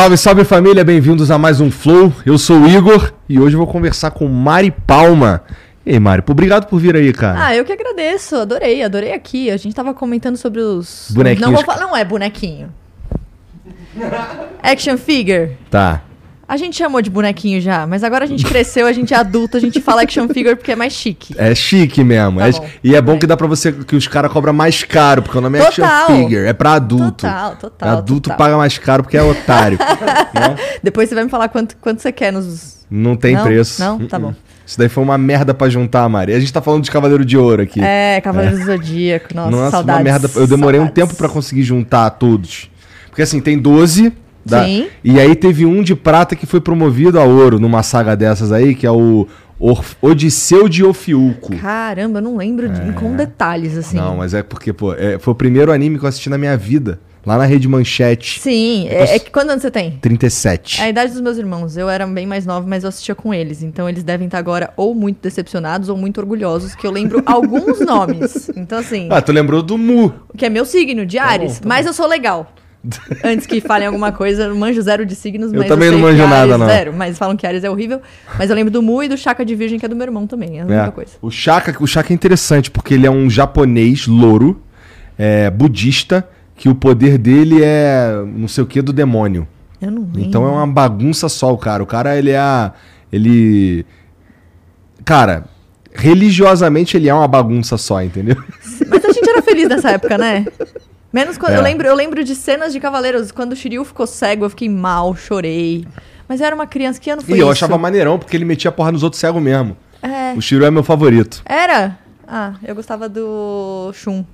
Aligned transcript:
Salve, 0.00 0.16
salve 0.16 0.44
família, 0.44 0.82
bem-vindos 0.82 1.30
a 1.30 1.36
mais 1.36 1.60
um 1.60 1.70
Flow. 1.70 2.10
Eu 2.24 2.38
sou 2.38 2.60
o 2.60 2.66
Igor 2.66 3.12
e 3.28 3.38
hoje 3.38 3.54
eu 3.54 3.58
vou 3.58 3.66
conversar 3.66 4.10
com 4.10 4.26
Mari 4.26 4.70
Palma. 4.70 5.42
E 5.84 5.92
aí, 5.92 6.00
Mari, 6.00 6.22
obrigado 6.26 6.66
por 6.68 6.80
vir 6.80 6.96
aí, 6.96 7.12
cara. 7.12 7.48
Ah, 7.48 7.54
eu 7.54 7.66
que 7.66 7.72
agradeço, 7.74 8.34
adorei, 8.36 8.82
adorei 8.82 9.12
aqui. 9.12 9.50
A 9.50 9.58
gente 9.58 9.74
tava 9.74 9.92
comentando 9.92 10.38
sobre 10.38 10.62
os. 10.62 11.10
Bonequinhos. 11.10 11.46
Não 11.46 11.54
vou 11.54 11.62
falar, 11.62 11.82
não 11.82 11.94
é 11.94 12.02
bonequinho. 12.02 12.72
Action 14.62 14.96
figure. 14.96 15.58
Tá. 15.70 16.00
A 16.52 16.56
gente 16.56 16.76
chamou 16.76 17.00
de 17.00 17.08
bonequinho 17.08 17.60
já, 17.60 17.86
mas 17.86 18.02
agora 18.02 18.24
a 18.24 18.26
gente 18.26 18.44
cresceu, 18.44 18.84
a 18.88 18.92
gente 18.92 19.14
é 19.14 19.16
adulto, 19.16 19.56
a 19.56 19.60
gente 19.60 19.80
fala 19.80 20.02
action 20.02 20.26
figure 20.26 20.56
porque 20.56 20.72
é 20.72 20.74
mais 20.74 20.92
chique. 20.92 21.32
É 21.38 21.54
chique 21.54 22.02
mesmo. 22.02 22.40
Tá 22.40 22.48
É- 22.48 22.70
e 22.82 22.96
é 22.96 23.00
bom 23.00 23.16
que 23.20 23.24
dá 23.24 23.36
pra 23.36 23.46
você 23.46 23.70
que 23.70 23.94
os 23.94 24.08
caras 24.08 24.32
cobram 24.32 24.52
mais 24.52 24.82
caro, 24.82 25.22
porque 25.22 25.38
o 25.38 25.40
nome 25.40 25.58
é 25.60 25.62
action 25.68 25.84
Total. 25.84 26.06
figure, 26.08 26.46
é 26.48 26.52
pra 26.52 26.72
adulto. 26.72 27.24
Total, 27.24 27.54
total, 27.54 27.88
Adulto 27.98 28.22
total. 28.30 28.36
paga 28.36 28.56
mais 28.56 28.76
caro 28.78 29.04
porque 29.04 29.16
é 29.16 29.22
otário. 29.22 29.78
né? 30.34 30.56
Depois 30.82 31.08
você 31.08 31.14
vai 31.14 31.22
me 31.22 31.30
falar 31.30 31.48
quanto, 31.50 31.76
quanto 31.80 32.02
você 32.02 32.10
quer 32.10 32.32
nos. 32.32 32.80
Não 32.90 33.14
tem 33.14 33.36
Não? 33.36 33.44
preço. 33.44 33.80
Não? 33.80 33.98
Tá 34.08 34.16
Uh-uh. 34.18 34.26
bom. 34.30 34.34
Isso 34.66 34.76
daí 34.76 34.88
foi 34.88 35.04
uma 35.04 35.16
merda 35.16 35.54
pra 35.54 35.68
juntar, 35.68 36.08
Mari. 36.08 36.32
A 36.34 36.40
gente 36.40 36.52
tá 36.52 36.60
falando 36.60 36.82
de 36.82 36.90
Cavaleiro 36.90 37.24
de 37.24 37.38
Ouro 37.38 37.62
aqui. 37.62 37.80
É, 37.80 38.20
Cavaleiro 38.20 38.58
do 38.58 38.64
Zodíaco, 38.64 39.28
nossa, 39.36 39.50
Nossa, 39.52 39.70
saudades. 39.70 39.98
uma 40.00 40.02
merda. 40.18 40.30
Eu 40.34 40.46
demorei 40.48 40.80
um 40.80 40.86
saudades. 40.86 41.08
tempo 41.08 41.14
pra 41.16 41.28
conseguir 41.28 41.62
juntar 41.62 42.10
todos. 42.10 42.68
Porque 43.08 43.22
assim, 43.22 43.40
tem 43.40 43.56
12. 43.56 44.12
Da- 44.44 44.64
Sim. 44.64 44.88
E 45.04 45.18
aí 45.20 45.34
teve 45.34 45.66
um 45.66 45.82
de 45.82 45.94
prata 45.94 46.34
que 46.36 46.46
foi 46.46 46.60
promovido 46.60 47.18
a 47.20 47.24
ouro 47.24 47.58
numa 47.58 47.82
saga 47.82 48.16
dessas 48.16 48.52
aí, 48.52 48.74
que 48.74 48.86
é 48.86 48.90
o 48.90 49.26
Orf- 49.58 49.96
Odisseu 50.00 50.68
de 50.68 50.82
Ofiuco. 50.82 51.54
Caramba, 51.56 52.18
eu 52.18 52.22
não 52.22 52.36
lembro 52.36 52.68
de- 52.68 52.92
com 52.94 53.14
detalhes, 53.14 53.76
assim. 53.76 53.96
Não, 53.98 54.16
mas 54.16 54.32
é 54.32 54.42
porque, 54.42 54.72
pô, 54.72 54.94
é- 54.94 55.18
foi 55.18 55.32
o 55.32 55.34
primeiro 55.34 55.70
anime 55.70 55.98
que 55.98 56.04
eu 56.04 56.08
assisti 56.08 56.30
na 56.30 56.38
minha 56.38 56.56
vida. 56.56 56.98
Lá 57.26 57.36
na 57.36 57.44
Rede 57.44 57.68
Manchete. 57.68 58.40
Sim, 58.40 58.88
é, 58.88 59.16
é 59.16 59.18
que 59.18 59.30
quando 59.30 59.50
anos 59.50 59.60
você 59.60 59.70
tem? 59.70 59.98
37. 60.00 60.80
É 60.80 60.84
a 60.84 60.88
idade 60.88 61.12
dos 61.12 61.20
meus 61.20 61.36
irmãos. 61.36 61.76
Eu 61.76 61.86
era 61.90 62.06
bem 62.06 62.26
mais 62.26 62.46
nova, 62.46 62.66
mas 62.66 62.82
eu 62.82 62.88
assistia 62.88 63.14
com 63.14 63.34
eles. 63.34 63.62
Então 63.62 63.86
eles 63.86 64.02
devem 64.02 64.24
estar 64.26 64.38
agora 64.38 64.72
ou 64.74 64.94
muito 64.94 65.18
decepcionados 65.20 65.90
ou 65.90 65.98
muito 65.98 66.18
orgulhosos, 66.18 66.74
que 66.74 66.86
eu 66.86 66.90
lembro 66.90 67.22
alguns 67.26 67.78
nomes. 67.80 68.50
Então, 68.56 68.78
assim, 68.78 69.06
Ah, 69.10 69.20
tu 69.20 69.32
lembrou 69.32 69.62
do 69.62 69.76
Mu. 69.76 70.14
que 70.34 70.46
é 70.46 70.48
meu 70.48 70.64
signo, 70.64 71.04
de 71.04 71.18
Ares. 71.18 71.56
bom, 71.58 71.60
tá 71.64 71.68
mas 71.68 71.84
eu 71.84 71.92
sou 71.92 72.06
legal. 72.06 72.54
Antes 73.22 73.46
que 73.46 73.60
falem 73.60 73.86
alguma 73.86 74.10
coisa, 74.10 74.44
eu 74.44 74.54
manjo 74.56 74.80
zero 74.80 75.04
de 75.04 75.14
signos, 75.14 75.52
Eu 75.52 75.58
mas 75.58 75.68
também 75.68 75.90
sei 75.90 75.98
não 75.98 76.06
que 76.08 76.12
manjo 76.16 76.26
nada, 76.28 76.56
não. 76.56 76.66
Zero, 76.66 76.92
mas 76.94 77.18
falam 77.18 77.36
que 77.36 77.46
Ares 77.46 77.62
é 77.62 77.68
horrível. 77.70 78.00
Mas 78.38 78.48
eu 78.48 78.56
lembro 78.56 78.72
do 78.72 78.80
Mu 78.80 79.02
e 79.02 79.08
do 79.08 79.18
Chaka 79.18 79.44
de 79.44 79.54
Virgem, 79.54 79.78
que 79.78 79.84
é 79.84 79.88
do 79.88 79.94
meu 79.94 80.06
irmão 80.06 80.26
também. 80.26 80.58
É 80.58 80.62
a 80.62 80.64
única 80.64 80.86
É. 80.86 80.90
coisa. 80.90 81.12
O 81.20 81.30
Shaka, 81.30 81.76
o 81.82 81.86
Shaka 81.86 82.12
é 82.12 82.14
interessante 82.14 82.70
porque 82.70 82.94
ele 82.94 83.06
é 83.06 83.10
um 83.10 83.28
japonês 83.28 84.06
louro, 84.06 84.62
é, 85.18 85.50
budista, 85.50 86.26
que 86.56 86.68
o 86.70 86.74
poder 86.74 87.18
dele 87.18 87.62
é 87.62 88.22
não 88.34 88.48
sei 88.48 88.64
o 88.64 88.66
que 88.66 88.80
do 88.80 88.92
demônio. 88.94 89.46
Eu 89.80 89.90
não 89.90 90.02
lembro. 90.02 90.20
Então 90.22 90.44
é 90.46 90.50
uma 90.50 90.66
bagunça 90.66 91.28
só 91.28 91.52
o 91.52 91.58
cara. 91.58 91.82
O 91.82 91.86
cara, 91.86 92.16
ele 92.16 92.30
é. 92.30 92.70
Ele. 93.12 93.84
Cara, 95.04 95.44
religiosamente 95.92 96.96
ele 96.96 97.08
é 97.08 97.14
uma 97.14 97.26
bagunça 97.28 97.76
só, 97.76 98.02
entendeu? 98.02 98.36
Mas 98.88 99.04
a 99.04 99.12
gente 99.12 99.28
era 99.28 99.42
feliz 99.42 99.68
nessa 99.68 99.90
época, 99.90 100.16
né? 100.18 100.46
Menos 101.12 101.36
quando 101.36 101.52
É. 101.54 101.56
eu 101.58 101.62
lembro, 101.62 101.86
eu 101.88 101.94
lembro 101.94 102.22
de 102.22 102.34
cenas 102.34 102.72
de 102.72 102.78
Cavaleiros, 102.80 103.32
quando 103.32 103.52
o 103.52 103.56
Shiryu 103.56 103.84
ficou 103.84 104.06
cego, 104.06 104.44
eu 104.44 104.50
fiquei 104.50 104.68
mal, 104.68 105.14
chorei. 105.16 105.86
Mas 106.28 106.40
eu 106.40 106.46
era 106.46 106.54
uma 106.54 106.66
criança, 106.66 107.00
que 107.00 107.10
ano 107.10 107.20
foi 107.22 107.34
e 107.34 107.38
isso? 107.38 107.42
eu 107.46 107.50
achava 107.50 107.76
maneirão 107.76 108.18
porque 108.18 108.36
ele 108.36 108.44
metia 108.44 108.70
porra 108.70 108.92
nos 108.92 109.02
outros 109.02 109.18
cegos 109.20 109.42
mesmo. 109.42 109.76
É. 110.02 110.32
O 110.36 110.40
Shiro 110.40 110.64
é 110.64 110.70
meu 110.70 110.84
favorito. 110.84 111.42
Era? 111.44 111.98
Ah, 112.26 112.52
eu 112.64 112.74
gostava 112.74 113.08
do 113.08 113.90
Shun. 113.92 114.24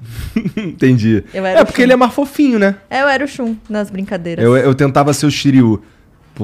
Entendi. 0.56 1.24
Eu 1.32 1.44
era 1.44 1.60
É 1.60 1.64
porque 1.64 1.82
ele 1.82 1.92
é 1.92 1.96
mais 1.96 2.12
fofinho, 2.14 2.58
né? 2.58 2.76
É, 2.88 3.02
eu 3.02 3.08
era 3.08 3.24
o 3.24 3.28
Shun 3.28 3.56
nas 3.68 3.90
brincadeiras. 3.90 4.44
Eu, 4.44 4.56
eu 4.56 4.74
tentava 4.74 5.12
ser 5.12 5.26
o 5.26 5.30
Shiryu. 5.30 5.82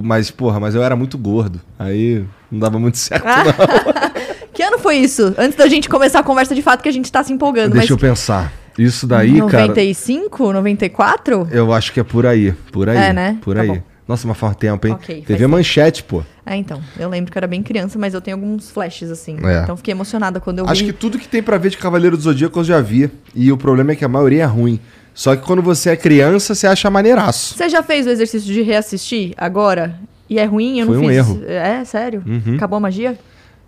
Mas, 0.03 0.31
porra, 0.31 0.61
mas 0.61 0.75
eu 0.75 0.83
era 0.83 0.95
muito 0.95 1.19
gordo. 1.19 1.61
Aí 1.79 2.25
não 2.51 2.59
dava 2.61 2.79
muito 2.79 2.97
certo, 2.99 3.27
Ah, 3.27 3.45
não. 3.45 3.53
que 4.53 4.63
ano 4.63 4.79
foi 4.79 4.97
isso? 4.97 5.35
Antes 5.37 5.57
da 5.57 5.67
gente 5.69 5.89
começar 5.89 6.21
a 6.21 6.23
conversa 6.23 6.55
de 6.55 6.63
fato, 6.63 6.83
que 6.83 6.89
a 6.89 6.93
gente 6.93 7.11
tá 7.11 7.23
se 7.25 7.33
empolgando. 7.33 7.73
Deixa 7.73 7.93
eu 7.93 7.97
mas 8.01 8.09
pensar. 8.11 8.53
Isso 8.79 9.07
daí, 9.07 9.39
cara. 9.49 9.69
95? 9.69 10.53
94? 10.53 11.49
Eu 11.51 11.73
acho 11.73 11.93
que 11.93 12.01
é 12.01 12.05
por 12.05 12.27
aí. 12.27 12.53
Por 12.73 12.89
aí. 12.89 12.97
É, 12.97 13.13
né? 13.13 13.39
Por 13.43 13.55
Tá 13.57 13.63
aí. 13.63 13.69
bom. 13.69 13.79
Nossa, 14.09 14.27
mas 14.27 14.37
faz 14.37 14.57
tempo, 14.57 14.87
hein? 14.89 14.95
Ok, 14.95 15.15
faz 15.17 15.27
TV 15.27 15.39
tempo. 15.39 15.51
Manchete, 15.51 16.03
pô. 16.03 16.23
É, 16.45 16.57
então. 16.57 16.81
Eu 16.99 17.09
lembro 17.09 17.31
que 17.31 17.39
eu 17.39 17.41
era 17.41 17.47
bem 17.47 17.63
criança, 17.63 17.97
mas 17.99 18.13
eu 18.13 18.21
tenho 18.21 18.37
alguns 18.37 18.69
flashes, 18.71 19.09
assim. 19.11 19.37
É. 19.45 19.63
Então 19.63 19.77
fiquei 19.77 19.93
emocionada 19.93 20.41
quando 20.41 20.59
eu 20.59 20.67
Acho 20.69 20.81
vi. 20.85 20.93
que 20.93 20.99
tudo 20.99 21.17
que 21.19 21.29
tem 21.29 21.43
pra 21.43 21.57
ver 21.59 21.71
de 21.71 21.77
Cavaleiro 21.77 22.17
do 22.17 22.23
Zodíaco 22.23 22.59
eu 22.59 22.65
já 22.65 22.81
vi. 22.81 23.09
E 23.35 23.53
o 23.53 23.57
problema 23.57 23.93
é 23.93 23.95
que 23.95 24.05
a 24.05 24.09
maioria 24.09 24.43
é 24.43 24.47
ruim. 24.47 24.81
Só 25.15 25.37
que 25.37 25.45
quando 25.45 25.63
você 25.63 25.91
é 25.91 25.97
criança, 25.97 26.55
você 26.55 26.67
acha 26.67 26.89
maneiraço. 26.91 27.55
Você 27.57 27.69
já 27.69 27.83
fez 27.83 28.07
o 28.07 28.11
exercício 28.11 28.53
de 28.53 28.63
reassistir 28.63 29.33
agora? 29.37 29.95
E 30.29 30.39
é 30.39 30.45
ruim? 30.45 30.81
Eu 30.81 30.87
Foi 30.87 30.97
não 30.97 31.05
um 31.05 31.09
fiz. 31.09 31.17
erro. 31.17 31.43
É, 31.47 31.85
sério? 31.85 32.23
Uhum. 32.27 32.55
Acabou 32.57 32.77
a 32.79 32.81
magia? 32.81 33.17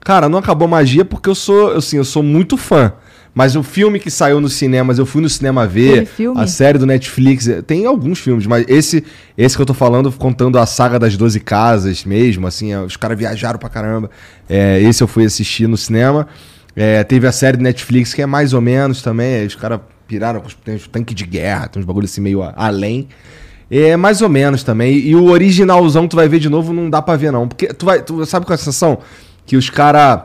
Cara, 0.04 0.28
não 0.28 0.38
acabou 0.38 0.66
magia 0.66 1.04
porque 1.04 1.28
eu 1.30 1.34
sou, 1.34 1.72
assim, 1.76 1.96
eu 1.96 2.04
sou 2.04 2.22
muito 2.22 2.56
fã. 2.56 2.92
Mas 3.34 3.56
o 3.56 3.62
filme 3.62 3.98
que 3.98 4.10
saiu 4.10 4.40
nos 4.42 4.52
cinemas, 4.52 4.98
eu 4.98 5.06
fui 5.06 5.22
no 5.22 5.28
cinema 5.28 5.66
ver. 5.66 6.06
A 6.38 6.46
série 6.46 6.76
do 6.76 6.84
Netflix. 6.84 7.48
Tem 7.66 7.86
alguns 7.86 8.18
filmes, 8.18 8.46
mas 8.46 8.66
esse 8.68 9.02
esse 9.38 9.56
que 9.56 9.62
eu 9.62 9.66
tô 9.66 9.72
falando, 9.72 10.12
contando 10.12 10.58
a 10.58 10.66
saga 10.66 10.98
das 10.98 11.16
12 11.16 11.40
casas 11.40 12.04
mesmo, 12.04 12.46
assim, 12.46 12.72
eh, 12.74 12.80
os 12.80 12.94
caras 12.96 13.16
viajaram 13.18 13.58
pra 13.58 13.70
caramba. 13.70 14.10
É, 14.50 14.78
esse 14.82 15.02
eu 15.02 15.08
fui 15.08 15.24
assistir 15.24 15.66
no 15.66 15.78
cinema. 15.78 16.28
É, 16.76 17.02
teve 17.04 17.26
a 17.26 17.32
série 17.32 17.56
do 17.56 17.62
Netflix, 17.62 18.12
que 18.12 18.20
é 18.20 18.26
mais 18.26 18.52
ou 18.52 18.60
menos 18.60 19.00
também. 19.00 19.46
Os 19.46 19.54
caras 19.54 19.80
piraram, 20.06 20.40
com 20.42 20.48
os- 20.48 20.86
tanques 20.88 21.14
de 21.14 21.24
guerra, 21.24 21.68
tem 21.68 21.80
uns 21.80 21.86
bagulho 21.86 22.04
assim 22.04 22.20
meio 22.20 22.42
a- 22.42 22.52
além. 22.54 23.08
É 23.70 23.96
mais 23.96 24.20
ou 24.20 24.28
menos 24.28 24.62
também. 24.62 24.94
E 24.98 25.16
o 25.16 25.24
originalzão 25.30 26.02
que 26.02 26.10
tu 26.10 26.16
vai 26.16 26.28
ver 26.28 26.38
de 26.38 26.50
novo 26.50 26.70
não 26.74 26.90
dá 26.90 27.00
pra 27.00 27.16
ver, 27.16 27.32
não. 27.32 27.48
Porque 27.48 27.68
tu 27.68 27.86
vai. 27.86 28.02
Tu 28.02 28.26
sabe 28.26 28.44
qual 28.44 28.52
é 28.52 28.56
a 28.56 28.58
sensação? 28.58 28.98
Que 29.46 29.56
os 29.56 29.70
caras 29.70 30.20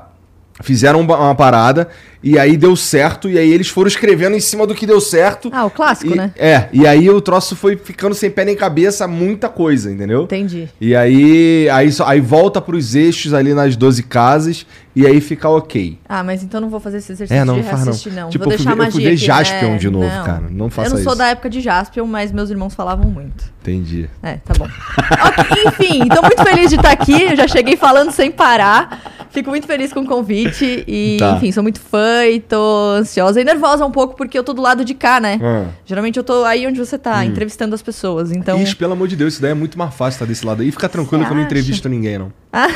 fizeram 0.61 1.01
uma 1.01 1.35
parada 1.35 1.89
e 2.31 2.39
aí 2.39 2.57
deu 2.57 2.75
certo, 2.75 3.29
e 3.29 3.37
aí 3.37 3.51
eles 3.51 3.67
foram 3.69 3.87
escrevendo 3.87 4.35
em 4.35 4.39
cima 4.39 4.65
do 4.67 4.75
que 4.75 4.85
deu 4.85 4.99
certo. 4.99 5.49
Ah, 5.53 5.65
o 5.65 5.69
clássico, 5.69 6.13
E- 6.13 6.17
né? 6.17 6.31
É, 6.35 6.67
e 6.73 6.85
aí 6.87 7.09
o 7.09 7.21
troço 7.21 7.55
foi 7.55 7.77
ficando 7.77 8.13
sem 8.15 8.29
pé 8.29 8.43
nem 8.45 8.55
cabeça, 8.55 9.07
muita 9.07 9.49
coisa, 9.49 9.91
entendeu? 9.91 10.23
Entendi. 10.23 10.67
E 10.81 10.95
aí, 10.95 11.69
aí, 11.69 11.89
aí 12.05 12.19
volta 12.21 12.59
pros 12.61 12.95
eixos 12.95 13.33
ali 13.33 13.53
nas 13.53 13.75
12 13.75 14.03
casas 14.03 14.65
e 14.95 15.05
aí 15.05 15.21
fica 15.21 15.47
ok. 15.47 15.97
Ah, 16.09 16.23
mas 16.23 16.43
então 16.43 16.59
não 16.59 16.69
vou 16.69 16.79
fazer 16.79 16.97
esse 16.97 17.11
exercício 17.11 17.39
É, 17.39 17.45
não, 17.45 17.55
de 17.55 17.61
não 17.61 17.67
faz 17.67 17.79
não. 17.79 17.85
reassistir, 17.85 18.13
não. 18.13 18.29
Tipo, 18.29 18.43
vou 18.45 18.53
eu 18.53 18.57
fui 18.57 18.65
deixar 18.65 18.69
a 18.69 18.85
eu 18.85 18.91
fui 18.91 19.01
magia 19.01 19.09
ver 19.09 19.15
aqui, 19.15 19.25
Jaspion 19.25 19.71
né? 19.71 19.77
de 19.77 19.89
novo, 19.89 20.23
cara. 20.25 20.43
Não 20.49 20.69
faça 20.69 20.89
Eu 20.89 20.95
não 20.95 21.03
sou 21.03 21.11
isso. 21.13 21.19
da 21.19 21.27
época 21.27 21.49
de 21.49 21.61
Jaspion, 21.61 22.05
mas 22.07 22.31
meus 22.31 22.49
irmãos 22.49 22.73
falavam 22.73 23.09
muito. 23.09 23.45
Entendi. 23.61 24.09
É, 24.23 24.33
tá 24.37 24.53
bom. 24.57 24.65
Ok, 24.65 25.63
enfim, 25.67 26.07
tô 26.07 26.21
muito 26.21 26.43
feliz 26.43 26.69
de 26.69 26.75
estar 26.77 26.91
aqui. 26.91 27.21
Eu 27.23 27.35
já 27.35 27.47
cheguei 27.47 27.75
falando 27.75 28.11
sem 28.11 28.31
parar. 28.31 29.27
Fico 29.29 29.49
muito 29.49 29.67
feliz 29.67 29.91
com 29.93 29.99
o 29.99 30.05
convite. 30.05 30.83
E, 30.87 31.17
Tá. 31.19 31.33
enfim, 31.33 31.51
sou 31.51 31.61
muito 31.61 31.79
fã 31.79 32.16
e 32.25 32.39
tô 32.39 32.91
ansiosa 32.97 33.41
e 33.41 33.43
nervosa 33.43 33.85
um 33.85 33.91
pouco, 33.91 34.15
porque 34.15 34.37
eu 34.37 34.43
tô 34.43 34.53
do 34.53 34.61
lado 34.61 34.85
de 34.85 34.93
cá, 34.93 35.19
né? 35.19 35.39
Ah. 35.41 35.65
Geralmente 35.85 36.17
eu 36.17 36.23
tô 36.23 36.43
aí 36.43 36.65
onde 36.65 36.79
você 36.79 36.97
tá, 36.97 37.25
entrevistando 37.25 37.75
as 37.75 37.81
pessoas. 37.81 38.31
Então. 38.31 38.61
Ixi, 38.61 38.75
pelo 38.75 38.93
amor 38.93 39.07
de 39.07 39.15
Deus, 39.15 39.33
isso 39.33 39.41
daí 39.41 39.51
é 39.51 39.55
muito 39.55 39.77
mais 39.77 39.93
fácil 39.93 40.15
estar 40.15 40.25
desse 40.25 40.45
lado 40.45 40.61
aí. 40.61 40.71
Fica 40.71 40.87
tranquilo 40.87 41.23
Você 41.23 41.27
que 41.27 41.33
eu 41.33 41.37
não 41.37 41.43
entrevisto 41.43 41.89
ninguém, 41.89 42.17
não. 42.17 42.31
Ah. 42.51 42.69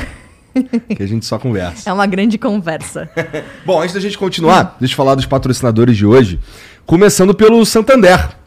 que 0.96 1.02
a 1.02 1.08
gente 1.08 1.26
só 1.26 1.40
conversa. 1.40 1.90
É 1.90 1.94
uma 1.94 2.06
grande 2.06 2.38
conversa. 2.38 3.10
Bom, 3.66 3.82
antes 3.82 3.94
da 3.94 4.00
gente 4.00 4.18
continuar, 4.18 4.76
deixa 4.80 4.94
eu 4.94 4.98
falar 4.98 5.16
dos 5.16 5.26
patrocinadores 5.26 5.96
de 5.96 6.06
hoje. 6.06 6.40
Começando 6.86 7.34
pelo 7.34 7.66
Santander. 7.66 8.42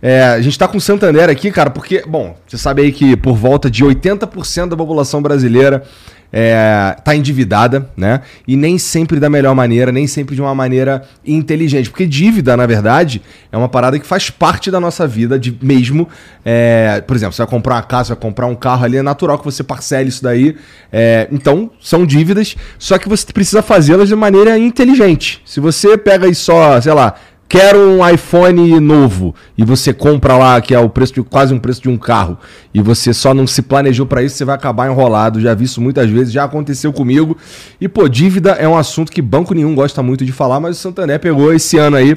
É, 0.00 0.24
a 0.24 0.40
gente 0.40 0.58
tá 0.58 0.66
com 0.66 0.78
o 0.78 0.80
Santander 0.80 1.30
aqui, 1.30 1.52
cara, 1.52 1.70
porque, 1.70 2.02
bom, 2.04 2.36
você 2.44 2.58
sabe 2.58 2.82
aí 2.82 2.90
que 2.90 3.16
por 3.16 3.36
volta 3.36 3.70
de 3.70 3.84
80% 3.84 4.70
da 4.70 4.76
população 4.76 5.22
brasileira 5.22 5.84
é, 6.32 6.96
tá 7.04 7.14
endividada, 7.14 7.88
né? 7.94 8.22
E 8.48 8.56
nem 8.56 8.78
sempre 8.78 9.20
da 9.20 9.28
melhor 9.28 9.54
maneira, 9.54 9.92
nem 9.92 10.06
sempre 10.06 10.34
de 10.34 10.40
uma 10.40 10.54
maneira 10.54 11.02
inteligente. 11.26 11.90
Porque 11.90 12.06
dívida, 12.06 12.56
na 12.56 12.64
verdade, 12.64 13.20
é 13.50 13.56
uma 13.56 13.68
parada 13.68 13.98
que 13.98 14.06
faz 14.06 14.30
parte 14.30 14.70
da 14.70 14.80
nossa 14.80 15.06
vida 15.06 15.38
de, 15.38 15.56
mesmo. 15.60 16.08
é, 16.44 17.02
por 17.06 17.14
exemplo, 17.14 17.34
você 17.34 17.42
vai 17.42 17.50
comprar 17.50 17.74
uma 17.74 17.82
casa, 17.82 18.14
vai 18.14 18.22
comprar 18.22 18.46
um 18.46 18.54
carro 18.54 18.84
ali, 18.84 18.96
é 18.96 19.02
natural 19.02 19.38
que 19.38 19.44
você 19.44 19.62
parcele 19.62 20.08
isso 20.08 20.22
daí. 20.22 20.56
É, 20.90 21.28
então, 21.30 21.70
são 21.80 22.06
dívidas, 22.06 22.56
só 22.78 22.96
que 22.96 23.08
você 23.08 23.26
precisa 23.32 23.60
fazê-las 23.60 24.08
de 24.08 24.16
maneira 24.16 24.58
inteligente. 24.58 25.42
Se 25.44 25.60
você 25.60 25.98
pega 25.98 26.26
aí 26.26 26.34
só, 26.34 26.80
sei 26.80 26.94
lá, 26.94 27.14
quero 27.48 27.78
um 27.78 28.08
iPhone 28.08 28.80
novo 28.80 29.34
e 29.58 29.64
você 29.64 29.92
compra 29.92 30.36
lá 30.36 30.60
que 30.60 30.74
é 30.74 30.78
o 30.78 30.88
preço 30.88 31.14
de 31.14 31.22
quase 31.22 31.52
um 31.52 31.58
preço 31.58 31.82
de 31.82 31.88
um 31.88 31.98
carro 31.98 32.38
e 32.72 32.80
você 32.80 33.12
só 33.12 33.34
não 33.34 33.46
se 33.46 33.62
planejou 33.62 34.06
para 34.06 34.22
isso, 34.22 34.36
você 34.36 34.44
vai 34.44 34.54
acabar 34.54 34.90
enrolado. 34.90 35.40
Já 35.40 35.54
vi 35.54 35.64
isso 35.64 35.80
muitas 35.80 36.08
vezes, 36.08 36.32
já 36.32 36.44
aconteceu 36.44 36.92
comigo. 36.92 37.36
E 37.80 37.88
pô, 37.88 38.08
dívida 38.08 38.52
é 38.52 38.66
um 38.66 38.76
assunto 38.76 39.12
que 39.12 39.20
banco 39.20 39.54
nenhum 39.54 39.74
gosta 39.74 40.02
muito 40.02 40.24
de 40.24 40.32
falar, 40.32 40.60
mas 40.60 40.76
o 40.76 40.80
Santander 40.80 41.20
pegou 41.20 41.52
esse 41.52 41.76
ano 41.76 41.96
aí 41.96 42.16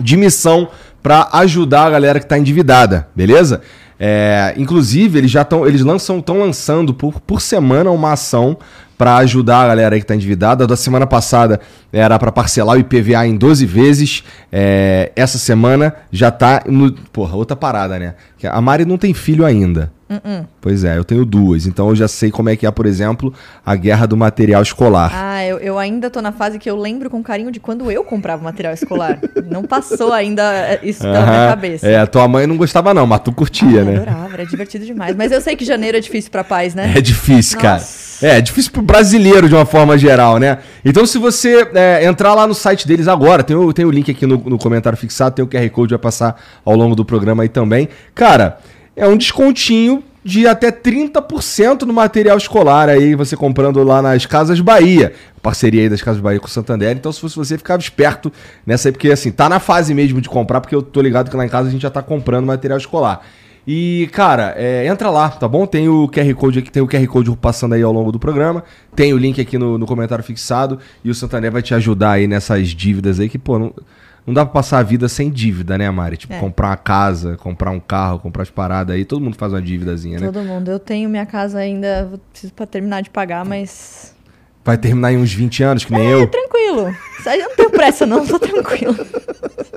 de 0.00 0.16
missão 0.16 0.68
para 1.02 1.28
ajudar 1.32 1.86
a 1.86 1.90
galera 1.90 2.18
que 2.18 2.26
está 2.26 2.38
endividada, 2.38 3.08
beleza? 3.14 3.62
É, 4.02 4.54
inclusive, 4.56 5.18
eles 5.18 5.30
já 5.30 5.42
estão, 5.42 5.66
eles 5.66 5.82
lançam, 5.82 6.20
estão 6.20 6.38
lançando 6.38 6.94
por, 6.94 7.20
por 7.20 7.42
semana 7.42 7.90
uma 7.90 8.12
ação 8.12 8.56
para 8.96 9.16
ajudar 9.16 9.60
a 9.60 9.68
galera 9.68 9.96
que 9.96 10.02
está 10.04 10.14
endividada. 10.14 10.66
Da 10.66 10.76
semana 10.76 11.06
passada 11.06 11.60
era 11.92 12.18
para 12.18 12.32
parcelar 12.32 12.76
o 12.76 12.80
IPVA 12.80 13.26
em 13.26 13.36
12 13.36 13.66
vezes. 13.66 14.24
É, 14.50 15.12
essa 15.14 15.36
semana 15.36 15.94
já 16.10 16.30
tá 16.30 16.62
no. 16.66 16.90
Porra, 17.12 17.36
outra 17.36 17.54
parada, 17.54 17.98
né? 17.98 18.14
A 18.44 18.60
Mari 18.60 18.86
não 18.86 18.96
tem 18.96 19.12
filho 19.12 19.44
ainda. 19.44 19.92
Pois 20.60 20.84
é, 20.84 20.96
eu 20.98 21.04
tenho 21.04 21.24
duas. 21.24 21.66
Então 21.66 21.88
eu 21.88 21.96
já 21.96 22.08
sei 22.08 22.30
como 22.30 22.48
é 22.48 22.56
que 22.56 22.66
é, 22.66 22.70
por 22.70 22.86
exemplo, 22.86 23.32
a 23.64 23.76
guerra 23.76 24.06
do 24.06 24.16
material 24.16 24.62
escolar. 24.62 25.10
Ah, 25.14 25.44
eu, 25.44 25.58
eu 25.58 25.78
ainda 25.78 26.10
tô 26.10 26.20
na 26.20 26.32
fase 26.32 26.58
que 26.58 26.68
eu 26.68 26.76
lembro 26.76 27.08
com 27.08 27.22
carinho 27.22 27.50
de 27.50 27.60
quando 27.60 27.90
eu 27.90 28.02
comprava 28.04 28.42
material 28.42 28.74
escolar. 28.74 29.18
não 29.46 29.62
passou 29.64 30.12
ainda 30.12 30.42
é, 30.52 30.80
isso 30.82 31.00
pela 31.00 31.20
minha 31.26 31.38
Aham. 31.42 31.48
cabeça. 31.50 31.86
É, 31.86 31.98
a 31.98 32.06
tua 32.06 32.26
mãe 32.26 32.46
não 32.46 32.56
gostava 32.56 32.92
não, 32.92 33.06
mas 33.06 33.20
tu 33.20 33.32
curtia, 33.32 33.82
Ah, 33.82 33.84
né? 33.84 33.96
adorava, 33.96 34.34
era 34.34 34.46
divertido 34.46 34.84
demais. 34.84 35.14
Mas 35.16 35.30
eu 35.32 35.40
sei 35.40 35.54
que 35.56 35.64
janeiro 35.64 35.96
é 35.96 36.00
difícil 36.00 36.30
pra 36.30 36.42
paz, 36.44 36.74
né? 36.74 36.92
É 36.96 37.00
difícil, 37.00 37.58
cara. 37.58 37.74
Nossa. 37.78 38.10
É, 38.26 38.36
é 38.36 38.40
difícil 38.40 38.70
pro 38.72 38.82
brasileiro 38.82 39.48
de 39.48 39.54
uma 39.54 39.64
forma 39.64 39.96
geral, 39.96 40.38
né? 40.38 40.58
Então, 40.84 41.06
se 41.06 41.16
você 41.16 41.66
é, 41.74 42.04
entrar 42.04 42.34
lá 42.34 42.46
no 42.46 42.54
site 42.54 42.86
deles 42.86 43.08
agora, 43.08 43.42
tem 43.42 43.56
o, 43.56 43.72
tem 43.72 43.84
o 43.86 43.90
link 43.90 44.10
aqui 44.10 44.26
no, 44.26 44.36
no 44.36 44.58
comentário 44.58 44.98
fixado, 44.98 45.34
tem 45.36 45.44
o 45.44 45.48
QR 45.48 45.68
Code, 45.70 45.90
vai 45.94 45.98
passar 45.98 46.38
ao 46.64 46.74
longo 46.76 46.94
do 46.94 47.04
programa 47.04 47.42
aí 47.44 47.48
também. 47.48 47.88
Cara, 48.14 48.58
é 49.00 49.08
um 49.08 49.16
descontinho 49.16 50.04
de 50.22 50.46
até 50.46 50.70
30% 50.70 51.82
no 51.82 51.92
material 51.94 52.36
escolar 52.36 52.90
aí, 52.90 53.14
você 53.14 53.34
comprando 53.34 53.82
lá 53.82 54.02
nas 54.02 54.26
Casas 54.26 54.60
Bahia. 54.60 55.14
Parceria 55.42 55.80
aí 55.80 55.88
das 55.88 56.02
Casas 56.02 56.20
Bahia 56.20 56.38
com 56.38 56.46
o 56.46 56.50
Santander. 56.50 56.94
Então, 56.94 57.10
se 57.10 57.18
fosse 57.18 57.34
você, 57.34 57.56
ficava 57.56 57.80
esperto 57.80 58.30
nessa 58.66 58.88
aí, 58.88 58.92
porque 58.92 59.10
assim, 59.10 59.32
tá 59.32 59.48
na 59.48 59.58
fase 59.58 59.94
mesmo 59.94 60.20
de 60.20 60.28
comprar, 60.28 60.60
porque 60.60 60.74
eu 60.74 60.82
tô 60.82 61.00
ligado 61.00 61.30
que 61.30 61.36
lá 61.36 61.46
em 61.46 61.48
casa 61.48 61.68
a 61.68 61.72
gente 61.72 61.80
já 61.80 61.88
tá 61.88 62.02
comprando 62.02 62.44
material 62.44 62.78
escolar. 62.78 63.22
E, 63.66 64.10
cara, 64.12 64.54
é, 64.56 64.86
entra 64.86 65.08
lá, 65.08 65.30
tá 65.30 65.48
bom? 65.48 65.66
Tem 65.66 65.88
o 65.88 66.06
QR 66.08 66.34
Code 66.34 66.58
aqui, 66.58 66.70
tem 66.70 66.82
o 66.82 66.86
QR 66.86 67.06
Code 67.06 67.34
passando 67.36 67.74
aí 67.74 67.82
ao 67.82 67.92
longo 67.92 68.12
do 68.12 68.18
programa. 68.18 68.64
Tem 68.94 69.14
o 69.14 69.18
link 69.18 69.40
aqui 69.40 69.56
no, 69.56 69.78
no 69.78 69.86
comentário 69.86 70.22
fixado. 70.22 70.78
E 71.02 71.10
o 71.10 71.14
Santander 71.14 71.50
vai 71.50 71.62
te 71.62 71.74
ajudar 71.74 72.12
aí 72.12 72.26
nessas 72.26 72.68
dívidas 72.68 73.18
aí, 73.18 73.28
que, 73.30 73.38
pô, 73.38 73.58
não, 73.58 73.72
não 74.26 74.34
dá 74.34 74.44
pra 74.44 74.52
passar 74.54 74.78
a 74.78 74.82
vida 74.82 75.08
sem 75.08 75.30
dívida, 75.30 75.76
né, 75.78 75.90
Mari? 75.90 76.16
Tipo, 76.16 76.34
É. 76.34 76.38
comprar 76.38 76.68
uma 76.68 76.76
casa, 76.76 77.36
comprar 77.36 77.70
um 77.70 77.80
carro, 77.80 78.18
comprar 78.18 78.42
as 78.42 78.50
paradas 78.50 78.94
aí. 78.94 79.04
Todo 79.04 79.20
mundo 79.22 79.36
faz 79.36 79.52
uma 79.52 79.60
dívidazinha, 79.62 80.18
né? 80.20 80.26
Todo 80.26 80.42
mundo. 80.44 80.70
Eu 80.70 80.78
tenho 80.78 81.08
minha 81.08 81.26
casa 81.26 81.58
ainda, 81.58 82.10
preciso 82.32 82.52
pra 82.52 82.66
terminar 82.66 83.02
de 83.02 83.10
pagar, 83.10 83.44
mas. 83.44 84.14
Vai 84.64 84.76
terminar 84.76 85.12
em 85.12 85.16
uns 85.16 85.32
20 85.32 85.62
anos, 85.62 85.84
que 85.84 85.92
nem 85.92 86.06
É, 86.06 86.14
eu. 86.14 86.26
tranquilo. 86.26 86.94
Eu 87.26 87.38
não 87.48 87.56
tenho 87.56 87.70
pressa, 87.70 88.04
não, 88.06 88.26
tô 88.26 88.38
tranquilo. 88.38 88.94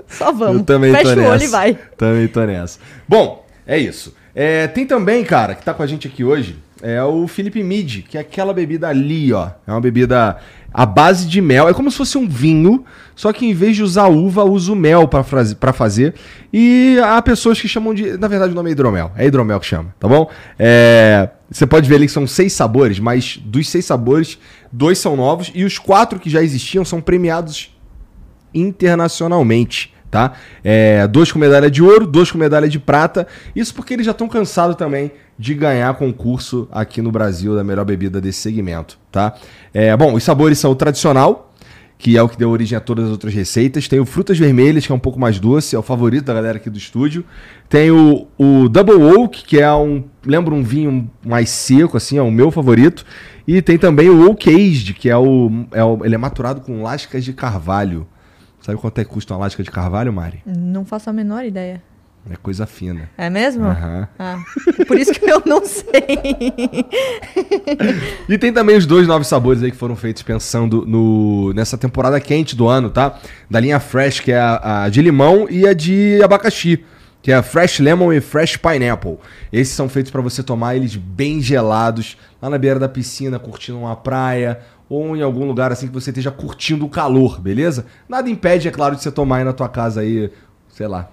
Só 0.08 0.32
vamos. 0.32 0.58
Eu 0.58 0.64
também 0.64 0.94
Fecha 0.94 1.16
tô 1.16 1.22
o 1.22 1.26
olho 1.26 1.44
e 1.44 1.48
vai. 1.48 1.80
Também 1.98 2.28
tô 2.28 2.42
nessa. 2.46 2.80
Bom, 3.08 3.46
é 3.66 3.78
isso. 3.78 4.14
É, 4.36 4.68
tem 4.68 4.86
também, 4.86 5.24
cara, 5.24 5.56
que 5.56 5.64
tá 5.64 5.74
com 5.74 5.84
a 5.84 5.88
gente 5.88 6.08
aqui 6.08 6.24
hoje, 6.24 6.58
é 6.82 7.02
o 7.04 7.28
Felipe 7.28 7.64
Mid, 7.64 8.04
que 8.08 8.18
é 8.18 8.22
aquela 8.22 8.54
bebida 8.54 8.88
ali, 8.90 9.32
ó. 9.32 9.50
É 9.66 9.72
uma 9.72 9.80
bebida 9.82 10.38
à 10.74 10.86
base 10.86 11.28
de 11.28 11.40
mel. 11.40 11.70
É 11.70 11.74
como 11.74 11.92
se 11.92 11.98
fosse 11.98 12.18
um 12.18 12.28
vinho, 12.28 12.84
só 13.16 13.32
que 13.32 13.46
em 13.46 13.54
vez 13.54 13.76
de 13.76 13.84
usar 13.84 14.08
uva, 14.08 14.44
usa 14.44 14.72
o 14.72 14.76
mel 14.76 15.08
pra 15.08 15.74
fazer. 15.74 16.16
E 16.52 16.98
há 17.04 17.22
pessoas 17.22 17.62
que 17.62 17.68
chamam 17.68 17.94
de. 17.94 18.18
Na 18.18 18.28
verdade, 18.28 18.52
o 18.52 18.56
nome 18.56 18.70
é 18.70 18.72
hidromel. 18.74 19.12
É 19.16 19.26
hidromel 19.26 19.60
que 19.60 19.66
chama, 19.66 19.94
tá 20.00 20.08
bom? 20.08 20.30
É, 20.58 21.30
Você 21.52 21.68
pode 21.68 21.88
ver 21.88 21.96
ali 21.96 22.08
que 22.08 22.12
são 22.12 22.26
seis 22.26 22.54
sabores, 22.54 23.00
mas 23.00 23.38
dos 23.38 23.70
seis 23.70 23.86
sabores, 23.86 24.40
dois 24.72 24.98
são 24.98 25.16
novos 25.16 25.52
e 25.54 25.64
os 25.64 25.78
quatro 25.78 26.20
que 26.20 26.30
já 26.30 26.42
existiam 26.42 26.84
são 26.84 27.00
premiados 27.00 27.72
internacionalmente, 28.54 29.93
tá? 30.14 30.34
É, 30.64 31.08
dois 31.08 31.32
com 31.32 31.40
medalha 31.40 31.72
de 31.72 31.82
ouro, 31.82 32.06
dois 32.06 32.32
com 32.32 32.38
medalha 32.38 32.70
de 32.70 32.78
prata. 32.78 33.26
Isso 33.56 33.74
porque 33.74 33.96
eles 33.96 34.06
já 34.06 34.12
estão 34.12 34.30
cansados 34.30 34.76
também 34.76 35.12
de 35.40 35.56
ganhar 35.56 35.92
concurso 35.96 36.68
aqui 36.72 37.02
no 37.02 37.12
Brasil 37.12 37.56
da 37.56 37.64
melhor 37.64 37.84
bebida 37.84 38.22
desse 38.22 38.40
segmento, 38.40 39.00
tá? 39.12 39.34
É, 39.74 39.98
bom, 39.98 40.14
os 40.14 40.24
sabores 40.24 40.60
são 40.60 40.70
o 40.70 40.76
tradicional, 40.76 41.52
que 41.98 42.16
é 42.16 42.22
o 42.22 42.30
que 42.30 42.38
deu 42.38 42.52
origem 42.52 42.78
a 42.78 42.80
todas 42.80 43.06
as 43.06 43.12
outras 43.12 43.34
receitas. 43.34 43.88
Tem 43.88 44.00
o 44.00 44.06
frutas 44.06 44.38
vermelhas, 44.38 44.86
que 44.86 44.92
é 44.92 44.96
um 44.96 45.00
pouco 45.00 45.20
mais 45.20 45.40
doce, 45.40 45.76
é 45.76 45.80
o 45.80 45.82
favorito 45.82 46.26
da 46.26 46.34
galera 46.36 46.58
aqui 46.58 46.70
do 46.70 46.78
estúdio. 46.78 47.26
Tem 47.68 47.90
o, 47.90 48.28
o 48.38 48.70
Double 48.70 49.02
Oak, 49.18 49.44
que 49.44 49.60
é 49.60 49.74
um. 49.74 50.04
Lembra 50.24 50.54
um 50.54 50.62
vinho 50.62 51.10
mais 51.26 51.50
seco, 51.50 51.98
assim, 51.98 52.20
é 52.20 52.22
o 52.22 52.30
meu 52.30 52.52
favorito. 52.52 53.04
E 53.48 53.64
tem 53.64 53.80
também 53.80 54.12
o 54.12 54.30
Oak 54.30 54.48
Aged, 54.48 54.94
que 54.94 55.10
é 55.10 55.18
o, 55.18 55.66
é 55.72 55.84
o. 55.84 56.06
Ele 56.06 56.14
é 56.14 56.20
maturado 56.20 56.62
com 56.62 56.84
lascas 56.84 57.26
de 57.26 57.34
carvalho. 57.34 58.06
Sabe 58.64 58.78
quanto 58.78 58.98
é 59.00 59.04
que 59.04 59.10
custa 59.10 59.34
uma 59.34 59.42
lasca 59.42 59.62
de 59.62 59.70
carvalho, 59.70 60.14
Mari? 60.14 60.42
Não 60.46 60.86
faço 60.86 61.10
a 61.10 61.14
menor 61.14 61.44
ideia. 61.44 61.84
É 62.32 62.38
coisa 62.38 62.66
fina. 62.66 63.10
É 63.18 63.30
mesmo? 63.30 63.66
Aham. 63.66 64.08
Ah, 64.18 64.42
por 64.88 64.98
isso 64.98 65.12
que 65.12 65.30
eu 65.30 65.44
não 65.46 65.66
sei. 65.66 65.84
E 68.30 68.38
tem 68.38 68.54
também 68.54 68.78
os 68.78 68.86
dois 68.86 69.06
novos 69.06 69.28
sabores 69.28 69.62
aí 69.62 69.70
que 69.70 69.76
foram 69.76 69.98
feitos 69.98 70.24
pensando 70.24 70.86
no, 70.88 71.52
nessa 71.54 71.78
temporada 71.78 72.18
quente 72.22 72.56
do 72.56 72.70
ano, 72.70 72.90
tá? 72.90 73.20
Da 73.52 73.60
linha 73.60 73.80
Fresh, 73.82 74.22
que 74.22 74.32
é 74.32 74.40
a, 74.40 74.86
a 74.86 74.90
de 74.90 75.02
limão, 75.02 75.46
e 75.50 75.68
a 75.68 75.74
de 75.74 76.22
abacaxi, 76.24 76.84
que 77.22 77.32
é 77.32 77.36
a 77.36 77.44
Fresh 77.44 77.80
Lemon 77.80 78.14
e 78.14 78.22
Fresh 78.22 78.56
Pineapple. 78.56 79.18
Esses 79.52 79.76
são 79.76 79.90
feitos 79.90 80.12
pra 80.12 80.22
você 80.22 80.42
tomar 80.42 80.76
eles 80.76 80.96
bem 80.96 81.42
gelados, 81.42 82.18
lá 82.42 82.50
na 82.50 82.58
beira 82.58 82.80
da 82.80 82.88
piscina, 82.88 83.38
curtindo 83.38 83.78
uma 83.78 83.96
praia, 83.96 84.60
ou 84.94 85.18
em 85.18 85.22
algum 85.22 85.46
lugar 85.48 85.72
assim 85.72 85.88
que 85.88 85.94
você 85.94 86.12
esteja 86.12 86.30
curtindo 86.30 86.86
o 86.86 86.90
calor, 86.90 87.42
beleza? 87.42 87.88
Nada 88.08 88.30
impede, 88.30 88.68
é 88.68 88.72
claro, 88.72 88.96
de 88.96 89.02
você 89.02 89.12
tomar 89.12 89.38
aí 89.38 89.44
na 89.44 89.54
tua 89.54 89.68
casa 89.68 90.02
aí, 90.02 90.32
sei 90.70 90.88
lá, 90.88 91.10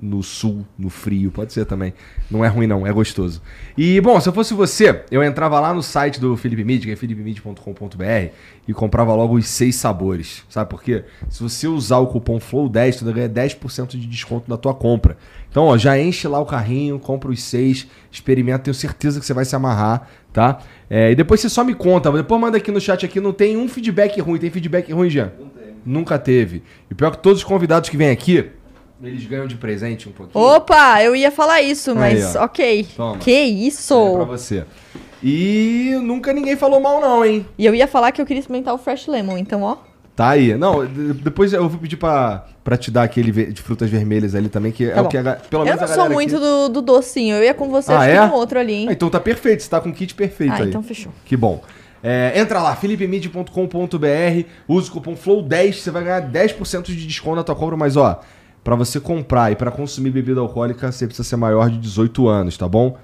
no 0.00 0.22
sul, 0.22 0.64
no 0.78 0.88
frio, 0.88 1.30
pode 1.30 1.52
ser 1.52 1.64
também. 1.64 1.92
Não 2.30 2.44
é 2.44 2.48
ruim 2.48 2.66
não, 2.66 2.86
é 2.86 2.92
gostoso. 2.92 3.42
E, 3.76 4.00
bom, 4.00 4.20
se 4.20 4.28
eu 4.28 4.32
fosse 4.32 4.54
você, 4.54 5.02
eu 5.10 5.22
entrava 5.22 5.58
lá 5.58 5.74
no 5.74 5.82
site 5.82 6.20
do 6.20 6.36
Felipe 6.36 6.64
Mid, 6.64 6.84
que 6.84 6.90
é 6.90 6.96
philipemid.com.br, 6.96 8.32
e 8.66 8.72
comprava 8.72 9.14
logo 9.14 9.34
os 9.34 9.48
seis 9.48 9.76
sabores. 9.76 10.44
Sabe 10.48 10.70
por 10.70 10.82
quê? 10.82 11.04
Se 11.28 11.42
você 11.42 11.66
usar 11.66 11.98
o 11.98 12.06
cupom 12.06 12.38
FLOW10, 12.38 12.98
tu 12.98 13.04
vai 13.04 13.14
ganhar 13.14 13.28
10% 13.28 13.88
de 13.88 14.06
desconto 14.06 14.48
na 14.48 14.56
tua 14.56 14.74
compra. 14.74 15.16
Então, 15.50 15.64
ó, 15.64 15.78
já 15.78 15.98
enche 15.98 16.28
lá 16.28 16.38
o 16.38 16.46
carrinho, 16.46 16.98
compra 16.98 17.30
os 17.30 17.42
seis, 17.42 17.88
experimenta, 18.10 18.64
tenho 18.64 18.74
certeza 18.74 19.18
que 19.18 19.26
você 19.26 19.32
vai 19.34 19.44
se 19.44 19.56
amarrar, 19.56 20.08
tá? 20.32 20.58
É, 20.88 21.10
e 21.10 21.14
depois 21.14 21.40
você 21.40 21.48
só 21.48 21.64
me 21.64 21.74
conta, 21.74 22.12
depois 22.12 22.40
manda 22.40 22.56
aqui 22.58 22.70
no 22.70 22.80
chat 22.80 23.04
aqui, 23.04 23.20
não 23.20 23.32
tem 23.32 23.56
um 23.56 23.68
feedback 23.68 24.20
ruim, 24.20 24.38
tem 24.38 24.50
feedback 24.50 24.92
ruim, 24.92 25.10
Jean? 25.10 25.32
Não 25.38 25.48
tem. 25.48 25.68
Nunca 25.84 26.18
teve. 26.18 26.62
E 26.90 26.94
pior 26.94 27.10
que 27.10 27.18
todos 27.18 27.38
os 27.38 27.44
convidados 27.44 27.88
que 27.88 27.96
vêm 27.96 28.10
aqui, 28.10 28.50
eles 29.02 29.24
ganham 29.26 29.46
de 29.46 29.54
presente 29.56 30.08
um 30.08 30.12
pouquinho. 30.12 30.44
Opa, 30.44 31.02
eu 31.02 31.14
ia 31.14 31.30
falar 31.30 31.62
isso, 31.62 31.94
mas 31.94 32.34
Aí, 32.36 32.42
ok. 32.42 32.86
Toma. 32.96 33.16
Que 33.18 33.32
isso? 33.40 33.94
É 33.94 34.14
pra 34.16 34.24
você. 34.24 34.64
E 35.22 35.98
nunca 36.02 36.32
ninguém 36.32 36.56
falou 36.56 36.80
mal, 36.80 37.00
não, 37.00 37.24
hein? 37.24 37.46
E 37.58 37.66
eu 37.66 37.74
ia 37.74 37.86
falar 37.88 38.12
que 38.12 38.20
eu 38.20 38.26
queria 38.26 38.40
experimentar 38.40 38.74
o 38.74 38.78
Fresh 38.78 39.06
Lemon, 39.08 39.36
então, 39.38 39.62
ó. 39.62 39.76
Tá 40.14 40.30
aí. 40.30 40.54
Não, 40.56 40.84
de- 40.84 41.12
depois 41.14 41.52
eu 41.52 41.68
vou 41.68 41.78
pedir 41.78 41.96
pra, 41.96 42.46
pra 42.64 42.76
te 42.76 42.90
dar 42.90 43.04
aquele 43.04 43.30
de 43.52 43.62
frutas 43.62 43.88
vermelhas 43.88 44.34
ali 44.34 44.48
também, 44.48 44.72
que 44.72 44.84
é 44.86 44.90
Tá 44.90 45.00
o 45.00 45.04
bom. 45.04 45.08
que 45.10 45.16
a, 45.16 45.22
pelo 45.48 45.62
Eu 45.62 45.66
menos 45.66 45.80
não 45.80 45.88
a 45.88 45.94
sou 45.94 46.10
muito 46.10 46.34
aqui- 46.36 46.44
do, 46.44 46.68
do 46.68 46.82
docinho. 46.82 47.36
Eu 47.36 47.44
ia 47.44 47.54
com 47.54 47.68
você, 47.68 47.92
Ah, 47.92 47.98
acho 48.00 48.08
é? 48.10 48.28
com 48.28 48.34
outro 48.36 48.58
ali, 48.58 48.72
hein? 48.74 48.86
Ah, 48.88 48.92
então 48.92 49.08
tá 49.08 49.20
perfeito, 49.20 49.62
você 49.62 49.68
tá 49.70 49.80
com 49.80 49.90
o 49.90 49.92
kit 49.92 50.14
perfeito 50.14 50.54
Ah, 50.54 50.62
aí. 50.62 50.68
então 50.68 50.82
fechou. 50.82 51.12
Que 51.24 51.36
bom. 51.36 51.62
É, 52.02 52.32
entra 52.36 52.60
lá, 52.62 52.74
philipemid.com.br, 52.76 54.44
usa 54.68 54.88
o 54.88 54.92
cupom 54.92 55.16
FLOW10, 55.16 55.72
você 55.74 55.90
vai 55.90 56.04
ganhar 56.04 56.22
10% 56.22 56.82
de 56.84 57.06
desconto 57.06 57.36
na 57.36 57.44
tua 57.44 57.54
compra, 57.56 57.76
mas 57.76 57.96
ó, 57.96 58.20
pra 58.64 58.74
você 58.74 59.00
comprar 59.00 59.50
e 59.52 59.56
pra 59.56 59.70
consumir 59.70 60.10
bebida 60.10 60.40
alcoólica, 60.40 60.90
você 60.92 61.06
precisa 61.06 61.26
ser 61.28 61.36
maior 61.36 61.70
de 61.70 61.78
18 61.78 62.28
anos, 62.28 62.56
tá 62.56 62.68
bom? 62.68 62.96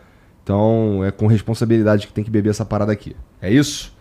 Então 0.42 1.02
é 1.04 1.10
com 1.10 1.26
responsabilidade 1.26 2.06
que 2.06 2.12
tem 2.12 2.22
que 2.24 2.30
beber 2.30 2.50
essa 2.50 2.64
parada 2.64 2.92
aqui. 2.92 3.16
É 3.40 3.50
isso? 3.50 3.96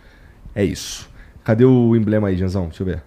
É 0.53 0.63
isso. 0.63 1.09
Cadê 1.43 1.65
o 1.65 1.95
emblema 1.95 2.27
aí, 2.27 2.37
Janzão? 2.37 2.67
Deixa 2.67 2.83
eu 2.83 2.87
ver. 2.87 3.03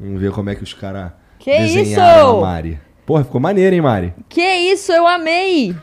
Vamos 0.00 0.20
ver 0.20 0.32
como 0.32 0.50
é 0.50 0.54
que 0.54 0.62
os 0.62 0.74
caras 0.74 1.12
Que 1.38 1.50
desenharam 1.58 2.28
isso? 2.28 2.38
a 2.38 2.40
Mari. 2.40 2.80
Porra, 3.04 3.24
ficou 3.24 3.40
maneiro, 3.40 3.74
hein, 3.74 3.82
Mari? 3.82 4.14
Que 4.28 4.40
isso, 4.40 4.92
eu 4.92 5.06
amei! 5.06 5.76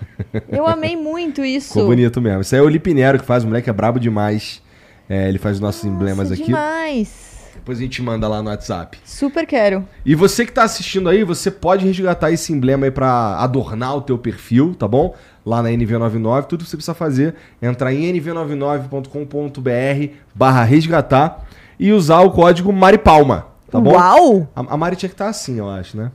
Eu 0.50 0.66
amei 0.66 0.96
muito 0.96 1.44
isso. 1.46 1.74
Ficou 1.74 1.88
bonito 1.88 2.20
mesmo. 2.22 2.42
Isso 2.42 2.56
aí 2.56 2.60
é 2.62 2.64
o 2.64 2.70
Lipinero 2.70 3.20
que 3.20 3.26
faz, 3.26 3.44
o 3.44 3.48
moleque 3.48 3.70
é 3.70 3.74
brabo 3.74 4.00
demais. 4.00 4.62
É, 5.08 5.28
ele 5.28 5.38
faz 5.38 5.56
os 5.58 5.62
nossos 5.62 5.84
emblemas 5.86 6.30
Nossa, 6.30 6.34
aqui. 6.36 6.44
demais. 6.46 7.29
Depois 7.70 7.78
a 7.78 7.84
gente 7.84 8.02
manda 8.02 8.28
lá 8.28 8.42
no 8.42 8.50
WhatsApp. 8.50 8.98
Super 9.06 9.46
quero. 9.46 9.88
E 10.04 10.16
você 10.16 10.44
que 10.44 10.52
tá 10.52 10.64
assistindo 10.64 11.08
aí, 11.08 11.24
você 11.24 11.52
pode 11.52 11.86
resgatar 11.86 12.32
esse 12.32 12.52
emblema 12.52 12.88
aí 12.88 12.92
pra 12.92 13.38
adornar 13.38 13.96
o 13.96 14.02
teu 14.02 14.18
perfil, 14.18 14.74
tá 14.74 14.88
bom? 14.88 15.16
Lá 15.46 15.62
na 15.62 15.70
NV99, 15.70 16.46
tudo 16.46 16.64
que 16.64 16.70
você 16.72 16.76
precisa 16.76 16.96
fazer, 16.96 17.36
é 17.62 17.68
entrar 17.68 17.94
em 17.94 18.12
nv99.com.br 18.12 20.14
barra 20.34 20.64
resgatar 20.64 21.48
e 21.78 21.92
usar 21.92 22.22
o 22.22 22.32
código 22.32 22.74
Maripalma, 22.74 23.46
tá 23.70 23.80
bom? 23.80 23.92
Uau! 23.92 24.50
A, 24.56 24.74
a 24.74 24.76
Mari 24.76 24.96
tinha 24.96 25.10
que 25.10 25.14
estar 25.14 25.30
assim, 25.30 25.60
eu 25.60 25.70
acho, 25.70 25.96
né? 25.96 26.12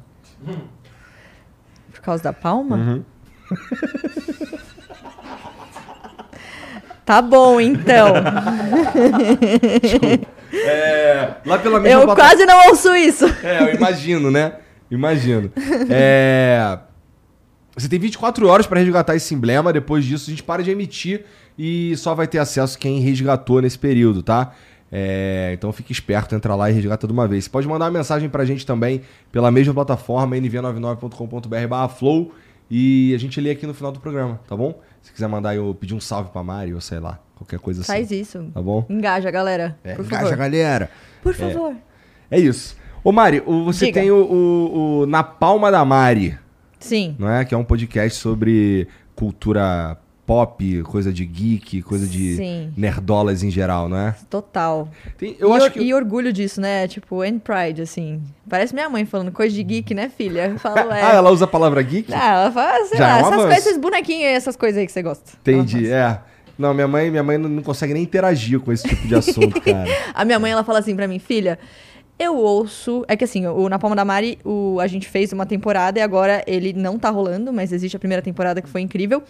Por 1.92 2.00
causa 2.00 2.24
da 2.24 2.32
palma? 2.32 2.74
Uhum. 2.74 3.04
Tá 7.04 7.20
bom, 7.20 7.60
então. 7.60 8.14
É, 10.52 11.34
lá 11.44 11.58
pela 11.58 11.80
mesma 11.80 12.00
eu 12.00 12.04
plata- 12.06 12.20
quase 12.22 12.46
não 12.46 12.68
ouço 12.68 12.94
isso. 12.94 13.24
É, 13.42 13.62
eu 13.70 13.74
imagino, 13.74 14.30
né? 14.30 14.54
Imagino. 14.90 15.50
É... 15.90 16.78
Você 17.76 17.88
tem 17.88 17.98
24 17.98 18.46
horas 18.46 18.66
pra 18.66 18.78
resgatar 18.78 19.16
esse 19.16 19.34
emblema. 19.34 19.72
Depois 19.72 20.04
disso, 20.04 20.30
a 20.30 20.30
gente 20.30 20.42
para 20.44 20.62
de 20.62 20.70
emitir 20.70 21.24
e 21.58 21.96
só 21.96 22.14
vai 22.14 22.26
ter 22.28 22.38
acesso 22.38 22.78
quem 22.78 23.00
resgatou 23.00 23.60
nesse 23.60 23.78
período, 23.78 24.22
tá? 24.22 24.52
É, 24.92 25.50
Então 25.54 25.72
fique 25.72 25.90
esperto, 25.92 26.34
entra 26.36 26.54
lá 26.54 26.70
e 26.70 26.72
resgata 26.72 27.06
de 27.06 27.12
uma 27.12 27.26
vez. 27.26 27.44
Você 27.44 27.50
pode 27.50 27.66
mandar 27.66 27.86
uma 27.86 27.90
mensagem 27.90 28.28
pra 28.28 28.44
gente 28.44 28.64
também 28.64 29.00
pela 29.32 29.50
mesma 29.50 29.74
plataforma, 29.74 30.36
nv99.com.br 30.36 31.88
flow 31.98 32.32
e 32.70 33.12
a 33.14 33.18
gente 33.18 33.40
lê 33.40 33.50
aqui 33.50 33.66
no 33.66 33.74
final 33.74 33.90
do 33.90 33.98
programa, 33.98 34.38
tá 34.48 34.56
bom? 34.56 34.80
Se 35.04 35.12
quiser 35.12 35.28
mandar 35.28 35.54
eu 35.54 35.72
pedir 35.78 35.94
um 35.94 36.00
salve 36.00 36.30
pra 36.30 36.42
Mari, 36.42 36.74
ou 36.74 36.80
sei 36.80 36.98
lá, 36.98 37.20
qualquer 37.36 37.58
coisa 37.60 37.82
assim. 37.82 37.92
Faz 37.92 38.10
isso. 38.10 38.50
Tá 38.52 38.60
bom? 38.60 38.84
Engaja, 38.90 39.30
galera. 39.30 39.78
É, 39.84 39.94
por 39.94 40.04
engaja, 40.04 40.22
favor. 40.24 40.36
galera. 40.38 40.90
Por 41.22 41.34
favor. 41.34 41.74
É 42.30 42.38
isso. 42.40 42.76
Ô 43.04 43.12
Mari, 43.12 43.42
o- 43.46 43.64
você 43.64 43.86
Diga. 43.86 44.00
tem 44.00 44.10
o, 44.10 44.16
o- 44.16 45.00
o 45.02 45.06
Na 45.06 45.22
Palma 45.22 45.70
da 45.70 45.84
Mari, 45.84 46.36
Sim. 46.80 47.14
não 47.18 47.30
é? 47.30 47.44
Que 47.44 47.54
é 47.54 47.58
um 47.58 47.64
podcast 47.64 48.18
sobre 48.18 48.88
cultura 49.14 49.96
pop, 50.26 50.82
coisa 50.84 51.12
de 51.12 51.24
geek, 51.24 51.82
coisa 51.82 52.06
de 52.06 52.36
Sim. 52.36 52.72
nerdolas 52.76 53.42
em 53.42 53.50
geral, 53.50 53.88
não 53.88 53.98
é? 53.98 54.14
Total. 54.30 54.88
Tem- 55.18 55.36
eu 55.38 55.50
e, 55.50 55.52
acho 55.56 55.66
or- 55.66 55.70
que... 55.72 55.80
e 55.80 55.94
orgulho 55.94 56.32
disso, 56.32 56.60
né? 56.60 56.88
Tipo, 56.88 57.22
and 57.22 57.38
pride, 57.38 57.82
assim. 57.82 58.20
Parece 58.48 58.72
minha 58.74 58.88
mãe 58.88 59.04
falando 59.04 59.30
coisa 59.32 59.54
de 59.54 59.62
geek, 59.62 59.94
né, 59.94 60.08
filha? 60.08 60.48
Eu 60.48 60.58
falo, 60.58 60.78
é. 60.92 61.02
Ah, 61.02 61.12
ela 61.14 61.30
usa 61.30 61.44
a 61.44 61.48
palavra 61.48 61.82
geek? 61.82 62.12
Ah, 62.12 62.42
ela 62.42 62.52
fala, 62.52 62.84
sei 62.86 62.98
Já 62.98 63.18
é 63.18 63.22
lá, 63.22 63.28
um 63.28 63.32
essas 63.32 63.44
coisas, 63.44 63.66
esses 63.66 63.78
bonequinhos 63.78 64.24
aí, 64.24 64.32
essas 64.34 64.56
coisas 64.56 64.78
aí 64.78 64.86
que 64.86 64.92
você 64.92 65.02
gosta. 65.02 65.32
Entendi, 65.40 65.90
é. 65.90 66.18
Não, 66.58 66.72
minha 66.72 66.86
mãe, 66.88 67.10
minha 67.10 67.22
mãe 67.22 67.36
não 67.36 67.62
consegue 67.62 67.92
nem 67.92 68.02
interagir 68.04 68.60
com 68.60 68.72
esse 68.72 68.88
tipo 68.88 69.06
de 69.08 69.14
assunto, 69.14 69.60
cara. 69.62 69.90
A 70.14 70.24
minha 70.24 70.38
mãe, 70.38 70.52
ela 70.52 70.62
fala 70.64 70.78
assim 70.78 70.94
pra 70.94 71.08
mim, 71.08 71.18
filha, 71.18 71.58
eu 72.18 72.36
ouço... 72.36 73.04
É 73.08 73.16
que 73.16 73.24
assim, 73.24 73.44
o 73.46 73.68
Na 73.68 73.76
Palma 73.78 73.96
da 73.96 74.04
Mari, 74.04 74.38
o, 74.44 74.78
a 74.80 74.86
gente 74.86 75.08
fez 75.08 75.32
uma 75.32 75.44
temporada 75.44 75.98
e 75.98 76.02
agora 76.02 76.44
ele 76.46 76.72
não 76.72 76.96
tá 76.96 77.10
rolando, 77.10 77.52
mas 77.52 77.72
existe 77.72 77.96
a 77.96 77.98
primeira 77.98 78.22
temporada 78.22 78.62
que 78.62 78.68
foi 78.68 78.80
incrível. 78.82 79.22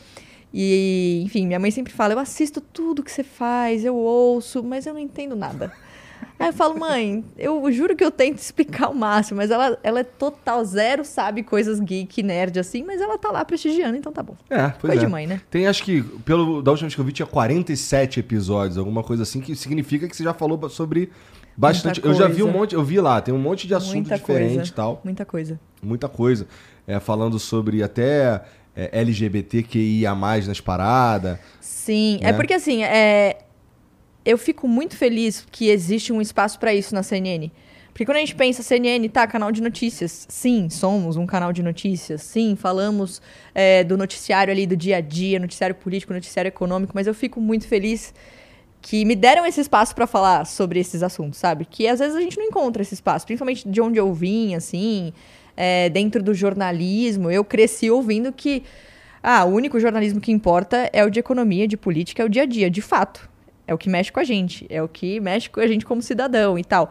E, 0.57 1.21
enfim, 1.25 1.49
minha 1.49 1.59
mãe 1.59 1.73
sempre 1.73 1.93
fala, 1.93 2.15
eu 2.15 2.19
assisto 2.21 2.61
tudo 2.61 3.03
que 3.03 3.11
você 3.11 3.25
faz, 3.25 3.85
eu 3.85 3.97
ouço, 3.97 4.63
mas 4.63 4.87
eu 4.87 4.95
não 4.95 5.01
entendo 5.01 5.35
nada. 5.35 5.73
Aí 6.39 6.49
eu 6.49 6.53
falo, 6.53 6.79
mãe, 6.79 7.25
eu 7.37 7.71
juro 7.73 7.97
que 7.97 8.05
eu 8.05 8.11
tento 8.11 8.39
explicar 8.39 8.89
o 8.89 8.95
máximo, 8.95 9.39
mas 9.39 9.51
ela, 9.51 9.77
ela 9.83 10.01
é 10.01 10.05
total 10.05 10.65
zero, 10.65 11.05
sabe 11.05 11.43
coisas 11.43 11.81
geek, 11.81 12.23
nerd 12.23 12.61
assim, 12.61 12.85
mas 12.85 13.01
ela 13.01 13.19
tá 13.19 13.33
lá 13.33 13.45
prestigiando, 13.45 13.97
então 13.97 14.13
tá 14.13 14.23
bom. 14.23 14.37
É, 14.49 14.69
pois 14.69 14.93
Coisa 14.93 14.97
é. 15.03 15.05
de 15.05 15.07
mãe, 15.09 15.27
né? 15.27 15.41
Tem, 15.51 15.67
acho 15.67 15.83
que, 15.83 16.03
pelo, 16.25 16.63
da 16.63 16.71
última 16.71 16.87
vez 16.87 16.95
que 16.95 17.01
eu 17.01 17.05
vi, 17.05 17.13
tinha 17.13 17.27
47 17.27 18.21
episódios, 18.21 18.79
alguma 18.79 19.03
coisa 19.03 19.25
assim, 19.25 19.41
que 19.41 19.57
significa 19.57 20.09
que 20.09 20.17
você 20.17 20.23
já 20.23 20.33
falou 20.33 20.69
sobre 20.69 21.11
bastante. 21.57 22.01
Muita 22.01 22.09
Eu 22.09 22.15
já 22.15 22.33
vi 22.33 22.45
um 22.45 22.53
monte, 22.53 22.77
eu 22.77 22.85
vi 22.85 23.01
lá, 23.01 23.21
tem 23.21 23.35
um 23.35 23.39
monte 23.39 23.67
de 23.67 23.75
assunto 23.75 24.09
Muita 24.09 24.19
diferente 24.19 24.69
e 24.69 24.73
tal. 24.73 25.01
Muita 25.03 25.25
coisa. 25.25 25.59
Muita 25.83 26.09
coisa. 26.09 26.47
É, 26.87 27.01
falando 27.01 27.39
sobre 27.39 27.83
até 27.83 28.43
é, 28.77 29.01
LGBTQIA 29.01 30.15
nas 30.15 30.61
paradas. 30.61 31.39
Sim, 31.61 32.19
Né? 32.23 32.31
é 32.31 32.33
porque 32.33 32.55
assim, 32.55 32.83
é... 32.83 33.39
eu 34.25 34.39
fico 34.39 34.67
muito 34.67 34.97
feliz 34.97 35.47
que 35.51 35.69
existe 35.69 36.13
um 36.13 36.21
espaço 36.21 36.59
pra 36.59 36.75
isso 36.75 36.95
na 36.95 37.03
CNN. 37.03 37.51
Porque 37.95 38.05
quando 38.05 38.17
a 38.17 38.21
gente 38.21 38.35
pensa 38.35 38.61
CNN, 38.61 39.09
tá, 39.09 39.25
canal 39.25 39.53
de 39.53 39.63
notícias. 39.63 40.27
Sim, 40.29 40.69
somos 40.69 41.17
um 41.17 41.25
canal 41.25 41.53
de 41.53 41.63
notícias. 41.63 42.23
Sim, 42.23 42.57
falamos 42.57 43.23
é, 43.55 43.85
do 43.85 43.97
noticiário 43.97 44.53
ali 44.53 44.67
do 44.67 44.77
dia 44.77 44.97
a 44.97 45.01
dia, 45.01 45.39
noticiário 45.39 45.77
político, 45.77 46.13
noticiário 46.13 46.49
econômico, 46.49 46.91
mas 46.93 47.07
eu 47.07 47.15
fico 47.15 47.41
muito 47.41 47.69
feliz 47.69 48.13
que 48.83 49.05
me 49.05 49.15
deram 49.15 49.47
esse 49.47 49.61
espaço 49.61 49.95
pra 49.95 50.09
falar 50.09 50.45
sobre 50.45 50.81
esses 50.81 51.05
assuntos, 51.05 51.39
sabe? 51.39 51.65
Que 51.65 51.87
às 51.87 52.01
vezes 52.01 52.17
a 52.17 52.21
gente 52.21 52.37
não 52.37 52.45
encontra 52.45 52.83
esse 52.83 52.95
espaço, 52.95 53.25
principalmente 53.25 53.67
de 53.67 53.81
onde 53.81 53.99
eu 53.99 54.13
vim, 54.13 54.57
assim, 54.57 55.13
é, 55.57 55.89
dentro 55.89 56.23
do 56.23 56.35
jornalismo. 56.35 57.31
Eu 57.31 57.45
cresci 57.45 57.91
ouvindo 57.91 58.33
que 58.33 58.63
ah, 59.23 59.45
o 59.45 59.49
único 59.49 59.81
jornalismo 59.81 60.21
que 60.21 60.31
importa 60.31 60.91
é 60.93 61.05
o 61.05 61.11
de 61.11 61.19
economia, 61.19 61.67
de 61.67 61.77
política, 61.77 62.23
é 62.23 62.27
o 62.27 62.29
dia 62.29 62.43
a 62.43 62.47
dia, 62.47 62.71
de 62.71 62.83
fato. 62.83 63.29
É 63.67 63.73
o 63.73 63.79
que 63.79 63.89
mexe 63.89 64.13
com 64.13 64.21
a 64.21 64.25
gente, 64.25 64.67
é 64.69 64.83
o 64.83 64.89
que 64.89 65.19
mexe 65.21 65.49
com 65.49 65.61
a 65.61 65.67
gente 65.67 65.87
como 65.87 66.03
cidadão 66.03 66.59
e 66.59 66.65
tal. 66.65 66.91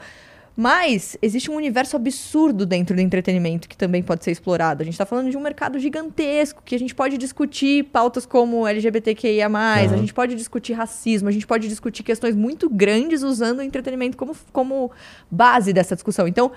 Mas 0.55 1.17
existe 1.19 1.49
um 1.49 1.55
universo 1.55 1.95
absurdo 1.95 2.63
dentro 2.63 2.95
do 2.95 3.01
entretenimento 3.01 3.67
que 3.67 3.75
também 3.75 4.03
pode 4.03 4.23
ser 4.23 4.31
explorado. 4.31 4.83
A 4.83 4.85
gente 4.85 4.93
está 4.93 5.05
falando 5.05 5.31
de 5.31 5.35
um 5.35 5.41
mercado 5.41 5.79
gigantesco 5.79 6.61
que 6.63 6.75
a 6.75 6.79
gente 6.79 6.93
pode 6.93 7.17
discutir 7.17 7.85
pautas 7.85 8.25
como 8.25 8.67
LGBTQIA, 8.67 9.47
a 9.47 9.49
Aham. 9.49 9.97
gente 9.97 10.13
pode 10.13 10.35
discutir 10.35 10.73
racismo, 10.73 11.27
a 11.27 11.31
gente 11.31 11.47
pode 11.47 11.67
discutir 11.67 12.03
questões 12.03 12.35
muito 12.35 12.69
grandes 12.69 13.23
usando 13.23 13.59
o 13.59 13.61
entretenimento 13.63 14.15
como, 14.15 14.35
como 14.51 14.91
base 15.29 15.73
dessa 15.73 15.95
discussão. 15.95 16.27
Então, 16.27 16.51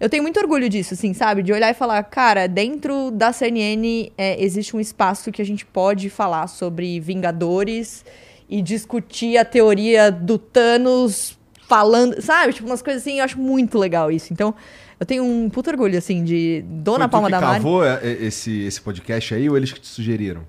eu 0.00 0.08
tenho 0.08 0.22
muito 0.22 0.38
orgulho 0.38 0.68
disso, 0.68 0.94
assim, 0.94 1.12
sabe? 1.12 1.42
De 1.42 1.52
olhar 1.52 1.70
e 1.70 1.74
falar, 1.74 2.02
cara, 2.04 2.46
dentro 2.46 3.10
da 3.10 3.32
CNN 3.32 4.12
é, 4.16 4.42
existe 4.42 4.76
um 4.76 4.80
espaço 4.80 5.32
que 5.32 5.42
a 5.42 5.44
gente 5.44 5.66
pode 5.66 6.08
falar 6.08 6.46
sobre 6.46 7.00
Vingadores 7.00 8.04
e 8.48 8.62
discutir 8.62 9.36
a 9.36 9.44
teoria 9.44 10.10
do 10.10 10.38
Thanos 10.38 11.36
falando, 11.68 12.20
sabe? 12.22 12.52
Tipo, 12.52 12.68
umas 12.68 12.80
coisas 12.80 13.02
assim, 13.02 13.18
eu 13.18 13.24
acho 13.24 13.38
muito 13.38 13.76
legal 13.78 14.10
isso. 14.10 14.32
Então, 14.32 14.54
eu 15.00 15.04
tenho 15.04 15.24
um 15.24 15.50
puto 15.50 15.70
orgulho, 15.70 15.98
assim, 15.98 16.24
de 16.24 16.64
Foi 16.66 16.78
Dona 16.80 17.08
tu 17.08 17.10
Palma 17.10 17.28
da 17.28 17.40
Mari. 17.40 17.54
cavou 17.54 17.84
é, 17.84 18.00
é, 18.02 18.12
esse, 18.24 18.62
esse 18.62 18.80
podcast 18.80 19.34
aí 19.34 19.48
ou 19.50 19.56
eles 19.56 19.72
que 19.72 19.80
te 19.80 19.86
sugeriram? 19.86 20.42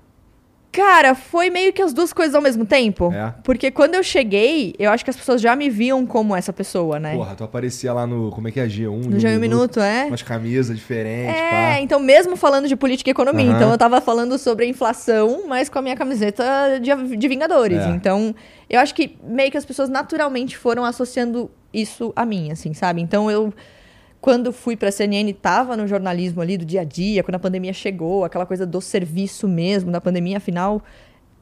Cara, 0.72 1.16
foi 1.16 1.50
meio 1.50 1.72
que 1.72 1.82
as 1.82 1.92
duas 1.92 2.12
coisas 2.12 2.34
ao 2.34 2.40
mesmo 2.40 2.64
tempo. 2.64 3.12
É? 3.12 3.34
Porque 3.42 3.70
quando 3.72 3.96
eu 3.96 4.02
cheguei, 4.04 4.72
eu 4.78 4.90
acho 4.90 5.02
que 5.02 5.10
as 5.10 5.16
pessoas 5.16 5.40
já 5.40 5.56
me 5.56 5.68
viam 5.68 6.06
como 6.06 6.34
essa 6.36 6.52
pessoa, 6.52 7.00
né? 7.00 7.14
Porra, 7.16 7.34
tu 7.34 7.42
aparecia 7.42 7.92
lá 7.92 8.06
no. 8.06 8.30
Como 8.30 8.46
é 8.46 8.52
que 8.52 8.60
é? 8.60 8.66
G1? 8.68 9.06
no 9.06 9.18
Já 9.18 9.30
em 9.32 9.36
um 9.36 9.40
minuto, 9.40 9.80
é? 9.80 10.04
Umas 10.06 10.22
camisas 10.22 10.76
diferentes, 10.76 11.34
É, 11.36 11.50
pá. 11.74 11.80
então 11.80 11.98
mesmo 11.98 12.36
falando 12.36 12.68
de 12.68 12.76
política 12.76 13.10
e 13.10 13.12
economia, 13.12 13.46
Aham. 13.48 13.56
então 13.56 13.70
eu 13.70 13.78
tava 13.78 14.00
falando 14.00 14.38
sobre 14.38 14.64
a 14.64 14.68
inflação, 14.68 15.42
mas 15.48 15.68
com 15.68 15.78
a 15.78 15.82
minha 15.82 15.96
camiseta 15.96 16.44
de, 16.80 17.16
de 17.16 17.28
Vingadores. 17.28 17.78
É. 17.78 17.88
Então, 17.90 18.34
eu 18.68 18.78
acho 18.78 18.94
que 18.94 19.16
meio 19.24 19.50
que 19.50 19.56
as 19.56 19.64
pessoas 19.64 19.88
naturalmente 19.88 20.56
foram 20.56 20.84
associando 20.84 21.50
isso 21.74 22.12
a 22.14 22.24
mim, 22.24 22.52
assim, 22.52 22.74
sabe? 22.74 23.00
Então 23.00 23.28
eu 23.30 23.52
quando 24.20 24.52
fui 24.52 24.76
pra 24.76 24.90
CNN, 24.92 25.32
tava 25.32 25.76
no 25.76 25.86
jornalismo 25.86 26.42
ali 26.42 26.58
do 26.58 26.64
dia 26.64 26.82
a 26.82 26.84
dia, 26.84 27.22
quando 27.22 27.36
a 27.36 27.38
pandemia 27.38 27.72
chegou, 27.72 28.24
aquela 28.24 28.44
coisa 28.44 28.66
do 28.66 28.80
serviço 28.80 29.48
mesmo, 29.48 29.90
da 29.90 30.00
pandemia, 30.00 30.36
afinal, 30.36 30.82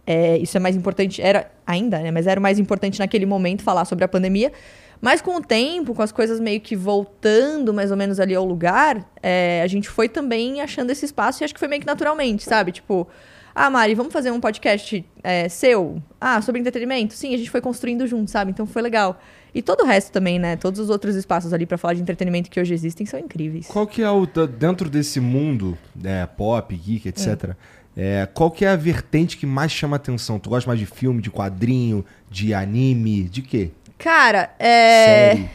é, 0.07 0.39
isso 0.39 0.57
é 0.57 0.61
mais 0.61 0.77
importante, 0.77 1.21
era 1.21 1.51
ainda, 1.67 1.99
né? 1.99 2.11
Mas 2.11 2.27
era 2.27 2.39
o 2.39 2.43
mais 2.43 2.59
importante 2.59 2.99
naquele 2.99 3.27
momento 3.27 3.63
falar 3.63 3.85
sobre 3.85 4.05
a 4.05 4.09
pandemia. 4.09 4.53
Mas 5.01 5.21
com 5.21 5.37
o 5.37 5.41
tempo, 5.41 5.95
com 5.95 6.03
as 6.03 6.11
coisas 6.11 6.41
meio 6.41 6.61
que 6.61 6.75
voltando 6.75 7.73
mais 7.75 7.91
ou 7.91 7.97
menos 7.97 8.19
ali 8.19 8.35
ao 8.35 8.45
lugar, 8.45 9.09
é, 9.23 9.61
a 9.63 9.67
gente 9.67 9.89
foi 9.89 10.09
também 10.09 10.61
achando 10.61 10.91
esse 10.91 11.05
espaço 11.05 11.43
e 11.43 11.45
acho 11.45 11.55
que 11.55 11.61
foi 11.61 11.69
meio 11.69 11.81
que 11.81 11.87
naturalmente, 11.87 12.43
sabe? 12.43 12.73
Tipo, 12.73 13.07
ah, 13.55 13.71
Mari, 13.71 13.95
vamos 13.95 14.13
fazer 14.13 14.31
um 14.31 14.41
podcast 14.41 15.05
é, 15.23 15.49
seu? 15.49 16.03
Ah, 16.21 16.41
sobre 16.41 16.61
entretenimento? 16.61 17.15
Sim, 17.15 17.35
a 17.35 17.37
gente 17.37 17.51
foi 17.51 17.61
construindo 17.61 18.07
junto, 18.07 18.31
sabe? 18.31 18.51
Então 18.51 18.67
foi 18.67 18.83
legal. 18.83 19.21
E 19.59 19.63
todo 19.63 19.81
o 19.81 19.85
resto 19.85 20.13
também, 20.13 20.39
né? 20.39 20.55
Todos 20.55 20.79
os 20.79 20.89
outros 20.89 21.17
espaços 21.17 21.53
ali 21.53 21.67
pra 21.67 21.77
falar 21.77 21.95
de 21.95 22.01
entretenimento 22.01 22.49
que 22.49 22.61
hoje 22.61 22.73
existem 22.73 23.05
são 23.05 23.19
incríveis. 23.19 23.67
Qual 23.67 23.89
que 23.89 24.01
é 24.01 24.09
o. 24.09 24.25
Dentro 24.25 24.89
desse 24.89 25.19
mundo, 25.19 25.77
né, 25.97 26.25
pop, 26.27 26.73
geek, 26.77 27.09
etc. 27.09 27.57
É, 27.97 28.29
qual 28.33 28.53
que 28.53 28.65
é 28.65 28.69
a 28.69 28.77
vertente 28.77 29.37
que 29.37 29.45
mais 29.45 29.73
chama 29.73 29.97
atenção? 29.97 30.39
Tu 30.39 30.49
gosta 30.49 30.71
mais 30.71 30.79
de 30.79 30.87
filme, 30.87 31.21
de 31.21 31.29
quadrinho, 31.29 32.05
de 32.31 32.55
anime, 32.55 33.25
de 33.25 33.43
quê? 33.43 33.73
Cara, 33.99 34.55
é. 34.61 35.35
Série? 35.35 35.51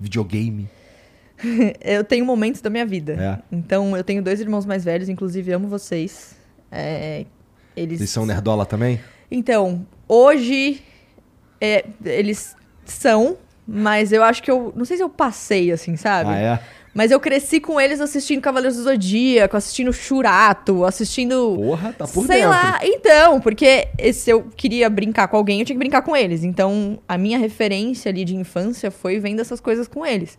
Videogame? 0.00 0.66
eu 1.84 2.02
tenho 2.02 2.24
momentos 2.24 2.62
da 2.62 2.70
minha 2.70 2.86
vida. 2.86 3.12
É. 3.52 3.54
Então, 3.54 3.94
eu 3.94 4.02
tenho 4.02 4.22
dois 4.22 4.40
irmãos 4.40 4.64
mais 4.64 4.82
velhos, 4.82 5.10
inclusive 5.10 5.52
amo 5.52 5.68
vocês. 5.68 6.36
É, 6.72 7.26
eles... 7.76 8.00
Eles 8.00 8.08
são 8.08 8.24
nerdola 8.24 8.64
também? 8.64 8.98
Então, 9.30 9.86
hoje 10.08 10.82
é, 11.60 11.84
eles 12.02 12.56
são, 12.90 13.36
mas 13.66 14.12
eu 14.12 14.22
acho 14.22 14.42
que 14.42 14.50
eu. 14.50 14.72
Não 14.76 14.84
sei 14.84 14.96
se 14.96 15.02
eu 15.02 15.08
passei, 15.08 15.70
assim, 15.72 15.96
sabe? 15.96 16.30
Ah, 16.30 16.38
é? 16.38 16.60
Mas 16.92 17.12
eu 17.12 17.20
cresci 17.20 17.60
com 17.60 17.80
eles 17.80 18.00
assistindo 18.00 18.40
Cavaleiros 18.40 18.76
do 18.76 18.82
Zodíaco, 18.82 19.56
assistindo 19.56 19.92
Churato, 19.92 20.84
assistindo. 20.84 21.54
Porra, 21.56 21.94
tá 21.96 22.06
por 22.06 22.26
Sei 22.26 22.38
dentro. 22.38 22.50
lá, 22.50 22.80
então, 22.82 23.40
porque 23.40 23.88
se 24.12 24.30
eu 24.30 24.48
queria 24.56 24.90
brincar 24.90 25.28
com 25.28 25.36
alguém, 25.36 25.60
eu 25.60 25.64
tinha 25.64 25.76
que 25.76 25.78
brincar 25.78 26.02
com 26.02 26.16
eles. 26.16 26.42
Então, 26.42 26.98
a 27.08 27.16
minha 27.16 27.38
referência 27.38 28.10
ali 28.10 28.24
de 28.24 28.34
infância 28.34 28.90
foi 28.90 29.20
vendo 29.20 29.40
essas 29.40 29.60
coisas 29.60 29.86
com 29.86 30.04
eles. 30.04 30.36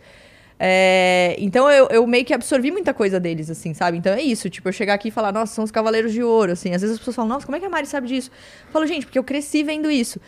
É, 0.59 1.35
então, 1.39 1.67
eu, 1.71 1.87
eu 1.87 2.05
meio 2.05 2.23
que 2.25 2.33
absorvi 2.33 2.69
muita 2.69 2.93
coisa 2.93 3.19
deles, 3.19 3.49
assim, 3.49 3.73
sabe? 3.73 3.97
Então, 3.97 4.13
é 4.13 4.21
isso. 4.21 4.49
Tipo, 4.49 4.67
eu 4.69 4.73
chegar 4.73 4.93
aqui 4.93 5.07
e 5.07 5.11
falar, 5.11 5.31
nossa, 5.31 5.55
são 5.55 5.63
os 5.63 5.71
Cavaleiros 5.71 6.11
de 6.11 6.21
Ouro, 6.21 6.51
assim. 6.51 6.73
Às 6.75 6.81
vezes 6.81 6.95
as 6.95 6.99
pessoas 6.99 7.15
falam, 7.15 7.29
nossa, 7.29 7.45
como 7.45 7.55
é 7.55 7.59
que 7.59 7.65
a 7.65 7.69
Mari 7.69 7.87
sabe 7.87 8.07
disso? 8.07 8.29
Eu 8.67 8.71
falo, 8.73 8.85
gente, 8.85 9.05
porque 9.05 9.17
eu 9.17 9.23
cresci 9.23 9.63
vendo 9.63 9.89
isso. 9.89 10.19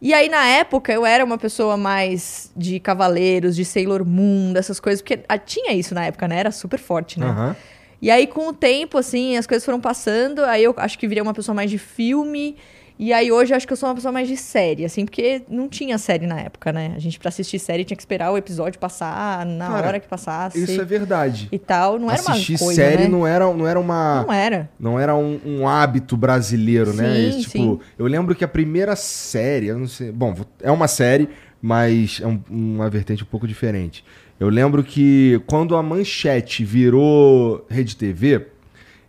E 0.00 0.12
aí, 0.12 0.28
na 0.28 0.46
época, 0.46 0.92
eu 0.92 1.06
era 1.06 1.24
uma 1.24 1.38
pessoa 1.38 1.76
mais 1.76 2.50
de 2.54 2.78
Cavaleiros, 2.78 3.56
de 3.56 3.64
Sailor 3.64 4.04
Moon, 4.04 4.52
dessas 4.52 4.78
coisas. 4.78 5.00
Porque 5.00 5.20
ah, 5.28 5.38
tinha 5.38 5.72
isso 5.72 5.94
na 5.94 6.04
época, 6.04 6.28
né? 6.28 6.38
Era 6.38 6.50
super 6.50 6.78
forte, 6.78 7.18
né? 7.18 7.26
Aham. 7.26 7.56
E 8.00 8.10
aí, 8.10 8.26
com 8.26 8.48
o 8.48 8.52
tempo, 8.52 8.98
assim, 8.98 9.36
as 9.36 9.46
coisas 9.46 9.64
foram 9.64 9.80
passando. 9.80 10.44
Aí 10.44 10.62
eu 10.62 10.74
acho 10.76 10.98
que 10.98 11.08
virei 11.08 11.22
uma 11.22 11.32
pessoa 11.32 11.54
mais 11.54 11.70
de 11.70 11.78
filme. 11.78 12.56
E 12.98 13.12
aí, 13.12 13.30
hoje, 13.30 13.52
eu 13.52 13.56
acho 13.58 13.66
que 13.66 13.72
eu 13.72 13.76
sou 13.76 13.88
uma 13.90 13.94
pessoa 13.94 14.10
mais 14.10 14.26
de 14.26 14.36
série, 14.38 14.82
assim, 14.84 15.04
porque 15.04 15.42
não 15.50 15.68
tinha 15.68 15.98
série 15.98 16.26
na 16.26 16.40
época, 16.40 16.72
né? 16.72 16.94
A 16.96 16.98
gente, 16.98 17.18
pra 17.18 17.28
assistir 17.28 17.58
série, 17.58 17.84
tinha 17.84 17.96
que 17.96 18.00
esperar 18.02 18.30
o 18.32 18.38
episódio 18.38 18.80
passar 18.80 19.44
na 19.44 19.68
Cara, 19.68 19.86
hora 19.88 20.00
que 20.00 20.08
passasse. 20.08 20.62
Isso 20.62 20.80
é 20.80 20.84
verdade. 20.84 21.48
E 21.52 21.58
tal. 21.58 21.98
Não 21.98 22.10
era 22.10 22.20
Assistir 22.22 22.52
uma 22.54 22.58
coisa, 22.58 22.74
série 22.82 23.02
né? 23.02 23.08
não, 23.08 23.26
era, 23.26 23.52
não 23.52 23.66
era 23.68 23.78
uma. 23.78 24.22
Não 24.26 24.32
era. 24.32 24.70
Não 24.80 24.98
era 24.98 25.14
um, 25.14 25.38
um 25.44 25.68
hábito 25.68 26.16
brasileiro, 26.16 26.94
né? 26.94 27.14
Sim, 27.14 27.28
Esse, 27.28 27.40
tipo, 27.42 27.52
sim. 27.58 27.80
eu 27.98 28.06
lembro 28.06 28.34
que 28.34 28.44
a 28.44 28.48
primeira 28.48 28.96
série, 28.96 29.66
eu 29.66 29.78
não 29.78 29.86
sei. 29.88 30.10
Bom, 30.10 30.34
é 30.62 30.70
uma 30.70 30.88
série, 30.88 31.28
mas 31.60 32.20
é 32.22 32.26
um- 32.26 32.40
uma 32.48 32.88
vertente 32.88 33.22
um 33.22 33.26
pouco 33.26 33.46
diferente. 33.46 34.02
Eu 34.40 34.48
lembro 34.48 34.82
que 34.82 35.38
quando 35.46 35.76
a 35.76 35.82
manchete 35.82 36.64
virou 36.64 37.64
Rede 37.68 37.94
TV, 37.96 38.46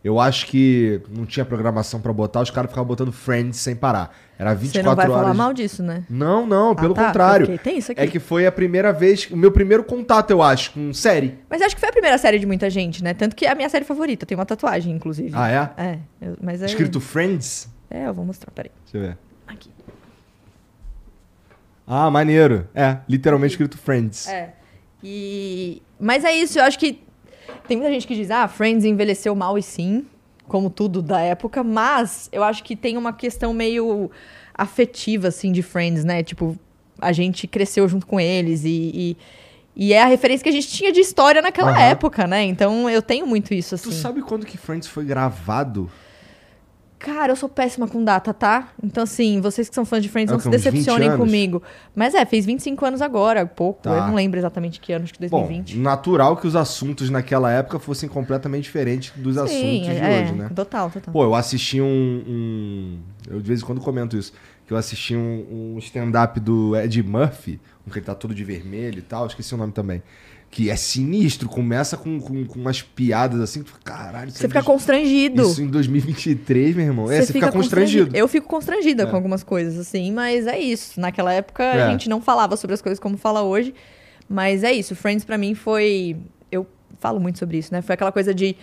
Eu 0.08 0.22
acho 0.22 0.46
que 0.48 1.02
não 1.10 1.26
tinha 1.26 1.44
programação 1.46 2.00
pra 2.00 2.14
botar, 2.14 2.40
os 2.40 2.50
caras 2.50 2.72
ficavam 2.72 2.88
botando 2.88 3.12
Friends 3.12 3.58
sem 3.60 3.76
parar. 3.76 4.16
Era 4.40 4.54
24 4.54 4.72
Você 4.82 4.88
não 4.88 4.96
vai 4.96 5.06
horas. 5.10 5.22
falar 5.22 5.34
mal 5.34 5.52
disso, 5.54 5.84
né? 5.84 6.06
Não, 6.10 6.48
não, 6.48 6.74
pelo 6.74 6.94
Ah, 6.94 6.96
tá, 6.96 7.06
contrário. 7.08 7.58
tem 7.60 7.78
isso 7.78 7.92
aqui. 7.92 8.00
É 8.00 8.08
que 8.08 8.18
foi 8.18 8.48
a 8.48 8.52
primeira 8.52 8.94
vez, 8.94 9.30
o 9.30 9.36
meu 9.36 9.52
primeiro 9.52 9.84
contato, 9.84 10.32
eu 10.32 10.42
acho, 10.42 10.72
com 10.72 10.94
série. 10.94 11.38
Mas 11.50 11.62
acho 11.62 11.76
que 11.76 11.82
foi 11.82 11.90
a 11.90 11.92
primeira 11.92 12.18
série 12.18 12.40
de 12.40 12.46
muita 12.46 12.70
gente, 12.70 13.04
né? 13.04 13.14
Tanto 13.14 13.36
que 13.36 13.46
é 13.46 13.52
a 13.52 13.56
minha 13.56 13.68
série 13.68 13.84
favorita. 13.84 14.26
Tem 14.26 14.38
uma 14.38 14.46
tatuagem, 14.46 14.96
inclusive. 14.96 15.32
Ah, 15.34 15.50
é? 15.78 15.84
É. 15.84 16.00
eu- 16.22 16.38
mas 16.42 16.62
é... 16.62 16.68
Escrito 16.68 17.02
Friends? 17.02 17.68
É, 17.90 18.08
eu 18.08 18.14
vou 18.14 18.24
mostrar, 18.24 18.50
peraí. 18.52 18.72
Deixa 18.86 18.98
eu 18.98 19.02
ver. 19.12 19.18
Aqui. 19.46 19.70
Ah, 21.86 22.10
maneiro. 22.10 22.66
É, 22.74 23.00
literalmente 23.10 23.52
escrito 23.56 23.78
Friends. 23.78 24.28
É. 24.30 24.54
E... 25.04 25.82
Mas 26.00 26.24
é 26.24 26.32
isso, 26.34 26.60
eu 26.60 26.64
acho 26.64 26.80
que 26.80 27.06
tem 27.68 27.77
muita 27.77 27.92
gente 27.92 28.08
que 28.08 28.16
diz, 28.16 28.32
ah, 28.32 28.48
Friends 28.48 28.86
envelheceu 28.86 29.36
mal 29.36 29.58
e 29.58 29.63
sim, 29.63 30.06
como 30.48 30.70
tudo 30.70 31.01
da 31.01 31.20
época, 31.20 31.63
mas 31.63 32.30
eu 32.32 32.44
acho 32.44 32.63
que 32.63 32.75
tem 32.75 32.98
uma 32.98 33.13
questão 33.13 33.54
meio 33.54 34.10
afetiva, 34.54 35.27
assim, 35.27 35.51
de 35.51 35.62
Friends, 35.62 36.04
né? 36.04 36.24
Tipo, 36.24 36.58
a 37.00 37.12
gente 37.12 37.48
cresceu 37.48 37.88
junto 37.88 38.06
com 38.08 38.20
eles 38.20 38.63
e... 38.63 38.70
e... 38.70 39.18
e 39.75 39.94
é 39.94 40.01
a 40.01 40.08
referência 40.08 40.44
que 40.44 40.50
a 40.50 40.54
gente 40.54 40.68
tinha 40.68 40.92
de 40.92 41.00
história 41.00 41.42
naquela 41.42 41.72
Aham. 41.72 41.82
época, 41.82 42.25
né? 42.25 42.44
Então 42.44 42.89
eu 42.89 43.01
tenho 43.01 43.27
muito 43.27 43.54
isso, 43.54 43.75
assim. 43.75 43.89
Tu 43.89 43.96
sabe 43.96 44.22
quando 44.22 44.46
que 44.46 44.58
Friends 44.58 44.88
foi 44.88 45.06
gravado? 45.06 45.89
Cara, 47.00 47.32
eu 47.32 47.36
sou 47.36 47.48
péssima 47.48 47.88
com 47.88 48.04
data, 48.04 48.34
tá? 48.34 48.70
Então, 48.84 49.04
assim, 49.04 49.39
vocês 49.39 49.70
que 49.70 49.75
são 49.75 49.86
fãs 49.86 50.01
de 50.01 50.10
Friends 50.10 50.32
É 50.32 50.34
não 50.34 50.39
se 50.39 50.50
quê, 50.50 50.56
uns 50.56 50.63
20 50.63 50.72
decepcionem 50.74 51.16
comigo. 51.16 51.62
Mas 51.96 52.16
é, 52.16 52.25
fez 52.25 52.46
25 52.46 52.86
anos 52.86 53.01
agora, 53.01 53.46
pouco. 53.46 53.84
Tá. 53.84 53.92
Eu 53.92 54.08
não 54.08 54.16
lembro 54.16 54.39
exatamente 54.39 54.80
que 54.80 54.92
ano, 54.92 55.04
acho 55.04 55.13
que 55.13 55.27
Bom, 55.27 55.42
2020. 55.42 55.77
natural 55.77 56.36
que 56.38 56.48
os 56.48 56.56
assuntos 56.56 57.10
naquela 57.12 57.51
época 57.51 57.77
fossem 57.77 58.10
completamente 58.10 58.63
diferentes 58.63 59.13
dos 59.16 59.38
assuntos 59.38 59.62
de 59.62 59.89
é, 59.92 60.24
hoje, 60.24 60.34
né? 60.34 60.50
Total, 60.56 60.89
total. 60.89 61.13
Pô, 61.13 61.24
eu 61.24 61.36
assisti 61.36 61.80
um, 61.80 61.86
um- 61.86 63.00
Eu 63.30 63.39
de 63.42 63.48
vez 63.48 63.62
em 63.62 63.66
quando 63.66 63.80
comento 63.80 64.18
isso. 64.18 64.34
Que 64.66 64.74
eu 64.74 64.77
assisti 64.77 65.16
um, 65.16 65.75
um 65.75 65.80
stand-up 65.80 66.39
do 66.39 66.75
Ed 66.75 67.01
Murphy, 67.04 67.60
um 67.88 67.92
que 67.92 68.00
ele 68.00 68.06
tá 68.06 68.16
todo 68.16 68.34
de 68.34 68.44
vermelho 68.44 69.00
e 69.00 69.01
tal, 69.01 69.25
esqueci 69.27 69.54
o 69.54 69.58
nome 69.58 69.72
também. 69.72 70.01
Que 70.50 70.70
é 70.70 70.75
sinistro, 70.75 71.50
começa 71.50 71.98
com, 71.98 72.20
com, 72.20 72.46
com 72.46 72.60
umas 72.60 72.82
piadas 72.82 73.39
assim, 73.42 73.62
tu 73.62 73.68
fica, 73.68 73.82
caralho, 73.84 74.32
você 74.32 74.46
é 74.46 74.48
fica 74.48 74.63
constrangido. 74.63 75.42
Isso 75.44 75.62
em 75.62 75.68
2023, 75.68 76.75
meu 76.75 76.86
irmão. 76.86 77.12
é, 77.12 77.22
você 77.22 77.34
fica, 77.34 77.51
constrangido. 77.51 78.16
Eu 78.16 78.27
fico 78.27 78.48
constrangida 78.48 79.04
É. 79.04 79.06
com 79.06 79.16
algumas 79.16 79.44
coisas, 79.44 79.77
assim, 79.77 80.12
mas 80.12 80.48
é 80.48 80.58
isso. 80.60 81.00
Naquela 81.00 81.34
época 81.34 81.63
É. 81.63 81.84
a 81.84 81.92
gente 81.92 82.10
não 82.10 82.22
falava 82.22 82.56
sobre 82.56 82.74
as 82.74 82.82
coisas 82.82 83.00
como 83.00 83.18
fala 83.18 83.42
hoje. 83.44 83.74
Mas 84.30 84.63
é 84.63 84.72
isso. 84.72 84.96
Friends 84.96 85.24
pra 85.25 85.38
mim 85.38 85.54
foi. 85.54 86.18
Eu 86.51 86.66
falo 87.00 87.20
muito 87.20 87.39
sobre 87.39 87.58
isso, 87.58 87.74
né? 87.74 87.82
Foi 87.82 87.94
aquela 87.94 88.12
coisa 88.12 88.34
de. 88.34 88.56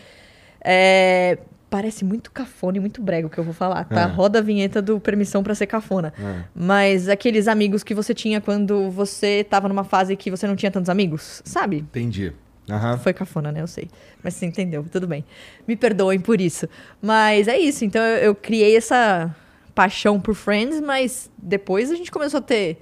é, 0.63 1.39
Parece 1.75 2.05
muito 2.05 2.31
cafona 2.31 2.77
e 2.77 2.81
muito 2.81 3.03
brega 3.03 3.27
o 3.27 3.31
que 3.31 3.37
eu 3.37 3.43
vou 3.43 3.53
falar, 3.53 3.83
tá? 3.87 4.03
É. 4.03 4.05
Roda 4.05 4.39
a 4.39 4.43
vinheta 4.43 4.81
do 4.81 5.01
Permissão 5.01 5.43
pra 5.43 5.57
Ser 5.57 5.67
Cafona. 5.67 6.15
É. 6.17 6.45
Mas 6.55 7.09
aqueles 7.09 7.49
amigos 7.49 7.83
que 7.83 7.93
você 7.97 8.15
tinha 8.15 8.41
quando 8.41 8.91
você 8.93 9.43
tava 9.43 9.69
numa 9.69 9.83
fase 9.83 10.15
que 10.15 10.31
você 10.31 10.47
não 10.47 10.55
tinha 10.55 10.71
tantos 10.71 10.89
amigos, 10.89 11.43
sabe? 11.45 11.79
Entendi. 11.79 12.33
Aham. 12.71 12.97
Foi 12.99 13.13
cafona, 13.13 13.51
né? 13.51 13.61
Eu 13.61 13.67
sei. 13.67 13.91
Mas 14.23 14.35
você 14.35 14.47
entendeu, 14.47 14.85
tudo 14.89 15.09
bem. 15.09 15.25
Me 15.67 15.75
perdoem 15.75 16.21
por 16.21 16.41
isso. 16.41 16.69
Mas 17.03 17.49
é 17.49 17.59
isso. 17.59 17.85
Então 17.85 18.01
eu, 18.01 18.19
eu 18.19 18.35
criei 18.37 18.77
essa 18.77 19.35
paixão 19.75 20.21
por 20.21 20.37
Friends, 20.37 20.81
mas 20.81 21.29
depois 21.37 21.91
a 21.91 21.97
gente 21.97 22.13
começou 22.13 22.39
a 22.39 22.43
ter 22.43 22.79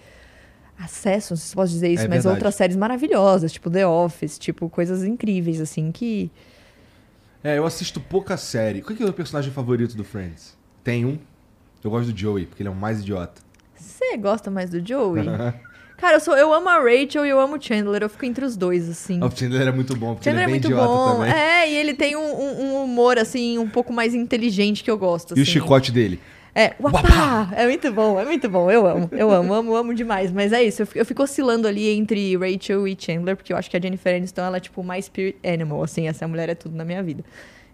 acesso, 0.78 1.32
não 1.32 1.38
sei 1.38 1.48
se 1.48 1.54
posso 1.54 1.72
dizer 1.72 1.88
isso, 1.88 2.02
É 2.04 2.08
mas 2.08 2.24
verdade. 2.24 2.34
outras 2.34 2.54
séries 2.56 2.76
maravilhosas, 2.76 3.52
tipo 3.52 3.70
The 3.70 3.86
Office, 3.86 4.38
tipo 4.38 4.68
coisas 4.68 5.02
incríveis, 5.02 5.62
assim, 5.62 5.90
que. 5.90 6.30
É, 7.44 7.58
eu 7.58 7.66
assisto 7.66 8.00
pouca 8.00 8.36
série. 8.36 8.82
Qual 8.82 8.96
que 8.96 9.02
é 9.02 9.06
o 9.06 9.12
personagem 9.12 9.52
favorito 9.52 9.96
do 9.96 10.04
Friends? 10.04 10.56
Tem 10.84 11.04
um. 11.04 11.18
Eu 11.82 11.90
gosto 11.90 12.12
do 12.12 12.18
Joey, 12.18 12.46
porque 12.46 12.62
ele 12.62 12.68
é 12.68 12.72
o 12.72 12.74
mais 12.76 13.00
idiota. 13.00 13.42
Você 13.74 14.16
gosta 14.16 14.50
mais 14.50 14.70
do 14.70 14.84
Joey? 14.86 15.24
Cara, 15.96 16.16
eu, 16.16 16.20
sou, 16.20 16.36
eu 16.36 16.52
amo 16.52 16.68
a 16.68 16.78
Rachel 16.78 17.24
e 17.26 17.28
eu 17.28 17.38
amo 17.40 17.56
o 17.56 17.62
Chandler, 17.62 18.02
eu 18.02 18.08
fico 18.08 18.24
entre 18.24 18.44
os 18.44 18.56
dois, 18.56 18.88
assim. 18.88 19.22
O 19.22 19.30
Chandler 19.30 19.68
é 19.68 19.72
muito 19.72 19.94
bom, 19.96 20.14
porque 20.14 20.28
Chandler 20.28 20.44
é 20.48 20.50
ele 20.50 20.56
é 20.56 20.60
bem 20.60 20.70
muito 20.70 20.82
idiota 20.82 20.86
bom. 20.88 21.18
também. 21.20 21.32
É, 21.32 21.70
e 21.70 21.74
ele 21.76 21.94
tem 21.94 22.16
um, 22.16 22.20
um- 22.20 22.60
um 22.64 22.84
humor, 22.84 23.18
assim, 23.18 23.58
um 23.58 23.68
pouco 23.68 23.92
mais 23.92 24.12
inteligente 24.14 24.82
que 24.82 24.90
eu 24.90 24.98
gosto. 24.98 25.36
E 25.36 25.40
o 25.40 25.42
assim. 25.42 25.52
chicote 25.52 25.92
dele? 25.92 26.20
É, 26.54 26.74
uapá! 26.78 27.48
É 27.56 27.66
muito 27.66 27.90
bom, 27.92 28.20
é 28.20 28.24
muito 28.24 28.48
bom. 28.48 28.70
Eu 28.70 28.86
amo, 28.86 29.08
eu 29.12 29.30
amo, 29.30 29.54
amo, 29.54 29.74
amo 29.74 29.94
demais. 29.94 30.30
Mas 30.30 30.52
é 30.52 30.62
isso, 30.62 30.82
eu 30.82 30.86
fico, 30.86 30.98
eu 30.98 31.06
fico 31.06 31.22
oscilando 31.22 31.66
ali 31.66 31.88
entre 31.88 32.36
Rachel 32.36 32.86
e 32.86 32.96
Chandler, 32.98 33.36
porque 33.36 33.52
eu 33.52 33.56
acho 33.56 33.70
que 33.70 33.76
a 33.76 33.80
Jennifer 33.80 34.14
Aniston, 34.14 34.42
ela 34.42 34.58
é 34.58 34.60
tipo 34.60 34.82
my 34.82 35.00
spirit 35.00 35.38
animal, 35.46 35.82
assim, 35.82 36.08
essa 36.08 36.28
mulher 36.28 36.48
é 36.48 36.54
tudo 36.54 36.76
na 36.76 36.84
minha 36.84 37.02
vida. 37.02 37.24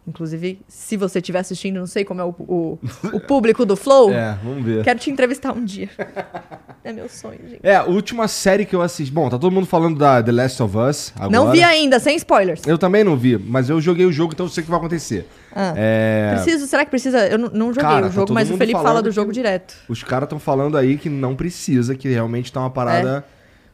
Inclusive, 0.08 0.60
se 0.66 0.96
você 0.96 1.18
estiver 1.18 1.40
assistindo, 1.40 1.78
não 1.78 1.86
sei 1.86 2.02
como 2.02 2.20
é 2.20 2.24
o, 2.24 2.34
o, 2.38 2.78
o 3.12 3.20
público 3.20 3.66
do 3.66 3.76
Flow, 3.76 4.10
É, 4.18 4.38
vamos 4.42 4.64
ver. 4.64 4.82
quero 4.82 4.98
te 4.98 5.10
entrevistar 5.10 5.52
um 5.52 5.64
dia. 5.64 5.90
É 6.84 6.92
meu 6.92 7.08
sonho, 7.08 7.40
gente. 7.46 7.60
É, 7.62 7.76
a 7.76 7.84
última 7.84 8.26
série 8.28 8.64
que 8.64 8.74
eu 8.74 8.80
assisti. 8.80 9.12
Bom, 9.12 9.28
tá 9.28 9.36
todo 9.36 9.52
mundo 9.52 9.66
falando 9.66 9.98
da 9.98 10.22
The 10.22 10.32
Last 10.32 10.62
of 10.62 10.74
Us. 10.74 11.12
Agora. 11.16 11.30
Não 11.30 11.50
vi 11.50 11.62
ainda, 11.62 11.98
sem 11.98 12.16
spoilers. 12.16 12.66
Eu 12.66 12.78
também 12.78 13.04
não 13.04 13.14
vi, 13.14 13.36
mas 13.36 13.68
eu 13.68 13.78
joguei 13.78 14.06
o 14.06 14.12
jogo, 14.12 14.32
então 14.32 14.46
eu 14.46 14.50
sei 14.50 14.62
o 14.62 14.64
que 14.64 14.70
vai 14.70 14.78
acontecer. 14.78 15.28
Ah. 15.54 15.74
É, 15.76 16.34
Preciso, 16.36 16.66
será 16.66 16.84
que 16.84 16.90
precisa? 16.90 17.26
Eu 17.26 17.36
não, 17.36 17.50
não 17.50 17.66
joguei 17.74 17.82
Cara, 17.82 18.06
o 18.06 18.08
tá 18.08 18.14
jogo, 18.14 18.26
todo 18.28 18.34
mas 18.34 18.50
o 18.50 18.56
Felipe 18.56 18.80
fala 18.80 19.02
do 19.02 19.10
jogo 19.10 19.32
direto. 19.32 19.74
Os 19.86 20.02
caras 20.02 20.26
estão 20.26 20.38
falando 20.38 20.78
aí 20.78 20.96
que 20.96 21.10
não 21.10 21.36
precisa, 21.36 21.94
que 21.94 22.08
realmente 22.08 22.50
tá 22.50 22.60
uma 22.60 22.70
parada 22.70 23.22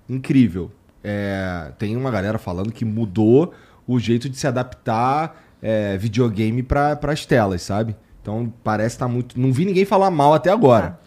incrível. 0.09 0.73
É, 1.05 1.71
tem 1.79 1.97
uma 1.97 2.11
galera 2.11 2.39
falando 2.39 2.73
que 2.73 2.85
mudou 2.85 3.53
o 3.87 4.01
jeito 4.01 4.29
de 4.29 4.37
se 4.37 4.47
adaptar 4.47 5.44
é, 5.65 5.97
videogame 5.97 6.63
para 6.63 6.99
as 7.05 7.25
telas, 7.25 7.63
sabe? 7.63 7.97
Então 8.21 8.53
parece 8.63 8.97
estar 8.97 9.09
muito. 9.09 9.41
Não 9.41 9.51
vi 9.51 9.65
ninguém 9.65 9.87
falar 9.87 10.11
mal 10.11 10.35
até 10.35 10.51
agora. 10.51 11.01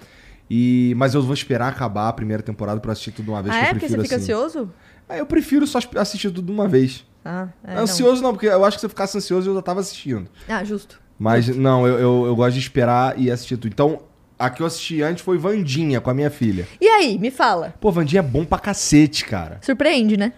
E, 0.49 0.95
mas 0.97 1.13
eu 1.13 1.21
vou 1.21 1.33
esperar 1.33 1.67
acabar 1.67 2.07
a 2.09 2.13
primeira 2.13 2.41
temporada 2.41 2.79
pra 2.79 2.91
assistir 2.91 3.11
tudo 3.11 3.25
de 3.25 3.31
uma 3.31 3.43
vez. 3.43 3.55
Ah, 3.55 3.59
que 3.59 3.65
é? 3.65 3.69
eu 3.69 3.73
Porque 3.73 3.85
prefiro 3.85 4.01
você 4.01 4.07
fica 4.07 4.15
assim. 4.15 4.31
ansioso? 4.33 4.71
Ah, 5.07 5.17
eu 5.17 5.25
prefiro 5.27 5.67
só 5.67 5.79
assistir 5.97 6.31
tudo 6.31 6.47
de 6.47 6.51
uma 6.51 6.67
vez. 6.67 7.05
Ah, 7.23 7.49
é, 7.63 7.75
não. 7.75 7.83
ansioso 7.83 8.21
não. 8.23 8.31
porque 8.31 8.47
eu 8.47 8.65
acho 8.65 8.77
que 8.77 8.79
se 8.81 8.85
eu 8.85 8.89
ficasse 8.89 9.15
ansioso 9.15 9.49
eu 9.51 9.55
já 9.55 9.61
tava 9.61 9.79
assistindo. 9.79 10.27
Ah, 10.47 10.63
justo. 10.63 10.99
Mas 11.19 11.47
não, 11.55 11.85
eu, 11.85 11.99
eu, 11.99 12.25
eu 12.27 12.35
gosto 12.35 12.53
de 12.53 12.59
esperar 12.59 13.19
e 13.19 13.29
assistir 13.29 13.57
tudo. 13.57 13.71
Então, 13.71 14.01
a 14.39 14.49
que 14.49 14.61
eu 14.61 14.65
assisti 14.65 15.01
antes 15.03 15.23
foi 15.23 15.37
Vandinha 15.37 15.99
com 16.01 16.09
a 16.09 16.13
minha 16.13 16.29
filha. 16.29 16.67
E 16.79 16.87
aí, 16.87 17.19
me 17.19 17.29
fala. 17.29 17.75
Pô, 17.79 17.91
Vandinha 17.91 18.19
é 18.19 18.23
bom 18.23 18.45
pra 18.45 18.59
cacete, 18.59 19.25
cara. 19.25 19.59
Surpreende, 19.61 20.17
né? 20.17 20.33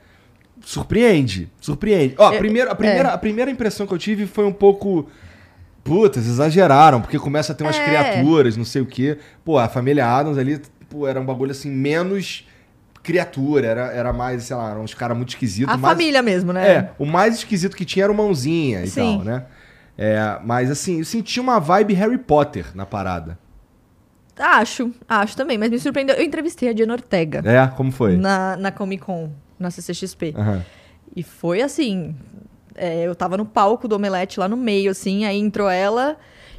Surpreende, 0.66 1.50
surpreende. 1.60 2.16
Ó, 2.18 2.30
a 2.30 2.34
Eu- 2.36 2.40
primeira, 2.40 2.72
a, 2.72 2.76
primeira, 2.76 3.10
é. 3.10 3.14
a 3.14 3.18
primeira 3.18 3.50
impressão 3.52 3.88
que 3.88 3.94
eu 3.94 3.98
tive 3.98 4.26
foi 4.28 4.46
um 4.46 4.52
pouco. 4.54 5.10
Putas, 5.84 6.28
exageraram, 6.28 7.02
porque 7.02 7.18
começa 7.18 7.52
a 7.54 7.56
ter 7.56 7.64
umas 7.64 7.78
É. 7.80 7.84
criaturas, 7.84 8.56
não 8.58 8.66
sei 8.66 8.82
o 8.82 8.86
quê. 8.86 9.18
Pô, 9.44 9.58
a 9.58 9.68
família 9.70 10.06
Adams 10.06 10.38
ali, 10.38 10.62
pô, 10.90 11.08
era 11.08 11.20
um 11.20 11.26
bagulho 11.26 11.52
assim, 11.52 11.72
menos 11.72 12.46
criatura, 13.02 13.66
era, 13.66 13.82
era 13.94 14.14
mais, 14.14 14.44
sei 14.44 14.56
lá, 14.56 14.70
eram 14.72 14.84
uns 14.84 14.94
caras 14.94 15.16
muito 15.18 15.30
esquisitos. 15.30 15.74
A 15.74 15.78
mais- 15.78 15.94
família 15.98 16.22
mesmo, 16.22 16.52
né? 16.54 16.70
É, 16.70 16.90
o 17.00 17.06
mais 17.06 17.36
esquisito 17.36 17.76
que 17.76 17.86
tinha 17.86 18.04
era 18.04 18.12
o 18.12 18.16
mãozinha 18.16 18.84
e 18.84 18.88
Sim. 18.88 19.18
tal, 19.18 19.24
né? 19.26 19.46
É, 19.98 20.38
mas 20.44 20.70
assim, 20.70 21.00
eu 21.00 21.06
senti 21.06 21.40
uma 21.40 21.60
vibe 21.60 21.94
Harry 21.94 22.18
Potter 22.18 22.66
na 22.76 22.86
parada. 22.86 23.40
Acho, 24.38 24.92
acho 25.08 25.36
também, 25.36 25.58
mas 25.58 25.70
me 25.72 25.80
surpreendeu. 25.80 26.16
Eu 26.16 26.24
entrevistei 26.24 26.70
a 26.70 26.74
Diana 26.74 26.94
Ortega 26.94 27.42
É, 27.44 27.66
como 27.76 27.92
foi? 27.92 28.16
na, 28.16 28.56
na 28.58 28.72
Comic 28.72 29.04
Con, 29.04 29.32
na 29.60 29.70
CCXP. 29.72 30.34
Aham. 30.38 30.64
E 31.16 31.24
foi 31.24 31.62
assim. 31.62 32.16
é, 32.76 33.04
eu 33.04 33.14
tava 33.16 33.36
no 33.38 33.46
palco 33.46 33.88
do 33.88 33.96
Omelete 33.96 34.40
lá 34.40 34.48
no 34.48 34.56
meio, 34.58 34.92
assim, 34.92 35.26
aí 35.26 35.38
entrou 35.38 35.70
ela 35.70 36.18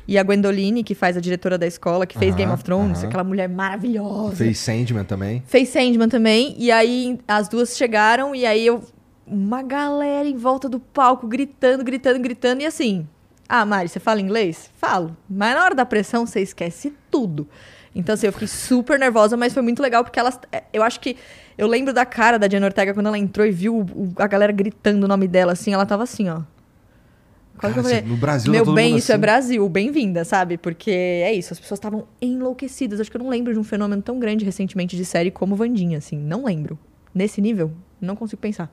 e 0.09 0.19
a 0.19 0.23
Gwendoline, 0.25 0.83
que 0.83 0.95
faz 0.95 1.17
a 1.17 1.21
diretora 1.21 1.57
da 1.57 1.67
escola, 1.67 2.05
que 2.05 2.19
fez 2.19 2.31
Aham, 2.31 2.39
Game 2.39 2.53
of 2.53 2.65
Thrones, 2.65 2.99
aham. 2.99 3.09
aquela 3.09 3.23
mulher 3.25 3.49
maravilhosa. 3.49 4.37
Fez 4.37 4.59
Sandman 4.59 5.05
também. 5.05 5.43
Fez 5.47 5.69
Sandman 5.69 6.09
também, 6.09 6.55
e 6.59 6.71
aí 6.73 7.19
as 7.29 7.49
duas 7.49 7.77
chegaram, 7.77 8.35
e 8.35 8.45
aí 8.45 8.67
eu. 8.67 8.83
Uma 9.33 9.63
galera 9.63 10.27
em 10.27 10.37
volta 10.37 10.69
do 10.69 10.81
palco 10.81 11.29
gritando, 11.29 11.85
gritando, 11.85 12.19
gritando, 12.19 12.63
e 12.63 12.67
assim. 12.67 13.07
Ah, 13.49 13.65
Mari, 13.65 13.89
você 13.89 14.01
fala 14.01 14.21
inglês? 14.21 14.69
Falo. 14.77 15.17
Mas 15.29 15.55
na 15.55 15.65
hora 15.65 15.75
da 15.75 15.87
pressão 15.87 16.27
você 16.27 16.41
esquece 16.41 16.93
tudo. 17.11 17.47
Então, 17.95 18.15
assim, 18.15 18.27
eu 18.27 18.33
fiquei 18.33 18.49
super 18.49 18.99
nervosa, 18.99 19.37
mas 19.37 19.53
foi 19.55 19.63
muito 19.63 19.81
legal, 19.81 20.03
porque 20.03 20.19
elas. 20.19 20.37
é, 20.51 20.65
Eu 20.73 20.83
acho 20.83 20.99
que. 20.99 21.17
Eu 21.61 21.67
lembro 21.69 21.93
da 21.93 22.07
cara 22.07 22.39
da 22.39 22.47
Diana 22.47 22.65
Ortega 22.67 22.95
quando 22.95 23.07
ela 23.09 23.19
entrou 23.19 23.47
e 23.47 23.51
viu 23.51 23.81
o- 23.81 24.13
a 24.17 24.27
galera 24.27 24.51
gritando 24.51 25.05
o 25.05 25.09
nome 25.09 25.29
dela, 25.29 25.53
assim, 25.53 25.75
ela 25.75 25.85
tava 25.85 26.05
assim, 26.05 26.27
ó. 26.29 26.41
Quase 27.59 27.75
que 27.75 27.81
eu 27.81 27.85
Cara, 27.85 27.97
falei, 27.97 28.01
no 28.11 28.17
Brasil 28.17 28.51
Meu 28.51 28.65
tá 28.65 28.73
bem, 28.73 28.97
isso 28.97 29.13
é 29.13 29.15
assim. 29.15 29.21
Brasil, 29.21 29.69
bem-vinda, 29.69 30.25
sabe? 30.25 30.57
Porque 30.57 30.91
é 30.91 31.35
isso, 31.35 31.53
as 31.53 31.61
pessoas 31.61 31.77
estavam 31.77 32.07
enlouquecidas. 32.23 32.99
Acho 32.99 33.11
que 33.11 33.17
eu 33.19 33.23
não 33.23 33.29
lembro 33.29 33.53
de 33.53 33.59
um 33.59 33.63
fenômeno 33.65 34.01
tão 34.01 34.19
grande 34.19 34.43
recentemente 34.43 34.97
de 34.97 35.05
série 35.05 35.31
como 35.31 35.55
Vandinha, 35.55 35.99
assim. 35.99 36.17
Não 36.17 36.45
lembro. 36.47 36.79
Nesse 37.15 37.43
nível, 37.43 37.71
não 38.01 38.17
consigo 38.17 38.41
pensar. 38.41 38.73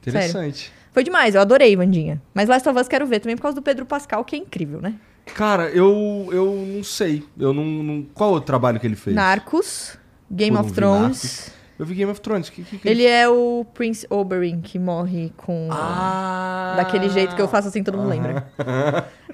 Interessante. 0.00 0.72
Foi 0.92 1.04
demais, 1.04 1.34
eu 1.34 1.42
adorei 1.42 1.76
Vandinha. 1.76 2.22
Mas 2.32 2.48
Last 2.48 2.66
of 2.66 2.80
Us 2.80 2.88
quero 2.88 3.06
ver 3.06 3.20
também 3.20 3.36
por 3.36 3.42
causa 3.42 3.54
do 3.54 3.60
Pedro 3.60 3.84
Pascal, 3.84 4.24
que 4.24 4.34
é 4.34 4.38
incrível, 4.38 4.80
né? 4.80 4.94
Cara, 5.34 5.68
eu, 5.68 6.28
eu 6.32 6.46
não 6.74 6.82
sei. 6.82 7.22
Eu 7.38 7.52
não, 7.52 7.64
não- 7.64 8.02
Qual 8.14 8.32
o 8.32 8.40
trabalho 8.40 8.80
que 8.80 8.86
ele 8.86 8.96
fez? 8.96 9.14
Narcos, 9.14 9.98
Game 10.30 10.56
Pô, 10.56 10.62
of 10.62 10.72
Thrones. 10.72 11.50
Eu 11.78 11.84
vi 11.84 11.94
Game 11.94 12.10
of 12.10 12.20
Thrones. 12.20 12.48
Que, 12.48 12.62
que, 12.62 12.78
que... 12.78 12.88
Ele 12.88 13.04
é 13.04 13.28
o 13.28 13.66
Prince 13.74 14.06
Oberyn, 14.08 14.60
que 14.60 14.78
morre 14.78 15.32
com... 15.36 15.68
Ah! 15.70 16.74
Daquele 16.76 17.08
jeito 17.10 17.34
que 17.36 17.42
eu 17.42 17.48
faço 17.48 17.68
assim, 17.68 17.82
todo 17.82 17.98
mundo 17.98 18.08
lembra. 18.08 18.48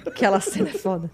Aquela 0.07 0.41
cena 0.41 0.69
é 0.69 0.73
foda. 0.73 1.11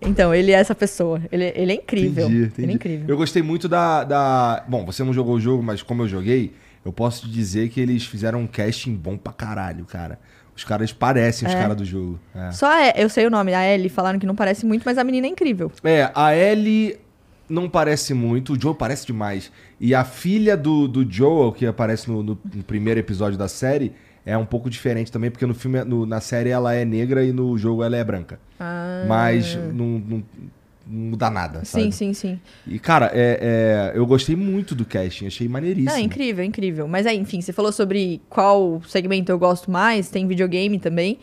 Então, 0.00 0.34
ele 0.34 0.52
é 0.52 0.54
essa 0.54 0.74
pessoa. 0.74 1.20
Ele, 1.30 1.52
ele 1.54 1.72
é 1.72 1.74
incrível. 1.74 2.26
Entendi, 2.26 2.44
entendi. 2.44 2.62
Ele 2.62 2.72
é 2.72 2.74
incrível. 2.74 3.06
Eu 3.08 3.16
gostei 3.16 3.42
muito 3.42 3.68
da, 3.68 4.04
da. 4.04 4.64
Bom, 4.68 4.86
você 4.86 5.04
não 5.04 5.12
jogou 5.12 5.34
o 5.34 5.40
jogo, 5.40 5.62
mas 5.62 5.82
como 5.82 6.02
eu 6.04 6.08
joguei, 6.08 6.54
eu 6.84 6.92
posso 6.92 7.22
te 7.22 7.30
dizer 7.30 7.68
que 7.68 7.80
eles 7.80 8.06
fizeram 8.06 8.40
um 8.40 8.46
casting 8.46 8.94
bom 8.94 9.16
pra 9.16 9.32
caralho, 9.32 9.84
cara. 9.84 10.18
Os 10.56 10.64
caras 10.64 10.92
parecem 10.92 11.46
os 11.48 11.54
É. 11.54 11.58
caras 11.60 11.76
do 11.76 11.84
jogo. 11.84 12.18
É. 12.34 12.50
Só 12.52 12.66
a, 12.66 12.90
eu 12.90 13.08
sei 13.08 13.26
o 13.26 13.30
nome, 13.30 13.52
a 13.54 13.66
Ellie, 13.66 13.88
falaram 13.88 14.18
que 14.18 14.26
não 14.26 14.34
parece 14.34 14.64
muito, 14.64 14.82
mas 14.84 14.98
a 14.98 15.04
menina 15.04 15.26
é 15.26 15.30
incrível. 15.30 15.70
É, 15.84 16.10
a 16.14 16.34
Ellie 16.36 16.98
não 17.50 17.68
parece 17.68 18.14
muito, 18.14 18.54
o 18.54 18.60
Joe 18.60 18.74
parece 18.74 19.06
demais. 19.06 19.50
E 19.80 19.94
a 19.94 20.04
filha 20.04 20.56
do, 20.56 20.86
do 20.88 21.10
Joel, 21.10 21.52
que 21.52 21.66
aparece 21.66 22.08
no, 22.08 22.22
no- 22.22 22.38
no 22.54 22.62
primeiro 22.64 22.98
episódio 23.00 23.36
da 23.38 23.48
série, 23.48 23.92
é 24.24 24.36
um 24.38 24.46
pouco 24.46 24.70
diferente 24.70 25.10
também, 25.10 25.30
porque 25.30 25.44
no 25.46 25.54
filme, 25.54 25.82
no- 25.84 26.06
na 26.06 26.20
série 26.20 26.50
ela 26.50 26.72
é 26.74 26.84
negra 26.84 27.24
e 27.24 27.32
no 27.32 27.56
jogo 27.58 27.82
ela 27.82 27.96
é 27.96 28.04
branca. 28.04 28.38
Ah. 28.58 29.04
Mas 29.08 29.54
não, 29.56 29.86
não, 29.98 30.22
não 30.86 31.10
muda 31.10 31.30
nada, 31.30 31.64
sabe? 31.64 31.84
Sim, 31.84 31.90
sim, 31.90 32.12
sim. 32.14 32.40
E, 32.66 32.78
cara, 32.78 33.10
é, 33.14 33.92
é, 33.94 33.98
eu 33.98 34.04
gostei 34.06 34.34
muito 34.36 34.74
do 34.74 34.84
casting, 34.84 35.26
achei 35.26 35.48
maneiríssimo. 35.48 35.90
É 35.96 36.00
incrível, 36.00 36.44
incrível. 36.44 36.86
Mas 36.88 37.06
aí, 37.06 37.16
enfim, 37.18 37.40
você 37.40 37.52
falou 37.52 37.72
sobre 37.72 38.20
qual 38.28 38.82
segmento 38.88 39.30
eu 39.32 39.38
gosto 39.38 39.70
mais, 39.70 40.08
tem 40.10 40.26
videogame 40.26 40.78
também. 40.78 41.18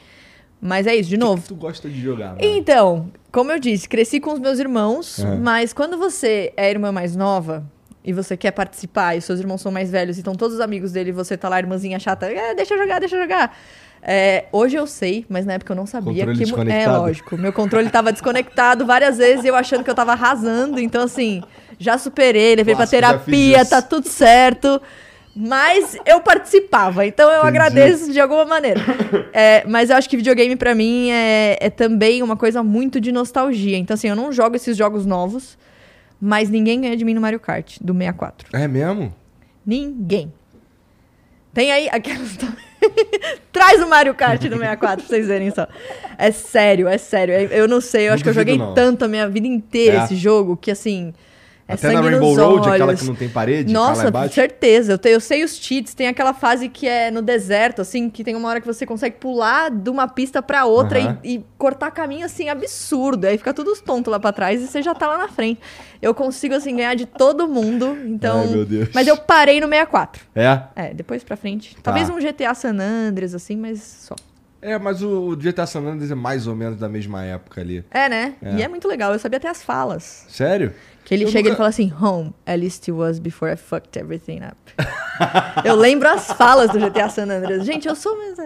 Mas 0.60 0.88
é 0.88 0.96
isso, 0.96 1.10
de 1.10 1.16
que 1.18 1.20
novo. 1.20 1.42
que 1.44 1.50
tu 1.50 1.56
gosta 1.56 1.88
de 1.88 2.02
jogar, 2.02 2.30
mano? 2.30 2.40
Então, 2.42 3.12
como 3.38 3.52
eu 3.52 3.60
disse, 3.60 3.88
cresci 3.88 4.20
com 4.20 4.34
os 4.34 4.40
meus 4.40 4.58
irmãos, 4.58 5.20
É. 5.20 5.36
mas 5.36 5.72
quando 5.72 5.96
você 5.96 6.52
é 6.58 6.72
irmã 6.72 6.92
mais 6.92 7.16
nova 7.16 7.64
e 8.04 8.12
você 8.12 8.36
quer 8.36 8.50
participar 8.50 9.16
e 9.16 9.22
seus 9.22 9.40
irmãos 9.40 9.62
são 9.62 9.72
mais 9.72 9.92
velhos 9.92 10.18
e 10.18 10.22
estão 10.22 10.34
todos 10.34 10.56
os 10.56 10.60
amigos 10.60 10.92
dele 10.92 11.10
e 11.10 11.14
você 11.14 11.38
tá 11.38 11.48
lá, 11.48 11.60
irmãzinha 11.60 12.00
chata, 12.00 12.26
é, 12.26 12.56
deixa 12.56 12.74
eu 12.74 12.80
jogar, 12.80 12.98
deixa 12.98 13.16
eu 13.16 13.22
jogar. 13.22 13.56
É, 14.02 14.46
hoje 14.52 14.76
eu 14.76 14.88
sei, 14.88 15.24
mas 15.30 15.46
na 15.46 15.54
época 15.54 15.72
eu 15.72 15.76
não 15.76 15.86
sabia 15.86 16.26
Controle 16.26 16.46
que. 16.66 16.72
É 16.72 16.88
lógico. 16.88 17.38
Meu 17.38 17.54
controle 17.54 17.92
tava 17.92 18.12
desconectado 18.12 18.88
várias 18.88 19.20
vezes 19.20 19.46
e 19.46 19.50
eu 19.50 19.56
achando 19.56 19.84
que 19.84 19.90
eu 19.92 19.96
tava 19.96 20.14
arrasando. 20.14 20.80
Então, 20.80 21.04
assim, 21.04 21.44
já 21.78 21.96
superei, 22.00 22.56
levei 22.56 22.74
pra 22.76 22.88
Clássico, 22.88 23.26
fiz 23.26 23.36
terapia, 23.52 23.66
tá 23.66 23.84
tudo 23.84 24.08
certo. 24.08 24.82
Mas 25.40 25.96
eu 26.04 26.20
participava, 26.20 27.06
então 27.06 27.30
eu 27.30 27.42
Entendi. 27.42 27.48
agradeço 27.58 28.12
de 28.12 28.20
alguma 28.20 28.44
maneira. 28.44 28.82
É, 29.32 29.64
mas 29.68 29.92
eu 29.92 29.96
acho 29.96 30.10
que 30.10 30.18
videogame 30.18 30.56
pra 30.56 30.74
mim 30.74 31.12
é, 31.12 31.58
é 31.62 31.70
também 31.70 32.24
uma 32.24 32.36
coisa 32.36 32.64
muito 32.64 33.00
de 33.00 33.12
nostalgia. 33.12 33.78
Então, 33.78 33.94
assim, 33.94 34.08
eu 34.08 34.16
não 34.16 34.32
jogo 34.32 34.56
esses 34.56 34.76
jogos 34.76 35.06
novos, 35.06 35.56
mas 36.20 36.50
ninguém 36.50 36.82
ganha 36.82 36.98
de 36.98 37.06
mim 37.06 37.14
no 37.14 37.22
Mario 37.22 37.40
Kart, 37.40 37.78
do 37.82 37.94
64. 37.94 38.48
É 38.52 38.68
mesmo? 38.68 39.14
Ninguém. 39.64 40.34
Tem 41.54 41.72
aí 41.72 41.88
aquelas. 41.92 42.38
Traz 43.52 43.82
o 43.82 43.88
Mario 43.90 44.14
Kart 44.16 44.42
no 44.44 44.58
64 44.58 45.06
pra 45.06 45.08
vocês 45.08 45.28
verem 45.28 45.52
só. 45.52 45.68
É 46.18 46.32
sério, 46.32 46.88
é 46.88 46.98
sério. 46.98 47.34
Eu 47.52 47.68
não 47.68 47.82
sei, 47.82 48.08
eu 48.10 48.14
acho 48.14 48.24
que 48.24 48.30
eu 48.30 48.34
joguei 48.34 48.58
não. 48.58 48.74
tanto 48.74 49.06
a 49.06 49.08
minha 49.08 49.28
vida 49.30 49.48
inteira 49.48 50.00
É. 50.02 50.04
esse 50.04 50.16
jogo 50.16 50.58
que 50.58 50.72
assim. 50.72 51.14
É 51.70 51.74
Até 51.74 51.92
na 51.92 52.00
Rainbow 52.00 52.34
Road, 52.34 52.70
aquela 52.70 52.86
olhos. 52.92 53.02
que 53.02 53.06
não 53.08 53.14
tem 53.16 53.28
parede, 53.28 53.74
lá 53.74 53.90
Nossa, 53.90 54.30
certeza. 54.30 54.94
Eu, 54.94 54.98
te- 54.98 55.10
eu 55.10 55.20
sei 55.20 55.44
os 55.44 55.58
cheats. 55.58 55.94
Tem 55.94 56.08
aquela 56.08 56.34
fase 56.34 56.70
que 56.70 56.88
é 56.88 57.12
no 57.12 57.22
deserto, 57.22 57.82
assim, 57.82 58.10
que 58.10 58.24
tem 58.24 58.36
uma 58.36 58.48
hora 58.48 58.62
que 58.62 58.66
você 58.68 58.86
consegue 58.86 59.18
pular 59.18 59.70
de 59.70 59.90
uma 59.90 60.08
pista 60.08 60.42
pra 60.42 60.64
outra 60.66 60.98
Aham. 61.00 61.20
e, 61.26 61.36
e 61.36 61.46
cortar 61.58 61.92
caminho, 61.92 62.26
assim, 62.26 62.48
absurdo. 62.48 63.26
Aí 63.26 63.38
fica 63.38 63.54
tudo 63.54 63.74
tonto 63.82 64.10
lá 64.10 64.18
pra 64.18 64.32
trás 64.32 64.62
e 64.62 64.68
você 64.68 64.82
já 64.82 64.96
tá 64.96 65.08
lá 65.10 65.18
na 65.18 65.28
frente. 65.28 65.60
Eu 66.02 66.14
consigo, 66.14 66.56
assim, 66.56 66.74
ganhar 66.76 66.96
de 66.96 67.06
todo 67.06 67.48
mundo. 67.50 67.98
Então. 68.06 68.40
Ai, 68.40 68.48
meu 68.48 68.66
Deus. 68.66 68.90
Mas 68.94 69.06
eu 69.06 69.18
parei 69.18 69.60
no 69.60 69.68
64. 69.68 70.24
É? 70.34 70.62
É, 70.74 70.94
depois 70.94 71.22
pra 71.24 71.36
frente. 71.36 71.76
Talvez 71.84 72.08
Tá. 72.08 72.14
um 72.14 72.18
GTA 72.20 72.54
San 72.56 72.78
Andreas, 72.80 73.36
assim, 73.36 73.58
mas 73.58 73.82
só. 73.82 74.16
É, 74.62 74.78
mas 74.80 75.04
o, 75.04 75.30
o 75.30 75.36
GTA 75.36 75.68
San 75.68 75.82
Andreas 75.82 76.10
é 76.12 76.16
mais 76.16 76.48
ou 76.48 76.56
menos 76.56 76.80
da 76.80 76.90
mesma 76.90 77.24
época 77.24 77.62
ali. 77.62 77.84
É, 77.92 78.10
né? 78.10 78.34
É. 78.42 78.56
E 78.56 78.62
é 78.64 78.68
muito 78.68 78.88
legal. 78.88 79.14
Eu 79.14 79.20
sabia 79.20 79.38
até 79.38 79.48
as 79.50 79.62
falas. 79.62 80.26
Sério? 80.30 80.74
Que 81.08 81.14
ele 81.14 81.24
Eu 81.24 81.28
chega 81.30 81.40
e 81.40 81.44
nunca- 81.44 81.50
ele 81.52 81.56
fala 81.56 81.70
assim, 81.70 81.90
home, 82.02 82.34
at 82.46 82.60
least 82.60 82.84
it 82.84 82.92
was 82.92 83.18
before 83.18 83.50
I 83.50 83.56
fucked 83.56 83.98
everything 83.98 84.42
up. 84.44 84.58
eu 85.64 85.74
lembro 85.74 86.10
as 86.10 86.28
falas 86.34 86.70
do 86.70 86.78
GTA 86.78 87.08
San 87.10 87.24
Andreas. 87.30 87.66
Gente, 87.66 87.88
eu 87.88 87.96
sou... 87.96 88.14
Mas. 88.18 88.38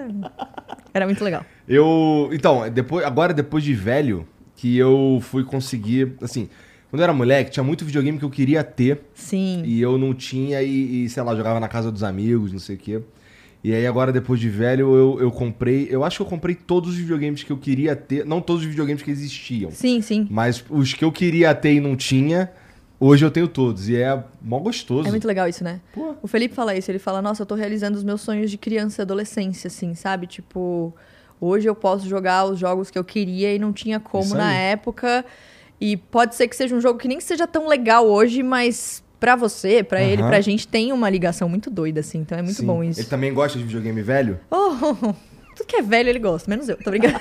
Era 0.93 1.06
muito 1.08 1.24
legal. 1.24 1.43
Eu. 1.67 2.30
Então, 2.32 2.69
depois, 2.69 3.04
agora 3.04 3.34
depois 3.34 3.63
de 3.63 3.74
velho, 3.74 4.28
que 4.56 4.78
eu 4.78 5.17
fui 5.24 5.43
conseguir. 5.43 6.13
Assim, 6.21 6.50
quando 6.91 7.00
eu 7.00 7.04
era 7.06 7.13
moleque, 7.13 7.50
tinha 7.50 7.63
muito 7.63 7.84
videogame 7.84 8.19
que 8.19 8.26
eu 8.26 8.30
queria 8.30 8.63
ter 8.63 9.02
Sim. 9.15 9.63
e 9.65 9.82
eu 9.82 9.97
não 9.97 10.13
tinha 10.13 10.62
e, 10.62 11.06
e, 11.06 11.10
sei 11.10 11.24
lá, 11.24 11.36
jogava 11.36 11.60
na 11.60 11.67
casa 11.67 11.91
dos 11.91 12.04
amigos, 12.04 12.52
não 12.52 12.60
sei 12.60 12.76
o 12.76 12.80
quê. 12.80 13.02
E 13.63 13.74
aí 13.74 13.86
agora, 13.86 14.12
depois 14.12 14.39
de 14.39 14.50
velho, 14.50 14.95
eu, 14.95 15.21
eu 15.21 15.32
comprei. 15.32 15.88
Eu 15.89 16.04
acho 16.04 16.17
que 16.17 16.21
eu 16.24 16.26
comprei 16.26 16.56
todos 16.56 16.91
os 16.91 16.95
videogames 16.95 17.43
que 17.43 17.52
eu 17.52 17.58
queria 17.58 17.95
ter. 17.95 18.26
Não 18.26 18.41
todos 18.41 18.63
os 18.63 18.67
videogames 18.67 19.04
que 19.04 19.12
existiam. 19.12 19.69
Sim, 19.71 20.02
sim. 20.02 20.28
Mas 20.30 20.63
os 20.69 20.93
que 20.93 21.06
eu 21.06 21.12
queria 21.12 21.54
ter 21.54 21.74
e 21.74 21.80
não 21.80 21.95
tinha, 21.95 22.52
hoje 23.00 23.24
eu 23.24 23.30
tenho 23.30 23.47
todos. 23.47 23.88
E 23.88 23.95
é 23.95 24.24
mó 24.41 24.58
gostoso. 24.60 25.08
É 25.08 25.12
muito 25.12 25.28
legal 25.28 25.47
isso, 25.47 25.63
né? 25.63 25.80
Pô. 25.93 26.15
O 26.24 26.28
Felipe 26.28 26.56
fala 26.56 26.76
isso, 26.76 26.89
ele 26.89 26.97
fala, 26.97 27.21
nossa, 27.21 27.43
eu 27.43 27.45
tô 27.45 27.54
realizando 27.54 27.95
os 27.95 28.04
meus 28.04 28.21
sonhos 28.21 28.50
de 28.50 28.58
criança 28.58 29.02
e 29.02 29.04
adolescência, 29.04 29.67
assim, 29.67 29.93
sabe? 29.93 30.26
Tipo, 30.26 30.91
hoje 31.39 31.69
eu 31.69 31.76
posso 31.76 32.10
jogar 32.10 32.45
os 32.45 32.58
jogos 32.58 32.89
que 32.89 32.97
eu 32.97 33.04
queria 33.04 33.54
e 33.54 33.60
não 33.60 33.71
tinha 33.71 34.00
como 34.00 34.34
na 34.34 34.52
época. 34.54 35.24
E 35.80 35.97
pode 35.97 36.34
ser 36.34 36.47
que 36.47 36.56
seja 36.56 36.76
um 36.76 36.82
jogo 36.82 36.97
que 36.97 37.08
nem 37.08 37.19
seja 37.19 37.45
tão 37.45 37.67
legal 37.67 38.08
hoje, 38.08 38.41
mas 38.41 39.04
pra 39.22 39.36
você, 39.36 39.84
pra 39.84 40.02
ele, 40.02 40.24
Aham. 40.24 40.30
pra 40.30 40.42
gente 40.42 40.68
tem 40.68 40.92
uma 40.92 41.08
ligação 41.08 41.48
muito 41.48 41.70
doida, 41.70 42.00
assim. 42.00 42.18
Então 42.18 42.38
é 42.38 42.42
muito 42.42 42.58
Sim. 42.58 42.66
bom 42.66 42.84
isso. 42.84 43.00
Ele 43.00 43.08
também 43.08 43.32
gosta 43.32 43.58
de 43.58 43.64
videogame 43.64 44.02
velho? 44.02 44.40
Oh, 44.50 44.96
tudo 45.56 45.68
que 45.68 45.76
é 45.76 45.82
velho 45.84 46.10
ele 46.10 46.18
gosta, 46.18 46.50
menos 46.50 46.68
eu, 46.68 46.76
tô 46.76 46.90
brincando. 46.90 47.20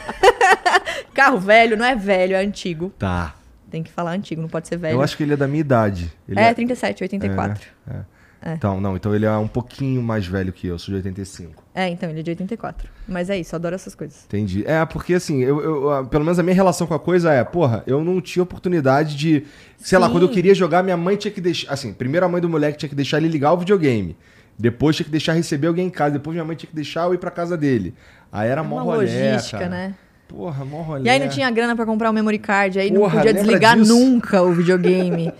Carro 1.12 1.38
velho 1.38 1.76
não 1.76 1.84
é 1.84 1.94
velho, 1.94 2.34
é 2.34 2.40
antigo. 2.42 2.90
Tá. 2.98 3.34
Tem 3.70 3.82
que 3.82 3.90
falar 3.90 4.12
antigo, 4.12 4.40
não 4.40 4.48
pode 4.48 4.66
ser 4.66 4.78
velho. 4.78 4.94
Eu 4.94 5.02
acho 5.02 5.14
que 5.16 5.22
ele 5.22 5.34
é 5.34 5.36
da 5.36 5.46
minha 5.46 5.60
idade. 5.60 6.10
Ele 6.26 6.40
É, 6.40 6.52
37, 6.54 7.04
84. 7.04 7.68
É. 7.88 8.00
É. 8.42 8.54
Então, 8.54 8.80
não, 8.80 8.96
então 8.96 9.14
ele 9.14 9.26
é 9.26 9.32
um 9.32 9.46
pouquinho 9.46 10.02
mais 10.02 10.26
velho 10.26 10.52
que 10.52 10.66
eu, 10.66 10.78
sou 10.78 10.92
de 10.92 10.96
85. 10.96 11.59
É, 11.80 11.88
então, 11.88 12.10
ele 12.10 12.20
é 12.20 12.22
de 12.22 12.30
84. 12.30 12.88
Mas 13.08 13.30
é 13.30 13.38
isso, 13.38 13.54
eu 13.54 13.56
adoro 13.56 13.74
essas 13.74 13.94
coisas. 13.94 14.24
Entendi. 14.26 14.64
É, 14.66 14.84
porque 14.84 15.14
assim, 15.14 15.40
eu, 15.42 15.60
eu- 15.90 16.06
pelo 16.06 16.24
menos 16.24 16.38
a 16.38 16.42
minha 16.42 16.54
relação 16.54 16.86
com 16.86 16.92
a 16.94 16.98
coisa 17.00 17.32
é, 17.32 17.42
porra, 17.42 17.82
eu 17.86 18.04
não 18.04 18.20
tinha 18.20 18.42
oportunidade 18.42 19.16
de. 19.16 19.44
Sei 19.78 19.98
lá, 19.98 20.06
Sim. 20.06 20.12
quando 20.12 20.24
eu 20.24 20.28
queria 20.28 20.54
jogar, 20.54 20.82
minha 20.82 20.96
mãe 20.96 21.16
tinha 21.16 21.30
que 21.32 21.40
deixar. 21.40 21.72
Assim, 21.72 21.92
primeiro 21.92 22.26
a 22.26 22.28
mãe 22.28 22.40
do 22.40 22.48
moleque 22.48 22.76
tinha 22.76 22.88
que 22.88 22.94
deixar 22.94 23.16
ele 23.18 23.28
ligar 23.28 23.52
o 23.52 23.56
videogame. 23.56 24.16
Depois 24.58 24.94
tinha 24.94 25.04
que 25.04 25.10
deixar 25.10 25.32
receber 25.32 25.68
alguém 25.68 25.86
em 25.86 25.90
casa. 25.90 26.12
Depois 26.12 26.34
minha 26.34 26.44
mãe 26.44 26.54
tinha 26.54 26.68
que 26.68 26.76
deixar 26.76 27.04
eu 27.04 27.14
ir 27.14 27.18
pra 27.18 27.30
casa 27.30 27.56
dele. 27.56 27.94
Aí 28.30 28.48
era 28.48 28.60
É 28.60 28.64
mó 28.64 28.76
uma 28.76 28.82
rolê, 28.82 29.06
logística, 29.06 29.58
cara. 29.58 29.70
né? 29.70 29.94
Porra, 30.30 30.64
mó 30.64 30.82
rolê. 30.82 31.02
E 31.04 31.08
aí 31.08 31.18
não 31.18 31.28
tinha 31.28 31.50
grana 31.50 31.74
pra 31.74 31.84
comprar 31.84 32.08
o 32.08 32.12
memory 32.12 32.38
card, 32.38 32.78
aí 32.78 32.88
não 32.90 33.00
Porra, 33.00 33.16
podia 33.16 33.32
lembra 33.32 33.42
desligar 33.42 33.76
disso? 33.76 33.92
nunca 33.92 34.40
o 34.42 34.52
videogame. 34.52 35.32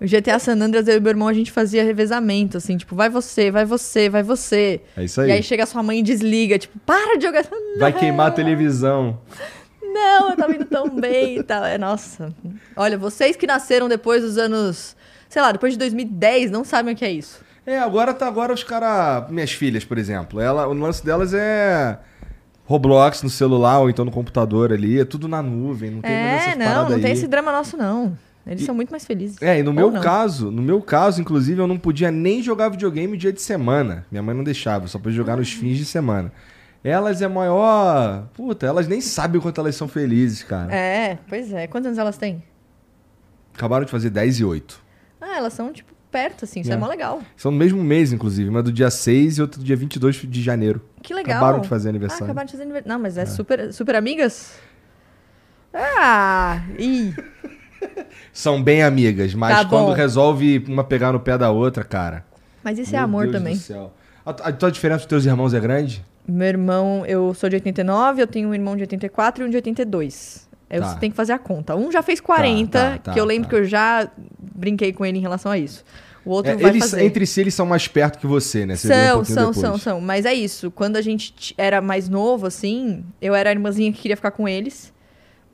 o 0.00 0.06
GTA 0.06 0.38
San 0.38 0.54
Andreas, 0.58 0.88
eu 0.88 0.96
e 0.96 1.00
meu 1.00 1.10
irmão, 1.10 1.28
a 1.28 1.34
gente 1.34 1.52
fazia 1.52 1.84
revezamento, 1.84 2.56
assim, 2.56 2.76
tipo, 2.78 2.96
vai 2.96 3.10
você, 3.10 3.50
vai 3.50 3.66
você, 3.66 4.08
vai 4.08 4.22
você. 4.22 4.80
É 4.96 5.04
isso 5.04 5.20
aí. 5.20 5.28
E 5.28 5.32
aí 5.32 5.42
chega 5.42 5.64
a 5.64 5.66
sua 5.66 5.82
mãe 5.82 5.98
e 5.98 6.02
desliga, 6.02 6.58
tipo, 6.58 6.78
para 6.80 7.18
de 7.18 7.24
jogar. 7.26 7.44
Vai 7.78 7.92
queimar 7.92 8.28
a 8.28 8.30
televisão. 8.30 9.18
Não, 9.82 10.30
eu 10.30 10.36
tava 10.36 10.54
indo 10.54 10.64
tão 10.64 10.88
bem 10.88 11.38
e 11.38 11.42
tal. 11.42 11.64
É, 11.64 11.76
nossa. 11.76 12.32
Olha, 12.76 12.96
vocês 12.96 13.36
que 13.36 13.46
nasceram 13.46 13.88
depois 13.88 14.22
dos 14.22 14.38
anos, 14.38 14.96
sei 15.28 15.42
lá, 15.42 15.52
depois 15.52 15.74
de 15.74 15.78
2010, 15.78 16.50
não 16.50 16.64
sabem 16.64 16.94
o 16.94 16.96
que 16.96 17.04
é 17.04 17.10
isso. 17.10 17.40
É, 17.66 17.78
agora 17.78 18.14
tá 18.14 18.26
agora 18.26 18.52
os 18.52 18.62
caras. 18.64 19.30
Minhas 19.30 19.52
filhas, 19.52 19.84
por 19.84 19.98
exemplo. 19.98 20.40
Ela, 20.40 20.66
o 20.66 20.72
lance 20.72 21.04
delas 21.04 21.34
é. 21.34 21.98
Roblox 22.68 23.22
no 23.22 23.30
celular 23.30 23.78
ou 23.80 23.88
então 23.88 24.04
no 24.04 24.10
computador 24.10 24.72
ali, 24.74 25.00
é 25.00 25.04
tudo 25.06 25.26
na 25.26 25.42
nuvem, 25.42 25.90
não 25.90 26.02
tem 26.02 26.10
mais 26.10 26.24
é, 26.24 26.36
essas 26.50 26.58
não, 26.58 26.88
não 26.90 26.96
tem 27.00 27.06
aí. 27.06 27.12
esse 27.12 27.26
drama 27.26 27.50
nosso, 27.50 27.78
não. 27.78 28.14
Eles 28.46 28.62
E- 28.62 28.66
são 28.66 28.74
muito 28.74 28.90
mais 28.90 29.06
felizes. 29.06 29.40
É, 29.40 29.58
e 29.58 29.62
no 29.62 29.70
Ou 29.70 29.74
meu 29.74 29.90
não. 29.90 30.00
caso, 30.02 30.50
no 30.50 30.60
meu 30.60 30.82
caso, 30.82 31.18
inclusive, 31.20 31.58
eu 31.60 31.66
não 31.66 31.78
podia 31.78 32.10
nem 32.10 32.42
jogar 32.42 32.68
videogame 32.68 33.16
dia 33.16 33.32
de 33.32 33.40
semana. 33.40 34.04
Minha 34.10 34.22
mãe 34.22 34.34
não 34.34 34.44
deixava, 34.44 34.86
só 34.86 34.98
podia 34.98 35.16
jogar 35.16 35.36
nos 35.38 35.50
fins 35.50 35.78
de 35.78 35.86
semana. 35.86 36.30
Elas 36.84 37.22
é 37.22 37.28
maior. 37.28 38.28
Puta, 38.34 38.66
elas 38.66 38.86
nem 38.86 39.00
sabem 39.00 39.38
o 39.38 39.42
quanto 39.42 39.60
elas 39.60 39.74
são 39.74 39.88
felizes, 39.88 40.42
cara. 40.42 40.70
É, 40.74 41.18
pois 41.26 41.50
é. 41.52 41.66
Quantos 41.66 41.86
anos 41.86 41.98
elas 41.98 42.18
têm? 42.18 42.42
Acabaram 43.54 43.84
de 43.86 43.90
fazer 43.90 44.10
10 44.10 44.40
e 44.40 44.44
8. 44.44 44.80
Ah, 45.20 45.36
elas 45.38 45.52
são, 45.54 45.72
tipo, 45.72 45.92
perto, 46.10 46.44
assim. 46.44 46.60
Isso 46.60 46.70
é, 46.70 46.74
É. 46.74 46.76
mó 46.76 46.86
legal. 46.86 47.20
São 47.36 47.50
no 47.50 47.56
mesmo 47.58 47.82
mês, 47.82 48.12
inclusive. 48.12 48.48
Uma 48.48 48.62
do 48.62 48.72
dia 48.72 48.90
6 48.90 49.38
e 49.38 49.42
outra 49.42 49.58
do 49.60 49.64
dia 49.64 49.76
22 49.76 50.16
de 50.16 50.42
janeiro. 50.42 50.80
Que 51.02 51.14
legal. 51.14 51.36
Acabaram 51.36 51.60
de 51.60 51.68
fazer 51.68 51.88
Ah, 51.88 51.90
aniversário. 51.90 52.24
acabaram 52.24 52.46
de 52.46 52.52
fazer 52.52 52.62
aniversário. 52.64 52.92
Não, 52.92 52.98
mas 53.00 53.16
é, 53.18 53.26
Super, 53.26 53.72
super 53.72 53.94
amigas? 53.94 54.58
Ah, 55.72 56.62
ih. 56.78 57.14
São 58.32 58.62
bem 58.62 58.82
amigas, 58.82 59.34
mas 59.34 59.56
Tá 59.56 59.64
quando 59.64 59.92
resolve 59.92 60.64
uma 60.66 60.82
pegar 60.82 61.12
no 61.12 61.20
pé 61.20 61.36
da 61.38 61.50
outra, 61.50 61.84
cara. 61.84 62.24
Mas 62.62 62.78
isso 62.78 62.90
é 62.94 62.98
meu 62.98 63.04
amor 63.04 63.22
Deus 63.24 63.36
também. 63.36 63.54
Do 63.54 63.60
céu. 63.60 63.92
A, 64.24 64.30
a 64.30 64.52
tua 64.52 64.70
diferença 64.70 64.98
dos 65.00 65.06
teus 65.06 65.24
irmãos 65.26 65.54
é 65.54 65.60
grande? 65.60 66.04
Meu 66.26 66.46
irmão, 66.48 67.04
eu 67.06 67.32
sou 67.34 67.48
de 67.48 67.56
89, 67.56 68.20
eu 68.22 68.26
tenho 68.26 68.48
um 68.48 68.54
irmão 68.54 68.76
de 68.76 68.82
84 68.82 69.42
e 69.44 69.46
um 69.46 69.50
de 69.50 69.56
82. 69.56 70.47
Eu 70.70 70.82
Tá. 70.82 70.94
tenho 70.96 71.10
que 71.12 71.16
fazer 71.16 71.32
a 71.32 71.38
conta. 71.38 71.74
Um 71.76 71.90
já 71.90 72.02
fez 72.02 72.20
40, 72.20 72.78
Tá, 72.78 72.98
tá, 72.98 73.12
que 73.12 73.20
eu 73.20 73.24
lembro 73.24 73.44
tá. 73.44 73.50
que 73.50 73.56
eu 73.56 73.64
já 73.64 74.08
brinquei 74.38 74.92
com 74.92 75.04
ele 75.06 75.18
em 75.18 75.22
relação 75.22 75.50
a 75.52 75.58
isso. 75.58 75.84
O 76.24 76.30
outro 76.30 76.52
É, 76.52 76.56
vai 76.56 76.70
eles, 76.72 76.90
fazer. 76.90 77.04
entre 77.04 77.24
si, 77.26 77.40
eles 77.40 77.54
são 77.54 77.64
mais 77.64 77.88
perto 77.88 78.18
que 78.18 78.26
você, 78.26 78.66
né? 78.66 78.76
Você 78.76 78.88
viu 78.88 78.96
um 78.96 79.24
São, 79.24 79.24
são, 79.24 79.34
depois. 79.50 79.56
são, 79.56 79.78
são. 79.78 80.00
Mas 80.00 80.26
é 80.26 80.34
isso. 80.34 80.70
Quando 80.70 80.96
a 80.96 81.00
gente 81.02 81.54
era 81.56 81.80
mais 81.80 82.08
novo, 82.08 82.46
assim, 82.46 83.02
eu 83.22 83.34
era 83.34 83.48
a 83.48 83.52
irmãzinha 83.52 83.90
que 83.92 83.98
queria 84.00 84.16
ficar 84.16 84.32
com 84.32 84.46
eles. 84.46 84.92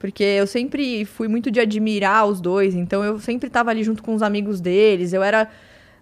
Porque 0.00 0.22
eu 0.24 0.46
sempre 0.48 1.05
fui 1.05 1.29
muito 1.29 1.50
de 1.50 1.61
admirar 1.61 2.27
os 2.27 2.40
dois, 2.40 2.74
então 2.74 3.03
eu 3.05 3.18
sempre 3.20 3.48
tava 3.48 3.70
ali 3.70 3.83
junto 3.85 4.03
com 4.03 4.14
os 4.14 4.22
amigos 4.22 4.61
deles, 4.61 5.12
eu 5.14 5.22
era 5.22 5.48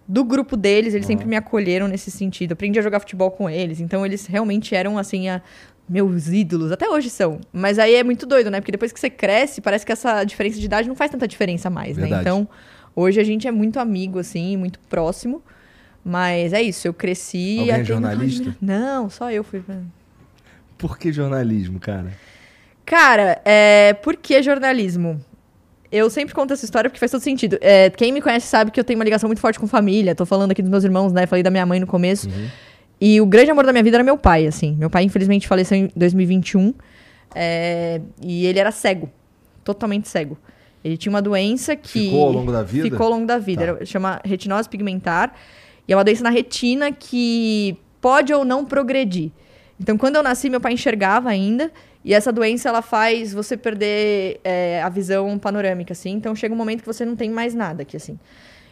do 0.09 0.25
grupo 0.25 0.57
deles, 0.57 0.93
eles 0.95 1.07
sempre 1.07 1.25
me 1.25 1.37
acolheram 1.37 1.87
nesse 1.87 2.11
sentido. 2.11 2.53
Aprendi 2.53 2.77
a 2.79 2.83
jogar 2.83 2.99
futebol 2.99 3.31
com 3.31 3.49
eles, 3.49 3.79
então 3.79 4.05
eles 4.05 4.27
realmente 4.27 4.75
eram 4.75 4.99
assim 4.99 5.29
a- 5.29 5.41
meus 5.93 6.29
ídolos, 6.29 6.73
até 6.73 6.89
hoje 6.89 7.11
são. 7.11 7.39
Mas 7.53 7.79
aí 7.79 7.95
é 7.95 8.03
muito 8.03 8.25
doido, 8.25 8.51
né? 8.51 8.61
Porque 8.61 8.73
depois 8.73 8.91
que 8.91 8.99
você 8.99 9.11
cresce, 9.11 9.61
parece 9.61 9.85
que 9.85 9.93
essa 9.93 10.25
diferença 10.25 10.59
de 10.59 10.65
idade 10.65 10.89
não 10.89 10.97
faz 10.97 11.11
tanta 11.11 11.29
diferença 11.29 11.69
mais, 11.69 11.99
né? 11.99 12.05
Verdade. 12.05 12.23
Então, 12.23 12.49
hoje 12.97 13.21
a 13.21 13.25
gente 13.25 13.47
é 13.47 13.53
muito 13.53 13.79
amigo 13.79 14.19
assim, 14.19 14.57
muito 14.57 14.79
próximo. 14.89 15.43
Mas 16.03 16.55
é 16.55 16.63
isso, 16.63 16.89
eu 16.89 16.95
cresci 16.95 17.59
Alguém 17.59 17.75
é 17.75 17.85
jornalista? 17.85 18.57
Não, 18.61 19.11
só 19.11 19.31
eu 19.31 19.45
fui. 19.45 19.63
Por 20.79 20.99
que 20.99 21.13
jornalismo, 21.13 21.79
cara? 21.79 22.13
Cara, 22.87 23.41
é... 23.45 23.93
por 24.03 24.17
que 24.17 24.43
jornalismo? 24.43 25.21
Eu 25.93 26.09
sempre 26.09 26.35
conto 26.35 26.55
essa 26.55 26.65
história 26.65 26.89
porque 26.89 26.99
faz 26.99 27.13
todo 27.13 27.21
sentido. 27.21 27.59
É, 27.61 27.91
quem 27.91 28.13
me 28.13 28.23
conhece 28.23 28.47
sabe 28.47 28.71
que 28.71 28.81
eu 28.81 28.85
tenho 28.85 28.99
uma 28.99 29.05
ligação 29.05 29.29
muito 29.29 29.41
forte 29.41 29.61
com 29.61 29.67
família. 29.67 30.15
Tô 30.15 30.25
falando 30.25 30.53
aqui 30.53 30.63
dos 30.63 30.71
meus 30.71 30.85
irmãos, 30.85 31.13
né? 31.13 31.27
Falei 31.27 31.43
da 31.43 31.51
minha 31.51 31.67
mãe 31.67 31.79
no 31.79 31.87
começo. 31.87 32.31
E 33.05 33.21
o 33.21 33.27
grande 33.27 33.51
amor 33.51 33.67
da 33.67 33.73
minha 33.73 33.83
vida 33.83 33.97
era 33.97 34.05
meu 34.05 34.17
pai, 34.17 34.47
assim. 34.47 34.77
Meu 34.79 34.89
pai, 34.89 35.03
infelizmente, 35.03 35.49
faleceu 35.49 35.77
em 35.77 35.91
2021. 35.97 36.73
é, 37.35 38.01
E 38.21 38.47
ele 38.47 38.61
era 38.61 38.71
cego. 38.71 39.11
Totalmente 39.65 40.09
cego. 40.09 40.39
Ele 40.85 40.97
tinha 40.97 41.11
uma 41.11 41.21
doença 41.21 41.75
que... 41.75 42.05
Ficou 42.11 42.27
ao 42.27 42.33
longo 42.33 42.53
da 42.53 42.63
vida? 42.63 42.89
Ficou 42.89 43.07
ao 43.07 43.13
longo 43.13 43.27
da 43.27 43.39
vida. 43.39 43.61
Tá. 43.65 43.71
Era- 43.73 43.85
chama 43.85 44.21
retinose 44.25 44.69
pigmentar. 44.69 45.35
E 45.89 45.93
é 45.93 45.97
uma 45.97 46.05
doença 46.05 46.23
na 46.23 46.31
retina 46.31 46.93
que 46.93 47.77
pode 48.01 48.33
ou 48.33 48.45
não 48.45 48.65
progredir. 48.65 49.33
Então, 49.81 49.99
quando 49.99 50.15
eu 50.15 50.23
nasci, 50.23 50.49
meu 50.49 50.61
pai 50.61 50.75
enxergava 50.75 51.29
ainda. 51.29 51.73
E 52.05 52.15
essa 52.15 52.31
doença, 52.33 52.69
ela 52.69 52.83
faz 52.83 53.33
você 53.35 53.57
perder 53.57 54.39
é, 54.45 54.81
a 54.81 54.89
visão 54.89 55.41
panorâmica, 55.41 55.93
assim. 55.93 56.11
Então, 56.13 56.37
chega 56.37 56.55
um 56.55 56.57
momento 56.57 56.81
que 56.83 56.87
você 56.87 57.05
não 57.05 57.17
tem 57.17 57.31
mais 57.31 57.53
nada 57.53 57.83
aqui, 57.83 57.97
assim. 57.97 58.17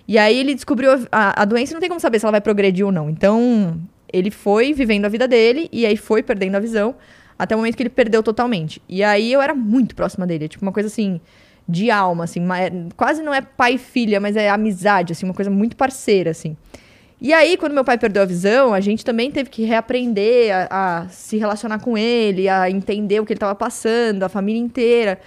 E 0.07 0.17
aí, 0.19 0.39
ele 0.39 0.55
descobriu 0.55 0.93
a, 0.93 0.99
a, 1.11 1.43
a 1.43 1.45
doença 1.45 1.73
e 1.73 1.75
não 1.75 1.81
tem 1.81 1.89
como 1.89 2.01
saber 2.01 2.21
se 2.21 2.25
ela 2.25 2.31
vai 2.33 2.41
progredir 2.41 2.87
ou 2.87 2.93
não. 2.93 3.11
Então, 3.11 3.81
ele 4.13 4.31
foi 4.31 4.73
vivendo 4.73 5.05
a 5.05 5.09
vida 5.09 5.27
dele 5.29 5.69
e 5.73 5.85
aí 5.87 5.97
foi 5.97 6.23
perdendo 6.23 6.57
a 6.57 6.61
visão 6.61 6.95
até 7.39 7.55
o 7.55 7.59
momento 7.59 7.77
que 7.77 7.83
ele 7.83 7.89
perdeu 7.91 8.23
totalmente. 8.23 8.83
E 8.89 9.03
aí, 9.03 9.33
eu 9.33 9.41
era 9.41 9.55
muito 9.55 9.95
próxima 9.95 10.27
dele. 10.27 10.47
Tipo, 10.47 10.65
uma 10.65 10.73
coisa 10.73 10.89
assim, 10.89 11.21
de 11.67 11.91
alma, 11.91 12.25
assim. 12.25 12.41
uma- 12.41 12.61
é- 12.61 12.71
quase 12.97 13.23
não 13.23 13.33
é 13.33 13.41
pai 13.41 13.75
e 13.75 13.79
filha, 13.79 14.21
mas 14.21 14.37
é 14.37 14.51
amizade, 14.51 15.13
assim. 15.13 15.25
Uma 15.25 15.33
coisa 15.35 15.51
muito 15.51 15.75
parceira, 15.77 16.31
assim. 16.33 16.55
E 17.23 17.33
aí, 17.33 17.57
quando 17.57 17.73
meu 17.75 17.85
pai 17.85 17.97
perdeu 17.99 18.23
a 18.23 18.27
visão, 18.27 18.73
a 18.75 18.81
gente 18.81 19.05
também 19.05 19.31
teve 19.31 19.49
que 19.51 19.63
reaprender 19.65 20.51
a, 20.55 21.03
a 21.03 21.09
se 21.09 21.37
relacionar 21.39 21.79
com 21.79 21.97
ele, 21.97 22.49
a 22.49 22.71
entender 22.71 23.21
o 23.21 23.27
que 23.27 23.33
ele 23.33 23.37
estava 23.39 23.55
passando, 23.55 24.23
a 24.23 24.29
família 24.29 24.61
inteira. 24.61 25.19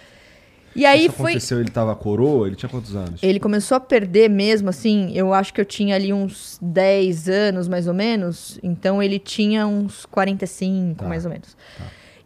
E 0.75 0.85
aí 0.85 1.05
Isso 1.05 1.13
foi. 1.15 1.31
aconteceu, 1.31 1.59
ele 1.59 1.69
tava 1.69 1.95
coroa? 1.95 2.47
Ele 2.47 2.55
tinha 2.55 2.69
quantos 2.69 2.95
anos? 2.95 3.21
Ele 3.21 3.39
começou 3.39 3.75
a 3.77 3.79
perder 3.79 4.29
mesmo, 4.29 4.69
assim, 4.69 5.11
eu 5.13 5.33
acho 5.33 5.53
que 5.53 5.61
eu 5.61 5.65
tinha 5.65 5.95
ali 5.95 6.11
uns 6.11 6.57
10 6.61 7.29
anos, 7.29 7.67
mais 7.67 7.87
ou 7.87 7.93
menos. 7.93 8.59
Então 8.63 9.01
ele 9.01 9.19
tinha 9.19 9.67
uns 9.67 10.05
45, 10.05 11.03
Tá, 11.03 11.07
mais 11.07 11.25
ou 11.25 11.31
menos. 11.31 11.55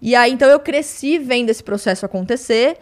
E 0.01 0.15
aí, 0.15 0.31
então 0.31 0.47
eu 0.47 0.59
cresci 0.59 1.17
vendo 1.17 1.49
esse 1.49 1.63
processo 1.63 2.05
acontecer. 2.05 2.77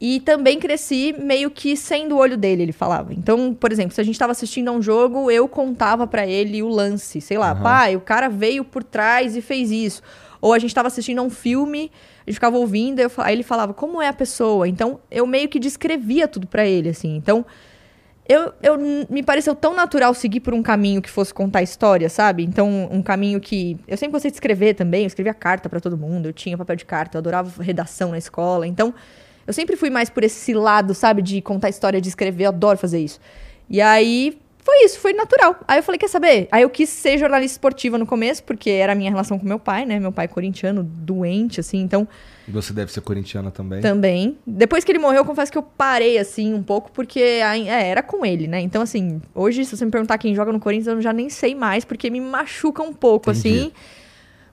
E 0.00 0.20
também 0.20 0.60
cresci 0.60 1.12
meio 1.18 1.50
que 1.50 1.76
sendo 1.76 2.14
o 2.14 2.18
olho 2.18 2.36
dele, 2.36 2.62
ele 2.62 2.72
falava. 2.72 3.12
Então, 3.12 3.52
por 3.52 3.72
exemplo, 3.72 3.92
se 3.92 4.00
a 4.00 4.04
gente 4.04 4.14
estava 4.14 4.30
assistindo 4.30 4.68
a 4.68 4.72
um 4.72 4.80
jogo, 4.80 5.28
eu 5.28 5.48
contava 5.48 6.06
pra 6.06 6.24
ele 6.24 6.62
o 6.62 6.68
lance. 6.68 7.20
Sei 7.20 7.36
lá, 7.36 7.50
Aham. 7.50 7.62
pai, 7.62 7.96
o 7.96 8.00
cara 8.00 8.28
veio 8.28 8.62
por 8.64 8.84
trás 8.84 9.34
e 9.34 9.40
fez 9.40 9.72
isso. 9.72 10.00
Ou 10.40 10.52
a 10.52 10.58
gente 10.60 10.70
estava 10.70 10.86
assistindo 10.86 11.18
a 11.18 11.22
um 11.22 11.30
filme, 11.30 11.90
gente 12.28 12.34
ficava 12.34 12.56
ouvindo, 12.56 13.00
eu 13.00 13.10
aí 13.18 13.34
ele 13.34 13.42
falava 13.42 13.74
como 13.74 14.00
é 14.00 14.08
a 14.08 14.12
pessoa. 14.12 14.68
Então, 14.68 15.00
eu 15.10 15.26
meio 15.26 15.48
que 15.48 15.58
descrevia 15.58 16.28
tudo 16.28 16.46
pra 16.46 16.66
ele, 16.66 16.88
assim. 16.88 17.16
Então, 17.16 17.44
eu, 18.28 18.52
eu 18.62 18.78
me 19.08 19.22
pareceu 19.22 19.54
tão 19.54 19.74
natural 19.74 20.12
seguir 20.12 20.40
por 20.40 20.52
um 20.52 20.62
caminho 20.62 21.00
que 21.00 21.08
fosse 21.08 21.32
contar 21.32 21.62
história, 21.62 22.10
sabe? 22.10 22.44
Então, 22.44 22.88
um 22.92 23.00
caminho 23.00 23.40
que. 23.40 23.78
Eu 23.88 23.96
sempre 23.96 24.12
gostei 24.12 24.30
de 24.30 24.36
escrever 24.36 24.74
também, 24.74 25.02
eu 25.02 25.06
escrevia 25.06 25.32
carta 25.32 25.68
pra 25.68 25.80
todo 25.80 25.96
mundo, 25.96 26.26
eu 26.26 26.32
tinha 26.32 26.56
papel 26.58 26.76
de 26.76 26.84
carta, 26.84 27.16
eu 27.16 27.20
adorava 27.20 27.62
redação 27.62 28.10
na 28.10 28.18
escola. 28.18 28.66
Então, 28.66 28.92
eu 29.46 29.52
sempre 29.54 29.76
fui 29.76 29.88
mais 29.88 30.10
por 30.10 30.22
esse 30.22 30.52
lado, 30.52 30.92
sabe? 30.94 31.22
De 31.22 31.40
contar 31.40 31.70
história, 31.70 32.00
de 32.00 32.08
escrever, 32.10 32.44
eu 32.44 32.48
adoro 32.48 32.76
fazer 32.76 32.98
isso. 32.98 33.18
E 33.70 33.80
aí, 33.80 34.38
foi 34.68 34.84
isso, 34.84 35.00
foi 35.00 35.14
natural. 35.14 35.58
Aí 35.66 35.78
eu 35.78 35.82
falei, 35.82 35.98
quer 35.98 36.08
saber? 36.08 36.46
Aí 36.52 36.60
eu 36.60 36.68
quis 36.68 36.90
ser 36.90 37.16
jornalista 37.16 37.54
esportiva 37.54 37.96
no 37.96 38.04
começo, 38.04 38.44
porque 38.44 38.68
era 38.68 38.92
a 38.92 38.94
minha 38.94 39.10
relação 39.10 39.38
com 39.38 39.46
meu 39.46 39.58
pai, 39.58 39.86
né? 39.86 39.98
Meu 39.98 40.12
pai 40.12 40.26
é 40.26 40.28
corintiano, 40.28 40.82
doente, 40.84 41.58
assim, 41.58 41.78
então. 41.78 42.06
E 42.46 42.50
você 42.50 42.74
deve 42.74 42.92
ser 42.92 43.00
corintiana 43.00 43.50
também. 43.50 43.80
Também. 43.80 44.36
Depois 44.46 44.84
que 44.84 44.92
ele 44.92 44.98
morreu, 44.98 45.22
eu 45.22 45.24
confesso 45.24 45.50
que 45.50 45.56
eu 45.56 45.62
parei, 45.62 46.18
assim, 46.18 46.52
um 46.52 46.62
pouco, 46.62 46.92
porque 46.92 47.18
é, 47.18 47.88
era 47.88 48.02
com 48.02 48.26
ele, 48.26 48.46
né? 48.46 48.60
Então, 48.60 48.82
assim, 48.82 49.22
hoje, 49.34 49.64
se 49.64 49.74
você 49.74 49.86
me 49.86 49.90
perguntar 49.90 50.18
quem 50.18 50.34
joga 50.34 50.52
no 50.52 50.60
Corinthians, 50.60 50.88
eu 50.88 51.00
já 51.00 51.14
nem 51.14 51.30
sei 51.30 51.54
mais, 51.54 51.86
porque 51.86 52.10
me 52.10 52.20
machuca 52.20 52.82
um 52.82 52.92
pouco, 52.92 53.30
Entendi. 53.30 53.48
assim. 53.48 53.72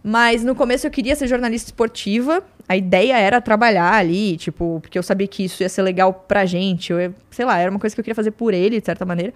Mas 0.01 0.45
no 0.45 0.55
começo 0.55 0.87
eu 0.87 0.91
queria 0.91 1.13
ser 1.17 1.27
jornalista 1.27 1.67
esportiva. 1.67 2.41
A 2.69 2.77
ideia 2.77 3.17
era 3.17 3.41
trabalhar 3.41 3.91
ali, 3.95 4.37
tipo, 4.37 4.79
porque 4.81 4.97
eu 4.97 5.03
sabia 5.03 5.27
que 5.27 5.43
isso 5.43 5.61
ia 5.61 5.67
ser 5.67 5.81
legal 5.81 6.13
pra 6.13 6.45
gente. 6.45 6.93
Eu, 6.93 7.13
sei 7.31 7.43
lá, 7.43 7.57
era 7.57 7.69
uma 7.69 7.79
coisa 7.81 7.93
que 7.93 7.99
eu 7.99 8.03
queria 8.03 8.15
fazer 8.15 8.31
por 8.31 8.53
ele, 8.53 8.79
de 8.79 8.85
certa 8.85 9.03
maneira. 9.03 9.33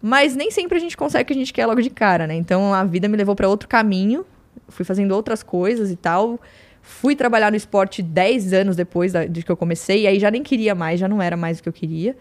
Mas 0.00 0.36
nem 0.36 0.50
sempre 0.50 0.76
a 0.76 0.80
gente 0.80 0.96
consegue 0.96 1.24
o 1.24 1.26
que 1.26 1.32
a 1.32 1.36
gente 1.36 1.52
quer 1.52 1.66
logo 1.66 1.80
de 1.80 1.90
cara, 1.90 2.26
né? 2.26 2.34
Então 2.34 2.72
a 2.72 2.84
vida 2.84 3.08
me 3.08 3.16
levou 3.16 3.34
pra 3.34 3.48
outro 3.48 3.68
caminho. 3.68 4.24
Fui 4.68 4.84
fazendo 4.84 5.12
outras 5.12 5.42
coisas 5.42 5.90
e 5.90 5.96
tal. 5.96 6.40
Fui 6.82 7.16
trabalhar 7.16 7.50
no 7.50 7.56
esporte 7.56 8.02
10 8.02 8.52
anos 8.52 8.76
depois 8.76 9.12
da- 9.12 9.26
de 9.26 9.42
que 9.42 9.50
eu 9.50 9.56
comecei. 9.56 10.02
E 10.02 10.06
aí 10.06 10.18
já 10.20 10.30
nem 10.30 10.42
queria 10.42 10.74
mais, 10.74 11.00
já 11.00 11.08
não 11.08 11.20
era 11.20 11.36
mais 11.36 11.58
o 11.58 11.62
que 11.62 11.68
eu 11.68 11.72
queria. 11.72 12.16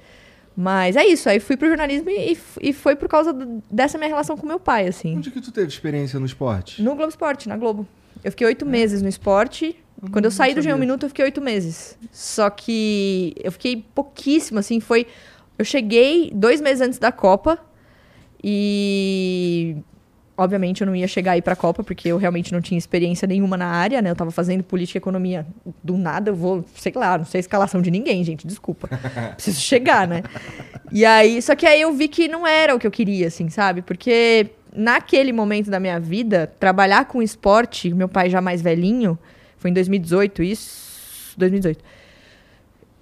Mas 0.55 0.95
é 0.95 1.05
isso. 1.05 1.29
Aí 1.29 1.39
fui 1.39 1.55
pro 1.55 1.67
jornalismo 1.67 2.09
e, 2.09 2.35
e 2.61 2.73
foi 2.73 2.95
por 2.95 3.07
causa 3.07 3.31
dessa 3.69 3.97
minha 3.97 4.07
relação 4.07 4.35
com 4.35 4.47
meu 4.47 4.59
pai, 4.59 4.87
assim. 4.87 5.15
Onde 5.15 5.29
que 5.29 5.39
tu 5.39 5.51
teve 5.51 5.67
experiência 5.67 6.19
no 6.19 6.25
esporte? 6.25 6.81
No 6.81 6.95
Globo 6.95 7.09
Esporte, 7.09 7.47
na 7.47 7.55
Globo. 7.55 7.87
Eu 8.23 8.31
fiquei 8.31 8.47
oito 8.47 8.65
meses 8.65 9.01
no 9.03 9.07
esporte. 9.07 9.75
Quando 10.11 10.25
eu 10.25 10.31
saí 10.31 10.53
do 10.55 10.61
sabia. 10.61 10.75
G1 10.75 10.79
Minuto, 10.79 11.03
eu 11.03 11.09
fiquei 11.09 11.25
oito 11.25 11.41
meses. 11.41 11.95
Só 12.11 12.49
que 12.49 13.35
eu 13.43 13.51
fiquei 13.51 13.85
pouquíssimo, 13.93 14.57
assim, 14.59 14.79
foi... 14.79 15.05
Eu 15.59 15.65
cheguei 15.65 16.31
dois 16.33 16.59
meses 16.61 16.81
antes 16.81 16.99
da 16.99 17.11
Copa 17.11 17.59
e... 18.43 19.77
Obviamente 20.39 20.81
eu 20.81 20.85
não 20.85 20.95
ia 20.95 21.07
chegar 21.07 21.31
aí 21.31 21.41
pra 21.41 21.55
Copa, 21.55 21.83
porque 21.83 22.09
eu 22.09 22.17
realmente 22.17 22.53
não 22.53 22.61
tinha 22.61 22.77
experiência 22.77 23.27
nenhuma 23.27 23.57
na 23.57 23.65
área, 23.65 24.03
né? 24.03 24.11
Eu 24.11 24.15
tava 24.15 24.29
fazendo 24.29 24.63
política 24.63 24.97
e 24.97 24.99
economia 24.99 25.47
do 25.83 25.97
nada, 25.97 26.29
eu 26.29 26.35
vou, 26.35 26.63
sei 26.75 26.91
lá, 26.95 27.17
não 27.17 27.25
sei 27.25 27.39
a 27.39 27.41
escalação 27.41 27.81
de 27.81 27.89
ninguém, 27.89 28.23
gente, 28.23 28.45
desculpa. 28.45 28.87
Preciso 29.33 29.59
chegar, 29.59 30.07
né? 30.07 30.21
E 30.91 31.03
aí, 31.03 31.41
só 31.41 31.55
que 31.55 31.65
aí 31.65 31.81
eu 31.81 31.91
vi 31.91 32.07
que 32.07 32.27
não 32.27 32.45
era 32.45 32.75
o 32.75 32.79
que 32.79 32.85
eu 32.85 32.91
queria, 32.91 33.27
assim, 33.27 33.49
sabe? 33.49 33.81
Porque 33.81 34.51
naquele 34.71 35.33
momento 35.33 35.71
da 35.71 35.79
minha 35.79 35.99
vida, 35.99 36.53
trabalhar 36.59 37.05
com 37.05 37.19
esporte, 37.19 37.91
meu 37.91 38.07
pai 38.07 38.29
já 38.29 38.39
mais 38.39 38.61
velhinho, 38.61 39.17
foi 39.57 39.71
em 39.71 39.73
2018 39.73 40.43
isso, 40.43 41.33
2018. 41.35 41.83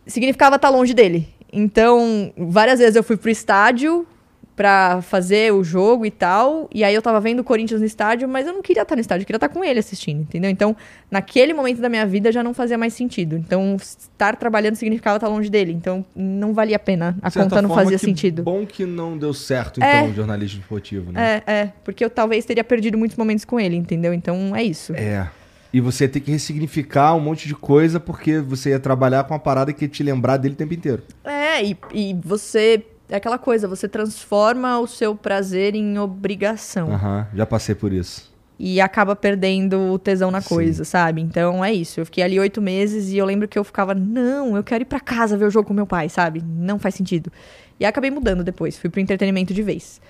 Significava 0.08 0.56
estar 0.56 0.70
longe 0.70 0.94
dele. 0.94 1.28
Então, 1.52 2.34
várias 2.38 2.80
vezes 2.80 2.96
eu 2.96 3.04
fui 3.04 3.18
pro 3.18 3.30
estádio 3.30 4.08
pra 4.56 5.02
fazer 5.02 5.52
o 5.54 5.64
jogo 5.64 6.06
e 6.06 6.12
tal, 6.12 6.70
e 6.74 6.84
aí 6.84 6.96
eu 6.96 7.02
tava 7.02 7.20
vendo 7.20 7.42
o 7.42 7.44
Corinthians 7.44 7.82
no 7.82 7.86
estádio, 7.86 8.28
mas 8.28 8.48
eu 8.48 8.54
não 8.54 8.62
queria 8.62 8.84
estar 8.84 8.96
no 8.96 9.02
estádio, 9.02 9.24
eu 9.24 9.26
queria 9.26 9.38
estar 9.38 9.50
com 9.50 9.64
ele 9.64 9.80
assistindo, 9.80 10.22
entendeu? 10.22 10.50
Então, 10.50 10.76
naquele 11.12 11.54
momento 11.54 11.82
da 11.82 11.90
minha 11.90 12.06
vida 12.06 12.32
já 12.32 12.42
não 12.42 12.54
fazia 12.54 12.78
mais 12.78 12.94
sentido. 12.94 13.36
Então, 13.36 13.76
estar 13.76 14.38
trabalhando 14.38 14.76
significava 14.76 15.18
estar 15.18 15.28
longe 15.28 15.50
dele. 15.50 15.74
Então, 15.74 16.06
não 16.16 16.54
valia 16.54 16.78
a 16.78 16.80
pena. 16.80 17.18
A 17.22 17.30
conta 17.30 17.62
não 17.62 17.70
forma, 17.70 17.84
fazia 17.84 18.00
que 18.00 18.06
sentido. 18.06 18.44
Bom 18.44 18.66
que 18.66 18.86
não 18.86 19.18
deu 19.18 19.34
certo, 19.34 19.84
É. 19.84 20.00
então, 20.00 20.12
o 20.12 20.14
jornalismo 20.14 20.62
esportivo, 20.62 21.12
né? 21.12 21.42
É, 21.46 21.54
é, 21.54 21.74
porque 21.84 22.06
eu 22.06 22.10
talvez 22.10 22.46
teria 22.46 22.64
perdido 22.64 22.98
muitos 22.98 23.18
momentos 23.18 23.44
com 23.44 23.60
ele, 23.60 23.76
entendeu? 23.76 24.14
Então 24.14 24.56
é 24.56 24.64
isso. 24.64 24.94
É. 24.96 25.28
E 25.74 25.82
você 25.82 26.06
ia 26.06 26.10
ter 26.10 26.22
que 26.22 26.32
ressignificar 26.32 27.14
um 27.16 27.20
monte 27.20 27.50
de 27.50 27.54
coisa 27.54 28.00
porque 28.00 28.40
você 28.40 28.70
ia 28.70 28.80
trabalhar 28.80 29.26
com 29.26 29.34
uma 29.34 29.40
parada 29.40 29.74
que 29.74 29.84
ia 29.84 29.90
te 29.90 30.02
lembrar 30.02 30.38
dele 30.38 30.54
o 30.54 30.58
tempo 30.58 30.74
inteiro. 30.74 31.04
É, 31.26 31.62
e, 31.62 31.78
e 31.94 32.18
você. 32.24 32.82
É 33.10 33.16
aquela 33.18 33.38
coisa, 33.38 33.68
você 33.68 33.88
transforma 33.88 34.80
o 34.80 34.88
seu 34.88 35.16
prazer 35.16 35.76
em 35.76 36.00
obrigação. 36.00 36.92
Aham, 36.92 37.28
já 37.36 37.46
passei 37.46 37.76
por 37.76 37.94
isso. 37.94 38.34
E 38.58 38.80
acaba 38.80 39.16
perdendo 39.16 39.78
o 39.92 40.00
tesão 40.00 40.32
na 40.32 40.40
Sim. 40.42 40.50
coisa, 40.50 40.86
sabe? 40.86 41.22
Então 41.22 41.64
é 41.64 41.74
isso. 41.74 42.00
Eu 42.00 42.06
fiquei 42.06 42.24
ali 42.24 42.40
oito 42.40 42.62
meses 42.62 43.10
e 43.12 43.18
eu 43.18 43.26
lembro 43.26 43.48
que 43.48 43.60
eu 43.60 43.64
ficava, 43.64 43.94
não, 43.94 44.56
eu 44.56 44.64
quero 44.64 44.82
ir 44.82 44.86
pra 44.86 45.00
casa 45.00 45.38
ver 45.38 45.46
o 45.46 45.50
jogo 45.52 45.68
com 45.68 45.74
meu 45.74 45.86
pai, 45.86 46.08
sabe? 46.10 46.42
Não 46.46 46.80
faz 46.80 46.96
sentido. 46.96 47.32
E 47.80 47.86
acabei 47.86 48.10
mudando 48.10 48.44
depois, 48.44 48.78
fui 48.78 48.90
pro 48.90 49.02
entretenimento 49.02 49.54
de 49.54 49.62
vez. 49.62 50.02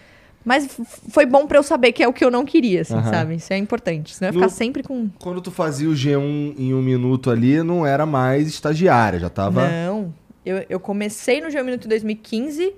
Mas 0.46 0.68
foi 1.10 1.26
bom 1.26 1.48
pra 1.48 1.58
eu 1.58 1.64
saber 1.64 1.92
que 1.92 2.04
é 2.04 2.08
o 2.08 2.14
que 2.14 2.24
eu 2.24 2.30
não 2.30 2.46
queria, 2.46 2.82
assim, 2.82 2.94
Aham. 2.94 3.10
sabe? 3.10 3.36
Isso 3.36 3.52
é 3.52 3.58
importante. 3.58 4.14
Senão 4.16 4.30
eu 4.30 4.34
ia 4.36 4.40
No- 4.42 4.48
ficar 4.48 4.56
sempre 4.56 4.84
com. 4.84 5.10
Quando 5.20 5.42
tu 5.42 5.50
fazia 5.50 5.90
o 5.90 5.94
G1 5.94 6.54
em 6.56 6.72
um 6.72 6.84
minuto 6.84 7.32
ali, 7.32 7.64
não 7.64 7.84
era 7.86 8.06
mais 8.06 8.48
estagiária, 8.48 9.18
já 9.20 9.30
tava. 9.30 9.68
Não. 9.68 10.14
Eu, 10.46 10.64
eu 10.70 10.80
comecei 10.80 11.42
no 11.42 11.48
G1 11.48 11.64
Minuto 11.64 11.86
em 11.86 11.90
2015. 11.90 12.74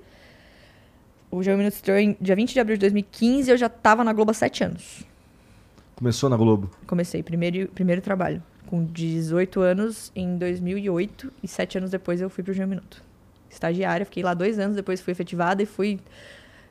O 1.30 1.38
G1 1.38 1.56
Minuto 1.56 1.74
estreou 1.74 1.98
em 1.98 2.16
dia 2.20 2.34
20 2.34 2.52
de 2.52 2.60
abril 2.60 2.76
de 2.76 2.80
2015 2.80 3.50
eu 3.50 3.56
já 3.56 3.68
tava 3.68 4.02
na 4.02 4.12
Globo 4.12 4.30
há 4.30 4.34
sete 4.34 4.64
anos. 4.64 5.04
Começou 5.96 6.30
na 6.30 6.36
Globo. 6.36 6.70
Comecei, 6.86 7.22
primeiro, 7.22 7.68
primeiro 7.68 8.00
trabalho. 8.00 8.42
com 8.66 8.84
18 8.84 9.60
anos 9.60 10.12
em 10.14 10.36
2008 10.36 11.32
e 11.42 11.48
sete 11.48 11.78
anos 11.78 11.90
depois 11.90 12.20
eu 12.20 12.30
fui 12.30 12.44
pro 12.44 12.54
G1 12.54 12.66
Minuto. 12.66 13.02
Estagiária, 13.50 14.04
fiquei 14.04 14.22
lá 14.22 14.34
dois 14.34 14.58
anos, 14.58 14.76
depois 14.76 15.00
fui 15.00 15.12
efetivada 15.12 15.62
e 15.62 15.66
fui, 15.66 15.98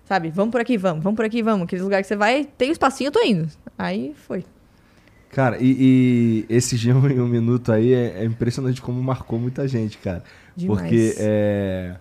sabe, 0.06 0.30
vamos 0.30 0.52
por 0.52 0.62
aqui, 0.62 0.78
vamos, 0.78 1.04
vamos 1.04 1.17
por 1.17 1.26
aqui, 1.26 1.41
vamos. 1.41 1.63
Aqueles 1.63 1.84
lugares 1.84 2.06
que 2.06 2.10
você 2.10 2.15
vai, 2.15 2.48
tem 2.58 2.70
um 2.70 2.72
espacinho, 2.72 3.08
eu 3.08 3.12
tô 3.12 3.22
indo. 3.22 3.50
Aí 3.78 4.13
foi. 4.15 4.46
Cara, 5.32 5.58
e, 5.60 6.46
e 6.50 6.56
esse 6.56 6.76
G1 6.78 7.12
em 7.12 7.20
um 7.20 7.28
minuto 7.28 7.72
aí 7.72 7.93
é, 7.93 8.22
é 8.22 8.26
impressionante 8.26 8.82
como 8.82 9.02
marcou 9.02 9.39
muita 9.39 9.67
gente, 9.67 9.98
cara. 9.98 10.24
Demais. 10.56 10.82
Porque 10.82 11.15
é. 11.17 11.96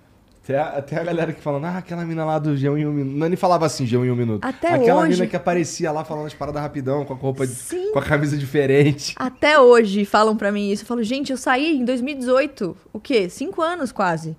Até 0.46 0.58
a, 0.58 0.64
até 0.78 0.96
a 1.00 1.02
galera 1.02 1.32
que 1.32 1.40
falando, 1.40 1.64
ah, 1.64 1.78
aquela 1.78 2.04
mina 2.04 2.24
lá 2.24 2.38
do 2.38 2.50
G1 2.54 2.78
em 2.78 2.86
um 2.86 2.92
minuto. 2.92 3.16
Não 3.18 3.26
nem 3.28 3.36
falava 3.36 3.66
assim, 3.66 3.84
G1 3.84 4.04
em 4.06 4.10
um 4.12 4.14
minuto. 4.14 4.44
Até 4.44 4.74
aquela 4.74 5.00
hoje. 5.02 5.14
mina 5.14 5.26
que 5.26 5.34
aparecia 5.34 5.90
lá 5.90 6.04
falando 6.04 6.26
as 6.26 6.34
paradas 6.34 6.62
rapidão, 6.62 7.04
com 7.04 7.12
a 7.14 7.16
roupa, 7.16 7.44
de- 7.44 7.54
com 7.92 7.98
a 7.98 8.02
camisa 8.02 8.36
diferente. 8.36 9.12
Até 9.18 9.58
hoje 9.58 10.04
falam 10.04 10.36
pra 10.36 10.52
mim 10.52 10.70
isso. 10.70 10.84
Eu 10.84 10.86
falo, 10.86 11.02
gente, 11.02 11.32
eu 11.32 11.36
saí 11.36 11.76
em 11.76 11.84
2018. 11.84 12.76
O 12.92 13.00
quê? 13.00 13.28
Cinco 13.28 13.60
anos 13.60 13.90
quase. 13.90 14.36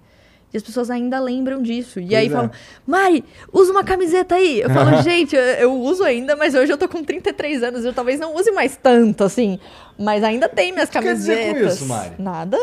E 0.54 0.56
as 0.56 0.64
pessoas 0.64 0.90
ainda 0.90 1.20
lembram 1.20 1.62
disso. 1.62 2.00
E 2.00 2.04
Pois 2.08 2.14
aí 2.20 2.28
é. 2.28 2.30
falam, 2.30 2.52
Mari, 2.88 3.26
usa 3.52 3.70
uma 3.74 3.84
camiseta 3.84 4.36
aí. 4.36 4.62
Eu 4.62 4.70
falo, 4.70 5.02
gente, 5.04 5.36
eu, 5.36 5.42
eu 5.42 5.74
uso 5.74 6.06
ainda, 6.06 6.38
mas 6.38 6.56
hoje 6.56 6.72
eu 6.72 6.78
tô 6.78 6.88
com 6.88 7.04
33 7.04 7.64
anos. 7.64 7.84
Eu 7.84 7.92
talvez 7.92 8.18
não 8.18 8.34
use 8.34 8.50
mais 8.52 8.78
tanto, 8.82 9.26
assim. 9.26 9.60
Mas 10.00 10.24
ainda 10.24 10.48
tem 10.48 10.72
minhas 10.72 10.88
O 10.88 10.92
que 10.94 11.00
tu 11.00 11.02
quer 11.04 11.10
camisetas. 11.10 11.54
dizer 11.54 11.60
com 11.68 11.68
isso, 11.74 11.86
Mari? 11.86 12.12
Nada. 12.18 12.58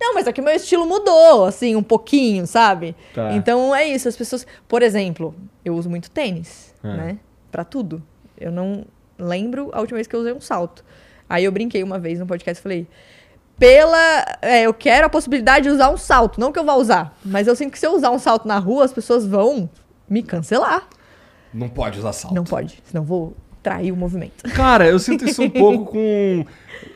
Não, 0.00 0.14
mas 0.14 0.26
é 0.26 0.32
que 0.32 0.40
o 0.40 0.44
meu 0.44 0.54
estilo 0.54 0.86
mudou, 0.86 1.44
assim, 1.44 1.76
um 1.76 1.82
pouquinho, 1.82 2.46
sabe? 2.46 2.96
Tá. 3.14 3.32
Então 3.34 3.74
é 3.74 3.86
isso. 3.86 4.08
As 4.08 4.16
pessoas. 4.16 4.46
Por 4.66 4.82
exemplo, 4.82 5.34
eu 5.64 5.74
uso 5.76 5.90
muito 5.90 6.10
tênis, 6.10 6.74
É. 6.82 6.88
né? 6.96 7.18
Pra 7.52 7.64
tudo. 7.64 8.02
Eu 8.38 8.50
não 8.50 8.84
lembro 9.18 9.68
a 9.74 9.80
última 9.80 9.96
vez 9.96 10.06
que 10.06 10.16
eu 10.16 10.20
usei 10.20 10.32
um 10.32 10.40
salto. 10.40 10.82
Aí 11.28 11.44
eu 11.44 11.52
brinquei 11.52 11.82
uma 11.82 11.98
vez 11.98 12.18
no 12.18 12.26
podcast 12.26 12.58
e 12.58 12.62
falei. 12.62 12.86
Pela. 13.58 14.24
é, 14.40 14.62
eu 14.62 14.72
quero 14.72 15.06
a 15.06 15.10
possibilidade 15.10 15.64
de 15.64 15.70
usar 15.70 15.90
um 15.90 15.96
salto. 15.98 16.40
Não 16.40 16.50
que 16.50 16.58
eu 16.58 16.64
vá 16.64 16.74
usar. 16.74 17.16
Mas 17.24 17.46
eu 17.46 17.54
sinto 17.54 17.72
que 17.72 17.78
se 17.78 17.86
eu 17.86 17.94
usar 17.94 18.10
um 18.10 18.18
salto 18.18 18.48
na 18.48 18.58
rua, 18.58 18.84
as 18.84 18.92
pessoas 18.92 19.26
vão 19.26 19.68
me 20.08 20.22
cancelar. 20.22 20.88
Não 21.52 21.68
pode 21.68 21.98
usar 21.98 22.12
salto. 22.14 22.34
Não 22.34 22.44
pode. 22.44 22.82
Senão 22.84 23.02
eu 23.02 23.06
vou 23.06 23.36
trair 23.62 23.92
o 23.92 23.96
movimento. 23.96 24.44
Cara, 24.54 24.86
eu 24.88 24.98
sinto 24.98 25.26
isso 25.26 25.42
um 25.42 25.50
pouco 25.50 25.92
com. 25.92 26.46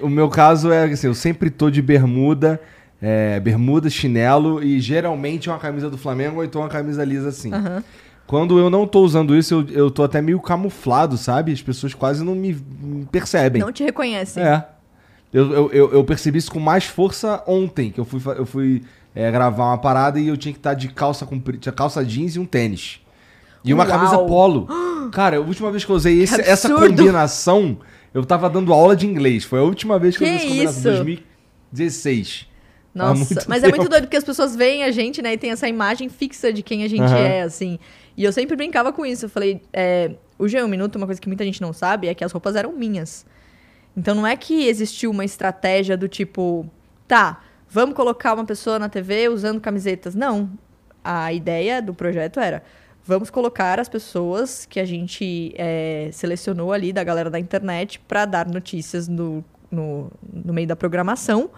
O 0.01 0.09
meu 0.09 0.31
caso 0.31 0.73
é 0.73 0.85
assim, 0.85 1.07
eu 1.07 1.14
sempre 1.14 1.51
tô 1.51 1.69
de 1.71 1.83
bermuda, 1.83 2.59
é, 3.07 3.38
bermuda, 3.38 3.90
chinelo 3.90 4.62
e 4.62 4.81
geralmente 4.81 5.51
uma 5.51 5.59
camisa 5.59 5.90
do 5.90 5.99
Flamengo 5.99 6.38
ou 6.38 6.45
então 6.45 6.62
uma 6.62 6.71
camisa 6.71 7.05
lisa 7.05 7.29
assim. 7.29 7.53
Aham. 7.53 7.85
Quando 8.27 8.59
eu 8.59 8.71
não 8.71 8.87
tô 8.87 9.01
usando 9.03 9.37
isso, 9.37 9.53
eu, 9.55 9.67
eu 9.85 9.90
tô 9.90 10.03
até 10.03 10.23
meio 10.23 10.40
camuflado, 10.40 11.19
sabe? 11.19 11.53
As 11.53 11.61
pessoas 11.61 11.93
quase 11.93 12.25
não 12.25 12.35
me, 12.35 12.55
percebem. 13.12 13.61
Não 13.61 13.71
te 13.71 13.85
reconhecem. 13.85 14.43
É. 14.43 14.64
Eu, 15.31 15.53
eu, 15.53 15.71
eu, 15.73 15.93
eu 15.93 16.05
percebi 16.05 16.38
isso 16.38 16.51
com 16.51 16.59
mais 16.59 16.85
força 16.85 17.43
ontem, 17.47 17.90
que 17.90 18.01
eu 18.01 18.05
fui, 18.07 18.21
eu 18.37 18.47
fui 18.47 18.83
é, 19.14 19.31
gravar 19.31 19.64
uma 19.67 19.77
parada 19.79 20.19
e 20.19 20.27
eu 20.29 20.38
tinha 20.38 20.53
que 20.55 20.59
estar 20.59 20.73
de 20.73 20.88
calça 20.88 21.27
comprida, 21.27 21.59
tinha 21.59 21.73
calça 21.73 22.03
jeans 22.03 22.37
e 22.37 22.38
um 22.38 22.47
tênis. 22.47 23.01
E 23.62 23.75
uma 23.75 23.85
Uau. 23.85 23.93
camisa 23.93 24.19
polo. 24.19 24.69
Cara, 25.12 25.37
a 25.37 25.40
última 25.40 25.71
vez 25.71 25.85
que 25.85 25.90
eu 25.93 25.97
usei 25.97 26.23
esse- 26.23 26.40
essa 26.40 26.69
combinação, 26.73 27.77
eu 28.14 28.25
tava 28.25 28.49
dando 28.49 28.73
aula 28.73 28.97
de 28.97 29.07
inglês. 29.07 29.45
Foi 29.45 29.59
a 29.59 29.62
última 29.62 29.99
vez 29.99 30.17
que, 30.17 30.25
eu 30.25 30.29
Que 30.29 30.35
usei 30.37 30.47
essa 30.47 30.49
combinação, 30.81 30.93
isso? 30.93 31.05
2016. 31.73 32.47
Nossa, 32.94 33.44
mas 33.48 33.62
é 33.62 33.66
tempo. 33.66 33.76
muito 33.76 33.90
doido 33.90 34.04
porque 34.04 34.16
as 34.16 34.22
pessoas 34.22 34.54
veem 34.54 34.85
a 34.85 34.92
gente, 34.92 35.20
né, 35.20 35.33
e 35.33 35.38
tem 35.38 35.50
essa 35.50 35.68
imagem 35.68 36.09
fixa 36.09 36.52
de 36.52 36.62
quem 36.62 36.85
a 36.85 36.88
gente 36.88 37.02
Aham. 37.02 37.18
é, 37.18 37.42
assim. 37.42 37.78
E 38.16 38.22
eu 38.22 38.33
sempre 38.33 38.54
brincava 38.54 38.92
com 38.92 39.04
isso. 39.04 39.24
Eu 39.24 39.28
falei, 39.28 39.61
é, 39.72 40.12
o 40.38 40.44
G1 40.44 40.68
Minuto, 40.68 40.94
uma 40.96 41.07
coisa 41.07 41.20
que 41.20 41.26
muita 41.26 41.44
gente 41.44 41.61
não 41.61 41.72
sabe 41.72 42.07
é 42.07 42.14
que 42.14 42.22
as 42.24 42.30
roupas 42.30 42.54
eram 42.54 42.72
minhas. 42.72 43.26
Então 43.96 44.14
não 44.14 44.26
é 44.26 44.37
que 44.37 44.66
existiu 44.66 45.11
uma 45.11 45.24
estratégia 45.24 45.96
do 45.96 46.09
tipo, 46.09 46.70
tá, 47.09 47.42
vamos 47.68 47.96
colocar 47.96 48.35
uma 48.35 48.44
pessoa 48.44 48.78
na 48.78 48.88
TV 48.88 49.28
usando 49.28 49.61
camisetas. 49.61 50.14
Não. 50.14 50.50
A 51.02 51.33
ideia 51.33 51.83
do 51.83 51.92
projeto 51.92 52.38
era, 52.38 52.62
vamos 53.04 53.28
colocar 53.28 53.80
as 53.80 53.88
pessoas 53.88 54.64
que 54.64 54.78
a 54.78 54.85
gente 54.85 55.52
é, 55.57 56.09
selecionou 56.12 56.72
ali 56.72 56.92
da 56.92 57.02
galera 57.02 57.28
da 57.28 57.40
internet 57.40 57.98
para 58.07 58.24
dar 58.24 58.46
notícias 58.46 59.09
no, 59.09 59.44
no, 59.70 60.11
no 60.33 60.52
meio 60.52 60.66
da 60.66 60.76
programação 60.76 61.50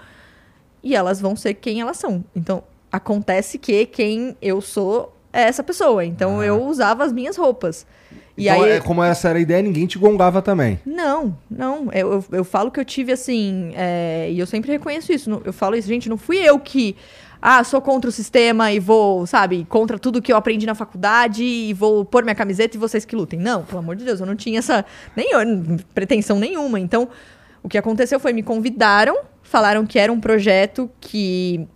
e 0.86 0.94
elas 0.94 1.20
vão 1.20 1.34
ser 1.34 1.54
quem 1.54 1.80
elas 1.80 1.96
são. 1.96 2.24
Então, 2.34 2.62
acontece 2.92 3.58
que 3.58 3.84
quem 3.86 4.36
eu 4.40 4.60
sou 4.60 5.12
é 5.32 5.42
essa 5.42 5.62
pessoa. 5.62 6.04
Então, 6.04 6.40
Ah. 6.40 6.46
eu 6.46 6.62
usava 6.62 7.04
as 7.04 7.12
minhas 7.12 7.36
roupas. 7.36 7.84
E 8.38 8.48
então, 8.48 8.62
aí, 8.62 8.70
é, 8.72 8.80
como 8.80 9.02
essa 9.02 9.28
era 9.30 9.38
a 9.38 9.40
ideia, 9.42 9.62
ninguém 9.62 9.86
te 9.86 9.98
gongava 9.98 10.40
também. 10.40 10.78
não, 10.86 11.36
não. 11.50 11.90
Eu, 11.92 12.12
eu, 12.12 12.24
eu 12.32 12.44
falo 12.44 12.70
que 12.70 12.78
eu 12.78 12.84
tive 12.84 13.10
assim, 13.12 13.72
é, 13.74 14.28
e 14.30 14.38
eu 14.38 14.46
sempre 14.46 14.70
reconheço 14.70 15.12
isso. 15.12 15.42
Eu 15.44 15.52
falo 15.52 15.74
isso, 15.74 15.88
gente, 15.88 16.08
não 16.08 16.16
fui 16.16 16.36
eu 16.38 16.58
que. 16.58 16.94
Ah, 17.42 17.62
sou 17.64 17.80
contra 17.82 18.08
o 18.08 18.12
sistema 18.12 18.72
e 18.72 18.78
vou, 18.80 19.26
sabe, 19.26 19.66
contra 19.68 19.98
tudo 19.98 20.22
que 20.22 20.32
eu 20.32 20.36
aprendi 20.36 20.64
na 20.66 20.74
faculdade 20.74 21.44
e 21.44 21.72
vou 21.74 22.04
pôr 22.04 22.22
minha 22.24 22.34
camiseta 22.34 22.76
e 22.76 22.80
vocês 22.80 23.04
que 23.04 23.14
lutem. 23.14 23.38
Não, 23.38 23.62
pelo 23.62 23.78
amor 23.78 23.94
de 23.94 24.04
Deus, 24.04 24.20
eu 24.20 24.26
não 24.26 24.34
tinha 24.36 24.58
essa 24.58 24.84
nem 25.14 25.30
eu- 25.32 25.40
pretensão 25.94 26.38
nenhuma. 26.38 26.80
Então, 26.80 27.08
o 27.62 27.68
que 27.68 27.76
aconteceu 27.78 28.18
foi 28.18 28.32
me 28.32 28.42
convidaram, 28.42 29.18
falaram 29.46 29.86
que 29.86 29.98
era 29.98 30.12
um 30.12 30.20
projeto 30.20 30.90
que 31.00 31.66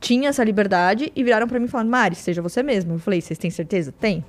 tinha 0.00 0.30
essa 0.30 0.42
liberdade 0.42 1.12
e 1.14 1.22
viraram 1.22 1.46
pra 1.46 1.58
mim 1.60 1.68
falaram: 1.68 1.90
Mari, 1.90 2.14
seja 2.14 2.40
você 2.42 2.62
mesma. 2.62 2.94
Eu 2.94 2.98
falei: 2.98 3.20
vocês 3.20 3.38
têm 3.38 3.50
certeza? 3.50 3.92
Tem. 3.92 4.24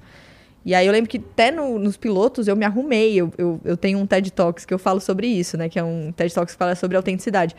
E 0.63 0.75
aí 0.75 0.86
eu 0.86 0.91
lembro 0.91 1.10
que 1.10 1.17
até 1.17 1.49
no- 1.49 1.80
nos 1.80 1.97
pilotos 1.97 2.47
eu 2.47 2.56
me 2.56 2.63
arrumei. 2.65 3.15
Eu, 3.15 3.34
eu, 3.38 3.60
eu 3.65 3.75
tenho 3.75 3.97
um 3.97 4.06
TED 4.06 4.32
Talks 4.32 4.63
que 4.65 4.73
eu 4.73 4.77
falo 4.77 4.99
sobre 5.01 5.25
isso, 5.27 5.58
né? 5.58 5.67
Que 5.67 5.80
é 5.80 5.84
um 5.84 6.12
TED 6.12 6.34
Talks 6.34 6.54
que 6.54 6.60
fala 6.60 6.75
sobre 6.75 6.95
autenticidade. 6.97 7.56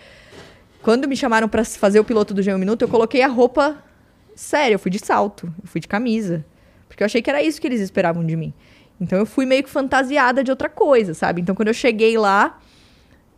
Quando 0.83 1.09
me 1.09 1.17
chamaram 1.17 1.49
pra 1.49 1.65
fazer 1.65 1.99
o 2.01 2.05
piloto 2.05 2.33
do 2.35 2.43
G1 2.43 2.59
Minuto, 2.59 2.83
eu 2.83 2.89
coloquei 2.89 3.23
a 3.23 3.29
roupa 3.29 3.77
séria. 4.37 4.75
Eu 4.75 4.79
fui 4.79 4.91
de 4.91 4.99
salto, 5.05 5.47
eu 5.63 5.69
fui 5.69 5.81
de 5.81 5.89
camisa. 5.89 6.45
Porque 6.89 7.03
eu 7.03 7.07
achei 7.07 7.23
que 7.23 7.31
era 7.31 7.43
isso 7.43 7.61
que 7.61 7.67
eles 7.67 7.81
esperavam 7.81 8.25
de 8.25 8.37
mim. 8.37 8.53
Então 9.01 9.19
eu 9.19 9.27
fui 9.27 9.47
meio 9.47 9.65
que 9.65 9.71
fantasiada 9.71 10.45
de 10.45 10.51
outra 10.51 10.69
coisa, 10.69 11.13
sabe? 11.15 11.41
Então 11.41 11.55
quando 11.57 11.69
eu 11.69 11.75
cheguei 11.75 12.17
lá, 12.17 12.61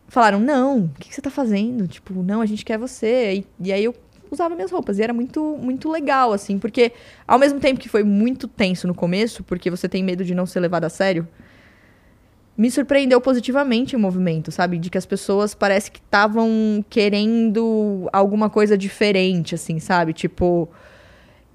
falaram: 0.07 0.39
Não, 0.39 0.85
o 0.85 0.89
que, 0.99 1.09
que 1.09 1.15
você 1.15 1.21
tá 1.21 1.29
fazendo? 1.29 1.87
Tipo, 1.87 2.13
não, 2.23 2.41
a 2.41 2.45
gente 2.45 2.63
quer 2.63 2.77
você. 2.77 3.35
E, 3.35 3.67
e 3.67 3.73
aí 3.73 3.83
eu 3.83 3.95
usava 4.31 4.55
minhas 4.55 4.71
roupas. 4.71 4.99
E 4.99 5.03
era 5.03 5.13
muito, 5.13 5.57
muito 5.59 5.89
legal, 5.89 6.33
assim, 6.33 6.59
porque 6.59 6.91
ao 7.27 7.39
mesmo 7.39 7.59
tempo 7.59 7.79
que 7.79 7.89
foi 7.89 8.03
muito 8.03 8.47
tenso 8.47 8.87
no 8.87 8.93
começo, 8.93 9.43
porque 9.43 9.69
você 9.69 9.87
tem 9.89 10.03
medo 10.03 10.23
de 10.23 10.35
não 10.35 10.45
ser 10.45 10.59
levado 10.59 10.85
a 10.85 10.89
sério, 10.89 11.27
me 12.57 12.71
surpreendeu 12.71 13.19
positivamente 13.19 13.95
o 13.95 13.99
movimento, 13.99 14.51
sabe? 14.51 14.77
De 14.77 14.89
que 14.89 14.97
as 14.97 15.05
pessoas 15.05 15.53
parece 15.53 15.91
que 15.91 15.99
estavam 15.99 16.83
querendo 16.89 18.09
alguma 18.13 18.49
coisa 18.49 18.77
diferente, 18.77 19.55
assim, 19.55 19.79
sabe? 19.79 20.13
Tipo, 20.13 20.69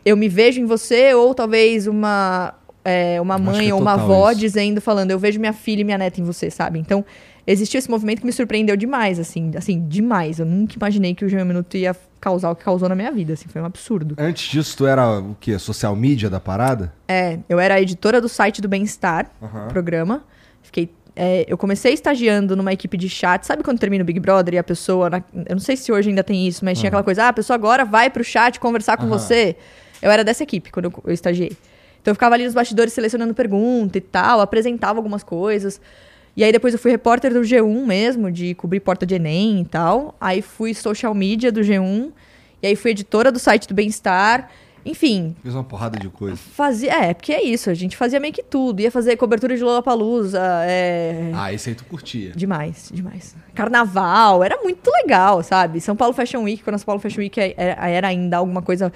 eu 0.05 0.17
me 0.17 0.29
vejo 0.29 0.61
em 0.61 0.67
você, 0.67 1.15
ou 1.15 1.35
talvez 1.35 1.87
uma, 1.87 2.55
é, 2.85 3.21
uma 3.21 3.39
mãe 3.39 3.69
é 3.69 3.75
ou 3.75 3.81
uma 3.81 3.93
avó 3.95 4.31
isso. 4.31 4.41
dizendo, 4.41 4.81
falando, 4.81 5.11
eu 5.11 5.19
vejo 5.19 5.39
minha 5.39 5.53
filha 5.53 5.81
e 5.83 5.85
minha 5.85 5.99
neta 5.99 6.21
em 6.21 6.25
você, 6.25 6.51
sabe? 6.51 6.79
Então, 6.79 7.05
existiu 7.47 7.79
esse 7.79 7.91
movimento 7.91 8.21
que 8.21 8.27
me 8.27 8.33
surpreendeu 8.33 8.77
demais, 8.77 9.19
assim, 9.19 9.51
assim, 9.57 9.87
demais. 9.89 10.39
Eu 10.39 10.47
nunca 10.47 10.75
imaginei 10.77 11.15
que 11.15 11.25
o 11.25 11.29
G1 11.29 11.45
Minuto 11.45 11.77
ia 11.77 11.95
causar 12.21 12.51
o 12.51 12.57
que 12.57 12.65
causou 12.65 12.89
na 12.89 12.95
minha 12.95 13.11
vida, 13.13 13.33
assim, 13.35 13.49
foi 13.49 13.61
um 13.61 13.65
absurdo. 13.65 14.15
Antes 14.19 14.51
disso, 14.51 14.77
tu 14.77 14.87
era 14.87 15.19
o 15.21 15.37
quê? 15.41 15.59
Social 15.59 15.95
media 15.97 16.29
da 16.31 16.39
parada? 16.41 16.93
É, 17.09 17.39
eu 17.49 17.59
era 17.59 17.75
a 17.75 17.81
editora 17.81 18.21
do 18.21 18.29
site 18.29 18.61
do 18.61 18.69
Bem-Estar, 18.69 19.31
Aham. 19.43 19.69
programa. 19.69 20.23
Fiquei. 20.63 20.91
é, 21.17 21.45
eu 21.49 21.59
comecei 21.59 21.93
estagiando 21.93 22.55
numa 22.57 22.73
equipe 22.73 22.97
de 22.97 23.09
chat. 23.09 23.45
Sabe 23.45 23.63
quando 23.63 23.79
termina 23.79 24.03
o 24.03 24.07
Big 24.07 24.21
Brother 24.21 24.55
e 24.55 24.59
a 24.59 24.63
pessoa. 24.65 25.11
na- 25.11 25.23
eu 25.35 25.55
não 25.57 25.59
sei 25.61 25.77
se 25.77 25.91
hoje 25.91 26.09
ainda 26.11 26.23
tem 26.23 26.47
isso, 26.47 26.65
mas 26.65 26.79
tinha 26.79 26.89
aquela 26.89 27.03
coisa: 27.03 27.25
ah, 27.25 27.29
a 27.29 27.33
pessoa 27.33 27.55
agora 27.57 27.85
vai 27.85 28.09
pro 28.09 28.23
chat 28.23 28.61
conversar 28.61 28.97
com 28.97 29.05
Aham. 29.05 29.19
você. 29.19 29.57
Eu 30.01 30.11
era 30.11 30.23
dessa 30.23 30.43
equipe 30.45 30.71
quando 30.71 30.87
eu, 30.87 30.93
eu 31.07 31.13
estagiei. 31.13 31.53
Então 32.01 32.13
eu 32.13 32.15
ficava 32.15 32.35
ali 32.35 32.45
nos 32.45 32.55
bastidores 32.55 32.93
selecionando 32.93 33.35
pergunta 33.35 33.99
e 33.99 34.01
tal, 34.01 34.41
apresentava 34.41 34.99
algumas 34.99 35.23
coisas. 35.23 35.81
E 36.37 36.45
aí 36.45 36.53
depois 36.53 36.73
eu 36.73 36.79
fui 36.81 36.91
repórter 36.91 37.33
do 37.33 37.41
G1 37.41 37.85
mesmo, 37.85 38.31
de 38.31 38.55
cobrir 38.55 38.81
porta 38.81 39.05
de 39.05 39.15
Enem 39.17 39.61
e 39.61 39.65
tal. 39.65 40.15
Aí 40.21 40.41
fui 40.41 40.73
social 40.75 41.13
media 41.15 41.51
do 41.53 41.61
G1. 41.61 42.11
E 42.63 42.67
aí 42.69 42.77
fui 42.77 42.93
editora 42.93 43.33
do 43.33 43.39
site 43.39 43.67
do 43.69 43.75
Bem-Estar. 43.75 44.49
Enfim, 44.85 45.37
Fiz 45.43 45.53
uma 45.53 45.63
porrada 45.63 45.99
de 45.99 46.09
coisa. 46.09 46.37
Fazia, 46.37 46.91
é, 46.93 47.13
porque 47.13 47.33
é 47.35 47.43
isso, 47.43 47.69
a 47.69 47.75
gente 47.75 47.95
fazia 47.99 48.19
meio 48.19 48.33
que 48.33 48.43
tudo. 48.43 48.81
Ia 48.81 48.91
fazer 48.91 49.15
cobertura 49.17 49.55
de 49.55 49.63
Lollapalooza, 49.63 50.41
é... 50.65 51.31
Ah, 51.35 51.53
esse 51.53 51.69
aí 51.69 51.75
tu 51.75 51.85
curtia. 51.85 52.33
Demais, 52.35 52.91
demais. 52.91 53.37
Carnaval, 53.55 54.43
era 54.43 54.57
muito 54.63 54.91
legal, 55.03 55.43
sabe? 55.43 55.83
São 55.83 55.95
Paulo 55.95 56.15
Fashion 56.15 56.43
Week, 56.45 56.63
quando 56.63 56.77
a 56.77 56.79
São 56.79 56.87
Paulo 56.87 57.01
Fashion 57.01 57.21
Week 57.21 57.39
é- 57.39 57.53
era, 57.57 57.89
era 57.91 58.09
ainda 58.09 58.39
alguma 58.39 58.63
coisa 58.63 58.91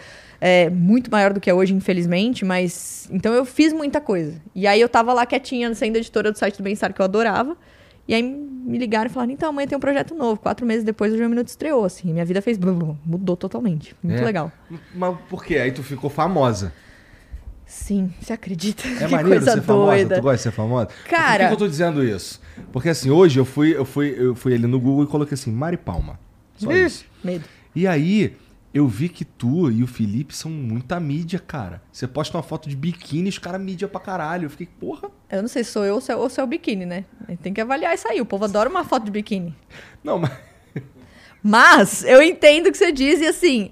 é, 0.46 0.68
muito 0.68 1.10
maior 1.10 1.32
do 1.32 1.40
que 1.40 1.48
é 1.48 1.54
hoje, 1.54 1.72
infelizmente, 1.72 2.44
mas... 2.44 3.08
Então 3.10 3.32
eu 3.32 3.44
fiz 3.46 3.72
muita 3.72 3.98
coisa. 4.00 4.34
E 4.54 4.66
aí 4.66 4.78
eu 4.78 4.88
tava 4.90 5.12
lá 5.14 5.24
quietinha, 5.24 5.74
sendo 5.74 5.96
editora 5.96 6.30
do 6.30 6.36
site 6.38 6.58
do 6.58 6.62
Bem-Estar, 6.62 6.92
que 6.92 7.00
eu 7.00 7.04
adorava. 7.04 7.56
E 8.06 8.12
aí 8.14 8.22
me 8.22 8.76
ligaram 8.76 9.06
e 9.06 9.12
falaram, 9.12 9.32
então 9.32 9.48
amanhã 9.48 9.66
tem 9.66 9.78
um 9.78 9.80
projeto 9.80 10.14
novo. 10.14 10.38
Quatro 10.38 10.66
meses 10.66 10.84
depois 10.84 11.14
o 11.14 11.16
João 11.16 11.30
Minuto 11.30 11.48
estreou, 11.48 11.82
assim. 11.86 12.12
Minha 12.12 12.24
vida 12.26 12.42
fez... 12.42 12.58
blum, 12.58 12.94
Mudou 13.06 13.34
totalmente. 13.36 13.96
Muito 14.02 14.20
É? 14.20 14.24
legal. 14.24 14.52
Mas 14.94 15.16
por 15.30 15.42
quê? 15.42 15.56
Aí 15.56 15.72
tu 15.72 15.82
ficou 15.82 16.10
famosa. 16.10 16.70
Sim, 17.66 18.12
você 18.20 18.32
acredita? 18.34 18.86
É 18.86 18.90
que 19.08 19.12
maneiro 19.12 19.28
coisa 19.40 19.52
ser 19.52 19.62
famosa? 19.62 19.90
doida. 19.92 20.16
Tu 20.16 20.22
gosta 20.22 20.36
de 20.36 20.42
ser 20.42 20.50
famosa? 20.52 20.88
Cara- 21.08 21.32
Por 21.32 21.38
que, 21.38 21.46
que 21.46 21.52
eu 21.54 21.56
tô 21.56 21.68
dizendo 21.68 22.04
isso? 22.04 22.40
Porque 22.72 22.90
assim, 22.90 23.08
hoje 23.10 23.40
eu 23.40 23.44
fui, 23.46 23.74
eu 23.74 23.84
fui, 23.86 24.14
eu 24.18 24.34
fui 24.34 24.52
ali 24.54 24.66
no 24.66 24.78
Google 24.78 25.04
e 25.04 25.06
coloquei 25.06 25.34
assim, 25.34 25.50
Mari 25.50 25.78
Palma. 25.78 26.18
Só 26.56 26.70
isso. 26.72 27.04
Medo. 27.24 27.44
E 27.74 27.86
aí, 27.86 28.36
eu 28.74 28.88
vi 28.88 29.08
que 29.08 29.24
tu 29.24 29.70
e 29.70 29.84
o 29.84 29.86
Felipe 29.86 30.36
são 30.36 30.50
muita 30.50 30.98
mídia, 30.98 31.38
cara. 31.38 31.80
Você 31.92 32.08
posta 32.08 32.36
uma 32.36 32.42
foto 32.42 32.68
de 32.68 32.74
biquíni, 32.74 33.28
os 33.28 33.38
caras 33.38 33.60
mídia 33.60 33.86
pra 33.86 34.00
caralho. 34.00 34.46
Eu 34.46 34.50
fiquei, 34.50 34.66
porra. 34.66 35.08
Eu 35.30 35.42
não 35.42 35.48
sei 35.48 35.62
se 35.62 35.70
sou 35.70 35.84
eu 35.84 35.94
ou 35.94 36.00
se 36.00 36.10
é, 36.10 36.16
ou 36.16 36.28
se 36.28 36.40
é 36.40 36.44
o 36.44 36.46
biquíni, 36.46 36.84
né? 36.84 37.04
Tem 37.40 37.54
que 37.54 37.60
avaliar 37.60 37.94
isso 37.94 38.08
aí. 38.08 38.20
O 38.20 38.26
povo 38.26 38.44
adora 38.44 38.68
uma 38.68 38.84
foto 38.84 39.04
de 39.04 39.12
biquíni. 39.12 39.54
Não, 40.02 40.18
mas. 40.18 40.32
Mas 41.46 42.04
eu 42.04 42.22
entendo 42.22 42.68
o 42.68 42.72
que 42.72 42.78
você 42.78 42.90
diz 42.90 43.20
e 43.20 43.26
assim, 43.26 43.70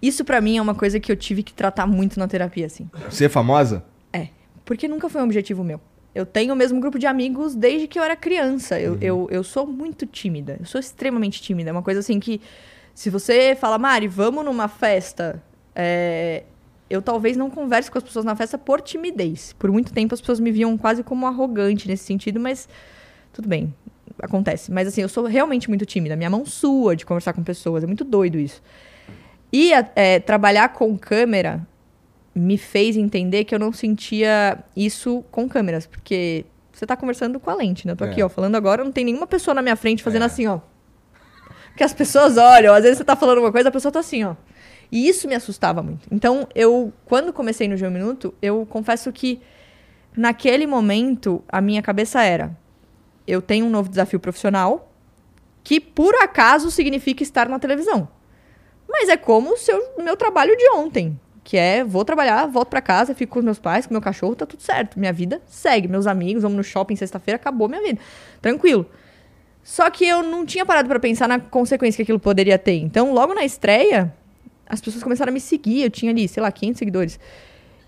isso 0.00 0.24
pra 0.24 0.40
mim 0.40 0.56
é 0.56 0.62
uma 0.62 0.74
coisa 0.74 1.00
que 1.00 1.10
eu 1.10 1.16
tive 1.16 1.42
que 1.42 1.52
tratar 1.52 1.84
muito 1.84 2.16
na 2.16 2.28
terapia, 2.28 2.66
assim. 2.66 2.88
Você 3.10 3.24
é 3.24 3.28
famosa? 3.28 3.84
É, 4.12 4.28
porque 4.64 4.86
nunca 4.86 5.08
foi 5.08 5.20
um 5.20 5.24
objetivo 5.24 5.64
meu. 5.64 5.80
Eu 6.14 6.24
tenho 6.24 6.54
o 6.54 6.56
mesmo 6.56 6.80
grupo 6.80 6.96
de 6.96 7.06
amigos 7.06 7.56
desde 7.56 7.88
que 7.88 7.98
eu 7.98 8.04
era 8.04 8.14
criança. 8.14 8.80
Eu, 8.80 8.96
eu, 9.00 9.28
eu 9.30 9.42
sou 9.42 9.66
muito 9.66 10.06
tímida. 10.06 10.56
Eu 10.60 10.66
sou 10.66 10.78
extremamente 10.80 11.42
tímida. 11.42 11.70
É 11.70 11.72
uma 11.72 11.82
coisa 11.82 12.00
assim 12.00 12.20
que, 12.20 12.40
se 12.98 13.10
você 13.10 13.54
fala, 13.54 13.78
Mari, 13.78 14.08
vamos 14.08 14.44
numa 14.44 14.66
festa, 14.66 15.40
é, 15.72 16.42
eu 16.90 17.00
talvez 17.00 17.36
não 17.36 17.48
converse 17.48 17.88
com 17.88 17.96
as 17.96 18.02
pessoas 18.02 18.24
na 18.24 18.34
festa 18.34 18.58
por 18.58 18.80
timidez. 18.80 19.52
Por 19.56 19.70
muito 19.70 19.92
tempo 19.92 20.12
as 20.14 20.20
pessoas 20.20 20.40
me 20.40 20.50
viam 20.50 20.76
quase 20.76 21.04
como 21.04 21.24
arrogante 21.24 21.86
nesse 21.86 22.02
sentido, 22.02 22.40
mas 22.40 22.68
tudo 23.32 23.48
bem, 23.48 23.72
acontece. 24.20 24.72
Mas 24.72 24.88
assim, 24.88 25.00
eu 25.00 25.08
sou 25.08 25.26
realmente 25.26 25.68
muito 25.68 25.86
tímida. 25.86 26.16
Minha 26.16 26.28
mão 26.28 26.44
sua 26.44 26.96
de 26.96 27.06
conversar 27.06 27.32
com 27.34 27.44
pessoas. 27.44 27.84
É 27.84 27.86
muito 27.86 28.02
doido 28.02 28.36
isso. 28.36 28.60
E 29.52 29.70
é, 29.94 30.18
trabalhar 30.18 30.70
com 30.70 30.98
câmera 30.98 31.64
me 32.34 32.58
fez 32.58 32.96
entender 32.96 33.44
que 33.44 33.54
eu 33.54 33.60
não 33.60 33.72
sentia 33.72 34.58
isso 34.74 35.24
com 35.30 35.48
câmeras, 35.48 35.86
porque 35.86 36.44
você 36.72 36.84
tá 36.84 36.96
conversando 36.96 37.38
com 37.38 37.48
a 37.48 37.54
lente, 37.54 37.86
né? 37.86 37.92
Eu 37.92 37.96
tô 37.96 38.02
aqui, 38.02 38.20
É. 38.20 38.24
ó, 38.24 38.28
falando 38.28 38.56
agora, 38.56 38.82
não 38.82 38.90
tem 38.90 39.04
nenhuma 39.04 39.26
pessoa 39.28 39.54
na 39.54 39.62
minha 39.62 39.76
frente 39.76 40.02
fazendo 40.02 40.22
É. 40.22 40.26
assim, 40.26 40.48
ó. 40.48 40.58
Porque 41.78 41.84
as 41.84 41.94
pessoas 41.94 42.36
olham, 42.36 42.74
às 42.74 42.82
vezes 42.82 42.98
você 42.98 43.04
tá 43.04 43.14
falando 43.14 43.38
uma 43.38 43.52
coisa, 43.52 43.68
a 43.68 43.70
pessoa 43.70 43.92
tá 43.92 44.00
assim, 44.00 44.24
ó. 44.24 44.34
E 44.90 45.08
isso 45.08 45.28
me 45.28 45.34
assustava 45.36 45.80
muito. 45.80 46.08
Então, 46.10 46.48
eu, 46.52 46.92
quando 47.04 47.32
comecei 47.32 47.68
no 47.68 47.76
G1 47.76 47.88
Minuto, 47.88 48.34
eu 48.42 48.66
confesso 48.68 49.12
que 49.12 49.40
naquele 50.16 50.66
momento 50.66 51.40
a 51.48 51.60
minha 51.60 51.80
cabeça 51.80 52.20
era: 52.20 52.50
eu 53.28 53.40
tenho 53.40 53.64
um 53.64 53.70
novo 53.70 53.88
desafio 53.88 54.18
profissional 54.18 54.92
que 55.62 55.78
por 55.78 56.16
acaso 56.16 56.68
significa 56.68 57.22
estar 57.22 57.48
na 57.48 57.60
televisão. 57.60 58.08
Mas 58.88 59.08
é 59.08 59.16
como 59.16 59.54
o 59.96 60.02
meu 60.02 60.16
trabalho 60.16 60.56
de 60.56 60.68
ontem, 60.70 61.16
que 61.44 61.56
é 61.56 61.84
vou 61.84 62.04
trabalhar, 62.04 62.46
volto 62.46 62.70
pra 62.70 62.80
casa, 62.80 63.14
fico 63.14 63.34
com 63.34 63.44
meus 63.44 63.60
pais, 63.60 63.86
com 63.86 63.94
meu 63.94 64.00
cachorro, 64.00 64.34
tá 64.34 64.44
tudo 64.44 64.64
certo. 64.64 64.98
Minha 64.98 65.12
vida 65.12 65.40
segue, 65.46 65.86
meus 65.86 66.08
amigos, 66.08 66.42
vamos 66.42 66.56
no 66.56 66.64
shopping 66.64 66.96
sexta-feira, 66.96 67.36
acabou 67.36 67.68
minha 67.68 67.82
vida. 67.82 68.00
Tranquilo. 68.42 68.84
Só 69.68 69.90
que 69.90 70.08
eu 70.08 70.22
não 70.22 70.46
tinha 70.46 70.64
parado 70.64 70.88
pra 70.88 70.98
pensar 70.98 71.28
na 71.28 71.38
consequência 71.38 71.98
que 71.98 72.02
aquilo 72.02 72.18
poderia 72.18 72.58
ter. 72.58 72.78
Então, 72.78 73.12
logo 73.12 73.34
na 73.34 73.44
estreia, 73.44 74.10
as 74.66 74.80
pessoas 74.80 75.02
começaram 75.02 75.28
a 75.28 75.32
me 75.34 75.40
seguir, 75.40 75.82
eu 75.82 75.90
tinha 75.90 76.10
ali, 76.10 76.26
sei 76.26 76.42
lá, 76.42 76.50
500 76.50 76.78
seguidores. 76.78 77.20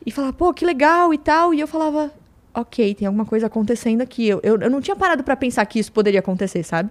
E 0.04 0.10
falava, 0.10 0.34
pô, 0.34 0.52
que 0.52 0.62
legal 0.62 1.14
e 1.14 1.16
tal. 1.16 1.54
E 1.54 1.60
eu 1.60 1.66
falava, 1.66 2.12
ok, 2.52 2.94
tem 2.94 3.06
alguma 3.06 3.24
coisa 3.24 3.46
acontecendo 3.46 4.02
aqui. 4.02 4.28
Eu, 4.28 4.40
eu, 4.42 4.60
eu 4.60 4.68
não 4.68 4.82
tinha 4.82 4.94
parado 4.94 5.24
pra 5.24 5.34
pensar 5.34 5.64
que 5.64 5.78
isso 5.78 5.90
poderia 5.90 6.20
acontecer, 6.20 6.62
sabe? 6.64 6.90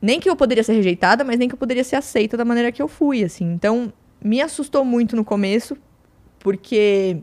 Nem 0.00 0.20
que 0.20 0.30
eu 0.30 0.36
poderia 0.36 0.64
ser 0.64 0.72
rejeitada, 0.72 1.22
mas 1.22 1.38
nem 1.38 1.46
que 1.46 1.54
eu 1.54 1.58
poderia 1.58 1.84
ser 1.84 1.96
aceita 1.96 2.34
da 2.34 2.46
maneira 2.46 2.72
que 2.72 2.80
eu 2.80 2.88
fui, 2.88 3.22
assim. 3.22 3.44
Então, 3.44 3.92
me 4.24 4.40
assustou 4.40 4.86
muito 4.86 5.14
no 5.14 5.22
começo, 5.22 5.76
porque 6.38 7.18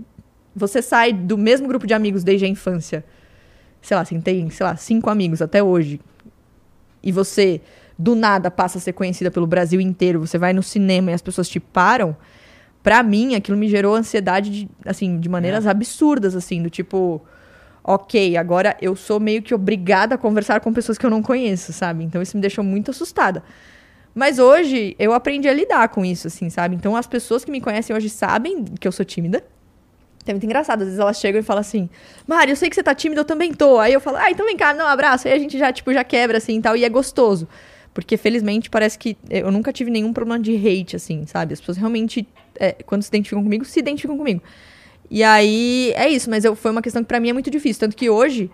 você 0.56 0.84
sai 0.84 1.14
do 1.14 1.36
mesmo 1.36 1.68
grupo 1.68 1.88
de 1.88 1.96
amigos 1.96 2.24
desde 2.24 2.46
a 2.46 2.48
infância. 2.48 3.04
Sei 3.82 3.96
lá, 3.96 4.02
assim, 4.04 4.22
tem, 4.22 4.52
sei 4.52 4.64
lá, 4.64 4.76
cinco 4.76 5.10
amigos 5.10 5.42
até 5.42 5.64
hoje. 5.64 6.00
E 7.04 7.12
você, 7.12 7.62
do 8.00 8.16
nada, 8.16 8.50
passa 8.50 8.78
a 8.78 8.82
ser 8.82 8.94
conhecida 8.94 9.30
pelo 9.30 9.46
Brasil 9.46 9.82
inteiro. 9.82 10.20
Você 10.20 10.38
vai 10.38 10.54
no 10.54 10.64
cinema 10.64 11.12
e 11.12 11.14
as 11.14 11.22
pessoas 11.22 11.50
te 11.50 11.60
param. 11.60 12.16
Pra 12.82 13.04
mim, 13.04 13.36
aquilo 13.36 13.58
me 13.58 13.68
gerou 13.68 13.96
ansiedade, 13.96 14.50
de, 14.50 14.70
assim, 14.86 15.20
de 15.20 15.30
maneiras 15.30 15.68
absurdas, 15.68 16.36
assim, 16.36 16.62
do 16.62 16.70
tipo... 16.70 17.22
Ok, 17.86 18.38
agora 18.38 18.78
eu 18.82 18.96
sou 18.96 19.20
meio 19.20 19.42
que 19.42 19.54
obrigada 19.54 20.16
a 20.16 20.18
conversar 20.18 20.62
com 20.62 20.72
pessoas 20.72 20.98
que 20.98 21.06
eu 21.06 21.10
não 21.10 21.22
conheço, 21.22 21.74
sabe? 21.74 22.06
Então 22.06 22.22
isso 22.22 22.38
me 22.38 22.42
deixou 22.42 22.64
muito 22.64 22.92
assustada. 22.92 23.44
Mas 24.16 24.40
hoje 24.40 24.96
eu 24.98 25.12
aprendi 25.12 25.50
a 25.50 25.54
lidar 25.54 25.90
com 25.90 26.06
isso, 26.06 26.28
assim, 26.28 26.50
sabe? 26.50 26.78
Então 26.78 26.96
as 26.96 27.08
pessoas 27.08 27.44
que 27.44 27.52
me 27.52 27.60
conhecem 27.60 27.94
hoje 27.94 28.10
sabem 28.10 28.64
que 28.64 28.88
eu 28.88 28.92
sou 28.92 29.04
tímida. 29.04 29.44
É 30.26 30.32
muito 30.32 30.46
engraçado, 30.46 30.82
às 30.82 30.88
vezes 30.88 31.00
elas 31.00 31.18
chegam 31.20 31.40
e 31.40 31.44
falam 31.44 31.62
assim, 31.62 31.90
Mari, 32.26 32.52
eu 32.52 32.56
sei 32.56 32.70
que 32.70 32.76
você 32.76 32.84
tá 32.84 32.96
tímida, 32.96 33.22
eu 33.22 33.26
também 33.26 33.54
tô. 33.54 33.80
Aí 33.80 33.94
eu 33.94 34.00
falo, 34.00 34.18
ah, 34.18 34.32
então 34.32 34.46
vem 34.46 34.56
cá, 34.56 34.74
não, 34.74 34.88
abraço. 34.88 35.28
Aí 35.28 35.34
a 35.34 35.38
gente 35.38 35.58
já, 35.58 35.72
tipo, 35.72 35.92
já 35.94 36.04
quebra, 36.04 36.38
assim, 36.38 36.58
e 36.58 36.62
tal, 36.62 36.76
e 36.78 36.86
é 36.86 36.90
gostoso. 36.90 37.48
Porque, 37.94 38.18
felizmente, 38.18 38.70
parece 38.70 38.98
que 38.98 39.18
eu 39.30 39.52
nunca 39.52 39.72
tive 39.72 39.92
nenhum 39.92 40.12
problema 40.12 40.42
de 40.42 40.56
hate, 40.56 40.96
assim, 40.96 41.26
sabe? 41.28 41.54
As 41.54 41.60
pessoas 41.60 41.78
realmente, 41.78 42.28
é, 42.60 42.72
quando 42.86 43.04
se 43.04 43.10
identificam 43.10 43.44
comigo, 43.44 43.66
se 43.66 43.80
identificam 43.80 44.18
comigo. 44.18 44.42
E 45.12 45.24
aí, 45.24 45.94
é 45.96 46.10
isso, 46.10 46.30
mas 46.30 46.44
eu, 46.44 46.56
foi 46.56 46.72
uma 46.72 46.82
questão 46.82 47.04
que 47.04 47.08
pra 47.08 47.20
mim 47.20 47.30
é 47.30 47.34
muito 47.34 47.52
difícil. 47.52 47.82
Tanto 47.82 47.96
que 47.96 48.10
hoje, 48.10 48.50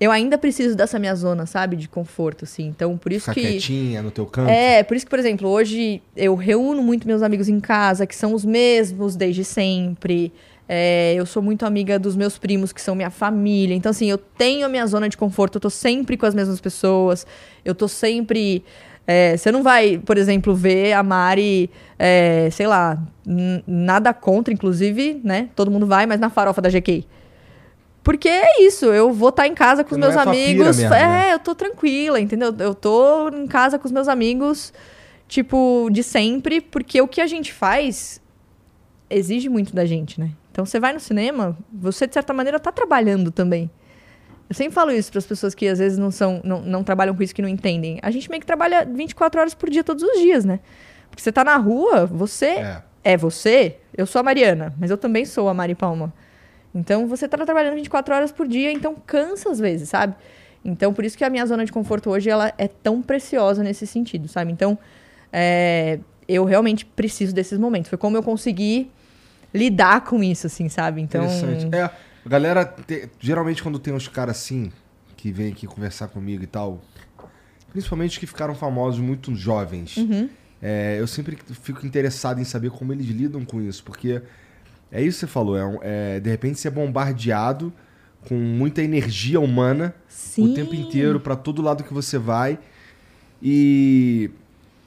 eu 0.00 0.10
ainda 0.10 0.38
preciso 0.38 0.74
dessa 0.74 0.98
minha 0.98 1.14
zona, 1.14 1.44
sabe? 1.44 1.76
De 1.76 1.88
conforto, 1.88 2.44
assim. 2.44 2.66
Então, 2.66 2.96
por 2.96 3.12
isso 3.12 3.30
Ficar 3.30 3.34
que... 3.34 3.42
quietinha 3.42 4.02
no 4.02 4.10
teu 4.10 4.24
canto. 4.24 4.48
É, 4.48 4.82
por 4.82 4.96
isso 4.96 5.04
que, 5.04 5.10
por 5.10 5.18
exemplo, 5.18 5.48
hoje 5.48 6.02
eu 6.16 6.34
reúno 6.34 6.82
muito 6.82 7.06
meus 7.06 7.22
amigos 7.22 7.48
em 7.48 7.60
casa, 7.60 8.06
que 8.06 8.14
são 8.14 8.32
os 8.32 8.44
mesmos 8.44 9.16
desde 9.16 9.44
sempre. 9.44 10.32
É, 10.68 11.14
eu 11.14 11.24
sou 11.24 11.42
muito 11.42 11.64
amiga 11.64 11.98
dos 11.98 12.16
meus 12.16 12.38
primos, 12.38 12.72
que 12.72 12.80
são 12.80 12.94
minha 12.94 13.10
família. 13.10 13.74
Então, 13.74 13.90
assim, 13.90 14.10
eu 14.10 14.18
tenho 14.18 14.66
a 14.66 14.68
minha 14.68 14.86
zona 14.86 15.08
de 15.08 15.16
conforto, 15.16 15.56
eu 15.56 15.60
tô 15.60 15.70
sempre 15.70 16.16
com 16.16 16.26
as 16.26 16.34
mesmas 16.34 16.60
pessoas. 16.60 17.26
Eu 17.64 17.74
tô 17.74 17.86
sempre. 17.86 18.64
é, 19.06 19.36
você 19.36 19.52
não 19.52 19.62
vai, 19.62 19.98
por 19.98 20.18
exemplo, 20.18 20.54
ver 20.54 20.92
a 20.92 21.02
Mari, 21.02 21.70
é, 21.98 22.48
sei 22.50 22.66
lá, 22.66 22.98
nada 23.66 24.12
contra, 24.12 24.52
inclusive, 24.52 25.20
né? 25.22 25.48
Todo 25.54 25.70
mundo 25.70 25.86
vai, 25.86 26.06
mas 26.06 26.18
na 26.18 26.30
farofa 26.30 26.60
da 26.60 26.68
GK. 26.68 27.06
Porque 28.02 28.28
é 28.28 28.62
isso, 28.62 28.86
eu 28.86 29.12
vou 29.12 29.30
estar 29.30 29.48
em 29.48 29.54
casa 29.54 29.82
com 29.82 29.92
os 29.92 29.98
meus 29.98 30.14
é 30.14 30.20
amigos. 30.20 30.78
mesmo, 30.78 30.94
é, 30.94 31.08
né? 31.08 31.34
eu 31.34 31.40
tô 31.40 31.56
tranquila, 31.56 32.20
entendeu? 32.20 32.54
Eu 32.56 32.72
tô 32.72 33.28
em 33.30 33.48
casa 33.48 33.80
com 33.80 33.84
os 33.84 33.90
meus 33.90 34.06
amigos, 34.06 34.72
tipo, 35.26 35.88
de 35.90 36.04
sempre, 36.04 36.60
porque 36.60 37.00
o 37.00 37.08
que 37.08 37.20
a 37.20 37.26
gente 37.26 37.52
faz 37.52 38.20
exige 39.10 39.48
muito 39.48 39.74
da 39.74 39.84
gente, 39.84 40.20
né? 40.20 40.30
Então 40.56 40.64
você 40.64 40.80
vai 40.80 40.94
no 40.94 41.00
cinema, 41.00 41.54
você 41.70 42.06
de 42.06 42.14
certa 42.14 42.32
maneira 42.32 42.58
tá 42.58 42.72
trabalhando 42.72 43.30
também. 43.30 43.70
Eu 44.48 44.56
sempre 44.56 44.72
falo 44.72 44.90
isso 44.90 45.10
para 45.12 45.18
as 45.18 45.26
pessoas 45.26 45.54
que 45.54 45.68
às 45.68 45.78
vezes 45.78 45.98
não 45.98 46.10
são, 46.10 46.40
não, 46.42 46.62
não 46.62 46.82
trabalham 46.82 47.14
com 47.14 47.22
isso 47.22 47.34
que 47.34 47.42
não 47.42 47.48
entendem. 47.48 47.98
A 48.02 48.10
gente 48.10 48.30
meio 48.30 48.40
que 48.40 48.46
trabalha 48.46 48.82
24 48.86 49.38
horas 49.38 49.52
por 49.52 49.68
dia 49.68 49.84
todos 49.84 50.02
os 50.02 50.18
dias, 50.18 50.46
né? 50.46 50.60
Porque 51.10 51.22
você 51.22 51.30
tá 51.30 51.44
na 51.44 51.58
rua, 51.58 52.06
você 52.06 52.46
É. 52.46 52.82
é 53.04 53.16
você. 53.18 53.76
Eu 53.94 54.06
sou 54.06 54.18
a 54.18 54.22
Mariana, 54.22 54.72
mas 54.80 54.90
eu 54.90 54.96
também 54.96 55.26
sou 55.26 55.46
a 55.50 55.52
Mari 55.52 55.74
Palma. 55.74 56.10
Então 56.74 57.06
você 57.06 57.28
tá 57.28 57.36
trabalhando 57.44 57.74
24 57.74 58.14
horas 58.14 58.32
por 58.32 58.48
dia, 58.48 58.72
então 58.72 58.96
cansa 59.06 59.50
às 59.50 59.58
vezes, 59.58 59.90
sabe? 59.90 60.14
Então 60.64 60.94
por 60.94 61.04
isso 61.04 61.18
que 61.18 61.24
a 61.24 61.28
minha 61.28 61.44
zona 61.44 61.66
de 61.66 61.70
conforto 61.72 62.08
hoje 62.08 62.30
ela 62.30 62.50
é 62.56 62.66
tão 62.66 63.02
preciosa 63.02 63.62
nesse 63.62 63.86
sentido, 63.86 64.26
sabe? 64.26 64.52
Então 64.52 64.78
é, 65.30 65.98
eu 66.26 66.46
realmente 66.46 66.86
preciso 66.86 67.34
desses 67.34 67.58
momentos. 67.58 67.90
Foi 67.90 67.98
como 67.98 68.16
eu 68.16 68.22
consegui 68.22 68.90
lidar 69.56 70.02
com 70.04 70.22
isso, 70.22 70.46
assim, 70.46 70.68
sabe? 70.68 71.00
Então 71.00 71.24
Interessante. 71.24 71.66
É, 71.74 71.82
a 71.84 71.92
galera, 72.28 72.64
te- 72.64 73.08
geralmente 73.18 73.62
quando 73.62 73.78
tem 73.78 73.92
uns 73.94 74.06
caras 74.08 74.36
assim, 74.36 74.70
que 75.16 75.32
vem 75.32 75.50
aqui 75.52 75.66
conversar 75.66 76.08
comigo 76.08 76.42
e 76.42 76.46
tal, 76.46 76.80
principalmente 77.70 78.12
os 78.12 78.18
que 78.18 78.26
ficaram 78.26 78.54
famosos 78.54 79.00
muito 79.00 79.34
jovens, 79.34 79.96
Uhum. 79.96 80.28
é, 80.62 80.96
eu 80.98 81.06
sempre 81.06 81.36
fico 81.62 81.86
interessado 81.86 82.40
em 82.40 82.44
saber 82.44 82.70
como 82.70 82.92
eles 82.92 83.06
lidam 83.06 83.44
com 83.44 83.60
isso, 83.60 83.82
porque 83.84 84.22
é 84.92 85.00
isso 85.02 85.18
que 85.18 85.20
você 85.20 85.26
falou, 85.26 85.56
é, 85.56 85.64
um- 85.64 85.78
é, 85.82 86.20
de 86.20 86.30
repente 86.30 86.58
você 86.58 86.68
é 86.68 86.70
bombardeado 86.70 87.72
com 88.28 88.34
muita 88.34 88.82
energia 88.82 89.38
humana 89.40 89.94
Sim. 90.08 90.44
o 90.44 90.48
tempo 90.54 90.74
inteiro, 90.74 91.20
pra 91.20 91.36
todo 91.36 91.62
lado 91.62 91.84
que 91.84 91.94
você 91.94 92.18
vai, 92.18 92.58
e 93.42 94.30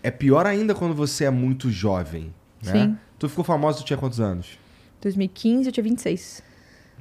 é 0.03 0.11
pior 0.11 0.45
ainda 0.45 0.73
quando 0.75 0.93
você 0.93 1.25
é 1.25 1.29
muito 1.29 1.69
jovem, 1.71 2.33
né? 2.63 2.71
Sim. 2.71 2.97
Tu 3.17 3.27
ficou 3.29 3.43
famoso, 3.43 3.79
tu 3.79 3.85
tinha 3.85 3.97
quantos 3.97 4.19
anos? 4.19 4.58
2015 5.01 5.67
eu 5.67 5.71
tinha 5.71 5.83
26. 5.83 6.43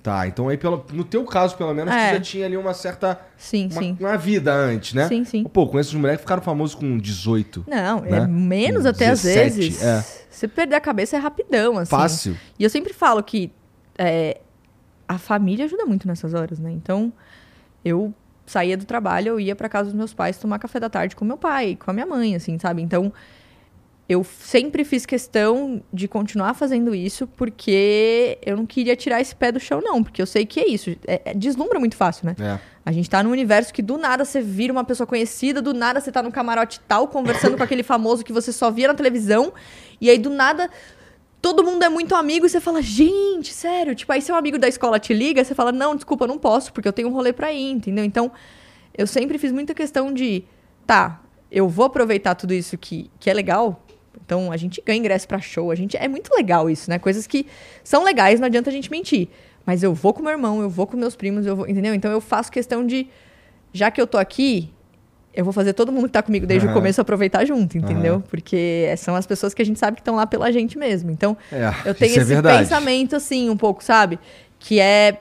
Tá, 0.02 0.26
então 0.28 0.48
aí 0.48 0.56
pelo, 0.56 0.84
no 0.92 1.04
teu 1.04 1.24
caso, 1.24 1.56
pelo 1.56 1.74
menos, 1.74 1.92
É. 1.92 2.10
tu 2.10 2.14
já 2.14 2.20
tinha 2.20 2.46
ali 2.46 2.56
uma 2.56 2.72
certa. 2.72 3.20
Sim, 3.36 3.68
Uma, 3.72 3.80
sim. 3.82 3.96
uma 3.98 4.16
vida 4.16 4.54
antes, 4.54 4.94
né? 4.94 5.08
Sim, 5.08 5.24
sim. 5.24 5.44
Pô, 5.44 5.66
com 5.66 5.78
esses 5.78 5.92
moleques 5.92 6.18
que 6.20 6.22
ficaram 6.22 6.40
famosos 6.40 6.74
com 6.76 6.96
18. 6.96 7.64
Não, 7.66 8.00
né? 8.02 8.18
é 8.18 8.26
menos 8.26 8.82
Com 8.84 8.88
até 8.90 9.08
às 9.10 9.22
17, 9.22 9.56
vezes. 9.56 9.82
é. 9.82 10.04
Você 10.30 10.46
perder 10.46 10.76
a 10.76 10.80
cabeça 10.80 11.16
é 11.16 11.18
rapidão, 11.18 11.76
assim. 11.78 11.90
Fácil. 11.90 12.36
E 12.58 12.62
eu 12.64 12.70
sempre 12.70 12.92
falo 12.92 13.20
que 13.24 13.50
é, 13.98 14.40
a 15.08 15.18
família 15.18 15.64
ajuda 15.64 15.84
muito 15.84 16.06
nessas 16.06 16.32
horas, 16.32 16.60
né? 16.60 16.70
Então, 16.70 17.12
eu 17.84 18.14
saía 18.46 18.76
do 18.76 18.84
trabalho, 18.84 19.30
eu 19.30 19.40
ia 19.40 19.56
pra 19.56 19.68
casa 19.68 19.86
dos 19.90 19.94
meus 19.94 20.14
pais 20.14 20.38
tomar 20.38 20.60
café 20.60 20.78
da 20.78 20.88
tarde 20.88 21.16
com 21.16 21.24
meu 21.24 21.36
pai, 21.36 21.76
com 21.76 21.90
a 21.90 21.92
minha 21.94 22.06
mãe, 22.06 22.36
assim, 22.36 22.56
sabe? 22.58 22.80
Então, 22.82 23.12
eu 24.08 24.24
sempre 24.24 24.84
fiz 24.84 25.04
questão 25.04 25.82
de 25.92 26.08
continuar 26.08 26.54
fazendo 26.54 26.94
isso 26.94 27.26
porque 27.26 28.38
eu 28.40 28.56
não 28.56 28.64
queria 28.64 28.96
tirar 28.96 29.20
esse 29.20 29.36
pé 29.36 29.52
do 29.52 29.60
chão, 29.60 29.82
não. 29.82 30.02
Porque 30.02 30.22
eu 30.22 30.26
sei 30.26 30.46
que 30.46 30.58
é 30.58 30.66
isso. 30.66 30.96
É, 31.06 31.20
é, 31.26 31.34
deslumbra 31.34 31.78
muito 31.78 31.94
fácil, 31.94 32.24
né? 32.24 32.34
É. 32.40 32.58
A 32.86 32.90
gente 32.90 33.10
tá 33.10 33.22
num 33.22 33.30
universo 33.30 33.70
que 33.72 33.82
do 33.82 33.98
nada 33.98 34.24
você 34.24 34.40
vira 34.40 34.72
uma 34.72 34.82
pessoa 34.82 35.06
conhecida, 35.06 35.60
do 35.60 35.74
nada 35.74 36.00
você 36.00 36.10
tá 36.10 36.22
num 36.22 36.30
camarote 36.30 36.80
tal, 36.88 37.06
conversando 37.06 37.58
com 37.58 37.62
aquele 37.62 37.82
famoso 37.82 38.24
que 38.24 38.32
você 38.32 38.50
só 38.50 38.70
via 38.70 38.88
na 38.88 38.94
televisão, 38.94 39.52
e 40.00 40.08
aí 40.08 40.16
do 40.16 40.30
nada 40.30 40.70
todo 41.42 41.62
mundo 41.62 41.82
é 41.82 41.88
muito 41.90 42.14
amigo 42.14 42.46
e 42.46 42.48
você 42.48 42.60
fala, 42.60 42.80
gente, 42.80 43.52
sério, 43.52 43.94
tipo, 43.94 44.10
aí 44.10 44.22
seu 44.22 44.34
amigo 44.34 44.58
da 44.58 44.66
escola 44.66 44.98
te 44.98 45.12
liga, 45.12 45.44
você 45.44 45.54
fala, 45.54 45.70
não, 45.70 45.94
desculpa, 45.94 46.26
não 46.26 46.38
posso, 46.38 46.72
porque 46.72 46.88
eu 46.88 46.92
tenho 46.92 47.08
um 47.08 47.12
rolê 47.12 47.32
pra 47.32 47.52
ir, 47.52 47.70
entendeu? 47.70 48.04
Então, 48.04 48.32
eu 48.96 49.06
sempre 49.06 49.38
fiz 49.38 49.52
muita 49.52 49.74
questão 49.74 50.12
de, 50.12 50.44
tá, 50.86 51.20
eu 51.50 51.68
vou 51.68 51.84
aproveitar 51.84 52.34
tudo 52.34 52.54
isso 52.54 52.76
que, 52.76 53.10
que 53.20 53.30
é 53.30 53.34
legal. 53.34 53.84
Então, 54.24 54.50
a 54.52 54.56
gente 54.56 54.82
ganha 54.84 54.98
ingresso 54.98 55.26
pra 55.26 55.40
show, 55.40 55.70
a 55.70 55.74
gente 55.74 55.96
é 55.96 56.06
muito 56.08 56.30
legal 56.34 56.68
isso, 56.68 56.90
né? 56.90 56.98
Coisas 56.98 57.26
que 57.26 57.46
são 57.82 58.04
legais, 58.04 58.38
não 58.40 58.46
adianta 58.46 58.70
a 58.70 58.72
gente 58.72 58.90
mentir. 58.90 59.28
Mas 59.64 59.82
eu 59.82 59.92
vou 59.94 60.12
com 60.14 60.22
meu 60.22 60.32
irmão, 60.32 60.60
eu 60.62 60.70
vou 60.70 60.86
com 60.86 60.96
meus 60.96 61.14
primos, 61.16 61.44
eu 61.46 61.54
vou, 61.56 61.68
entendeu? 61.68 61.94
Então 61.94 62.10
eu 62.10 62.20
faço 62.20 62.50
questão 62.50 62.86
de, 62.86 63.06
já 63.72 63.90
que 63.90 64.00
eu 64.00 64.06
tô 64.06 64.16
aqui, 64.18 64.72
eu 65.34 65.44
vou 65.44 65.52
fazer 65.52 65.72
todo 65.72 65.92
mundo 65.92 66.06
que 66.06 66.12
tá 66.12 66.22
comigo 66.22 66.46
desde 66.46 66.66
Aham. 66.66 66.74
o 66.74 66.78
começo 66.78 67.00
aproveitar 67.00 67.44
junto, 67.44 67.76
entendeu? 67.78 68.14
Aham. 68.14 68.24
Porque 68.28 68.92
são 68.96 69.14
as 69.14 69.26
pessoas 69.26 69.54
que 69.54 69.62
a 69.62 69.64
gente 69.64 69.78
sabe 69.78 69.96
que 69.96 70.00
estão 70.00 70.16
lá 70.16 70.26
pela 70.26 70.50
gente 70.50 70.76
mesmo. 70.78 71.10
Então, 71.10 71.36
É, 71.52 71.72
eu 71.84 71.94
tenho 71.94 72.12
é 72.12 72.16
esse 72.16 72.24
verdade. 72.24 72.58
pensamento, 72.62 73.14
assim, 73.14 73.48
um 73.50 73.56
pouco, 73.56 73.84
sabe? 73.84 74.18
Que 74.58 74.80
é 74.80 75.18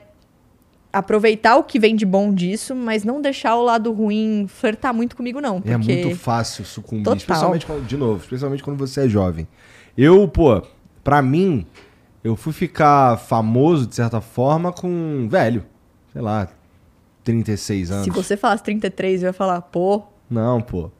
aproveitar 0.92 1.56
o 1.56 1.64
que 1.64 1.78
vem 1.78 1.94
de 1.94 2.06
bom 2.06 2.32
disso, 2.32 2.74
mas 2.74 3.04
não 3.04 3.20
deixar 3.20 3.56
o 3.56 3.62
lado 3.62 3.92
ruim 3.92 4.46
flertar 4.48 4.94
muito 4.94 5.14
comigo, 5.16 5.40
não. 5.40 5.56
É 5.64 5.76
Porque... 5.76 6.02
muito 6.02 6.16
fácil 6.16 6.64
sucumbir, 6.64 7.04
Total. 7.04 7.16
especialmente 7.16 7.66
quando, 7.66 7.86
de 7.86 7.96
novo, 7.96 8.22
especialmente 8.22 8.62
quando 8.62 8.78
você 8.78 9.04
é 9.04 9.08
jovem. 9.08 9.46
Eu, 9.96 10.26
pô, 10.28 10.62
pra 11.04 11.20
mim, 11.20 11.66
eu 12.22 12.36
fui 12.36 12.52
ficar 12.52 13.18
famoso 13.18 13.86
de 13.86 13.94
certa 13.94 14.20
forma 14.20 14.72
com 14.72 15.28
velho, 15.30 15.64
sei 16.12 16.22
lá, 16.22 16.48
36 17.24 17.90
anos. 17.90 18.04
Se 18.04 18.10
você 18.10 18.36
falasse 18.36 18.62
33, 18.62 19.22
eu 19.22 19.26
ia 19.28 19.32
falar, 19.32 19.60
pô, 19.60 20.02
Não, 20.30 20.60
pô. 20.60 20.90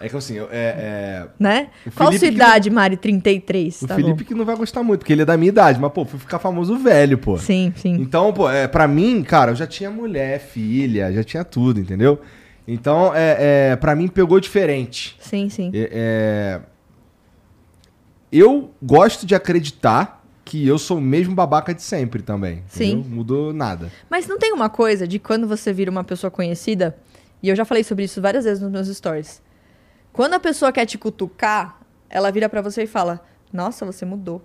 É 0.00 0.08
que 0.08 0.16
assim, 0.16 0.34
eu- 0.34 0.48
é, 0.50 1.26
né? 1.38 1.68
Qual 1.94 2.12
sua 2.12 2.26
idade, 2.28 2.68
Mari? 2.68 2.96
33, 2.96 3.80
é, 3.80 3.84
o 3.84 3.88
tá 3.88 3.94
Felipe 3.94 4.24
bom. 4.24 4.28
que 4.28 4.34
não 4.34 4.44
vai 4.44 4.56
gostar 4.56 4.82
muito, 4.82 5.00
porque 5.00 5.12
ele 5.12 5.22
é 5.22 5.24
da 5.24 5.36
minha 5.36 5.48
idade, 5.50 5.78
mas 5.80 5.92
pô, 5.92 6.04
fui 6.04 6.18
ficar 6.18 6.38
famoso 6.38 6.76
velho, 6.78 7.16
pô. 7.16 7.38
Sim, 7.38 7.72
sim. 7.76 7.94
Então, 7.94 8.32
pô, 8.32 8.50
é, 8.50 8.66
pra 8.66 8.88
mim, 8.88 9.22
cara, 9.22 9.52
eu 9.52 9.56
já 9.56 9.66
tinha 9.66 9.90
mulher, 9.90 10.40
filha, 10.40 11.12
já 11.12 11.22
tinha 11.22 11.44
tudo, 11.44 11.78
entendeu? 11.80 12.20
Então, 12.66 13.14
é, 13.14 13.70
é, 13.70 13.76
pra 13.76 13.94
mim 13.94 14.08
pegou 14.08 14.40
diferente. 14.40 15.16
Sim, 15.20 15.48
sim. 15.48 15.70
É, 15.72 15.88
é, 15.92 16.60
Eu 18.32 18.70
gosto 18.82 19.24
de 19.24 19.34
acreditar 19.34 20.24
que 20.44 20.66
eu 20.66 20.78
sou 20.78 20.98
o 20.98 21.00
mesmo 21.00 21.34
babaca 21.34 21.74
de 21.74 21.82
sempre 21.82 22.22
também. 22.22 22.62
Sim. 22.68 22.92
entendeu? 22.98 23.10
Mudou 23.16 23.52
nada. 23.52 23.90
Mas 24.08 24.26
não 24.28 24.38
tem 24.38 24.52
uma 24.52 24.68
coisa 24.68 25.06
de 25.06 25.18
quando 25.18 25.46
você 25.48 25.72
vira 25.72 25.90
uma 25.90 26.04
pessoa 26.04 26.30
conhecida, 26.30 26.96
e 27.42 27.48
eu 27.48 27.56
já 27.56 27.64
falei 27.64 27.84
sobre 27.84 28.04
isso 28.04 28.20
várias 28.20 28.44
vezes 28.44 28.62
nos 28.62 28.70
meus 28.70 28.88
stories. 28.88 29.42
Quando 30.12 30.34
a 30.34 30.40
pessoa 30.40 30.72
quer 30.72 30.86
te 30.86 30.96
cutucar, 30.96 31.80
ela 32.08 32.30
vira 32.30 32.48
pra 32.48 32.62
você 32.62 32.84
e 32.84 32.86
fala: 32.86 33.20
Nossa, 33.52 33.84
você 33.84 34.04
mudou. 34.04 34.42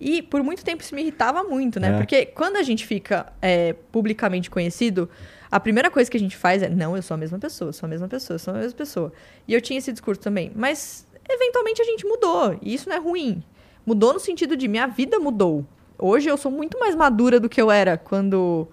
E 0.00 0.22
por 0.22 0.42
muito 0.42 0.64
tempo 0.64 0.82
isso 0.82 0.94
me 0.94 1.02
irritava 1.02 1.44
muito, 1.44 1.78
né? 1.78 1.90
É. 1.90 1.96
Porque 1.96 2.26
quando 2.26 2.56
a 2.56 2.62
gente 2.62 2.86
fica 2.86 3.32
é, 3.40 3.74
publicamente 3.92 4.50
conhecido, 4.50 5.08
a 5.50 5.60
primeira 5.60 5.90
coisa 5.90 6.10
que 6.10 6.16
a 6.16 6.20
gente 6.20 6.36
faz 6.36 6.62
é: 6.62 6.68
Não, 6.68 6.96
eu 6.96 7.02
sou 7.02 7.14
a 7.14 7.18
mesma 7.18 7.38
pessoa, 7.38 7.68
eu 7.68 7.72
sou 7.72 7.86
a 7.86 7.90
mesma 7.90 8.08
pessoa, 8.08 8.34
eu 8.34 8.38
sou 8.38 8.54
a 8.54 8.56
mesma 8.58 8.76
pessoa. 8.76 9.12
E 9.46 9.54
eu 9.54 9.60
tinha 9.60 9.78
esse 9.78 9.92
discurso 9.92 10.20
também. 10.20 10.50
Mas 10.54 11.06
eventualmente 11.28 11.80
a 11.82 11.84
gente 11.84 12.06
mudou. 12.06 12.58
E 12.62 12.74
isso 12.74 12.88
não 12.88 12.96
é 12.96 12.98
ruim. 12.98 13.42
Mudou 13.84 14.12
no 14.12 14.20
sentido 14.20 14.56
de 14.56 14.66
minha 14.66 14.86
vida 14.86 15.18
mudou. 15.18 15.66
Hoje 15.98 16.28
eu 16.28 16.36
sou 16.36 16.50
muito 16.50 16.78
mais 16.78 16.94
madura 16.94 17.38
do 17.38 17.48
que 17.48 17.60
eu 17.60 17.70
era 17.70 17.96
quando 17.96 18.66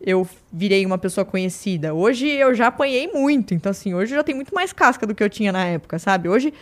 eu 0.00 0.26
virei 0.52 0.84
uma 0.86 0.98
pessoa 0.98 1.24
conhecida. 1.24 1.92
Hoje 1.94 2.26
eu 2.26 2.54
já 2.54 2.68
apanhei 2.68 3.08
muito. 3.12 3.52
Então, 3.54 3.70
assim, 3.70 3.94
hoje 3.94 4.12
eu 4.12 4.18
já 4.18 4.22
tenho 4.24 4.36
muito 4.36 4.54
mais 4.54 4.72
casca 4.72 5.06
do 5.06 5.14
que 5.14 5.22
eu 5.22 5.28
tinha 5.30 5.52
na 5.52 5.64
época, 5.66 5.98
sabe? 5.98 6.28
Hoje 6.28 6.52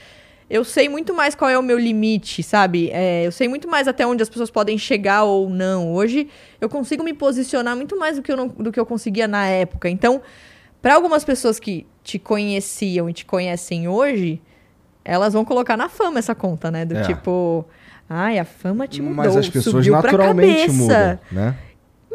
eu 0.50 0.64
sei 0.64 0.88
muito 0.88 1.14
mais 1.14 1.34
qual 1.34 1.50
é 1.50 1.58
o 1.58 1.62
meu 1.62 1.78
limite, 1.78 2.42
sabe? 2.42 2.90
É, 2.90 3.26
eu 3.26 3.30
sei 3.32 3.46
muito 3.48 3.68
mais 3.68 3.86
até 3.86 4.06
onde 4.06 4.22
as 4.22 4.28
pessoas 4.28 4.50
podem 4.50 4.76
chegar 4.78 5.24
ou 5.24 5.48
não. 5.48 5.92
Hoje 5.92 6.28
eu 6.60 6.68
consigo 6.68 7.04
me 7.04 7.12
posicionar 7.12 7.76
muito 7.76 7.96
mais 7.98 8.16
do 8.16 8.22
que 8.22 8.32
eu, 8.32 8.36
não- 8.36 8.48
do 8.48 8.72
que 8.72 8.80
eu 8.80 8.86
conseguia 8.86 9.28
na 9.28 9.46
época. 9.46 9.88
Então, 9.88 10.20
para 10.82 10.94
algumas 10.94 11.24
pessoas 11.24 11.60
que 11.60 11.86
te 12.02 12.18
conheciam 12.18 13.08
e 13.10 13.12
te 13.12 13.24
conhecem 13.24 13.86
hoje, 13.88 14.40
elas 15.04 15.32
vão 15.34 15.44
colocar 15.44 15.76
na 15.76 15.88
fama 15.88 16.18
essa 16.18 16.34
conta, 16.34 16.70
né? 16.70 16.84
Do 16.84 16.96
É. 16.96 17.02
tipo, 17.02 17.64
ai, 18.08 18.38
a 18.38 18.44
fama 18.44 18.86
te 18.88 19.00
mudou, 19.02 19.16
Mas 19.16 19.36
as 19.36 19.48
pessoas 19.48 19.86
naturalmente 19.86 20.66
cabeça. 20.66 20.72
mudam, 20.72 21.18
né? 21.30 21.54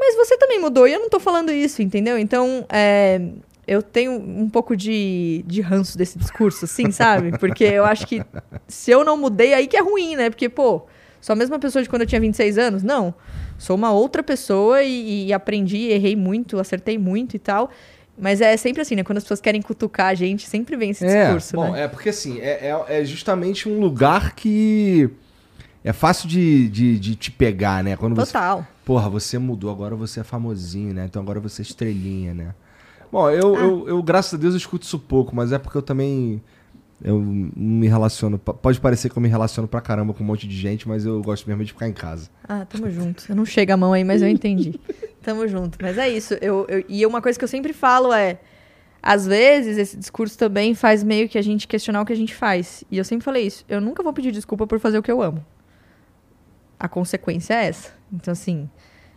Mas 0.05 0.15
você 0.15 0.37
também 0.37 0.59
mudou 0.59 0.85
e 0.85 0.93
eu 0.93 0.99
não 0.99 1.09
tô 1.09 1.19
falando 1.19 1.51
isso, 1.51 1.81
entendeu? 1.81 2.17
Então, 2.17 2.65
é, 2.69 3.21
eu 3.65 3.81
tenho 3.81 4.11
um 4.11 4.49
pouco 4.49 4.75
de, 4.75 5.43
de 5.47 5.61
ranço 5.61 5.97
desse 5.97 6.17
discurso, 6.19 6.65
assim, 6.65 6.91
sabe? 6.91 7.37
Porque 7.39 7.63
eu 7.63 7.85
acho 7.85 8.05
que 8.05 8.21
se 8.67 8.91
eu 8.91 9.05
não 9.05 9.15
mudei, 9.15 9.53
aí 9.53 9.65
que 9.65 9.77
é 9.77 9.81
ruim, 9.81 10.17
né? 10.17 10.29
Porque, 10.29 10.49
pô, 10.49 10.83
sou 11.21 11.33
a 11.33 11.35
mesma 11.35 11.57
pessoa 11.57 11.81
de 11.81 11.89
quando 11.89 12.01
eu 12.01 12.07
tinha 12.07 12.19
26 12.19 12.57
anos? 12.57 12.83
Não. 12.83 13.13
Sou 13.57 13.77
uma 13.77 13.91
outra 13.93 14.21
pessoa 14.21 14.83
e, 14.83 15.27
e 15.27 15.33
aprendi, 15.33 15.89
errei 15.89 16.15
muito, 16.15 16.59
acertei 16.59 16.97
muito 16.97 17.35
e 17.35 17.39
tal. 17.39 17.71
Mas 18.17 18.41
é 18.41 18.55
sempre 18.57 18.81
assim, 18.81 18.95
né? 18.95 19.03
Quando 19.03 19.17
as 19.19 19.23
pessoas 19.23 19.39
querem 19.41 19.61
cutucar 19.61 20.07
a 20.07 20.13
gente, 20.13 20.45
sempre 20.47 20.75
vem 20.75 20.91
esse 20.91 21.05
É, 21.05 21.23
discurso, 21.23 21.55
bom, 21.55 21.71
né? 21.71 21.83
é 21.83 21.87
porque 21.87 22.09
assim, 22.09 22.39
é, 22.39 22.67
é, 22.67 22.99
é 22.99 23.05
justamente 23.05 23.67
um 23.69 23.79
lugar 23.79 24.35
que 24.35 25.09
é 25.83 25.91
fácil 25.91 26.27
de, 26.27 26.69
de, 26.69 26.99
de 26.99 27.15
te 27.15 27.31
pegar, 27.31 27.83
né? 27.83 27.95
Quando 27.95 28.15
você 28.15 28.33
Total. 28.33 28.67
Porra, 28.85 29.09
você 29.09 29.37
mudou, 29.37 29.71
agora 29.71 29.95
você 29.95 30.19
é 30.19 30.23
famosinho, 30.23 30.93
né? 30.93 31.05
Então 31.05 31.21
agora 31.21 31.39
você 31.39 31.61
é 31.61 31.63
estrelinha, 31.63 32.33
né? 32.33 32.53
Bom, 33.11 33.29
eu, 33.29 33.55
Ah. 33.55 33.59
eu, 33.59 33.87
eu, 33.87 34.03
graças 34.03 34.33
a 34.33 34.37
Deus, 34.37 34.53
eu 34.53 34.57
escuto 34.57 34.85
isso 34.85 34.99
pouco, 34.99 35.35
mas 35.35 35.51
é 35.51 35.57
porque 35.59 35.77
eu 35.77 35.81
também. 35.81 36.41
Eu 37.01 37.19
não 37.19 37.51
me 37.55 37.87
relaciono. 37.87 38.37
Pode 38.39 38.79
parecer 38.79 39.09
que 39.09 39.17
eu 39.17 39.21
me 39.21 39.27
relaciono 39.27 39.67
pra 39.67 39.81
caramba 39.81 40.13
com 40.13 40.23
um 40.23 40.27
monte 40.27 40.47
de 40.47 40.55
gente, 40.55 40.87
mas 40.87 41.05
eu 41.05 41.21
gosto 41.21 41.45
mesmo 41.47 41.63
de 41.65 41.73
ficar 41.73 41.87
em 41.87 41.91
casa. 41.93 42.29
Ah, 42.47 42.65
tamo 42.65 42.89
junto. 42.89 43.25
Eu 43.27 43.35
não 43.35 43.45
chego 43.45 43.73
a 43.73 43.77
mão 43.77 43.91
aí, 43.91 44.05
mas 44.05 44.21
eu 44.21 44.27
entendi. 44.29 44.79
tamo 45.21 45.45
junto. 45.47 45.77
Mas 45.81 45.97
é 45.97 46.07
isso. 46.09 46.33
Eu, 46.35 46.65
eu- 46.69 46.85
e 46.87 47.05
uma 47.05 47.21
coisa 47.21 47.37
que 47.37 47.43
eu 47.43 47.47
sempre 47.49 47.73
falo 47.73 48.13
é. 48.13 48.39
Às 49.01 49.27
vezes, 49.27 49.77
esse 49.77 49.97
discurso 49.97 50.37
também 50.37 50.73
faz 50.73 51.03
meio 51.03 51.27
que 51.27 51.37
a 51.37 51.41
gente 51.41 51.67
questionar 51.67 52.01
o 52.01 52.05
que 52.05 52.13
a 52.13 52.15
gente 52.15 52.33
faz. 52.33 52.85
E 52.89 52.97
eu 52.97 53.03
sempre 53.03 53.25
falei 53.25 53.45
isso. 53.47 53.65
Eu 53.67 53.81
nunca 53.81 54.01
vou 54.01 54.13
pedir 54.13 54.31
desculpa 54.31 54.65
por 54.65 54.79
fazer 54.79 54.97
o 54.97 55.03
que 55.03 55.11
eu 55.11 55.21
amo. 55.21 55.45
A 56.83 56.89
consequência 56.89 57.53
é 57.53 57.67
essa. 57.67 57.93
Então, 58.11 58.33
assim, 58.33 58.69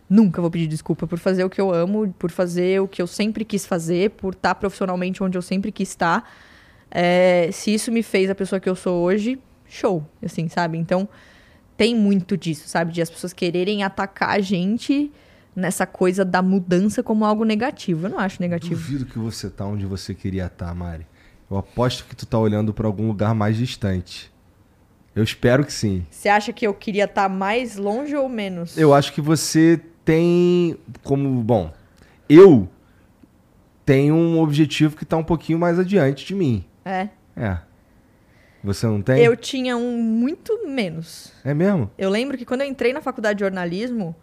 nunca 0.09 0.41
vou 0.41 0.49
pedir 0.49 0.69
desculpa 0.69 1.05
por 1.05 1.19
fazer 1.19 1.43
o 1.43 1.51
que 1.51 1.61
eu 1.61 1.75
amo, 1.75 2.15
por 2.17 2.31
fazer 2.31 2.81
o 2.81 2.87
que 2.87 3.03
eu 3.03 3.09
sempre 3.09 3.45
quis 3.45 3.67
fazer, 3.67 4.11
por 4.11 4.35
estar 4.35 4.55
profissionalmente 4.55 5.21
onde 5.21 5.37
eu 5.37 5.43
sempre 5.43 5.73
quis 5.73 5.89
estar. 5.89 6.31
É, 6.89 7.51
se 7.53 7.75
isso 7.75 7.91
me 7.91 8.05
fez 8.05 8.31
a 8.31 8.37
pessoa 8.37 8.61
que 8.61 8.69
eu 8.69 8.77
sou 8.77 9.03
hoje, 9.03 9.37
show. 9.67 10.09
Assim, 10.25 10.49
sabe? 10.49 10.79
Então, 10.79 11.09
tem 11.77 11.93
muito 11.93 12.37
disso, 12.37 12.69
sabe? 12.69 12.93
De 12.93 13.03
as 13.03 13.11
pessoas 13.11 13.33
quererem 13.33 13.83
atacar 13.83 14.31
a 14.31 14.41
gente 14.41 15.11
nessa 15.57 15.87
coisa 15.87 16.25
da 16.25 16.41
mudança 16.41 17.03
como 17.03 17.25
algo 17.25 17.43
negativo. 17.43 18.07
Eu 18.07 18.11
não 18.11 18.21
acho 18.21 18.41
negativo. 18.41 18.77
Duvido 18.77 19.07
que 19.07 19.19
você 19.19 19.51
tá 19.51 19.67
onde 19.67 19.87
você 19.87 20.15
queria 20.15 20.47
estar, 20.47 20.73
Mari. 20.73 21.05
Eu 21.51 21.57
aposto 21.57 22.05
que 22.05 22.15
tu 22.15 22.27
tá 22.27 22.39
olhando 22.39 22.73
pra 22.73 22.87
algum 22.87 23.09
lugar 23.09 23.35
mais 23.35 23.57
distante. 23.57 24.33
Eu 25.17 25.25
espero 25.25 25.65
que 25.65 25.73
sim. 25.73 26.07
Você 26.11 26.29
acha 26.29 26.53
que 26.53 26.67
eu 26.67 26.75
queria 26.75 27.05
estar 27.05 27.27
mais 27.27 27.77
longe 27.77 28.15
ou 28.15 28.29
menos? 28.29 28.77
Eu 28.77 28.93
acho 28.93 29.15
que 29.15 29.21
você 29.23 29.81
tem 30.05 30.77
como. 31.03 31.43
Bom, 31.43 31.73
eu 32.29 32.69
tenho 33.87 34.15
um 34.15 34.39
objetivo 34.41 34.95
que 34.95 35.07
tá 35.07 35.17
um 35.17 35.25
pouquinho 35.25 35.59
mais 35.59 35.79
adiante 35.79 36.27
de 36.27 36.35
mim. 36.35 36.67
É. 36.85 37.09
É. 37.35 37.59
Você 38.63 38.87
não 38.87 39.01
tem? 39.01 39.25
Eu 39.25 39.35
tinha 39.35 39.75
um 39.75 40.03
muito 40.03 40.69
menos. 40.69 41.33
É 41.43 41.55
mesmo? 41.55 41.91
Eu 41.97 42.11
lembro 42.11 42.37
que 42.37 42.45
quando 42.45 42.61
eu 42.61 42.67
entrei 42.67 42.93
na 42.93 43.01
faculdade 43.01 43.39
de 43.39 43.45
jornalismo, 43.45 44.15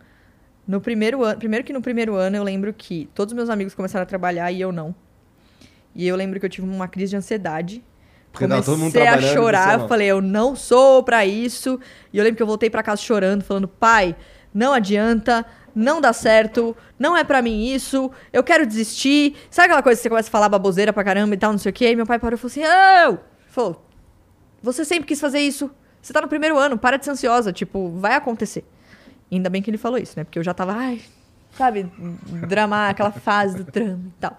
no 0.67 0.79
primeiro 0.79 1.23
ano, 1.23 1.39
primeiro 1.39 1.65
que 1.65 1.73
no 1.73 1.81
primeiro 1.81 2.13
ano 2.15 2.35
eu 2.37 2.43
lembro 2.43 2.71
que 2.71 3.09
todos 3.15 3.31
os 3.31 3.35
meus 3.35 3.49
amigos 3.49 3.73
começaram 3.73 4.03
a 4.03 4.05
trabalhar 4.05 4.51
e 4.51 4.61
eu 4.61 4.71
não. 4.71 4.93
E 5.95 6.07
eu 6.07 6.15
lembro 6.15 6.39
que 6.39 6.45
eu 6.45 6.49
tive 6.49 6.67
uma 6.67 6.87
crise 6.87 7.11
de 7.11 7.15
ansiedade. 7.15 7.83
Porque 8.33 8.47
tava 8.47 8.63
todo 8.63 8.79
mundo 8.79 8.91
Comecei 8.91 9.29
a 9.29 9.33
chorar, 9.33 9.79
eu 9.79 9.87
falei, 9.87 10.07
eu 10.07 10.19
não 10.19 10.55
sou 10.55 11.03
pra 11.03 11.23
isso. 11.23 11.79
E 12.11 12.17
eu 12.17 12.23
lembro 12.23 12.35
que 12.35 12.43
eu 12.43 12.47
voltei 12.47 12.67
pra 12.69 12.81
casa 12.81 12.99
chorando, 12.99 13.43
falando, 13.43 13.67
pai, 13.67 14.15
não 14.51 14.73
adianta, 14.73 15.45
não 15.75 16.01
dá 16.01 16.11
certo, 16.11 16.75
não 16.97 17.15
é 17.15 17.23
pra 17.23 17.43
mim 17.43 17.71
isso, 17.71 18.11
eu 18.33 18.43
quero 18.43 18.65
desistir. 18.65 19.35
Sabe 19.51 19.67
aquela 19.67 19.83
coisa 19.83 19.99
que 19.99 20.03
você 20.03 20.09
começa 20.09 20.29
a 20.29 20.31
falar 20.31 20.49
baboseira 20.49 20.91
pra 20.91 21.03
caramba 21.03 21.35
e 21.35 21.37
tal, 21.37 21.51
não 21.51 21.59
sei 21.59 21.69
o 21.69 21.73
quê? 21.73 21.91
E 21.91 21.95
meu 21.95 22.07
pai 22.07 22.17
parou 22.17 22.35
e 22.35 22.39
falou 22.39 22.51
assim, 22.51 22.63
não! 22.63 23.19
Falou, 23.49 23.85
você 24.63 24.83
sempre 24.83 25.05
quis 25.05 25.21
fazer 25.21 25.39
isso. 25.39 25.69
Você 26.01 26.11
tá 26.11 26.19
no 26.19 26.27
primeiro 26.27 26.57
ano, 26.57 26.77
para 26.77 26.97
de 26.97 27.05
ser 27.05 27.11
ansiosa. 27.11 27.53
Tipo, 27.53 27.91
vai 27.91 28.15
acontecer. 28.15 28.65
E 29.29 29.35
ainda 29.35 29.49
bem 29.49 29.61
que 29.61 29.69
ele 29.69 29.77
falou 29.77 29.97
isso, 29.99 30.13
né? 30.17 30.23
Porque 30.23 30.39
eu 30.39 30.43
já 30.43 30.53
tava, 30.53 30.73
ai, 30.73 31.01
sabe, 31.55 31.91
dramar, 32.47 32.89
aquela 32.89 33.11
fase 33.11 33.57
do 33.57 33.63
drama 33.63 34.01
e 34.07 34.19
tal. 34.19 34.37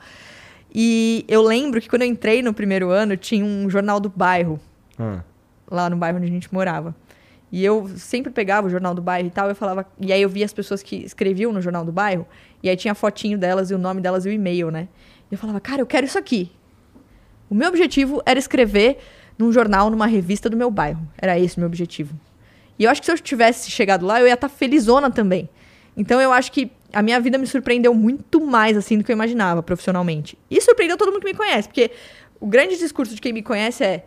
E 0.75 1.25
eu 1.29 1.41
lembro 1.43 1.81
que 1.81 1.89
quando 1.89 2.03
eu 2.03 2.09
entrei 2.09 2.43
no 2.43 2.53
primeiro 2.53 2.91
ano, 2.91 3.17
tinha 3.17 3.45
um 3.45 3.71
jornal 3.71 4.01
do 4.01 4.09
bairro. 4.09 4.59
Ah. 4.99 5.23
lá 5.69 5.91
no 5.91 5.97
bairro 5.97 6.19
onde 6.19 6.27
a 6.27 6.31
gente 6.31 6.53
morava. 6.53 6.95
E 7.51 7.65
eu 7.65 7.89
sempre 7.97 8.33
pegava 8.33 8.67
o 8.67 8.71
jornal 8.71 8.95
do 8.95 9.03
bairro 9.03 9.29
e 9.29 9.31
tal, 9.31 9.49
eu 9.49 9.55
falava. 9.55 9.87
E 10.01 10.13
aí 10.13 10.21
eu 10.21 10.29
via 10.29 10.45
as 10.45 10.53
pessoas 10.53 10.83
que 10.83 10.97
escreviam 10.97 11.53
no 11.53 11.61
jornal 11.61 11.85
do 11.85 11.93
bairro, 11.93 12.27
e 12.63 12.69
aí 12.69 12.77
tinha 12.77 12.93
a 12.93 12.95
fotinho 12.95 13.39
delas 13.39 13.71
e 13.71 13.75
o 13.75 13.79
nome 13.79 14.01
delas 14.01 14.27
e 14.27 14.29
o 14.29 14.33
e-mail, 14.33 14.71
né? 14.71 14.89
E 15.31 15.35
eu 15.35 15.39
falava, 15.39 15.61
cara, 15.61 15.81
eu 15.81 15.87
quero 15.87 16.05
isso 16.05 16.19
aqui. 16.19 16.51
O 17.49 17.55
meu 17.55 17.69
objetivo 17.69 18.21
era 18.27 18.39
escrever 18.39 18.99
num 19.39 19.53
jornal, 19.53 19.89
numa 19.91 20.07
revista 20.07 20.51
do 20.51 20.57
meu 20.57 20.71
bairro. 20.71 21.07
Era 21.17 21.39
esse 21.39 21.57
o 21.57 21.61
meu 21.61 21.69
objetivo. 21.69 22.19
E 22.77 22.85
eu 22.85 22.91
acho 22.91 23.01
que 23.01 23.07
se 23.07 23.13
eu 23.13 23.19
tivesse 23.19 23.71
chegado 23.71 24.05
lá, 24.05 24.21
eu 24.21 24.27
ia 24.27 24.35
estar 24.35 24.49
tá 24.49 24.55
felizona 24.55 25.11
também. 25.11 25.49
Então 25.97 26.21
eu 26.21 26.33
acho 26.33 26.51
que 26.51 26.73
a 26.95 27.03
minha 27.03 27.21
vida 27.21 27.37
me 27.37 27.47
surpreendeu 27.47 27.93
muito 27.93 28.41
mais 28.41 28.77
assim 28.77 28.97
do 28.97 29.05
que 29.05 29.11
eu 29.11 29.15
imaginava 29.15 29.63
profissionalmente. 29.63 30.39
E 30.51 30.61
surpreendeu 30.61 30.97
todo 30.97 31.11
mundo 31.11 31.21
que 31.21 31.33
me 31.33 31.35
conhece, 31.35 31.69
porque 31.69 31.91
o 32.41 32.47
grande 32.47 32.79
discurso 32.79 33.15
de 33.15 33.21
quem 33.21 33.33
me 33.33 33.43
conhece 33.43 33.85
é 33.85 34.05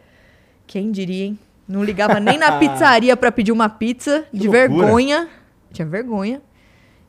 quem 0.65 0.91
diria, 0.91 1.25
hein? 1.25 1.39
Não 1.67 1.83
ligava 1.83 2.19
nem 2.19 2.37
na 2.37 2.53
pizzaria 2.59 3.15
para 3.17 3.31
pedir 3.31 3.51
uma 3.51 3.69
pizza 3.69 4.25
que 4.31 4.37
de 4.37 4.47
loucura. 4.47 4.67
vergonha. 4.67 5.29
Tinha 5.71 5.85
vergonha. 5.85 6.41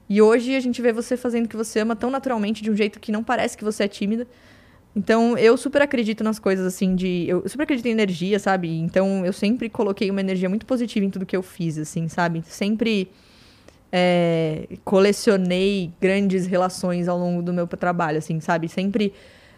E 0.09 0.22
hoje 0.22 0.57
a 0.57 0.61
gente 0.61 0.81
vê 0.81 0.93
você 0.93 1.16
fazendo 1.16 1.47
o 1.47 1.49
que 1.49 1.57
você 1.57 1.81
ama 1.81 1.95
tão 1.95 2.11
naturalmente, 2.11 2.62
de 2.62 2.70
um 2.70 2.76
jeito 2.76 2.99
que 2.99 3.12
não 3.12 3.22
parece 3.22 3.57
que 3.57 3.64
você 3.64 3.85
é 3.85 3.89
tímida. 3.89 4.26
Então, 4.97 5.37
eu 5.37 5.57
super 5.57 5.83
acredito 5.83 6.24
nas 6.24 6.39
coisas, 6.39 6.66
assim, 6.66 6.97
de... 6.97 7.26
Eu 7.29 7.47
super 7.49 7.64
acredito 7.64 7.87
em 7.87 7.91
energia, 7.91 8.39
sabe? 8.39 8.68
Então, 8.81 9.24
eu 9.24 9.33
sempre 9.33 9.68
coloquei 9.68 10.11
uma 10.11 10.20
energia 10.20 10.49
muito 10.49 10.66
positiva 10.66 11.05
em 11.05 11.11
tudo 11.11 11.26
que 11.26 11.37
eu 11.37 11.43
fiz, 11.43 11.79
assim, 11.79 12.09
sabe? 12.09 12.43
Sempre 12.47 13.09
é, 13.93 14.68
colecionei 14.84 15.93
grandes 16.01 16.47
relações 16.47 17.09
ao 17.09 17.18
longo 17.18 17.43
do 17.43 17.53
meu 17.53 17.66
trabalho, 17.66 18.18
assim, 18.18 18.41
sabe? 18.41 18.68
Sempre 18.68 19.12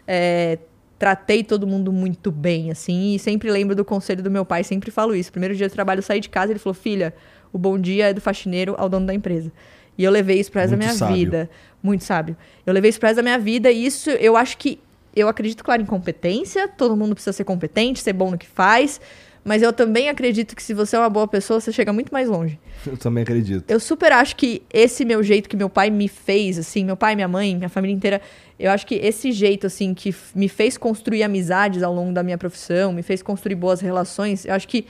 é, 0.07 0.57
tratei 0.97 1.43
todo 1.43 1.65
mundo 1.65 1.91
muito 1.91 2.31
bem, 2.31 2.71
assim, 2.71 3.15
e 3.15 3.19
sempre 3.19 3.49
lembro 3.49 3.75
do 3.75 3.83
conselho 3.83 4.21
do 4.21 4.31
meu 4.31 4.45
pai, 4.45 4.63
sempre 4.63 4.91
falo 4.91 5.15
isso. 5.15 5.31
Primeiro 5.31 5.55
dia 5.55 5.67
de 5.67 5.73
trabalho, 5.73 5.99
eu 5.99 6.03
saí 6.03 6.19
de 6.19 6.29
casa, 6.29 6.51
ele 6.51 6.59
falou, 6.59 6.73
filha, 6.73 7.13
o 7.51 7.57
bom 7.57 7.77
dia 7.77 8.09
é 8.09 8.13
do 8.13 8.21
faxineiro 8.21 8.75
ao 8.77 8.87
dono 8.87 9.05
da 9.05 9.13
empresa. 9.13 9.51
E 9.97 10.03
eu 10.03 10.11
levei 10.11 10.39
isso 10.39 10.51
para 10.51 10.61
essa 10.61 10.77
minha 10.77 10.93
sábio. 10.93 11.15
vida. 11.15 11.49
Muito 11.83 12.03
sábio. 12.03 12.37
Eu 12.65 12.73
levei 12.73 12.89
isso 12.89 12.99
para 12.99 13.09
essa 13.09 13.21
minha 13.21 13.37
vida 13.37 13.69
e 13.71 13.85
isso 13.85 14.09
eu 14.09 14.37
acho 14.37 14.57
que 14.57 14.79
eu 15.15 15.27
acredito, 15.27 15.63
claro, 15.63 15.81
em 15.81 15.85
competência. 15.85 16.67
Todo 16.67 16.95
mundo 16.95 17.13
precisa 17.13 17.33
ser 17.33 17.43
competente, 17.43 17.99
ser 17.99 18.13
bom 18.13 18.31
no 18.31 18.37
que 18.37 18.47
faz. 18.47 19.01
Mas 19.43 19.63
eu 19.63 19.73
também 19.73 20.07
acredito 20.07 20.55
que 20.55 20.61
se 20.61 20.73
você 20.73 20.95
é 20.95 20.99
uma 20.99 21.09
boa 21.09 21.27
pessoa, 21.27 21.59
você 21.59 21.71
chega 21.71 21.91
muito 21.91 22.13
mais 22.13 22.29
longe. 22.29 22.59
Eu 22.85 22.95
também 22.95 23.23
acredito. 23.23 23.69
Eu 23.69 23.79
super 23.79 24.11
acho 24.11 24.35
que 24.35 24.61
esse 24.71 25.03
meu 25.03 25.23
jeito 25.23 25.49
que 25.49 25.57
meu 25.57 25.69
pai 25.69 25.89
me 25.89 26.07
fez, 26.07 26.59
assim, 26.59 26.85
meu 26.85 26.95
pai, 26.95 27.15
minha 27.15 27.27
mãe, 27.27 27.55
minha 27.55 27.69
família 27.69 27.95
inteira, 27.95 28.21
eu 28.59 28.71
acho 28.71 28.85
que 28.85 28.95
esse 28.95 29.31
jeito, 29.31 29.65
assim, 29.67 29.93
que 29.93 30.13
me 30.35 30.47
fez 30.47 30.77
construir 30.77 31.23
amizades 31.23 31.81
ao 31.81 31.93
longo 31.93 32.11
da 32.13 32.21
minha 32.21 32.37
profissão, 32.37 32.93
me 32.93 33.01
fez 33.01 33.21
construir 33.23 33.55
boas 33.55 33.81
relações, 33.81 34.45
eu 34.45 34.53
acho 34.53 34.67
que 34.67 34.85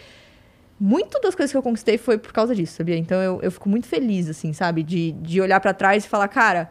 muito 0.80 1.20
das 1.22 1.36
coisas 1.36 1.52
que 1.52 1.58
eu 1.58 1.62
conquistei 1.62 1.98
foi 1.98 2.18
por 2.18 2.34
causa 2.34 2.56
disso, 2.56 2.76
sabia? 2.78 2.98
Então 2.98 3.22
eu, 3.22 3.40
eu 3.42 3.52
fico 3.52 3.70
muito 3.70 3.88
feliz, 3.88 4.28
assim, 4.30 4.52
sabe? 4.52 4.84
De, 4.84 5.12
de 5.14 5.40
olhar 5.40 5.60
para 5.60 5.74
trás 5.74 6.06
e 6.06 6.10
falar, 6.10 6.28
cara 6.28 6.70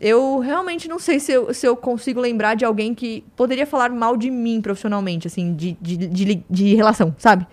eu 0.00 0.38
realmente 0.38 0.88
não 0.88 0.98
sei 0.98 1.18
se 1.18 1.32
eu, 1.32 1.52
se 1.52 1.66
eu 1.66 1.76
consigo 1.76 2.20
lembrar 2.20 2.54
de 2.54 2.64
alguém 2.64 2.94
que 2.94 3.24
poderia 3.34 3.66
falar 3.66 3.90
mal 3.90 4.16
de 4.16 4.30
mim 4.30 4.60
profissionalmente, 4.60 5.26
assim, 5.26 5.54
de, 5.54 5.76
de, 5.80 5.96
de, 5.96 6.44
de 6.48 6.74
relação, 6.74 7.14
sabe? 7.18 7.46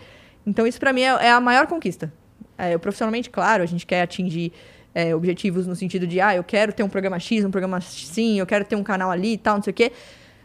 Então 0.46 0.68
isso 0.68 0.80
para 0.80 0.94
mim 0.94 1.02
é, 1.02 1.26
é, 1.26 1.32
a 1.32 1.42
maior 1.42 1.66
conquista. 1.66 2.14
É, 2.58 2.74
eu 2.74 2.80
profissionalmente, 2.80 3.30
claro, 3.30 3.64
a 3.64 3.66
gente 3.66 3.86
quer 3.86 4.04
atingir 4.04 4.54
é, 4.94 5.16
objetivos 5.16 5.66
no 5.66 5.76
sentido 5.76 6.06
de, 6.06 6.22
ah, 6.22 6.36
eu 6.36 6.44
quero 6.44 6.72
ter 6.72 6.84
um 6.84 6.90
programa 6.90 7.20
X, 7.20 7.44
um 7.44 7.52
programa 7.52 7.82
sim, 7.82 8.40
eu 8.40 8.46
quero 8.46 8.64
ter 8.64 8.76
um 8.76 8.84
canal 8.84 9.10
ali 9.10 9.34
e 9.34 9.38
tal, 9.38 9.56
não 9.56 9.64
sei 9.64 9.72
o 9.72 9.74
quê. 9.74 9.92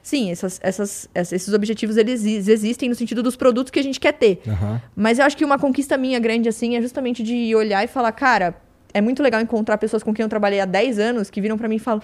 Sim, 0.02 0.30
essas, 0.30 0.58
essas, 0.62 1.08
esses 1.14 1.52
objetivos 1.52 1.98
eles 1.98 2.24
existem 2.24 2.88
no 2.88 2.94
sentido 2.94 3.22
dos 3.22 3.36
produtos 3.36 3.70
que 3.70 3.78
a 3.78 3.82
gente 3.82 4.00
quer 4.00 4.12
ter. 4.12 4.40
Uhum. 4.46 4.80
Mas 4.96 5.18
eu 5.18 5.26
acho 5.26 5.36
que 5.36 5.44
uma 5.44 5.58
conquista 5.58 5.98
minha 5.98 6.18
grande, 6.18 6.48
assim, 6.48 6.74
é 6.74 6.80
justamente 6.80 7.22
de 7.22 7.54
olhar 7.54 7.84
e 7.84 7.86
falar, 7.86 8.10
cara, 8.12 8.56
é 8.92 9.00
muito 9.00 9.22
legal 9.22 9.40
encontrar 9.40 9.78
pessoas 9.78 10.02
com 10.02 10.12
quem 10.12 10.22
eu 10.22 10.28
trabalhei 10.28 10.60
há 10.60 10.64
10 10.64 10.98
anos 10.98 11.30
que 11.30 11.40
viram 11.40 11.56
para 11.56 11.68
mim 11.68 11.76
e 11.76 11.78
falam: 11.78 12.02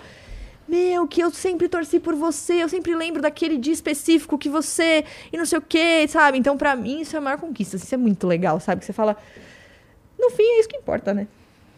Meu, 0.68 1.06
que 1.06 1.20
eu 1.20 1.30
sempre 1.30 1.68
torci 1.68 2.00
por 2.00 2.14
você, 2.14 2.62
eu 2.62 2.68
sempre 2.68 2.94
lembro 2.94 3.22
daquele 3.22 3.56
dia 3.56 3.72
específico 3.72 4.38
que 4.38 4.48
você. 4.48 5.04
e 5.32 5.36
não 5.36 5.46
sei 5.46 5.58
o 5.58 5.62
quê, 5.62 6.06
sabe? 6.08 6.38
Então, 6.38 6.56
para 6.56 6.74
mim, 6.76 7.00
isso 7.00 7.16
é 7.16 7.18
a 7.18 7.22
maior 7.22 7.38
conquista. 7.38 7.76
Isso 7.76 7.94
é 7.94 7.98
muito 7.98 8.26
legal, 8.26 8.60
sabe? 8.60 8.80
Que 8.80 8.86
você 8.86 8.92
fala. 8.92 9.16
No 10.18 10.30
fim, 10.30 10.42
é 10.42 10.60
isso 10.60 10.68
que 10.68 10.76
importa, 10.76 11.12
né? 11.12 11.26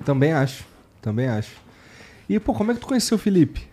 Também 0.05 0.33
acho. 0.33 0.65
Também 1.03 1.27
acho. 1.27 1.57
E, 2.29 2.39
pô, 2.39 2.53
como 2.55 2.71
é 2.71 2.75
que 2.75 2.81
tu 2.81 2.87
conheceu 2.87 3.17
o 3.17 3.19
Felipe? 3.19 3.67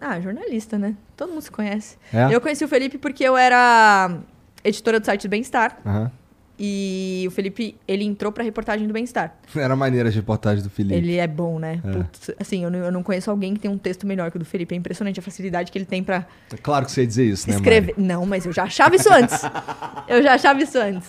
Ah, 0.00 0.20
jornalista, 0.20 0.78
né? 0.78 0.94
Todo 1.16 1.30
mundo 1.30 1.42
se 1.42 1.50
conhece. 1.50 1.96
É? 2.12 2.34
Eu 2.34 2.40
conheci 2.40 2.64
o 2.64 2.68
Felipe 2.68 2.98
porque 2.98 3.24
eu 3.24 3.36
era 3.36 4.18
editora 4.62 5.00
do 5.00 5.06
site 5.06 5.28
Bem-Estar. 5.28 5.78
Uhum. 5.84 6.10
E 6.58 7.24
o 7.26 7.30
Felipe, 7.32 7.76
ele 7.86 8.04
entrou 8.04 8.30
pra 8.30 8.44
reportagem 8.44 8.86
do 8.86 8.92
bem-estar. 8.92 9.34
Era 9.56 9.74
maneira 9.74 10.08
de 10.08 10.16
reportagem 10.16 10.62
do 10.62 10.70
Felipe. 10.70 10.94
Ele 10.94 11.16
é 11.16 11.26
bom, 11.26 11.58
né? 11.58 11.80
É. 11.84 11.90
Putz, 11.90 12.30
assim, 12.38 12.62
eu 12.62 12.70
não, 12.70 12.78
eu 12.78 12.92
não, 12.92 13.02
conheço 13.02 13.30
alguém 13.30 13.54
que 13.54 13.60
tem 13.60 13.70
um 13.70 13.78
texto 13.78 14.06
melhor 14.06 14.30
que 14.30 14.36
o 14.36 14.38
do 14.38 14.44
Felipe. 14.44 14.74
É 14.74 14.78
impressionante 14.78 15.18
a 15.18 15.22
facilidade 15.22 15.72
que 15.72 15.78
ele 15.78 15.84
tem 15.84 16.02
pra. 16.02 16.26
É 16.52 16.56
claro 16.56 16.86
que 16.86 16.92
você 16.92 17.00
ia 17.00 17.06
dizer 17.06 17.24
isso, 17.24 17.48
né? 17.48 17.56
Escrever. 17.56 17.94
Não, 17.98 18.24
mas 18.24 18.46
eu 18.46 18.52
já 18.52 18.64
achava 18.64 18.94
isso 18.94 19.12
antes. 19.12 19.40
eu 20.08 20.22
já 20.22 20.34
achava 20.34 20.62
isso 20.62 20.78
antes. 20.78 21.08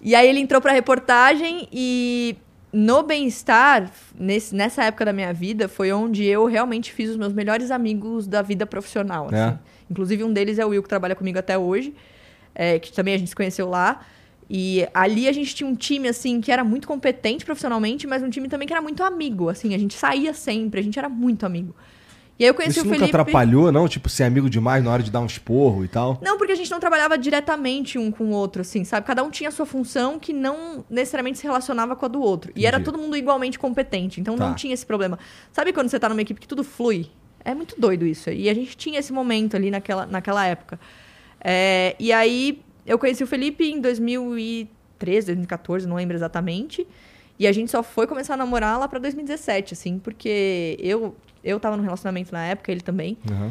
E 0.00 0.14
aí 0.14 0.26
ele 0.26 0.40
entrou 0.40 0.62
pra 0.62 0.72
reportagem 0.72 1.68
e 1.70 2.38
no 2.72 3.02
bem-estar, 3.02 3.90
nessa 4.16 4.84
época 4.84 5.04
da 5.04 5.12
minha 5.12 5.32
vida, 5.32 5.68
foi 5.68 5.92
onde 5.92 6.24
eu 6.24 6.46
realmente 6.46 6.92
fiz 6.92 7.10
os 7.10 7.16
meus 7.16 7.32
melhores 7.32 7.70
amigos 7.70 8.26
da 8.26 8.42
vida 8.42 8.64
profissional. 8.64 9.26
Assim. 9.26 9.36
É. 9.36 9.58
Inclusive, 9.90 10.22
um 10.22 10.32
deles 10.32 10.58
é 10.58 10.64
o 10.64 10.68
Will, 10.68 10.82
que 10.82 10.88
trabalha 10.88 11.16
comigo 11.16 11.38
até 11.38 11.58
hoje, 11.58 11.92
é, 12.54 12.78
que 12.78 12.92
também 12.92 13.14
a 13.14 13.18
gente 13.18 13.28
se 13.28 13.34
conheceu 13.34 13.68
lá. 13.68 14.00
E 14.52 14.84
ali 14.92 15.28
a 15.28 15.32
gente 15.32 15.54
tinha 15.54 15.70
um 15.70 15.76
time, 15.76 16.08
assim, 16.08 16.40
que 16.40 16.50
era 16.50 16.64
muito 16.64 16.88
competente 16.88 17.44
profissionalmente, 17.44 18.04
mas 18.04 18.20
um 18.20 18.28
time 18.28 18.48
também 18.48 18.66
que 18.66 18.74
era 18.74 18.82
muito 18.82 19.04
amigo, 19.04 19.48
assim. 19.48 19.76
A 19.76 19.78
gente 19.78 19.94
saía 19.94 20.34
sempre, 20.34 20.80
a 20.80 20.82
gente 20.82 20.98
era 20.98 21.08
muito 21.08 21.46
amigo. 21.46 21.72
E 22.36 22.42
aí 22.42 22.50
eu 22.50 22.54
conheci 22.54 22.78
Isso 22.78 22.80
o 22.80 22.84
Felipe... 22.84 23.04
nunca 23.04 23.20
atrapalhou, 23.20 23.70
não? 23.70 23.86
Tipo, 23.86 24.08
ser 24.08 24.24
amigo 24.24 24.50
demais 24.50 24.82
na 24.82 24.90
hora 24.90 25.04
de 25.04 25.10
dar 25.10 25.20
um 25.20 25.26
esporro 25.26 25.84
e 25.84 25.88
tal? 25.88 26.18
Não, 26.20 26.36
porque 26.36 26.52
a 26.52 26.56
gente 26.56 26.68
não 26.68 26.80
trabalhava 26.80 27.16
diretamente 27.16 27.96
um 27.96 28.10
com 28.10 28.24
o 28.24 28.30
outro, 28.30 28.62
assim, 28.62 28.82
sabe? 28.82 29.06
Cada 29.06 29.22
um 29.22 29.30
tinha 29.30 29.50
a 29.50 29.52
sua 29.52 29.66
função 29.66 30.18
que 30.18 30.32
não 30.32 30.84
necessariamente 30.90 31.38
se 31.38 31.44
relacionava 31.44 31.94
com 31.94 32.06
a 32.06 32.08
do 32.08 32.20
outro. 32.20 32.50
Entendi. 32.50 32.64
E 32.64 32.66
era 32.66 32.80
todo 32.80 32.98
mundo 32.98 33.16
igualmente 33.16 33.56
competente, 33.56 34.20
então 34.20 34.36
tá. 34.36 34.48
não 34.48 34.54
tinha 34.54 34.74
esse 34.74 34.84
problema. 34.84 35.16
Sabe 35.52 35.72
quando 35.72 35.90
você 35.90 36.00
tá 36.00 36.08
numa 36.08 36.22
equipe 36.22 36.40
que 36.40 36.48
tudo 36.48 36.64
flui? 36.64 37.08
É 37.44 37.54
muito 37.54 37.78
doido 37.78 38.04
isso. 38.04 38.30
E 38.30 38.48
a 38.48 38.54
gente 38.54 38.76
tinha 38.76 38.98
esse 38.98 39.12
momento 39.12 39.54
ali 39.54 39.70
naquela, 39.70 40.06
naquela 40.06 40.44
época. 40.44 40.80
É, 41.40 41.94
e 42.00 42.12
aí 42.12 42.62
eu 42.86 42.98
conheci 42.98 43.22
o 43.22 43.26
Felipe 43.26 43.64
em 43.64 43.80
2013, 43.80 45.26
2014, 45.26 45.86
não 45.86 45.96
lembro 45.96 46.16
exatamente. 46.16 46.86
E 47.38 47.46
a 47.46 47.52
gente 47.52 47.70
só 47.70 47.82
foi 47.82 48.06
começar 48.06 48.34
a 48.34 48.36
namorar 48.36 48.78
lá 48.78 48.86
pra 48.86 48.98
2017, 48.98 49.72
assim, 49.72 49.98
porque 49.98 50.76
eu, 50.78 51.16
eu 51.42 51.58
tava 51.58 51.76
no 51.76 51.82
relacionamento 51.82 52.32
na 52.32 52.44
época, 52.44 52.70
ele 52.70 52.82
também. 52.82 53.16
Uhum. 53.30 53.50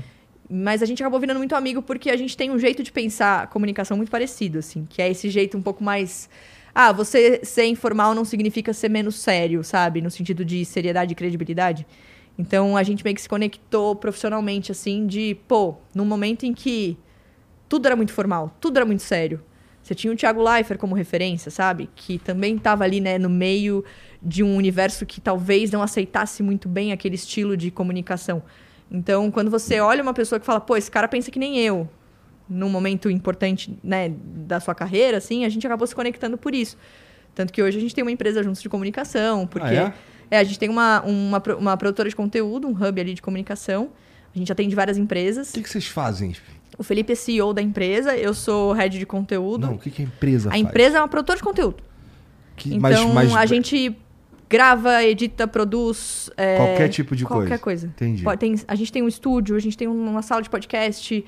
Mas 0.49 0.83
a 0.83 0.85
gente 0.85 1.01
acabou 1.01 1.19
virando 1.19 1.37
muito 1.37 1.55
amigo 1.55 1.81
porque 1.81 2.09
a 2.09 2.15
gente 2.17 2.37
tem 2.37 2.51
um 2.51 2.57
jeito 2.57 2.83
de 2.83 2.91
pensar 2.91 3.47
comunicação 3.47 3.97
muito 3.97 4.11
parecido, 4.11 4.59
assim, 4.59 4.85
que 4.89 5.01
é 5.01 5.09
esse 5.09 5.29
jeito 5.29 5.57
um 5.57 5.61
pouco 5.61 5.83
mais. 5.83 6.29
Ah, 6.73 6.91
você 6.91 7.41
ser 7.43 7.65
informal 7.65 8.13
não 8.13 8.23
significa 8.23 8.73
ser 8.73 8.89
menos 8.89 9.15
sério, 9.15 9.63
sabe? 9.63 10.01
No 10.01 10.11
sentido 10.11 10.45
de 10.45 10.63
seriedade 10.65 11.13
e 11.13 11.15
credibilidade. 11.15 11.85
Então 12.37 12.77
a 12.77 12.83
gente 12.83 13.03
meio 13.03 13.15
que 13.15 13.21
se 13.21 13.29
conectou 13.29 13.95
profissionalmente, 13.95 14.71
assim, 14.71 15.05
de, 15.05 15.35
pô, 15.47 15.75
num 15.93 16.05
momento 16.05 16.45
em 16.45 16.53
que 16.53 16.97
tudo 17.69 17.85
era 17.85 17.95
muito 17.95 18.11
formal, 18.11 18.53
tudo 18.59 18.77
era 18.77 18.85
muito 18.85 19.03
sério. 19.03 19.39
Você 19.81 19.95
tinha 19.95 20.11
o 20.11 20.15
Thiago 20.15 20.43
Leifert 20.43 20.79
como 20.79 20.93
referência, 20.93 21.49
sabe? 21.49 21.89
Que 21.95 22.19
também 22.19 22.57
estava 22.57 22.83
ali, 22.83 22.99
né, 22.99 23.17
no 23.17 23.29
meio 23.29 23.85
de 24.21 24.43
um 24.43 24.55
universo 24.55 25.05
que 25.05 25.21
talvez 25.21 25.71
não 25.71 25.81
aceitasse 25.81 26.43
muito 26.43 26.67
bem 26.67 26.91
aquele 26.91 27.15
estilo 27.15 27.55
de 27.55 27.71
comunicação. 27.71 28.43
Então, 28.91 29.31
quando 29.31 29.49
você 29.49 29.79
olha 29.79 30.01
uma 30.03 30.13
pessoa 30.13 30.39
que 30.39 30.45
fala, 30.45 30.59
pô, 30.59 30.75
esse 30.75 30.91
cara 30.91 31.07
pensa 31.07 31.31
que 31.31 31.39
nem 31.39 31.59
eu, 31.59 31.87
num 32.49 32.69
momento 32.69 33.09
importante, 33.09 33.77
né, 33.83 34.09
da 34.09 34.59
sua 34.59 34.73
carreira, 34.75 35.17
assim, 35.17 35.45
a 35.45 35.49
gente 35.49 35.65
acabou 35.65 35.87
se 35.87 35.95
conectando 35.95 36.37
por 36.37 36.53
isso. 36.53 36.75
Tanto 37.35 37.53
que 37.53 37.61
hoje 37.61 37.77
a 37.77 37.81
gente 37.81 37.93
tem 37.93 38.03
uma 38.03 38.11
empresa 38.11 38.43
juntos 38.43 38.61
de 38.61 38.67
comunicação, 38.67 39.47
porque 39.47 39.67
ah, 39.67 39.93
é? 40.29 40.35
é? 40.35 40.39
a 40.39 40.43
gente 40.43 40.59
tem 40.59 40.69
uma, 40.69 41.01
uma, 41.01 41.41
uma 41.57 41.77
produtora 41.77 42.09
de 42.09 42.15
conteúdo, 42.15 42.67
um 42.67 42.71
hub 42.71 42.99
ali 42.99 43.13
de 43.13 43.21
comunicação. 43.21 43.91
A 44.35 44.37
gente 44.37 44.51
atende 44.51 44.75
várias 44.75 44.97
empresas. 44.97 45.51
O 45.51 45.53
que, 45.53 45.63
que 45.63 45.69
vocês 45.69 45.87
fazem? 45.87 46.35
O 46.79 46.83
Felipe 46.83 47.11
é 47.11 47.15
CEO 47.15 47.53
da 47.53 47.61
empresa, 47.61 48.15
eu 48.15 48.33
sou 48.33 48.71
head 48.71 48.97
de 48.97 49.05
conteúdo. 49.05 49.67
Não, 49.67 49.75
o 49.75 49.77
que, 49.77 49.91
que 49.91 50.01
a 50.01 50.05
empresa 50.05 50.47
a 50.47 50.51
faz? 50.53 50.63
A 50.63 50.69
empresa 50.69 50.97
é 50.97 51.01
uma 51.01 51.09
produtora 51.09 51.35
de 51.35 51.43
conteúdo. 51.43 51.83
Que, 52.55 52.73
então, 52.73 53.09
mas, 53.13 53.29
mas... 53.31 53.35
a 53.35 53.45
gente 53.45 53.97
grava, 54.49 55.03
edita, 55.03 55.45
produz. 55.45 56.29
É, 56.37 56.55
qualquer 56.55 56.87
tipo 56.87 57.17
de 57.17 57.25
qualquer 57.25 57.59
coisa. 57.59 57.59
Qualquer 57.59 57.63
coisa. 57.63 57.87
Entendi. 57.87 58.23
Tem, 58.37 58.55
a 58.65 58.75
gente 58.75 58.93
tem 58.93 59.03
um 59.03 59.09
estúdio, 59.09 59.57
a 59.57 59.59
gente 59.59 59.77
tem 59.77 59.89
uma 59.89 60.21
sala 60.21 60.41
de 60.41 60.49
podcast. 60.49 61.25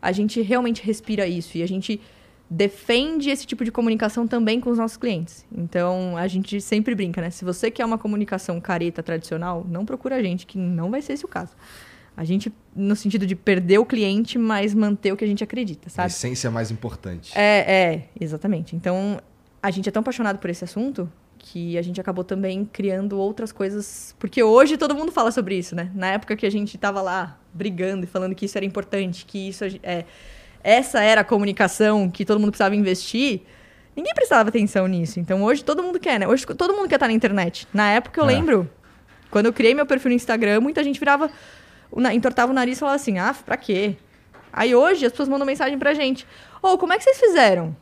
A 0.00 0.12
gente 0.12 0.40
realmente 0.40 0.82
respira 0.82 1.26
isso. 1.26 1.58
E 1.58 1.62
a 1.62 1.68
gente 1.68 2.00
defende 2.48 3.28
esse 3.28 3.46
tipo 3.46 3.66
de 3.66 3.70
comunicação 3.70 4.26
também 4.26 4.60
com 4.60 4.70
os 4.70 4.78
nossos 4.78 4.96
clientes. 4.96 5.44
Então, 5.54 6.16
a 6.16 6.26
gente 6.26 6.58
sempre 6.62 6.94
brinca, 6.94 7.20
né? 7.20 7.28
Se 7.28 7.44
você 7.44 7.70
quer 7.70 7.84
uma 7.84 7.98
comunicação 7.98 8.58
careta 8.62 9.02
tradicional, 9.02 9.66
não 9.68 9.84
procura 9.84 10.16
a 10.16 10.22
gente, 10.22 10.46
que 10.46 10.56
não 10.56 10.90
vai 10.90 11.02
ser 11.02 11.12
esse 11.12 11.24
o 11.26 11.28
caso. 11.28 11.52
A 12.16 12.24
gente, 12.24 12.50
no 12.74 12.96
sentido 12.96 13.26
de 13.26 13.36
perder 13.36 13.78
o 13.78 13.84
cliente, 13.84 14.38
mas 14.38 14.72
manter 14.74 15.12
o 15.12 15.16
que 15.16 15.24
a 15.24 15.26
gente 15.28 15.44
acredita, 15.44 15.88
A 15.88 15.90
sabe? 15.90 16.08
essência 16.08 16.48
é 16.48 16.50
mais 16.50 16.70
importante. 16.70 17.32
É, 17.36 17.58
é, 17.92 18.08
exatamente. 18.18 18.74
Então, 18.74 19.20
a 19.62 19.70
gente 19.70 19.88
é 19.88 19.92
tão 19.92 20.00
apaixonado 20.00 20.38
por 20.38 20.48
esse 20.48 20.64
assunto 20.64 21.10
que 21.38 21.76
a 21.76 21.82
gente 21.82 22.00
acabou 22.00 22.24
também 22.24 22.64
criando 22.64 23.18
outras 23.18 23.52
coisas. 23.52 24.14
Porque 24.18 24.42
hoje 24.42 24.76
todo 24.78 24.94
mundo 24.94 25.12
fala 25.12 25.30
sobre 25.30 25.56
isso, 25.58 25.76
né? 25.76 25.90
Na 25.94 26.08
época 26.08 26.34
que 26.34 26.46
a 26.46 26.50
gente 26.50 26.76
tava 26.78 27.02
lá 27.02 27.38
brigando 27.52 28.04
e 28.04 28.06
falando 28.06 28.34
que 28.34 28.46
isso 28.46 28.56
era 28.56 28.64
importante, 28.64 29.24
que 29.26 29.48
isso 29.48 29.64
é. 29.82 30.04
Essa 30.64 31.00
era 31.02 31.20
a 31.20 31.24
comunicação 31.24 32.10
que 32.10 32.24
todo 32.24 32.40
mundo 32.40 32.50
precisava 32.50 32.74
investir. 32.74 33.42
Ninguém 33.94 34.12
prestava 34.14 34.48
atenção 34.48 34.86
nisso. 34.88 35.20
Então 35.20 35.44
hoje 35.44 35.62
todo 35.62 35.82
mundo 35.82 36.00
quer, 36.00 36.18
né? 36.18 36.26
Hoje 36.26 36.44
todo 36.46 36.74
mundo 36.74 36.88
quer 36.88 36.96
estar 36.96 37.06
na 37.06 37.12
internet. 37.12 37.68
Na 37.72 37.90
época 37.92 38.20
eu 38.20 38.24
É. 38.24 38.28
lembro, 38.28 38.68
quando 39.30 39.46
eu 39.46 39.52
criei 39.52 39.74
meu 39.74 39.86
perfil 39.86 40.08
no 40.10 40.16
Instagram, 40.16 40.60
muita 40.60 40.82
gente 40.82 40.98
virava, 40.98 41.30
na- 41.94 42.14
entortava 42.14 42.50
o 42.52 42.54
nariz 42.54 42.76
e 42.76 42.80
falava 42.80 42.96
assim: 42.96 43.18
ah, 43.18 43.34
pra 43.44 43.56
quê? 43.56 43.96
Aí 44.52 44.74
hoje 44.74 45.04
as 45.06 45.12
pessoas 45.12 45.28
mandam 45.28 45.46
mensagem 45.46 45.78
pra 45.78 45.94
gente: 45.94 46.26
Ô, 46.62 46.76
como 46.78 46.92
é 46.92 46.98
que 46.98 47.04
vocês 47.04 47.18
fizeram? 47.20 47.76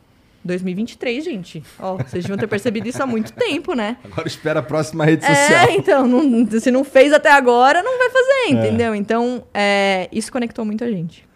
2023, 0.44 1.24
gente. 1.24 1.62
Ó, 1.78 1.96
vocês 1.96 2.22
deviam 2.22 2.36
ter 2.36 2.46
percebido 2.46 2.86
isso 2.86 3.02
há 3.02 3.06
muito 3.06 3.32
tempo, 3.32 3.72
né? 3.74 3.96
Agora 4.04 4.28
espera 4.28 4.60
a 4.60 4.62
próxima 4.62 5.04
rede 5.04 5.24
social. 5.24 5.68
É, 5.68 5.72
então, 5.76 6.06
não- 6.06 6.60
se 6.60 6.70
não 6.70 6.84
fez 6.84 7.12
até 7.14 7.32
agora, 7.32 7.82
não 7.82 7.96
vai 7.98 8.10
fazer, 8.10 8.48
entendeu? 8.50 8.94
Então, 8.94 9.44
é, 9.54 10.06
isso 10.12 10.30
conectou 10.30 10.64
muito 10.64 10.84
a 10.84 10.90
gente. 10.90 11.26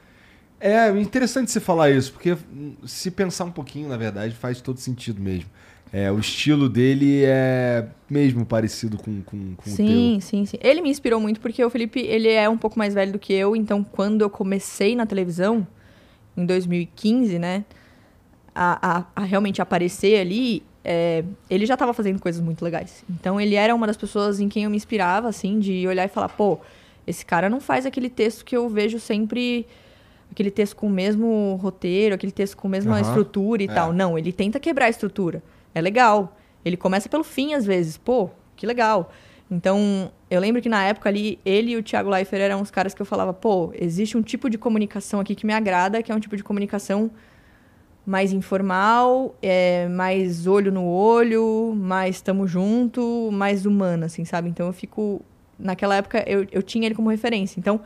É 0.61 0.89
interessante 1.01 1.51
você 1.51 1.61
falar 1.61 1.91
isso, 1.91 2.13
porque 2.13 2.37
se 2.85 3.11
pensar 3.13 3.45
um 3.45 3.51
pouquinho, 3.51 3.89
na 3.89 3.97
verdade, 3.97 4.35
faz 4.35 4.61
todo 4.61 4.79
sentido 4.79 5.23
mesmo. 5.23 5.49
É, 5.93 6.11
o 6.13 6.19
estilo 6.19 6.69
dele 6.69 7.25
é 7.25 7.87
mesmo 8.11 8.45
parecido 8.45 8.97
com, 8.99 9.23
com, 9.23 9.55
com 9.57 9.63
Sim, 9.65 10.19
sim, 10.21 10.45
sim. 10.47 10.57
Ele 10.61 10.81
me 10.83 10.91
inspirou 10.91 11.21
muito 11.21 11.41
porque 11.41 11.65
o 11.65 11.71
Felipe, 11.71 12.01
ele 12.01 12.29
é 12.31 12.49
um 12.49 12.59
pouco 12.59 12.79
mais 12.79 12.95
velho 12.95 13.13
do 13.13 13.19
que 13.19 13.33
eu, 13.33 13.57
então 13.57 13.83
quando 13.83 14.23
eu 14.23 14.31
comecei 14.31 14.95
na 14.95 15.07
televisão, 15.07 15.67
em 16.37 16.45
2015, 16.45 17.39
né, 17.39 17.65
a, 18.55 18.99
a- 18.99 19.05
a 19.17 19.25
realmente 19.25 19.63
aparecer 19.63 20.21
ali, 20.21 20.63
é, 20.85 21.25
ele 21.51 21.65
já 21.67 21.75
estava 21.75 21.93
fazendo 21.95 22.21
coisas 22.21 22.41
muito 22.43 22.63
legais. 22.65 23.05
Então 23.11 23.41
ele 23.41 23.55
era 23.55 23.75
uma 23.75 23.87
das 23.87 23.97
pessoas 23.97 24.41
em 24.41 24.49
quem 24.49 24.65
eu 24.65 24.71
me 24.71 24.77
inspirava, 24.77 25.29
assim, 25.29 25.59
de 25.59 25.87
olhar 25.87 26.05
e 26.05 26.09
falar, 26.09 26.29
pô, 26.29 26.59
esse 27.07 27.25
cara 27.25 27.49
não 27.49 27.61
faz 27.61 27.87
aquele 27.87 28.11
texto 28.11 28.45
que 28.45 28.57
eu 28.57 28.69
vejo 28.69 28.99
sempre, 29.01 29.67
aquele 30.31 30.51
texto 30.51 30.77
com 30.77 30.87
o 30.87 30.91
mesmo 30.91 31.59
roteiro, 31.63 32.15
aquele 32.15 32.33
texto 32.33 32.57
com 32.57 32.69
a 32.69 32.71
mesma 32.71 32.99
Aham, 33.01 33.03
estrutura 33.09 33.63
e 33.63 33.67
é. 33.67 33.73
tal. 33.73 33.93
Não, 33.93 34.19
ele 34.19 34.33
tenta 34.33 34.61
quebrar 34.61 34.87
a 34.87 34.91
estrutura. 34.91 35.43
É 35.79 35.83
legal. 35.83 36.37
Ele 36.65 36.77
começa 36.77 37.09
pelo 37.09 37.25
fim, 37.25 37.55
às 37.55 37.65
vezes. 37.65 37.97
Pô, 37.97 38.31
que 38.57 38.67
legal. 38.67 39.13
Então, 39.51 40.13
eu 40.31 40.41
lembro 40.41 40.61
que 40.61 40.69
na 40.69 40.85
época 40.85 41.09
ali, 41.09 41.39
ele 41.45 41.71
e 41.71 41.77
o 41.77 41.83
Thiago 41.83 42.11
Leifert 42.11 42.43
eram 42.43 42.61
os 42.61 42.71
caras 42.71 42.93
que 42.93 43.01
eu 43.01 43.07
falava, 43.07 43.33
pô, 43.33 43.73
existe 43.75 44.17
um 44.17 44.23
tipo 44.23 44.51
de 44.51 44.59
comunicação 44.59 45.21
aqui 45.21 45.35
que 45.35 45.47
me 45.47 45.55
agrada, 45.55 46.03
que 46.03 46.13
é 46.13 46.15
um 46.15 46.21
tipo 46.21 46.37
de 46.37 46.45
comunicação 46.45 47.11
mais 48.05 48.33
informal, 48.33 49.37
é, 49.41 49.87
mais 49.89 50.47
olho 50.47 50.73
no 50.73 50.87
olho, 50.87 51.75
mais 51.77 52.21
tamo 52.21 52.47
junto, 52.47 53.31
mais 53.33 53.65
humana, 53.65 54.07
assim, 54.07 54.25
sabe? 54.25 54.49
Então 54.49 54.67
eu 54.67 54.73
fico. 54.73 55.23
Naquela 55.59 55.97
época 55.97 56.25
eu, 56.27 56.47
eu 56.53 56.63
tinha 56.63 56.87
ele 56.87 56.95
como 56.95 57.11
referência. 57.11 57.59
Então, 57.59 57.81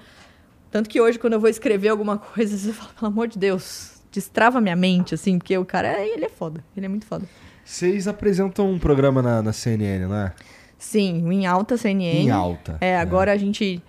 tanto 0.71 0.89
que 0.89 1.01
hoje, 1.01 1.19
quando 1.19 1.35
eu 1.35 1.41
vou 1.41 1.51
escrever 1.51 1.89
alguma 1.89 2.19
coisa, 2.19 2.55
eu 2.69 2.75
falo, 2.75 2.91
pelo 2.95 3.07
amor 3.09 3.29
de 3.29 3.39
Deus, 3.39 4.03
destrava 4.11 4.61
minha 4.61 4.77
mente, 4.77 5.15
assim, 5.15 5.39
porque 5.39 5.57
o 5.57 5.65
cara, 5.65 6.01
ele 6.05 6.25
é 6.25 6.29
foda. 6.29 6.65
Ele 6.77 6.87
é 6.87 6.89
muito 6.89 7.07
foda. 7.07 7.27
Vocês 7.65 8.09
apresentam 8.09 8.71
um 8.71 8.79
programa 8.79 9.23
na, 9.23 9.43
na 9.43 9.53
CNN, 9.53 10.07
não 10.07 10.17
é? 10.17 10.33
Sim, 10.79 11.25
o 11.25 11.33
Em 11.33 11.47
Alta 11.47 11.77
CNN. 11.77 12.25
Em 12.25 12.31
alta. 12.31 12.77
É, 12.81 12.97
agora 12.97 13.33
a 13.33 13.37
gente 13.37 13.81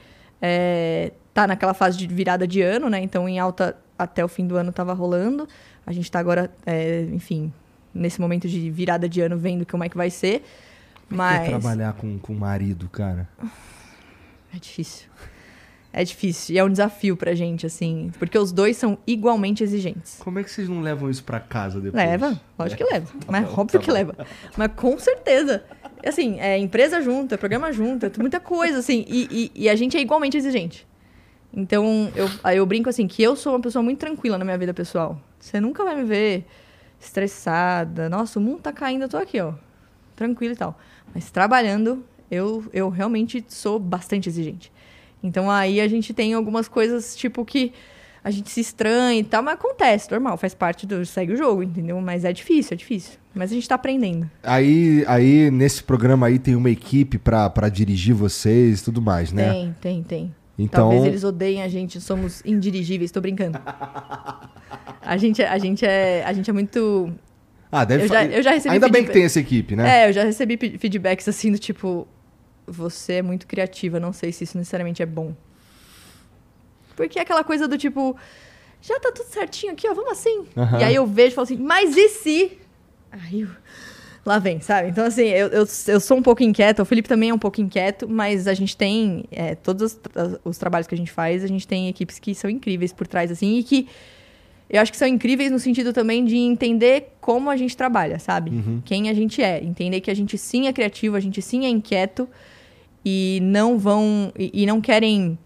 é, 0.42 1.12
tá 1.34 1.48
naquela 1.48 1.74
fase 1.74 1.98
de 1.98 2.06
virada 2.06 2.48
de 2.48 2.62
ano, 2.62 2.90
né? 2.90 3.02
Então, 3.02 3.28
em 3.28 3.40
alta 3.40 3.76
até 3.98 4.24
o 4.24 4.28
fim 4.28 4.46
do 4.46 4.56
ano 4.56 4.72
tava 4.72 4.94
rolando. 4.94 5.48
A 5.86 5.92
gente 5.92 6.10
tá 6.12 6.20
agora, 6.20 6.52
é, 6.66 7.02
enfim, 7.12 7.52
nesse 7.94 8.22
momento 8.22 8.48
de 8.48 8.70
virada 8.70 9.10
de 9.10 9.22
ano, 9.22 9.38
vendo 9.38 9.66
como 9.66 9.84
é 9.84 9.90
que 9.90 9.98
vai 9.98 10.10
ser. 10.10 10.44
Quer 11.10 11.16
Mas 11.16 11.50
trabalhar 11.50 11.94
com, 11.94 12.18
com 12.20 12.34
marido, 12.34 12.88
cara? 12.90 13.28
é 14.54 14.60
difícil. 14.60 15.08
É 15.96 16.04
difícil. 16.04 16.56
E 16.56 16.58
é 16.58 16.64
um 16.64 16.70
desafio 16.70 17.16
pra 17.16 17.36
gente, 17.36 17.68
assim. 17.68 18.12
Porque 18.18 18.36
os 18.36 18.52
dois 18.52 18.76
são 18.78 18.98
igualmente 19.06 19.64
exigentes. 19.64 20.18
Como 20.20 20.40
é 20.40 20.44
que 20.44 20.50
vocês 20.50 20.68
não 20.68 20.82
levam 20.82 21.08
isso 21.08 21.24
pra 21.24 21.40
casa 21.40 21.80
depois? 21.80 22.04
Leva, 22.04 22.42
lógico 22.58 22.84
que 22.84 22.92
leva. 22.92 23.12
Mas 23.28 23.46
bom, 23.48 23.62
óbvio 23.62 23.80
tá 23.80 23.86
que 23.86 23.88
bom. 23.92 23.94
leva. 23.94 24.16
Mas 24.58 24.72
com 24.76 24.98
certeza. 24.98 25.64
Assim, 26.04 26.40
é 26.40 26.58
empresa 26.58 27.00
junto, 27.00 27.36
é 27.36 27.38
programa 27.38 27.72
junto, 27.72 28.08
é 28.08 28.12
muita 28.18 28.40
coisa, 28.40 28.80
assim. 28.80 29.06
E, 29.08 29.28
e- 29.56 29.64
e 29.64 29.70
a 29.70 29.76
gente 29.76 29.96
é 29.96 30.02
igualmente 30.02 30.36
exigente. 30.36 30.86
Então, 31.54 32.12
eu, 32.16 32.28
eu 32.56 32.66
brinco 32.66 32.90
assim, 32.90 33.06
que 33.08 33.22
eu 33.22 33.36
sou 33.36 33.54
uma 33.54 33.60
pessoa 33.62 33.84
muito 33.84 34.00
tranquila 34.00 34.40
na 34.40 34.44
minha 34.44 34.58
vida 34.58 34.74
pessoal. 34.74 35.22
Você 35.40 35.62
nunca 35.62 35.84
vai 35.84 35.96
me 35.96 36.04
ver 36.04 36.46
estressada. 37.00 38.10
Nossa, 38.10 38.40
o 38.40 38.42
mundo 38.42 38.62
tá 38.62 38.72
caindo, 38.74 39.04
eu 39.04 39.10
tô 39.10 39.18
aqui, 39.18 39.40
ó. 39.40 39.54
Tranquila 40.16 40.54
e 40.54 40.58
tal. 40.58 40.78
Mas 41.14 41.30
trabalhando, 41.30 42.04
eu, 42.32 42.64
eu 42.74 42.90
realmente 42.90 43.44
sou 43.48 43.78
bastante 43.78 44.28
exigente. 44.28 44.72
Então 45.24 45.50
aí 45.50 45.80
a 45.80 45.88
gente 45.88 46.14
tem 46.14 46.34
algumas 46.34 46.68
coisas, 46.68 47.16
tipo, 47.16 47.46
que 47.46 47.72
a 48.24 48.30
gente 48.30 48.50
se 48.52 48.60
estranha 48.62 49.20
e 49.20 49.24
tal, 49.24 49.42
mas 49.42 49.54
acontece, 49.56 50.12
normal, 50.12 50.38
faz 50.38 50.54
parte 50.54 50.86
do. 50.86 51.06
segue 51.06 51.34
o 51.34 51.38
jogo, 51.38 51.64
entendeu? 51.64 52.00
Mas 52.02 52.24
é 52.26 52.32
difícil, 52.34 52.74
é 52.74 52.78
difícil. 52.78 53.18
Mas 53.34 53.52
a 53.52 53.56
gente 53.56 53.68
tá 53.68 53.76
aprendendo. 53.76 54.30
Aí, 54.44 55.04
aí, 55.08 55.50
nesse 55.50 55.82
programa 55.84 56.28
aí, 56.28 56.38
tem 56.38 56.56
uma 56.56 56.70
equipe 56.70 57.18
pra, 57.18 57.50
pra 57.50 57.68
dirigir 57.70 58.14
vocês 58.14 58.82
e 58.82 58.84
tudo 58.84 59.02
mais, 59.02 59.32
né? 59.32 59.52
Tem, 59.52 59.76
tem, 59.82 60.04
tem. 60.04 60.36
Então, 60.60 60.82
Talvez 60.90 61.06
eles 61.06 61.24
odeiem 61.24 61.64
a 61.64 61.68
gente, 61.68 62.00
somos 62.00 62.42
indirigíveis, 62.46 63.10
tô 63.12 63.20
brincando. 63.22 63.60
A 65.02 65.18
gente, 65.18 65.42
é- 65.42 65.48
a 65.50 65.58
gente, 65.58 65.86
é, 65.86 66.24
a 66.24 66.32
gente 66.32 66.50
é 66.50 66.54
muito. 66.54 67.12
ah, 67.72 67.84
deve 67.84 68.04
eu 68.04 68.08
já- 68.08 68.26
eu 68.26 68.42
já 68.42 68.52
recebi 68.52 68.74
Ainda 68.74 68.86
bem 68.88 68.94
que 68.94 68.98
feedback. 69.08 69.14
tem 69.14 69.24
essa 69.26 69.40
equipe, 69.40 69.76
né? 69.76 70.04
É, 70.04 70.10
eu 70.10 70.14
já 70.14 70.24
recebi 70.24 70.58
feedbacks 70.78 71.28
assim 71.28 71.52
do 71.52 71.60
tipo. 71.60 72.08
Você 72.68 73.14
é 73.14 73.22
muito 73.22 73.46
criativa, 73.48 74.00
não 74.00 74.14
sei 74.14 74.32
se 74.32 74.44
isso 74.44 74.58
necessariamente 74.58 75.02
é 75.02 75.06
bom. 75.06 75.34
Porque 76.96 77.20
é 77.20 77.22
aquela 77.22 77.44
coisa 77.44 77.68
do 77.68 77.78
tipo. 77.78 78.16
Já 78.82 79.00
tá 79.00 79.12
tudo 79.12 79.28
certinho 79.28 79.72
aqui, 79.74 79.88
ó, 79.88 79.94
vamos 79.94 80.12
assim. 80.12 80.46
Aham. 80.58 80.80
E 80.80 80.84
aí 80.84 80.96
eu 80.96 81.06
vejo 81.08 81.30
e 81.30 81.36
falo 81.36 81.46
assim, 81.46 81.58
mas 81.58 81.96
e 81.96 82.10
se? 82.10 82.58
Aí 83.12 83.42
eu- 83.42 83.50
lá 84.26 84.40
vem, 84.40 84.60
sabe? 84.60 84.90
Então, 84.90 85.06
assim, 85.06 85.24
eu, 85.24 85.48
eu, 85.48 85.66
eu 85.88 86.00
sou 86.00 86.18
um 86.18 86.22
pouco 86.22 86.44
inquieta, 86.44 86.82
o 86.82 86.86
Felipe 86.86 87.08
também 87.08 87.30
é 87.30 87.34
um 87.34 87.40
pouco 87.40 87.62
inquieto, 87.62 88.08
mas 88.10 88.48
a 88.48 88.54
gente 88.54 88.76
tem, 88.76 89.24
é, 89.32 89.56
todos 89.56 89.94
os, 89.94 90.00
os 90.44 90.58
trabalhos 90.58 90.88
que 90.88 90.96
a 90.96 90.98
gente 90.98 91.12
faz, 91.12 91.44
a 91.44 91.48
gente 91.48 91.68
tem 91.68 91.88
equipes 91.88 92.20
que 92.20 92.34
são 92.36 92.50
incríveis 92.50 92.92
por 92.94 93.08
trás, 93.08 93.32
assim, 93.32 93.58
e 93.58 93.64
que 93.64 93.88
eu 94.70 94.82
acho 94.82 94.92
que 94.92 94.98
são 94.98 95.08
incríveis 95.08 95.52
no 95.52 95.60
sentido 95.60 95.94
também 95.94 96.26
de 96.26 96.36
entender 96.38 97.14
como 97.22 97.50
a 97.50 97.56
gente 97.56 97.76
trabalha, 97.78 98.18
sabe? 98.20 98.52
Uhum. 98.52 98.82
Quem 98.84 99.08
a 99.10 99.14
gente 99.14 99.42
é. 99.42 99.64
Entender 99.64 100.02
que 100.02 100.10
a 100.10 100.16
gente 100.16 100.38
sim 100.38 100.68
é 100.68 100.74
criativo, 100.74 101.16
a 101.16 101.20
gente 101.20 101.42
sim 101.42 101.66
é 101.66 101.70
inquieto 101.70 102.28
e 103.06 103.40
não 103.42 103.78
vão. 103.78 104.32
e, 104.38 104.64
e 104.64 104.66
não 104.66 104.80
querem 104.82 105.38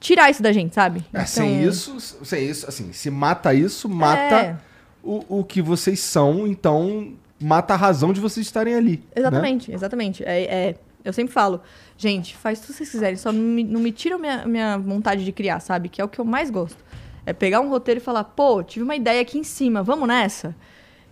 tirar 0.00 0.30
isso 0.30 0.42
da 0.42 0.52
gente, 0.52 0.74
sabe? 0.74 1.04
É, 1.12 1.24
sem 1.24 1.58
Então, 1.58 1.68
isso, 1.68 2.00
sem 2.24 2.44
isso, 2.48 2.68
assim, 2.68 2.92
se 2.92 3.10
mata 3.10 3.54
isso, 3.54 3.88
mata 3.88 4.34
É. 4.36 4.56
o, 5.02 5.40
o 5.40 5.44
que 5.44 5.62
vocês 5.62 6.00
são, 6.00 6.46
então 6.46 7.12
mata 7.40 7.74
a 7.74 7.76
razão 7.76 8.12
de 8.12 8.20
vocês 8.20 8.46
estarem 8.46 8.74
ali. 8.74 8.96
né? 8.96 9.04
Exatamente, 9.16 9.72
exatamente. 9.72 10.24
É, 10.24 10.42
é- 10.70 10.74
eu 11.04 11.12
sempre 11.12 11.32
falo, 11.32 11.60
gente, 11.96 12.36
faz 12.36 12.60
tudo 12.60 12.68
que 12.68 12.74
vocês 12.78 12.90
quiserem, 12.90 13.16
só 13.16 13.32
não 13.32 13.40
me, 13.42 13.64
não 13.64 13.80
me 13.80 13.90
tiram 13.90 14.18
minha, 14.20 14.46
minha 14.46 14.78
vontade 14.78 15.24
de 15.24 15.32
criar, 15.32 15.58
sabe? 15.60 15.88
Que 15.88 16.00
é 16.00 16.04
o 16.04 16.08
que 16.08 16.20
eu 16.20 16.24
mais 16.24 16.48
gosto. 16.50 16.78
É 17.26 17.32
pegar 17.32 17.60
um 17.60 17.68
roteiro 17.68 17.98
e 18.00 18.02
falar, 18.02 18.22
pô, 18.24 18.62
tive 18.62 18.84
uma 18.84 18.94
ideia 18.96 19.20
aqui 19.20 19.36
em 19.38 19.42
cima, 19.44 19.82
vamos 19.82 20.06
nessa? 20.08 20.54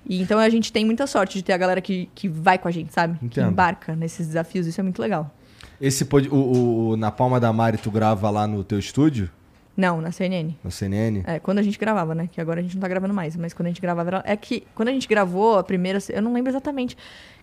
E 0.09 0.20
então 0.22 0.38
a 0.38 0.48
gente 0.48 0.72
tem 0.72 0.84
muita 0.84 1.07
sorte 1.07 1.38
de 1.38 1.44
ter 1.44 1.53
a 1.53 1.57
galera 1.59 1.80
que, 1.80 2.09
que 2.14 2.28
vai 2.28 2.59
com 2.59 2.66
a 2.66 2.70
gente, 2.70 2.92
sabe? 2.92 3.18
Que 3.18 3.24
Entendo. 3.26 3.51
embarca 3.53 3.94
nesses 3.94 4.26
desafios, 4.26 4.66
isso 4.66 4.80
é 4.80 4.82
muito 4.82 5.01
legal. 5.01 5.34
Esse 5.80 6.05
pod... 6.05 6.28
o, 6.30 6.90
o- 6.92 6.96
Na 6.96 7.11
Palma 7.11 7.38
da 7.40 7.53
Mari, 7.53 7.78
tu 7.78 7.90
grava 7.90 8.28
lá 8.30 8.46
no 8.46 8.62
teu 8.64 8.78
estúdio? 8.78 9.30
Não, 9.76 10.01
na 10.01 10.11
CNN. 10.12 10.55
No 10.64 10.70
CNN? 10.70 11.22
É, 11.26 11.38
quando 11.38 11.59
a 11.59 11.62
gente 11.62 11.78
gravava, 11.78 12.14
né? 12.14 12.28
Que 12.30 12.40
agora 12.40 12.61
a 12.61 12.62
gente 12.62 12.74
não 12.74 12.82
tá 12.82 12.88
gravando 12.88 13.14
mais, 13.14 13.34
mas 13.36 13.55
quando 13.55 13.66
a 13.66 13.70
gente 13.70 13.80
gravava. 13.80 14.11
era- 14.11 14.22
É 14.26 14.36
que 14.36 14.64
quando 14.74 14.88
a 14.88 14.92
gente 14.92 15.09
gravou 15.09 15.59
a 15.59 15.62
primeira. 15.62 15.98
Eu 16.11 16.20
não 16.20 16.32
lembro 16.34 16.51
exatamente. 16.51 16.96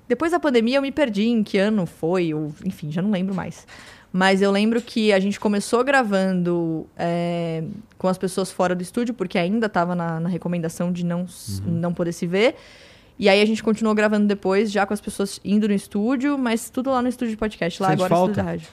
Depois 0.08 0.32
da 0.32 0.40
pandemia 0.40 0.78
eu 0.78 0.82
me 0.82 0.92
perdi 0.92 1.28
em 1.28 1.44
que 1.44 1.58
ano 1.58 1.86
foi, 1.86 2.34
ou 2.34 2.54
enfim, 2.64 2.92
já 2.92 3.02
não 3.02 3.10
lembro 3.12 3.34
mais. 3.34 3.66
Mas 4.12 4.42
eu 4.42 4.50
lembro 4.52 4.82
que 4.82 5.12
a 5.14 5.20
gente 5.20 5.40
começou 5.40 5.84
gravando 5.84 6.88
é, 6.98 7.64
com 7.98 8.08
as 8.08 8.18
pessoas 8.18 8.50
fora 8.52 8.74
do 8.74 8.82
estúdio, 8.82 9.14
porque 9.14 9.38
ainda 9.38 9.68
tava 9.70 9.94
na, 9.96 10.20
na 10.20 10.30
recomendação 10.30 10.92
de 10.92 11.06
não, 11.06 11.24
s- 11.24 11.62
não 11.66 11.94
poder 11.94 12.14
se 12.14 12.26
ver. 12.26 12.56
E 13.20 13.28
aí 13.30 13.42
a 13.42 13.46
gente 13.46 13.62
continuou 13.64 13.94
gravando 13.94 14.26
depois, 14.28 14.72
já 14.72 14.86
com 14.86 14.94
as 14.94 15.02
pessoas 15.02 15.40
indo 15.44 15.68
no 15.68 15.74
estúdio, 15.74 16.38
mas 16.38 16.70
tudo 16.70 16.90
lá 16.90 17.02
no 17.02 17.10
estúdio 17.10 17.32
de 17.32 17.38
podcast, 17.38 17.82
lá 17.82 17.90
Sente 17.90 17.98
agora 18.04 18.10
no 18.10 18.16
falta? 18.16 18.32
estúdio 18.32 18.46
da 18.46 18.52
rádio. 18.52 18.68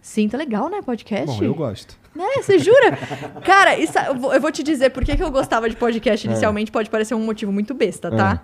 Sim, 0.00 0.28
tá 0.28 0.36
legal, 0.38 0.68
né, 0.68 0.80
podcast? 0.82 1.26
Bom, 1.38 1.44
eu 1.44 1.54
gosto. 1.54 1.96
É, 2.18 2.42
você 2.42 2.58
jura? 2.58 2.96
Cara, 3.44 3.78
isso- 3.78 3.98
eu, 3.98 4.14
vou, 4.16 4.32
eu 4.34 4.40
vou 4.40 4.52
te 4.52 4.62
dizer 4.62 4.90
por 4.90 5.04
que, 5.04 5.16
que 5.16 5.22
eu 5.22 5.30
gostava 5.30 5.68
de 5.68 5.76
podcast 5.76 6.26
inicialmente, 6.26 6.70
pode 6.70 6.88
parecer 6.90 7.14
um 7.14 7.24
motivo 7.24 7.50
muito 7.52 7.72
besta, 7.74 8.10
tá? 8.10 8.42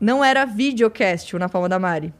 Não 0.00 0.22
era 0.24 0.44
videocast 0.44 1.34
o 1.34 1.38
Na 1.38 1.48
Palma 1.48 1.68
da 1.68 1.78
Mari. 1.78 2.12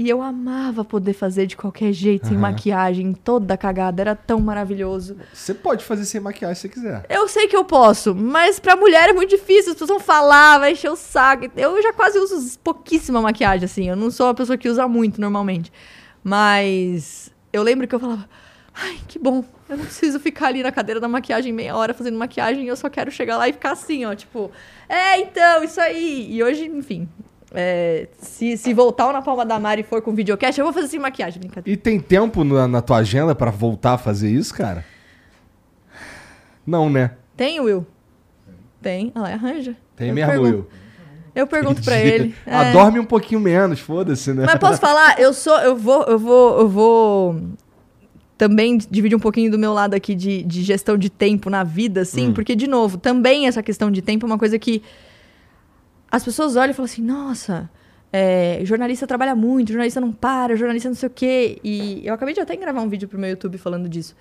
E 0.00 0.08
eu 0.08 0.22
amava 0.22 0.82
poder 0.82 1.12
fazer 1.12 1.44
de 1.44 1.54
qualquer 1.54 1.92
jeito, 1.92 2.28
sem 2.28 2.38
maquiagem, 2.38 3.12
toda 3.12 3.54
cagada. 3.54 4.00
Era 4.00 4.16
tão 4.16 4.40
maravilhoso. 4.40 5.18
Você 5.30 5.52
pode 5.52 5.84
fazer 5.84 6.06
sem 6.06 6.18
maquiagem 6.18 6.54
se 6.54 6.62
você 6.62 6.68
quiser. 6.70 7.04
Eu 7.06 7.28
sei 7.28 7.46
que 7.46 7.54
eu 7.54 7.66
posso, 7.66 8.14
mas 8.14 8.58
pra 8.58 8.74
mulher 8.76 9.10
é 9.10 9.12
muito 9.12 9.28
difícil. 9.28 9.72
As 9.72 9.74
pessoas 9.74 9.90
vão 9.90 10.00
falar, 10.00 10.58
vai 10.58 10.72
encher 10.72 10.90
o 10.90 10.96
saco. 10.96 11.50
Eu 11.54 11.82
já 11.82 11.92
quase 11.92 12.18
uso 12.18 12.58
pouquíssima 12.60 13.20
maquiagem, 13.20 13.66
assim. 13.66 13.90
Eu 13.90 13.94
não 13.94 14.10
sou 14.10 14.28
uma 14.28 14.34
pessoa 14.34 14.56
que 14.56 14.70
usa 14.70 14.88
muito 14.88 15.20
normalmente. 15.20 15.70
Mas 16.24 17.30
eu 17.52 17.62
lembro 17.62 17.86
que 17.86 17.94
eu 17.94 18.00
falava, 18.00 18.26
ai, 18.74 18.96
que 19.06 19.18
bom. 19.18 19.44
Eu 19.68 19.76
não 19.76 19.84
preciso 19.84 20.18
ficar 20.18 20.46
ali 20.46 20.62
na 20.62 20.72
cadeira 20.72 20.98
da 20.98 21.08
maquiagem 21.08 21.52
meia 21.52 21.76
hora 21.76 21.92
fazendo 21.92 22.16
maquiagem. 22.16 22.66
Eu 22.66 22.76
só 22.76 22.88
quero 22.88 23.10
chegar 23.10 23.36
lá 23.36 23.50
e 23.50 23.52
ficar 23.52 23.72
assim, 23.72 24.06
ó. 24.06 24.14
Tipo, 24.14 24.50
é, 24.88 25.20
então, 25.20 25.62
isso 25.62 25.78
aí. 25.78 26.26
E 26.30 26.42
hoje, 26.42 26.64
enfim. 26.64 27.06
É, 27.52 28.08
se, 28.18 28.56
se 28.56 28.72
voltar 28.74 29.12
na 29.12 29.22
palma 29.22 29.44
da 29.44 29.58
Mari 29.58 29.80
e 29.82 29.84
for 29.84 30.00
com 30.02 30.14
videocast, 30.14 30.58
eu 30.58 30.64
vou 30.64 30.72
fazer 30.72 30.88
sem 30.88 31.00
maquiagem, 31.00 31.40
brincadeira. 31.40 31.70
E 31.70 31.76
tem 31.80 31.98
tempo 32.00 32.44
na, 32.44 32.66
na 32.68 32.80
tua 32.82 32.98
agenda 32.98 33.34
pra 33.34 33.50
voltar 33.50 33.94
a 33.94 33.98
fazer 33.98 34.30
isso, 34.30 34.54
cara? 34.54 34.84
Não, 36.66 36.88
né? 36.90 37.12
Tem, 37.36 37.60
Will? 37.60 37.86
Tem. 38.80 39.12
Olha 39.14 39.22
lá, 39.24 39.32
arranja. 39.34 39.76
Tem 39.96 40.08
Eu 40.08 40.14
mesmo, 40.14 40.30
pergunto- 40.30 40.54
Will. 40.56 40.66
Eu 41.34 41.46
pergunto 41.46 41.82
pra 41.84 41.98
Entendi. 41.98 42.14
ele. 42.14 42.34
Ah, 42.46 42.64
É. 42.66 42.72
dorme 42.72 42.98
um 42.98 43.04
pouquinho 43.04 43.40
menos, 43.40 43.80
foda-se, 43.80 44.32
né? 44.32 44.44
Mas 44.46 44.58
posso 44.58 44.80
falar, 44.80 45.18
eu 45.20 45.32
sou, 45.32 45.56
eu 45.58 45.76
vou, 45.76 46.02
eu 46.04 46.18
vou, 46.18 46.58
eu 46.60 46.68
vou 46.68 47.40
também 48.36 48.78
dividir 48.78 49.16
um 49.16 49.20
pouquinho 49.20 49.50
do 49.50 49.58
meu 49.58 49.72
lado 49.72 49.94
aqui 49.94 50.14
de, 50.14 50.42
de 50.42 50.62
gestão 50.62 50.96
de 50.96 51.10
tempo 51.10 51.50
na 51.50 51.62
vida, 51.62 52.00
assim, 52.02 52.28
Hum. 52.28 52.32
porque, 52.34 52.54
de 52.56 52.66
novo, 52.66 52.96
também 52.98 53.46
essa 53.46 53.62
questão 53.62 53.90
de 53.90 54.00
tempo 54.02 54.24
é 54.24 54.28
uma 54.28 54.38
coisa 54.38 54.58
que 54.58 54.82
as 56.10 56.24
pessoas 56.24 56.56
olham 56.56 56.70
e 56.70 56.74
falam 56.74 56.90
assim, 56.90 57.02
nossa, 57.02 57.70
é, 58.12 58.60
jornalista 58.64 59.06
trabalha 59.06 59.34
muito, 59.34 59.68
jornalista 59.68 60.00
não 60.00 60.12
para, 60.12 60.56
jornalista 60.56 60.88
não 60.88 60.96
sei 60.96 61.06
o 61.08 61.12
quê. 61.12 61.58
E 61.62 62.02
eu 62.04 62.12
acabei 62.14 62.34
de 62.34 62.40
até 62.40 62.56
gravar 62.56 62.80
um 62.80 62.88
vídeo 62.88 63.08
pro 63.08 63.18
meu 63.18 63.30
YouTube 63.30 63.58
falando 63.58 63.88
disso. 63.88 64.16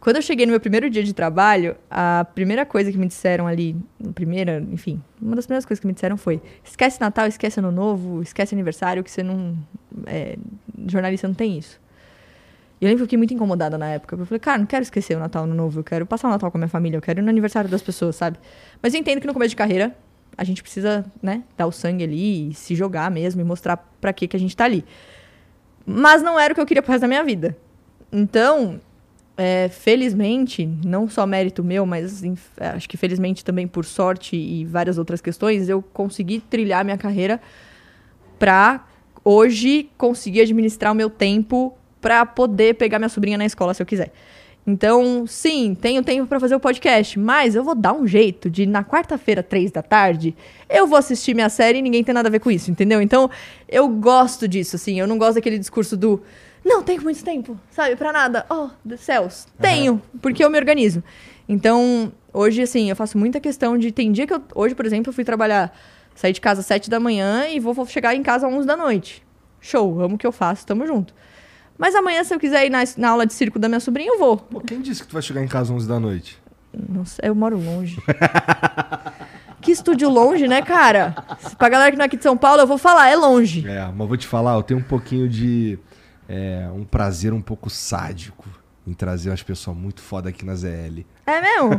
Quando 0.00 0.16
eu 0.16 0.22
cheguei 0.22 0.46
no 0.46 0.52
meu 0.52 0.60
primeiro 0.60 0.88
dia 0.88 1.02
de 1.02 1.12
trabalho, 1.12 1.76
a 1.90 2.24
primeira 2.34 2.64
coisa 2.64 2.90
que 2.92 2.96
me 2.96 3.06
disseram 3.06 3.48
ali, 3.48 3.76
primeira, 4.14 4.64
enfim, 4.70 5.02
uma 5.20 5.34
das 5.34 5.44
primeiras 5.44 5.66
coisas 5.66 5.80
que 5.80 5.86
me 5.88 5.92
disseram 5.92 6.16
foi: 6.16 6.40
esquece 6.64 7.00
Natal, 7.00 7.26
esquece 7.26 7.58
Ano 7.58 7.72
Novo, 7.72 8.22
esquece 8.22 8.54
aniversário, 8.54 9.02
que 9.02 9.10
você 9.10 9.24
não. 9.24 9.58
é, 10.06 10.38
jornalista 10.86 11.26
não 11.26 11.34
tem 11.34 11.58
isso. 11.58 11.80
E 12.80 12.84
eu 12.84 12.88
lembro 12.88 12.98
que 12.98 13.02
eu 13.02 13.06
fiquei 13.06 13.18
muito 13.18 13.34
incomodada 13.34 13.76
na 13.76 13.88
época. 13.88 14.14
Eu 14.14 14.24
falei, 14.24 14.38
cara, 14.38 14.58
não 14.58 14.66
quero 14.66 14.84
esquecer 14.84 15.16
o 15.16 15.18
Natal, 15.18 15.42
Ano 15.42 15.54
Novo, 15.54 15.80
eu 15.80 15.84
quero 15.84 16.06
passar 16.06 16.28
o 16.28 16.30
Natal 16.30 16.48
com 16.48 16.58
a 16.58 16.60
minha 16.60 16.68
família, 16.68 16.96
eu 16.96 17.02
quero 17.02 17.18
ir 17.18 17.22
no 17.22 17.28
aniversário 17.28 17.68
das 17.68 17.82
pessoas, 17.82 18.14
sabe? 18.14 18.38
Mas 18.80 18.94
eu 18.94 19.00
entendo 19.00 19.20
que 19.20 19.26
no 19.26 19.32
começo 19.32 19.50
de 19.50 19.56
carreira 19.56 19.96
a 20.38 20.44
gente 20.44 20.62
precisa, 20.62 21.04
né, 21.20 21.42
dar 21.56 21.66
o 21.66 21.72
sangue 21.72 22.04
ali 22.04 22.50
e 22.50 22.54
se 22.54 22.76
jogar 22.76 23.10
mesmo 23.10 23.40
e 23.40 23.44
mostrar 23.44 23.76
pra 24.00 24.12
que 24.12 24.28
que 24.28 24.36
a 24.36 24.40
gente 24.40 24.56
tá 24.56 24.64
ali. 24.64 24.84
Mas 25.84 26.22
não 26.22 26.38
era 26.38 26.52
o 26.52 26.54
que 26.54 26.60
eu 26.60 26.66
queria 26.66 26.80
pro 26.80 26.92
resto 26.92 27.02
da 27.02 27.08
minha 27.08 27.24
vida. 27.24 27.56
Então, 28.12 28.80
é, 29.36 29.68
felizmente, 29.68 30.64
não 30.84 31.08
só 31.08 31.26
mérito 31.26 31.64
meu, 31.64 31.84
mas 31.84 32.22
é, 32.56 32.68
acho 32.68 32.88
que 32.88 32.96
felizmente 32.96 33.44
também 33.44 33.66
por 33.66 33.84
sorte 33.84 34.36
e 34.36 34.64
várias 34.64 34.96
outras 34.96 35.20
questões, 35.20 35.68
eu 35.68 35.82
consegui 35.82 36.40
trilhar 36.40 36.84
minha 36.84 36.96
carreira 36.96 37.40
pra 38.38 38.86
hoje 39.24 39.90
conseguir 39.98 40.42
administrar 40.42 40.92
o 40.92 40.94
meu 40.94 41.10
tempo 41.10 41.76
pra 42.00 42.24
poder 42.24 42.74
pegar 42.74 43.00
minha 43.00 43.08
sobrinha 43.08 43.36
na 43.36 43.44
escola 43.44 43.74
se 43.74 43.82
eu 43.82 43.86
quiser. 43.86 44.12
Então, 44.68 45.26
sim, 45.26 45.74
tenho 45.74 46.02
tempo 46.02 46.26
pra 46.26 46.38
fazer 46.38 46.54
o 46.54 46.60
podcast, 46.60 47.18
mas 47.18 47.54
eu 47.54 47.64
vou 47.64 47.74
dar 47.74 47.94
um 47.94 48.06
jeito 48.06 48.50
de 48.50 48.66
na 48.66 48.84
quarta-feira, 48.84 49.42
três 49.42 49.70
da 49.70 49.80
tarde, 49.80 50.36
eu 50.68 50.86
vou 50.86 50.98
assistir 50.98 51.32
minha 51.32 51.48
série 51.48 51.78
e 51.78 51.82
ninguém 51.82 52.04
tem 52.04 52.14
nada 52.14 52.28
a 52.28 52.30
ver 52.30 52.38
com 52.38 52.50
isso, 52.50 52.70
entendeu? 52.70 53.00
Então, 53.00 53.30
eu 53.66 53.88
gosto 53.88 54.46
disso, 54.46 54.76
assim, 54.76 55.00
eu 55.00 55.06
não 55.06 55.16
gosto 55.16 55.36
daquele 55.36 55.58
discurso 55.58 55.96
do 55.96 56.22
não 56.62 56.82
tenho 56.82 57.00
muito 57.02 57.24
tempo, 57.24 57.58
sabe, 57.70 57.96
pra 57.96 58.12
nada. 58.12 58.44
Oh, 58.50 58.68
céus, 58.98 59.46
tenho, 59.58 60.02
porque 60.20 60.44
eu 60.44 60.50
me 60.50 60.58
organizo. 60.58 61.02
Então, 61.48 62.12
hoje, 62.30 62.60
assim, 62.60 62.90
eu 62.90 62.96
faço 62.96 63.16
muita 63.16 63.40
questão 63.40 63.78
de. 63.78 63.90
Tem 63.90 64.12
dia 64.12 64.26
que 64.26 64.34
eu. 64.34 64.42
Hoje, 64.54 64.74
por 64.74 64.84
exemplo, 64.84 65.08
eu 65.08 65.14
fui 65.14 65.24
trabalhar, 65.24 65.74
saí 66.14 66.30
de 66.30 66.42
casa 66.42 66.60
às 66.60 66.66
sete 66.66 66.90
da 66.90 67.00
manhã 67.00 67.48
e 67.48 67.58
vou, 67.58 67.72
vou 67.72 67.86
chegar 67.86 68.14
em 68.14 68.22
casa 68.22 68.46
às 68.46 68.52
11 68.52 68.66
da 68.66 68.76
noite. 68.76 69.22
Show, 69.62 70.02
amo 70.02 70.16
o 70.16 70.18
que 70.18 70.26
eu 70.26 70.32
faço, 70.32 70.66
tamo 70.66 70.86
junto. 70.86 71.14
Mas 71.78 71.94
amanhã, 71.94 72.24
se 72.24 72.34
eu 72.34 72.40
quiser 72.40 72.66
ir 72.66 72.70
na, 72.70 72.82
na 72.96 73.10
aula 73.10 73.24
de 73.24 73.32
circo 73.32 73.58
da 73.58 73.68
minha 73.68 73.80
sobrinha, 73.80 74.10
eu 74.12 74.18
vou. 74.18 74.36
Pô, 74.36 74.60
quem 74.60 74.80
disse 74.80 75.00
que 75.02 75.08
tu 75.08 75.12
vai 75.12 75.22
chegar 75.22 75.42
em 75.42 75.46
casa 75.46 75.72
às 75.72 75.76
11 75.76 75.88
da 75.88 76.00
noite? 76.00 76.38
Não 76.88 77.04
sei, 77.04 77.28
eu 77.28 77.34
moro 77.34 77.56
longe. 77.56 77.96
que 79.62 79.70
estúdio 79.70 80.08
longe, 80.08 80.48
né, 80.48 80.60
cara? 80.60 81.14
Pra 81.56 81.68
galera 81.68 81.90
que 81.90 81.96
não 81.96 82.02
é 82.02 82.06
aqui 82.06 82.16
de 82.16 82.22
São 82.22 82.36
Paulo, 82.36 82.60
eu 82.60 82.66
vou 82.66 82.78
falar, 82.78 83.08
é 83.08 83.16
longe. 83.16 83.66
É, 83.68 83.88
mas 83.94 84.08
vou 84.08 84.16
te 84.16 84.26
falar, 84.26 84.54
eu 84.54 84.62
tenho 84.62 84.80
um 84.80 84.82
pouquinho 84.82 85.28
de. 85.28 85.78
é, 86.28 86.68
um 86.74 86.84
prazer 86.84 87.32
um 87.32 87.40
pouco 87.40 87.70
sádico 87.70 88.44
em 88.86 88.92
trazer 88.92 89.30
umas 89.30 89.42
pessoas 89.42 89.76
muito 89.76 90.00
foda 90.00 90.30
aqui 90.30 90.44
na 90.44 90.54
ZL. 90.54 91.04
É 91.26 91.40
mesmo? 91.40 91.70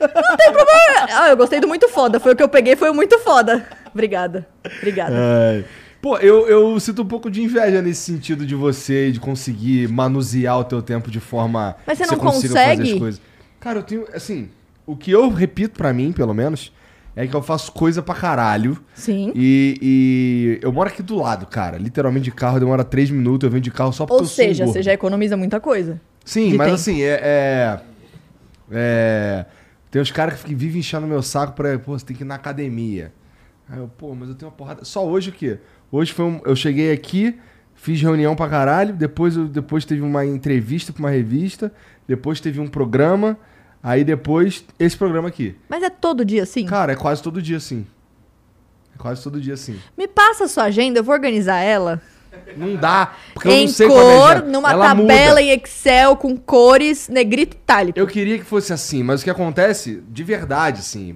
Não 0.00 0.36
tem 0.36 0.52
problema. 0.52 1.08
Ah, 1.12 1.28
eu 1.28 1.36
gostei 1.36 1.60
do 1.60 1.66
muito 1.66 1.88
foda. 1.88 2.20
Foi 2.20 2.32
o 2.32 2.36
que 2.36 2.42
eu 2.42 2.48
peguei, 2.48 2.76
foi 2.76 2.90
o 2.90 2.94
muito 2.94 3.18
foda. 3.18 3.66
Obrigada. 3.92 4.46
Obrigada. 4.78 5.14
Ai. 5.14 5.64
Pô, 6.00 6.16
eu, 6.16 6.48
eu 6.48 6.80
sinto 6.80 7.02
um 7.02 7.06
pouco 7.06 7.30
de 7.30 7.42
inveja 7.42 7.82
nesse 7.82 8.00
sentido 8.00 8.46
de 8.46 8.54
você 8.54 9.08
e 9.08 9.12
de 9.12 9.20
conseguir 9.20 9.86
manusear 9.88 10.58
o 10.58 10.64
teu 10.64 10.80
tempo 10.80 11.10
de 11.10 11.20
forma 11.20 11.76
Mas 11.86 11.98
você 11.98 12.06
não 12.06 12.16
consiga 12.18 12.54
consegue? 12.54 12.78
fazer 12.80 12.92
as 12.94 12.98
coisas. 12.98 13.20
Cara, 13.60 13.78
eu 13.80 13.82
tenho, 13.82 14.06
assim, 14.14 14.48
o 14.86 14.96
que 14.96 15.10
eu 15.10 15.28
repito 15.28 15.76
pra 15.76 15.92
mim, 15.92 16.10
pelo 16.12 16.32
menos, 16.32 16.72
é 17.14 17.26
que 17.26 17.34
eu 17.36 17.42
faço 17.42 17.70
coisa 17.72 18.00
pra 18.00 18.14
caralho. 18.14 18.78
Sim. 18.94 19.30
E, 19.34 19.78
e 19.82 20.64
eu 20.64 20.72
moro 20.72 20.88
aqui 20.88 21.02
do 21.02 21.16
lado, 21.16 21.44
cara. 21.46 21.76
Literalmente 21.76 22.24
de 22.24 22.30
carro 22.32 22.58
demora 22.58 22.82
três 22.82 23.10
minutos, 23.10 23.44
eu 23.44 23.50
venho 23.50 23.60
de 23.60 23.70
carro 23.70 23.92
só 23.92 24.06
porque 24.06 24.22
Ou 24.22 24.26
eu 24.26 24.26
seja, 24.26 24.64
você 24.66 24.82
já 24.82 24.94
economiza 24.94 25.36
muita 25.36 25.60
coisa. 25.60 26.00
Sim, 26.24 26.54
mas 26.54 26.66
tempo. 26.68 26.74
assim, 26.76 27.02
é, 27.02 27.20
é. 27.22 27.80
é- 28.70 29.46
Tem 29.90 30.00
uns 30.00 30.10
caras 30.10 30.42
que 30.42 30.54
vivem 30.54 30.80
enchendo 30.80 31.06
meu 31.06 31.22
saco 31.22 31.52
pra. 31.52 31.78
Pô, 31.78 31.98
você 31.98 32.06
tem 32.06 32.16
que 32.16 32.22
ir 32.22 32.26
na 32.26 32.36
academia. 32.36 33.12
Aí 33.68 33.78
eu, 33.78 33.88
pô, 33.88 34.14
mas 34.14 34.28
eu 34.28 34.34
tenho 34.34 34.50
uma 34.50 34.56
porrada. 34.56 34.84
Só 34.84 35.06
hoje 35.06 35.30
o 35.30 35.32
quê? 35.32 35.58
Hoje 35.92 36.12
foi 36.12 36.24
um. 36.24 36.40
Eu 36.44 36.54
cheguei 36.54 36.92
aqui, 36.92 37.38
fiz 37.74 38.00
reunião 38.00 38.36
pra 38.36 38.48
caralho, 38.48 38.94
depois, 38.94 39.36
eu, 39.36 39.46
depois 39.48 39.84
teve 39.84 40.02
uma 40.02 40.24
entrevista 40.24 40.92
pra 40.92 41.00
uma 41.00 41.10
revista, 41.10 41.72
depois 42.06 42.40
teve 42.40 42.60
um 42.60 42.68
programa, 42.68 43.38
aí 43.82 44.04
depois 44.04 44.64
esse 44.78 44.96
programa 44.96 45.28
aqui. 45.28 45.56
Mas 45.68 45.82
é 45.82 45.90
todo 45.90 46.24
dia 46.24 46.42
assim? 46.42 46.66
Cara, 46.66 46.92
é 46.92 46.96
quase 46.96 47.22
todo 47.22 47.42
dia 47.42 47.56
assim. 47.56 47.86
É 48.94 48.98
quase 48.98 49.22
todo 49.22 49.40
dia 49.40 49.54
assim. 49.54 49.78
Me 49.96 50.06
passa 50.06 50.44
a 50.44 50.48
sua 50.48 50.64
agenda, 50.64 51.00
eu 51.00 51.04
vou 51.04 51.14
organizar 51.14 51.58
ela. 51.58 52.00
Não 52.56 52.76
dá, 52.76 53.14
porque 53.34 53.48
eu 53.48 53.52
em 53.52 53.66
não 53.66 53.72
sei 53.72 53.86
é 53.86 53.90
cor, 53.90 54.30
agenda. 54.36 54.46
numa 54.46 54.72
Ela 54.72 54.86
tabela 54.88 55.28
muda. 55.30 55.42
em 55.42 55.50
Excel, 55.50 56.16
com 56.16 56.36
cores, 56.36 57.08
negrito 57.08 57.56
e 57.56 57.58
itálico. 57.58 57.98
Eu 57.98 58.06
queria 58.06 58.38
que 58.38 58.44
fosse 58.44 58.72
assim, 58.72 59.02
mas 59.02 59.20
o 59.20 59.24
que 59.24 59.30
acontece, 59.30 60.02
de 60.08 60.22
verdade, 60.24 60.80
assim. 60.80 61.14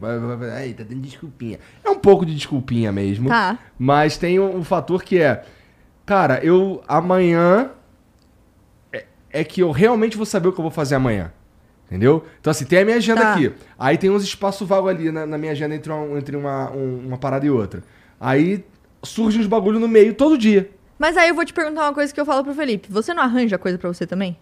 Ai, 0.56 0.72
tá 0.72 0.82
dando 0.82 1.00
desculpinha. 1.00 1.58
É 1.84 1.90
um 1.90 1.98
pouco 1.98 2.24
de 2.26 2.34
desculpinha 2.34 2.90
mesmo. 2.92 3.28
Tá. 3.28 3.58
Mas 3.78 4.16
tem 4.16 4.38
um, 4.40 4.56
um 4.58 4.64
fator 4.64 5.02
que 5.02 5.20
é. 5.20 5.44
Cara, 6.06 6.40
eu 6.44 6.82
amanhã. 6.88 7.70
É, 8.92 9.04
é 9.30 9.44
que 9.44 9.60
eu 9.60 9.70
realmente 9.70 10.16
vou 10.16 10.26
saber 10.26 10.48
o 10.48 10.52
que 10.52 10.58
eu 10.60 10.64
vou 10.64 10.70
fazer 10.70 10.94
amanhã. 10.94 11.32
Entendeu? 11.86 12.24
Então, 12.40 12.50
assim, 12.50 12.64
tem 12.64 12.80
a 12.80 12.84
minha 12.84 12.96
agenda 12.96 13.20
Tá. 13.20 13.34
aqui. 13.34 13.52
Aí 13.78 13.98
tem 13.98 14.10
uns 14.10 14.24
espaços 14.24 14.66
vagos 14.66 14.90
ali 14.90 15.12
na, 15.12 15.26
na 15.26 15.38
minha 15.38 15.52
agenda 15.52 15.74
entre, 15.74 15.92
uma, 15.92 16.18
entre 16.18 16.36
uma, 16.36 16.70
um- 16.72 17.06
uma 17.06 17.18
parada 17.18 17.44
e 17.46 17.50
outra. 17.50 17.82
Aí 18.18 18.64
surge 19.02 19.38
uns 19.38 19.46
bagulho 19.46 19.78
no 19.78 19.86
meio 19.86 20.14
todo 20.14 20.36
dia. 20.38 20.70
Mas 20.98 21.16
aí 21.16 21.28
eu 21.28 21.34
vou 21.34 21.44
te 21.44 21.52
perguntar 21.52 21.82
uma 21.82 21.94
coisa 21.94 22.12
que 22.12 22.20
eu 22.20 22.24
falo 22.24 22.44
pro 22.44 22.54
Felipe. 22.54 22.88
Você 22.90 23.12
não 23.12 23.22
arranja 23.22 23.58
coisa 23.58 23.78
pra 23.78 23.88
você 23.88 24.06
também? 24.06 24.36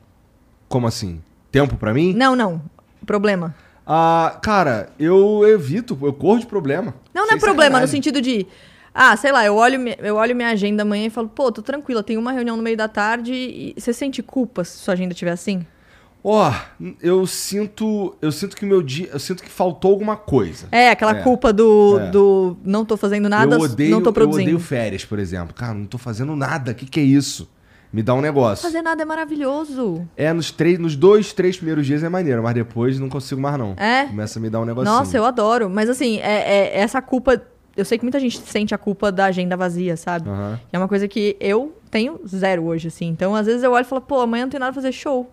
Como 0.69 0.87
assim? 0.87 1.21
Tempo 1.51 1.77
pra 1.77 1.93
mim? 1.93 2.13
Não, 2.15 2.37
não. 2.37 2.63
Problema. 3.07 3.55
Ah, 3.87 4.39
cara, 4.43 4.91
eu 4.99 5.47
evito, 5.49 5.99
eu 6.03 6.13
corro 6.13 6.39
de 6.39 6.47
problema. 6.47 6.95
Não, 7.13 7.27
não 7.27 7.35
é 7.35 7.39
problema, 7.39 7.81
no 7.81 7.87
sacanagem. 7.87 7.89
sentido 7.89 8.21
de. 8.21 8.47
Ah, 8.95 9.17
sei 9.17 9.33
lá, 9.33 9.45
eu 9.45 9.57
olho, 9.57 9.81
eu 9.99 10.17
olho 10.17 10.37
minha 10.37 10.51
agenda 10.51 10.83
amanhã 10.83 11.07
e 11.07 11.11
falo, 11.11 11.29
pô, 11.29 11.51
tô 11.51 11.63
tranquila, 11.63 12.03
tem 12.03 12.19
uma 12.19 12.31
reunião 12.31 12.57
no 12.57 12.63
meio 12.63 12.77
da 12.77 12.89
tarde 12.89 13.33
e 13.33 13.75
você 13.77 13.93
sente 13.93 14.23
culpa 14.23 14.65
se 14.65 14.79
sua 14.79 14.93
agenda 14.95 15.13
estiver 15.13 15.31
assim? 15.31 15.67
Ó, 16.25 16.53
eu 17.03 17.27
sinto, 17.27 18.15
eu 18.23 18.31
sinto 18.31 18.55
que 18.57 18.65
meu 18.65 18.81
dia, 18.81 19.09
eu 19.13 19.19
sinto 19.19 19.43
que 19.43 19.49
faltou 19.51 19.91
alguma 19.91 20.17
coisa. 20.17 20.69
É, 20.71 20.91
aquela 20.91 21.17
É. 21.19 21.23
culpa 21.23 21.53
do, 21.53 21.99
É. 21.99 22.11
do 22.11 22.57
não 22.65 22.85
tô 22.85 22.97
fazendo 22.97 23.29
nada, 23.29 23.57
eu 23.57 23.61
odeio, 23.61 23.91
não 23.91 24.01
tô 24.01 24.11
eu 24.11 24.13
produzindo. 24.13 24.43
odeio 24.45 24.59
férias, 24.61 25.05
por 25.05 25.19
exemplo. 25.19 25.53
Cara, 25.53 25.75
não 25.75 25.85
tô 25.87 25.99
fazendo 25.99 26.37
nada. 26.37 26.71
O 26.71 26.75
que, 26.77 26.87
que 26.87 27.01
é 27.01 27.03
isso? 27.03 27.51
Me 27.93 28.03
dá 28.03 28.15
um 28.15 28.21
negócio. 28.21 28.63
Fazer 28.63 28.81
nada 28.83 29.03
é 29.03 29.05
maravilhoso. 29.05 30.09
É, 30.17 30.33
nos, 30.33 30.51
três, 30.51 30.79
nos 30.79 30.95
dois, 30.97 31.33
três 31.33 31.57
primeiros 31.57 31.85
dias 31.87 32.03
é 32.03 32.09
maneiro, 32.09 32.43
mas 32.43 32.55
depois 32.55 32.99
não 32.99 33.09
consigo 33.09 33.41
mais, 33.41 33.59
não. 33.59 33.75
É? 33.77 34.07
Começa 34.07 34.39
a 34.39 34.43
me 34.43 34.49
dar 34.49 34.61
um 34.61 34.65
negocinho. 34.65 34.95
Nossa, 34.95 35.17
eu 35.17 35.25
adoro. 35.25 35.69
Mas 35.69 35.91
assim, 35.91 36.19
é, 36.21 36.79
é- 36.79 36.79
essa 36.81 37.03
culpa. 37.03 37.43
Eu 37.77 37.85
sei 37.85 37.99
que 37.99 38.05
muita 38.05 38.21
gente 38.21 38.39
sente 38.39 38.75
a 38.75 38.79
culpa 38.79 39.11
da 39.11 39.25
agenda 39.27 39.57
vazia, 39.57 39.97
sabe? 39.97 40.29
Aham. 40.29 40.61
É 40.73 40.79
uma 40.79 40.87
coisa 40.89 41.09
que 41.09 41.37
eu 41.41 41.75
tenho 41.91 42.21
zero 42.27 42.65
hoje, 42.65 42.89
assim. 42.89 43.09
Então, 43.09 43.35
às 43.35 43.47
vezes 43.47 43.63
eu 43.63 43.73
olho 43.73 43.83
e 43.83 43.89
falo, 43.89 44.01
pô, 44.03 44.21
amanhã 44.21 44.45
não 44.45 44.51
tem 44.51 44.61
nada 44.61 44.73
pra 44.73 44.81
fazer 44.81 44.93
show. 44.93 45.29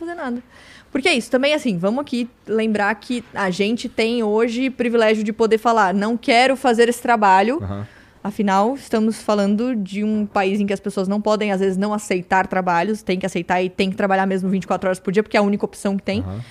Fazer 0.00 0.14
nada. 0.14 0.42
Porque 0.90 1.08
é 1.08 1.14
isso, 1.14 1.30
também 1.30 1.54
assim, 1.54 1.78
vamos 1.78 2.00
aqui 2.00 2.28
lembrar 2.48 2.92
que 2.96 3.22
a 3.32 3.50
gente 3.50 3.88
tem 3.88 4.24
hoje 4.24 4.70
privilégio 4.70 5.22
de 5.22 5.32
poder 5.32 5.58
falar, 5.58 5.94
não 5.94 6.16
quero 6.16 6.56
fazer 6.56 6.88
esse 6.88 7.00
trabalho, 7.00 7.62
Aham. 7.62 7.86
Afinal, 8.22 8.74
estamos 8.74 9.22
falando 9.22 9.74
de 9.74 10.04
um 10.04 10.26
país 10.26 10.60
em 10.60 10.66
que 10.66 10.74
as 10.74 10.80
pessoas 10.80 11.08
não 11.08 11.22
podem, 11.22 11.52
às 11.52 11.60
vezes, 11.60 11.78
não 11.78 11.94
aceitar 11.94 12.46
trabalhos, 12.46 13.02
tem 13.02 13.18
que 13.18 13.24
aceitar 13.24 13.62
e 13.62 13.70
tem 13.70 13.88
que 13.88 13.96
trabalhar 13.96 14.26
mesmo 14.26 14.50
24 14.50 14.88
horas 14.88 15.00
por 15.00 15.10
dia, 15.10 15.22
porque 15.22 15.38
é 15.38 15.40
a 15.40 15.42
única 15.42 15.64
opção 15.64 15.96
que 15.96 16.02
tem. 16.02 16.20
Aham. 16.20 16.44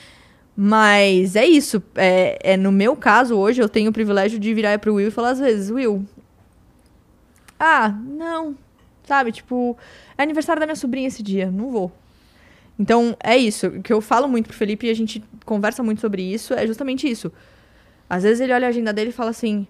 Mas 0.58 1.36
é 1.36 1.46
isso. 1.46 1.82
É, 1.96 2.54
é 2.54 2.58
no 2.58 2.72
meu 2.72 2.96
caso, 2.96 3.36
hoje, 3.36 3.62
eu 3.62 3.70
tenho 3.70 3.92
o 3.92 3.94
privilégio 3.94 4.40
de 4.40 4.54
virar 4.54 4.78
pro 4.80 4.96
Will 4.96 5.10
e 5.10 5.12
falar 5.12 5.30
às 5.30 5.40
vezes, 5.40 5.70
Will. 5.70 6.04
Ah, 7.60 7.96
não. 8.04 8.56
Sabe, 9.06 9.32
tipo, 9.32 9.78
é 10.18 10.24
aniversário 10.24 10.60
da 10.60 10.66
minha 10.66 10.76
sobrinha 10.76 11.08
esse 11.08 11.22
dia, 11.22 11.52
não 11.52 11.70
vou. 11.72 11.92
Então, 12.80 13.16
é 13.22 13.36
isso. 13.38 13.68
O 13.68 13.82
que 13.82 13.92
eu 13.92 14.00
falo 14.00 14.28
muito 14.28 14.48
pro 14.48 14.56
Felipe 14.58 14.88
e 14.88 14.90
a 14.90 14.94
gente 14.96 15.22
conversa 15.46 15.84
muito 15.84 16.00
sobre 16.00 16.22
isso 16.22 16.54
é 16.54 16.66
justamente 16.66 17.10
isso. 17.10 17.32
Às 18.10 18.24
vezes 18.24 18.40
ele 18.40 18.54
olha 18.54 18.68
a 18.68 18.70
agenda 18.70 18.94
dele 18.94 19.10
e 19.10 19.14
fala 19.14 19.32
assim: 19.32 19.68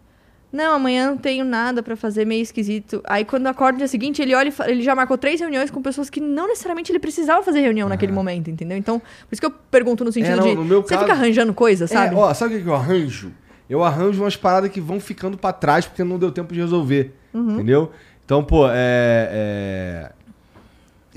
Não, 0.53 0.75
amanhã 0.75 1.09
não 1.09 1.17
tenho 1.17 1.43
nada 1.43 1.81
pra 1.81 1.95
fazer, 1.95 2.23
meio 2.25 2.41
esquisito. 2.43 3.01
Aí 3.05 3.25
quando 3.25 3.47
acorda 3.47 3.73
no 3.73 3.77
dia 3.79 3.87
seguinte, 3.87 4.21
ele 4.21 4.33
olha 4.35 4.53
ele 4.67 4.81
já 4.83 4.93
marcou 4.95 5.17
três 5.17 5.39
reuniões 5.41 5.71
com 5.71 5.81
pessoas 5.81 6.09
que 6.09 6.21
não 6.21 6.47
necessariamente 6.47 6.91
ele 6.91 6.99
precisava 6.99 7.41
fazer 7.43 7.61
reunião 7.61 7.89
naquele 7.89 8.11
momento, 8.11 8.49
entendeu? 8.49 8.77
Então, 8.77 8.99
por 8.99 9.33
isso 9.33 9.41
que 9.41 9.45
eu 9.47 9.51
pergunto 9.51 10.05
no 10.05 10.11
sentido 10.11 10.37
não, 10.37 10.47
de. 10.47 10.55
no 10.55 10.63
meu 10.63 10.81
você 10.83 10.89
caso- 10.89 11.01
fica 11.01 11.13
arranjando 11.13 11.53
coisa, 11.53 11.87
sabe? 11.87 12.15
É, 12.15 12.17
ó, 12.17 12.33
sabe 12.33 12.57
o 12.57 12.61
que 12.63 12.69
eu 12.69 12.75
arranjo? 12.75 13.31
Eu 13.69 13.83
arranjo 13.83 14.21
umas 14.23 14.35
paradas 14.35 14.71
que 14.71 14.79
vão 14.79 14.99
ficando 14.99 15.37
pra 15.37 15.51
trás 15.51 15.85
porque 15.85 16.03
não 16.03 16.17
deu 16.17 16.31
tempo 16.31 16.53
de 16.53 16.59
resolver. 16.59 17.13
Uhum. 17.33 17.55
Entendeu? 17.55 17.91
Então, 18.25 18.43
pô, 18.43 18.67
é, 18.67 19.29
é, 19.31 20.11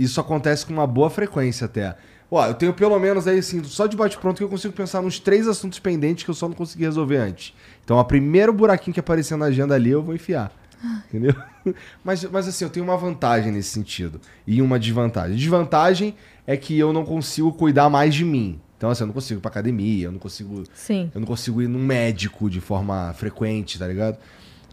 Isso 0.03 0.21
acontece 0.21 0.67
com 0.67 0.73
uma 0.73 0.87
boa 0.87 1.11
frequência 1.11 1.65
até. 1.65 1.97
Ó, 2.31 2.47
eu 2.47 2.55
tenho 2.55 2.73
pelo 2.73 2.99
menos 2.99 3.27
aí, 3.27 3.39
assim, 3.39 3.63
só 3.65 3.87
de 3.87 3.95
bate-pronto 3.97 4.39
que 4.39 4.45
eu 4.45 4.49
consigo 4.49 4.73
pensar 4.73 5.03
nos 5.03 5.19
três 5.19 5.47
assuntos 5.47 5.79
pendentes 5.79 6.25
que 6.25 6.31
eu 6.31 6.35
só 6.35 6.49
não 6.49 6.55
consegui 6.55 6.85
resolver 6.85 7.19
antes. 7.19 7.55
Então, 7.85 7.99
o 7.99 8.05
primeiro 8.05 8.53
buraquinho 8.53 8.95
que 8.95 9.01
aparecer 9.01 9.37
na 9.37 9.47
agenda 9.47 9.75
ali, 9.75 9.91
eu 9.91 10.03
vou 10.03 10.15
enfiar. 10.15 10.51
Entendeu? 11.09 11.35
Mas, 12.03 12.25
mas 12.25 12.49
assim, 12.49 12.65
eu 12.65 12.71
tenho 12.71 12.85
uma 12.85 12.97
vantagem 12.97 13.53
nesse 13.53 13.69
sentido. 13.69 14.21
E 14.45 14.61
uma 14.61 14.81
desvantagem. 14.81 15.37
Desvantagem 15.37 16.17
é 16.45 16.57
que 16.57 16.77
eu 16.77 16.93
não 16.93 17.05
consigo 17.05 17.53
cuidar 17.53 17.89
mais 17.89 18.13
de 18.13 18.25
mim. 18.25 18.61
Então, 18.77 18.91
assim, 18.91 19.05
eu 19.05 19.07
não 19.07 19.15
consigo 19.15 19.39
ir 19.39 19.41
pra 19.41 19.49
academia, 19.49 20.07
eu 20.07 20.11
não 20.11 20.19
consigo 20.19 20.65
Sim. 20.75 21.09
eu 21.15 21.21
não 21.21 21.27
consigo 21.27 21.63
ir 21.63 21.69
num 21.69 21.79
médico 21.79 22.51
de 22.51 22.61
forma 22.61 23.15
frequente, 23.17 23.79
tá 23.79 23.87
ligado? 23.87 24.19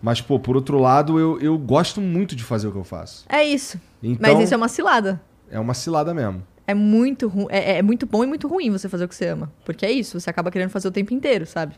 Mas, 0.01 0.19
pô, 0.19 0.39
por 0.39 0.55
outro 0.55 0.80
lado, 0.80 1.19
eu, 1.19 1.39
eu 1.39 1.55
gosto 1.59 2.01
muito 2.01 2.36
de 2.36 2.43
fazer 2.43 2.67
o 2.67 2.71
que 2.71 2.77
eu 2.80 2.84
faço. 2.84 3.23
É 3.30 3.43
isso. 3.43 3.80
Então, 4.02 4.34
Mas 4.34 4.43
isso 4.43 4.54
é 4.54 4.58
uma 4.58 4.68
cilada. 4.68 5.22
é 5.52 5.60
uma 5.60 5.74
cilada 5.74 6.14
mesmo. 6.14 6.43
É 6.66 6.74
muito, 6.74 7.28
ru... 7.28 7.47
é, 7.50 7.80
é 7.80 7.82
muito 7.82 8.06
bom 8.06 8.24
e 8.24 8.28
muito 8.28 8.47
ruim 8.47 8.70
você 8.70 8.88
fazer 8.88 9.06
o 9.06 9.08
que 9.08 9.16
você 9.16 9.28
ama. 9.28 9.52
Porque 9.66 9.86
é 9.86 9.91
isso, 9.91 10.20
você 10.20 10.30
acaba 10.30 10.52
querendo 10.52 10.70
fazer 10.70 10.88
o 10.88 10.91
tempo 10.91 11.14
inteiro, 11.14 11.45
sabe? 11.45 11.76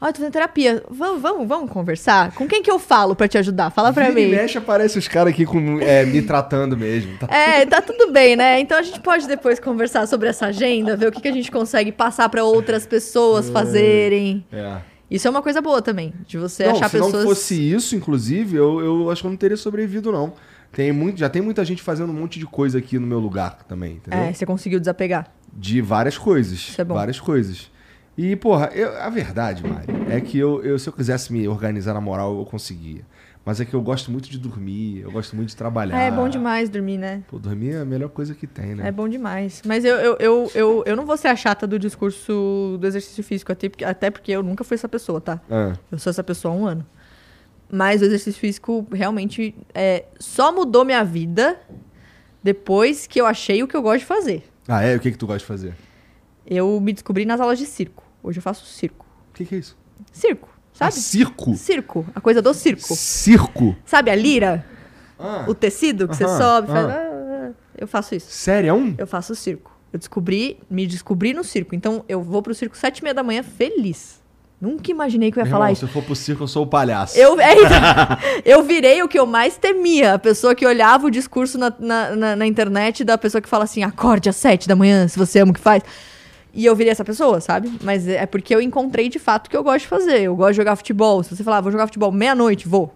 Ah, 0.00 0.08
eu 0.08 0.12
tô 0.12 0.18
fazendo 0.18 0.32
terapia. 0.32 0.82
Vamos, 0.90 1.22
vamos, 1.22 1.46
vamos 1.46 1.70
conversar? 1.70 2.34
Com 2.34 2.48
quem 2.48 2.60
que 2.60 2.68
eu 2.68 2.80
falo 2.80 3.14
pra 3.14 3.28
te 3.28 3.38
ajudar? 3.38 3.70
Fala 3.70 3.92
pra 3.92 4.10
Vira 4.10 4.14
mim. 4.16 4.32
mexe, 4.32 4.58
aparece 4.58 4.98
os 4.98 5.06
caras 5.06 5.32
aqui 5.32 5.46
com, 5.46 5.78
é, 5.80 6.04
me 6.04 6.20
tratando 6.22 6.76
mesmo. 6.76 7.16
Tá? 7.18 7.28
É, 7.32 7.64
tá 7.64 7.80
tudo 7.80 8.10
bem, 8.10 8.34
né? 8.34 8.58
Então 8.58 8.76
a 8.76 8.82
gente 8.82 8.98
pode 8.98 9.28
depois 9.28 9.60
conversar 9.60 10.08
sobre 10.08 10.28
essa 10.28 10.46
agenda, 10.46 10.96
ver 10.96 11.06
o 11.06 11.12
que, 11.12 11.20
que 11.20 11.28
a 11.28 11.32
gente 11.32 11.52
consegue 11.52 11.92
passar 11.92 12.28
pra 12.28 12.42
outras 12.42 12.84
pessoas 12.84 13.48
fazerem. 13.48 14.44
É. 14.52 14.78
Isso 15.08 15.28
é 15.28 15.30
uma 15.30 15.42
coisa 15.42 15.62
boa 15.62 15.80
também, 15.80 16.12
de 16.26 16.36
você 16.36 16.64
não, 16.64 16.72
achar 16.72 16.88
se 16.88 16.96
pessoas. 16.96 17.12
não 17.12 17.22
fosse 17.22 17.54
isso, 17.54 17.94
inclusive, 17.94 18.56
eu, 18.56 18.80
eu 18.80 19.10
acho 19.10 19.20
que 19.20 19.26
eu 19.28 19.30
não 19.30 19.36
teria 19.36 19.56
sobrevivido, 19.56 20.10
não. 20.10 20.32
Tem 20.72 20.90
muito, 20.90 21.18
já 21.18 21.28
tem 21.28 21.42
muita 21.42 21.64
gente 21.64 21.82
fazendo 21.82 22.10
um 22.10 22.14
monte 22.14 22.38
de 22.38 22.46
coisa 22.46 22.78
aqui 22.78 22.98
no 22.98 23.06
meu 23.06 23.18
lugar 23.18 23.62
também, 23.64 23.94
entendeu? 23.96 24.22
É, 24.24 24.32
você 24.32 24.46
conseguiu 24.46 24.80
desapegar. 24.80 25.30
De 25.52 25.82
várias 25.82 26.16
coisas. 26.16 26.58
Isso 26.58 26.80
é 26.80 26.84
bom. 26.84 26.94
Várias 26.94 27.20
coisas. 27.20 27.70
E, 28.16 28.34
porra, 28.36 28.70
eu- 28.74 28.96
a 29.00 29.08
verdade, 29.10 29.64
Mari, 29.64 29.94
é 30.06 30.20
que 30.20 30.38
eu, 30.38 30.62
eu- 30.64 30.78
se 30.78 30.88
eu 30.88 30.92
quisesse 30.92 31.32
me 31.32 31.46
organizar 31.46 31.92
na 31.94 32.00
moral, 32.00 32.38
eu 32.38 32.44
conseguia. 32.46 33.02
Mas 33.44 33.60
é 33.60 33.64
que 33.64 33.74
eu 33.74 33.82
gosto 33.82 34.10
muito 34.10 34.30
de 34.30 34.38
dormir, 34.38 35.00
eu 35.00 35.10
gosto 35.10 35.34
muito 35.34 35.48
de 35.48 35.56
trabalhar. 35.56 35.98
É, 36.00 36.10
bom 36.12 36.28
demais 36.28 36.68
dormir, 36.70 36.96
né? 36.96 37.22
Pô, 37.28 37.38
dormir 37.38 37.70
é 37.72 37.80
a 37.80 37.84
melhor 37.84 38.08
coisa 38.08 38.34
que 38.34 38.46
tem, 38.46 38.74
né? 38.74 38.86
É 38.88 38.92
bom 38.92 39.08
demais. 39.08 39.62
Mas 39.66 39.84
eu, 39.84 39.96
eu, 39.96 40.16
eu, 40.20 40.50
eu, 40.54 40.82
eu 40.86 40.96
não 40.96 41.04
vou 41.04 41.16
ser 41.16 41.28
a 41.28 41.34
chata 41.36 41.66
do 41.66 41.76
discurso 41.78 42.76
do 42.80 42.86
exercício 42.86 43.22
físico, 43.24 43.50
até 43.50 43.68
porque, 43.68 43.84
até 43.84 44.10
porque 44.10 44.30
eu 44.30 44.42
nunca 44.42 44.62
fui 44.62 44.76
essa 44.76 44.88
pessoa, 44.88 45.20
tá? 45.20 45.40
Ah, 45.50 45.72
Eu 45.90 45.98
sou 45.98 46.10
essa 46.10 46.22
pessoa 46.22 46.54
há 46.54 46.56
um 46.56 46.66
ano. 46.66 46.86
Mas 47.74 48.02
o 48.02 48.04
exercício 48.04 48.38
físico 48.38 48.86
realmente 48.92 49.54
é, 49.74 50.04
só 50.20 50.52
mudou 50.52 50.84
minha 50.84 51.02
vida 51.02 51.58
depois 52.42 53.06
que 53.06 53.20
eu 53.20 53.26
achei 53.26 53.62
o 53.62 53.66
que 53.68 53.74
eu 53.76 53.80
gosto 53.82 54.00
de 54.00 54.04
fazer. 54.06 54.44
Ah, 54.68 54.82
é? 54.82 54.94
O 54.94 55.00
que, 55.00 55.10
que 55.10 55.16
tu 55.18 55.26
gosta 55.26 55.38
de 55.40 55.46
fazer? 55.46 55.74
Eu 56.46 56.78
me 56.80 56.92
descobri 56.92 57.24
nas 57.24 57.40
aulas 57.40 57.58
de 57.58 57.64
circo. 57.66 58.04
Hoje 58.22 58.38
eu 58.38 58.42
faço 58.42 58.66
circo. 58.66 59.06
O 59.30 59.34
que, 59.34 59.44
que 59.46 59.54
é 59.54 59.58
isso? 59.58 59.76
Circo, 60.12 60.48
Ah, 60.74 60.90
sabe? 60.90 60.92
circo? 60.94 61.54
Circo, 61.56 62.06
a 62.14 62.20
coisa 62.20 62.42
do 62.42 62.52
circo. 62.52 62.94
Circo? 62.94 63.74
Sabe 63.86 64.10
a 64.10 64.14
lira? 64.14 64.66
Ah, 65.18 65.46
O 65.48 65.54
tecido 65.54 66.06
que 66.08 66.16
você 66.16 66.26
sobe, 66.28 66.70
ah, 66.72 67.48
ah, 67.48 67.50
Eu 67.76 67.86
faço 67.88 68.14
isso. 68.14 68.30
sério? 68.30 68.68
É 68.68 68.72
um? 68.74 68.94
Eu 68.98 69.06
faço 69.06 69.34
circo. 69.34 69.72
Eu 69.92 69.98
descobri, 69.98 70.58
me 70.70 70.86
descobri 70.86 71.32
no 71.32 71.42
circo. 71.44 71.74
Então 71.74 72.04
eu 72.08 72.22
vou 72.22 72.42
pro 72.42 72.54
circo 72.54 72.76
sete 72.76 72.98
e 72.98 73.02
meia 73.02 73.14
da 73.14 73.22
manhã 73.22 73.42
feliz. 73.42 74.21
Nunca 74.62 74.92
imaginei 74.92 75.32
que 75.32 75.38
eu 75.38 75.40
ia 75.40 75.44
Meu 75.44 75.50
falar 75.50 75.64
irmão, 75.64 75.72
isso. 75.72 75.80
se 75.80 75.90
eu 75.90 75.92
for 75.92 76.04
pro 76.04 76.14
circo, 76.14 76.44
eu 76.44 76.46
sou 76.46 76.62
o 76.62 76.66
palhaço. 76.68 77.18
Eu, 77.18 77.38
é, 77.40 77.54
eu 78.46 78.62
virei 78.62 79.02
o 79.02 79.08
que 79.08 79.18
eu 79.18 79.26
mais 79.26 79.56
temia. 79.56 80.14
A 80.14 80.18
pessoa 80.20 80.54
que 80.54 80.64
olhava 80.64 81.08
o 81.08 81.10
discurso 81.10 81.58
na, 81.58 81.74
na, 81.80 82.14
na- 82.14 82.36
na 82.36 82.46
internet 82.46 83.02
da 83.02 83.18
pessoa 83.18 83.42
que 83.42 83.48
fala 83.48 83.64
assim: 83.64 83.82
acorde 83.82 84.28
às 84.28 84.36
sete 84.36 84.68
da 84.68 84.76
manhã, 84.76 85.08
se 85.08 85.18
você 85.18 85.40
ama 85.40 85.50
o 85.50 85.54
que 85.54 85.58
faz. 85.60 85.82
E 86.54 86.64
eu 86.64 86.76
virei 86.76 86.92
essa 86.92 87.04
pessoa, 87.04 87.40
sabe? 87.40 87.72
Mas 87.82 88.06
é 88.06 88.24
porque 88.24 88.54
eu 88.54 88.60
encontrei 88.60 89.08
de 89.08 89.18
fato 89.18 89.48
o 89.48 89.50
que 89.50 89.56
eu 89.56 89.64
gosto 89.64 89.80
de 89.80 89.88
fazer. 89.88 90.20
Eu 90.20 90.36
gosto 90.36 90.50
de 90.52 90.56
jogar 90.58 90.76
futebol. 90.76 91.22
Se 91.24 91.34
você 91.34 91.42
falar, 91.42 91.56
"Ah, 91.56 91.60
vou 91.62 91.72
jogar 91.72 91.86
futebol 91.88 92.12
meia-noite, 92.12 92.68
vou. 92.68 92.94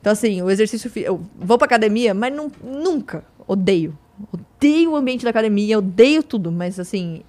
Então, 0.00 0.12
assim, 0.12 0.42
o 0.42 0.50
exercício. 0.50 0.90
Eu 0.96 1.20
vou 1.38 1.58
pra 1.58 1.66
academia, 1.66 2.12
mas 2.12 2.34
não, 2.34 2.50
nunca. 2.64 3.22
Odeio. 3.46 3.96
Odeio 4.32 4.90
o 4.92 4.96
ambiente 4.96 5.22
da 5.22 5.30
academia, 5.30 5.78
odeio 5.78 6.22
tudo. 6.24 6.50
Mas, 6.50 6.80
assim. 6.80 7.20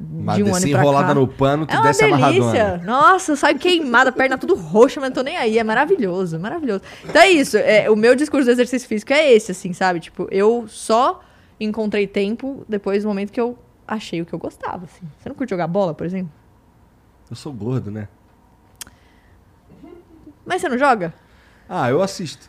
Mas 0.00 0.36
de 0.36 0.42
um 0.44 0.46
ano 0.54 0.60
pra 0.60 0.68
enrolada 0.68 1.08
cá. 1.08 1.14
no 1.14 1.28
pano, 1.28 1.66
tu 1.66 1.76
É 1.76 1.82
desce 1.82 2.04
amarradona. 2.04 2.52
delícia. 2.52 2.78
Nossa, 2.84 3.36
sai 3.36 3.54
queimada, 3.54 4.10
perna 4.10 4.38
tudo 4.38 4.54
roxa, 4.54 4.98
mas 4.98 5.10
não 5.10 5.14
tô 5.16 5.22
nem 5.22 5.36
aí. 5.36 5.58
É 5.58 5.62
maravilhoso, 5.64 6.38
maravilhoso. 6.40 6.82
Então 7.04 7.20
é 7.20 7.28
isso. 7.30 7.56
É, 7.58 7.90
o 7.90 7.94
meu 7.96 8.14
discurso 8.16 8.46
do 8.46 8.50
exercício 8.50 8.88
físico 8.88 9.12
é 9.12 9.30
esse, 9.32 9.52
assim, 9.52 9.72
sabe? 9.74 10.00
Tipo, 10.00 10.26
eu 10.30 10.64
só 10.68 11.20
encontrei 11.60 12.06
tempo 12.06 12.64
depois 12.66 13.02
do 13.02 13.08
momento 13.08 13.30
que 13.30 13.40
eu 13.40 13.58
achei 13.86 14.22
o 14.22 14.26
que 14.26 14.32
eu 14.32 14.38
gostava, 14.38 14.84
assim. 14.86 15.02
Você 15.18 15.28
não 15.28 15.36
curte 15.36 15.50
jogar 15.50 15.66
bola, 15.66 15.92
por 15.92 16.06
exemplo? 16.06 16.32
Eu 17.28 17.36
sou 17.36 17.52
gordo, 17.52 17.90
né? 17.90 18.08
Mas 20.46 20.60
você 20.62 20.68
não 20.68 20.78
joga? 20.78 21.12
Ah, 21.68 21.90
eu 21.90 22.02
assisto. 22.02 22.48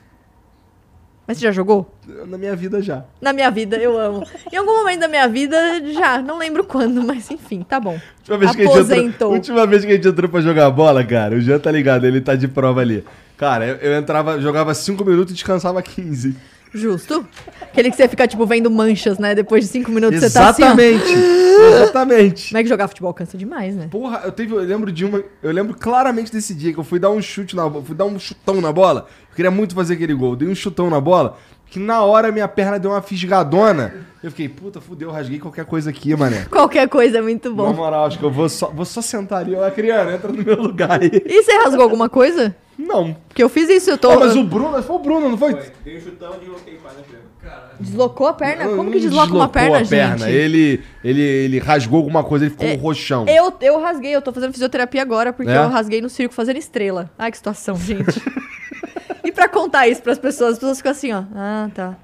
Mas 1.27 1.37
você 1.37 1.43
já 1.45 1.51
jogou? 1.51 1.93
Na 2.27 2.37
minha 2.37 2.55
vida 2.55 2.81
já. 2.81 3.05
Na 3.21 3.31
minha 3.31 3.49
vida, 3.51 3.77
eu 3.77 3.97
amo. 3.97 4.25
Em 4.51 4.55
algum 4.57 4.75
momento 4.77 4.99
da 5.01 5.07
minha 5.07 5.27
vida, 5.27 5.57
já. 5.93 6.21
Não 6.21 6.37
lembro 6.37 6.63
quando, 6.63 7.01
mas 7.03 7.29
enfim, 7.31 7.63
tá 7.67 7.79
bom. 7.79 7.99
Última 8.19 8.37
vez, 8.37 8.55
que 8.55 8.61
a 8.61 8.65
gente 8.65 8.73
entrou, 8.73 8.83
Aposentou. 8.95 9.31
última 9.33 9.67
vez 9.67 9.85
que 9.85 9.91
a 9.91 9.95
gente 9.95 10.07
entrou 10.07 10.29
pra 10.29 10.41
jogar 10.41 10.69
bola, 10.71 11.03
cara, 11.05 11.35
o 11.35 11.39
Jean 11.39 11.59
tá 11.59 11.71
ligado, 11.71 12.05
ele 12.05 12.19
tá 12.21 12.35
de 12.35 12.47
prova 12.47 12.81
ali. 12.81 13.03
Cara, 13.37 13.65
eu, 13.65 13.75
eu 13.77 13.97
entrava, 13.97 14.39
jogava 14.41 14.73
5 14.73 15.03
minutos 15.05 15.31
e 15.31 15.35
descansava 15.35 15.81
15. 15.81 16.35
Justo? 16.73 17.25
Aquele 17.61 17.91
que 17.91 17.97
você 17.97 18.07
fica, 18.07 18.27
tipo, 18.27 18.45
vendo 18.45 18.71
manchas, 18.71 19.17
né? 19.17 19.35
Depois 19.35 19.65
de 19.65 19.69
cinco 19.69 19.91
minutos 19.91 20.19
você 20.19 20.29
tá 20.29 20.49
assim, 20.49 20.63
ó. 20.63 20.67
Exatamente. 20.67 21.13
Exatamente. 21.13 22.53
Mas 22.53 22.59
é 22.59 22.63
que 22.63 22.69
jogar 22.69 22.87
futebol 22.87 23.13
cansa 23.13 23.37
demais, 23.37 23.75
né? 23.75 23.87
Porra, 23.91 24.21
eu 24.23 24.31
teve, 24.31 24.53
eu 24.53 24.59
lembro 24.59 24.91
de 24.91 25.05
uma, 25.05 25.23
eu 25.43 25.51
lembro 25.51 25.75
claramente 25.75 26.31
desse 26.31 26.53
dia 26.53 26.71
que 26.73 26.79
eu 26.79 26.83
fui 26.83 26.97
dar 26.97 27.11
um 27.11 27.21
chute 27.21 27.55
na, 27.55 27.69
fui 27.69 27.95
dar 27.95 28.05
um 28.05 28.17
chutão 28.17 28.61
na 28.61 28.71
bola. 28.71 29.07
Eu 29.29 29.35
queria 29.35 29.51
muito 29.51 29.75
fazer 29.75 29.95
aquele 29.95 30.13
gol. 30.13 30.35
Dei 30.35 30.47
um 30.47 30.55
chutão 30.55 30.89
na 30.89 30.99
bola, 31.01 31.37
que 31.67 31.77
na 31.77 32.01
hora 32.03 32.31
minha 32.31 32.47
perna 32.47 32.79
deu 32.79 32.91
uma 32.91 33.01
fisgadona. 33.01 33.93
Eu 34.23 34.29
fiquei, 34.29 34.47
puta, 34.47 34.79
fudeu, 34.79 35.09
rasguei 35.09 35.39
qualquer 35.39 35.65
coisa 35.65 35.89
aqui, 35.89 36.15
mané. 36.15 36.45
Qualquer 36.51 36.87
coisa 36.87 37.17
é 37.17 37.21
muito 37.21 37.49
Na 37.49 37.55
bom. 37.55 37.73
moral, 37.73 38.05
acho 38.05 38.19
que 38.19 38.23
eu 38.23 38.29
vou 38.29 38.47
só, 38.47 38.67
vou 38.67 38.85
só 38.85 39.01
sentar 39.01 39.39
ali. 39.39 39.55
Ó, 39.55 39.69
Criana, 39.71 40.13
entra 40.13 40.31
no 40.31 40.43
meu 40.43 40.61
lugar 40.61 41.01
aí. 41.01 41.09
E 41.25 41.41
você 41.43 41.51
rasgou 41.57 41.81
alguma 41.81 42.07
coisa? 42.07 42.55
Não. 42.77 43.15
Porque 43.27 43.41
eu 43.43 43.49
fiz 43.49 43.67
isso, 43.67 43.89
eu 43.89 43.97
tô. 43.97 44.09
Pô, 44.13 44.19
mas 44.19 44.35
o 44.35 44.43
Bruno, 44.43 44.81
foi 44.83 44.95
o 44.95 44.99
Bruno, 44.99 45.29
não 45.29 45.37
foi? 45.37 45.51
Foi. 45.53 45.71
Dei 45.83 45.97
um 45.97 46.01
chutão 46.01 46.35
e 46.35 46.39
desloquei 46.39 46.75
quase 46.81 46.97
a 46.99 47.01
perna. 47.01 47.61
Deslocou 47.79 48.27
a 48.27 48.33
perna? 48.33 48.65
Como 48.75 48.91
que 48.91 48.99
desloca 48.99 49.33
uma 49.33 49.47
deslocou 49.47 49.49
perna, 49.49 49.79
a 49.79 49.85
perna. 49.87 50.17
gente? 50.19 50.29
Ele, 50.31 50.83
ele, 51.03 51.21
ele 51.21 51.59
rasgou 51.59 51.97
alguma 51.97 52.23
coisa, 52.23 52.45
ele 52.45 52.51
ficou 52.51 52.67
É, 52.67 52.73
um 52.73 52.77
roxão. 52.77 53.25
Eu, 53.27 53.51
eu 53.61 53.81
rasguei, 53.81 54.15
eu 54.15 54.21
tô 54.21 54.31
fazendo 54.31 54.51
fisioterapia 54.53 55.01
agora 55.01 55.33
porque 55.33 55.51
É? 55.51 55.57
eu 55.57 55.67
rasguei 55.67 55.99
no 55.99 56.09
circo 56.09 56.33
fazendo 56.35 56.57
estrela. 56.57 57.09
Ai, 57.17 57.31
que 57.31 57.37
situação, 57.37 57.75
gente. 57.75 58.21
e 59.25 59.31
pra 59.31 59.47
contar 59.49 59.87
isso 59.87 60.01
pras 60.03 60.19
pessoas, 60.19 60.53
as 60.53 60.59
pessoas 60.59 60.77
ficam 60.77 60.91
assim, 60.91 61.11
ó. 61.11 61.23
Ah, 61.35 61.69
tá. 61.73 61.97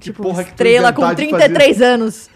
Tipo, 0.00 0.22
porra 0.22 0.44
que 0.44 0.50
estrela 0.50 0.92
com 0.92 1.02
inventar 1.02 1.16
de 1.16 1.28
33 1.28 1.82
anos. 1.82 2.30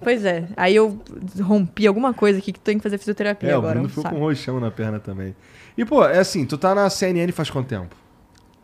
Pois 0.00 0.24
é. 0.24 0.44
Aí 0.56 0.74
eu 0.76 1.00
rompi 1.42 1.86
alguma 1.86 2.12
coisa 2.14 2.38
aqui 2.38 2.52
que 2.52 2.60
tem 2.60 2.76
que 2.78 2.82
fazer 2.82 2.98
fisioterapia 2.98 3.50
É, 3.50 3.54
o 3.54 3.58
agora. 3.58 3.72
Bruno 3.74 3.82
não 3.84 3.88
ficou 3.88 4.02
sabe. 4.02 4.14
com 4.16 4.20
um 4.22 4.24
roxão 4.24 4.60
na 4.60 4.70
perna 4.70 4.98
também. 5.00 5.34
E, 5.76 5.84
pô, 5.84 6.04
é 6.04 6.18
assim, 6.18 6.44
tu 6.46 6.56
tá 6.58 6.74
na 6.74 6.88
CNN 6.90 7.30
faz 7.32 7.50
quanto 7.50 7.66
tempo? 7.68 7.94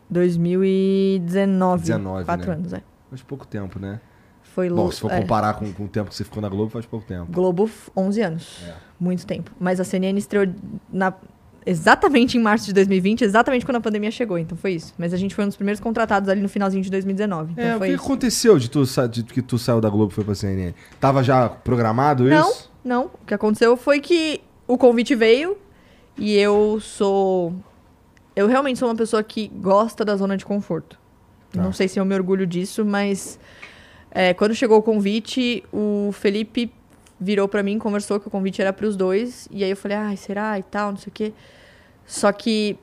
2019. 0.09 1.81
19, 1.81 2.25
Quatro 2.25 2.47
né? 2.49 2.55
anos, 2.55 2.73
é. 2.73 2.81
Faz 3.09 3.21
pouco 3.21 3.45
tempo, 3.47 3.79
né? 3.79 3.99
Foi 4.43 4.69
Bom, 4.69 4.91
se 4.91 4.99
for 4.99 5.11
é. 5.11 5.21
comparar 5.21 5.53
com, 5.53 5.71
com 5.73 5.85
o 5.85 5.87
tempo 5.87 6.09
que 6.09 6.15
você 6.15 6.23
ficou 6.25 6.41
na 6.41 6.49
Globo, 6.49 6.69
faz 6.71 6.85
pouco 6.85 7.05
tempo. 7.05 7.31
Globo, 7.31 7.67
f- 7.67 7.89
11 7.95 8.21
anos. 8.21 8.63
É. 8.67 8.73
Muito 8.99 9.25
tempo. 9.25 9.49
Mas 9.59 9.79
a 9.79 9.83
CNN 9.83 10.17
estreou 10.19 10.45
na 10.91 11.13
exatamente 11.65 12.37
em 12.37 12.41
março 12.41 12.65
de 12.65 12.73
2020, 12.73 13.23
exatamente 13.23 13.65
quando 13.65 13.77
a 13.77 13.81
pandemia 13.81 14.11
chegou. 14.11 14.37
Então 14.37 14.57
foi 14.57 14.73
isso. 14.73 14.93
Mas 14.97 15.13
a 15.13 15.17
gente 15.17 15.35
foi 15.35 15.43
um 15.45 15.47
dos 15.47 15.55
primeiros 15.57 15.79
contratados 15.79 16.27
ali 16.29 16.41
no 16.41 16.49
finalzinho 16.49 16.83
de 16.83 16.89
2019. 16.89 17.51
Então 17.53 17.63
É, 17.63 17.75
o 17.75 17.79
que 17.79 17.87
isso. 17.87 18.03
aconteceu 18.03 18.57
de, 18.57 18.69
tu, 18.69 18.83
de 19.09 19.23
que 19.23 19.41
tu 19.41 19.57
saiu 19.57 19.79
da 19.81 19.89
Globo 19.89 20.11
e 20.11 20.15
foi 20.15 20.23
pra 20.23 20.35
CNN? 20.35 20.73
Tava 20.99 21.23
já 21.23 21.47
programado 21.49 22.23
Não, 22.25 22.49
isso? 22.49 22.71
não. 22.83 23.05
O 23.05 23.25
que 23.25 23.33
aconteceu 23.33 23.75
foi 23.77 23.99
que 23.99 24.41
o 24.67 24.77
convite 24.77 25.15
veio 25.15 25.57
e 26.17 26.35
eu 26.37 26.79
sou. 26.81 27.53
Eu 28.35 28.47
realmente 28.47 28.79
sou 28.79 28.87
uma 28.87 28.95
pessoa 28.95 29.21
que 29.23 29.47
gosta 29.49 30.03
da 30.05 30.15
zona 30.15 30.37
de 30.37 30.45
conforto. 30.45 30.97
Tá. 31.51 31.61
Não 31.61 31.73
sei 31.73 31.87
se 31.87 31.99
eu 31.99 32.05
me 32.05 32.15
orgulho 32.15 32.47
disso, 32.47 32.85
mas 32.85 33.37
é, 34.09 34.33
quando 34.33 34.55
chegou 34.55 34.77
o 34.77 34.81
convite, 34.81 35.63
o 35.71 36.11
Felipe 36.13 36.71
virou 37.21 37.47
pra 37.47 37.61
mim, 37.61 37.77
conversou 37.77 38.19
que 38.19 38.27
o 38.27 38.31
convite 38.31 38.59
era 38.59 38.73
pros 38.73 38.95
dois. 38.97 39.47
E 39.51 39.63
aí 39.63 39.69
eu 39.69 39.77
falei, 39.77 39.95
ai, 39.95 40.17
será 40.17 40.57
e 40.57 40.63
tal, 40.63 40.89
não 40.89 40.97
sei 40.97 41.09
o 41.09 41.13
quê. 41.13 41.33
Só 42.03 42.31
que, 42.31 42.77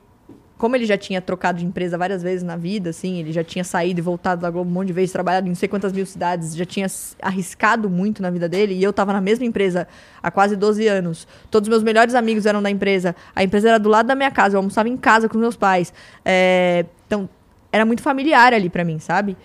como 0.57 0.77
ele 0.77 0.85
já 0.85 0.97
tinha 0.97 1.21
trocado 1.21 1.59
de 1.59 1.65
empresa 1.65 1.97
várias 1.97 2.23
vezes 2.23 2.41
na 2.41 2.55
vida, 2.55 2.91
assim, 2.91 3.19
ele 3.19 3.33
já 3.33 3.43
tinha 3.43 3.65
saído 3.65 3.99
e 3.99 4.01
voltado 4.01 4.41
da 4.41 4.49
Globo 4.49 4.69
um 4.69 4.73
monte 4.73 4.87
de 4.87 4.93
vezes, 4.93 5.11
trabalhado 5.11 5.45
em 5.45 5.49
não 5.49 5.55
sei 5.55 5.67
quantas 5.67 5.91
mil 5.91 6.05
cidades, 6.05 6.55
já 6.55 6.65
tinha 6.65 6.87
arriscado 7.21 7.89
muito 7.89 8.21
na 8.21 8.29
vida 8.29 8.47
dele, 8.47 8.73
e 8.73 8.81
eu 8.81 8.93
tava 8.93 9.11
na 9.11 9.19
mesma 9.19 9.45
empresa 9.45 9.87
há 10.23 10.31
quase 10.31 10.55
12 10.55 10.87
anos. 10.87 11.27
Todos 11.51 11.67
os 11.67 11.69
meus 11.69 11.83
melhores 11.83 12.15
amigos 12.15 12.45
eram 12.45 12.61
da 12.61 12.69
empresa. 12.69 13.13
A 13.35 13.43
empresa 13.43 13.69
era 13.69 13.77
do 13.77 13.89
lado 13.89 14.07
da 14.07 14.15
minha 14.15 14.31
casa, 14.31 14.55
eu 14.55 14.59
almoçava 14.59 14.87
em 14.87 14.97
casa 14.97 15.27
com 15.27 15.35
os 15.35 15.41
meus 15.41 15.57
pais. 15.57 15.93
É, 16.23 16.85
então, 17.05 17.29
era 17.71 17.85
muito 17.85 18.01
familiar 18.01 18.53
ali 18.53 18.69
pra 18.69 18.85
mim, 18.85 18.99
sabe? 18.99 19.37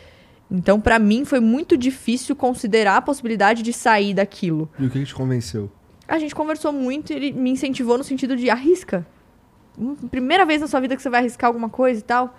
Então, 0.51 0.81
pra 0.81 0.99
mim, 0.99 1.25
foi 1.25 1.41
muito 1.41 1.77
difícil 1.77 2.37
considerar 2.37 2.97
a 2.99 3.03
possibilidade 3.03 3.63
de 3.63 3.73
sair 3.73 4.15
daquilo. 4.15 4.69
E 4.79 4.87
o 4.87 4.91
que, 4.91 5.01
que 5.01 5.07
te 5.07 5.15
convenceu? 5.15 5.71
A 6.07 6.19
gente 6.19 6.35
conversou 6.35 6.73
muito 6.73 7.13
e 7.13 7.17
ele 7.17 7.33
me 7.33 7.51
incentivou 7.51 7.97
no 7.97 8.05
sentido 8.05 8.37
de 8.37 8.51
arrisca. 8.51 9.07
Hum, 9.79 9.95
Primeira 10.11 10.45
vez 10.45 10.61
na 10.61 10.67
sua 10.67 10.81
vida 10.81 10.95
que 10.95 11.03
você 11.03 11.09
vai 11.11 11.21
arriscar 11.21 11.49
alguma 11.49 11.69
coisa 11.69 11.99
e 12.01 12.03
tal. 12.03 12.37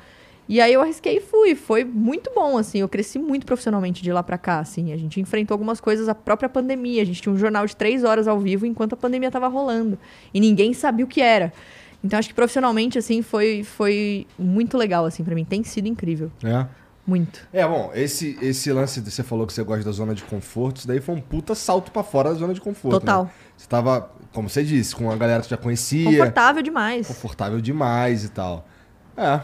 E 0.47 0.61
aí 0.61 0.71
eu 0.71 0.81
arrisquei 0.81 1.17
e 1.17 1.19
fui. 1.21 1.55
Foi 1.55 1.83
muito 1.83 2.31
bom, 2.35 2.57
assim. 2.57 2.77
Eu 2.77 2.87
cresci 2.87 3.17
muito 3.17 3.45
profissionalmente 3.47 4.03
de 4.03 4.11
lá 4.13 4.21
pra 4.21 4.37
cá, 4.37 4.59
assim. 4.59 4.93
A 4.93 4.97
gente 4.97 5.19
enfrentou 5.19 5.55
algumas 5.55 5.81
coisas, 5.81 6.07
a 6.07 6.13
própria 6.13 6.47
pandemia. 6.47 7.01
A 7.01 7.05
gente 7.05 7.19
tinha 7.21 7.33
um 7.33 7.37
jornal 7.37 7.65
de 7.65 7.75
três 7.75 8.03
horas 8.03 8.27
ao 8.27 8.39
vivo 8.39 8.65
enquanto 8.67 8.93
a 8.93 8.97
pandemia 8.97 9.31
tava 9.31 9.47
rolando. 9.47 9.97
E 10.31 10.39
ninguém 10.39 10.71
sabia 10.73 11.03
o 11.03 11.07
que 11.07 11.19
era. 11.19 11.51
Então 12.03 12.19
acho 12.19 12.29
que 12.29 12.35
profissionalmente, 12.35 12.99
assim, 12.99 13.23
foi, 13.23 13.63
foi 13.63 14.27
muito 14.37 14.77
legal, 14.77 15.05
assim, 15.05 15.23
pra 15.23 15.33
mim. 15.33 15.43
Tem 15.43 15.63
sido 15.63 15.87
incrível. 15.87 16.31
É. 16.43 16.67
Muito. 17.07 17.41
É, 17.53 17.65
bom, 17.67 17.91
esse, 17.93 18.37
esse 18.41 18.71
lance, 18.73 18.99
de- 18.99 19.11
você 19.11 19.21
falou 19.21 19.45
que 19.45 19.53
você 19.53 19.63
gosta 19.63 19.83
da 19.83 19.91
zona 19.91 20.15
de 20.15 20.23
conforto, 20.23 20.77
isso 20.77 20.87
daí 20.87 20.99
foi 20.99 21.13
um 21.15 21.21
puta 21.21 21.53
salto 21.53 21.91
pra 21.91 22.03
fora 22.03 22.29
da 22.31 22.35
zona 22.35 22.53
de 22.53 22.59
conforto. 22.61 22.99
Total. 23.01 23.25
né? 23.25 23.29
Você 23.55 23.67
tava, 23.67 24.09
como 24.33 24.49
você 24.49 24.63
disse, 24.63 24.95
com 24.95 25.11
a 25.11 25.15
galera 25.15 25.41
que 25.41 25.45
você 25.47 25.51
já 25.55 25.57
conhecia, 25.57 26.09
Confortável 26.09 26.61
demais. 26.63 27.07
confortável 27.07 27.61
demais 27.61 28.23
e 28.23 28.29
tal. 28.29 28.67
É, 29.15 29.39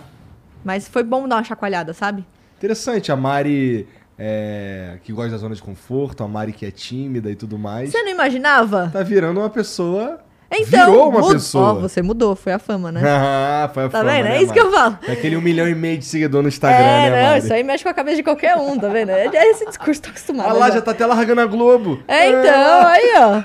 Mas 0.63 0.87
foi 0.87 1.03
bom 1.03 1.27
dar 1.27 1.35
uma 1.37 1.43
chacoalhada, 1.43 1.93
sabe? 1.93 2.25
interessante. 2.57 3.11
A 3.11 3.15
Mari, 3.15 3.87
é, 4.17 4.99
que 5.03 5.11
gosta 5.13 5.31
da 5.31 5.37
zona 5.37 5.55
de 5.55 5.61
conforto, 5.63 6.23
a 6.23 6.27
Mari 6.27 6.53
que 6.53 6.65
é 6.65 6.69
tímida 6.71 7.29
e 7.31 7.35
tudo 7.35 7.57
mais, 7.57 7.91
Você 7.91 8.03
não 8.03 8.11
imaginava? 8.11 8.89
tá 8.91 9.01
virando 9.03 9.39
uma 9.39 9.49
pessoa... 9.49 10.19
Então, 10.53 10.85
virou 10.91 11.09
uma 11.09 11.19
mud- 11.21 11.33
pessoa. 11.33 11.69
Ó, 11.71 11.73
você 11.75 12.01
mudou, 12.01 12.35
foi 12.35 12.51
a 12.53 12.59
fama, 12.59 12.91
né? 12.91 13.01
Ah, 13.05 13.69
foi 13.73 13.85
a 13.85 13.89
Tá 13.89 13.99
fama, 13.99 14.11
vendo? 14.11 14.23
né, 14.25 14.37
É 14.37 14.43
isso 14.43 14.51
que 14.51 14.59
eu 14.59 14.69
falo. 14.71 14.99
É 15.07 15.13
aquele 15.13 15.37
um 15.37 15.41
milhão 15.41 15.67
e 15.67 15.73
meio 15.73 15.97
de 15.97 16.03
seguidor 16.05 16.41
no 16.41 16.49
Instagram, 16.49 16.77
é, 16.85 17.09
né, 17.09 17.21
não, 17.23 17.29
Mari? 17.29 17.39
isso 17.43 17.53
aí 17.53 17.63
mexe 17.63 17.83
com 17.83 17.89
a 17.89 17.93
cabeça 17.93 18.17
de 18.17 18.23
qualquer 18.23 18.55
um, 18.57 18.77
tá 18.77 18.89
vendo? 18.89 19.11
É, 19.11 19.27
é 19.33 19.51
esse 19.51 19.65
discurso 19.65 20.01
tô 20.01 20.09
acostumado. 20.09 20.49
Ah 20.49 20.53
lá, 20.53 20.69
já. 20.69 20.81
tá 20.81 20.91
até 20.91 21.05
largando 21.05 21.39
a 21.41 21.45
Globo. 21.45 22.03
É, 22.07 22.27
então, 22.29 22.87
aí, 22.87 23.13
ó. 23.17 23.43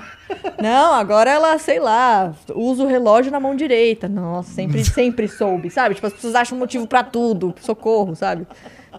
Não, 0.61 0.95
agora 0.95 1.31
ela, 1.31 1.57
sei 1.59 1.79
lá, 1.79 2.33
usa 2.53 2.83
o 2.83 2.87
relógio 2.89 3.31
na 3.31 3.39
mão 3.39 3.55
direita. 3.55 4.09
Nossa, 4.09 4.51
sempre, 4.53 4.85
sempre 4.85 5.29
soube, 5.29 5.71
sabe? 5.71 5.95
Tipo, 5.95 6.09
as 6.09 6.13
pessoas 6.13 6.35
acham 6.35 6.59
motivo 6.59 6.87
pra 6.89 7.05
tudo, 7.05 7.55
socorro, 7.61 8.17
sabe? 8.17 8.45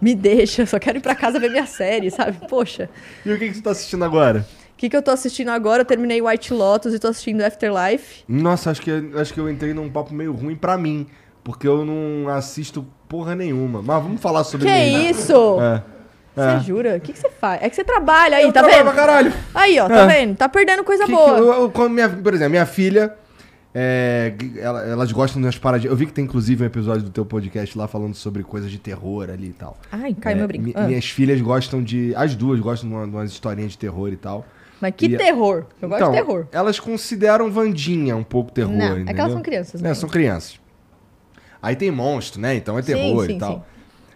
Me 0.00 0.14
deixa, 0.14 0.64
só 0.64 0.78
quero 0.78 0.96
ir 0.96 1.00
pra 1.02 1.14
casa 1.14 1.38
ver 1.38 1.50
minha 1.50 1.66
série, 1.66 2.10
sabe? 2.10 2.38
Poxa. 2.48 2.88
E 3.26 3.30
o 3.32 3.38
que, 3.38 3.48
que 3.48 3.54
tu 3.56 3.62
tá 3.62 3.72
assistindo 3.72 4.04
agora? 4.04 4.46
O 4.78 4.80
que, 4.80 4.88
que 4.88 4.96
eu 4.96 5.02
tô 5.02 5.10
assistindo 5.10 5.48
agora? 5.48 5.80
Eu 5.82 5.84
terminei 5.84 6.22
White 6.22 6.54
Lotus 6.54 6.94
e 6.94 7.00
tô 7.00 7.08
assistindo 7.08 7.40
Afterlife. 7.42 8.22
Nossa, 8.28 8.70
acho 8.70 8.80
que, 8.80 8.92
acho 9.16 9.34
que 9.34 9.40
eu 9.40 9.50
entrei 9.50 9.74
num 9.74 9.90
papo 9.90 10.14
meio 10.14 10.32
ruim 10.32 10.54
pra 10.54 10.78
mim. 10.78 11.08
Porque 11.42 11.66
eu 11.66 11.84
não 11.84 12.28
assisto 12.28 12.86
porra 13.08 13.34
nenhuma. 13.34 13.82
Mas 13.82 14.00
vamos 14.04 14.20
falar 14.20 14.44
sobre 14.44 14.66
Que 14.68 14.72
ele. 14.72 15.10
isso? 15.10 15.58
É. 15.60 15.82
Você 16.36 16.64
jura? 16.64 16.96
O 16.96 17.00
que, 17.00 17.12
que 17.12 17.18
você 17.18 17.28
faz? 17.28 17.60
É 17.60 17.68
que 17.68 17.74
você 17.74 17.82
trabalha 17.82 18.36
aí, 18.36 18.44
Eu 18.44 18.52
tá 18.52 18.62
vendo? 18.62 18.84
pra 18.84 18.92
caralho. 18.92 19.32
Aí, 19.52 19.80
ó, 19.80 19.88
tá 19.88 20.02
É. 20.02 20.06
vendo? 20.06 20.36
Tá 20.36 20.48
perdendo 20.48 20.84
coisa 20.84 21.06
Que- 21.06 21.10
boa. 21.12 21.34
que 21.34 21.40
eu- 21.40 21.52
eu- 21.62 21.70
quando 21.70 21.90
minha, 21.94 22.08
por 22.08 22.32
exemplo, 22.32 22.50
minha 22.50 22.66
filha. 22.66 23.12
é, 23.74 24.34
ela- 24.56 24.82
elas 24.86 25.10
gostam 25.12 25.42
das 25.42 25.58
paradinhas. 25.58 25.90
Eu 25.92 25.96
vi 25.96 26.06
que 26.06 26.12
tem 26.12 26.24
inclusive 26.24 26.62
um 26.62 26.66
episódio 26.66 27.02
do 27.02 27.10
teu 27.10 27.24
podcast 27.26 27.76
lá 27.76 27.86
falando 27.86 28.14
sobre 28.14 28.42
coisas 28.42 28.70
de 28.70 28.78
terror 28.78 29.28
ali 29.30 29.48
e 29.48 29.52
tal. 29.52 29.76
Ai, 29.92 30.14
caiu 30.14 30.34
É, 30.36 30.38
meu 30.38 30.48
brinco. 30.48 30.64
mi- 30.66 30.72
Ah. 30.76 30.82
Minhas 30.86 31.04
filhas 31.10 31.40
gostam 31.40 31.82
de. 31.82 32.12
As 32.16 32.34
duas 32.34 32.58
gostam 32.60 32.88
de, 32.88 32.94
uma- 32.94 33.06
de 33.06 33.12
umas 33.12 33.30
historinhas 33.30 33.72
de 33.72 33.78
terror 33.78 34.08
e 34.12 34.16
tal. 34.16 34.46
Mas 34.80 34.94
que 34.96 35.06
E- 35.06 35.16
terror. 35.16 35.64
Eu 35.82 35.88
gosto 35.88 36.02
então, 36.02 36.12
de 36.12 36.18
terror. 36.18 36.46
Elas 36.52 36.78
consideram 36.78 37.50
Vandinha 37.50 38.16
um 38.16 38.22
pouco 38.22 38.52
terror. 38.52 38.72
Não, 38.72 38.84
é 38.84 38.94
que 38.94 39.00
entendeu? 39.02 39.20
elas 39.22 39.32
são 39.32 39.42
crianças, 39.42 39.80
né? 39.82 39.90
É, 39.90 39.94
são 39.94 40.08
crianças. 40.08 40.60
Aí 41.60 41.74
tem 41.74 41.90
monstro, 41.90 42.40
né? 42.40 42.54
Então 42.54 42.78
é 42.78 42.82
Sim, 42.82 42.92
terror 42.94 43.26
sim, 43.26 43.36
e 43.36 43.38
tal. 43.38 43.52
sim. 43.54 43.62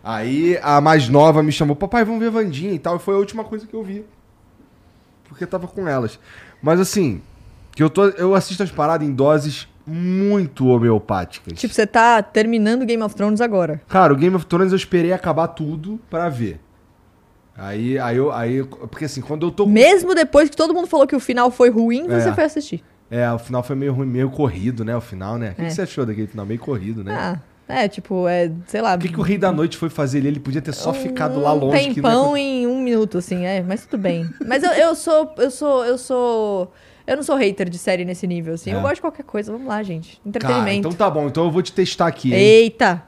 Aí 0.05 0.59
a 0.63 0.81
mais 0.81 1.09
nova 1.09 1.43
me 1.43 1.53
chamou, 1.53 1.75
papai, 1.77 2.05
vamos 2.05 2.21
ver 2.21 2.31
Vandinha 2.31 2.73
e 2.73 2.79
tal. 2.79 2.97
E 2.97 2.99
foi 2.99 3.15
a 3.15 3.19
última 3.19 3.45
coisa 3.45 3.67
que 3.67 3.75
eu 3.75 3.83
vi. 3.83 4.05
Porque 5.29 5.47
tava 5.47 5.67
com 5.67 5.89
elas. 5.89 6.19
Mas 6.63 6.79
assim, 6.81 7.21
que 7.73 7.83
eu, 7.83 7.91
tô, 7.91 8.07
eu 8.11 8.35
assisto 8.35 8.63
as 8.63 8.71
paradas 8.71 9.07
em 9.07 9.13
doses 9.13 9.67
muito 9.87 10.67
homeopáticas. 10.69 11.59
Tipo, 11.59 11.75
você 11.75 11.87
tá 11.87 12.23
terminando 12.23 12.85
Game 12.85 13.03
of 13.03 13.15
Thrones 13.15 13.41
agora. 13.41 13.81
Cara, 13.89 14.13
o 14.13 14.17
Game 14.17 14.35
of 14.37 14.47
Thrones 14.47 14.73
eu 14.73 14.77
esperei 14.77 15.13
acabar 15.13 15.49
tudo 15.49 15.99
pra 16.09 16.29
ver. 16.29 16.61
Aí, 17.57 17.98
aí 17.98 18.16
eu. 18.16 18.32
Aí, 18.32 18.64
porque 18.64 19.05
assim, 19.05 19.20
quando 19.20 19.46
eu 19.46 19.50
tô. 19.50 19.66
Mesmo 19.66 20.14
depois 20.14 20.48
que 20.48 20.57
todo 20.57 20.72
mundo 20.72 20.86
falou 20.86 21.07
que 21.07 21.14
o 21.16 21.20
final 21.20 21.50
foi 21.50 21.68
ruim, 21.70 22.07
É. 22.11 22.20
você 22.20 22.32
foi 22.32 22.44
assistir. 22.44 22.82
É, 23.11 23.30
o 23.30 23.38
final 23.38 23.62
foi 23.62 23.76
meio 23.76 23.92
ruim, 23.92 24.07
meio 24.07 24.30
corrido, 24.30 24.84
né? 24.84 24.96
O 24.96 25.00
final, 25.00 25.36
né? 25.36 25.50
O 25.50 25.55
que, 25.55 25.62
É. 25.62 25.64
que 25.66 25.74
você 25.74 25.82
achou 25.82 26.07
daquele 26.07 26.26
final? 26.26 26.46
Meio 26.46 26.58
corrido, 26.61 27.04
né? 27.04 27.14
Ah, 27.68 27.83
é, 27.83 27.87
tipo, 27.88 28.26
é, 28.26 28.50
sei 28.66 28.80
lá. 28.80 28.95
O 28.95 28.99
que, 28.99 29.08
que 29.11 29.20
o 29.20 29.22
Rei 29.22 29.37
da 29.37 29.53
Noite 29.53 29.76
foi 29.76 29.91
fazer 29.91 30.18
ali? 30.18 30.29
Ele 30.29 30.41
podia 30.41 30.62
ter 30.62 30.72
só 30.72 30.95
ficado 30.95 31.38
lá 31.41 31.53
um 31.53 31.58
longe. 31.58 31.88
que 31.88 31.95
tempão 31.96 32.37
ia- 32.37 32.42
em 32.42 32.66
um 32.66 32.80
minuto, 32.83 33.18
assim, 33.18 33.45
é, 33.45 33.62
mas 33.62 33.84
tudo 33.87 34.00
bem. 34.00 34.26
Mas 34.46 34.62
eu, 34.62 34.70
eu 34.70 34.95
sou, 34.95 35.34
eu 35.37 35.50
sou, 35.50 35.84
eu 35.84 35.99
sou... 35.99 36.72
Eu 37.07 37.16
não 37.16 37.22
sou 37.22 37.37
hater 37.37 37.68
de 37.68 37.76
série 37.79 38.04
nesse 38.04 38.26
nível, 38.26 38.54
assim. 38.54 38.70
É. 38.70 38.74
Eu 38.76 38.80
gosto 38.80 38.95
de 38.95 39.00
qualquer 39.03 39.24
coisa, 39.24 39.50
vamos 39.53 39.66
lá, 39.66 39.83
gente. 39.83 40.16
Cara, 40.16 40.29
Entretenimento. 40.29 40.79
então 40.88 40.92
tá 40.92 41.11
bom. 41.11 41.26
Então 41.26 41.45
eu 41.45 41.50
vou 41.50 41.61
te 41.61 41.72
testar 41.72 42.07
aqui, 42.07 42.33
hein? 42.33 42.38
Eita! 42.41 43.03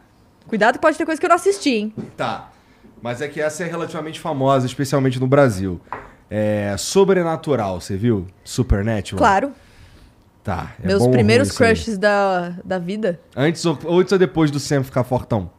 Cuidado 0.49 0.75
que 0.75 0.81
pode 0.81 0.99
ter 0.99 1.07
coisa 1.07 1.19
que 1.19 1.25
eu 1.25 1.29
não 1.29 1.37
assisti, 1.37 1.71
hein? 1.71 1.95
Tá. 2.17 2.51
Mas 3.05 3.21
é 3.21 3.29
que 3.29 3.39
essa 3.39 3.63
é 3.63 3.67
relativamente 3.67 4.19
famosa, 4.19 4.65
especialmente 4.65 5.21
no 5.21 5.27
Brasil. 5.27 5.79
É 6.31 6.75
Sobrenatural, 6.79 7.79
você 7.79 7.99
viu? 7.99 8.27
Supernatural? 8.43 9.19
Claro. 9.19 9.53
Tá. 10.43 10.73
é 10.83 10.87
Meus 10.87 11.07
primeiros 11.09 11.51
aí? 11.51 11.57
crushes 11.59 11.99
da, 11.99 12.55
da 12.65 12.79
vida. 12.79 13.21
Antes 13.37 13.63
ou, 13.67 13.79
antes 13.91 14.11
ou 14.11 14.19
depois 14.19 14.51
do 14.51 14.59
Sam 14.59 14.83
ficar 14.83 15.05
fortão? 15.05 15.51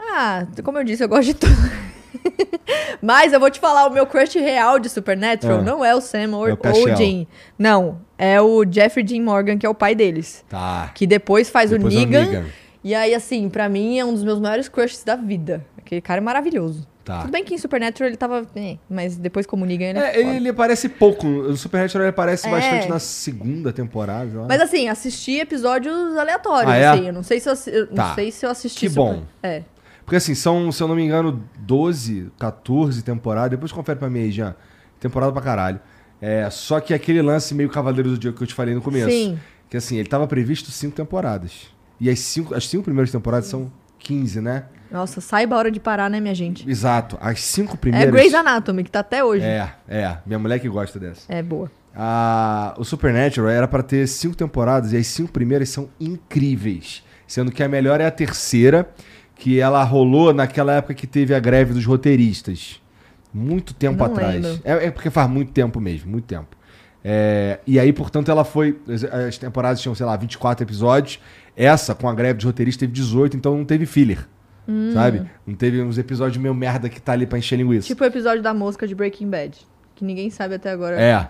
Ah, 0.00 0.46
como 0.64 0.78
eu 0.78 0.84
disse, 0.84 1.04
eu 1.04 1.08
gosto 1.10 1.26
de 1.26 1.34
tudo. 1.34 1.52
Mas 3.02 3.34
eu 3.34 3.40
vou 3.40 3.50
te 3.50 3.60
falar, 3.60 3.86
o 3.86 3.92
meu 3.92 4.06
crush 4.06 4.36
real 4.38 4.78
de 4.78 4.88
Supernatural 4.88 5.58
Ah. 5.58 5.62
não 5.62 5.84
é 5.84 5.94
o 5.94 6.00
Sam 6.00 6.34
ou, 6.34 6.48
É 6.48 6.54
o 6.54 6.58
ou 6.64 6.84
o 6.86 6.96
Jim. 6.96 7.26
Não, 7.58 8.00
é 8.16 8.40
o 8.40 8.64
Jeffrey 8.66 9.04
Dean 9.04 9.22
Morgan, 9.22 9.58
que 9.58 9.66
é 9.66 9.68
o 9.68 9.74
pai 9.74 9.94
deles. 9.94 10.42
Tá. 10.48 10.92
Que 10.94 11.06
depois 11.06 11.50
faz 11.50 11.68
Depois 11.72 11.94
o 11.94 11.98
é 11.98 12.00
o 12.00 12.06
Negan. 12.06 12.24
Negan. 12.24 12.46
E 12.82 12.94
aí, 12.94 13.14
assim, 13.14 13.50
pra 13.50 13.68
mim 13.68 13.98
é 13.98 14.04
um 14.04 14.14
dos 14.14 14.24
meus 14.24 14.40
maiores 14.40 14.66
crushes 14.66 15.04
da 15.04 15.14
vida. 15.14 15.62
Aquele 15.88 16.02
cara 16.02 16.20
é 16.20 16.20
maravilhoso. 16.20 16.86
Tá. 17.02 17.22
Tudo 17.22 17.30
bem 17.32 17.42
que 17.42 17.54
em 17.54 17.58
Supernatural 17.58 18.08
ele 18.10 18.16
tava. 18.18 18.46
eh, 18.54 18.76
mas 18.90 19.16
depois, 19.16 19.46
como 19.46 19.64
Negan, 19.64 19.86
ele 19.86 19.98
é, 19.98 20.16
É, 20.20 20.36
ele, 20.36 20.50
aparece 20.50 20.86
pouco. 20.86 21.26
O 21.26 21.56
Supernatural 21.56 22.04
ele 22.04 22.10
aparece 22.10 22.46
É. 22.46 22.50
bastante 22.50 22.88
na 22.90 22.98
segunda 22.98 23.72
temporada. 23.72 24.44
Mas 24.46 24.60
assim, 24.60 24.86
assisti 24.90 25.38
episódios 25.40 26.14
aleatórios, 26.18 26.70
Ah, 26.70 26.76
é? 26.76 26.86
assim. 26.88 27.06
Eu 27.06 27.12
não 27.14 27.22
sei 27.22 27.40
se 27.40 27.48
eu, 27.48 27.54
eu 27.72 27.86
Tá. 27.86 28.08
não 28.08 28.14
sei 28.14 28.30
se 28.30 28.44
eu 28.44 28.50
assisti. 28.50 28.80
Que 28.80 28.88
bom. 28.94 29.22
É. 29.42 29.62
Porque 30.04 30.16
assim, 30.16 30.34
são, 30.34 30.70
se 30.70 30.82
eu 30.82 30.88
não 30.88 30.94
me 30.94 31.02
engano, 31.02 31.42
12, 31.60 32.30
14 32.38 33.02
temporadas. 33.02 33.50
Depois 33.52 33.72
confere 33.72 33.98
pra 33.98 34.10
mim 34.10 34.20
aí, 34.20 34.30
Jean. 34.30 34.54
Temporada 35.00 35.32
pra 35.32 35.40
caralho. 35.40 35.80
É, 36.20 36.50
só 36.50 36.78
que 36.80 36.92
aquele 36.92 37.22
lance 37.22 37.54
meio 37.54 37.70
Cavaleiro 37.70 38.10
do 38.10 38.18
Dia 38.18 38.32
que 38.32 38.42
eu 38.42 38.46
te 38.46 38.52
falei 38.52 38.74
no 38.74 38.82
começo. 38.82 39.08
Sim. 39.10 39.38
Que 39.70 39.78
assim, 39.78 39.96
ele 39.96 40.08
tava 40.10 40.26
previsto 40.26 40.70
cinco 40.70 40.94
temporadas. 40.94 41.68
E 41.98 42.10
as 42.10 42.18
cinco, 42.18 42.54
as 42.54 42.68
cinco 42.68 42.84
primeiras 42.84 43.10
temporadas 43.10 43.48
são 43.48 43.72
15, 43.98 44.40
né? 44.42 44.64
Nossa, 44.90 45.20
saiba 45.20 45.54
a 45.54 45.58
hora 45.58 45.70
de 45.70 45.78
parar, 45.78 46.08
né, 46.08 46.18
minha 46.20 46.34
gente? 46.34 46.68
Exato. 46.68 47.18
As 47.20 47.40
cinco 47.42 47.74
É 47.74 47.76
primeiras. 47.76 48.10
Grey's 48.12 48.34
Anatomy, 48.34 48.84
que 48.84 48.90
tá 48.90 49.00
até 49.00 49.22
hoje. 49.22 49.44
É, 49.44 49.70
é. 49.88 50.18
Minha 50.24 50.38
mulher 50.38 50.58
que 50.58 50.68
gosta 50.68 50.98
dessa. 50.98 51.22
É 51.28 51.42
boa. 51.42 51.70
A, 51.94 52.74
o 52.78 52.84
Supernatural 52.84 53.50
era 53.50 53.66
pra 53.68 53.82
ter 53.82 54.06
cinco 54.06 54.36
temporadas 54.36 54.92
e 54.92 54.96
as 54.96 55.06
cinco 55.06 55.32
primeiras 55.32 55.68
são 55.68 55.88
incríveis. 56.00 57.02
Sendo 57.26 57.50
que 57.52 57.62
a 57.62 57.68
melhor 57.68 58.00
é 58.00 58.06
a 58.06 58.10
terceira, 58.10 58.88
que 59.34 59.60
ela 59.60 59.82
rolou 59.84 60.32
naquela 60.32 60.72
época 60.74 60.94
que 60.94 61.06
teve 61.06 61.34
a 61.34 61.40
greve 61.40 61.74
dos 61.74 61.84
roteiristas. 61.84 62.80
Muito 63.34 63.74
tempo 63.74 63.98
Não 63.98 64.06
atrás. 64.06 64.60
É, 64.64 64.86
é 64.86 64.90
porque 64.90 65.10
faz 65.10 65.28
muito 65.28 65.52
tempo 65.52 65.80
mesmo, 65.80 66.10
muito 66.10 66.24
tempo. 66.24 66.56
É, 67.04 67.58
e 67.66 67.78
aí, 67.78 67.92
portanto, 67.92 68.30
ela 68.30 68.44
foi. 68.44 68.78
as- 68.88 69.04
As 69.04 69.38
temporadas 69.38 69.80
tinham, 69.80 69.94
sei 69.94 70.06
lá, 70.06 70.16
24 70.16 70.64
episódios. 70.64 71.20
Essa, 71.56 71.94
com 71.94 72.08
a 72.08 72.14
greve 72.14 72.38
de 72.38 72.46
roteirista, 72.46 72.80
teve 72.80 72.92
18, 72.92 73.36
então 73.36 73.56
não 73.56 73.64
teve 73.64 73.84
filler. 73.86 74.26
Sabe? 74.92 75.22
Não 75.46 75.54
teve 75.54 75.80
uns 75.82 75.96
episódios 75.96 76.36
meio 76.36 76.54
merda 76.54 76.88
que 76.88 77.00
tá 77.00 77.12
ali 77.12 77.26
pra 77.26 77.38
encher 77.38 77.56
linguiça. 77.56 77.86
Tipo 77.86 78.04
o 78.04 78.06
episódio 78.06 78.42
da 78.42 78.52
mosca 78.52 78.86
de 78.86 78.94
Breaking 78.94 79.28
Bad. 79.30 79.56
Que 79.94 80.04
ninguém 80.04 80.28
sabe 80.30 80.54
até 80.54 80.70
agora. 80.70 81.00
é. 81.00 81.28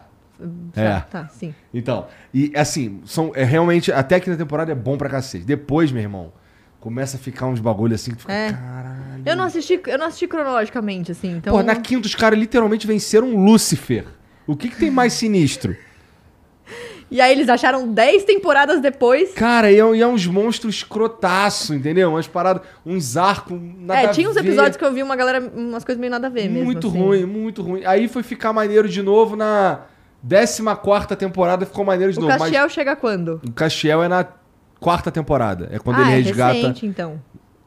É. 0.77 1.01
Tá, 1.11 1.27
sim. 1.27 1.53
Então, 1.75 2.07
e 2.33 2.53
assim, 2.55 3.01
são, 3.05 3.33
é 3.35 3.43
realmente, 3.43 3.91
até 3.91 4.21
que 4.21 4.31
na 4.31 4.37
temporada 4.37 4.71
é 4.71 4.75
bom 4.75 4.97
pra 4.97 5.09
cacete. 5.09 5.45
Depois, 5.45 5.91
meu 5.91 6.01
irmão, 6.01 6.33
começa 6.79 7.17
a 7.17 7.21
ficar 7.21 7.47
uns 7.47 7.59
bagulho 7.59 7.95
assim 7.97 8.13
que 8.13 8.19
tu 8.19 8.21
fica, 8.21 8.33
É. 8.33 8.53
caralho. 8.53 9.23
Eu 9.27 9.35
não 9.35 9.43
assisti, 9.43 9.81
eu 9.85 9.99
não 9.99 10.07
assisti 10.07 10.29
cronologicamente, 10.29 11.11
assim, 11.11 11.37
então. 11.39 11.53
Pô, 11.57 11.61
na 11.65 11.75
quinta 11.75 12.07
os 12.07 12.15
caras 12.15 12.39
literalmente 12.39 12.87
venceram 12.87 13.35
Lúcifer. 13.35 14.05
O 14.47 14.55
que, 14.55 14.69
que 14.69 14.77
tem 14.77 14.91
mais 14.93 15.13
sinistro? 15.13 15.77
E 17.11 17.21
aí 17.21 17.33
eles 17.33 17.49
acharam 17.49 17.89
10 17.89 18.25
temporadas 18.25 18.81
depois. 18.81 19.33
Cara, 19.33 19.71
e 19.71 19.81
é, 19.81 19.97
e 19.97 20.03
é 20.03 20.07
uns 20.07 20.27
monstros 20.27 20.77
escrotaço, 20.77 21.75
entendeu? 21.75 22.11
Umas 22.11 22.29
paradas, 22.29 22.63
uns 22.85 23.17
arcos, 23.17 23.59
nada 23.79 24.03
é, 24.03 24.09
tinha 24.09 24.29
uns 24.29 24.37
episódios 24.37 24.77
que 24.77 24.85
eu 24.85 24.93
vi 24.93 25.03
uma 25.03 25.17
galera, 25.17 25.41
umas 25.55 25.85
coisas 25.85 25.99
meio 25.99 26.11
nada 26.11 26.27
a 26.27 26.31
ver 26.31 26.49
mesmo. 26.49 26.65
Muito 26.65 26.89
assim. 26.89 26.99
ruim, 26.99 27.25
muito 27.25 27.63
ruim. 27.63 27.83
Aí 27.85 28.09
foi 28.09 28.23
ficar 28.23 28.53
maneiro 28.53 28.89
de 28.89 29.03
novo 29.03 29.37
na 29.37 29.81
14 30.29 31.17
temporada, 31.17 31.65
ficou 31.65 31.85
maneiro 31.85 32.13
de 32.13 32.19
O 32.19 32.23
novo. 32.23 32.37
Castiel 32.37 32.69
chega 32.69 32.95
quando? 32.95 33.41
Mas 33.43 33.51
o 33.51 33.53
Castiel 33.55 34.03
é 34.03 34.09
na 34.09 34.27
quarta 34.79 35.11
temporada. 35.11 35.69
É 35.73 35.79
quando 35.79 35.99
ah, 35.99 36.03
ele 36.03 36.11
é 36.11 36.15
resgata. 36.17 36.53
recente, 36.55 36.87
então. 36.87 37.21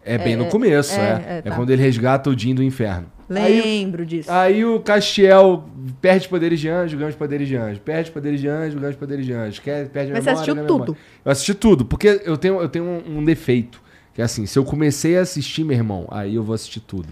É 0.03 0.17
bem 0.17 0.33
É, 0.33 0.35
no 0.35 0.45
começo, 0.47 0.93
é, 0.93 0.97
é. 0.97 1.33
é, 1.35 1.37
É, 1.37 1.41
tá. 1.43 1.55
quando 1.55 1.69
ele 1.69 1.81
resgata 1.81 2.29
o 2.29 2.37
Jim 2.37 2.55
do 2.55 2.63
inferno. 2.63 3.05
Aí, 3.29 3.61
Lembro 3.61 4.05
disso. 4.05 4.29
aí 4.29 4.65
o 4.65 4.81
Castiel 4.81 5.63
perde 6.01 6.27
poderes 6.27 6.59
de 6.59 6.67
anjo, 6.67 6.97
ganha 6.97 7.09
os 7.09 7.15
poderes 7.15 7.47
de 7.47 7.55
anjo. 7.55 7.79
Perde 7.79 8.11
poderes 8.11 8.41
de 8.41 8.47
anjo, 8.47 8.77
ganha 8.77 8.89
os 8.89 8.95
poderes 8.97 9.25
de 9.25 9.31
anjo. 9.31 9.61
Quer, 9.61 9.87
perde 9.87 10.11
Mas 10.11 10.23
você 10.23 10.29
memória, 10.31 10.33
assistiu 10.33 10.55
ganha 10.55 10.65
a 10.65 10.67
tudo? 10.67 10.79
memória. 10.81 11.01
Eu 11.23 11.31
assisti 11.31 11.53
tudo, 11.53 11.85
porque 11.85 12.21
eu 12.25 12.35
tenho, 12.37 12.59
eu 12.59 12.67
tenho 12.67 12.83
um, 12.85 13.19
um 13.19 13.23
defeito. 13.23 13.81
Que 14.13 14.21
é 14.21 14.25
assim, 14.25 14.45
se 14.45 14.59
eu 14.59 14.65
comecei 14.65 15.17
a 15.17 15.21
assistir, 15.21 15.63
meu 15.63 15.77
irmão, 15.77 16.05
aí 16.11 16.35
eu 16.35 16.43
vou 16.43 16.53
assistir 16.53 16.81
tudo. 16.81 17.07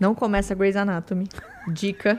Não 0.00 0.14
começa 0.14 0.54
Grey's 0.54 0.76
Anatomy. 0.76 1.26
Dica. 1.70 2.18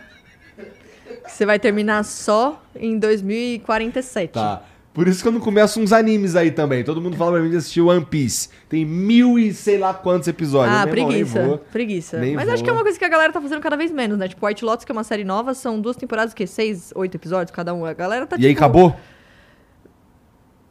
Você 1.26 1.44
vai 1.46 1.58
terminar 1.58 2.04
só 2.06 2.62
em 2.76 3.00
2047. 3.00 4.32
Tá. 4.34 4.62
Por 5.00 5.08
isso 5.08 5.22
que 5.22 5.28
eu 5.30 5.32
não 5.32 5.40
começo 5.40 5.80
uns 5.80 5.94
animes 5.94 6.36
aí 6.36 6.52
também. 6.52 6.84
Todo 6.84 7.00
mundo 7.02 7.16
fala 7.16 7.32
pra 7.32 7.42
mim 7.42 7.50
de 7.50 7.56
assistir 7.56 7.80
One 7.80 8.04
Piece. 8.04 8.50
Tem 8.68 8.84
mil 8.84 9.40
e 9.40 9.54
sei 9.54 9.78
lá 9.78 9.94
quantos 9.94 10.28
episódios. 10.28 10.76
Ah, 10.76 10.86
Meu 10.86 10.94
irmão, 10.94 11.08
preguiça. 11.10 11.46
vou. 11.46 11.58
Preguiça. 11.58 12.18
Mas 12.36 12.44
vou. 12.46 12.54
acho 12.54 12.62
que 12.66 12.70
é 12.70 12.74
uma 12.74 12.84
coisa 12.84 13.00
que 13.00 13.06
a 13.06 13.08
galera 13.08 13.32
tá 13.32 13.40
fazendo 13.40 13.62
cada 13.62 13.78
vez 13.78 13.92
menos, 13.92 14.18
né? 14.18 14.28
Tipo, 14.28 14.46
White 14.46 14.66
Lotus, 14.66 14.84
que 14.84 14.92
é 14.92 14.94
uma 14.94 15.06
série 15.06 15.24
nova, 15.24 15.54
são 15.54 15.80
duas 15.80 15.96
temporadas, 15.96 16.34
que 16.34 16.46
seis, 16.46 16.92
oito 16.98 17.16
episódios 17.16 17.56
cada 17.56 17.74
um. 17.74 17.86
A 17.86 17.94
galera 17.94 18.28
tá 18.28 18.36
E 18.38 18.46
aí 18.46 18.50
tipo, 18.52 18.60
acabou? 18.62 18.94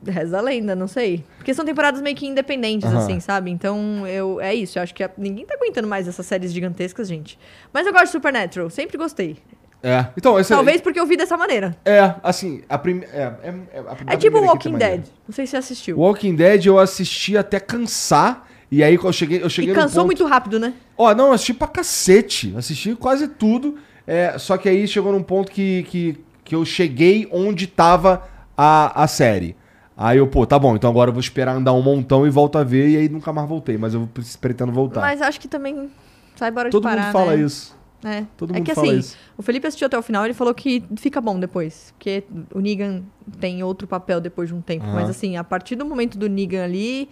Reza 0.07 0.37
a 0.37 0.41
lenda, 0.43 0.77
não 0.77 0.87
sei. 0.87 1.25
Porque 1.39 1.55
são 1.55 1.65
temporadas 1.65 2.03
meio 2.03 2.15
que 2.15 2.27
independentes, 2.27 2.87
Aham. 2.87 2.99
assim, 2.99 3.21
sabe? 3.21 3.51
Então, 3.51 4.07
eu 4.07 4.41
é 4.43 4.55
isso. 4.55 4.79
Eu 4.79 4.83
acho 4.83 4.95
que 4.95 5.03
a- 5.03 5.11
ninguém 5.17 5.47
tá 5.47 5.55
aguentando 5.55 5.89
mais 5.89 6.07
essas 6.07 6.27
séries 6.27 6.53
gigantescas, 6.53 7.09
gente. 7.09 7.39
Mas 7.73 7.87
eu 7.87 7.93
gosto 7.95 8.05
de 8.07 8.13
Supernatural. 8.13 8.69
Sempre 8.69 8.99
gostei. 8.99 9.39
É. 9.83 10.07
Então, 10.17 10.39
esse 10.41 10.49
Talvez 10.53 10.81
porque 10.81 10.99
eu 10.99 11.07
vi 11.07 11.17
dessa 11.17 11.37
maneira. 11.37 11.77
É, 11.85 12.15
assim, 12.23 12.63
a 12.69 12.77
primeira. 12.77 13.13
É, 13.15 13.49
é, 13.49 13.55
é, 13.75 13.79
a- 13.81 14.13
É 14.15 14.17
tipo 14.17 14.37
Walking 14.39 14.51
equipe 14.57 14.69
é 14.69 14.73
maneira. 14.73 14.97
Dead. 14.99 15.07
Não 15.29 15.35
sei 15.35 15.47
se 15.47 15.51
você 15.53 15.57
assistiu. 15.59 15.99
Walking 15.99 16.35
Dead 16.35 16.67
eu 16.67 16.79
assisti 16.79 17.37
até 17.37 17.61
cansar. 17.61 18.47
E 18.71 18.83
aí 18.83 18.97
eu 18.97 19.13
cheguei, 19.13 19.43
eu 19.43 19.49
cheguei 19.49 19.73
E 19.73 19.75
cansou 19.75 20.03
ponto... 20.03 20.07
muito 20.07 20.27
rápido, 20.27 20.59
né? 20.59 20.75
Ó, 20.97 21.15
não, 21.15 21.29
eu 21.29 21.33
assisti 21.33 21.55
pra 21.55 21.69
cacete. 21.69 22.53
Assisti 22.57 22.95
quase 22.97 23.29
tudo. 23.29 23.77
É, 24.07 24.37
só 24.39 24.57
que 24.59 24.69
aí 24.69 24.87
chegou 24.89 25.13
num 25.13 25.23
ponto 25.23 25.51
que, 25.51 25.85
que, 25.85 26.19
que 26.45 26.55
eu 26.55 26.65
cheguei 26.65 27.29
onde 27.33 27.67
tava 27.67 28.23
a, 28.57 29.05
a 29.05 29.07
série. 29.07 29.57
Aí 29.97 30.19
eu, 30.19 30.27
pô, 30.27 30.45
tá 30.47 30.59
bom, 30.59 30.77
então 30.77 30.91
agora 30.91 31.09
eu 31.11 31.15
vou 31.15 31.21
esperar 31.21 31.55
andar 31.57 31.73
um 31.73 31.83
montão 31.83 32.27
e 32.27 32.31
volto 32.31 32.59
a 32.59 32.65
ver. 32.65 32.89
E 32.89 32.97
aí 32.97 33.09
nunca 33.09 33.33
mais 33.33 33.49
voltei, 33.49 33.79
mas 33.79 33.95
eu 33.95 34.09
pre- 34.13 34.25
pretendo 34.41 34.73
voltar. 34.73 35.01
Mas 35.03 35.23
acho 35.23 35.41
que 35.41 35.47
também 35.49 35.89
sai 36.37 36.51
bora 36.51 36.69
Todo 36.71 36.83
de 36.83 36.89
parar, 36.89 37.03
mundo 37.05 37.13
fala 37.13 37.37
né? 37.37 37.43
isso. 37.45 37.78
É. 38.05 38.25
Todo 38.37 38.53
é 38.53 38.59
mundo 38.59 38.67
que 38.67 38.75
fala 38.75 38.87
assim, 38.89 38.99
isso. 38.99 39.17
o 39.37 39.43
Felipe 39.43 39.67
assistiu 39.67 39.87
até 39.87 39.99
o 39.99 40.03
final 40.03 40.25
ele 40.25 40.35
falou 40.35 40.55
que 40.55 40.85
fica 40.97 41.21
bom 41.21 41.39
depois. 41.39 41.93
Porque 41.97 42.25
o 42.55 42.61
Negan 42.61 43.03
tem 43.41 43.63
outro 43.63 43.89
papel 43.89 44.21
depois 44.21 44.49
de 44.49 44.55
um 44.55 44.61
tempo. 44.61 44.85
Aham. 44.85 44.95
Mas 44.95 45.11
assim, 45.11 45.37
a 45.37 45.45
partir 45.45 45.75
do 45.75 45.85
momento 45.85 46.17
do 46.17 46.29
Negan 46.29 46.65
ali, 46.65 47.09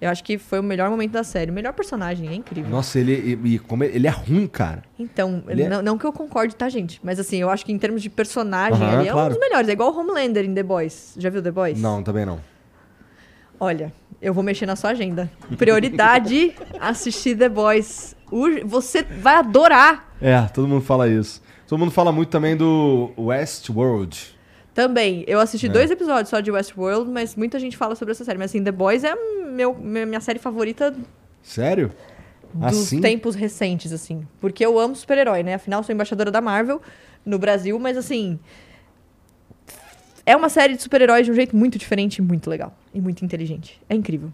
eu 0.00 0.08
acho 0.08 0.24
que 0.24 0.38
foi 0.38 0.60
o 0.60 0.62
melhor 0.62 0.88
momento 0.88 1.10
da 1.10 1.22
série. 1.22 1.50
O 1.50 1.54
melhor 1.54 1.72
personagem, 1.74 2.28
é 2.28 2.34
incrível. 2.34 2.70
Nossa, 2.70 2.98
ele, 2.98 3.38
e, 3.44 3.58
como 3.58 3.84
ele, 3.84 3.96
ele 3.96 4.06
é 4.06 4.10
ruim, 4.10 4.46
cara. 4.46 4.82
Então, 4.98 5.42
Ele 5.46 5.64
é- 5.64 5.68
não, 5.68 5.82
não 5.82 5.98
que 5.98 6.06
eu 6.06 6.12
concorde, 6.12 6.54
tá, 6.54 6.68
gente? 6.68 7.00
Mas 7.02 7.20
assim, 7.20 7.36
eu 7.36 7.50
acho 7.50 7.66
que 7.66 7.72
em 7.72 7.78
termos 7.78 8.00
de 8.00 8.08
personagem 8.08 8.82
Aham, 8.82 8.98
ali 9.00 9.08
é 9.08 9.10
um 9.10 9.14
claro. 9.14 9.34
dos 9.34 9.40
melhores. 9.40 9.68
É 9.68 9.72
igual 9.72 9.92
o 9.92 9.98
Homelander 9.98 10.44
em 10.44 10.54
The 10.54 10.62
Boys. 10.62 11.14
Já 11.18 11.28
viu 11.28 11.42
The 11.42 11.50
Boys? 11.50 11.80
Não, 11.80 12.02
também 12.02 12.24
não. 12.24 12.40
Olha, 13.58 13.92
eu 14.22 14.32
vou 14.32 14.42
mexer 14.42 14.64
na 14.64 14.74
sua 14.74 14.90
agenda. 14.90 15.30
Prioridade, 15.58 16.54
assistir 16.80 17.36
The 17.36 17.50
Boys. 17.50 18.16
Você 18.64 19.02
vai 19.02 19.36
adorar 19.36 20.12
É, 20.20 20.40
todo 20.42 20.66
mundo 20.68 20.82
fala 20.84 21.08
isso. 21.08 21.42
Todo 21.66 21.78
mundo 21.78 21.90
fala 21.90 22.10
muito 22.12 22.28
também 22.30 22.56
do 22.56 23.10
Westworld. 23.18 24.36
Também, 24.74 25.24
eu 25.26 25.40
assisti 25.40 25.66
É. 25.66 25.68
dois 25.68 25.90
episódios 25.90 26.28
só 26.28 26.40
de 26.40 26.50
Westworld, 26.50 27.10
mas 27.10 27.34
muita 27.36 27.58
gente 27.58 27.76
fala 27.76 27.94
sobre 27.94 28.12
essa 28.12 28.24
série. 28.24 28.38
Mas 28.38 28.50
assim, 28.50 28.62
The 28.62 28.72
Boys 28.72 29.04
é 29.04 29.14
meu, 29.14 29.74
minha 29.74 30.06
minha 30.06 30.20
série 30.20 30.38
favorita 30.38 30.94
Sério? 31.42 31.92
dos 32.54 32.66
Assim? 32.82 33.00
tempos 33.00 33.34
recentes, 33.34 33.92
assim. 33.92 34.26
Porque 34.40 34.64
eu 34.64 34.78
amo 34.78 34.94
super-herói, 34.96 35.42
né? 35.42 35.54
Afinal, 35.54 35.82
sou 35.82 35.94
embaixadora 35.94 36.30
da 36.30 36.40
Marvel 36.40 36.80
no 37.24 37.38
Brasil, 37.38 37.78
mas 37.78 37.96
assim. 37.96 38.38
É 40.26 40.36
uma 40.36 40.48
série 40.48 40.74
de 40.76 40.82
super-heróis 40.82 41.24
de 41.26 41.32
um 41.32 41.34
jeito 41.34 41.56
muito 41.56 41.78
diferente 41.78 42.16
e 42.18 42.22
muito 42.22 42.48
legal. 42.50 42.72
E 42.94 43.00
muito 43.00 43.24
inteligente. 43.24 43.80
É 43.88 43.94
incrível. 43.94 44.32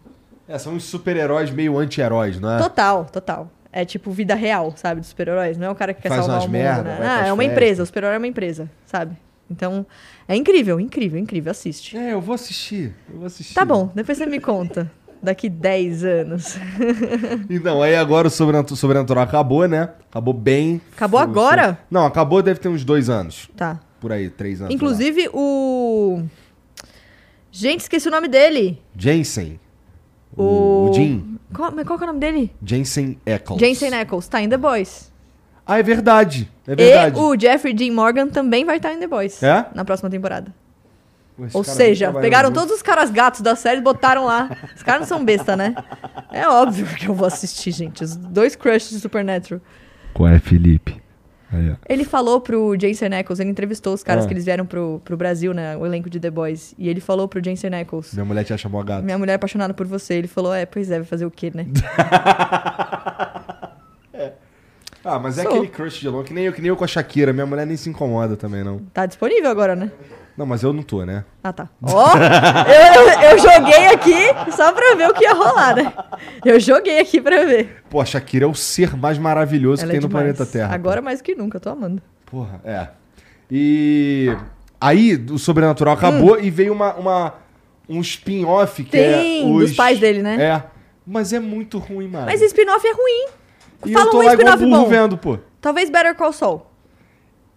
É, 0.48 0.58
são 0.58 0.74
uns 0.74 0.84
super-heróis 0.84 1.50
meio 1.50 1.78
anti-heróis, 1.78 2.38
não 2.40 2.50
é? 2.52 2.58
Total, 2.58 3.04
total. 3.06 3.50
É 3.78 3.84
tipo 3.84 4.10
vida 4.10 4.34
real, 4.34 4.72
sabe? 4.74 5.02
Dos 5.02 5.10
super-heróis. 5.10 5.58
Não 5.58 5.66
é 5.66 5.70
o 5.70 5.74
cara 5.74 5.92
que 5.92 6.00
quer 6.00 6.08
Faz 6.08 6.22
salvar 6.24 6.38
o 6.40 6.42
mundo, 6.44 6.52
merda, 6.52 6.82
né? 6.82 6.98
Ah, 7.02 7.26
é 7.26 7.32
uma 7.32 7.44
empresa. 7.44 7.82
O 7.82 7.86
super-herói 7.86 8.14
é 8.14 8.18
uma 8.18 8.26
empresa, 8.26 8.70
sabe? 8.86 9.14
Então, 9.50 9.84
é 10.26 10.34
incrível, 10.34 10.80
incrível, 10.80 11.20
incrível. 11.20 11.50
Assiste. 11.50 11.94
É, 11.94 12.14
eu 12.14 12.20
vou 12.22 12.34
assistir. 12.34 12.94
Eu 13.12 13.18
vou 13.18 13.26
assistir. 13.26 13.52
Tá 13.52 13.66
bom, 13.66 13.90
depois 13.94 14.16
você 14.16 14.24
me 14.24 14.40
conta. 14.40 14.90
Daqui 15.22 15.50
10 15.50 16.04
anos. 16.04 16.56
Então, 17.50 17.82
aí 17.82 17.94
agora 17.96 18.28
o 18.28 18.30
Sobrenatu- 18.30 18.74
Sobrenatural 18.76 19.24
acabou, 19.24 19.68
né? 19.68 19.90
Acabou 20.10 20.32
bem. 20.32 20.80
Acabou 20.94 21.20
Foi- 21.20 21.28
agora? 21.28 21.74
foi- 21.74 21.84
Não, 21.90 22.06
acabou 22.06 22.42
deve 22.42 22.58
ter 22.58 22.68
uns 22.68 22.82
dois 22.82 23.10
anos. 23.10 23.50
Tá. 23.54 23.78
Por 24.00 24.10
aí, 24.10 24.30
três 24.30 24.62
anos. 24.62 24.74
Inclusive, 24.74 25.28
o. 25.34 26.22
Gente, 27.52 27.80
esqueci 27.80 28.08
o 28.08 28.10
nome 28.10 28.26
dele. 28.28 28.82
Jensen. 28.96 29.60
O. 30.34 30.88
o 30.88 30.94
Jim. 30.94 31.35
Qual, 31.56 31.72
mas 31.74 31.86
qual 31.86 31.98
que 31.98 32.04
é 32.04 32.06
o 32.06 32.08
nome 32.08 32.20
dele? 32.20 32.54
Jensen 32.62 33.18
Ackles. 33.26 33.58
Jensen 33.58 33.94
Ackles. 33.94 34.28
Tá 34.28 34.42
em 34.42 34.48
The 34.48 34.58
Boys. 34.58 35.10
Ah, 35.66 35.78
é 35.78 35.82
verdade. 35.82 36.52
É 36.66 36.76
verdade. 36.76 37.18
E 37.18 37.20
o 37.20 37.40
Jeffrey 37.40 37.72
Dean 37.72 37.94
Morgan 37.94 38.28
também 38.28 38.62
vai 38.64 38.76
estar 38.76 38.92
em 38.92 38.98
The 38.98 39.06
Boys. 39.06 39.42
É? 39.42 39.66
Na 39.74 39.82
próxima 39.82 40.10
temporada. 40.10 40.54
Esse 41.40 41.56
Ou 41.56 41.64
seja, 41.64 42.12
pegaram 42.12 42.50
muito. 42.50 42.60
todos 42.60 42.76
os 42.76 42.82
caras 42.82 43.10
gatos 43.10 43.40
da 43.40 43.56
série 43.56 43.80
e 43.80 43.82
botaram 43.82 44.26
lá. 44.26 44.50
Os 44.74 44.82
caras 44.82 45.00
não 45.00 45.08
são 45.08 45.24
besta, 45.24 45.56
né? 45.56 45.74
É 46.30 46.46
óbvio 46.46 46.86
que 46.86 47.08
eu 47.08 47.14
vou 47.14 47.26
assistir, 47.26 47.72
gente. 47.72 48.04
Os 48.04 48.14
dois 48.14 48.54
crushes 48.54 48.90
de 48.90 49.00
Supernatural. 49.00 49.60
Qual 50.12 50.28
é, 50.28 50.38
Felipe? 50.38 51.02
Ele 51.88 52.04
falou 52.04 52.40
pro 52.40 52.76
Jensen 52.78 53.14
Ackles, 53.14 53.40
ele 53.40 53.50
entrevistou 53.50 53.92
os 53.94 54.02
caras 54.02 54.24
Ah. 54.24 54.28
que 54.28 54.34
eles 54.34 54.44
vieram 54.44 54.64
pro, 54.66 55.00
pro 55.04 55.16
Brasil, 55.16 55.52
né? 55.54 55.76
O 55.76 55.84
elenco 55.86 56.08
de 56.10 56.18
The 56.20 56.30
Boys. 56.30 56.74
E 56.78 56.88
ele 56.88 57.00
falou 57.00 57.26
pro 57.28 57.42
Jensen 57.42 57.74
Ackles. 57.74 58.12
Minha 58.14 58.24
mulher 58.24 58.44
te 58.44 58.52
acha 58.52 58.68
mó 58.68 58.82
gato. 58.82 59.04
Minha 59.04 59.18
mulher 59.18 59.32
é 59.32 59.36
apaixonada 59.36 59.72
por 59.74 59.86
você. 59.86 60.14
Ele 60.14 60.28
falou, 60.28 60.52
é, 60.54 60.64
pois 60.66 60.90
é, 60.90 60.96
vai 60.98 61.04
fazer 61.06 61.26
o 61.26 61.30
quê, 61.30 61.50
né? 61.54 61.66
Ah, 65.08 65.20
mas 65.20 65.38
é 65.38 65.42
Sou. 65.44 65.52
aquele 65.52 65.68
crush 65.68 66.00
de 66.00 66.08
longe, 66.08 66.26
que 66.26 66.34
nem 66.34 66.46
eu, 66.46 66.52
que 66.52 66.60
nem 66.60 66.68
eu 66.68 66.76
com 66.76 66.82
a 66.82 66.86
Shakira. 66.88 67.32
Minha 67.32 67.46
mulher 67.46 67.64
nem 67.64 67.76
se 67.76 67.88
incomoda 67.88 68.36
também, 68.36 68.64
não. 68.64 68.80
Tá 68.92 69.06
disponível 69.06 69.48
agora, 69.48 69.76
né? 69.76 69.88
Não, 70.36 70.44
mas 70.44 70.62
eu 70.62 70.72
não 70.72 70.82
tô, 70.82 71.04
né? 71.04 71.24
Ah, 71.42 71.52
tá. 71.52 71.68
Ó, 71.82 72.12
eu, 72.14 73.30
eu 73.30 73.38
joguei 73.38 73.86
aqui 73.86 74.52
só 74.54 74.70
pra 74.72 74.94
ver 74.94 75.08
o 75.08 75.14
que 75.14 75.24
ia 75.24 75.32
rolar, 75.32 75.74
né? 75.76 75.92
Eu 76.44 76.60
joguei 76.60 76.98
aqui 77.00 77.20
pra 77.20 77.44
ver. 77.44 77.82
Pô, 77.88 78.00
a 78.00 78.04
Shakira 78.04 78.44
é 78.44 78.48
o 78.48 78.54
ser 78.54 78.94
mais 78.96 79.16
maravilhoso 79.18 79.82
Ela 79.82 79.90
que 79.92 79.96
é 79.96 80.00
tem 80.00 80.02
no 80.02 80.08
demais. 80.08 80.24
planeta 80.36 80.44
Terra. 80.50 80.74
Agora 80.74 81.00
mais 81.00 81.22
que 81.22 81.34
nunca, 81.34 81.58
tô 81.58 81.70
amando. 81.70 82.02
Porra, 82.26 82.60
é. 82.64 82.88
E 83.50 84.36
aí, 84.80 85.14
o 85.30 85.38
Sobrenatural 85.38 85.94
acabou 85.94 86.38
e 86.38 86.50
veio 86.50 86.72
uma, 86.72 86.94
uma, 86.94 87.34
um 87.88 88.00
spin-off 88.00 88.82
que 88.84 88.96
é 88.96 89.08
Hum. 89.18 89.20
Tem, 89.22 89.54
os... 89.54 89.68
dos 89.68 89.76
pais 89.76 89.98
dele, 89.98 90.20
né? 90.22 90.36
É. 90.42 90.62
Mas 91.06 91.32
é 91.32 91.38
muito 91.40 91.78
ruim, 91.78 92.08
mano. 92.08 92.26
Mas 92.26 92.42
spin-off 92.42 92.86
é 92.86 92.92
ruim. 92.92 93.26
e 93.86 93.92
Fala 93.92 94.06
eu 94.06 94.10
tô 94.10 94.20
um 94.20 94.24
lá 94.24 94.32
spin-off 94.34 94.66
bom. 94.66 94.86
vendo, 94.88 95.16
pô. 95.16 95.38
Talvez 95.60 95.88
Better 95.88 96.14
Call 96.14 96.32
Saul. 96.32 96.66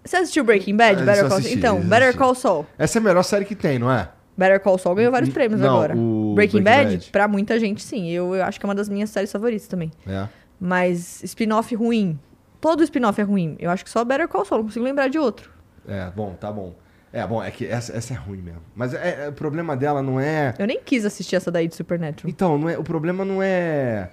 Você 0.03 0.17
assistiu 0.17 0.43
Breaking 0.43 0.75
Bad? 0.75 1.01
Ah, 1.01 1.05
Better 1.05 1.27
Call 1.27 1.37
assisti, 1.37 1.57
Então, 1.57 1.81
Better. 1.81 2.17
Call 2.17 2.35
Saul. 2.35 2.65
Essa 2.77 2.97
é 2.97 2.99
a 2.99 3.03
melhor 3.03 3.23
série 3.23 3.45
que 3.45 3.55
tem, 3.55 3.77
não 3.77 3.91
é? 3.91 4.09
Better 4.37 4.59
Call 4.61 4.77
Saul 4.77 4.95
ganhou 4.95 5.11
vários 5.11 5.29
prêmios 5.31 5.59
Não, 5.59 5.67
agora. 5.69 5.93
Breaking, 5.93 6.33
Breaking 6.35 6.63
Bad, 6.63 6.91
Bad. 6.91 7.09
pra 7.11 7.27
muita 7.27 7.59
gente, 7.59 7.83
sim. 7.83 8.09
Eu, 8.09 8.33
eu 8.35 8.43
acho 8.43 8.59
que 8.59 8.65
é 8.65 8.67
uma 8.69 8.75
das 8.75 8.87
minhas 8.87 9.09
séries 9.09 9.31
favoritas 9.31 9.67
também. 9.67 9.91
É. 10.07 10.27
Mas 10.59 11.21
spin-off 11.23 11.73
ruim. 11.75 12.17
Todo 12.61 12.81
spin-off 12.83 13.19
é 13.19 13.23
ruim. 13.23 13.55
Eu 13.59 13.69
acho 13.69 13.83
que 13.83 13.89
só 13.89 14.03
Better 14.05 14.27
Call 14.27 14.45
Saul, 14.45 14.59
não 14.61 14.67
consigo 14.67 14.85
lembrar 14.85 15.09
de 15.09 15.19
outro. 15.19 15.51
É, 15.87 16.09
bom, 16.15 16.33
tá 16.39 16.51
bom. 16.51 16.73
É, 17.11 17.25
bom, 17.25 17.43
é 17.43 17.49
que 17.51 17.65
essa, 17.65 17.95
essa 17.97 18.13
é 18.13 18.17
ruim 18.17 18.41
mesmo. 18.41 18.61
Mas 18.75 18.93
é, 18.93 19.25
é- 19.25 19.29
o 19.29 19.33
problema 19.33 19.75
dela 19.75 20.01
não 20.01 20.19
é. 20.19 20.53
Eu 20.59 20.67
nem 20.67 20.79
quis 20.79 21.05
assistir 21.05 21.35
essa 21.35 21.51
daí 21.51 21.67
de 21.67 21.75
Supernatural. 21.75 22.29
Então, 22.29 22.57
não 22.57 22.69
é, 22.69 22.77
o 22.77 22.83
problema 22.83 23.25
não 23.25 23.41
é. 23.41 24.11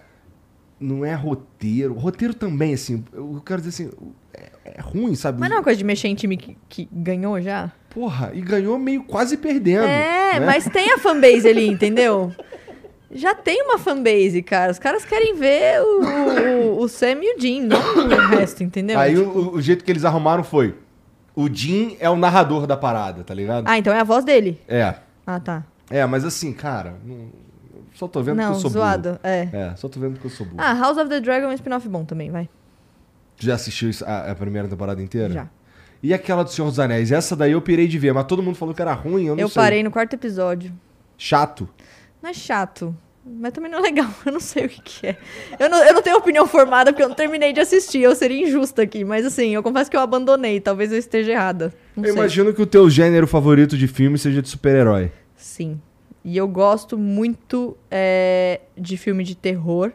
Não 0.80 1.04
é 1.04 1.14
roteiro. 1.14 1.94
Roteiro 1.94 2.34
também, 2.34 2.74
assim. 2.74 3.04
Eu 3.12 3.40
quero 3.44 3.60
dizer 3.60 3.84
assim. 3.84 3.96
É, 4.34 4.50
é 4.76 4.80
ruim, 4.82 5.14
sabe? 5.14 5.40
Mas 5.40 5.48
não 5.48 5.56
é 5.56 5.58
uma 5.60 5.64
coisa 5.64 5.78
de 5.78 5.84
mexer 5.84 6.08
em 6.08 6.14
time 6.14 6.36
que, 6.36 6.56
que 6.68 6.88
ganhou 6.92 7.40
já? 7.40 7.72
Porra, 7.88 8.30
e 8.34 8.42
ganhou 8.42 8.78
meio 8.78 9.04
quase 9.04 9.38
perdendo. 9.38 9.84
É, 9.84 10.38
né? 10.38 10.44
mas 10.44 10.68
tem 10.68 10.92
a 10.92 10.98
fanbase 10.98 11.48
ali, 11.48 11.66
entendeu? 11.66 12.30
Já 13.10 13.34
tem 13.34 13.62
uma 13.62 13.78
fanbase, 13.78 14.42
cara. 14.42 14.70
Os 14.70 14.78
caras 14.78 15.02
querem 15.04 15.34
ver 15.34 15.80
o, 15.80 16.76
o, 16.76 16.80
o 16.82 16.88
Sam 16.88 17.20
e 17.22 17.36
o 17.36 17.40
Jim, 17.40 17.62
não 17.62 17.78
o 17.78 18.28
resto, 18.28 18.62
entendeu? 18.62 18.98
Aí 18.98 19.16
Tipo- 19.16 19.30
o, 19.30 19.54
o 19.54 19.62
jeito 19.62 19.82
que 19.82 19.90
eles 19.90 20.04
arrumaram 20.04 20.44
foi. 20.44 20.74
O 21.34 21.48
Jim 21.48 21.96
é 21.98 22.10
o 22.10 22.16
narrador 22.16 22.66
da 22.66 22.76
parada, 22.76 23.24
tá 23.24 23.32
ligado? 23.32 23.64
Ah, 23.66 23.78
então 23.78 23.94
é 23.94 24.00
a 24.00 24.04
voz 24.04 24.24
dele. 24.24 24.60
É. 24.68 24.94
Ah, 25.26 25.40
tá. 25.40 25.64
É, 25.88 26.04
mas 26.04 26.22
assim, 26.24 26.52
cara. 26.52 26.96
não- 27.02 27.46
só 27.94 28.06
tô 28.06 28.22
vendo 28.22 28.36
não, 28.36 28.50
que 28.50 28.56
eu 28.56 28.60
sou 28.60 28.70
zoado. 28.70 29.18
É. 29.22 29.46
burro. 29.46 29.56
É, 29.56 29.76
só 29.76 29.88
tô 29.88 29.98
vendo 29.98 30.20
que 30.20 30.26
eu 30.26 30.30
sou 30.30 30.44
burro. 30.44 30.58
Ah, 30.60 30.74
House 30.74 30.98
of 30.98 31.08
the 31.08 31.18
Dragon 31.18 31.46
é 31.46 31.48
um 31.48 31.52
spin-off 31.52 31.88
bom 31.88 32.04
também, 32.04 32.30
vai. 32.30 32.46
Tu 33.36 33.46
já 33.46 33.54
assistiu 33.54 33.90
a, 34.06 34.30
a 34.30 34.34
primeira 34.34 34.66
temporada 34.68 35.02
inteira? 35.02 35.32
Já. 35.32 35.48
E 36.02 36.12
aquela 36.14 36.42
do 36.42 36.50
Senhor 36.50 36.68
dos 36.68 36.78
Anéis? 36.78 37.10
Essa 37.10 37.34
daí 37.34 37.52
eu 37.52 37.60
pirei 37.60 37.86
de 37.88 37.98
ver, 37.98 38.12
mas 38.12 38.24
todo 38.26 38.42
mundo 38.42 38.54
falou 38.56 38.74
que 38.74 38.80
era 38.82 38.92
ruim, 38.92 39.26
eu 39.26 39.34
não 39.36 39.42
Eu 39.42 39.48
sei. 39.48 39.62
parei 39.62 39.82
no 39.82 39.90
quarto 39.90 40.14
episódio. 40.14 40.72
Chato. 41.18 41.68
Não 42.22 42.30
é 42.30 42.32
chato, 42.34 42.96
mas 43.24 43.52
também 43.52 43.70
não 43.70 43.78
é 43.78 43.82
legal. 43.82 44.08
Eu 44.24 44.32
não 44.32 44.40
sei 44.40 44.66
o 44.66 44.68
que, 44.68 44.80
que 44.82 45.06
é. 45.08 45.16
Eu 45.58 45.68
não, 45.70 45.82
eu 45.82 45.94
não 45.94 46.02
tenho 46.02 46.16
opinião 46.16 46.46
formada 46.46 46.92
porque 46.92 47.02
eu 47.02 47.08
não 47.08 47.14
terminei 47.16 47.52
de 47.52 47.60
assistir. 47.60 48.00
Eu 48.02 48.14
seria 48.14 48.46
injusta 48.46 48.82
aqui. 48.82 49.04
Mas 49.04 49.24
assim, 49.26 49.54
eu 49.54 49.62
confesso 49.62 49.90
que 49.90 49.96
eu 49.96 50.00
abandonei. 50.00 50.60
Talvez 50.60 50.92
eu 50.92 50.98
esteja 50.98 51.32
errada. 51.32 51.72
Não 51.96 52.04
eu 52.04 52.12
sei. 52.12 52.20
imagino 52.20 52.52
que 52.54 52.62
o 52.62 52.66
teu 52.66 52.88
gênero 52.90 53.26
favorito 53.26 53.76
de 53.76 53.88
filme 53.88 54.18
seja 54.18 54.40
de 54.42 54.48
super-herói. 54.48 55.10
Sim. 55.36 55.80
E 56.24 56.36
eu 56.36 56.46
gosto 56.48 56.96
muito 56.98 57.76
é, 57.90 58.60
de 58.76 58.96
filme 58.96 59.22
de 59.24 59.34
terror. 59.36 59.92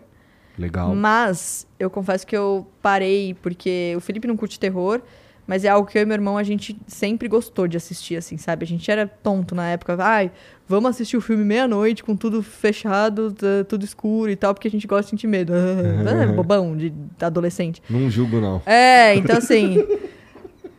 Legal. 0.58 0.94
Mas 0.96 1.66
eu 1.80 1.90
confesso 1.90 2.26
que 2.28 2.36
eu 2.36 2.68
parei 2.82 3.34
porque 3.42 3.94
o 3.96 4.00
Felipe 4.00 4.28
não 4.28 4.36
curte 4.38 4.60
terror, 4.60 5.02
mas 5.48 5.66
é 5.66 5.70
algo 5.70 5.88
que 5.90 5.98
eu 5.98 6.02
e 6.04 6.06
meu 6.06 6.16
irmão 6.16 6.38
a 6.38 6.44
gente 6.44 6.78
sempre 6.88 7.28
gostou 7.28 7.68
de 7.68 7.76
assistir, 7.78 8.16
assim, 8.16 8.38
sabe? 8.38 8.64
A 8.64 8.68
gente 8.68 8.90
era 8.90 9.08
tonto 9.08 9.56
na 9.56 9.68
época. 9.70 9.98
Ai, 10.00 10.32
vamos 10.68 10.92
assistir 10.92 11.18
o 11.18 11.22
filme 11.22 11.44
meia-noite 11.44 12.04
com 12.04 12.16
tudo 12.16 12.42
fechado, 12.44 13.36
tudo 13.68 13.84
escuro 13.84 14.30
e 14.32 14.36
tal, 14.36 14.54
porque 14.54 14.68
a 14.68 14.72
gente 14.72 14.86
gosta 14.88 15.04
de 15.06 15.10
sentir 15.12 15.28
medo. 15.28 15.52
É 16.22 16.28
bobão 16.28 16.76
de 16.78 16.94
adolescente. 17.20 17.82
Não 17.90 18.10
julgo, 18.10 18.40
não. 18.40 18.62
É, 18.66 19.16
então 19.16 19.38
assim. 19.38 19.84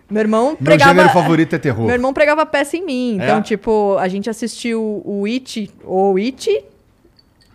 Meu 0.08 0.20
irmão 0.20 0.48
Meu 0.48 0.56
pregava. 0.58 0.90
gênero 0.94 1.08
favorito 1.12 1.54
é 1.54 1.58
terror. 1.58 1.86
Meu 1.86 1.94
irmão 1.94 2.12
pregava 2.12 2.44
peça 2.44 2.76
em 2.76 2.84
mim. 2.84 3.14
Então, 3.16 3.38
É? 3.38 3.42
tipo, 3.42 3.96
a 3.98 4.06
gente 4.08 4.28
assistiu 4.28 5.00
o 5.06 5.24
It, 5.24 5.70
ou 5.84 6.16
It, 6.18 6.50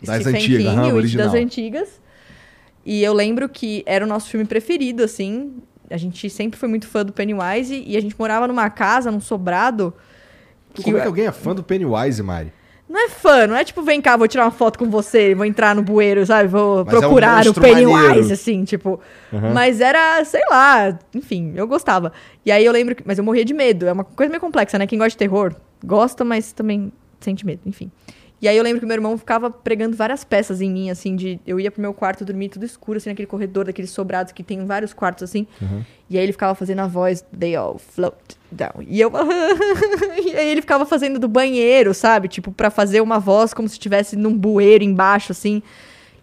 Das 0.01 0.21
Stephen 0.21 0.35
antigas, 0.41 0.57
King, 0.57 0.67
aham, 0.67 0.81
o 0.81 0.85
It 0.85 0.95
original. 0.95 1.25
das 1.27 1.35
antigas. 1.35 2.01
E 2.89 3.03
eu 3.03 3.11
lembro 3.11 3.49
que 3.49 3.83
era 3.85 4.05
o 4.05 4.07
nosso 4.07 4.29
filme 4.29 4.45
preferido, 4.45 5.03
assim. 5.03 5.55
A 5.91 5.97
gente 5.97 6.29
sempre 6.29 6.57
foi 6.57 6.69
muito 6.69 6.87
fã 6.87 7.03
do 7.03 7.11
Pennywise 7.11 7.83
e 7.85 7.97
a 7.97 8.01
gente 8.01 8.15
morava 8.17 8.47
numa 8.47 8.69
casa, 8.69 9.11
num 9.11 9.19
sobrado. 9.19 9.93
Que- 10.73 10.83
Como 10.83 10.97
é 10.97 11.01
que 11.01 11.07
alguém 11.07 11.27
é 11.27 11.31
fã 11.33 11.53
do 11.53 11.61
Pennywise, 11.63 12.23
Mari? 12.23 12.53
Não 12.89 12.97
é 13.05 13.09
fã, 13.09 13.45
não 13.45 13.57
é 13.57 13.65
tipo, 13.65 13.81
vem 13.81 13.99
cá, 14.01 14.15
vou 14.15 14.29
tirar 14.29 14.45
uma 14.45 14.51
foto 14.51 14.79
com 14.79 14.89
você, 14.89 15.35
vou 15.35 15.43
entrar 15.45 15.75
no 15.75 15.83
bueiro, 15.83 16.25
sabe? 16.25 16.47
Vou 16.47 16.85
Mas 16.85 16.93
é 16.93 16.97
um 16.97 17.01
procurar 17.01 17.45
o 17.45 17.53
Pennywise, 17.53 17.91
maneiro. 18.07 18.31
assim, 18.33 18.63
tipo. 18.63 19.01
Mas 19.53 19.81
era, 19.81 20.23
sei 20.23 20.41
lá, 20.49 20.97
enfim, 21.13 21.51
eu 21.57 21.67
gostava. 21.67 22.13
E 22.45 22.51
aí 22.51 22.63
eu 22.63 22.71
lembro 22.71 22.95
que. 22.95 23.03
Mas 23.05 23.17
eu 23.17 23.23
morria 23.25 23.43
de 23.43 23.53
medo. 23.53 23.85
É 23.85 23.91
uma 23.91 24.05
coisa 24.05 24.29
meio 24.29 24.39
complexa, 24.39 24.77
né? 24.79 24.87
Quem 24.87 24.97
gosta 24.97 25.09
de 25.09 25.17
terror 25.17 25.53
gosta, 25.83 26.23
mas 26.23 26.53
também 26.53 26.89
sente 27.19 27.45
medo, 27.45 27.59
enfim. 27.65 27.91
E 28.39 28.47
aí 28.47 28.55
eu 28.55 28.63
lembro 28.63 28.79
que 28.79 28.85
meu 28.85 28.95
irmão 28.95 29.17
ficava 29.17 29.49
pregando 29.49 29.97
várias 29.97 30.23
peças 30.23 30.61
em 30.61 30.69
mim, 30.69 30.91
assim, 30.91 31.15
de. 31.15 31.39
Eu 31.45 31.59
ia 31.59 31.71
pro 31.71 31.81
meu 31.81 31.93
quarto 31.93 32.23
dormir 32.23 32.49
tudo 32.49 32.65
escuro, 32.65 32.97
assim, 32.97 33.09
naquele 33.09 33.25
corredor 33.25 33.65
daqueles 33.65 33.89
sobrados 33.89 34.31
que 34.31 34.43
tem 34.43 34.63
vários 34.65 34.93
quartos, 34.93 35.23
assim. 35.23 35.47
E 36.09 36.17
aí 36.17 36.23
ele 36.23 36.31
ficava 36.31 36.53
fazendo 36.53 36.79
a 36.79 36.87
voz, 36.87 37.25
they 37.37 37.55
all 37.55 37.79
float 37.79 38.37
down. 38.51 38.83
E 38.87 39.01
eu. 39.01 39.11
e 40.23 40.35
aí 40.35 40.49
ele 40.49 40.61
ficava 40.61 40.85
fazendo 40.85 41.19
do 41.19 41.27
banheiro, 41.27 41.93
sabe? 41.95 42.27
Tipo, 42.27 42.51
pra 42.51 42.69
fazer 42.69 43.01
uma 43.01 43.17
voz 43.19 43.53
como 43.55 43.67
se 43.67 43.73
estivesse 43.73 44.15
num 44.15 44.37
bueiro 44.37 44.83
embaixo, 44.83 45.31
assim. 45.31 45.63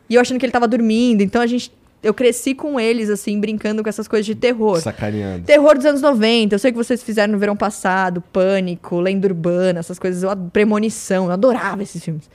E 0.08 0.14
eu 0.14 0.20
achando 0.20 0.38
que 0.38 0.46
ele 0.46 0.52
tava 0.52 0.68
dormindo. 0.68 1.20
Então 1.20 1.42
a 1.42 1.46
gente. 1.46 1.72
Eu 2.04 2.12
cresci 2.12 2.54
com 2.54 2.78
eles, 2.78 3.08
assim, 3.08 3.40
brincando 3.40 3.82
com 3.82 3.88
essas 3.88 4.06
coisas 4.06 4.26
de 4.26 4.34
terror. 4.34 4.78
Sacaneando. 4.80 5.46
Terror 5.46 5.74
dos 5.74 5.86
anos 5.86 6.02
90. 6.02 6.54
Eu 6.54 6.58
sei 6.58 6.70
que 6.70 6.76
vocês 6.76 7.02
fizeram 7.02 7.32
no 7.32 7.38
verão 7.38 7.56
passado, 7.56 8.20
Pânico, 8.20 9.00
Lenda 9.00 9.26
Urbana, 9.26 9.80
essas 9.80 9.98
coisas. 9.98 10.22
Eu 10.22 10.36
Premonição, 10.52 11.26
eu 11.26 11.32
adorava 11.32 11.82
esses 11.82 12.04
filmes. 12.04 12.28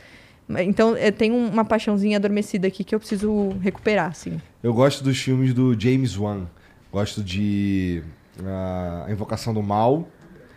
Então, 0.58 0.98
eu 0.98 1.12
tenho 1.12 1.36
uma 1.36 1.64
paixãozinha 1.64 2.18
adormecida 2.18 2.68
aqui 2.68 2.84
que 2.84 2.96
eu 2.96 3.00
preciso 3.00 3.50
recuperar, 3.62 4.10
assim. 4.10 4.42
Eu 4.64 4.74
gosto 4.74 5.04
dos 5.04 5.18
filmes 5.20 5.54
do 5.54 5.80
James 5.80 6.18
Wan. 6.18 6.48
Gosto 6.92 7.22
de 7.24 8.02
ah, 8.44 9.06
A 9.08 9.12
Invocação 9.12 9.54
do 9.54 9.62
Mal. 9.62 10.08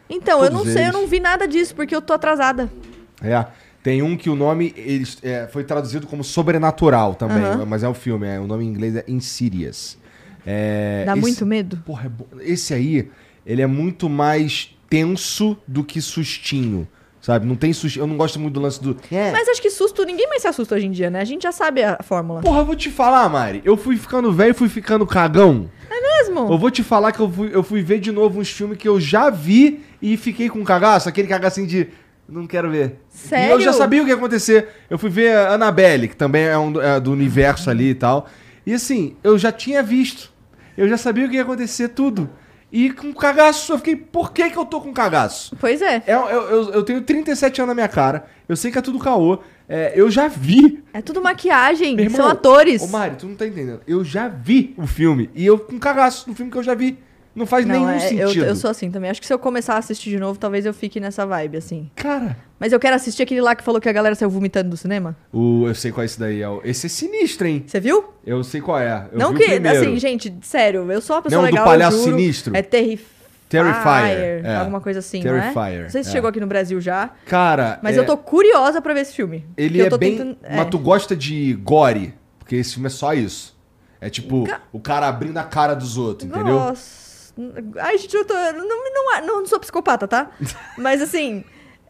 Então, 0.09 0.43
eu 0.43 0.51
Todos 0.51 0.67
não 0.67 0.73
sei, 0.73 0.89
eu 0.89 0.93
não 0.93 1.07
vi 1.07 1.21
nada 1.21 1.47
disso, 1.47 1.75
porque 1.75 1.95
eu 1.95 2.01
tô 2.01 2.15
atrasada. 2.15 2.71
É. 3.23 3.47
Tem 3.83 4.01
um 4.03 4.17
que 4.17 4.31
o 4.31 4.37
nome 4.37 4.73
eles, 4.77 5.19
é, 5.23 5.49
foi 5.51 5.65
traduzido 5.65 6.07
como 6.07 6.23
Sobrenatural 6.23 7.15
também, 7.15 7.43
Aham. 7.43 7.67
mas 7.67 7.83
é 7.83 7.89
o 7.89 7.95
filme. 7.95 8.27
É, 8.27 8.39
o 8.39 8.47
nome 8.47 8.65
em 8.65 8.69
inglês 8.69 8.95
é 8.97 9.05
Insidious. 9.09 9.99
É, 10.47 11.05
Dá 11.07 11.13
esse- 11.13 11.21
muito 11.21 11.47
medo? 11.47 11.77
Porra, 11.85 12.07
é 12.07 12.09
bo- 12.09 12.29
esse 12.41 12.73
aí, 12.75 13.09
ele 13.47 13.63
é 13.63 13.67
muito 13.67 14.09
mais 14.09 14.77
tenso 14.89 15.57
do 15.67 15.83
que 15.83 16.01
sustinho. 16.01 16.87
Sabe? 17.21 17.47
Não 17.47 17.55
tem 17.55 17.73
sustinho. 17.73 18.03
Eu 18.03 18.07
não 18.09 18.17
gosto 18.17 18.41
muito 18.41 18.55
do 18.55 18.61
lance 18.61 18.83
do. 18.83 18.97
É. 19.11 19.31
Mas 19.31 19.47
acho 19.49 19.63
que 19.63 19.71
susto, 19.71 20.05
ninguém 20.05 20.29
mais 20.29 20.43
se 20.43 20.49
assusta 20.49 20.75
hoje 20.75 20.87
em 20.87 20.91
dia, 20.91 21.09
né? 21.09 21.21
A 21.21 21.25
gente 21.25 21.43
já 21.45 21.53
sabe 21.53 21.81
a 21.81 21.99
fórmula. 22.03 22.41
Porra, 22.41 22.59
eu 22.61 22.65
vou 22.67 22.75
te 22.75 22.91
falar, 22.91 23.29
Mari. 23.29 23.63
Eu 23.65 23.77
fui 23.77 23.97
ficando 23.97 24.33
velho 24.33 24.51
e 24.51 24.55
fui 24.55 24.69
ficando 24.69 25.07
cagão. 25.07 25.71
Mesmo? 25.89 26.53
Eu 26.53 26.59
vou 26.59 26.71
te 26.71 26.83
falar 26.83 27.13
que 27.13 27.21
eu 27.21 27.31
fui, 27.31 27.51
eu 27.53 27.63
fui 27.63 27.81
ver 27.83 28.01
de 28.01 28.11
novo 28.11 28.41
uns 28.41 28.51
filmes 28.51 28.77
que 28.77 28.89
eu 28.89 29.01
já 29.01 29.31
vi 29.31 29.83
e 30.01 30.17
fiquei 30.17 30.49
com 30.49 30.65
cagaço. 30.65 31.09
Aquele 31.09 31.29
cagacinho 31.29 31.67
de. 31.67 31.89
Não 32.33 32.47
quero 32.47 32.71
ver. 32.71 32.97
Sério? 33.09 33.49
E 33.49 33.53
eu 33.53 33.61
já 33.61 33.73
sabia 33.73 34.01
o 34.01 34.05
que 34.05 34.11
ia 34.11 34.17
acontecer. 34.17 34.69
Eu 34.89 34.99
fui 34.99 35.11
ver 35.11 35.37
a 35.37 35.53
Annabelle, 35.55 36.09
que 36.09 36.17
também 36.17 36.45
é, 36.45 36.57
um, 36.57 36.73
do- 36.73 36.81
é 36.81 36.99
do 36.99 37.13
universo 37.13 37.69
ali 37.69 37.91
e 37.91 37.95
tal. 37.95 38.27
E 38.67 38.73
assim, 38.73 39.17
eu 39.23 39.37
já 39.39 39.53
tinha 39.53 39.83
visto. 39.83 40.33
Eu 40.77 40.89
já 40.89 40.97
sabia 40.97 41.27
o 41.27 41.29
que 41.29 41.37
ia 41.37 41.43
acontecer 41.43 41.89
tudo. 41.89 42.31
E 42.73 42.91
com 42.91 43.13
cagaço, 43.13 43.73
eu 43.75 43.77
fiquei, 43.77 43.95
por 43.97 44.33
que, 44.33 44.49
que 44.49 44.57
eu 44.57 44.65
tô 44.65 44.81
com 44.81 44.95
cagaço? 44.95 45.55
Pois 45.61 45.83
é. 45.83 46.03
É, 46.07 46.15
eu, 46.15 46.21
eu, 46.31 46.71
eu 46.73 46.83
tenho 46.83 47.03
37 47.03 47.61
anos 47.61 47.69
na 47.69 47.75
minha 47.75 47.89
cara. 47.89 48.25
Eu 48.49 48.57
sei 48.57 48.71
que 48.73 48.79
é 48.79 48.81
tudo 48.81 48.99
caô. 48.99 49.41
É, 49.69 49.93
eu 49.95 50.11
já 50.11 50.27
vi. 50.29 50.83
É 50.95 51.03
tudo 51.03 51.21
maquiagem, 51.23 52.01
irmão, 52.01 52.17
são 52.17 52.29
atores. 52.29 52.81
Ô, 52.83 52.87
Mari, 52.89 53.17
tu 53.17 53.27
não 53.27 53.35
tá 53.35 53.47
entendendo. 53.47 53.81
Eu 53.87 54.03
já 54.03 54.27
vi 54.29 54.75
o 54.79 54.87
filme. 54.87 55.29
E 55.35 55.45
eu 55.45 55.59
com 55.59 55.79
cagaço 55.79 56.29
no 56.31 56.35
filme 56.35 56.51
que 56.51 56.57
eu 56.57 56.63
já 56.63 56.75
vi. 56.75 56.99
Não 57.35 57.47
faz 57.47 57.65
Não, 57.65 57.75
nenhum 57.75 57.89
é, 57.89 57.97
eu, 58.13 58.29
sentido. 58.29 58.45
eu 58.45 58.55
sou 58.57 58.71
assim 58.71 58.91
também. 58.91 59.11
Acho 59.11 59.21
que 59.21 59.27
se 59.27 59.33
eu 59.33 59.39
começar 59.39 59.75
a 59.75 59.79
assistir 59.79 60.11
de 60.11 60.19
novo, 60.19 60.39
talvez 60.39 60.67
eu 60.67 60.75
fique 60.75 61.01
nessa 61.01 61.25
vibe, 61.25 61.57
assim. 61.57 61.91
Cara, 61.97 62.37
Mas 62.61 62.73
eu 62.73 62.79
quero 62.79 62.95
assistir 62.95 63.23
aquele 63.23 63.41
lá 63.41 63.55
que 63.55 63.65
falou 63.65 63.81
que 63.81 63.89
a 63.89 63.93
galera 63.93 64.15
saiu 64.15 64.29
vomitando 64.31 64.69
do 64.71 64.77
cinema. 64.77 65.17
o, 65.33 65.67
eu 65.67 65.75
sei 65.75 65.91
qual 65.91 66.03
é 66.03 66.07
esse 66.07 66.19
daí. 66.21 66.43
É 66.43 66.49
esse 66.65 66.87
é 66.87 66.89
sinistro, 66.91 67.47
hein? 67.47 67.65
Você 67.67 67.81
viu? 67.81 68.05
Eu 68.27 68.45
sei 68.45 68.61
qual 68.61 68.79
é. 68.79 69.07
Eu 69.13 69.19
não 69.19 69.35
que, 69.35 69.45
assim, 69.45 69.99
gente, 69.99 70.33
sério, 70.43 70.91
eu 70.93 71.01
sou 71.01 71.17
uma 71.17 71.23
pessoa 71.23 71.41
Não, 71.43 71.49
do 71.49 71.53
legal, 71.53 71.65
palhaço 71.65 71.97
eu 71.97 72.05
juro. 72.05 72.17
sinistro. 72.19 72.57
É 72.57 72.63
Terrifier. 72.63 73.09
Terrifier, 73.49 74.45
é. 74.45 74.57
Alguma 74.57 74.81
coisa 74.81 74.99
assim, 75.01 75.23
não 75.23 75.35
é? 75.37 75.41
Terrifier, 75.53 75.83
Não 75.83 75.91
sei 75.91 76.03
se 76.05 76.09
é. 76.09 76.13
chegou 76.13 76.29
aqui 76.31 76.41
no 76.41 76.47
Brasil 76.47 76.81
já, 76.81 77.11
Cara, 77.27 77.79
mas 77.83 77.97
é- 77.97 78.01
eu 78.01 78.07
tô 78.07 78.17
curiosa 78.17 78.81
pra 78.81 78.95
ver 78.95 79.01
esse 79.03 79.15
filme. 79.15 79.45
Ele 79.57 79.79
eu 79.81 79.87
é 79.87 79.99
bem. 79.99 80.13
tentando- 80.17 80.37
é. 80.43 80.57
Mas 80.57 80.67
tu 80.71 80.79
gosta 80.79 81.15
de 81.15 81.53
gore? 81.55 82.15
Porque 82.39 82.57
esse 82.57 82.75
filme 82.75 82.87
é 82.87 82.91
só 82.91 83.13
isso. 83.13 83.55
É 84.01 84.09
tipo, 84.11 84.45
Ca- 84.47 84.61
o 84.73 84.81
cara 84.81 85.07
abrindo 85.07 85.37
a 85.39 85.45
cara 85.45 85.75
dos 85.75 85.97
outros, 85.99 86.29
entendeu? 86.29 86.55
Nossa. 86.55 87.02
Ai, 87.81 87.99
gente, 87.99 88.15
eu 88.15 88.25
tô. 88.25 88.35
Não, 88.35 88.67
não, 88.67 89.27
não, 89.27 89.47
sou 89.47 89.59
psicopata, 89.59 90.07
tá? 90.07 90.31
Mas 90.77 91.01
assim, 91.01 91.45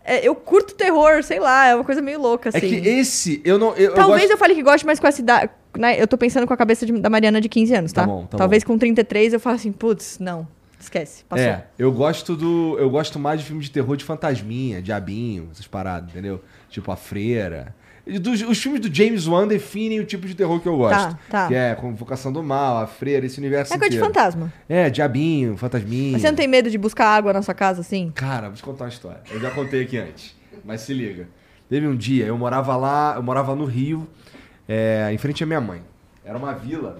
é, 0.05 0.27
eu 0.27 0.35
curto 0.35 0.75
terror, 0.75 1.23
sei 1.23 1.41
lá, 1.41 1.67
é 1.67 1.75
uma 1.75 1.85
coisa 1.85 2.01
meio 2.01 2.21
louca, 2.21 2.49
assim. 2.49 2.59
É 2.59 2.61
que 2.61 2.89
esse, 2.89 3.41
eu 3.45 3.59
não. 3.59 3.71
Eu, 3.75 3.91
eu 3.91 3.95
Talvez 3.95 4.23
gosto- 4.23 4.33
eu 4.33 4.39
fale 4.39 4.55
que 4.55 4.63
goste 4.63 4.87
mais 4.87 5.01
com 5.01 5.07
essa 5.07 5.21
idade. 5.21 5.51
Né? 5.77 6.01
Eu 6.01 6.07
tô 6.07 6.19
pensando 6.19 6.47
com 6.47 6.53
a 6.53 6.57
cabeça 6.57 6.85
de- 6.85 6.93
da 7.01 7.09
Mariana 7.09 7.41
de 7.41 7.49
15 7.49 7.75
anos, 7.75 7.93
tá? 7.93 8.03
Tá 8.03 8.07
bom, 8.07 8.27
tá 8.27 8.37
Talvez 8.39 8.63
com 8.63 8.77
33 8.77 9.33
eu 9.33 9.41
fale 9.41 9.57
assim, 9.57 9.73
putz, 9.73 10.19
não, 10.19 10.47
esquece, 10.79 11.25
passou. 11.25 11.45
É, 11.47 11.67
eu 11.79 11.91
gosto 11.91 12.37
do. 12.37 12.77
Eu 12.79 12.91
gosto 12.91 13.19
mais 13.19 13.41
de 13.41 13.47
filme 13.47 13.63
de 13.63 13.71
terror 13.71 13.97
de 13.97 14.05
fantasminha, 14.05 14.83
diabinho, 14.83 15.49
essas 15.51 15.67
paradas, 15.67 16.11
entendeu? 16.11 16.43
Tipo 16.69 16.93
a 16.93 16.97
freira. 16.97 17.75
Dos- 18.21 18.43
os 18.43 18.59
filmes 18.61 18.81
do 18.81 18.93
James 18.93 19.27
Wan 19.29 19.47
definem 19.47 20.01
o 20.01 20.05
tipo 20.05 20.27
de 20.27 20.35
terror 20.35 20.59
que 20.61 20.67
eu 20.69 20.77
gosto. 20.77 21.17
tá. 21.31 21.47
Que 21.47 21.55
é 21.55 21.75
Convocação 21.75 22.33
do 22.33 22.43
Mal, 22.43 22.79
a 22.79 22.87
freira, 22.87 23.25
esse 23.27 23.39
universo 23.39 23.73
É 23.73 23.79
coisa 23.79 23.91
de 23.91 23.97
inteiro. 23.97 24.13
fantasma. 24.15 24.53
É, 24.69 24.91
diabinho, 24.91 25.57
fantasminha. 25.57 26.13
Mas 26.13 26.23
você 26.23 26.29
não 26.29 26.37
tem 26.37 26.49
medo 26.49 26.69
de 26.69 26.77
buscar 26.79 27.07
água 27.07 27.33
na 27.33 27.43
sua 27.43 27.55
casa, 27.55 27.81
assim? 27.81 28.11
Cara, 28.15 28.49
vou 28.49 28.57
te 28.57 28.63
contar 28.63 28.85
uma 28.85 28.91
história. 28.91 29.21
Eu 29.31 29.39
já 29.41 29.51
contei 29.53 29.83
aqui 29.83 29.97
antes, 29.99 30.35
mas 30.65 30.81
se 30.81 30.93
liga. 30.93 31.29
Teve 31.69 31.87
um 31.87 31.95
dia, 31.97 32.27
eu 32.27 32.37
morava 32.37 32.77
lá, 32.77 33.15
eu 33.17 33.23
morava 33.23 33.55
no 33.55 33.65
Rio, 33.65 34.07
é, 34.69 35.09
em 35.13 35.17
frente 35.19 35.43
à 35.45 35.47
minha 35.47 35.61
mãe. 35.61 35.81
Era 36.25 36.37
uma 36.37 36.53
vila 36.53 36.99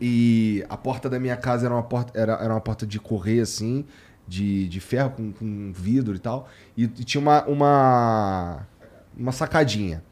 e 0.00 0.64
a 0.68 0.76
porta 0.76 1.08
da 1.08 1.18
minha 1.18 1.36
casa 1.36 1.66
era 1.66 1.74
uma 1.74 1.82
porta, 1.82 2.18
era, 2.18 2.34
era 2.34 2.52
uma 2.52 2.60
porta 2.60 2.86
de 2.86 2.98
correr 2.98 3.40
assim, 3.40 3.84
de, 4.26 4.68
de 4.68 4.80
ferro 4.80 5.10
com, 5.10 5.32
com 5.32 5.72
vidro 5.74 6.14
e 6.14 6.18
tal. 6.18 6.48
E, 6.76 6.84
e 6.84 6.88
tinha 6.88 7.20
uma, 7.20 7.44
uma, 7.46 8.66
uma 9.16 9.32
sacadinha, 9.32 10.02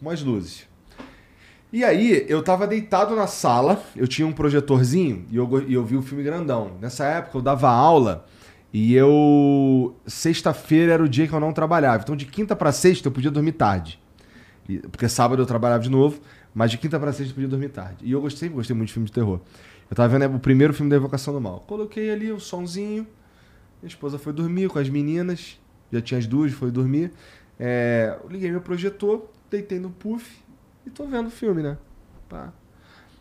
umas 0.00 0.22
luzes. 0.22 0.66
E 1.72 1.84
aí, 1.84 2.24
eu 2.28 2.42
tava 2.42 2.66
deitado 2.66 3.14
na 3.14 3.26
sala, 3.26 3.82
eu 3.94 4.08
tinha 4.08 4.26
um 4.26 4.32
projetorzinho 4.32 5.26
e 5.30 5.36
eu, 5.36 5.64
e 5.68 5.74
eu 5.74 5.84
vi 5.84 5.96
o 5.96 6.02
filme 6.02 6.24
grandão. 6.24 6.72
Nessa 6.80 7.04
época 7.04 7.36
eu 7.38 7.42
dava 7.42 7.68
aula 7.68 8.26
e 8.72 8.94
eu. 8.94 9.94
Sexta-feira 10.06 10.94
era 10.94 11.02
o 11.02 11.08
dia 11.08 11.28
que 11.28 11.32
eu 11.34 11.40
não 11.40 11.52
trabalhava. 11.52 12.02
Então 12.02 12.16
de 12.16 12.24
quinta 12.24 12.56
pra 12.56 12.72
sexta 12.72 13.08
eu 13.08 13.12
podia 13.12 13.30
dormir 13.30 13.52
tarde. 13.52 14.00
E- 14.66 14.78
porque 14.78 15.08
sábado 15.10 15.42
eu 15.42 15.46
trabalhava 15.46 15.82
de 15.82 15.90
novo, 15.90 16.20
mas 16.54 16.70
de 16.70 16.78
quinta 16.78 16.98
pra 16.98 17.12
sexta 17.12 17.32
eu 17.32 17.34
podia 17.34 17.48
dormir 17.48 17.68
tarde. 17.68 17.96
E 18.02 18.12
eu 18.12 18.20
gostei, 18.22 18.48
gostei 18.48 18.74
muito 18.74 18.88
de 18.88 18.94
filme 18.94 19.06
de 19.06 19.12
terror. 19.12 19.38
Eu 19.90 19.94
tava 19.96 20.08
vendo 20.08 20.20
né, 20.20 20.36
o 20.36 20.38
primeiro 20.38 20.72
filme 20.72 20.88
da 20.88 20.96
Evocação 20.96 21.34
do 21.34 21.40
Mal. 21.40 21.60
Coloquei 21.66 22.10
ali 22.10 22.32
o 22.32 22.40
sonzinho, 22.40 23.06
minha 23.82 23.88
esposa 23.88 24.18
foi 24.18 24.32
dormir 24.32 24.68
com 24.68 24.78
as 24.78 24.88
meninas, 24.88 25.58
já 25.92 26.00
tinha 26.00 26.18
as 26.18 26.26
duas, 26.26 26.52
foi 26.52 26.70
dormir. 26.70 27.12
É, 27.58 28.16
eu 28.22 28.30
liguei 28.30 28.50
meu 28.50 28.60
projetor, 28.60 29.26
deitei 29.50 29.78
no 29.78 29.90
puff 29.90 30.24
e 30.86 30.90
tô 30.90 31.04
vendo 31.06 31.26
o 31.26 31.30
filme, 31.30 31.62
né? 31.62 31.76
Pá. 32.28 32.52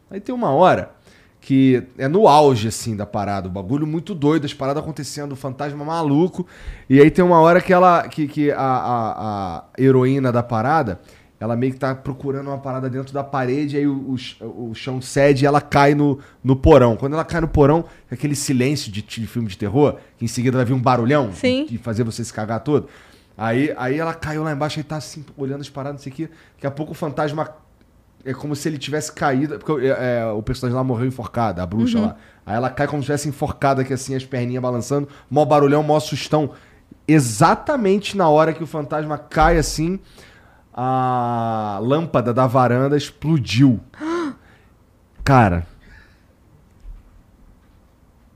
Aí 0.09 0.19
tem 0.19 0.33
uma 0.33 0.51
hora 0.51 0.91
que 1.39 1.83
é 1.97 2.07
no 2.07 2.27
auge, 2.27 2.67
assim, 2.67 2.95
da 2.95 3.05
parada, 3.05 3.47
o 3.47 3.51
bagulho 3.51 3.87
muito 3.87 4.13
doido, 4.13 4.45
as 4.45 4.53
paradas 4.53 4.83
acontecendo, 4.83 5.31
o 5.31 5.35
fantasma 5.35 5.83
maluco. 5.85 6.45
E 6.89 6.99
aí 6.99 7.09
tem 7.09 7.23
uma 7.23 7.39
hora 7.39 7.61
que 7.61 7.71
ela. 7.71 8.07
que, 8.07 8.27
que 8.27 8.51
a, 8.51 8.57
a, 8.57 9.57
a 9.57 9.63
heroína 9.77 10.31
da 10.31 10.43
parada. 10.43 10.99
Ela 11.39 11.55
meio 11.55 11.71
que 11.71 11.79
tá 11.79 11.93
procurando 11.93 12.47
uma 12.47 12.57
parada 12.57 12.89
dentro 12.89 13.13
da 13.13 13.23
parede, 13.23 13.77
aí 13.77 13.85
o, 13.85 14.15
o, 14.41 14.69
o 14.71 14.73
chão 14.73 14.99
cede 14.99 15.45
e 15.45 15.47
ela 15.47 15.61
cai 15.61 15.93
no, 15.93 16.17
no 16.43 16.55
porão. 16.55 16.97
Quando 16.97 17.13
ela 17.13 17.23
cai 17.23 17.39
no 17.39 17.47
porão, 17.47 17.85
é 18.09 18.15
aquele 18.15 18.35
silêncio 18.35 18.91
de, 18.91 19.03
de 19.03 19.27
filme 19.27 19.47
de 19.47 19.55
terror, 19.55 19.97
que 20.17 20.25
em 20.25 20.27
seguida 20.27 20.57
vai 20.57 20.65
vir 20.65 20.73
um 20.73 20.81
barulhão 20.81 21.31
Sim. 21.33 21.67
e 21.69 21.77
fazer 21.77 22.03
você 22.03 22.25
se 22.25 22.33
cagar 22.33 22.61
todo. 22.61 22.89
Aí, 23.37 23.71
aí 23.77 23.99
ela 23.99 24.15
caiu 24.15 24.43
lá 24.43 24.51
embaixo 24.51 24.79
e 24.79 24.83
tá 24.83 24.97
assim, 24.97 25.23
olhando 25.37 25.61
as 25.61 25.69
paradas, 25.69 25.99
não 25.99 26.03
sei 26.03 26.11
o 26.11 26.15
quê. 26.15 26.29
Daqui 26.55 26.65
a 26.65 26.71
pouco 26.71 26.93
o 26.93 26.95
fantasma 26.95 27.47
é 28.25 28.33
como 28.33 28.55
se 28.55 28.67
ele 28.67 28.79
tivesse 28.79 29.11
caído. 29.11 29.59
Porque 29.59 29.85
é, 29.85 30.21
é, 30.21 30.25
o 30.25 30.41
personagem 30.41 30.75
lá 30.75 30.83
morreu 30.83 31.05
enforcado, 31.05 31.61
a 31.61 31.65
bruxa 31.65 31.99
lá. 31.99 32.15
Aí 32.45 32.55
ela 32.55 32.69
cai 32.69 32.87
como 32.87 33.01
se 33.03 33.05
tivesse 33.05 33.29
enforcada 33.29 33.83
aqui 33.83 33.93
assim, 33.93 34.15
as 34.15 34.25
perninhas 34.25 34.61
balançando, 34.61 35.07
mó 35.29 35.45
barulhão, 35.45 35.83
mó 35.83 35.99
sustão. 35.99 36.51
Exatamente 37.07 38.17
na 38.17 38.27
hora 38.27 38.53
que 38.53 38.63
o 38.63 38.67
fantasma 38.67 39.17
cai 39.17 39.57
assim, 39.59 39.99
a 40.73 41.79
lâmpada 41.81 42.33
da 42.33 42.47
varanda 42.47 42.97
explodiu. 42.97 43.79
Cara. 45.23 45.65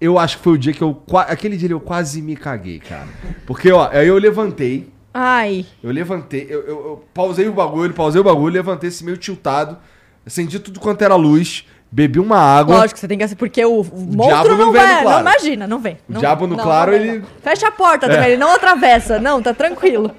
Eu 0.02 0.18
acho 0.18 0.38
que 0.38 0.44
foi 0.44 0.53
o 0.53 0.57
dia 0.57 0.73
que 0.73 0.82
eu. 0.82 0.99
Aquele 1.28 1.56
dia 1.56 1.69
eu 1.69 1.80
quase 1.80 2.22
me 2.22 2.36
caguei, 2.36 2.80
cara. 2.80 3.07
Porque, 3.45 3.72
ó, 3.72 3.88
aí 3.91 4.07
eu 4.07 4.18
levantei. 4.18 4.90
Ai, 5.14 5.65
Eu 5.84 5.91
levantei, 5.91 6.48
eu, 6.49 6.61
eu- 6.61 6.68
eu 6.68 7.06
pausei 7.14 7.45
o 7.48 7.52
bagulho, 7.52 7.94
pausei 7.94 8.19
o 8.22 8.23
bagulho, 8.23 8.53
levantei 8.53 8.88
esse 8.88 9.03
meio 9.03 9.18
tiltado, 9.18 9.78
acendi 10.26 10.57
tudo 10.57 10.80
quanto 10.80 11.02
era 11.02 11.15
luz, 11.15 11.65
bebi 11.91 12.18
uma 12.18 12.38
água. 12.38 12.78
lógico, 12.78 12.98
você 12.98 13.10
tem 13.10 13.18
que... 13.18 13.36
Porque 13.36 13.64
o, 13.65 13.82
o 13.82 13.99
monstro 14.15 14.52
não 14.57 14.68
não, 14.68 14.72
vem 14.72 14.82
vai... 14.82 15.02
claro. 15.03 15.23
Não, 15.26 15.32
imagina, 15.34 15.68
não 15.68 15.80
vem. 15.80 15.95
O 16.07 16.14
Não- 16.14 16.19
diabo 16.22 16.48
no 16.48 16.56
não, 16.56 16.64
claro, 16.64 16.94
ele-. 16.94 17.22
Fecha 17.44 17.68
a 17.68 17.72
porta 17.72 18.07
também, 18.07 18.30
ele 18.30 18.38
não 18.38 18.56
atravessa. 18.56 19.19
Não, 19.19 19.41
tá 19.41 19.53
tranquilo. 19.53 20.11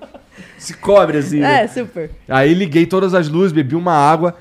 Se 0.59 0.75
cobre 0.75 1.17
assim. 1.17 1.41
né? 1.41 1.65
É, 1.65 1.67
super. 1.69 2.11
Aí 2.29 2.53
liguei 2.53 2.85
todas 2.85 3.15
as 3.15 3.31
luzes, 3.31 3.51
bebi 3.53 3.75
uma 3.75 3.95
água, 3.95 4.37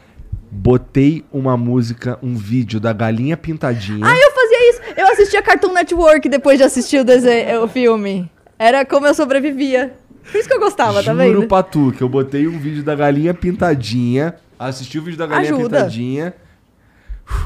botei 0.52 1.24
uma 1.32 1.56
música, 1.56 2.20
um 2.22 2.36
vídeo 2.36 2.78
da 2.78 2.92
galinha 2.92 3.38
pintadinha. 3.38 4.06
Ah, 4.06 4.18
eu 4.18 4.32
fazia 4.32 4.51
isso. 4.70 4.82
Eu 4.96 5.08
assistia 5.08 5.42
Cartoon 5.42 5.74
Network 5.74 6.28
depois 6.30 6.58
de 6.58 6.64
assistir 6.64 7.00
o, 7.00 7.04
desenho, 7.04 7.64
o 7.64 7.68
filme. 7.68 8.30
Era 8.60 8.86
como 8.86 9.08
eu 9.08 9.14
sobrevivia. 9.14 9.94
Por 10.32 10.38
isso 10.38 10.48
que 10.48 10.54
eu 10.54 10.60
gostava, 10.60 11.04
tá 11.04 11.14
Juro 11.14 11.18
vendo? 11.18 11.48
pra 11.48 11.64
tu 11.64 11.92
que 11.98 12.02
eu 12.04 12.08
botei 12.08 12.48
um 12.48 12.60
vídeo 12.60 12.84
da 12.84 12.94
galinha 12.96 13.34
pintadinha, 13.34 14.36
assisti 14.60 15.00
o 15.00 15.02
vídeo 15.02 15.18
da 15.18 15.26
galinha 15.26 15.54
Ajuda. 15.56 15.78
pintadinha. 15.78 16.34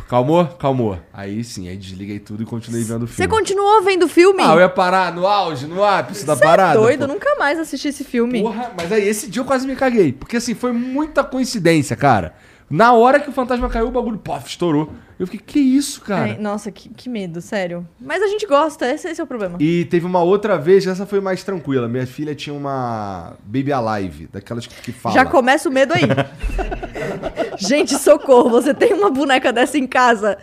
Calmou? 0.10 0.46
Calmou. 0.46 0.98
Aí 1.14 1.44
sim, 1.44 1.68
aí 1.70 1.78
desliguei 1.78 2.20
tudo 2.20 2.42
e 2.44 2.46
continuei 2.46 2.84
vendo 2.84 3.04
o 3.04 3.08
Você 3.08 3.16
filme. 3.24 3.30
continuou 3.32 3.82
vendo 3.84 4.04
o 4.04 4.08
filme? 4.08 4.42
Ah, 4.44 4.54
eu 4.54 4.60
ia 4.60 4.70
parar 4.70 5.14
no 5.14 5.28
auge, 5.28 5.68
no 5.68 5.84
ápice 5.84 6.26
da 6.26 6.36
Você 6.36 6.44
é 6.44 6.48
parada. 6.48 6.80
doido, 6.80 7.08
pô. 7.08 7.14
nunca 7.14 7.36
mais 7.38 7.60
assisti 7.60 7.90
esse 7.90 8.04
filme. 8.04 8.42
Porra, 8.42 8.72
mas 8.78 8.92
aí 8.92 9.08
esse 9.08 9.30
dia 9.30 9.42
eu 9.42 9.46
quase 9.46 9.68
me 9.68 9.76
caguei. 9.76 10.12
Porque 10.12 10.38
assim, 10.38 10.54
foi 10.56 10.72
muita 10.72 11.24
coincidência, 11.24 11.96
cara. 11.96 12.34
Na 12.70 12.94
hora 12.94 13.20
que 13.20 13.30
o 13.30 13.34
fantasma 13.34 13.70
caiu, 13.70 13.88
o 13.88 13.92
bagulho, 13.92 14.18
pof, 14.18 14.48
estourou. 14.50 14.92
Eu 15.18 15.26
fiquei, 15.26 15.40
que 15.40 15.60
isso, 15.60 16.02
cara? 16.02 16.24
Ai, 16.24 16.38
nossa, 16.38 16.70
que, 16.72 16.90
que 16.90 17.08
medo, 17.08 17.40
sério. 17.42 17.88
Mas 18.02 18.22
a 18.22 18.28
gente 18.28 18.46
gosta, 18.46 18.86
esse, 18.92 19.08
esse 19.08 19.22
é 19.22 19.24
o 19.24 19.28
problema. 19.28 19.58
E 19.62 19.86
teve 19.86 20.06
uma 20.06 20.22
outra 20.22 20.58
vez, 20.58 20.86
essa 20.86 21.06
foi 21.06 21.22
mais 21.22 21.42
tranquila. 21.42 21.88
Minha 21.88 22.06
filha 22.06 22.36
tinha 22.36 22.54
uma 22.54 23.34
Baby 23.46 23.72
Alive, 23.72 24.28
daquelas 24.32 24.68
que, 24.68 24.76
que 24.82 24.92
fala. 24.92 25.16
Já 25.16 25.24
começa 25.26 25.70
o 25.70 25.72
medo 25.72 25.94
aí. 25.94 26.02
gente, 27.58 27.96
socorro, 27.98 28.50
você 28.50 28.74
tem 28.74 28.94
uma 28.94 29.10
boneca 29.10 29.52
dessa 29.54 29.78
em 29.78 29.88
casa. 29.88 30.38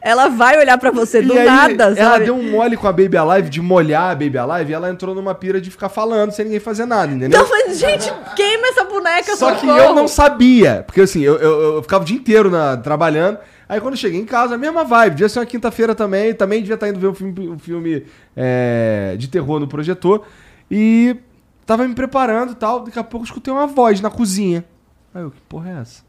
Ela 0.00 0.28
vai 0.28 0.58
olhar 0.58 0.78
pra 0.78 0.90
você 0.90 1.20
do 1.20 1.34
E 1.34 1.38
aí, 1.38 1.46
nada, 1.46 1.84
Ela 1.84 1.94
sabe? 1.96 2.26
deu 2.26 2.34
um 2.36 2.50
mole 2.50 2.76
com 2.76 2.86
a 2.86 2.92
Baby 2.92 3.16
Alive, 3.16 3.48
de 3.48 3.60
molhar 3.60 4.10
a 4.12 4.14
Baby 4.14 4.38
Alive, 4.38 4.70
e 4.70 4.74
ela 4.74 4.90
entrou 4.90 5.14
numa 5.14 5.34
pira 5.34 5.60
de 5.60 5.70
ficar 5.70 5.88
falando 5.88 6.30
sem 6.32 6.44
ninguém 6.44 6.60
fazer 6.60 6.84
nada, 6.86 7.12
entendeu? 7.12 7.40
Não, 7.40 7.48
mas, 7.50 7.78
gente, 7.78 8.12
queima 8.36 8.68
essa 8.68 8.84
boneca, 8.84 9.34
Só 9.36 9.52
que 9.54 9.60
socorro. 9.60 9.78
eu 9.80 9.94
não 9.94 10.06
sabia. 10.06 10.84
Porque 10.86 11.00
assim, 11.00 11.22
eu, 11.22 11.36
eu, 11.38 11.74
eu 11.76 11.82
ficava 11.82 12.04
o 12.04 12.06
dia 12.06 12.16
inteiro 12.16 12.50
na- 12.50 12.76
trabalhando. 12.76 13.38
Aí 13.68 13.80
quando 13.80 13.94
eu 13.94 13.98
cheguei 13.98 14.18
em 14.18 14.24
casa, 14.24 14.54
a 14.54 14.58
mesma 14.58 14.82
vibe. 14.84 15.14
Devia 15.14 15.28
ser 15.28 15.40
uma 15.40 15.46
quinta-feira 15.46 15.94
também. 15.94 16.32
Também 16.32 16.60
devia 16.60 16.74
estar 16.74 16.88
indo 16.88 16.98
ver 16.98 17.08
um 17.08 17.14
filme, 17.14 17.48
um 17.48 17.58
filme 17.58 18.04
é, 18.34 19.14
de 19.18 19.28
terror 19.28 19.60
no 19.60 19.68
projetor. 19.68 20.24
E 20.70 21.16
tava 21.66 21.86
me 21.86 21.94
preparando 21.94 22.52
e 22.52 22.54
tal. 22.54 22.80
Daqui 22.84 22.98
a 22.98 23.04
pouco 23.04 23.24
eu 23.24 23.28
escutei 23.28 23.52
uma 23.52 23.66
voz 23.66 24.00
na 24.00 24.10
cozinha. 24.10 24.64
Aí 25.14 25.22
eu, 25.22 25.30
que 25.30 25.40
porra 25.42 25.70
é 25.70 25.80
essa? 25.82 26.02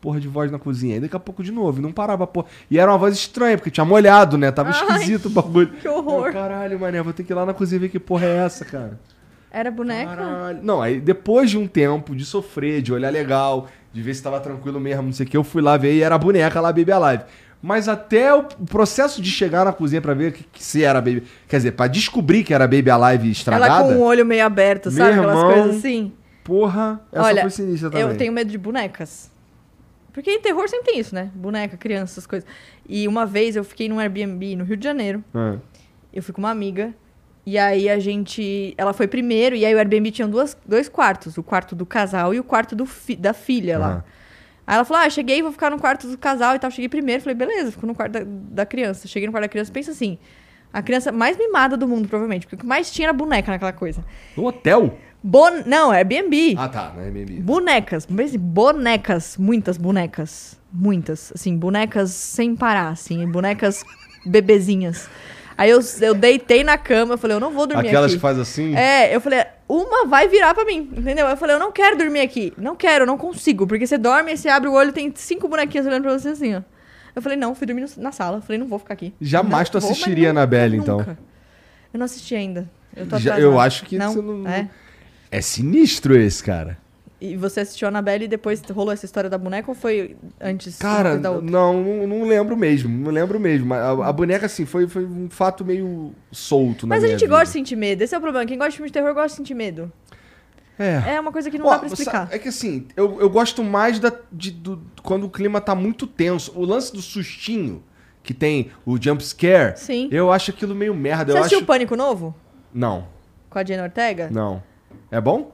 Porra 0.00 0.18
de 0.20 0.28
voz 0.28 0.50
na 0.50 0.58
cozinha. 0.58 0.94
Aí 0.94 1.00
daqui 1.00 1.16
a 1.16 1.20
pouco 1.20 1.42
de 1.42 1.52
novo. 1.52 1.82
Não 1.82 1.92
parava 1.92 2.24
a 2.24 2.26
porra. 2.26 2.46
E 2.70 2.78
era 2.78 2.90
uma 2.90 2.98
voz 2.98 3.14
estranha, 3.14 3.58
porque 3.58 3.70
tinha 3.70 3.84
molhado, 3.84 4.38
né? 4.38 4.50
Tava 4.50 4.70
Ai, 4.70 4.80
esquisito 4.80 5.26
o 5.26 5.30
bagulho. 5.30 5.68
que 5.68 5.88
horror. 5.88 6.28
Eu, 6.28 6.32
Caralho, 6.32 6.80
mané, 6.80 7.02
vou 7.02 7.12
ter 7.12 7.24
que 7.24 7.32
ir 7.32 7.34
lá 7.34 7.44
na 7.44 7.52
cozinha 7.52 7.80
ver 7.80 7.88
que 7.90 7.98
porra 7.98 8.24
é 8.24 8.36
essa, 8.38 8.64
cara. 8.64 8.98
Era 9.56 9.70
boneca? 9.70 10.14
Caralho. 10.14 10.58
Não, 10.62 10.82
aí 10.82 11.00
depois 11.00 11.48
de 11.50 11.56
um 11.56 11.66
tempo 11.66 12.14
de 12.14 12.26
sofrer, 12.26 12.82
de 12.82 12.92
olhar 12.92 13.10
legal, 13.10 13.68
de 13.90 14.02
ver 14.02 14.12
se 14.12 14.22
tava 14.22 14.38
tranquilo 14.38 14.78
mesmo, 14.78 15.04
não 15.04 15.12
sei 15.14 15.24
o 15.24 15.28
que, 15.30 15.34
eu 15.34 15.42
fui 15.42 15.62
lá 15.62 15.78
ver 15.78 15.94
e 15.94 16.02
era 16.02 16.18
boneca 16.18 16.60
lá, 16.60 16.70
Baby 16.70 16.92
Alive. 16.92 17.24
Mas 17.62 17.88
até 17.88 18.34
o 18.34 18.42
processo 18.42 19.22
de 19.22 19.30
chegar 19.30 19.64
na 19.64 19.72
cozinha 19.72 20.02
pra 20.02 20.12
ver 20.12 20.34
que, 20.34 20.44
que 20.44 20.62
se 20.62 20.84
era 20.84 21.00
Baby... 21.00 21.22
Quer 21.48 21.56
dizer, 21.56 21.72
pra 21.72 21.86
descobrir 21.86 22.44
que 22.44 22.52
era 22.52 22.68
Baby 22.68 22.90
Alive 22.90 23.30
estragada... 23.30 23.72
Ela 23.72 23.94
com 23.94 24.00
o 24.00 24.02
olho 24.04 24.26
meio 24.26 24.44
aberto, 24.44 24.90
sabe? 24.90 25.12
Aquelas 25.12 25.38
irmão, 25.38 25.52
coisas 25.54 25.76
assim. 25.78 26.12
Porra, 26.44 27.00
essa 27.10 27.24
Olha, 27.24 27.40
foi 27.40 27.50
sinistra 27.50 27.90
também. 27.90 28.06
Eu 28.06 28.14
tenho 28.14 28.34
medo 28.34 28.50
de 28.50 28.58
bonecas. 28.58 29.30
Porque 30.12 30.30
em 30.30 30.40
terror 30.42 30.68
sempre 30.68 30.92
tem 30.92 31.00
isso, 31.00 31.14
né? 31.14 31.30
Boneca, 31.34 31.78
criança, 31.78 32.12
essas 32.12 32.26
coisas. 32.26 32.46
E 32.86 33.08
uma 33.08 33.24
vez 33.24 33.56
eu 33.56 33.64
fiquei 33.64 33.88
num 33.88 33.98
Airbnb 33.98 34.54
no 34.56 34.64
Rio 34.64 34.76
de 34.76 34.84
Janeiro. 34.84 35.24
Ah, 35.34 35.56
Eu 36.12 36.22
fui 36.22 36.34
com 36.34 36.42
uma 36.42 36.50
amiga. 36.50 36.94
E 37.46 37.56
aí 37.56 37.88
a 37.88 37.98
gente. 38.00 38.74
Ela 38.76 38.92
foi 38.92 39.06
primeiro, 39.06 39.54
e 39.54 39.64
aí 39.64 39.72
o 39.72 39.78
Airbnb 39.78 40.10
tinha 40.10 40.26
duas, 40.26 40.56
dois 40.66 40.88
quartos: 40.88 41.38
o 41.38 41.42
quarto 41.44 41.76
do 41.76 41.86
casal 41.86 42.34
e 42.34 42.40
o 42.40 42.44
quarto 42.44 42.74
do 42.74 42.84
fi- 42.84 43.14
da 43.14 43.32
filha 43.32 43.78
lá. 43.78 44.04
Aí 44.66 44.74
ela 44.74 44.84
falou: 44.84 45.04
Ah, 45.04 45.08
cheguei, 45.08 45.40
vou 45.42 45.52
ficar 45.52 45.70
no 45.70 45.78
quarto 45.78 46.08
do 46.08 46.18
casal 46.18 46.56
e 46.56 46.58
tal. 46.58 46.70
Cheguei 46.72 46.88
primeiro, 46.88 47.22
falei, 47.22 47.36
beleza, 47.36 47.70
fico 47.70 47.86
no 47.86 47.94
quarto 47.94 48.12
da, 48.14 48.20
da 48.24 48.66
criança. 48.66 49.06
Cheguei 49.06 49.28
no 49.28 49.32
quarto 49.32 49.44
da 49.44 49.48
criança, 49.48 49.70
pensa 49.70 49.92
assim. 49.92 50.18
A 50.72 50.82
criança 50.82 51.12
mais 51.12 51.38
mimada 51.38 51.76
do 51.76 51.86
mundo, 51.86 52.08
provavelmente. 52.08 52.46
Porque 52.46 52.56
o 52.56 52.58
que 52.58 52.66
mais 52.66 52.90
tinha 52.90 53.06
era 53.06 53.12
boneca 53.12 53.52
naquela 53.52 53.72
coisa. 53.72 54.04
No 54.36 54.44
hotel? 54.46 54.98
Bon... 55.22 55.62
Não, 55.64 55.90
Airbnb. 55.92 56.54
Ah, 56.58 56.68
tá, 56.68 56.92
né, 56.96 57.04
Airbnb. 57.04 57.40
Bonecas, 57.40 58.06
assim, 58.06 58.38
bonecas, 58.38 59.36
muitas 59.38 59.78
bonecas, 59.78 60.60
muitas, 60.72 61.32
assim, 61.34 61.56
bonecas 61.56 62.10
sem 62.10 62.54
parar, 62.56 62.88
assim, 62.88 63.26
bonecas 63.30 63.84
bebezinhas. 64.26 65.08
Aí 65.58 65.70
eu, 65.70 65.80
eu 66.02 66.14
deitei 66.14 66.62
na 66.62 66.76
cama, 66.76 67.14
eu 67.14 67.18
falei, 67.18 67.36
eu 67.36 67.40
não 67.40 67.50
vou 67.50 67.66
dormir 67.66 67.88
Aquelas 67.88 68.06
aqui. 68.10 68.16
que 68.16 68.20
faz 68.20 68.38
assim... 68.38 68.74
É, 68.76 69.14
eu 69.14 69.20
falei, 69.20 69.42
uma 69.68 70.06
vai 70.06 70.28
virar 70.28 70.52
pra 70.54 70.64
mim, 70.66 70.90
entendeu? 70.96 71.26
Eu 71.26 71.36
falei, 71.36 71.56
eu 71.56 71.60
não 71.60 71.72
quero 71.72 71.96
dormir 71.96 72.20
aqui, 72.20 72.52
não 72.58 72.76
quero, 72.76 73.04
eu 73.04 73.06
não 73.06 73.16
consigo, 73.16 73.66
porque 73.66 73.86
você 73.86 73.96
dorme, 73.96 74.36
você 74.36 74.48
abre 74.50 74.68
o 74.68 74.72
olho, 74.74 74.92
tem 74.92 75.10
cinco 75.14 75.48
bonequinhas 75.48 75.86
olhando 75.86 76.02
pra 76.02 76.12
você 76.18 76.28
assim, 76.28 76.54
ó. 76.56 76.62
Eu 77.14 77.22
falei, 77.22 77.38
não, 77.38 77.54
fui 77.54 77.66
dormir 77.66 77.86
na 77.96 78.12
sala, 78.12 78.36
eu 78.38 78.42
falei, 78.42 78.58
não 78.58 78.66
vou 78.66 78.78
ficar 78.78 78.92
aqui. 78.92 79.14
Jamais 79.18 79.68
Não 79.70 79.72
tu 79.72 79.80
vou, 79.80 79.90
assistiria 79.90 80.28
nunca, 80.28 80.40
Annabelle, 80.40 80.76
então. 80.76 80.98
nunca. 80.98 81.18
Eu 81.94 81.98
não 81.98 82.04
assisti 82.04 82.34
ainda. 82.34 82.68
Eu 82.94 83.06
tô 83.06 83.18
Já- 83.18 83.38
eu 83.40 83.58
acho 83.58 83.86
que 83.86 83.96
não, 83.96 84.12
você 84.12 84.20
não- 84.20 84.46
É. 84.46 84.68
É 85.30 85.40
sinistro 85.40 86.14
esse, 86.18 86.42
cara. 86.44 86.76
E 87.18 87.34
você 87.34 87.60
assistiu 87.60 87.86
a 87.86 87.88
Annabelle 87.88 88.26
e 88.26 88.28
depois 88.28 88.60
rolou 88.70 88.92
essa 88.92 89.06
história 89.06 89.30
da 89.30 89.38
boneca 89.38 89.70
ou 89.70 89.74
foi 89.74 90.16
antes 90.38 90.76
Cara, 90.76 91.16
da 91.16 91.30
outra? 91.30 91.50
não, 91.50 91.82
não, 91.82 92.06
não 92.06 92.24
lembro 92.24 92.54
mesmo, 92.56 92.90
não 92.94 93.10
lembro 93.10 93.40
mesmo. 93.40 93.72
A, 93.72 94.08
a 94.08 94.12
boneca, 94.12 94.44
assim, 94.44 94.66
foi, 94.66 94.86
foi 94.86 95.06
um 95.06 95.30
fato 95.30 95.64
meio 95.64 96.12
solto 96.30 96.86
na 96.86 96.94
Mas 96.94 97.04
a 97.04 97.08
gente 97.08 97.20
vida. 97.20 97.30
gosta 97.30 97.46
de 97.46 97.52
sentir 97.52 97.74
medo. 97.76 98.02
Esse 98.02 98.14
é 98.14 98.18
o 98.18 98.20
problema. 98.20 98.44
Quem 98.44 98.58
gosta 98.58 98.70
de 98.72 98.76
filme 98.76 98.90
de 98.90 98.92
terror 98.92 99.14
gosta 99.14 99.28
de 99.30 99.34
sentir 99.36 99.54
medo. 99.54 99.90
É. 100.78 101.14
É 101.14 101.20
uma 101.20 101.32
coisa 101.32 101.50
que 101.50 101.56
não 101.56 101.64
Ó, 101.66 101.70
dá 101.70 101.78
pra 101.78 101.88
explicar. 101.88 102.28
É 102.30 102.38
que 102.38 102.48
assim, 102.48 102.86
eu, 102.94 103.18
eu 103.18 103.30
gosto 103.30 103.64
mais 103.64 103.98
da, 103.98 104.12
de, 104.30 104.50
do, 104.50 104.82
quando 105.02 105.24
o 105.24 105.30
clima 105.30 105.58
tá 105.58 105.74
muito 105.74 106.06
tenso. 106.06 106.52
O 106.54 106.66
lance 106.66 106.92
do 106.92 107.00
sustinho, 107.00 107.82
que 108.22 108.34
tem 108.34 108.70
o 108.84 109.00
jump 109.02 109.24
scare. 109.24 109.78
Sim. 109.78 110.08
Eu 110.12 110.30
acho 110.30 110.50
aquilo 110.50 110.74
meio 110.74 110.94
merda. 110.94 111.32
Você 111.32 111.38
eu 111.38 111.40
assistiu 111.40 111.58
acho... 111.60 111.64
o 111.64 111.66
Pânico 111.66 111.96
Novo? 111.96 112.34
Não, 112.74 113.08
Com 113.48 113.58
a 113.58 113.64
Jenna 113.64 113.84
Ortega? 113.84 114.28
não. 114.30 114.62
É 115.10 115.20
bom? 115.20 115.52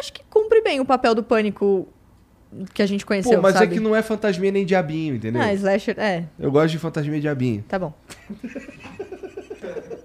Acho 0.00 0.12
que 0.12 0.22
cumpre 0.30 0.62
bem 0.62 0.80
o 0.80 0.84
papel 0.84 1.14
do 1.14 1.22
Pânico 1.22 1.86
que 2.74 2.82
a 2.82 2.86
gente 2.86 3.06
conheceu, 3.06 3.36
Pô, 3.36 3.42
mas 3.42 3.52
sabe? 3.52 3.66
é 3.66 3.68
que 3.68 3.80
não 3.80 3.94
é 3.94 4.02
fantasminha 4.02 4.50
nem 4.50 4.66
diabinho, 4.66 5.14
entendeu? 5.14 5.40
Ah, 5.40 5.52
slasher, 5.54 5.94
é, 5.98 6.24
Eu 6.38 6.50
gosto 6.50 6.72
de 6.72 6.78
fantasminha 6.78 7.18
e 7.18 7.20
diabinho. 7.20 7.62
tá 7.68 7.78
bom. 7.78 7.92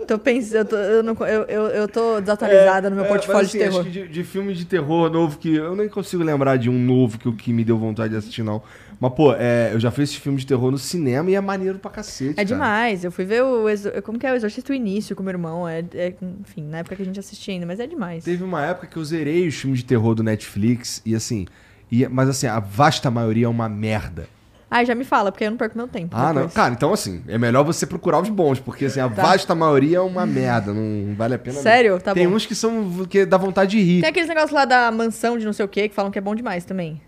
tô 0.08 0.20
pensando, 0.20 0.56
eu 0.58 0.66
tô, 0.66 0.76
eu, 0.76 1.02
não, 1.04 1.14
eu, 1.26 1.44
eu, 1.44 1.62
eu 1.68 1.88
tô 1.88 2.20
desatualizada 2.20 2.90
no 2.90 2.96
meu 2.98 3.06
É, 3.06 3.08
portfólio 3.08 3.40
mas, 3.42 3.48
assim, 3.48 3.58
de 3.58 3.64
terror. 3.64 3.82
Acho 3.82 3.90
que 3.90 4.00
de, 4.02 4.08
de 4.08 4.24
filme 4.24 4.54
de 4.54 4.66
terror 4.66 5.10
novo 5.10 5.38
que. 5.40 5.56
Eu 5.56 5.76
nem 5.76 5.90
consigo 5.90 6.24
lembrar 6.24 6.58
de 6.58 6.70
um 6.70 6.78
novo 6.80 7.18
que, 7.18 7.28
o 7.28 7.34
que 7.34 7.52
me 7.52 7.64
deu 7.64 7.78
vontade 7.78 8.10
de 8.12 8.18
assistir, 8.18 8.44
não. 8.44 8.62
Mas, 9.00 9.14
pô, 9.14 9.34
é, 9.34 9.72
eu 9.74 9.80
já 9.80 9.92
fiz 9.92 10.10
esse 10.10 10.20
filme 10.20 10.38
de 10.38 10.46
terror 10.46 10.72
no 10.72 10.78
cinema 10.78 11.30
e 11.30 11.36
é 11.36 11.42
maneiro 11.42 11.80
pra 11.80 11.92
cacete. 11.92 12.32
É 12.32 12.34
cara. 12.36 12.46
demais. 12.46 13.04
Eu 13.04 13.12
fui 13.12 13.26
ver 13.26 13.44
o. 13.44 13.66
Como 14.04 14.18
que 14.18 14.26
é 14.26 14.32
o 14.32 14.36
Exorcista 14.36 14.72
o 14.72 14.76
Início 14.76 15.16
com 15.16 15.24
meu 15.24 15.32
irmão. 15.32 15.68
É, 15.68 15.84
é- 15.94 16.14
enfim, 16.42 16.64
na 16.64 16.80
época 16.80 16.96
que 16.96 17.02
a 17.02 17.06
gente 17.06 17.20
assistia 17.20 17.54
ainda, 17.54 17.66
mas 17.66 17.80
é 17.80 17.88
demais. 17.88 18.24
Teve 18.24 18.44
uma 18.44 18.64
época 18.66 18.88
que 18.88 18.98
eu 18.98 19.04
zerei 19.04 19.48
os 19.48 19.56
filmes 19.56 19.80
de 19.80 19.86
terror 19.86 20.16
do 20.16 20.24
Netflix 20.24 21.02
e 21.06 21.14
assim. 21.16 21.46
e- 21.92 22.08
mas 22.08 22.28
assim, 22.30 22.48
a 22.48 22.60
vasta 22.60 23.12
maioria 23.12 23.46
é 23.46 23.50
uma 23.50 23.70
merda. 23.70 24.28
Ai, 24.72 24.84
já 24.86 24.96
me 24.96 25.06
fala, 25.06 25.32
porque 25.32 25.44
eu 25.46 25.52
não 25.52 25.58
perco 25.58 25.78
meu 25.78 25.88
tempo. 25.88 26.16
Ah, 26.18 26.28
não. 26.34 26.42
depois. 26.42 26.54
Cara, 26.54 26.74
então 26.74 26.92
assim, 26.92 27.22
é 27.28 27.38
melhor 27.38 27.64
você 27.64 27.86
procurar 27.86 28.20
os 28.20 28.28
bons, 28.30 28.60
porque 28.60 28.86
assim, 28.86 29.00
a 29.00 29.08
Tá. 29.08 29.22
vasta 29.22 29.54
maioria 29.54 29.98
é 29.98 30.02
uma 30.02 30.26
merda. 30.26 30.74
Não 30.74 31.14
vale 31.16 31.36
a 31.36 31.40
pena. 31.40 31.60
Sério? 31.62 32.00
Tá 32.00 32.14
Tem 32.14 32.28
bom. 32.28 32.34
uns 32.36 32.46
que 32.46 32.56
são. 32.56 33.06
que 33.08 33.26
dá 33.26 33.38
vontade 33.38 33.72
de 33.78 33.82
rir. 33.84 34.02
Tem 34.02 34.10
aqueles 34.10 34.28
negócios 34.28 34.52
lá 34.52 34.66
da 34.66 34.92
mansão 34.92 35.38
de 35.38 35.46
não 35.46 35.54
sei 35.54 35.64
o 35.64 35.68
que 35.70 35.88
que 35.90 35.96
falam 35.96 36.12
que 36.12 36.18
é 36.18 36.22
bom 36.22 36.34
demais 36.34 36.66
também. 36.66 37.00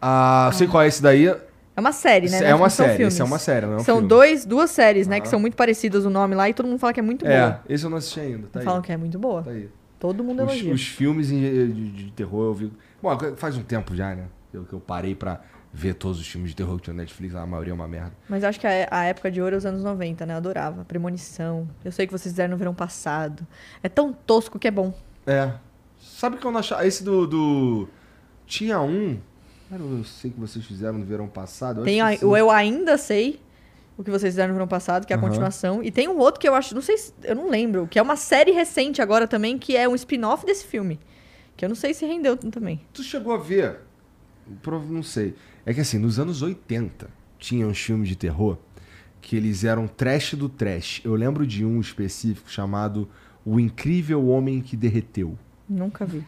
Ah, 0.00 0.50
sei 0.54 0.66
qual 0.66 0.82
é 0.82 0.86
esse 0.88 1.02
daí. 1.02 1.26
É 1.26 1.80
uma 1.80 1.92
série, 1.92 2.28
né? 2.28 2.42
É 2.44 2.54
uma 2.54 2.68
série, 2.68 3.04
esse 3.04 3.20
é 3.20 3.24
uma 3.24 3.38
série, 3.38 3.64
não 3.66 3.74
é 3.74 3.76
um 3.76 3.80
São 3.84 3.96
filme. 3.96 4.08
dois, 4.08 4.44
duas 4.44 4.70
séries, 4.70 5.06
né? 5.06 5.16
Ah. 5.16 5.20
Que 5.20 5.28
são 5.28 5.38
muito 5.40 5.56
parecidas 5.56 6.04
o 6.04 6.10
nome 6.10 6.34
lá 6.34 6.48
e 6.48 6.54
todo 6.54 6.66
mundo 6.66 6.78
fala 6.78 6.92
que 6.92 7.00
é 7.00 7.02
muito 7.02 7.26
É, 7.26 7.40
boa. 7.40 7.60
esse 7.68 7.84
eu 7.84 7.90
não 7.90 7.96
assisti 7.98 8.20
ainda. 8.20 8.48
Tá 8.48 8.60
falam 8.60 8.82
que 8.82 8.92
é 8.92 8.96
muito 8.96 9.18
boa. 9.18 9.42
Tá 9.42 9.50
aí. 9.50 9.68
Todo 9.98 10.24
mundo 10.24 10.42
Os, 10.42 10.50
elogia. 10.52 10.74
os 10.74 10.86
filmes 10.86 11.30
em- 11.30 11.40
de, 11.40 11.90
de 11.90 12.10
terror 12.12 12.46
eu 12.46 12.54
vi. 12.54 12.72
Bom, 13.02 13.16
faz 13.36 13.56
um 13.56 13.62
tempo 13.62 13.94
já, 13.94 14.14
né? 14.14 14.24
Eu, 14.52 14.64
que 14.64 14.72
eu 14.72 14.80
parei 14.80 15.14
pra 15.14 15.40
ver 15.72 15.94
todos 15.94 16.18
os 16.18 16.26
filmes 16.26 16.50
de 16.50 16.56
terror 16.56 16.76
que 16.78 16.82
tinha 16.84 16.94
na 16.94 17.02
Netflix, 17.02 17.34
a 17.34 17.46
maioria 17.46 17.72
é 17.72 17.74
uma 17.74 17.86
merda. 17.86 18.12
Mas 18.28 18.42
acho 18.42 18.58
que 18.58 18.66
a, 18.66 18.88
a 18.90 19.04
época 19.04 19.30
de 19.30 19.40
ouro 19.40 19.54
é 19.54 19.58
os 19.58 19.64
anos 19.66 19.84
90, 19.84 20.26
né? 20.26 20.32
Eu 20.34 20.38
adorava. 20.38 20.84
Premonição. 20.84 21.68
Eu 21.84 21.92
sei 21.92 22.06
que 22.06 22.12
vocês 22.12 22.32
fizeram 22.32 22.50
no 22.52 22.56
verão 22.56 22.74
passado. 22.74 23.46
É 23.82 23.88
tão 23.88 24.12
tosco 24.12 24.58
que 24.58 24.66
é 24.66 24.70
bom. 24.70 24.92
É. 25.26 25.52
Sabe 26.00 26.36
que 26.38 26.46
eu 26.46 26.50
não 26.50 26.58
achava. 26.60 26.84
Esse 26.86 27.04
do. 27.04 27.26
do... 27.26 27.88
Tinha 28.46 28.80
um. 28.80 29.18
Cara, 29.70 29.82
eu 29.82 30.04
sei 30.04 30.30
que 30.30 30.38
vocês 30.40 30.64
fizeram 30.64 30.98
no 30.98 31.04
verão 31.06 31.28
passado. 31.28 31.80
Eu 31.80 31.84
Tem 31.84 32.00
a- 32.00 32.18
o. 32.22 32.36
Eu 32.36 32.50
Ainda 32.50 32.98
Sei, 32.98 33.40
o 33.96 34.02
que 34.02 34.10
vocês 34.10 34.32
fizeram 34.32 34.48
no 34.48 34.54
verão 34.54 34.66
passado, 34.68 35.06
que 35.06 35.12
é 35.12 35.16
a 35.16 35.18
Aham. 35.18 35.28
continuação. 35.28 35.82
E 35.82 35.90
tem 35.90 36.08
um 36.08 36.18
outro 36.18 36.40
que 36.40 36.48
eu 36.48 36.54
acho, 36.54 36.74
não 36.74 36.82
sei 36.82 36.98
se, 36.98 37.12
eu 37.22 37.36
não 37.36 37.48
lembro, 37.48 37.86
que 37.86 37.98
é 37.98 38.02
uma 38.02 38.16
série 38.16 38.50
recente 38.50 39.00
agora 39.00 39.28
também, 39.28 39.56
que 39.58 39.76
é 39.76 39.88
um 39.88 39.94
spin-off 39.94 40.44
desse 40.44 40.66
filme. 40.66 40.98
Que 41.56 41.64
eu 41.64 41.68
não 41.68 41.76
sei 41.76 41.94
se 41.94 42.04
rendeu 42.04 42.36
também. 42.36 42.80
Tu 42.92 43.02
chegou 43.02 43.32
a 43.32 43.38
ver? 43.38 43.80
Não 44.88 45.02
sei. 45.02 45.34
É 45.64 45.72
que 45.72 45.80
assim, 45.80 45.98
nos 45.98 46.18
anos 46.18 46.42
80, 46.42 47.08
tinha 47.38 47.66
uns 47.66 47.78
filmes 47.78 48.08
de 48.08 48.16
terror 48.16 48.56
que 49.20 49.36
eles 49.36 49.62
eram 49.62 49.86
trash 49.86 50.34
do 50.34 50.48
trash. 50.48 51.00
Eu 51.04 51.14
lembro 51.14 51.46
de 51.46 51.64
um 51.64 51.78
específico 51.80 52.50
chamado 52.50 53.08
O 53.44 53.60
Incrível 53.60 54.26
Homem 54.28 54.60
que 54.60 54.76
Derreteu. 54.76 55.38
Nunca 55.68 56.04
vi. 56.06 56.24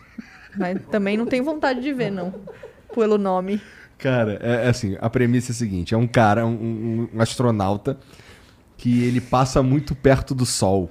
Mas 0.56 0.78
também 0.90 1.16
não 1.16 1.24
tenho 1.26 1.42
vontade 1.42 1.80
de 1.80 1.92
ver, 1.92 2.10
não. 2.12 2.32
Pelo 2.94 3.18
nome. 3.18 3.60
Cara, 3.98 4.38
é, 4.42 4.66
é 4.66 4.68
assim, 4.68 4.96
a 5.00 5.08
premissa 5.08 5.52
é 5.52 5.54
a 5.54 5.56
seguinte: 5.56 5.94
é 5.94 5.96
um 5.96 6.06
cara, 6.06 6.44
um, 6.46 7.08
um- 7.14 7.20
astronauta, 7.20 7.98
que 8.76 9.02
ele 9.04 9.20
passa 9.20 9.62
muito 9.62 9.94
perto 9.94 10.34
do 10.34 10.44
Sol. 10.46 10.90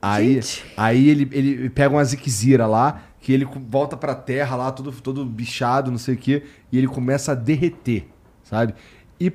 Aí, 0.00 0.34
Gente. 0.34 0.64
aí 0.76 1.08
ele, 1.08 1.28
ele 1.32 1.68
pega 1.70 1.94
uma 1.94 2.04
ziquezira 2.04 2.66
lá, 2.66 3.02
que 3.20 3.32
ele 3.32 3.46
volta 3.68 3.96
pra 3.96 4.14
Terra 4.14 4.54
lá, 4.56 4.70
todo, 4.70 4.92
todo 4.92 5.24
bichado, 5.24 5.90
não 5.90 5.98
sei 5.98 6.14
o 6.14 6.18
quê, 6.18 6.44
e 6.70 6.78
ele 6.78 6.86
começa 6.86 7.32
a 7.32 7.34
derreter, 7.34 8.06
sabe? 8.44 8.74
E 9.20 9.32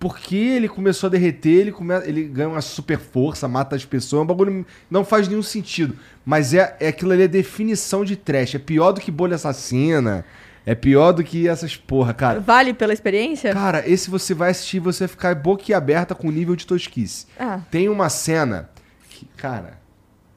porque 0.00 0.34
ele 0.34 0.68
começou 0.68 1.06
a 1.06 1.10
derreter, 1.10 1.52
ele, 1.60 1.70
come, 1.70 1.94
ele 2.04 2.24
ganha 2.24 2.48
uma 2.48 2.60
super 2.60 2.98
força, 2.98 3.46
mata 3.46 3.76
as 3.76 3.84
pessoas, 3.84 4.20
é 4.20 4.24
um 4.24 4.26
bagulho 4.26 4.66
não 4.90 5.04
faz 5.04 5.28
nenhum 5.28 5.42
sentido. 5.44 5.96
Mas 6.26 6.52
é, 6.52 6.76
é 6.80 6.88
aquilo 6.88 7.12
ali, 7.12 7.22
é 7.22 7.28
definição 7.28 8.04
de 8.04 8.16
trash. 8.16 8.56
É 8.56 8.58
pior 8.58 8.90
do 8.90 9.00
que 9.00 9.12
bolha 9.12 9.36
assassina, 9.36 10.24
é 10.64 10.74
pior 10.74 11.12
do 11.12 11.24
que 11.24 11.48
essas 11.48 11.76
porra, 11.76 12.14
cara. 12.14 12.40
Vale 12.40 12.72
pela 12.72 12.92
experiência? 12.92 13.52
Cara, 13.52 13.88
esse 13.88 14.08
você 14.08 14.32
vai 14.32 14.50
assistir, 14.50 14.78
você 14.78 15.00
vai 15.04 15.08
ficar 15.08 15.34
boquiaberta 15.34 16.14
com 16.14 16.28
o 16.28 16.30
nível 16.30 16.54
de 16.54 16.66
tosquice. 16.66 17.26
Ah, 17.38 17.60
Tem 17.70 17.88
uma 17.88 18.08
cena 18.08 18.70
que, 19.08 19.26
cara, 19.36 19.78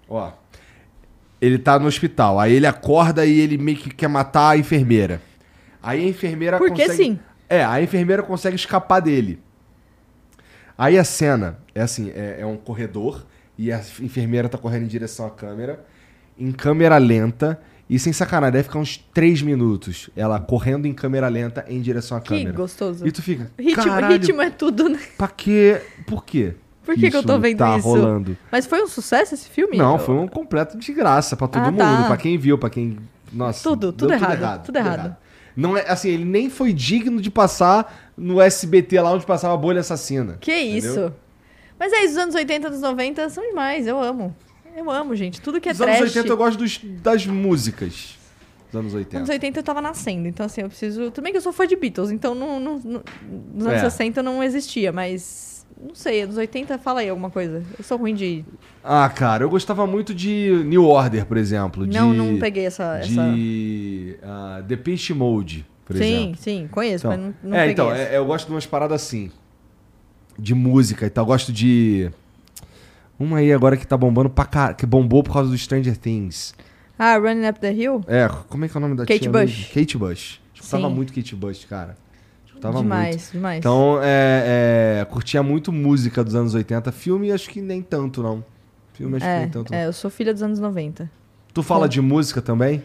ó. 0.09 0.31
Ele 1.41 1.59
tá 1.59 1.77
no 1.77 1.85
hospital, 1.85 2.39
aí 2.39 2.53
ele 2.53 2.65
acorda 2.65 3.25
e 3.25 3.39
ele 3.39 3.57
meio 3.57 3.77
que 3.77 3.89
quer 3.89 4.07
matar 4.07 4.51
a 4.51 4.57
enfermeira. 4.57 5.21
Aí 5.83 6.03
a 6.03 6.09
enfermeira 6.09 6.57
Porque 6.57 6.83
consegue. 6.83 7.03
sim. 7.03 7.19
É, 7.47 7.63
a 7.63 7.79
enfermeira 7.81 8.23
consegue 8.23 8.55
escapar 8.55 9.01
dele. 9.01 9.39
Aí 10.77 10.97
a 10.97 11.03
cena 11.03 11.59
é 11.75 11.81
assim: 11.81 12.11
é, 12.15 12.37
é 12.39 12.45
um 12.45 12.57
corredor 12.57 13.23
e 13.57 13.71
a 13.71 13.77
enfermeira 14.01 14.49
tá 14.49 14.57
correndo 14.57 14.83
em 14.83 14.87
direção 14.87 15.27
à 15.27 15.29
câmera, 15.29 15.85
em 16.39 16.51
câmera 16.51 16.97
lenta, 16.97 17.61
e 17.89 17.99
sem 17.99 18.11
sacanagem, 18.13 18.53
deve 18.53 18.63
ficar 18.63 18.79
uns 18.79 18.97
3 19.13 19.41
minutos. 19.41 20.09
Ela 20.15 20.39
correndo 20.39 20.85
em 20.87 20.93
câmera 20.93 21.27
lenta 21.27 21.65
em 21.67 21.81
direção 21.81 22.17
à 22.17 22.21
que 22.21 22.29
câmera. 22.29 22.51
gostoso. 22.53 23.05
E 23.07 23.11
tu 23.11 23.21
fica. 23.21 23.51
Ritmo, 23.59 23.83
Caralho, 23.83 24.13
ritmo 24.13 24.41
é 24.41 24.49
tudo, 24.49 24.89
né? 24.89 24.99
Pra 25.17 25.27
quê? 25.27 25.81
Por 26.07 26.23
quê? 26.25 26.55
Por 26.83 26.93
que, 26.95 27.09
que 27.09 27.17
eu 27.17 27.23
tô 27.23 27.33
isso 27.33 27.41
vendo 27.41 27.57
tá 27.57 27.77
isso? 27.77 27.87
rolando? 27.87 28.37
Mas 28.51 28.65
foi 28.67 28.81
um 28.83 28.87
sucesso 28.87 29.33
esse 29.33 29.49
filme? 29.49 29.75
Não, 29.77 29.97
foi 29.97 30.13
um 30.15 30.27
completo 30.27 30.77
de 30.77 30.93
graça 30.93 31.35
pra 31.35 31.47
todo 31.47 31.63
Ah, 31.63 31.71
mundo, 31.71 31.79
tá. 31.79 32.03
pra 32.07 32.17
quem 32.17 32.37
viu, 32.37 32.57
pra 32.59 32.69
quem. 32.69 32.97
Nossa, 33.33 33.63
Tudo, 33.63 33.91
deu 33.91 33.93
tudo 33.93 34.13
errado, 34.13 34.63
tudo 34.65 34.77
errado. 34.77 35.15
Não 35.55 35.75
é 35.75 35.89
assim, 35.89 36.09
ele 36.09 36.25
nem 36.25 36.49
foi 36.49 36.71
digno 36.73 37.19
de 37.21 37.31
passar 37.31 38.11
no 38.15 38.39
SBT 38.41 38.99
lá 39.01 39.11
onde 39.13 39.25
passava 39.25 39.53
a 39.53 39.57
bolha 39.57 39.79
assassina. 39.79 40.37
Que 40.39 40.51
entendeu? 40.53 40.77
isso? 40.91 41.13
Mas 41.79 41.91
é, 41.91 42.05
os 42.05 42.15
anos 42.17 42.35
80 42.35 42.69
dos 42.69 42.81
90 42.81 43.29
são 43.29 43.43
demais, 43.43 43.87
eu 43.87 43.99
amo. 44.01 44.35
Eu 44.75 44.89
amo, 44.91 45.15
gente. 45.15 45.39
Tudo 45.41 45.59
que 45.61 45.69
é 45.69 45.71
Nos 45.71 45.77
trash. 45.79 45.97
anos 46.01 46.15
80 46.15 46.27
eu 46.33 46.37
gosto 46.37 46.57
dos- 46.57 46.79
das 47.01 47.25
músicas. 47.25 48.17
Dos 48.71 48.79
anos 48.79 48.93
80. 48.93 49.17
Anos 49.17 49.29
80 49.29 49.59
eu 49.59 49.63
tava 49.63 49.81
nascendo, 49.81 50.27
então 50.27 50.45
assim, 50.45 50.61
eu 50.61 50.67
preciso. 50.67 51.09
Tudo 51.11 51.23
bem 51.23 51.31
que 51.31 51.37
eu 51.37 51.41
sou 51.41 51.53
fã 51.53 51.65
de 51.65 51.75
Beatles, 51.75 52.11
então 52.11 52.35
não, 52.35 52.59
não- 52.59 52.79
não- 52.83 53.03
nos 53.53 53.65
anos 53.67 53.79
É. 53.81 53.89
60 53.89 54.21
não 54.21 54.43
existia, 54.43 54.91
mas. 54.91 55.53
Não 55.77 55.93
sei, 55.93 56.21
anos 56.21 56.37
80 56.37 56.77
fala 56.77 57.01
aí 57.01 57.09
alguma 57.09 57.29
coisa. 57.29 57.61
Eu 57.77 57.83
sou 57.83 57.97
ruim 57.97 58.15
de. 58.15 58.45
Ah, 58.83 59.09
cara, 59.09 59.43
eu 59.43 59.49
gostava 59.49 59.85
muito 59.85 60.13
de 60.13 60.63
New 60.65 60.85
Order, 60.85 61.25
por 61.25 61.35
exemplo. 61.37 61.85
Não, 61.85 62.11
de, 62.11 62.17
não 62.17 62.39
peguei 62.39 62.65
essa. 62.65 62.97
essa... 62.97 63.33
De 63.33 64.15
ah, 64.23 64.63
The 64.67 64.77
Pinch 64.77 65.11
Mode, 65.13 65.65
por 65.85 65.97
sim, 65.97 66.03
exemplo. 66.03 66.37
sim, 66.39 66.67
conheço, 66.71 67.05
Então, 67.07 67.11
mas 67.11 67.19
não, 67.43 67.49
não 67.49 67.57
é, 67.57 67.59
peguei 67.61 67.73
então, 67.73 67.91
essa. 67.91 68.01
é- 68.13 68.17
eu 68.17 68.25
gosto 68.25 68.47
de 68.47 68.53
umas 68.53 68.65
paradas 68.65 69.01
assim. 69.01 69.31
De 70.39 70.53
música 70.55 71.05
e 71.05 71.09
tal. 71.09 71.23
Eu 71.23 71.27
gosto 71.27 71.51
de. 71.51 72.09
Uma 73.17 73.37
aí 73.37 73.53
agora 73.53 73.77
que 73.77 73.87
tá 73.87 73.95
bombando 73.95 74.29
pra 74.29 74.45
car... 74.45 74.75
que 74.75 74.85
bombou 74.85 75.23
por 75.23 75.33
causa 75.33 75.49
do 75.49 75.57
Stranger 75.57 75.95
Things. 75.97 76.53
Ah, 76.97 77.17
Running 77.17 77.47
Up 77.47 77.59
the 77.59 77.73
Hill? 77.73 78.03
É, 78.07 78.29
como 78.49 78.65
é 78.65 78.67
que 78.69 78.75
é 78.75 78.77
o 78.77 78.81
nome 78.81 78.95
da 78.95 79.05
Kate 79.05 79.19
tia 79.19 79.31
Bush. 79.31 79.71
Kate 79.73 79.97
Bush. 79.97 80.41
Escutava 80.53 80.87
Sim. 80.87 80.93
muito 80.95 81.13
Kate 81.13 81.35
Bush, 81.35 81.65
cara. 81.65 81.97
Escutava 82.45 82.77
demais, 82.79 83.15
muito. 83.15 83.31
demais. 83.33 83.57
Então, 83.59 83.99
é, 84.01 84.99
é, 85.01 85.05
curtia 85.05 85.43
muito 85.43 85.71
música 85.73 86.23
dos 86.23 86.35
anos 86.35 86.53
80. 86.53 86.91
Filme, 86.91 87.31
acho 87.31 87.49
que 87.49 87.61
nem 87.61 87.81
tanto, 87.81 88.23
não. 88.23 88.43
Filme, 88.93 89.17
acho 89.17 89.25
que 89.25 89.31
é, 89.31 89.39
nem 89.39 89.49
tanto. 89.49 89.71
não. 89.71 89.77
é, 89.77 89.85
eu 89.87 89.93
sou 89.93 90.09
filha 90.09 90.33
dos 90.33 90.41
anos 90.41 90.59
90. 90.59 91.09
Tu 91.53 91.63
fala 91.63 91.81
bom. 91.81 91.87
de 91.89 92.01
música 92.01 92.41
também? 92.41 92.81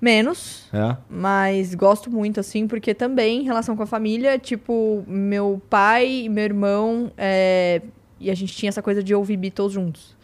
Menos, 0.00 0.68
É. 0.72 0.96
mas 1.10 1.74
gosto 1.74 2.08
muito, 2.08 2.38
assim, 2.38 2.68
porque 2.68 2.94
também, 2.94 3.40
em 3.40 3.44
relação 3.44 3.76
com 3.76 3.82
a 3.82 3.86
família, 3.86 4.38
tipo, 4.38 5.02
meu 5.08 5.60
pai 5.68 6.24
e 6.24 6.28
meu 6.28 6.44
irmão, 6.44 7.10
é, 7.18 7.82
e 8.20 8.30
a 8.30 8.34
gente 8.34 8.54
tinha 8.54 8.68
essa 8.68 8.82
coisa 8.82 9.02
de 9.02 9.14
ouvir 9.14 9.36
Beatles 9.36 9.72
juntos. 9.72 10.16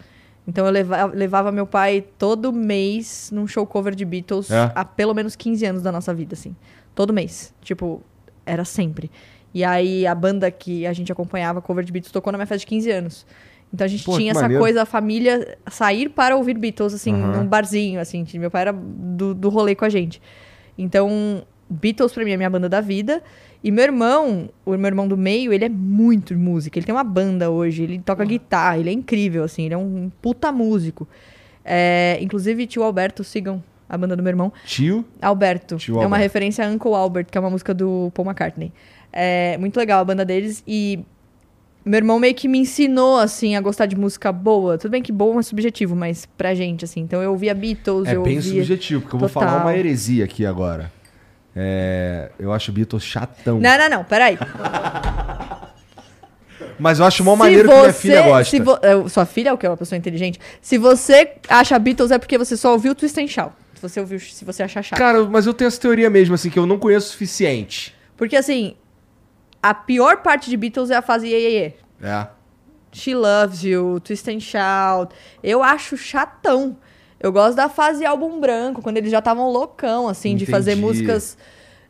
Então 0.46 0.66
eu 0.66 0.70
leva- 0.72 1.06
levava 1.06 1.50
meu 1.50 1.66
pai 1.66 2.04
todo 2.18 2.52
mês 2.52 3.30
num 3.32 3.46
show 3.46 3.66
cover 3.66 3.94
de 3.94 4.04
Beatles 4.04 4.50
É? 4.50 4.70
há 4.74 4.84
pelo 4.84 5.14
menos 5.14 5.34
15 5.34 5.64
anos 5.64 5.82
da 5.82 5.90
nossa 5.90 6.12
vida, 6.12 6.34
assim. 6.34 6.54
Todo 6.94 7.12
mês. 7.12 7.54
Tipo, 7.62 8.02
era 8.44 8.64
sempre. 8.64 9.10
E 9.54 9.64
aí 9.64 10.06
a 10.06 10.14
banda 10.14 10.50
que 10.50 10.86
a 10.86 10.92
gente 10.92 11.10
acompanhava, 11.10 11.62
cover 11.62 11.84
de 11.84 11.90
Beatles, 11.92 12.12
tocou 12.12 12.30
na 12.32 12.36
minha 12.38 12.46
festa 12.46 12.60
de 12.60 12.66
15 12.66 12.90
anos. 12.90 13.26
Então 13.72 13.84
a 13.84 13.88
gente 13.88 14.04
Pô, 14.04 14.16
tinha 14.18 14.32
essa 14.32 14.42
maneiro. 14.42 14.62
coisa, 14.62 14.82
a 14.82 14.86
família 14.86 15.56
sair 15.70 16.08
para 16.10 16.36
ouvir 16.36 16.58
Beatles, 16.58 16.92
assim, 16.94 17.12
Aham. 17.14 17.38
num 17.40 17.46
barzinho, 17.46 17.98
assim. 17.98 18.24
Meu 18.34 18.50
pai 18.50 18.62
era 18.62 18.72
do, 18.72 19.34
do 19.34 19.48
rolê 19.48 19.74
com 19.74 19.84
a 19.84 19.88
gente. 19.88 20.20
Então, 20.76 21.42
Beatles 21.70 22.12
pra 22.12 22.24
mim 22.24 22.32
é 22.32 22.36
minha 22.36 22.50
banda 22.50 22.68
da 22.68 22.80
vida. 22.80 23.22
E 23.64 23.70
meu 23.70 23.84
irmão, 23.84 24.50
o 24.66 24.76
meu 24.76 24.86
irmão 24.86 25.08
do 25.08 25.16
meio, 25.16 25.50
ele 25.50 25.64
é 25.64 25.70
muito 25.70 26.36
música. 26.36 26.78
Ele 26.78 26.84
tem 26.84 26.94
uma 26.94 27.02
banda 27.02 27.50
hoje, 27.50 27.82
ele 27.82 27.98
toca 27.98 28.22
guitarra, 28.22 28.76
ele 28.76 28.90
é 28.90 28.92
incrível, 28.92 29.42
assim, 29.42 29.64
ele 29.64 29.72
é 29.72 29.78
um 29.78 30.12
puta 30.20 30.52
músico. 30.52 31.08
É, 31.64 32.18
inclusive, 32.20 32.66
tio 32.66 32.82
Alberto, 32.82 33.24
sigam 33.24 33.64
a 33.88 33.96
banda 33.96 34.14
do 34.14 34.22
meu 34.22 34.30
irmão. 34.30 34.52
Tio? 34.66 35.02
Alberto. 35.22 35.76
Tio 35.76 36.02
é 36.02 36.06
uma 36.06 36.18
referência 36.18 36.62
a 36.66 36.68
Uncle 36.68 36.92
Albert, 36.92 37.24
que 37.30 37.38
é 37.38 37.40
uma 37.40 37.48
música 37.48 37.72
do 37.72 38.12
Paul 38.14 38.28
McCartney. 38.28 38.70
É 39.10 39.56
muito 39.56 39.78
legal 39.78 40.00
a 40.00 40.04
banda 40.04 40.26
deles. 40.26 40.62
E 40.66 41.02
Meu 41.84 41.98
irmão 41.98 42.18
meio 42.18 42.34
que 42.34 42.48
me 42.48 42.58
ensinou, 42.58 43.18
assim, 43.18 43.56
a 43.56 43.60
gostar 43.60 43.84
de 43.84 43.94
música 43.94 44.32
boa. 44.32 44.78
Tudo 44.78 44.90
bem 44.90 45.02
que 45.02 45.12
boa 45.12 45.38
é 45.38 45.42
subjetivo, 45.42 45.94
mas 45.94 46.24
pra 46.24 46.54
gente, 46.54 46.82
assim. 46.82 47.00
Então 47.00 47.22
eu 47.22 47.30
ouvia 47.30 47.54
Beatles, 47.54 48.08
É 48.08 48.16
eu 48.16 48.22
bem 48.22 48.36
ouvia... 48.36 48.52
subjetivo, 48.52 49.02
porque 49.02 49.16
eu 49.16 49.20
vou 49.20 49.28
falar 49.28 49.60
uma 49.60 49.76
heresia 49.76 50.24
aqui 50.24 50.46
agora. 50.46 50.90
É, 51.56 52.30
eu 52.38 52.52
acho 52.52 52.72
Beatles 52.72 53.02
chatão. 53.04 53.60
Não, 53.60 53.78
não, 53.78 53.88
não, 53.88 54.04
peraí. 54.04 54.38
Mas 56.78 56.98
eu 56.98 57.04
acho 57.04 57.22
mó 57.22 57.32
Se 57.34 57.38
maneiro 57.38 57.68
que 57.68 57.74
minha 57.74 57.92
filha 57.92 58.22
gosta. 58.22 58.62
vo- 58.62 59.08
Sua 59.08 59.24
filha 59.24 59.50
é 59.50 59.52
o 59.52 59.58
que? 59.58 59.66
É 59.66 59.70
uma 59.70 59.76
pessoa 59.76 59.96
inteligente? 59.96 60.40
Se 60.60 60.76
você 60.78 61.32
acha 61.48 61.78
Beatles 61.78 62.10
é 62.10 62.18
porque 62.18 62.36
você 62.36 62.56
só 62.56 62.72
ouviu 62.72 62.94
Twist 62.94 63.18
and 63.20 63.28
Shout. 63.28 63.52
Se 63.74 63.82
você 63.82 64.00
ouviu, 64.00 64.18
se 64.18 64.44
você 64.44 64.62
achar 64.62 64.82
chato. 64.82 64.98
Cara, 64.98 65.24
mas 65.24 65.46
eu 65.46 65.54
tenho 65.54 65.68
essa 65.68 65.80
teoria 65.80 66.08
mesmo, 66.10 66.34
assim, 66.34 66.50
que 66.50 66.58
eu 66.58 66.66
não 66.66 66.78
conheço 66.78 67.08
o 67.08 67.10
suficiente. 67.12 67.94
Porque 68.16 68.34
assim, 68.36 68.76
a 69.62 69.72
pior 69.74 70.18
parte 70.18 70.48
de 70.50 70.56
Beatles 70.56 70.90
é 70.90 70.96
a 70.96 71.02
fase 71.02 71.28
Ye, 71.28 71.34
Ye, 71.36 71.48
Ye. 71.58 71.74
É. 72.02 72.26
She 72.92 73.14
Loves 73.14 73.62
You, 73.62 74.00
Twist 74.00 74.28
and 74.30 74.40
Shout. 74.40 75.14
Eu 75.42 75.62
acho 75.62 75.96
chatão. 75.96 76.76
Eu 77.24 77.32
gosto 77.32 77.56
da 77.56 77.70
fase 77.70 78.04
álbum 78.04 78.38
branco, 78.38 78.82
quando 78.82 78.98
eles 78.98 79.10
já 79.10 79.18
estavam 79.20 79.50
loucão, 79.50 80.08
assim, 80.08 80.36
de 80.36 80.44
fazer 80.44 80.72
Entendi. 80.72 80.86
músicas. 80.86 81.38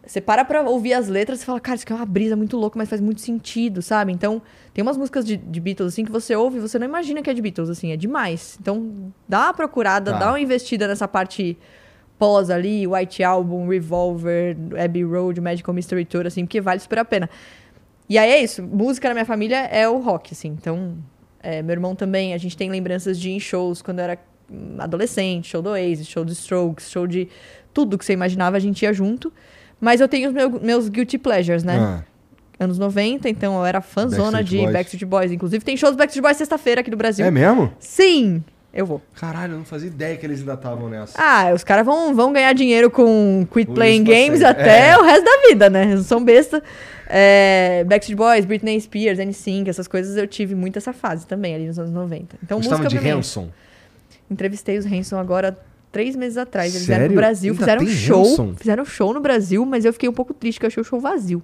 Você 0.06 0.20
para 0.20 0.44
pra 0.44 0.62
ouvir 0.62 0.92
as 0.94 1.08
letras 1.08 1.42
e 1.42 1.44
fala, 1.44 1.58
cara, 1.58 1.74
isso 1.74 1.82
aqui 1.84 1.92
é 1.92 1.96
uma 1.96 2.06
brisa 2.06 2.36
muito 2.36 2.56
louca, 2.56 2.78
mas 2.78 2.88
faz 2.88 3.00
muito 3.00 3.20
sentido, 3.20 3.82
sabe? 3.82 4.12
Então, 4.12 4.40
tem 4.72 4.80
umas 4.80 4.96
músicas 4.96 5.24
de, 5.24 5.36
de 5.36 5.60
Beatles, 5.60 5.92
assim, 5.92 6.04
que 6.04 6.12
você 6.12 6.36
ouve 6.36 6.58
e 6.58 6.60
você 6.60 6.78
não 6.78 6.86
imagina 6.86 7.20
que 7.20 7.28
é 7.28 7.34
de 7.34 7.42
Beatles, 7.42 7.68
assim, 7.68 7.90
é 7.90 7.96
demais. 7.96 8.56
Então, 8.60 9.12
dá 9.28 9.46
uma 9.46 9.54
procurada, 9.54 10.12
Tá. 10.12 10.18
dá 10.18 10.28
uma 10.28 10.38
investida 10.38 10.86
nessa 10.86 11.08
parte 11.08 11.58
pós 12.16 12.48
ali, 12.48 12.86
White 12.86 13.24
Album, 13.24 13.66
Revolver, 13.66 14.56
Abbey 14.84 15.02
Road, 15.02 15.40
Magical 15.40 15.74
Mystery 15.74 16.04
Tour, 16.04 16.26
assim, 16.28 16.44
porque 16.44 16.60
vale 16.60 16.78
super 16.78 17.00
a 17.00 17.04
pena. 17.04 17.28
E 18.08 18.16
aí 18.18 18.30
é 18.30 18.40
isso, 18.40 18.62
música 18.62 19.08
na 19.08 19.14
minha 19.14 19.26
família 19.26 19.66
é 19.66 19.88
o 19.88 19.98
rock, 19.98 20.32
assim, 20.32 20.48
então... 20.48 20.96
é, 21.42 21.60
meu 21.60 21.72
irmão 21.72 21.96
também, 21.96 22.34
a 22.34 22.38
gente 22.38 22.56
tem 22.56 22.70
lembranças 22.70 23.18
de 23.18 23.30
ir 23.30 23.32
em 23.32 23.40
shows 23.40 23.82
quando 23.82 23.98
eu 23.98 24.04
era 24.04 24.18
adolescente, 24.78 25.48
show 25.48 25.62
do 25.62 25.70
Oasis, 25.70 26.06
show 26.08 26.24
do 26.24 26.32
Strokes, 26.32 26.90
show 26.90 27.06
de 27.06 27.28
tudo 27.72 27.98
que 27.98 28.04
você 28.04 28.12
imaginava, 28.12 28.56
a 28.56 28.60
gente 28.60 28.82
ia 28.82 28.92
junto. 28.92 29.32
Mas 29.80 30.00
eu 30.00 30.08
tenho 30.08 30.28
os 30.28 30.34
meu- 30.34 30.60
meus 30.60 30.88
guilty 30.88 31.18
pleasures, 31.18 31.62
né? 31.64 31.76
Ah, 31.78 32.02
Anos 32.58 32.78
90, 32.78 33.28
então 33.28 33.56
eu 33.58 33.64
era 33.66 33.80
fãzona 33.80 34.38
Backstreet 34.38 34.46
de 34.48 34.56
Boys. 34.58 34.72
Backstreet 34.72 35.04
Boys. 35.04 35.32
Inclusive 35.32 35.64
tem 35.64 35.76
shows 35.76 35.94
do 35.96 35.98
Backstreet 35.98 36.22
Boys 36.22 36.36
sexta-feira 36.36 36.80
aqui 36.82 36.90
no 36.90 36.96
Brasil. 36.96 37.26
é 37.26 37.30
mesmo? 37.30 37.72
Sim, 37.80 38.44
eu 38.72 38.86
vou. 38.86 39.02
Caralho, 39.16 39.54
eu 39.54 39.58
não 39.58 39.64
fazia 39.64 39.88
ideia 39.88 40.16
que 40.16 40.24
eles 40.24 40.38
ainda 40.38 40.54
estavam 40.54 40.88
nessa. 40.88 41.20
Ah, 41.20 41.52
os 41.52 41.64
caras 41.64 41.84
vão, 41.84 42.14
vão 42.14 42.32
ganhar 42.32 42.52
dinheiro 42.52 42.90
com 42.92 43.44
Quit 43.52 43.72
Playing 43.72 44.04
Games 44.04 44.40
passeio. 44.40 44.48
até 44.50 44.90
É. 44.90 44.96
o 44.98 45.02
resto 45.02 45.24
da 45.24 45.48
vida, 45.48 45.68
né? 45.68 45.90
Eles 45.90 46.06
são 46.06 46.22
besta. 46.24 46.62
É, 47.08 47.84
Backstreet 47.86 48.16
Boys, 48.16 48.44
Britney 48.46 48.80
Spears, 48.80 49.18
NSYNC, 49.18 49.68
essas 49.68 49.86
coisas 49.88 50.16
eu 50.16 50.26
tive 50.26 50.54
muito 50.54 50.78
essa 50.78 50.92
fase 50.92 51.26
também, 51.26 51.54
ali 51.56 51.66
nos 51.66 51.78
anos 51.78 51.90
90. 51.92 52.36
Então, 52.42 52.58
Gostava 52.58 52.84
música 52.84 53.00
de 53.02 53.08
Hanson. 53.10 53.48
Entrevistei 54.30 54.78
os 54.78 54.86
Hanson 54.86 55.18
agora 55.18 55.58
três 55.92 56.16
meses 56.16 56.36
atrás. 56.36 56.74
Eles 56.74 56.86
Sério? 56.86 57.02
vieram 57.02 57.14
no 57.14 57.20
Brasil, 57.20 57.52
Ainda 57.52 57.64
fizeram 57.64 57.82
um 57.82 57.88
show. 57.88 58.22
Hanson? 58.22 58.54
Fizeram 58.56 58.84
show 58.84 59.14
no 59.14 59.20
Brasil, 59.20 59.64
mas 59.64 59.84
eu 59.84 59.92
fiquei 59.92 60.08
um 60.08 60.12
pouco 60.12 60.34
triste 60.34 60.58
que 60.58 60.66
eu 60.66 60.68
achei 60.68 60.80
o 60.80 60.84
show 60.84 61.00
vazio. 61.00 61.42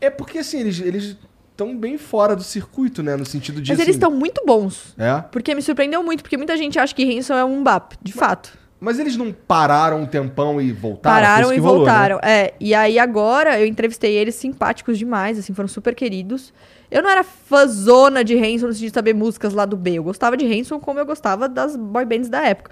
É 0.00 0.10
porque, 0.10 0.38
assim, 0.38 0.60
eles 0.60 0.80
eles 0.80 1.16
estão 1.50 1.76
bem 1.76 1.96
fora 1.96 2.36
do 2.36 2.42
circuito, 2.42 3.02
né? 3.02 3.16
No 3.16 3.24
sentido 3.24 3.62
de. 3.62 3.70
mas 3.70 3.78
assim, 3.78 3.86
eles 3.86 3.96
estão 3.96 4.10
muito 4.10 4.42
bons. 4.44 4.94
É? 4.98 5.22
Porque 5.30 5.54
me 5.54 5.62
surpreendeu 5.62 6.02
muito, 6.02 6.22
porque 6.22 6.36
muita 6.36 6.56
gente 6.56 6.78
acha 6.78 6.94
que 6.94 7.16
Hanson 7.16 7.34
é 7.34 7.44
um 7.44 7.62
bap, 7.62 7.94
de 8.02 8.12
fato. 8.12 8.58
Mas 8.80 8.98
eles 8.98 9.16
não 9.16 9.32
pararam 9.32 10.02
um 10.02 10.06
tempão 10.06 10.60
e 10.60 10.70
voltaram? 10.70 11.16
Pararam 11.16 11.52
e 11.54 11.58
rolou, 11.58 11.78
né? 11.78 11.92
voltaram. 11.92 12.20
É, 12.22 12.52
e 12.60 12.74
aí 12.74 12.98
agora 12.98 13.58
eu 13.58 13.66
entrevistei 13.66 14.14
eles 14.14 14.34
simpáticos 14.34 14.98
demais, 14.98 15.38
assim, 15.38 15.54
foram 15.54 15.68
super 15.68 15.94
queridos. 15.94 16.52
Eu 16.94 17.02
não 17.02 17.10
era 17.10 17.24
fãzona 17.24 18.22
de 18.22 18.34
Hanson 18.38 18.68
no 18.68 18.72
sentido 18.72 18.88
de 18.90 18.94
saber 18.94 19.14
músicas 19.14 19.52
lá 19.52 19.64
do 19.66 19.76
B. 19.76 19.94
Eu 19.94 20.04
gostava 20.04 20.36
de 20.36 20.46
Hanson 20.46 20.78
como 20.78 21.00
eu 21.00 21.04
gostava 21.04 21.48
das 21.48 21.74
boy 21.74 22.04
bands 22.04 22.28
da 22.28 22.40
época. 22.46 22.70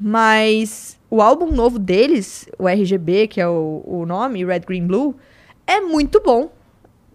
Mas 0.00 0.96
o 1.10 1.20
álbum 1.20 1.50
novo 1.50 1.78
deles, 1.78 2.48
o 2.58 2.68
RGB, 2.68 3.26
que 3.26 3.40
é 3.40 3.48
o, 3.48 3.82
o 3.84 4.06
nome, 4.06 4.44
Red, 4.44 4.60
Green, 4.60 4.86
Blue, 4.86 5.16
é 5.66 5.80
muito 5.80 6.22
bom. 6.22 6.52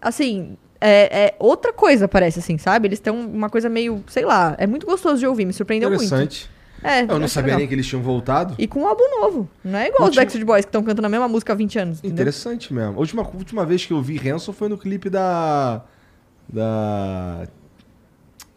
Assim, 0.02 0.56
é, 0.80 1.28
é 1.28 1.34
outra 1.38 1.72
coisa, 1.72 2.06
parece, 2.06 2.40
assim, 2.40 2.58
sabe? 2.58 2.88
Eles 2.88 3.00
têm 3.00 3.12
uma 3.12 3.48
coisa 3.48 3.70
meio, 3.70 4.04
sei 4.06 4.26
lá, 4.26 4.54
é 4.58 4.66
muito 4.66 4.84
gostoso 4.86 5.18
de 5.18 5.26
ouvir, 5.26 5.46
me 5.46 5.52
surpreendeu 5.54 5.88
muito. 5.88 6.04
Interessante. 6.04 6.50
É, 6.82 7.00
Eu 7.00 7.06
não 7.06 7.16
achei 7.16 7.28
sabia 7.28 7.46
legal. 7.46 7.58
nem 7.60 7.68
que 7.68 7.74
eles 7.74 7.86
tinham 7.86 8.02
voltado. 8.02 8.54
E 8.58 8.66
com 8.66 8.80
um 8.80 8.86
álbum 8.86 9.04
novo. 9.22 9.48
Não 9.64 9.78
é 9.78 9.86
igual 9.88 10.02
os 10.02 10.08
Último- 10.08 10.20
Backstreet 10.20 10.44
Boys 10.46 10.64
que 10.66 10.68
estão 10.68 10.82
cantando 10.82 11.06
a 11.06 11.08
mesma 11.08 11.26
música 11.26 11.54
há 11.54 11.56
20 11.56 11.78
anos. 11.78 11.98
Entendeu? 12.00 12.12
Interessante 12.16 12.74
mesmo. 12.74 12.96
A 12.96 12.98
última, 13.00 13.22
última 13.26 13.64
vez 13.64 13.86
que 13.86 13.94
eu 13.94 14.02
vi 14.02 14.20
Hanson 14.28 14.52
foi 14.52 14.68
no 14.68 14.76
clipe 14.76 15.08
da. 15.08 15.82
Da. 16.52 17.46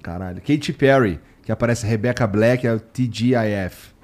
Caralho. 0.02 0.42
Katy 0.42 0.74
Perry, 0.74 1.20
que 1.44 1.52
aparece 1.52 1.86
Rebecca 1.86 2.26
Black, 2.28 2.66
é 2.66 2.74
o 2.74 2.80
TGIF. 2.80 3.96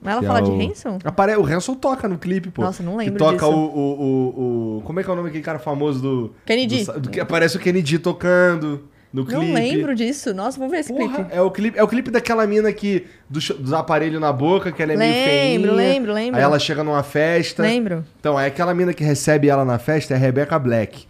Mas 0.00 0.12
ela 0.12 0.20
que 0.20 0.26
fala 0.28 0.38
é 0.38 0.42
de 0.42 0.50
o- 0.50 0.70
Hanson? 0.70 0.98
Apare... 1.04 1.36
O 1.36 1.44
Hanson 1.44 1.74
toca 1.74 2.06
no 2.06 2.18
clipe, 2.18 2.50
pô. 2.50 2.62
Nossa, 2.62 2.82
não 2.84 2.92
que 2.92 2.98
lembro 2.98 3.18
toca 3.18 3.32
disso. 3.32 3.50
O, 3.50 3.54
o, 3.56 4.00
o, 4.00 4.78
o- 4.78 4.82
Como 4.82 5.00
é 5.00 5.02
que 5.02 5.10
é 5.10 5.12
o 5.12 5.16
nome 5.16 5.28
daquele 5.28 5.42
cara 5.42 5.58
famoso 5.58 6.00
do. 6.00 6.34
Kennedy. 6.46 6.84
Do, 6.84 7.00
do 7.00 7.10
que 7.10 7.18
aparece 7.18 7.56
o 7.56 7.60
Kennedy 7.60 7.98
tocando 7.98 8.88
no 9.12 9.26
clipe. 9.26 9.44
Não 9.44 9.54
lembro 9.54 9.94
disso. 9.96 10.32
Nossa, 10.32 10.56
vamos 10.56 10.70
ver 10.70 10.80
esse 10.80 10.92
Porra, 10.92 11.14
clipe. 11.16 11.30
é 11.34 11.42
o 11.42 11.50
clipe, 11.50 11.78
é 11.78 11.82
o 11.82 11.88
clipe 11.88 12.10
daquela 12.12 12.46
mina 12.46 12.72
que 12.72 13.06
dos 13.28 13.72
aparelhos 13.72 14.20
na 14.20 14.32
boca, 14.32 14.70
que 14.70 14.80
ela 14.80 14.92
é 14.92 14.96
meio 14.96 15.12
feinha. 15.12 15.58
Lembro, 15.58 15.74
lembro, 15.74 16.12
lembro. 16.12 16.36
Aí 16.38 16.42
ela 16.44 16.60
chega 16.60 16.84
numa 16.84 17.02
festa. 17.02 17.62
Lembro. 17.64 18.04
Então, 18.20 18.38
é 18.38 18.46
aquela 18.46 18.72
mina 18.72 18.94
que 18.94 19.02
recebe 19.02 19.48
ela 19.48 19.64
na 19.64 19.80
festa 19.80 20.14
é 20.14 20.16
a 20.16 20.20
Rebecca 20.20 20.56
Black. 20.60 21.06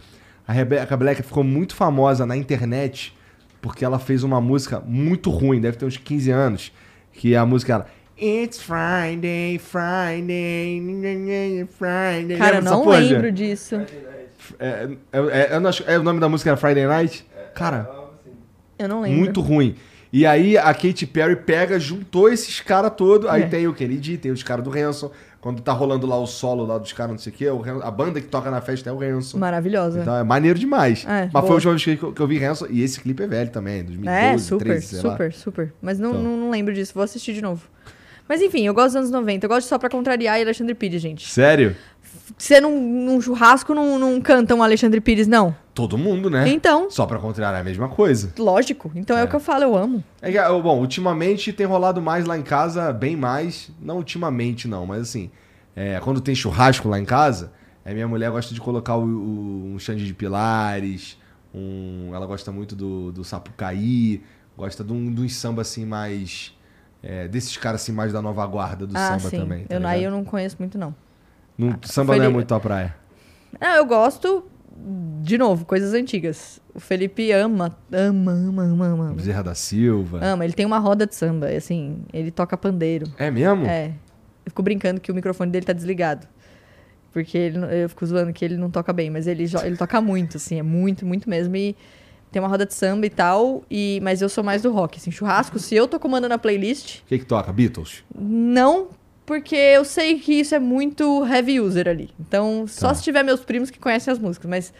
A 0.49 0.51
Rebecca 0.51 0.97
Black 0.97 1.21
ficou 1.21 1.43
muito 1.43 1.75
famosa 1.75 2.25
na 2.25 2.35
internet 2.35 3.15
porque 3.61 3.85
ela 3.85 3.99
fez 3.99 4.23
uma 4.23 4.41
música 4.41 4.81
muito 4.83 5.29
ruim, 5.29 5.61
deve 5.61 5.77
ter 5.77 5.85
uns 5.85 5.95
15 5.95 6.31
anos, 6.31 6.71
que 7.13 7.35
é 7.35 7.37
a 7.37 7.45
música 7.45 7.73
ela 7.73 7.85
It's 8.19 8.59
Friday, 8.59 9.59
Friday, 9.59 11.67
Friday. 11.69 12.37
Cara, 12.39 12.55
eu 12.57 12.61
não 12.63 12.83
porra, 12.83 12.97
lembro 12.97 13.31
disso. 13.31 13.75
É, 14.57 14.89
é, 15.13 15.55
é, 15.55 15.59
não 15.59 15.69
é 15.85 15.99
o 15.99 16.01
nome 16.01 16.19
da 16.19 16.27
música 16.27 16.49
era 16.49 16.57
Friday 16.57 16.87
Night? 16.87 17.23
Cara, 17.53 17.87
Eu 18.79 18.89
não 18.89 19.01
lembro. 19.01 19.19
muito 19.19 19.41
ruim. 19.41 19.75
E 20.11 20.25
aí 20.25 20.57
a 20.57 20.73
Katy 20.73 21.05
Perry 21.05 21.35
pega, 21.35 21.79
juntou 21.79 22.27
esses 22.27 22.59
caras 22.59 22.91
todos. 22.97 23.29
Aí 23.29 23.43
É. 23.43 23.47
tem 23.47 23.67
o 23.67 23.73
Kennedy, 23.75 24.17
tem 24.17 24.31
os 24.31 24.41
caras 24.41 24.65
do 24.65 24.75
Hanson. 24.75 25.11
Quando 25.41 25.61
tá 25.61 25.71
rolando 25.71 26.05
lá 26.05 26.17
o 26.17 26.27
solo 26.27 26.65
lá 26.65 26.77
dos 26.77 26.91
caras, 26.91 27.11
não 27.13 27.17
sei 27.17 27.31
o 27.31 27.35
quê, 27.35 27.49
o 27.49 27.63
a 27.81 27.89
banda 27.91 28.19
que 28.19 28.27
toca 28.27 28.51
na 28.51 28.59
festa 28.59 28.89
é 28.89 28.93
o 28.93 29.01
Hanson. 29.01 29.37
Maravilhosa. 29.37 30.01
Então 30.01 30.15
é 30.15 30.23
maneiro 30.23 30.59
demais. 30.59 31.05
É, 31.05 31.23
Mas 31.23 31.31
boa. 31.31 31.43
foi 31.45 31.55
última 31.55 31.71
vez 31.73 31.83
que 31.83 32.03
eu, 32.03 32.11
que 32.11 32.21
eu 32.21 32.27
vi 32.27 32.43
Hanson. 32.43 32.67
E 32.69 32.81
esse 32.83 32.99
clipe 32.99 33.23
é 33.23 33.27
velho 33.27 33.49
também, 33.49 33.83
2012, 33.83 34.17
é, 34.19 34.37
super, 34.37 34.65
13, 34.65 34.85
sei 34.85 35.01
lá. 35.01 35.11
super, 35.11 35.33
super. 35.33 35.73
Mas 35.81 35.97
não, 35.97 36.09
Então. 36.11 36.23
não, 36.23 36.49
lembro 36.49 36.73
disso. 36.73 36.91
Vou 36.93 37.03
assistir 37.03 37.33
de 37.33 37.41
novo. 37.41 37.65
Mas 38.27 38.41
enfim, 38.41 38.67
eu 38.67 38.73
gosto 38.73 38.87
dos 38.89 38.95
anos 38.97 39.11
90. 39.11 39.45
Eu 39.45 39.49
gosto 39.49 39.67
só 39.67 39.79
pra 39.79 39.89
contrariar 39.89 40.37
e 40.39 40.43
Alexandre 40.43 40.75
Pires, 40.75 41.01
gente. 41.01 41.27
Sério? 41.27 41.75
Você 42.37 42.59
num, 42.61 43.05
num 43.05 43.19
churrasco 43.21 43.73
não, 43.73 43.97
não 43.97 44.19
canta 44.21 44.53
um 44.55 44.61
Alexandre 44.63 45.01
Pires, 45.01 45.27
não? 45.27 45.55
Todo 45.73 45.97
mundo, 45.97 46.29
né? 46.29 46.47
Então, 46.49 46.89
Só 46.91 47.05
pra 47.05 47.17
contrariar 47.19 47.55
é 47.55 47.61
a 47.61 47.63
mesma 47.63 47.87
coisa. 47.87 48.33
lógico. 48.37 48.91
Então 48.95 49.17
é. 49.17 49.21
É. 49.21 49.23
o 49.23 49.27
que 49.27 49.35
eu 49.35 49.39
falo, 49.39 49.63
eu 49.63 49.75
amo. 49.75 50.03
É 50.21 50.37
ah, 50.37 50.49
bom, 50.59 50.79
ultimamente 50.79 51.53
tem 51.53 51.65
rolado 51.65 52.01
mais 52.01 52.25
lá 52.25 52.37
em 52.37 52.41
casa, 52.41 52.91
bem 52.91 53.15
mais. 53.15 53.71
Não 53.81 53.97
ultimamente, 53.97 54.67
não, 54.67 54.85
mas 54.85 55.01
assim, 55.01 55.29
é, 55.75 55.99
quando 56.01 56.19
tem 56.21 56.35
churrasco 56.35 56.87
lá 56.89 56.99
em 56.99 57.05
casa, 57.05 57.51
é, 57.85 57.93
minha 57.93 58.07
mulher 58.07 58.29
gosta 58.31 58.53
de 58.53 58.59
colocar 58.59 58.95
o, 58.97 59.03
o- 59.03 59.73
um 59.73 59.79
Xande 59.79 60.05
de 60.05 60.13
Pilares, 60.13 61.17
um, 61.53 62.11
ela 62.13 62.25
gosta 62.25 62.51
muito 62.51 62.75
do, 62.75 63.11
do 63.11 63.23
Sapucaí, 63.23 64.21
gosta 64.57 64.83
de 64.83 64.91
um, 64.93 65.13
de 65.13 65.21
um 65.21 65.29
samba 65.29 65.61
assim 65.61 65.85
mais. 65.85 66.53
é, 67.01 67.27
desses 67.27 67.55
caras 67.57 67.81
assim 67.81 67.93
mais 67.93 68.11
da 68.11 68.21
nova 68.21 68.45
guarda 68.45 68.85
do 68.85 68.95
ah, 68.97 69.17
samba 69.17 69.29
sim. 69.29 69.37
também. 69.39 69.63
tá 69.65 69.75
eu, 69.75 69.87
aí 69.87 70.03
eu 70.03 70.11
não 70.11 70.23
conheço 70.25 70.57
muito, 70.59 70.77
não. 70.77 70.93
Não- 71.59 71.77
samba 71.83 72.13
não 72.13 72.13
é 72.13 72.17
Felipe- 72.25 72.33
muito 72.33 72.53
a 72.55 72.59
praia. 72.59 72.95
Não, 73.59 73.75
eu 73.75 73.85
gosto, 73.85 74.45
de 75.21 75.37
novo, 75.37 75.65
coisas 75.65 75.93
antigas. 75.93 76.59
O 76.73 76.79
Felipe 76.79 77.31
ama, 77.31 77.75
ama, 77.91 78.31
ama, 78.31 78.63
ama, 78.63 78.85
ama. 78.87 79.13
Bezerra 79.13 79.43
da 79.43 79.53
Silva. 79.55 80.19
Ama, 80.23 80.45
ele 80.45 80.53
tem 80.53 80.65
uma 80.65 80.79
roda 80.79 81.05
de 81.05 81.13
samba, 81.15 81.47
assim, 81.49 81.97
ele 82.13 82.31
toca 82.31 82.55
pandeiro. 82.55 83.07
É 83.17 83.29
mesmo? 83.29 83.65
É. 83.65 83.87
Eu 84.45 84.51
fico 84.51 84.63
brincando 84.63 85.01
que 85.01 85.11
o 85.11 85.15
microfone 85.15 85.51
dele 85.51 85.65
tá 85.65 85.73
desligado. 85.73 86.25
Porque 87.11 87.37
ele, 87.37 87.57
eu 87.83 87.89
fico 87.89 88.05
zoando 88.05 88.31
que 88.31 88.45
ele 88.45 88.55
não 88.55 88.69
toca 88.69 88.93
bem, 88.93 89.09
mas 89.09 89.25
ele, 89.27 89.45
ele 89.63 89.75
toca 89.75 89.99
muito, 89.99 90.37
assim, 90.37 90.59
é 90.59 90.63
muito, 90.63 91.05
muito 91.05 91.27
mesmo. 91.29 91.55
E 91.55 91.75
tem 92.31 92.39
uma 92.39 92.47
roda 92.47 92.65
de 92.67 92.73
samba 92.75 93.05
e 93.07 93.09
tal, 93.09 93.63
e, 93.69 93.99
mas 94.03 94.21
eu 94.21 94.29
sou 94.29 94.43
mais 94.43 94.61
do 94.61 94.71
rock, 94.71 94.99
assim, 94.99 95.09
churrasco. 95.09 95.57
Se 95.57 95.73
eu 95.75 95.87
tô 95.87 95.99
comandando 95.99 96.35
a 96.35 96.37
playlist, 96.37 96.99
O 96.99 97.05
que 97.07 97.17
que 97.17 97.25
toca? 97.25 97.51
Beatles? 97.51 98.03
não, 98.15 98.89
porque 99.29 99.55
eu 99.55 99.85
sei 99.85 100.17
que 100.17 100.33
isso 100.39 100.55
é 100.55 100.59
muito 100.59 101.23
heavy 101.23 101.59
user 101.59 101.87
ali. 101.87 102.09
Então, 102.19 102.65
só 102.67 102.87
Tá. 102.87 102.95
se 102.95 103.03
tiver 103.03 103.21
meus 103.21 103.41
primos 103.41 103.69
que 103.69 103.77
conhecem 103.77 104.11
as 104.11 104.17
músicas, 104.17 104.49
mas. 104.49 104.73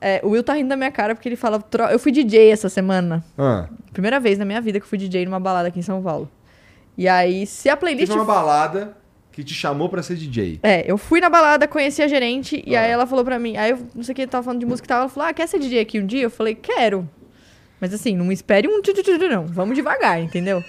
é, 0.00 0.20
o 0.22 0.28
Will 0.28 0.44
tá 0.44 0.52
rindo 0.52 0.68
da 0.68 0.76
minha 0.76 0.90
cara 0.92 1.14
porque 1.14 1.28
ele 1.28 1.34
fala. 1.36 1.58
"Tro- 1.60 1.86
Eu 1.86 1.98
fui 1.98 2.12
DJ 2.12 2.50
essa 2.52 2.68
semana. 2.68 3.24
Ah, 3.36 3.66
Primeira 3.92 4.20
vez 4.20 4.38
na 4.38 4.44
minha 4.44 4.60
vida 4.60 4.78
que 4.78 4.84
eu 4.84 4.88
fui 4.88 4.98
DJ 4.98 5.24
numa 5.24 5.40
balada 5.40 5.66
aqui 5.68 5.78
em 5.80 5.82
São 5.82 6.00
Paulo. 6.02 6.30
E 6.96 7.08
aí, 7.08 7.44
se 7.46 7.68
a 7.68 7.76
playlist. 7.76 8.06
teve 8.08 8.18
uma 8.20 8.24
balada 8.24 8.96
que 9.32 9.42
te 9.42 9.52
chamou 9.54 9.88
pra 9.88 10.02
ser 10.02 10.14
DJ. 10.14 10.60
É, 10.62 10.84
eu 10.90 10.96
fui 10.96 11.18
na 11.20 11.28
balada, 11.28 11.66
conheci 11.66 12.02
a 12.02 12.08
gerente, 12.08 12.62
e 12.66 12.76
Ah. 12.76 12.82
aí 12.82 12.90
ela 12.90 13.06
falou 13.06 13.24
pra 13.24 13.38
mim, 13.38 13.56
aí 13.56 13.70
eu 13.72 13.78
não 13.94 14.02
sei 14.04 14.12
o 14.12 14.16
que, 14.16 14.26
tava 14.26 14.44
falando 14.44 14.60
de 14.60 14.66
música 14.66 14.86
e 14.86 14.88
tal, 14.88 15.00
ela 15.00 15.08
falou, 15.08 15.28
ah, 15.28 15.32
quer 15.34 15.46
ser 15.48 15.58
DJ 15.58 15.80
aqui 15.80 15.98
um 16.00 16.06
dia? 16.06 16.22
Eu 16.22 16.30
falei, 16.30 16.54
quero. 16.54 17.08
Mas 17.80 17.92
assim, 17.92 18.14
não 18.16 18.30
espere 18.30 18.66
um 18.68 18.80
não. 19.28 19.46
Vamos 19.46 19.74
devagar, 19.76 20.20
entendeu? 20.22 20.62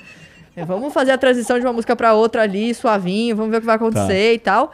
É, 0.58 0.66
vamos 0.66 0.92
fazer 0.92 1.12
a 1.12 1.18
transição 1.20 1.60
de 1.60 1.66
uma 1.68 1.72
música 1.72 1.96
pra 1.96 2.16
outra 2.16 2.42
ali, 2.42 2.74
suavinho, 2.74 3.36
vamos 3.36 3.52
ver 3.52 3.58
o 3.58 3.60
que 3.60 3.68
vai 3.68 3.76
acontecer 3.76 4.34
e 4.34 4.40
tal. 4.40 4.72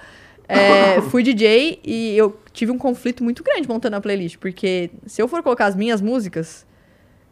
É, 0.48 1.02
fui 1.12 1.22
DJ 1.24 1.82
e 1.84 2.18
eu 2.18 2.40
tive 2.54 2.72
um 2.72 2.78
conflito 2.78 3.22
muito 3.22 3.44
grande 3.44 3.68
montando 3.68 3.98
a 3.98 4.00
playlist, 4.00 4.38
porque 4.38 4.92
se 5.06 5.22
eu 5.22 5.28
for 5.28 5.44
colocar 5.44 5.66
as 5.66 5.76
minhas 5.76 6.00
músicas, 6.00 6.66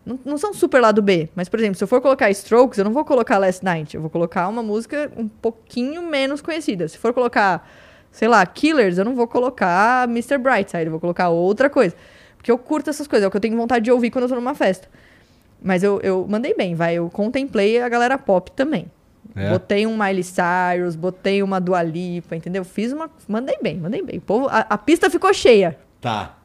não, 0.05 0.19
não 0.25 0.37
são 0.37 0.53
super 0.53 0.81
lado 0.81 1.01
B, 1.01 1.29
mas 1.33 1.47
por 1.47 1.61
exemplo, 1.61 1.77
se 1.77 1.83
eu 1.85 1.87
for 1.87 2.01
colocar 2.01 2.29
Strokes, 2.29 2.77
eu 2.77 2.83
não 2.83 2.91
vou 2.91 3.05
colocar 3.05 3.37
Last 3.37 3.63
Night, 3.63 3.95
eu 3.95 4.01
vou 4.01 4.09
colocar 4.09 4.49
uma 4.49 4.61
música 4.61 5.09
um 5.15 5.29
pouquinho 5.29 6.01
menos 6.01 6.41
conhecida. 6.41 6.89
Se 6.89 6.97
for 6.97 7.13
colocar, 7.13 7.65
sei 8.11 8.27
lá, 8.27 8.45
Killers, 8.45 8.97
eu 8.97 9.05
não 9.05 9.15
vou 9.15 9.29
colocar 9.29 10.09
Mr. 10.09 10.37
Brightside, 10.37 10.87
eu 10.87 10.91
vou 10.91 10.99
colocar 10.99 11.29
outra 11.29 11.69
coisa. 11.69 11.95
Porque 12.35 12.51
eu 12.51 12.57
curto 12.57 12.89
essas 12.89 13.07
coisas, 13.07 13.23
é 13.23 13.27
o 13.29 13.31
que 13.31 13.37
eu 13.37 13.41
tenho 13.41 13.55
vontade 13.55 13.85
de 13.85 13.91
ouvir 13.93 14.11
quando 14.11 14.23
eu 14.23 14.29
tô 14.29 14.35
numa 14.35 14.55
festa. 14.55 14.89
Mas 15.61 15.83
eu, 15.83 15.99
eu 16.01 16.25
mandei 16.27 16.53
bem, 16.55 16.73
vai. 16.75 16.95
Eu 16.95 17.09
contemplei 17.09 17.81
a 17.81 17.87
galera 17.89 18.17
pop 18.17 18.51
também. 18.51 18.89
É. 19.35 19.49
Botei 19.49 19.85
um 19.87 19.95
Miley 19.97 20.23
Cyrus, 20.23 20.95
botei 20.95 21.41
uma 21.43 21.61
Dua 21.61 21.81
Lipa, 21.83 22.35
entendeu? 22.35 22.65
Fiz 22.65 22.91
uma. 22.91 23.09
Mandei 23.27 23.57
bem, 23.61 23.77
mandei 23.77 24.01
bem. 24.01 24.17
O 24.17 24.21
povo, 24.21 24.47
a, 24.49 24.59
a 24.69 24.77
pista 24.77 25.09
ficou 25.09 25.33
cheia. 25.33 25.77
Tá. 26.01 26.37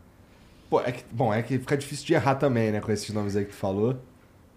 Pô, 0.68 0.80
é 0.80 0.92
que, 0.92 1.02
bom, 1.10 1.32
é 1.32 1.42
que 1.42 1.58
fica 1.58 1.76
difícil 1.76 2.06
de 2.06 2.14
errar 2.14 2.34
também, 2.36 2.70
né? 2.70 2.80
Com 2.80 2.92
esses 2.92 3.10
nomes 3.12 3.34
aí 3.36 3.44
que 3.44 3.50
tu 3.52 3.56
falou. 3.56 3.96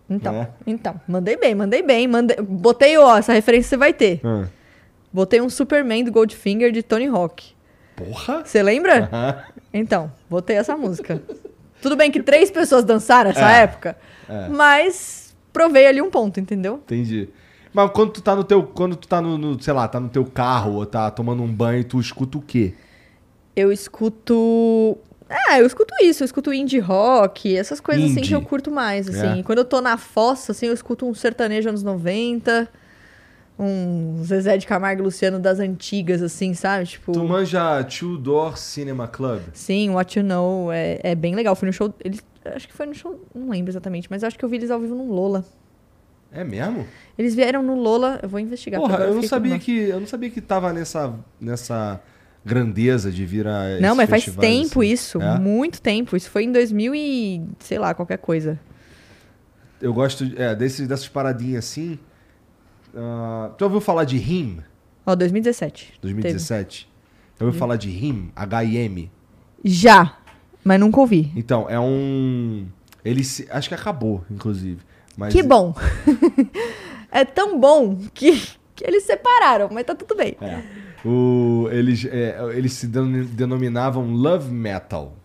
Então, 0.10 0.34
É. 0.36 0.50
então, 0.66 1.00
mandei 1.08 1.38
bem, 1.38 1.54
mandei 1.56 1.82
bem. 1.84 2.08
Mandei, 2.08 2.36
botei, 2.42 2.98
ó, 2.98 3.18
essa 3.18 3.32
referência 3.32 3.70
você 3.70 3.78
vai 3.78 3.94
ter. 3.94 4.20
Ah. 4.24 4.46
Botei 5.14 5.40
um 5.42 5.50
Superman 5.50 6.04
do 6.04 6.12
Goldfinger 6.12 6.72
de 6.72 6.84
Tony 6.84 7.08
Hawk. 7.08 7.54
Porra! 7.96 8.44
Você 8.46 8.62
lembra? 8.62 9.10
Aham. 9.12 9.44
Então, 9.74 10.12
botei 10.30 10.56
essa 10.58 10.76
música. 10.76 11.22
Tudo 11.82 11.96
bem 11.96 12.12
que 12.12 12.22
três 12.22 12.50
pessoas 12.52 12.84
dançaram 12.84 13.30
essa 13.32 13.52
É, 13.52 13.62
época, 13.64 13.96
mas 14.52 15.36
provei 15.52 15.88
ali 15.88 16.02
um 16.02 16.10
ponto, 16.10 16.40
entendeu? 16.40 16.76
Entendi. 16.86 17.30
Mas 17.74 17.92
quando 17.92 18.12
tu 18.12 18.22
tá 18.22 18.36
no 18.36 18.44
teu. 18.44 18.64
Quando 18.64 18.96
tu 18.96 19.08
tá 19.08 19.22
no, 19.22 19.38
no, 19.38 19.62
sei 19.62 19.74
lá, 19.74 19.88
tá 19.88 20.00
no 20.00 20.10
teu 20.10 20.26
carro 20.26 20.76
ou 20.76 20.86
tá 20.86 21.10
tomando 21.12 21.44
um 21.44 21.52
banho, 21.54 21.84
tu 21.84 22.00
escuta 22.00 22.38
o 22.38 22.42
quê? 22.42 22.74
Eu 23.56 23.72
escuto. 23.72 24.98
Ah, 25.30 25.60
eu 25.60 25.68
escuto 25.68 25.94
isso, 26.02 26.24
eu 26.24 26.26
escuto 26.26 26.52
indie 26.52 26.80
rock, 26.80 27.56
essas 27.56 27.80
coisas 27.80 28.06
assim 28.06 28.20
Indie. 28.20 28.30
que 28.30 28.36
eu 28.36 28.42
curto 28.42 28.72
mais, 28.72 29.08
assim. 29.08 29.42
É. 29.42 29.44
Quando 29.44 29.60
eu 29.60 29.66
tô 29.66 29.80
na 29.80 29.96
fossa, 29.96 30.54
assim, 30.54 30.66
eu 30.66 30.74
escuto 30.74 31.06
um 31.06 31.14
sertanejo 31.14 31.70
anos 31.70 31.84
90, 31.84 32.68
um 33.60 34.24
Zezé 34.24 34.58
de 34.58 34.66
Camargo 34.66 35.02
e 35.02 35.04
Luciano 35.04 35.38
das 35.38 35.60
antigas, 35.60 36.24
assim, 36.24 36.56
sabe? 36.56 36.86
Tipo, 36.88 37.12
Tu 37.12 37.24
manja 37.24 37.84
Two 37.84 38.18
Door 38.18 38.58
Cinema 38.58 39.08
Club? 39.08 39.42
sim, 39.54 39.92
What 39.92 40.18
You 40.18 40.26
Know, 40.26 40.72
é, 40.72 41.00
é 41.04 41.14
bem 41.14 41.36
legal. 41.36 41.56
Fui 41.56 41.68
no 41.68 41.74
show, 41.74 41.94
eles, 42.04 42.24
acho 42.56 42.68
que 42.68 42.74
foi 42.74 42.86
no 42.86 42.94
show, 42.94 43.24
não 43.34 43.50
lembro 43.50 43.72
exatamente, 43.72 44.08
mas 44.10 44.24
acho 44.24 44.38
que 44.38 44.44
eu 44.46 44.50
vi 44.50 44.58
eles 44.58 44.72
ao 44.72 44.80
vivo 44.80 44.96
no 44.96 45.12
Lola. 45.12 45.46
É 46.32 46.44
mesmo? 46.44 46.86
Eles 47.18 47.34
vieram 47.34 47.64
no 47.64 47.76
Lola, 47.76 48.20
eu 48.22 48.30
vou 48.30 48.40
investigar. 48.40 48.80
Porra, 48.80 49.00
eu 49.00 49.16
não 49.16 49.24
sabia 49.24 49.58
que. 49.58 49.72
Eu 49.72 50.00
não 50.00 50.08
sabia 50.08 50.30
que 50.30 50.40
tava 50.42 50.72
nessa. 50.72 51.14
nessa 51.42 52.00
grandeza 52.46 53.12
de 53.12 53.26
vir 53.26 53.48
a. 53.48 53.80
Não, 53.82 53.96
mas 53.96 54.10
faz 54.10 54.24
festivais, 54.24 54.48
tempo 54.50 54.82
assim. 54.82 54.92
isso, 54.92 55.22
É? 55.22 55.40
muito 55.40 55.82
tempo. 55.82 56.16
Isso 56.16 56.30
foi 56.30 56.44
em 56.44 56.52
2000 56.52 56.96
e, 56.96 57.42
sei 57.60 57.80
lá, 57.80 57.94
qualquer 57.94 58.18
coisa. 58.20 58.60
Eu 59.82 59.94
gosto 59.94 60.24
é, 60.36 60.56
desses, 60.56 60.88
dessas 60.88 61.08
paradinhas 61.08 61.66
assim. 61.66 61.98
Ah, 62.96 63.52
tu 63.58 63.64
ouviu 63.64 63.80
falar 63.82 64.04
de 64.04 64.18
RIM 64.18 64.60
Ó, 65.06 65.16
2017. 65.16 66.00
2017? 66.02 66.90
Tu 67.38 67.46
ouviu 67.46 67.58
falar 67.60 67.76
de 67.78 67.90
RIM? 67.90 68.32
H-I-M? 68.36 68.96
Teve. 68.96 69.12
Já, 69.64 70.18
mas 70.64 70.80
nunca 70.80 71.00
ouvi. 71.00 71.32
Então, 71.36 71.70
é 71.70 71.80
um. 71.80 72.68
Ele 73.04 73.24
se, 73.24 73.48
acho 73.50 73.70
que 73.70 73.76
acabou, 73.76 74.24
inclusive. 74.30 74.82
Mas 75.18 75.34
Que 75.34 75.42
bom. 75.44 75.74
é 77.12 77.26
tão 77.26 77.60
bom 77.60 77.96
que, 78.14 78.32
que 78.76 78.86
eles 78.86 79.04
separaram, 79.04 79.70
mas 79.72 79.86
tá 79.86 79.96
tudo 79.96 80.16
bem. 80.16 80.36
É. 80.42 80.62
O, 81.08 81.68
eles, 81.72 82.06
é, 82.06 82.38
eles 82.56 82.74
se 82.74 82.88
den- 82.88 83.24
denominavam 83.26 84.12
Love 84.14 84.52
Metal. 84.52 85.16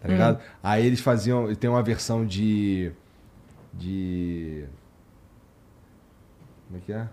Tá 0.00 0.08
ligado? 0.08 0.40
Aí 0.62 0.84
eles 0.86 1.00
faziam. 1.00 1.54
Tem 1.54 1.70
uma 1.70 1.82
versão 1.82 2.26
de. 2.26 2.92
De. 3.72 4.64
Como 6.66 6.78
é 6.78 6.82
que 6.84 6.92
é? 6.92 7.08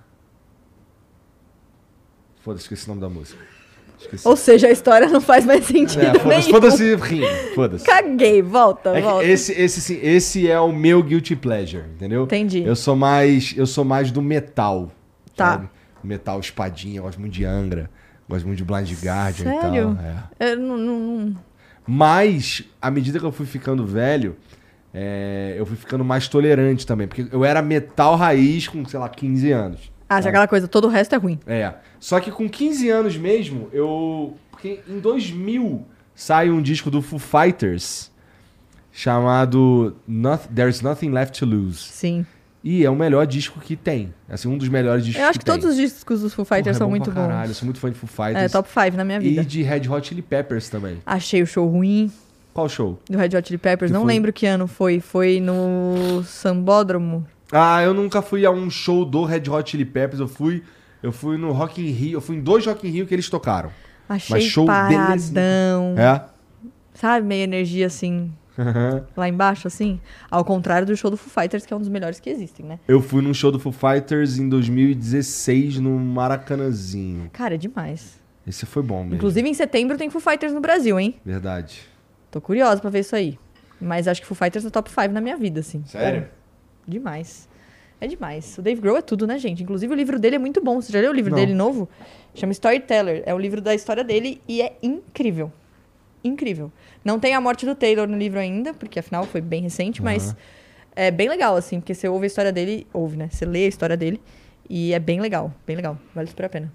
Foda-se, 2.41 2.63
esqueci 2.63 2.85
o 2.85 2.89
nome 2.89 3.01
da 3.01 3.09
música. 3.09 3.39
Esqueci. 4.01 4.27
Ou 4.27 4.35
seja, 4.35 4.67
a 4.67 4.71
história 4.71 5.07
não 5.07 5.21
faz 5.21 5.45
mais 5.45 5.65
sentido 5.65 6.01
É, 6.03 6.19
foda-se, 6.19 6.49
foda-se, 6.49 6.95
rim. 6.95 7.21
Foda-se. 7.55 7.85
Caguei, 7.85 8.41
volta, 8.41 8.89
É 8.97 9.01
volta. 9.01 9.23
esse, 9.25 9.51
esse, 9.53 9.93
esse 9.95 10.49
é 10.49 10.59
o 10.59 10.71
meu 10.71 11.01
guilty 11.03 11.35
pleasure, 11.35 11.83
entendeu? 11.95 12.23
Entendi. 12.23 12.63
Eu 12.63 12.75
sou 12.75 12.95
mais, 12.95 13.53
eu 13.55 13.65
sou 13.65 13.85
mais 13.85 14.11
do 14.11 14.21
metal. 14.21 14.91
Tá. 15.35 15.51
sabe? 15.53 15.69
Metal 16.03 16.39
espadinha, 16.39 16.97
eu 16.99 17.03
gosto 17.03 17.19
muito 17.19 17.33
de 17.33 17.45
Angra, 17.45 17.89
gosto 18.27 18.45
muito 18.45 18.57
de 18.57 18.63
Blind 18.65 18.91
Guardian 19.03 19.45
Sério? 19.61 19.97
e 20.39 20.43
é. 20.43 20.51
Eu 20.53 20.57
não- 20.59 20.77
não- 20.77 21.35
Mas, 21.87 22.63
à 22.81 22.89
medida 22.91 23.19
que 23.19 23.25
eu 23.25 23.31
fui 23.31 23.45
ficando 23.45 23.85
velho, 23.85 24.35
é, 24.93 25.55
eu 25.57 25.65
fui 25.65 25.75
ficando 25.77 26.03
mais 26.03 26.27
tolerante 26.27 26.85
também. 26.85 27.07
Porque 27.07 27.27
eu 27.31 27.43
era 27.45 27.61
metal 27.61 28.15
raiz 28.15 28.67
com, 28.67 28.83
sei 28.85 28.99
lá, 28.99 29.09
15 29.09 29.51
anos. 29.51 29.90
Ah, 30.17 30.21
já 30.21 30.29
aquela 30.29 30.47
coisa, 30.47 30.67
todo 30.67 30.85
o 30.85 30.89
resto 30.89 31.13
é 31.15 31.17
ruim. 31.17 31.39
É. 31.47 31.73
Só 31.99 32.19
que 32.19 32.31
com 32.31 32.49
15 32.49 32.89
anos 32.89 33.15
mesmo, 33.17 33.69
eu. 33.71 34.35
Porque 34.51 34.79
em 34.87 34.99
2000 34.99 35.85
sai 36.13 36.49
um 36.49 36.61
disco 36.61 36.91
do 36.91 37.01
Foo 37.01 37.17
Fighters 37.19 38.11
chamado 38.91 39.95
There's 40.53 40.81
Nothing 40.81 41.11
Left 41.11 41.39
to 41.39 41.45
Lose. 41.45 41.79
Sim. 41.79 42.25
E 42.63 42.85
é 42.85 42.89
o 42.91 42.95
melhor 42.95 43.25
disco 43.25 43.59
que 43.59 43.75
tem. 43.75 44.13
Assim, 44.29 44.47
um 44.47 44.55
dos 44.57 44.69
melhores 44.69 45.03
discos 45.03 45.23
Eu 45.23 45.29
acho 45.29 45.39
que, 45.39 45.45
tem. 45.45 45.55
todos 45.55 45.71
os 45.71 45.75
discos 45.75 46.21
dos 46.21 46.31
Foo 46.33 46.45
Fighters 46.45 46.65
Porra, 46.65 46.75
é 46.75 46.77
são 46.77 46.87
bom 46.87 46.91
muito 46.91 47.11
pra 47.11 47.21
Caralho, 47.23 47.43
eu 47.43 47.47
bons. 47.47 47.57
sou 47.57 47.65
muito 47.65 47.79
fã 47.79 47.89
de 47.89 47.95
Foo 47.97 48.07
É, 48.07 48.27
Fighters. 48.27 48.51
top 48.51 48.69
5 48.69 48.97
na 48.97 49.03
minha 49.03 49.17
e 49.17 49.21
vida. 49.21 49.43
de 49.43 49.63
Red 49.63 49.89
Hot 49.89 50.07
Chili 50.07 50.21
Peppers 50.21 50.69
também. 50.69 50.97
Achei 51.05 51.41
o 51.41 51.47
show 51.47 51.67
ruim 51.67 52.11
Qual 52.53 52.69
show? 52.69 52.99
do 53.09 53.17
Red 53.17 53.35
Hot 53.35 53.47
Chili 53.47 53.57
Peppers. 53.57 53.89
Que 53.89 53.93
não 53.93 54.01
foi? 54.03 54.13
lembro 54.13 54.31
que 54.31 54.45
ano 54.45 54.67
foi. 54.67 54.99
Foi 54.99 55.39
no 55.39 56.21
Sambódromo. 56.23 57.25
Ah, 57.51 57.81
eu 57.83 57.93
nunca 57.93 58.21
fui 58.21 58.45
a 58.45 58.51
um 58.51 58.69
show 58.69 59.03
do 59.03 59.23
Red 59.23 59.49
Hot 59.49 59.69
Chili 59.69 59.85
Peppers. 59.85 60.19
Eu 60.19 60.27
fui, 60.27 60.63
eu 61.03 61.11
fui 61.11 61.37
no 61.37 61.51
Rock 61.51 61.81
in 61.81 61.91
Rio. 61.91 62.17
Eu 62.17 62.21
fui 62.21 62.37
em 62.37 62.41
dois 62.41 62.65
Rock 62.65 62.87
in 62.87 62.91
Rio 62.91 63.05
que 63.05 63.13
eles 63.13 63.29
tocaram. 63.29 63.71
Achei 64.07 64.35
Mas 64.35 64.43
show 64.45 64.65
paradão. 64.65 65.95
É? 65.97 66.25
Sabe, 66.93 67.25
meio 67.25 67.43
energia 67.43 67.87
assim, 67.87 68.31
lá 69.15 69.27
embaixo, 69.27 69.67
assim. 69.67 69.99
Ao 70.29 70.43
contrário 70.43 70.85
do 70.85 70.95
show 70.95 71.09
do 71.09 71.17
Foo 71.17 71.29
Fighters, 71.29 71.65
que 71.65 71.73
é 71.73 71.77
um 71.77 71.79
dos 71.79 71.89
melhores 71.89 72.19
que 72.19 72.29
existem, 72.29 72.65
né? 72.65 72.79
Eu 72.87 73.01
fui 73.01 73.21
num 73.21 73.33
show 73.33 73.51
do 73.51 73.59
Foo 73.59 73.71
Fighters 73.71 74.37
em 74.37 74.49
2016 74.49 75.79
no 75.79 75.97
Maracanãzinho. 75.97 77.29
Cara, 77.31 77.55
é 77.55 77.57
demais. 77.57 78.19
Esse 78.45 78.65
foi 78.65 78.83
bom 78.83 79.03
mesmo. 79.03 79.15
Inclusive, 79.15 79.47
em 79.47 79.53
setembro 79.53 79.97
tem 79.97 80.09
Foo 80.09 80.21
Fighters 80.21 80.53
no 80.53 80.59
Brasil, 80.59 80.99
hein? 80.99 81.15
Verdade. 81.23 81.81
Tô 82.29 82.41
curiosa 82.41 82.81
pra 82.81 82.89
ver 82.89 82.99
isso 82.99 83.15
aí. 83.15 83.39
Mas 83.79 84.07
acho 84.07 84.21
que 84.21 84.27
Foo 84.27 84.35
Fighters 84.35 84.65
é 84.65 84.69
top 84.69 84.89
5 84.89 85.07
na 85.09 85.21
minha 85.21 85.37
vida, 85.37 85.61
assim. 85.61 85.83
Sério? 85.85 86.21
É, 86.21 86.40
demais. 86.87 87.49
É 87.99 88.07
demais. 88.07 88.57
O 88.57 88.61
Dave 88.61 88.81
Grohl 88.81 88.97
é 88.97 89.01
tudo, 89.01 89.27
né, 89.27 89.37
gente? 89.37 89.61
Inclusive, 89.61 89.93
o 89.93 89.95
livro 89.95 90.19
dele 90.19 90.35
é 90.35 90.39
muito 90.39 90.61
bom. 90.63 90.81
Você 90.81 90.91
já 90.91 90.99
leu 90.99 91.11
o 91.11 91.13
livro 91.13 91.29
Não. 91.31 91.37
dele 91.37 91.53
novo? 91.53 91.87
Chama 92.33 92.51
Storyteller. 92.51 93.21
É 93.25 93.33
o 93.33 93.37
livro 93.37 93.61
da 93.61 93.75
história 93.75 94.03
dele 94.03 94.41
e 94.47 94.61
é 94.61 94.75
incrível. 94.81 95.51
Incrível. 96.23 96.71
Não 97.05 97.19
tem 97.19 97.35
a 97.35 97.41
morte 97.41 97.65
do 97.65 97.75
Taylor 97.75 98.07
no 98.07 98.17
livro 98.17 98.39
ainda, 98.39 98.73
porque 98.73 98.99
afinal 98.99 99.25
foi 99.25 99.41
bem 99.41 99.61
recente, 99.61 100.01
mas 100.01 100.35
é 100.95 101.11
bem 101.11 101.29
legal, 101.29 101.55
assim, 101.55 101.79
porque 101.79 101.93
você 101.93 102.07
ouve 102.07 102.25
a 102.25 102.27
história 102.27 102.51
dele, 102.51 102.87
ouve, 102.93 103.17
né? 103.17 103.29
Você 103.31 103.45
lê 103.45 103.65
a 103.65 103.67
história 103.67 103.95
dele 103.97 104.21
e 104.69 104.93
é 104.93 104.99
bem 104.99 105.19
legal, 105.19 105.53
bem 105.65 105.75
legal. 105.75 105.97
Vale 106.13 106.27
super 106.27 106.45
a 106.45 106.49
pena. 106.49 106.73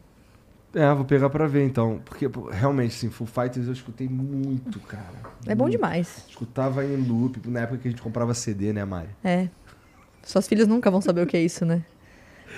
É, 0.74 0.92
vou 0.94 1.04
pegar 1.04 1.30
pra 1.30 1.46
ver 1.46 1.64
então. 1.64 2.00
Porque 2.04 2.28
pô, 2.28 2.50
realmente, 2.50 2.94
assim, 2.94 3.08
Foo 3.10 3.26
Fighters 3.26 3.66
eu 3.66 3.72
escutei 3.72 4.08
muito, 4.08 4.78
cara. 4.80 5.14
É 5.46 5.54
bom 5.54 5.64
Muito. 5.64 5.76
demais. 5.76 6.24
Escutava 6.28 6.84
em 6.84 6.96
loop, 6.96 7.40
na 7.48 7.60
época 7.60 7.78
que 7.78 7.88
a 7.88 7.90
gente 7.90 8.02
comprava 8.02 8.34
CD, 8.34 8.72
né, 8.72 8.84
Mari? 8.84 9.08
É. 9.24 9.48
Suas 10.26 10.48
filhas 10.48 10.66
nunca 10.66 10.90
vão 10.90 11.00
saber 11.00 11.22
o 11.22 11.26
que 11.26 11.36
é 11.36 11.40
isso, 11.40 11.64
né? 11.64 11.82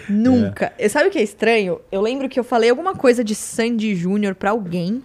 Nunca. 0.09 0.73
E 0.79 0.89
Sabe 0.89 1.09
o 1.09 1.11
que 1.11 1.19
é 1.19 1.23
estranho? 1.23 1.83
Eu 1.93 2.01
lembro 2.01 2.27
que 2.27 2.41
eu 2.41 2.45
falei 2.45 2.71
alguma 2.71 2.95
coisa 2.95 3.23
de 3.23 3.35
Sandy 3.35 3.95
Júnior 3.95 4.35
pra 4.35 4.51
alguém 4.51 5.05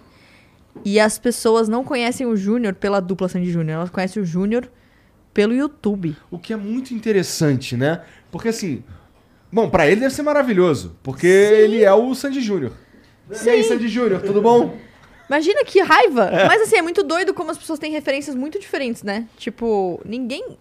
e 0.82 0.98
as 0.98 1.18
pessoas 1.18 1.68
não 1.68 1.84
conhecem 1.84 2.26
o 2.26 2.34
Júnior 2.34 2.74
pela 2.74 3.00
dupla 3.00 3.28
Sandy 3.28 3.50
Júnior, 3.50 3.76
elas 3.76 3.90
conhecem 3.90 4.22
o 4.22 4.24
Júnior 4.24 4.66
pelo 5.34 5.52
YouTube. 5.52 6.16
O 6.30 6.38
que 6.38 6.54
é 6.54 6.56
muito 6.56 6.94
interessante, 6.94 7.76
né? 7.76 8.02
Porque 8.32 8.48
assim, 8.48 8.82
bom, 9.52 9.68
pra 9.68 9.86
ele 9.86 10.00
deve 10.00 10.14
ser 10.14 10.22
maravilhoso, 10.22 10.96
porque 11.02 11.26
ele 11.26 11.84
é 11.84 11.92
o 11.92 12.14
Sandy 12.14 12.40
Júnior. 12.40 12.72
E 13.44 13.50
aí, 13.50 13.62
Sandy 13.62 13.88
Júnior, 13.88 14.22
tudo 14.22 14.40
bom? 14.40 14.74
Imagina 15.28 15.64
que 15.64 15.80
raiva! 15.82 16.30
Mas 16.48 16.62
assim, 16.62 16.76
é 16.76 16.82
muito 16.82 17.02
doido 17.02 17.34
como 17.34 17.50
as 17.50 17.58
pessoas 17.58 17.78
têm 17.78 17.92
referências 17.92 18.34
muito 18.34 18.58
diferentes, 18.58 19.02
né? 19.02 19.28
Tipo, 19.36 20.00
ninguém, 20.04 20.56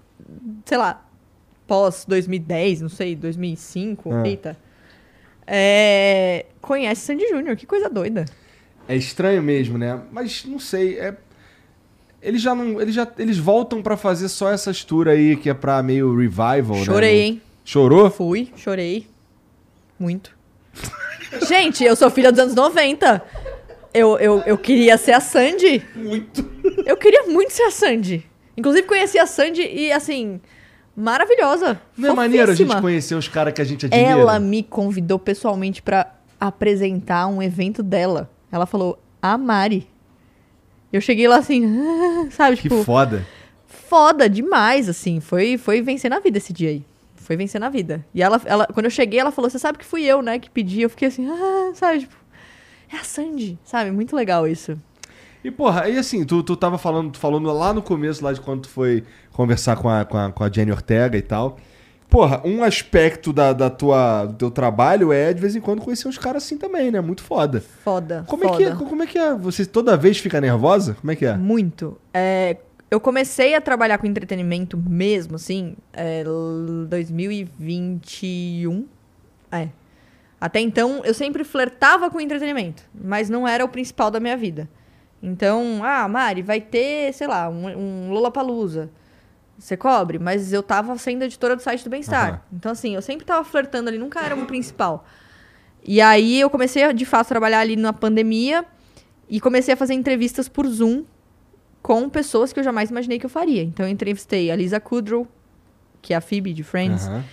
sei 0.66 0.78
lá, 0.78 1.06
pós 1.68 2.06
2010, 2.08 2.82
não 2.82 2.90
sei, 2.90 3.16
2005, 3.16 4.14
Ah. 4.14 4.28
eita. 4.28 4.58
é, 5.46 6.46
conhece 6.62 7.02
Sandy 7.02 7.28
Júnior. 7.30 7.56
Que 7.56 7.66
coisa 7.66 7.90
doida. 7.90 8.26
É 8.88 8.96
estranho 8.96 9.42
mesmo, 9.42 9.78
né? 9.78 10.00
Mas 10.12 10.46
não 10.46 10.60
sei, 10.60 11.00
é... 11.00 11.16
Eles 12.22 12.42
já 12.42 12.56
não. 12.56 12.80
Eles 12.82 12.96
já. 12.96 13.06
Eles 13.18 13.38
voltam 13.38 13.82
pra 13.82 13.98
fazer 13.98 14.30
só 14.30 14.50
essas 14.50 14.82
tours 14.82 15.12
aí 15.12 15.36
que 15.36 15.50
é 15.50 15.54
pra 15.54 15.84
meio 15.84 16.16
revival, 16.18 16.78
né? 16.78 16.86
Chorei, 16.86 17.20
hein? 17.22 17.42
Chorou? 17.66 18.10
Fui, 18.10 18.50
chorei. 18.56 19.08
Muito. 20.00 20.32
Gente, 21.50 21.84
eu 21.84 21.98
sou 21.98 22.10
filha 22.10 22.32
dos 22.32 22.40
anos 22.40 22.56
90. 22.56 23.22
Eu, 23.94 24.18
eu, 24.20 24.40
eu 24.46 24.58
queria 24.58 24.98
ser 24.98 25.12
a 25.12 25.20
Sandy. 25.20 25.84
Muito. 25.94 26.50
Eu 26.86 26.96
queria 26.96 27.24
muito 27.24 27.52
ser 27.52 27.64
a 27.64 27.72
Sandy. 27.72 28.26
Inclusive, 28.56 28.88
conheci 28.88 29.20
a 29.20 29.28
Sandy 29.28 29.62
e, 29.62 29.92
assim, 29.92 30.40
maravilhosa. 30.96 31.82
Não 31.98 32.10
é 32.10 32.14
maneiro 32.14 32.52
a 32.52 32.56
gente 32.56 32.76
conhecer 32.82 33.16
os 33.16 33.28
caras 33.28 33.54
que 33.54 33.62
a 33.62 33.66
gente 33.66 33.86
admira? 33.86 34.10
Ela 34.10 34.40
me 34.40 34.64
convidou 34.64 35.20
pessoalmente 35.20 35.82
pra 35.82 36.14
apresentar 36.40 37.28
um 37.28 37.42
evento 37.42 37.82
dela. 37.82 38.30
Ela 38.52 38.66
falou, 38.66 39.00
a 39.22 39.38
Mari. 39.38 39.88
Eu 40.92 41.02
cheguei 41.02 41.28
lá 41.28 41.38
assim, 41.38 41.64
sabe, 42.32 42.56
Que 42.58 42.64
tipo, 42.64 42.84
foda. 42.84 43.26
foda 43.66 44.30
demais, 44.30 44.88
assim. 44.88 45.20
Foi, 45.20 45.58
foi 45.58 45.82
vencer 45.82 46.10
na 46.10 46.20
vida 46.20 46.38
esse 46.38 46.54
dia 46.54 46.70
aí. 46.70 46.86
Foi 47.16 47.38
vencer 47.38 47.60
na 47.60 47.70
vida. 47.70 48.06
E 48.14 48.22
ela, 48.22 48.40
ela, 48.46 48.68
quando 48.68 48.86
eu 48.86 48.92
cheguei, 48.92 49.20
ela 49.20 49.32
falou: 49.32 49.50
Você 49.50 49.58
sabe 49.58 49.78
que 49.78 49.86
fui 49.86 50.04
eu, 50.04 50.22
né, 50.22 50.38
que 50.38 50.50
pedi. 50.50 50.82
Eu 50.82 50.90
fiquei 50.90 51.08
assim, 51.08 51.28
ah, 51.28 51.72
sabe, 51.74 52.00
tipo, 52.02 52.16
é 52.92 52.98
a 52.98 53.04
Sandy, 53.04 53.58
sabe? 53.64 53.92
Muito 53.92 54.16
legal 54.16 54.48
isso. 54.48 54.78
E, 55.44 55.52
porra, 55.52 55.82
aí 55.84 55.98
assim, 55.98 56.24
tu, 56.24 56.42
tu 56.42 56.56
tava 56.56 56.78
falando, 56.78 57.12
tu 57.12 57.20
falando 57.20 57.52
lá 57.52 57.74
no 57.74 57.82
começo, 57.82 58.24
lá 58.24 58.32
de 58.32 58.40
quando 58.42 58.62
tu 58.62 58.70
foi 58.70 59.04
conversar 59.32 59.76
com 59.76 59.90
a, 59.90 60.06
com 60.06 60.18
a, 60.18 60.32
com 60.32 60.44
a 60.44 60.50
Jenny 60.50 60.72
Ortega 60.72 61.18
e 61.18 61.22
tal. 61.22 61.58
Porra, 62.10 62.42
um 62.46 62.64
aspecto 62.64 63.34
da, 63.34 63.52
da 63.54 63.70
tua, 63.72 64.26
do 64.26 64.36
teu 64.36 64.52
trabalho 64.52 65.12
é, 65.12 65.34
de 65.34 65.42
vez 65.42 65.56
em 65.56 65.60
quando, 65.60 65.82
conhecer 65.82 66.08
uns 66.08 66.18
caras 66.18 66.44
assim 66.44 66.58
também, 66.58 66.92
né? 66.92 67.02
Muito 67.02 67.24
foda. 67.24 67.60
Foda. 67.84 68.24
Como 68.28 68.44
é, 68.44 68.48
foda. 68.48 68.58
que 68.58 68.64
é, 68.64 68.76
como 68.76 69.04
é 69.04 69.08
que 69.08 69.18
é? 69.18 69.34
Você 69.34 69.66
toda 69.66 69.98
vez 69.98 70.20
fica 70.20 70.40
nervosa? 70.40 70.96
Como 71.02 71.12
é 71.12 71.16
que 71.16 71.26
é? 71.26 71.36
Muito. 71.36 71.98
É, 72.14 72.58
eu 72.92 73.00
comecei 73.00 73.56
a 73.56 73.62
trabalhar 73.62 73.98
com 73.98 74.06
entretenimento 74.06 74.78
mesmo, 74.78 75.36
assim, 75.36 75.76
é, 75.92 76.20
l- 76.22 76.86
2021. 76.88 78.86
É. 79.52 79.70
Até 80.40 80.60
então, 80.60 81.02
eu 81.04 81.14
sempre 81.14 81.44
flertava 81.44 82.10
com 82.12 82.20
entretenimento, 82.22 82.84
mas 82.94 83.30
não 83.30 83.48
era 83.48 83.64
o 83.66 83.70
principal 83.70 84.12
da 84.12 84.20
minha 84.20 84.38
vida. 84.38 84.70
Então, 85.24 85.80
ah, 85.82 86.06
Mari, 86.10 86.42
vai 86.42 86.60
ter, 86.60 87.14
sei 87.14 87.28
lá, 87.28 87.48
um, 87.50 87.66
um 87.68 88.12
Lollapalooza. 88.12 88.90
Você 89.58 89.78
cobre, 89.78 90.20
mas 90.20 90.52
eu 90.52 90.62
tava 90.62 90.98
sendo 90.98 91.24
editora 91.24 91.56
do 91.56 91.62
site 91.62 91.82
do 91.86 91.90
Bem-Estar. 91.90 92.30
Aham. 92.30 92.42
Então, 92.52 92.72
assim, 92.74 92.94
eu 92.94 93.02
sempre 93.02 93.26
tava 93.26 93.46
flertando 93.46 93.88
ali, 93.88 93.98
nunca 93.98 94.20
era 94.20 94.36
o 94.36 94.46
principal. 94.46 95.06
E 95.82 96.02
aí 96.02 96.42
eu 96.42 96.50
comecei, 96.50 96.84
a, 96.84 96.92
de 96.92 97.06
fato, 97.06 97.30
trabalhar 97.30 97.62
ali 97.62 97.78
na 97.78 97.94
pandemia 97.94 98.66
e 99.30 99.40
comecei 99.40 99.74
a 99.74 99.78
fazer 99.78 99.94
entrevistas 99.94 100.50
por 100.50 100.68
Zoom 100.68 101.06
com 101.82 102.10
pessoas 102.10 102.52
que 102.52 102.60
eu 102.60 102.64
jamais 102.64 102.90
imaginei 102.90 103.18
que 103.18 103.26
eu 103.26 103.30
faria. 103.30 103.64
Então 103.64 103.86
eu 103.86 103.92
entrevistei 103.92 104.52
a 104.52 104.56
Lisa 104.58 104.80
Kudrow, 104.80 105.26
que 106.02 106.14
é 106.14 106.18
a 106.18 106.22
Phoebe 106.22 106.54
de 106.54 106.64
Friends. 106.64 107.08
Aham. 107.08 107.24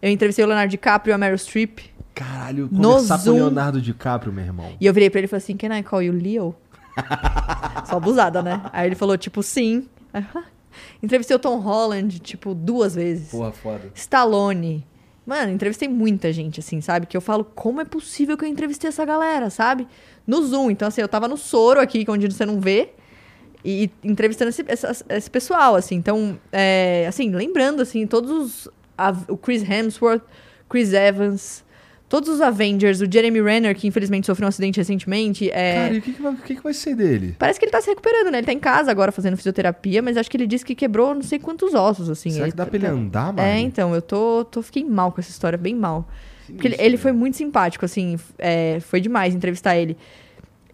Eu 0.00 0.10
entrevistei 0.10 0.44
o 0.44 0.48
Leonardo 0.48 0.70
DiCaprio 0.70 1.12
e 1.12 1.14
a 1.14 1.18
Meryl 1.18 1.36
Streep. 1.36 1.80
Caralho, 2.14 2.68
No 2.70 2.92
conversar 2.92 3.22
com 3.22 3.30
o. 3.30 3.34
Leonardo 3.34 3.80
DiCaprio, 3.80 4.32
meu 4.32 4.44
irmão. 4.44 4.72
E 4.80 4.86
eu 4.86 4.94
virei 4.94 5.10
pra 5.10 5.18
ele 5.18 5.26
e 5.26 5.28
falei 5.28 5.42
assim, 5.42 5.56
can 5.56 5.76
I 5.76 5.82
call 5.82 6.02
you 6.02 6.12
Leo? 6.12 6.54
Só 7.86 7.96
abusada, 7.96 8.42
né? 8.42 8.62
Aí 8.72 8.86
ele 8.86 8.94
falou, 8.94 9.16
tipo, 9.16 9.42
sim. 9.42 9.88
Entrevistei 11.02 11.34
o 11.36 11.38
Tom 11.40 11.58
Holland, 11.58 12.18
tipo, 12.20 12.54
duas 12.54 12.94
vezes. 12.94 13.30
Porra, 13.30 13.52
foda. 13.52 13.90
Stallone. 13.94 14.86
Mano, 15.26 15.52
entrevistei 15.52 15.88
muita 15.88 16.32
gente, 16.32 16.60
assim, 16.60 16.80
sabe? 16.80 17.06
Que 17.06 17.16
eu 17.16 17.20
falo, 17.20 17.44
como 17.44 17.80
é 17.80 17.84
possível 17.84 18.36
que 18.36 18.44
eu 18.44 18.48
entrevistei 18.48 18.88
essa 18.88 19.04
galera, 19.04 19.50
sabe? 19.50 19.86
No 20.26 20.42
Zoom. 20.44 20.70
Então, 20.70 20.88
assim, 20.88 21.00
eu 21.00 21.08
tava 21.08 21.28
no 21.28 21.36
soro 21.36 21.80
aqui, 21.80 22.04
que 22.04 22.10
é 22.10 22.14
onde 22.14 22.26
você 22.30 22.44
não 22.46 22.60
vê. 22.60 22.90
E 23.64 23.90
entrevistando 24.02 24.48
esse, 24.48 24.64
essa- 24.66 25.04
esse 25.10 25.30
pessoal, 25.30 25.74
assim. 25.76 25.94
Então, 25.94 26.38
é, 26.50 27.04
assim, 27.08 27.30
lembrando, 27.30 27.82
assim, 27.82 28.06
todos 28.06 28.30
os... 28.30 28.68
a- 28.96 29.14
o 29.28 29.36
Chris 29.36 29.62
Hemsworth, 29.68 30.22
Chris 30.68 30.92
Evans, 30.92 31.64
todos 32.10 32.28
os 32.28 32.40
Avengers, 32.42 33.00
o 33.00 33.10
Jeremy 33.10 33.40
Renner, 33.40 33.74
que 33.74 33.86
infelizmente 33.86 34.26
sofreu 34.26 34.44
um 34.46 34.48
acidente 34.50 34.76
recentemente. 34.78 35.48
É, 35.50 35.74
Cara, 35.74 35.94
e 35.94 35.98
o 35.98 36.02
que, 36.02 36.12
que, 36.12 36.20
vai, 36.20 36.32
o 36.32 36.36
que, 36.36 36.54
que 36.56 36.62
vai 36.62 36.74
ser 36.74 36.94
dele? 36.94 37.34
Parece 37.38 37.58
que 37.58 37.64
ele 37.64 37.72
tá 37.72 37.80
se 37.80 37.88
recuperando, 37.88 38.30
né? 38.30 38.38
Ele 38.38 38.46
tá 38.46 38.52
em 38.52 38.58
casa 38.58 38.90
agora 38.90 39.10
fazendo 39.12 39.36
fisioterapia, 39.38 40.02
mas 40.02 40.18
acho 40.18 40.28
que 40.30 40.36
ele 40.36 40.46
disse 40.46 40.64
que 40.64 40.74
quebrou 40.74 41.14
não 41.14 41.22
sei 41.22 41.38
quantos 41.38 41.72
ossos, 41.72 42.10
assim. 42.10 42.28
Será 42.30 42.44
Ele 42.44 42.50
que 42.52 42.56
dá 42.58 42.64
tá- 42.64 42.70
pra 42.70 42.76
ele 42.78 42.86
tá- 42.86 42.92
andar, 42.92 43.26
mano? 43.32 43.40
é, 43.40 43.58
então, 43.60 43.94
eu 43.94 44.02
tô, 44.02 44.44
tô 44.44 44.60
fiquei 44.60 44.84
mal 44.84 45.10
com 45.12 45.20
essa 45.20 45.30
história, 45.30 45.56
bem 45.56 45.74
mal. 45.74 46.06
Porque 46.46 46.66
ele, 46.66 46.76
ele 46.80 46.96
foi 46.96 47.12
muito 47.12 47.36
simpático, 47.36 47.84
assim, 47.84 48.18
é, 48.36 48.80
foi 48.80 49.00
demais 49.00 49.32
entrevistar 49.34 49.76
ele. 49.78 49.96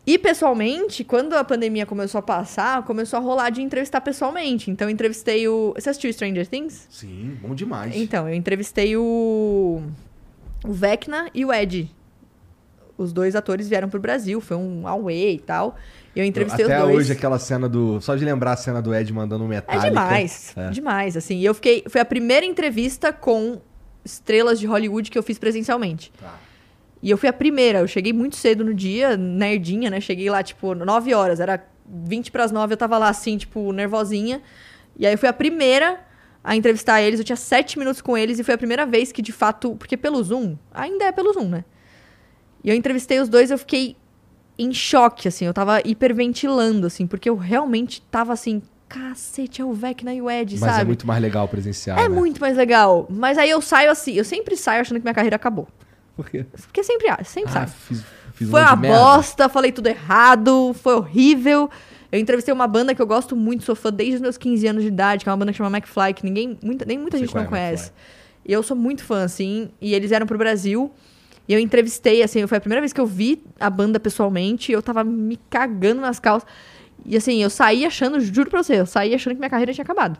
E 0.07 0.17
pessoalmente, 0.19 1.03
quando 1.05 1.35
a 1.35 1.43
pandemia 1.45 1.85
começou 1.85 2.21
a 2.21 2.23
passar, 2.23 2.83
começou 2.85 3.19
a 3.19 3.21
rolar 3.21 3.51
de 3.51 3.61
entrevistar 3.61 4.01
pessoalmente. 4.01 4.71
Então 4.71 4.89
eu 4.89 4.93
entrevistei 4.93 5.47
o. 5.49 5.75
Você 5.77 5.91
assistiu 5.91 6.11
Stranger 6.13 6.47
Things? 6.47 6.87
Sim, 6.89 7.37
bom 7.43 7.55
demais. 7.57 7.95
Então, 7.97 8.29
eu 8.29 8.35
entrevistei 8.35 8.97
o. 8.97 9.83
O 10.67 10.73
Vecna 10.73 11.29
e 11.35 11.45
o 11.45 11.53
Ed. 11.53 11.91
Os 12.99 13.13
dois 13.13 13.37
atores 13.37 13.69
vieram 13.69 13.89
pro 13.91 14.01
Brasil, 14.01 14.41
foi 14.41 14.57
um 14.57 14.87
away 14.89 15.35
e 15.35 15.39
tal. 15.39 15.77
E 16.15 16.19
eu 16.21 16.25
entrevistei 16.25 16.65
Até 16.65 16.79
os 16.79 16.83
dois. 16.85 16.97
hoje, 16.97 17.13
aquela 17.13 17.39
cena 17.39 17.69
do. 17.69 18.01
Só 18.01 18.17
de 18.17 18.25
lembrar 18.25 18.53
a 18.53 18.57
cena 18.57 18.81
do 18.81 18.95
Ed 18.95 19.13
mandando 19.13 19.45
um 19.45 19.49
É 19.49 19.57
metálica. 19.57 19.89
demais, 19.89 20.55
É. 20.57 20.71
demais, 20.71 21.17
assim. 21.17 21.37
E 21.39 21.45
eu 21.45 21.53
fiquei. 21.53 21.85
Foi 21.89 22.01
a 22.01 22.05
primeira 22.07 22.47
entrevista 22.47 23.13
com 23.13 23.61
estrelas 24.05 24.59
de 24.59 24.67
Hollywood 24.67 25.11
que 25.11 25.19
eu 25.19 25.23
fiz 25.23 25.39
presencialmente. 25.39 26.11
Tá. 26.19 26.35
E 27.03 27.11
eu 27.11 27.19
fui 27.19 27.29
a 27.29 27.33
primeira. 27.35 27.81
Eu 27.81 27.87
cheguei 27.89 28.15
muito 28.15 28.35
cedo 28.37 28.65
no 28.65 28.73
dia, 28.73 29.15
nerdinha, 29.17 29.91
né? 29.91 30.01
Cheguei 30.01 30.31
lá, 30.31 30.43
tipo, 30.43 30.75
9 30.75 31.13
horas. 31.13 31.39
Era 31.39 31.63
20 31.87 32.33
pras 32.33 32.51
9, 32.51 32.73
eu 32.73 32.79
tava 32.79 32.97
lá, 32.97 33.11
assim, 33.11 33.37
tipo, 33.37 33.71
nervosinha. 33.73 34.41
E 34.99 35.07
aí 35.07 35.13
eu 35.13 35.19
fui 35.19 35.29
a 35.29 35.33
primeira 35.35 36.01
a 36.47 36.55
entrevistar 36.55 37.03
eles. 37.03 37.19
Eu 37.19 37.25
tinha 37.25 37.35
sete 37.37 37.77
minutos 37.77 38.01
com 38.01 38.17
eles 38.17 38.39
e 38.39 38.45
foi 38.45 38.55
a 38.55 38.59
primeira 38.59 38.87
vez 38.87 39.11
que, 39.11 39.21
de 39.21 39.33
fato. 39.33 39.75
Porque 39.75 39.97
pelo 39.97 40.23
Zoom, 40.23 40.57
ainda 40.73 41.05
é 41.07 41.11
pelo 41.13 41.33
Zoom, 41.33 41.49
né? 41.49 41.65
E 42.63 42.71
eu 42.71 42.75
entrevistei 42.77 43.19
os 43.19 43.29
dois, 43.29 43.51
eu 43.51 43.59
fiquei 43.59 43.97
em 44.57 44.73
choque, 44.73 45.27
assim. 45.27 45.45
Eu 45.45 45.53
tava 45.53 45.81
hiperventilando, 45.85 46.87
assim, 46.87 47.05
porque 47.07 47.29
eu 47.29 47.35
realmente 47.37 48.01
tava 48.11 48.33
assim. 48.33 48.63
Cacete, 48.89 49.61
é 49.61 49.65
o 49.65 49.73
Vecna 49.73 50.15
e 50.15 50.23
o 50.23 50.31
Ed, 50.31 50.57
Mas 50.61 50.71
sabe? 50.71 50.83
é 50.83 50.85
muito 50.85 51.05
mais 51.05 51.21
legal 51.21 51.49
presencial. 51.49 51.99
É 51.99 52.09
né? 52.09 52.09
muito 52.09 52.41
mais 52.41 52.57
legal. 52.57 53.09
Mas 53.11 53.37
aí 53.37 53.51
eu 53.51 53.61
saio 53.61 53.91
assim, 53.91 54.13
eu 54.13 54.25
sempre 54.25 54.57
saio 54.57 54.81
achando 54.81 54.99
que 54.99 55.03
minha 55.03 55.13
carreira 55.15 55.35
acabou. 55.35 55.67
Por 56.15 56.31
quê? 56.31 56.47
Porque 56.53 56.85
sempre, 56.85 57.09
sempre 57.25 57.51
Ah, 57.51 57.53
sai. 57.53 57.67
fiz, 57.67 58.05
fiz 58.35 58.49
Foi 58.49 58.61
um 58.63 58.65
uma 58.65 58.77
bosta, 58.77 59.49
falei 59.49 59.73
tudo 59.73 59.89
errado, 59.89 60.73
foi 60.81 60.95
horrível. 60.95 61.69
Eu 62.17 62.21
entrevistei 62.21 62.53
uma 62.53 62.67
banda 62.67 62.95
que 62.95 63.03
eu 63.03 63.07
gosto 63.07 63.37
muito, 63.37 63.63
sou 63.63 63.77
fã 63.77 63.93
desde 63.93 64.17
os 64.17 64.21
meus 64.23 64.39
15 64.39 64.67
anos 64.67 64.83
de 64.83 64.89
idade, 64.89 65.23
que 65.23 65.29
é 65.29 65.33
uma 65.33 65.37
banda 65.37 65.53
que 65.53 65.59
chama 65.59 65.77
McFly, 65.77 66.15
que 66.15 66.25
ninguém, 66.25 66.59
muita, 66.63 66.87
nem 66.87 66.97
muita 66.97 67.19
gente 67.19 67.31
qual 67.31 67.45
não 67.45 67.49
é, 67.49 67.51
conhece. 67.51 67.93
E 68.43 68.53
eu 68.53 68.63
sou 68.63 68.75
muito 68.75 69.05
fã, 69.05 69.23
assim, 69.23 69.69
e 69.81 69.93
eles 69.93 70.09
vieram 70.09 70.27
pro 70.27 70.39
Brasil. 70.39 70.91
E 71.47 71.53
eu 71.53 71.61
entrevistei, 71.61 72.23
assim, 72.23 72.47
foi 72.47 72.57
a 72.57 72.61
primeira 72.61 72.81
vez 72.81 72.93
que 72.93 73.01
eu 73.01 73.07
vi 73.07 73.45
a 73.61 73.69
banda 73.69 74.01
pessoalmente, 74.01 74.73
e 74.73 74.75
eu 74.75 74.81
tava 74.81 75.05
me 75.05 75.39
cagando 75.51 76.01
nas 76.01 76.19
calças. 76.19 76.49
E 77.05 77.17
assim, 77.19 77.43
eu 77.43 77.51
saí 77.51 77.85
achando, 77.85 78.19
juro 78.19 78.49
pra 78.49 78.63
você, 78.63 78.81
eu 78.81 78.87
saí 78.87 79.15
achando 79.15 79.35
que 79.35 79.39
minha 79.39 79.51
carreira 79.51 79.75
tinha 79.75 79.85
acabado. 79.85 80.19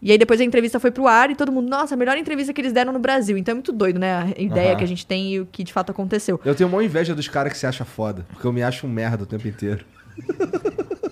E 0.00 0.12
aí 0.12 0.18
depois 0.18 0.40
a 0.40 0.44
entrevista 0.44 0.78
foi 0.78 0.92
pro 0.92 1.08
ar 1.08 1.30
e 1.30 1.34
todo 1.34 1.50
mundo, 1.50 1.68
nossa, 1.68 1.94
a 1.94 1.96
melhor 1.96 2.16
entrevista 2.16 2.52
que 2.52 2.60
eles 2.60 2.72
deram 2.72 2.92
no 2.92 2.98
Brasil. 3.00 3.36
Então 3.36 3.52
é 3.52 3.54
muito 3.54 3.72
doido, 3.72 3.98
né? 3.98 4.34
A 4.36 4.40
ideia 4.40 4.68
Aham. 4.68 4.76
que 4.76 4.84
a 4.84 4.86
gente 4.86 5.04
tem 5.04 5.32
e 5.32 5.40
o 5.40 5.46
que 5.46 5.64
de 5.64 5.72
fato 5.72 5.90
aconteceu. 5.90 6.40
Eu 6.44 6.54
tenho 6.54 6.68
uma 6.68 6.84
inveja 6.84 7.14
dos 7.14 7.26
caras 7.26 7.52
que 7.52 7.58
se 7.58 7.66
acham 7.66 7.86
foda. 7.86 8.24
Porque 8.30 8.46
eu 8.46 8.52
me 8.52 8.62
acho 8.62 8.86
um 8.86 8.90
merda 8.90 9.24
o 9.24 9.26
tempo 9.26 9.48
inteiro. 9.48 9.84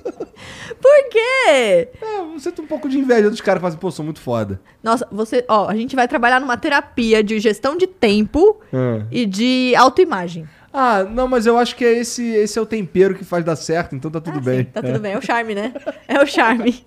Por 0.82 1.08
quê? 1.10 1.18
É, 1.48 1.88
você 2.34 2.50
tem 2.50 2.64
um 2.64 2.68
pouco 2.68 2.88
de 2.88 2.98
inveja 2.98 3.30
dos 3.30 3.40
caras 3.40 3.60
que 3.60 3.62
fazem, 3.66 3.78
pô, 3.78 3.90
sou 3.90 4.04
muito 4.04 4.20
foda. 4.20 4.60
Nossa, 4.82 5.06
você, 5.12 5.44
ó, 5.48 5.68
a 5.68 5.74
gente 5.76 5.94
vai 5.94 6.08
trabalhar 6.08 6.40
numa 6.40 6.56
terapia 6.56 7.22
de 7.22 7.38
gestão 7.38 7.76
de 7.76 7.86
tempo 7.86 8.60
Ah. 8.74 9.04
e 9.10 9.24
de 9.24 9.72
autoimagem. 9.76 10.48
Ah, 10.74 11.04
não, 11.04 11.28
mas 11.28 11.46
eu 11.46 11.56
acho 11.56 11.76
que 11.76 11.84
é 11.84 11.92
esse, 11.98 12.26
esse 12.34 12.58
é 12.58 12.62
o 12.62 12.66
tempero 12.66 13.14
que 13.14 13.24
faz 13.24 13.44
dar 13.44 13.54
certo, 13.56 13.94
então 13.94 14.10
tá 14.10 14.20
tudo 14.20 14.38
Ah, 14.38 14.42
bem. 14.42 14.58
sim, 14.60 14.64
tá 14.64 14.82
tudo 14.82 14.98
bem, 14.98 15.12
é 15.12 15.18
o 15.18 15.22
charme, 15.22 15.54
né? 15.54 15.72
É 16.08 16.20
o 16.20 16.26
charme. 16.26 16.84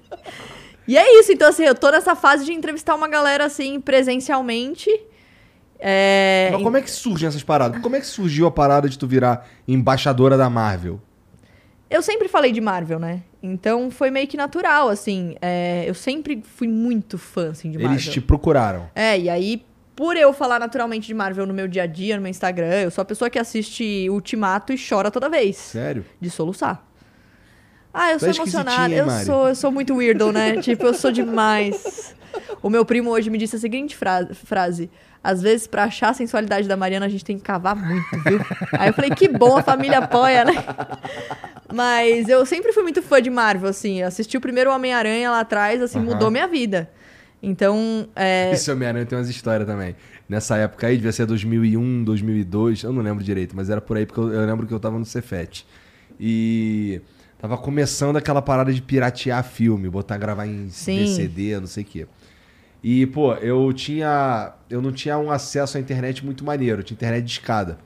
E 0.88 0.98
é 0.98 1.20
isso, 1.20 1.32
então 1.32 1.48
assim, 1.48 1.64
eu 1.64 1.74
tô 1.76 1.90
nessa 1.90 2.16
fase 2.16 2.44
de 2.46 2.52
entrevistar 2.52 2.96
uma 2.96 3.08
galera 3.08 3.46
assim 3.46 3.80
presencialmente. 3.80 4.90
É, 5.80 6.50
Mas 6.54 6.64
como 6.64 6.78
é 6.78 6.82
que 6.82 6.90
surgem 6.92 7.28
essas 7.28 7.44
paradas? 7.44 7.82
Como 7.82 7.96
é 7.96 8.00
que 8.00 8.06
surgiu 8.08 8.48
a 8.48 8.52
parada 8.52 8.88
de 8.90 8.98
tu 8.98 9.06
virar 9.08 9.48
embaixadora 9.68 10.38
da 10.38 10.50
Marvel? 10.50 11.00
Eu 11.90 12.02
sempre 12.02 12.28
falei 12.28 12.52
de 12.52 12.60
Marvel, 12.60 12.98
né? 13.00 13.22
Então 13.42 13.92
foi 13.92 14.10
meio 14.10 14.28
que 14.28 14.36
natural, 14.36 14.90
assim. 14.90 15.36
é, 15.42 15.84
eu 15.88 15.94
sempre 15.94 16.42
fui 16.44 16.68
muito 16.68 17.18
fã, 17.18 17.52
assim, 17.52 17.70
de 17.72 17.78
Marvel. 17.78 17.94
Eles 17.94 18.08
te 18.12 18.20
procuraram. 18.20 18.90
É, 18.96 19.20
e 19.20 19.30
aí, 19.30 19.64
por 19.96 20.18
eu 20.18 20.34
falar 20.34 20.60
naturalmente 20.60 21.06
de 21.06 21.14
Marvel 21.14 21.46
no 21.46 21.54
meu 21.54 21.68
dia 21.68 21.84
a 21.84 21.86
dia, 21.86 22.16
no 22.16 22.22
meu 22.24 22.30
Instagram, 22.32 22.82
eu 22.82 22.92
sou 22.92 23.02
a 23.04 23.06
pessoa 23.06 23.30
que 23.30 23.38
assiste 23.38 24.10
Ultimato 24.10 24.74
e 24.74 24.78
chora 24.78 25.12
toda 25.12 25.30
vez. 25.30 25.58
Sério? 25.58 26.04
De 26.20 26.30
soluçar. 26.30 26.84
Ah, 27.94 28.12
eu 28.12 28.20
Tu 28.20 28.26
é 28.26 28.34
sou 28.34 28.44
emocionada. 28.44 28.70
esquisitinha, 28.72 28.98
hein, 28.98 29.00
Eu 29.00 29.06
Mari? 29.06 29.26
sou, 29.26 29.48
eu 29.50 29.56
sou 29.56 29.72
muito 29.72 29.96
weirdo, 29.96 30.32
né? 30.32 30.58
tipo, 30.62 30.86
eu 30.86 30.94
sou 30.94 31.12
demais. 31.12 32.14
O 32.62 32.70
meu 32.70 32.84
primo 32.84 33.10
hoje 33.12 33.30
me 33.30 33.38
disse 33.38 33.56
a 33.56 33.60
seguinte 33.60 33.96
fra- 33.96 34.28
frase. 34.34 34.90
Às 35.26 35.42
vezes, 35.42 35.66
pra 35.66 35.86
achar 35.86 36.10
a 36.10 36.14
sensualidade 36.14 36.68
da 36.68 36.78
Mariana, 36.78 37.08
a 37.08 37.10
gente 37.10 37.26
tem 37.26 37.36
que 37.36 37.44
cavar 37.44 37.76
muito, 37.76 38.06
viu? 38.20 38.40
Aí 38.74 38.90
eu 38.90 38.94
falei, 38.94 39.10
que 39.10 39.28
bom, 39.28 39.58
a 39.58 39.64
família 39.64 39.98
apoia, 39.98 40.46
né? 40.46 40.54
Mas 41.74 42.30
eu 42.30 42.46
sempre 42.46 42.72
fui 42.72 42.84
muito 42.84 43.02
fã 43.02 43.20
de 43.20 43.32
Marvel, 43.32 43.70
assim. 43.70 44.04
Assisti 44.04 44.38
o 44.38 44.42
primeiro 44.42 44.72
Homem-Aranha 44.72 45.32
lá 45.32 45.40
atrás, 45.40 45.82
assim, 45.82 45.98
Aham. 45.98 46.14
mudou 46.14 46.30
minha 46.30 46.48
vida. 46.48 46.92
Então, 47.42 48.08
é, 48.16 48.52
Esse 48.54 48.72
Homem-Aranha 48.72 49.06
tem 49.06 49.18
umas 49.18 49.28
histórias 49.28 49.68
também. 49.68 49.96
Nessa 50.30 50.58
época 50.58 50.86
aí, 50.86 50.96
devia 50.96 51.12
ser 51.12 51.26
2001, 51.26 52.04
2002, 52.04 52.84
eu 52.84 52.94
não 52.94 53.02
lembro 53.02 53.24
direito, 53.24 53.56
mas 53.56 53.70
era 53.70 53.82
por 53.82 53.98
aí, 53.98 54.06
porque 54.06 54.20
eu, 54.20 54.32
eu 54.32 54.46
lembro 54.46 54.68
que 54.68 54.74
eu 54.74 54.80
tava 54.80 55.00
no 55.00 55.06
Cefet. 55.06 55.66
E 56.20 57.02
tava 57.40 57.58
começando 57.58 58.16
aquela 58.16 58.42
parada 58.44 58.72
de 58.72 58.82
piratear 58.82 59.44
filme, 59.44 59.90
botar, 59.90 60.18
gravar 60.18 60.46
em 60.46 60.70
Sim. 60.70 61.04
VCD, 61.04 61.60
não 61.60 61.68
sei 61.68 61.84
o 61.84 61.86
quê. 61.88 62.08
E, 62.88 63.08
pô, 63.08 63.34
eu 63.34 63.74
tinha. 63.74 64.54
Eu 64.70 64.80
não 64.80 64.92
tinha 64.92 65.18
um 65.18 65.32
acesso 65.32 65.76
à 65.76 65.82
internet 65.82 66.24
muito 66.24 66.46
maneiro, 66.46 66.84
tinha 66.84 66.94
internet 66.94 67.26
de 67.26 67.32
escada. 67.32 67.80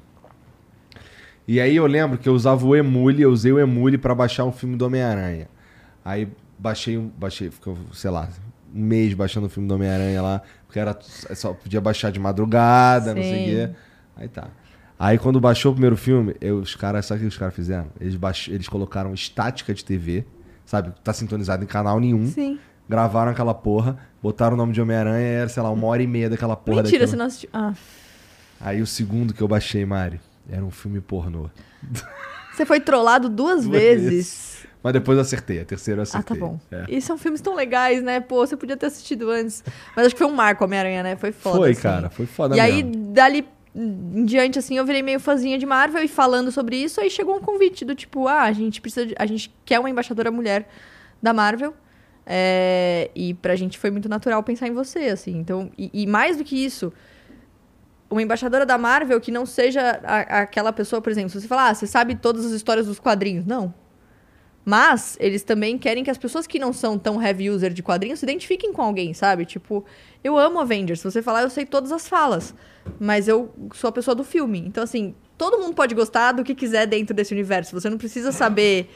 E 1.47 1.61
aí 1.61 1.77
eu 1.77 1.85
lembro 1.85 2.17
que 2.17 2.27
eu 2.27 2.34
usava 2.34 2.65
o 2.65 2.76
Emule, 2.76 3.21
eu 3.21 3.31
usei 3.31 3.49
o 3.49 3.57
Emule 3.57 3.97
pra 3.97 4.13
baixar 4.13 4.43
um 4.43 4.51
filme 4.51 4.76
do 4.76 4.85
Homem-Aranha. 4.85 5.47
Aí 6.03 6.27
baixei 6.57 6.97
um. 6.97 7.07
Baixei, 7.17 7.49
ficou, 7.49 7.77
sei 7.93 8.11
lá, 8.11 8.27
um 8.76 8.81
mês 8.81 9.13
baixando 9.13 9.47
o 9.47 9.49
filme 9.49 9.69
do 9.69 9.76
Homem-Aranha 9.76 10.21
lá, 10.21 10.41
porque 10.67 10.77
era 10.77 10.99
só 11.01 11.53
podia 11.53 11.80
baixar 11.80 12.11
de 12.11 12.19
madrugada, 12.19 13.15
não 13.15 13.23
sei 13.23 13.31
o 13.31 13.35
Sim. 13.35 13.45
quê. 13.45 13.69
Aí 14.17 14.27
tá. 14.27 14.49
Aí 14.99 15.17
quando 15.17 15.39
baixou 15.39 15.71
o 15.71 15.76
primeiro 15.76 15.95
filme, 15.95 16.35
eu, 16.41 16.57
os 16.57 16.76
caras, 16.76 17.05
sabe 17.05 17.19
o 17.19 17.21
que 17.21 17.27
os 17.30 17.38
caras 17.38 17.55
fizeram? 17.55 17.88
Eles, 18.01 18.17
baix, 18.17 18.49
eles 18.49 18.67
colocaram 18.67 19.13
estática 19.13 19.73
de 19.73 19.85
TV, 19.85 20.26
sabe? 20.65 20.91
Tá 21.01 21.13
sintonizado 21.13 21.63
em 21.63 21.67
canal 21.67 22.01
nenhum. 22.01 22.27
sim. 22.27 22.59
Gravaram 22.89 23.31
aquela 23.31 23.53
porra, 23.53 23.99
botaram 24.22 24.54
o 24.54 24.58
nome 24.58 24.74
de 24.74 24.82
Homem-Aranha 24.82 25.20
e 25.22 25.34
era, 25.36 25.50
sei 25.50 25.62
lá, 25.64 25.70
uma 25.72 25.88
hora 25.88 26.02
e 26.04 26.08
meia 26.08 26.30
daquela 26.30 26.56
porra 26.56 26.84
Mentira, 26.84 27.00
daquilo. 27.06 27.08
você 27.12 27.16
não 27.16 27.26
assistiu. 27.26 27.50
Ah, 27.54 27.74
Aí 28.62 28.82
o 28.82 28.88
segundo 28.88 29.34
que 29.34 29.41
eu 29.41 29.48
baixei, 29.48 29.86
Mari, 29.86 30.20
era 30.50 30.64
um 30.64 30.72
filme 30.72 31.00
pornô. 31.00 31.50
você 32.54 32.66
foi 32.66 32.80
trollado 32.80 33.30
duas, 33.30 33.64
Duas 33.66 33.68
vezes. 33.82 34.50
Mas 34.82 34.94
depois 34.94 35.18
eu 35.18 35.22
acertei, 35.22 35.60
a 35.62 35.66
terceira 35.66 36.02
eu 36.02 36.04
Ah, 36.04 36.06
tá 36.12 36.18
acertei. 36.20 36.38
bom. 36.40 36.60
É. 36.72 36.86
E 36.90 37.02
são 37.02 37.18
filmes 37.18 37.41
tão 37.41 37.54
legais, 37.54 38.02
né? 38.02 38.20
Pô, 38.22 38.46
você 38.46 38.56
podia 38.56 38.78
ter 38.78 38.86
assistido 38.86 39.30
antes. 39.30 39.62
Mas 39.96 40.06
acho 40.06 40.16
que 40.16 40.20
foi 40.20 40.28
um 40.28 40.36
marco 40.36 40.64
Homem-Aranha, 40.64 41.04
né? 41.04 41.16
Foi 41.18 41.32
foda. 41.34 41.58
Foi, 41.58 41.72
assim. 41.72 41.82
cara, 41.82 42.10
foi 42.10 42.26
foda 42.26 42.56
E 42.56 42.60
aí, 42.62 42.82
mesmo. 42.84 43.14
dali 43.14 43.46
em 43.76 44.26
diante, 44.26 44.58
assim, 44.58 44.78
eu 44.78 44.86
virei 44.86 45.02
meio 45.04 45.20
fãzinha 45.20 45.58
de 45.58 45.66
Marvel 45.66 46.02
e 46.04 46.08
falando 46.08 46.52
sobre 46.52 46.76
isso, 46.76 47.00
aí 47.00 47.10
chegou 47.10 47.36
um 47.36 47.40
convite 47.41 47.86
do 47.86 47.94
tipo, 47.94 48.28
ah, 48.28 48.41
a 48.44 48.52
gente 48.52 48.82
precisa 48.82 49.06
de, 49.06 49.16
a 49.18 49.26
gente 49.26 49.54
quer 49.64 49.80
uma 49.80 49.90
embaixadora 49.90 50.32
mulher 50.32 50.68
da 51.22 51.34
Marvel. 51.34 51.74
É, 52.31 53.10
e 53.15 53.34
pra 53.34 53.56
gente 53.56 53.80
foi 53.80 53.89
muito 53.89 54.07
natural 54.07 54.43
pensar 54.43 54.68
em 54.68 54.72
você, 54.72 54.99
assim. 55.06 55.35
Então, 55.35 55.72
e, 55.76 55.89
e 55.91 56.06
mais 56.06 56.38
do 56.38 56.43
que 56.43 56.64
isso, 56.64 56.93
uma 58.07 58.22
embaixadora 58.22 58.68
da 58.68 58.77
Marvel 58.77 59.19
que 59.19 59.31
não 59.31 59.47
seja 59.47 59.99
a- 60.03 60.41
aquela 60.41 60.72
pessoa, 60.72 61.01
por 61.01 61.10
exemplo, 61.10 61.31
se 61.31 61.41
você 61.41 61.47
falar, 61.47 61.69
ah, 61.69 61.73
você 61.73 61.88
sabe 61.88 62.14
todas 62.15 62.45
as 62.45 62.51
histórias 62.51 62.85
dos 62.85 62.99
quadrinhos. 62.99 63.47
Não. 63.47 63.73
Mas 64.64 65.18
eles 65.19 65.41
também 65.41 65.77
querem 65.80 66.03
que 66.03 66.11
as 66.11 66.18
pessoas 66.18 66.45
que 66.45 66.60
não 66.60 66.72
são 66.72 66.99
tão 66.99 67.19
heavy 67.19 67.49
user 67.49 67.73
de 67.73 67.81
quadrinhos 67.81 68.19
se 68.19 68.26
identifiquem 68.26 68.72
com 68.72 68.84
alguém, 68.84 69.11
sabe? 69.15 69.43
Tipo, 69.43 69.84
eu 70.23 70.38
amo 70.38 70.60
Avengers. 70.60 70.99
Se 70.99 71.10
você 71.10 71.23
falar, 71.23 71.41
eu 71.41 71.49
sei 71.49 71.65
todas 71.65 71.91
as 71.91 72.07
falas. 72.07 72.53
Mas 72.99 73.27
eu 73.27 73.51
sou 73.73 73.88
a 73.88 73.91
pessoa 73.91 74.14
do 74.14 74.23
filme. 74.23 74.60
Então, 74.60 74.84
assim, 74.84 75.15
todo 75.38 75.57
mundo 75.57 75.73
pode 75.73 75.95
gostar 75.95 76.34
do 76.34 76.43
que 76.43 76.53
quiser 76.53 76.85
dentro 76.85 77.15
desse 77.15 77.34
universo. 77.34 77.73
Você 77.80 77.89
não 77.89 77.97
precisa 77.97 78.31
saber 78.31 78.91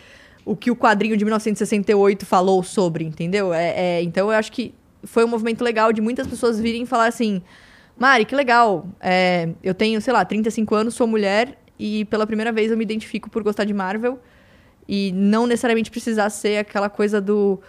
o 0.45 0.55
que 0.55 0.69
o 0.71 0.75
quadrinho 0.75 1.15
de 1.17 1.23
1968 1.25 2.25
falou 2.25 2.61
sobre, 2.63 3.03
entendeu? 3.05 3.53
É, 3.53 3.73
é- 3.99 4.03
então, 4.03 4.31
eu 4.31 4.37
acho 4.37 4.51
que 4.51 4.73
foi 5.03 5.23
um 5.25 5.27
movimento 5.27 5.63
legal 5.63 5.91
de 5.93 6.01
muitas 6.01 6.27
pessoas 6.27 6.59
virem 6.59 6.83
e 6.83 6.85
falar 6.85 7.07
assim: 7.07 7.41
Mari, 7.97 8.25
que 8.25 8.35
legal. 8.35 8.87
é, 8.99 9.49
eu 9.63 9.73
tenho, 9.73 9.99
sei 10.01 10.13
lá, 10.13 10.23
35 10.25 10.73
anos, 10.75 10.93
sou 10.95 11.05
mulher 11.07 11.57
e 11.79 12.05
pela 12.05 12.25
primeira 12.27 12.51
vez 12.51 12.71
eu 12.71 12.77
me 12.77 12.83
identifico 12.83 13.29
por 13.29 13.43
gostar 13.43 13.63
de 13.65 13.73
Marvel. 13.73 14.19
E 14.87 15.11
não 15.15 15.47
necessariamente 15.47 15.89
precisar 15.89 16.29
ser 16.29 16.57
aquela 16.57 16.89
coisa 16.89 17.21
do. 17.21 17.59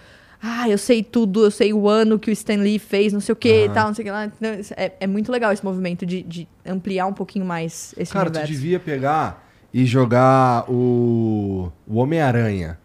Ah, 0.42 0.68
eu 0.68 0.76
sei 0.76 1.02
tudo, 1.02 1.44
eu 1.44 1.50
sei 1.50 1.72
o 1.72 1.88
ano 1.88 2.18
que 2.18 2.28
o 2.28 2.32
Stan 2.32 2.56
Lee 2.56 2.78
fez, 2.78 3.12
não 3.12 3.20
sei 3.20 3.32
o 3.32 3.36
que 3.36 3.64
e 3.66 3.68
tal, 3.70 3.86
não 3.86 3.94
sei 3.94 4.02
o 4.02 4.06
que 4.06 4.10
lá. 4.10 4.26
Isso 4.58 4.74
É, 4.76 4.92
é 5.00 5.06
muito 5.06 5.30
legal 5.32 5.52
esse 5.52 5.64
movimento 5.64 6.04
de, 6.04 6.22
de 6.22 6.46
ampliar 6.66 7.06
um 7.06 7.12
pouquinho 7.12 7.44
mais 7.46 7.94
esse 7.96 8.12
Cara, 8.12 8.26
tu 8.30 8.30
universo. 8.36 8.52
devia 8.52 8.78
pegar 8.80 9.43
e 9.74 9.84
jogar 9.84 10.64
o, 10.70 11.70
o 11.86 11.96
Homem-Aranha. 11.96 12.78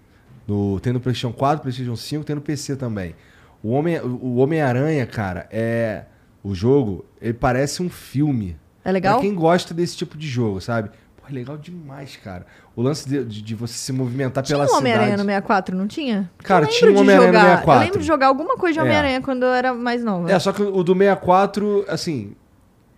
No, 0.48 0.80
tem 0.80 0.92
no 0.92 1.00
PlayStation 1.00 1.32
4, 1.32 1.62
PlayStation 1.62 1.96
5, 1.96 2.24
tem 2.26 2.36
no 2.36 2.42
PC 2.42 2.76
também. 2.76 3.14
O 3.62 3.70
Homem- 3.70 4.02
o 4.02 4.38
Homem-Aranha, 4.38 5.06
cara, 5.06 5.48
é. 5.52 6.06
O 6.44 6.56
jogo, 6.56 7.06
ele 7.22 7.34
parece 7.34 7.84
um 7.84 7.90
filme. 7.90 8.58
É 8.84 8.92
legal? 8.92 9.20
Pra 9.20 9.22
quem 9.28 9.36
gosta 9.36 9.74
desse 9.74 9.96
tipo 9.98 10.18
de 10.18 10.26
jogo, 10.28 10.60
sabe? 10.62 10.90
Pô, 11.18 11.26
é 11.30 11.34
legal 11.34 11.58
demais, 11.58 12.16
cara. 12.16 12.48
O 12.76 12.82
lance 12.82 13.08
de, 13.08 13.24
de- 13.26 13.42
de 13.42 13.54
você 13.56 13.74
se 13.74 13.92
movimentar 13.92 14.42
Tinha 14.44 14.58
pela 14.58 14.72
um 14.72 14.78
Homem-Aranha 14.78 15.12
cidade. 15.12 15.24
no 15.24 15.30
64, 15.30 15.76
não 15.78 15.86
tinha? 15.86 16.32
Cara, 16.40 16.66
tinha 16.66 16.90
um 16.90 16.98
Homem-Aranha 16.98 17.32
no 17.34 17.38
jogar- 17.38 17.50
64. 17.58 17.74
Eu 17.82 17.86
lembro 17.86 18.00
de 18.00 18.08
jogar 18.08 18.28
alguma 18.28 18.56
coisa 18.58 18.74
de 18.74 18.80
É. 18.80 18.82
Homem-Aranha 18.84 19.22
quando 19.22 19.44
eu 19.44 19.54
era 19.54 19.74
mais 19.74 20.02
nova. 20.04 20.32
É, 20.32 20.40
só 20.40 20.52
que 20.54 20.64
o 20.64 20.82
do 20.82 20.94
64, 20.96 21.86
assim, 21.90 22.32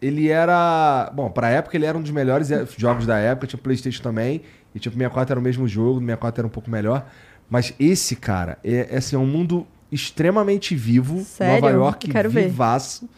ele 0.01 0.29
era. 0.29 1.11
Bom, 1.15 1.29
pra 1.29 1.49
época 1.49 1.77
ele 1.77 1.85
era 1.85 1.97
um 1.97 2.01
dos 2.01 2.11
melhores 2.11 2.49
jogos 2.77 3.05
da 3.05 3.17
época, 3.17 3.47
tinha 3.47 3.61
PlayStation 3.61 4.01
também, 4.01 4.41
e 4.73 4.79
tipo, 4.79 4.95
o 4.95 4.97
64 4.97 5.33
era 5.33 5.39
o 5.39 5.43
mesmo 5.43 5.67
jogo, 5.67 5.97
o 5.97 6.01
64 6.01 6.41
era 6.41 6.47
um 6.47 6.51
pouco 6.51 6.69
melhor. 6.69 7.05
Mas 7.49 7.73
esse, 7.79 8.15
cara, 8.15 8.57
é, 8.63 8.87
é, 8.91 8.97
assim, 8.97 9.15
é 9.15 9.19
um 9.19 9.25
mundo 9.27 9.67
extremamente 9.91 10.73
vivo, 10.73 11.19
Sério? 11.23 11.55
Nova 11.61 11.69
York, 11.73 12.09
Quero 12.09 12.29
ver. 12.29 12.45
vivaço. 12.49 13.09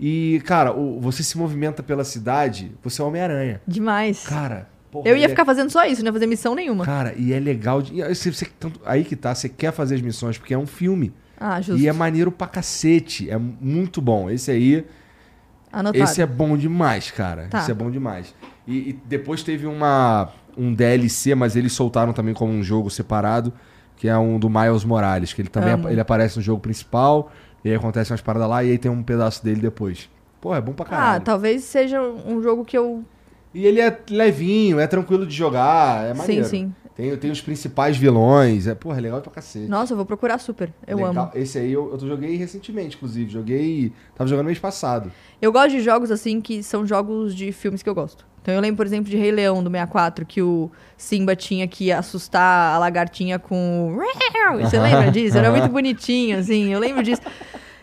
E, 0.00 0.40
cara, 0.46 0.72
o- 0.72 0.98
você 1.00 1.22
se 1.22 1.36
movimenta 1.36 1.82
pela 1.82 2.04
cidade, 2.04 2.72
você 2.82 3.02
é 3.02 3.04
Homem-Aranha. 3.04 3.60
Demais. 3.66 4.24
Cara, 4.26 4.68
porra, 4.90 5.08
eu 5.08 5.16
ia 5.16 5.26
é- 5.26 5.28
ficar 5.28 5.44
fazendo 5.44 5.70
só 5.70 5.84
isso, 5.84 6.00
não 6.02 6.08
ia 6.08 6.12
fazer 6.14 6.26
missão 6.26 6.54
nenhuma. 6.54 6.84
Cara, 6.84 7.12
e 7.16 7.32
é 7.32 7.38
legal. 7.40 7.82
De, 7.82 8.02
aí 8.02 8.14
você, 8.14 8.32
você- 8.32 8.46
tanto- 8.58 8.80
aí 8.86 9.04
que 9.04 9.14
tá, 9.16 9.34
você 9.34 9.48
quer 9.48 9.72
fazer 9.72 9.96
as 9.96 10.00
missões, 10.00 10.38
porque 10.38 10.54
é 10.54 10.58
um 10.58 10.66
filme. 10.66 11.12
Ah, 11.38 11.60
justo. 11.60 11.80
E 11.80 11.86
é 11.86 11.92
maneiro 11.92 12.32
pra 12.32 12.46
cacete. 12.46 13.28
É 13.30 13.36
muito 13.38 14.00
bom. 14.00 14.30
Esse 14.30 14.50
aí. 14.50 14.84
Anotado. 15.72 16.02
Esse 16.04 16.22
é 16.22 16.26
bom 16.26 16.56
demais, 16.56 17.10
cara. 17.10 17.46
Tá. 17.48 17.58
Esse 17.60 17.70
é 17.70 17.74
bom 17.74 17.90
demais. 17.90 18.34
E, 18.66 18.90
e 18.90 18.92
depois 19.04 19.42
teve 19.42 19.66
uma, 19.66 20.30
um 20.56 20.72
DLC, 20.74 21.34
mas 21.34 21.56
eles 21.56 21.72
soltaram 21.72 22.12
também 22.12 22.34
como 22.34 22.52
um 22.52 22.62
jogo 22.62 22.90
separado, 22.90 23.52
que 23.96 24.08
é 24.08 24.16
um 24.16 24.38
do 24.38 24.48
Miles 24.48 24.84
Morales, 24.84 25.32
que 25.32 25.42
ele 25.42 25.48
também 25.48 25.72
apa- 25.74 25.90
ele 25.90 26.00
aparece 26.00 26.36
no 26.36 26.42
jogo 26.42 26.60
principal, 26.60 27.30
e 27.64 27.68
aí 27.70 27.74
acontece 27.74 28.12
umas 28.12 28.20
paradas 28.20 28.48
lá, 28.48 28.62
e 28.64 28.70
aí 28.70 28.78
tem 28.78 28.90
um 28.90 29.02
pedaço 29.02 29.42
dele 29.44 29.60
depois. 29.60 30.08
Pô, 30.40 30.54
é 30.54 30.60
bom 30.60 30.72
pra 30.72 30.86
Ah, 30.86 30.88
caralho. 30.88 31.24
talvez 31.24 31.64
seja 31.64 32.00
um 32.00 32.40
jogo 32.42 32.64
que 32.64 32.78
eu. 32.78 33.04
E 33.52 33.66
ele 33.66 33.80
é 33.80 33.98
levinho, 34.10 34.78
é 34.78 34.86
tranquilo 34.86 35.26
de 35.26 35.34
jogar, 35.34 36.04
é 36.06 36.14
maneiro. 36.14 36.44
Sim, 36.44 36.50
sim. 36.50 36.74
Tem, 36.98 37.16
tem 37.16 37.30
os 37.30 37.40
principais 37.40 37.96
vilões, 37.96 38.66
é, 38.66 38.74
porra, 38.74 38.98
é 38.98 39.02
legal 39.02 39.20
pra 39.20 39.30
cacete. 39.30 39.68
Nossa, 39.68 39.92
eu 39.92 39.96
vou 39.96 40.04
procurar 40.04 40.36
super. 40.38 40.72
Eu 40.84 40.96
Legal. 40.96 41.10
amo. 41.26 41.30
Esse 41.32 41.56
aí 41.56 41.72
eu, 41.72 41.92
eu 41.92 41.98
joguei 42.00 42.34
recentemente, 42.34 42.96
inclusive. 42.96 43.30
Joguei. 43.30 43.92
Tava 44.16 44.28
jogando 44.28 44.46
mês 44.46 44.58
passado. 44.58 45.12
Eu 45.40 45.52
gosto 45.52 45.70
de 45.70 45.80
jogos 45.80 46.10
assim 46.10 46.40
que 46.40 46.60
são 46.60 46.84
jogos 46.84 47.36
de 47.36 47.52
filmes 47.52 47.84
que 47.84 47.88
eu 47.88 47.94
gosto. 47.94 48.26
Então 48.42 48.52
eu 48.52 48.60
lembro, 48.60 48.78
por 48.78 48.86
exemplo, 48.86 49.08
de 49.08 49.16
Rei 49.16 49.30
Leão 49.30 49.62
do 49.62 49.70
64, 49.70 50.26
que 50.26 50.42
o 50.42 50.68
Simba 50.96 51.36
tinha 51.36 51.68
que 51.68 51.92
assustar 51.92 52.74
a 52.74 52.78
lagartinha 52.80 53.38
com. 53.38 53.96
Você 54.60 54.80
lembra 54.80 55.08
disso? 55.12 55.38
Era 55.38 55.52
muito 55.52 55.68
bonitinho, 55.68 56.36
assim. 56.36 56.72
Eu 56.72 56.80
lembro 56.80 57.04
disso. 57.04 57.22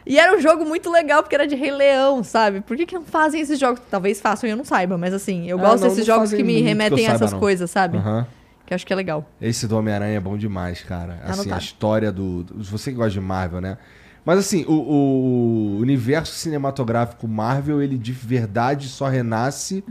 E 0.05 0.19
era 0.19 0.35
um 0.37 0.41
jogo 0.41 0.65
muito 0.65 0.91
legal 0.91 1.23
porque 1.23 1.35
era 1.35 1.47
de 1.47 1.55
Rei 1.55 1.71
Leão, 1.71 2.21
sabe? 2.21 2.59
Por 2.59 2.75
que, 2.75 2.85
que 2.85 2.95
não 2.95 3.05
fazem 3.05 3.39
esses 3.39 3.57
jogos? 3.57 3.79
Talvez 3.89 4.19
façam 4.19 4.45
e 4.49 4.51
eu 4.51 4.57
não 4.57 4.65
saiba, 4.65 4.97
mas 4.97 5.13
assim, 5.13 5.49
eu 5.49 5.57
Ah, 5.57 5.61
gosto 5.61 5.83
não, 5.83 5.87
desses 5.89 6.05
não 6.05 6.15
jogos 6.15 6.31
que 6.31 6.43
me 6.43 6.51
muito 6.51 6.57
que 6.57 6.67
remetem 6.67 6.97
a 7.07 7.11
saiba, 7.11 7.15
essas 7.15 7.31
não. 7.31 7.39
coisas, 7.39 7.71
sabe? 7.71 7.97
Aham. 7.97 8.27
Que 8.65 8.73
eu 8.73 8.75
acho 8.75 8.85
que 8.85 8.91
é 8.91 8.95
legal. 8.95 9.29
Esse 9.39 9.67
do 9.67 9.77
Homem-Aranha 9.77 10.17
é 10.17 10.19
bom 10.19 10.37
demais, 10.37 10.81
cara. 10.81 11.19
Assim, 11.23 11.41
Anotado. 11.41 11.53
a 11.55 11.57
história 11.59 12.11
do, 12.11 12.43
do- 12.43 12.63
Você 12.63 12.91
que 12.91 12.97
gosta 12.97 13.11
de 13.11 13.21
Marvel, 13.21 13.61
né? 13.61 13.77
Mas 14.25 14.39
assim, 14.39 14.65
o, 14.67 14.73
o 14.73 15.77
universo 15.79 16.33
cinematográfico 16.33 17.27
Marvel, 17.27 17.79
ele 17.81 17.95
de 17.97 18.11
verdade 18.11 18.87
só 18.89 19.07
renasce 19.07 19.83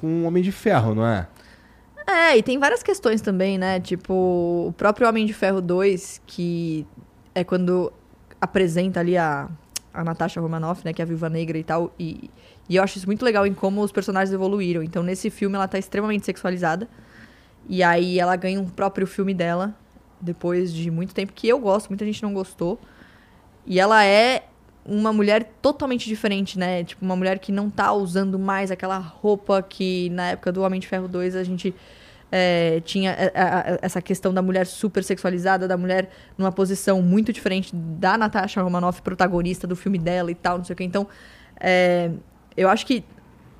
com 0.00 0.22
o 0.22 0.24
Homem 0.24 0.42
de 0.42 0.50
Ferro, 0.50 0.92
não 0.94 1.06
é? 1.06 1.28
É, 2.04 2.36
e 2.36 2.42
tem 2.42 2.58
várias 2.58 2.82
questões 2.82 3.20
também, 3.20 3.58
né? 3.58 3.78
Tipo, 3.80 4.12
o 4.68 4.74
próprio 4.76 5.08
Homem 5.08 5.24
de 5.24 5.32
Ferro 5.32 5.60
2, 5.60 6.20
que 6.26 6.84
é 7.34 7.44
quando 7.44 7.92
apresenta 8.40 9.00
ali 9.00 9.16
a, 9.16 9.48
a 9.94 10.02
Natasha 10.04 10.40
Romanoff, 10.40 10.82
né? 10.84 10.92
Que 10.92 11.00
é 11.00 11.04
a 11.04 11.06
Viúva 11.06 11.28
Negra 11.28 11.56
e 11.56 11.64
tal. 11.64 11.92
E, 11.98 12.28
e 12.68 12.74
eu 12.76 12.82
acho 12.82 12.98
isso 12.98 13.06
muito 13.06 13.24
legal 13.24 13.46
em 13.46 13.54
como 13.54 13.82
os 13.82 13.92
personagens 13.92 14.32
evoluíram. 14.32 14.82
Então, 14.82 15.02
nesse 15.02 15.30
filme, 15.30 15.54
ela 15.56 15.66
tá 15.68 15.78
extremamente 15.78 16.24
sexualizada. 16.26 16.88
E 17.68 17.82
aí, 17.82 18.18
ela 18.18 18.36
ganha 18.36 18.60
um 18.60 18.68
próprio 18.68 19.06
filme 19.06 19.34
dela, 19.34 19.74
depois 20.20 20.72
de 20.72 20.90
muito 20.90 21.14
tempo, 21.14 21.32
que 21.32 21.48
eu 21.48 21.58
gosto, 21.58 21.88
muita 21.88 22.04
gente 22.04 22.22
não 22.22 22.32
gostou. 22.32 22.78
E 23.66 23.80
ela 23.80 24.04
é 24.04 24.44
uma 24.84 25.12
mulher 25.12 25.52
totalmente 25.60 26.08
diferente, 26.08 26.58
né? 26.58 26.84
Tipo, 26.84 27.04
uma 27.04 27.16
mulher 27.16 27.38
que 27.40 27.50
não 27.50 27.68
tá 27.68 27.92
usando 27.92 28.38
mais 28.38 28.70
aquela 28.70 28.98
roupa 28.98 29.60
que 29.60 30.08
na 30.10 30.30
época 30.30 30.52
do 30.52 30.62
Homem 30.62 30.78
de 30.78 30.86
Ferro 30.86 31.08
2 31.08 31.34
a 31.34 31.42
gente 31.42 31.74
é, 32.30 32.80
tinha 32.84 33.10
é, 33.12 33.32
é, 33.34 33.78
essa 33.82 34.00
questão 34.00 34.32
da 34.32 34.40
mulher 34.40 34.66
super 34.66 35.02
sexualizada, 35.02 35.66
da 35.66 35.76
mulher 35.76 36.08
numa 36.38 36.52
posição 36.52 37.02
muito 37.02 37.32
diferente 37.32 37.74
da 37.74 38.16
Natasha 38.16 38.62
Romanoff, 38.62 39.02
protagonista 39.02 39.66
do 39.66 39.74
filme 39.74 39.98
dela 39.98 40.30
e 40.30 40.34
tal, 40.34 40.58
não 40.58 40.64
sei 40.64 40.74
o 40.74 40.76
que. 40.76 40.84
Então, 40.84 41.06
é, 41.58 42.10
eu 42.56 42.68
acho 42.68 42.86
que 42.86 43.04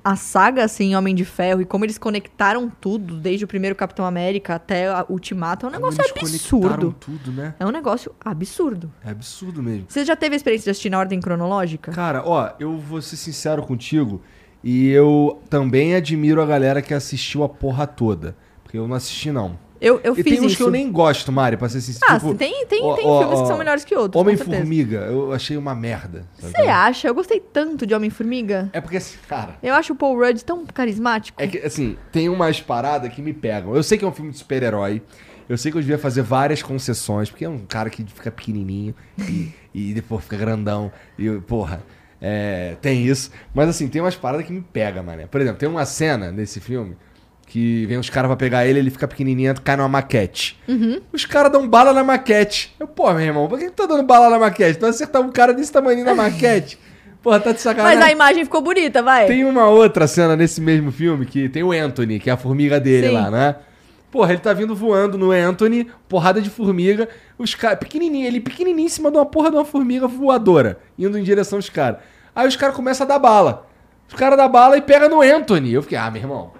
a 0.07 0.15
saga, 0.15 0.63
assim, 0.63 0.95
Homem 0.95 1.13
de 1.13 1.25
Ferro 1.25 1.61
e 1.61 1.65
como 1.65 1.83
eles 1.83 1.97
conectaram 1.97 2.69
tudo, 2.69 3.17
desde 3.17 3.43
o 3.43 3.47
primeiro 3.47 3.75
Capitão 3.75 4.05
América 4.05 4.55
até 4.55 4.87
Ultimato, 5.09 5.65
é 5.65 5.69
um 5.69 5.71
negócio 5.73 6.01
absurdo. 6.01 6.95
tudo, 6.97 7.29
né? 7.29 7.53
É 7.59 7.65
um 7.65 7.71
negócio 7.71 8.15
absurdo. 8.23 8.89
É 9.03 9.09
absurdo 9.09 9.61
mesmo. 9.61 9.85
Você 9.89 10.05
já 10.05 10.15
teve 10.15 10.35
a 10.35 10.37
experiência 10.37 10.63
de 10.63 10.69
assistir 10.69 10.89
na 10.89 10.97
ordem 10.97 11.19
cronológica? 11.19 11.91
Cara, 11.91 12.23
ó, 12.25 12.51
eu 12.57 12.77
vou 12.77 13.01
ser 13.01 13.17
sincero 13.17 13.61
contigo 13.63 14.21
e 14.63 14.87
eu 14.87 15.41
também 15.49 15.93
admiro 15.93 16.41
a 16.41 16.45
galera 16.45 16.81
que 16.81 16.93
assistiu 16.93 17.43
a 17.43 17.49
porra 17.49 17.85
toda. 17.85 18.33
Porque 18.63 18.77
eu 18.77 18.87
não 18.87 18.95
assisti, 18.95 19.29
não. 19.29 19.59
Eu, 19.79 19.99
eu 20.03 20.13
e 20.13 20.23
fiz 20.23 20.33
tem 20.33 20.39
uns 20.39 20.47
isso. 20.47 20.57
que 20.57 20.63
eu 20.63 20.71
nem 20.71 20.91
gosto, 20.91 21.31
Mari, 21.31 21.57
pra 21.57 21.69
ser 21.69 21.81
sincero. 21.81 22.05
Ah, 22.09 22.19
tipo, 22.19 22.33
tem, 22.35 22.65
tem, 22.65 22.83
ó, 22.83 22.95
tem 22.95 23.05
ó, 23.05 23.19
filmes 23.19 23.39
ó, 23.39 23.41
que 23.43 23.47
são 23.47 23.57
melhores 23.57 23.85
que 23.85 23.95
outros. 23.95 24.19
Homem-Formiga, 24.19 24.97
eu 24.99 25.31
achei 25.31 25.55
uma 25.57 25.75
merda. 25.75 26.25
Você 26.39 26.61
acha? 26.61 27.07
Eu 27.07 27.13
gostei 27.13 27.39
tanto 27.39 27.85
de 27.85 27.93
Homem-Formiga. 27.93 28.69
É 28.73 28.81
porque, 28.81 28.97
assim, 28.97 29.17
cara, 29.27 29.57
Eu 29.61 29.73
acho 29.75 29.93
o 29.93 29.95
Paul 29.95 30.17
Rudd 30.17 30.43
tão 30.43 30.65
carismático. 30.65 31.41
é 31.41 31.47
que, 31.47 31.59
assim, 31.59 31.97
tem 32.11 32.29
umas 32.29 32.59
paradas 32.59 33.13
que 33.13 33.21
me 33.21 33.33
pegam. 33.33 33.75
Eu 33.75 33.83
sei 33.83 33.97
que 33.97 34.05
é 34.05 34.07
um 34.07 34.11
filme 34.11 34.31
de 34.31 34.37
super-herói. 34.37 35.01
Eu 35.47 35.57
sei 35.57 35.71
que 35.71 35.77
eu 35.77 35.81
devia 35.81 35.97
fazer 35.97 36.23
várias 36.23 36.61
concessões, 36.61 37.29
porque 37.29 37.45
é 37.45 37.49
um 37.49 37.59
cara 37.59 37.89
que 37.89 38.03
fica 38.03 38.29
pequenininho 38.29 38.93
e, 39.17 39.53
e 39.73 39.93
depois 39.93 40.23
fica 40.23 40.35
grandão. 40.35 40.91
E, 41.17 41.29
porra, 41.41 41.81
é, 42.21 42.75
tem 42.81 43.05
isso. 43.05 43.31
Mas, 43.53 43.69
assim, 43.69 43.87
tem 43.87 44.01
umas 44.01 44.15
paradas 44.15 44.45
que 44.45 44.51
me 44.51 44.61
pegam, 44.61 45.03
mané. 45.03 45.25
Por 45.27 45.39
exemplo, 45.39 45.59
tem 45.59 45.69
uma 45.69 45.85
cena 45.85 46.31
nesse 46.31 46.59
filme 46.59 46.97
que 47.47 47.85
vem 47.85 47.97
os 47.97 48.09
caras 48.09 48.27
pra 48.27 48.35
pegar 48.35 48.67
ele, 48.67 48.77
ele 48.77 48.91
fica 48.91 49.07
pequenininho, 49.07 49.55
cai 49.61 49.77
numa 49.77 49.87
maquete. 49.87 50.59
Uhum. 50.67 50.99
Os 51.13 51.25
caras 51.25 51.51
dão 51.51 51.67
bala 51.67 51.93
na 51.93 52.03
maquete. 52.03 52.75
Eu, 52.77 52.87
pô, 52.87 53.11
meu 53.13 53.23
irmão, 53.23 53.47
por 53.47 53.57
que 53.57 53.65
que 53.65 53.71
tá 53.71 53.85
dando 53.85 54.03
bala 54.03 54.29
na 54.29 54.37
maquete? 54.37 54.77
Tu 54.77 54.81
vai 54.81 54.89
acertar 54.89 55.21
um 55.21 55.31
cara 55.31 55.53
desse 55.53 55.71
tamanho 55.71 56.03
na 56.03 56.13
maquete? 56.13 56.77
Porra, 57.23 57.39
tá 57.39 57.51
de 57.53 57.61
sacanagem. 57.61 57.97
Mas 57.97 58.07
a 58.07 58.11
imagem 58.11 58.43
ficou 58.43 58.61
bonita, 58.61 59.01
vai. 59.01 59.25
Tem 59.25 59.43
uma 59.43 59.67
outra 59.69 60.07
cena 60.07 60.35
nesse 60.35 60.61
mesmo 60.61 60.91
filme 60.91 61.25
que 61.25 61.49
tem 61.49 61.63
o 61.63 61.71
Anthony, 61.71 62.19
que 62.19 62.29
é 62.29 62.33
a 62.33 62.37
formiga 62.37 62.79
dele 62.79 63.07
Sim. 63.07 63.13
lá, 63.13 63.31
né? 63.31 63.55
Porra, 64.11 64.33
ele 64.33 64.41
tá 64.41 64.53
vindo 64.53 64.75
voando 64.75 65.17
no 65.17 65.31
Anthony, 65.31 65.87
porrada 66.07 66.41
de 66.41 66.49
formiga, 66.49 67.09
os 67.37 67.55
caras, 67.55 67.79
pequenininho, 67.79 68.25
ele 68.25 68.39
pequenininho 68.39 68.85
em 68.85 68.89
cima 68.89 69.11
de 69.11 69.17
uma 69.17 69.25
porra 69.25 69.49
de 69.49 69.57
uma 69.57 69.65
formiga 69.65 70.07
voadora, 70.07 70.79
indo 70.97 71.17
em 71.17 71.23
direção 71.23 71.57
aos 71.57 71.69
caras. 71.69 71.99
Aí 72.35 72.47
os 72.47 72.55
caras 72.55 72.75
começam 72.75 73.05
a 73.05 73.07
dar 73.07 73.19
bala. 73.19 73.67
Os 74.07 74.13
caras 74.13 74.37
dão 74.37 74.49
bala 74.49 74.77
e 74.77 74.81
pega 74.81 75.09
no 75.09 75.21
Anthony. 75.21 75.73
Eu 75.73 75.81
fiquei, 75.81 75.97
ah, 75.97 76.09
meu 76.09 76.21
irmão. 76.21 76.56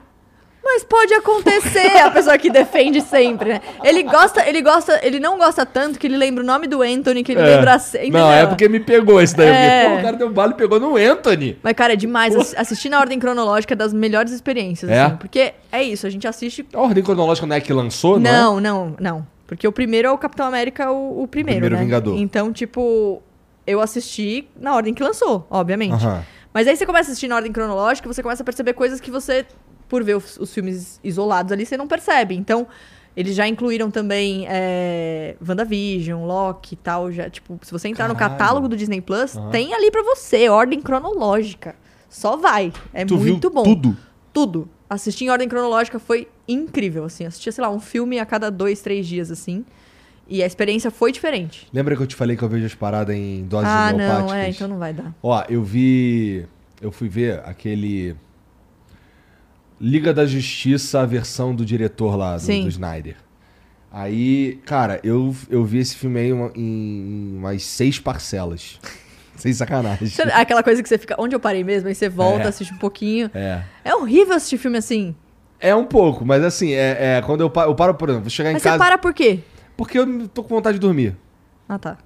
Mas 0.69 0.83
pode 0.83 1.13
acontecer, 1.13 1.97
a 1.97 2.11
pessoa 2.11 2.37
que 2.37 2.49
defende 2.49 2.99
sempre, 3.01 3.53
né? 3.53 3.61
Ele 3.83 4.03
gosta, 4.03 4.47
ele 4.47 4.61
gosta, 4.61 4.99
ele 5.01 5.19
não 5.19 5.37
gosta 5.37 5.65
tanto 5.65 5.97
que 5.97 6.05
ele 6.07 6.17
lembra 6.17 6.43
o 6.43 6.45
nome 6.45 6.67
do 6.67 6.81
Anthony, 6.81 7.23
que 7.23 7.31
ele 7.31 7.41
É. 7.41 7.55
lembra. 7.55 7.77
Não, 8.11 8.31
é 8.31 8.45
porque 8.45 8.67
me 8.67 8.79
pegou 8.79 9.21
esse 9.21 9.35
daí. 9.35 9.47
É. 9.47 9.79
Porque, 9.83 9.93
pô, 9.95 9.99
o 9.99 10.03
cara 10.03 10.17
deu 10.17 10.29
bala 10.29 10.51
e 10.51 10.55
pegou 10.55 10.79
no 10.79 10.97
Anthony. 10.97 11.57
Mas, 11.63 11.73
cara, 11.73 11.93
é 11.93 11.95
demais. 11.95 12.35
Ass- 12.35 12.53
Assistir 12.57 12.89
na 12.89 12.99
ordem 12.99 13.17
cronológica 13.17 13.73
é 13.73 13.77
das 13.77 13.93
melhores 13.93 14.31
experiências, 14.33 14.91
É? 14.91 15.03
assim. 15.03 15.15
Porque 15.15 15.53
é 15.71 15.81
isso, 15.83 16.05
a 16.05 16.09
gente 16.09 16.27
assiste. 16.27 16.67
A 16.73 16.79
ordem 16.81 17.03
cronológica 17.03 17.47
não 17.47 17.55
é 17.55 17.61
que 17.61 17.71
lançou, 17.71 18.19
não? 18.19 18.29
é? 18.29 18.33
Não, 18.33 18.59
não, 18.59 18.95
não. 18.99 19.27
Porque 19.47 19.65
o 19.67 19.71
primeiro 19.71 20.09
é 20.09 20.11
o 20.11 20.17
Capitão 20.17 20.45
América, 20.45 20.91
o, 20.91 21.23
o 21.23 21.27
primeiro. 21.27 21.61
Primeiro 21.61 21.75
né? 21.77 21.81
Vingador. 21.81 22.17
Então, 22.17 22.51
tipo, 22.51 23.23
eu 23.65 23.79
assisti 23.79 24.49
na 24.59 24.75
ordem 24.75 24.93
que 24.93 25.01
lançou, 25.01 25.47
obviamente. 25.49 26.03
Mas 26.53 26.67
aí 26.67 26.75
você 26.75 26.85
começa 26.85 27.09
a 27.09 27.11
assistir 27.11 27.27
na 27.27 27.35
ordem 27.35 27.51
cronológica, 27.51 28.11
você 28.11 28.21
começa 28.23 28.41
a 28.41 28.45
perceber 28.45 28.73
coisas 28.73 28.99
que 28.99 29.09
você, 29.11 29.45
por 29.87 30.03
ver 30.03 30.15
os, 30.17 30.37
os 30.37 30.53
filmes 30.53 30.99
isolados 31.03 31.51
ali, 31.51 31.65
você 31.65 31.77
não 31.77 31.87
percebe. 31.87 32.35
Então, 32.35 32.67
eles 33.15 33.35
já 33.35 33.47
incluíram 33.47 33.89
também 33.89 34.45
é, 34.47 35.35
WandaVision, 35.47 36.25
Loki 36.25 36.73
e 36.75 36.77
tal. 36.77 37.11
Já, 37.11 37.29
tipo, 37.29 37.59
se 37.63 37.71
você 37.71 37.87
entrar 37.87 38.07
no 38.07 38.15
Caralho. 38.15 38.37
catálogo 38.37 38.67
do 38.67 38.75
Disney 38.77 39.01
Plus, 39.01 39.35
Aham. 39.35 39.49
tem 39.49 39.73
ali 39.73 39.89
pra 39.89 40.03
você, 40.03 40.49
ordem 40.49 40.81
cronológica. 40.81 41.75
Só 42.09 42.37
vai. 42.37 42.71
É 42.93 43.03
Tu 43.05 43.17
muito 43.17 43.49
bom. 43.49 43.63
tudo? 43.63 43.97
Tudo. 44.31 44.69
Assistir 44.89 45.25
em 45.25 45.29
ordem 45.29 45.49
cronológica 45.49 45.99
foi 45.99 46.27
incrível, 46.47 47.03
assim. 47.03 47.25
Assistia, 47.25 47.51
sei 47.51 47.61
lá, 47.61 47.69
um 47.69 47.79
filme 47.79 48.19
a 48.19 48.25
cada 48.25 48.49
dois, 48.51 48.81
três 48.81 49.05
dias, 49.07 49.29
assim. 49.31 49.65
E 50.29 50.43
a 50.43 50.45
experiência 50.45 50.91
foi 50.91 51.11
diferente. 51.11 51.67
Lembra 51.73 51.95
que 51.95 52.01
eu 52.03 52.07
te 52.07 52.15
falei 52.15 52.35
que 52.37 52.43
eu 52.43 52.49
vejo 52.49 52.65
as 52.65 52.75
paradas 52.75 53.15
em 53.15 53.43
doses 53.45 53.67
ah, 53.69 53.91
homeopáticas? 53.93 54.25
não, 54.29 54.33
é, 54.33 54.49
então 54.49 54.67
não 54.67 54.77
vai 54.77 54.93
dar. 54.93 55.13
Ó, 55.23 55.43
eu 55.49 55.63
vi. 55.63 56.45
Eu 56.81 56.91
fui 56.91 57.09
ver 57.09 57.41
aquele. 57.45 58.15
Liga 59.79 60.13
da 60.13 60.25
Justiça, 60.25 61.01
a 61.01 61.05
versão 61.05 61.53
do 61.53 61.63
diretor 61.65 62.15
lá, 62.15 62.37
do, 62.37 62.45
do 62.45 62.67
Snyder. 62.67 63.15
Aí, 63.91 64.59
cara, 64.65 64.99
eu, 65.03 65.35
eu 65.49 65.63
vi 65.63 65.79
esse 65.79 65.95
filme 65.95 66.19
aí 66.19 66.33
uma- 66.33 66.51
em 66.55 67.35
umas 67.37 67.63
seis 67.63 67.99
parcelas. 67.99 68.79
Sem 69.37 69.53
sacanagem. 69.53 70.09
Aquela 70.33 70.63
coisa 70.63 70.81
que 70.81 70.89
você 70.89 70.97
fica. 70.97 71.15
Onde 71.19 71.35
eu 71.35 71.39
parei 71.39 71.63
mesmo? 71.63 71.87
Aí 71.87 71.93
você 71.95 72.09
volta, 72.09 72.45
É. 72.45 72.47
assiste 72.47 72.73
um 72.73 72.77
pouquinho. 72.77 73.29
É. 73.35 73.61
É 73.85 73.95
horrível 73.95 74.33
assistir 74.35 74.57
filme 74.57 74.77
assim. 74.79 75.15
É 75.59 75.75
um 75.75 75.85
pouco, 75.85 76.25
mas 76.25 76.43
assim, 76.43 76.71
é, 76.71 77.17
é 77.17 77.21
quando 77.21 77.41
eu 77.41 77.49
paro, 77.49 77.69
eu 77.71 77.75
paro, 77.75 77.93
por 77.93 78.09
exemplo, 78.09 78.23
vou 78.23 78.29
chegar 78.31 78.49
em 78.49 78.53
Mas 78.53 78.63
casa. 78.63 78.75
você 78.77 78.83
para 78.83 78.97
por 78.97 79.13
quê? 79.13 79.39
Porque 79.75 79.97
eu 79.99 80.27
tô 80.27 80.43
com 80.43 80.49
vontade 80.55 80.75
de 80.77 80.81
dormir. 80.81 81.15
Ah, 81.69 81.77
tá. 81.79 81.97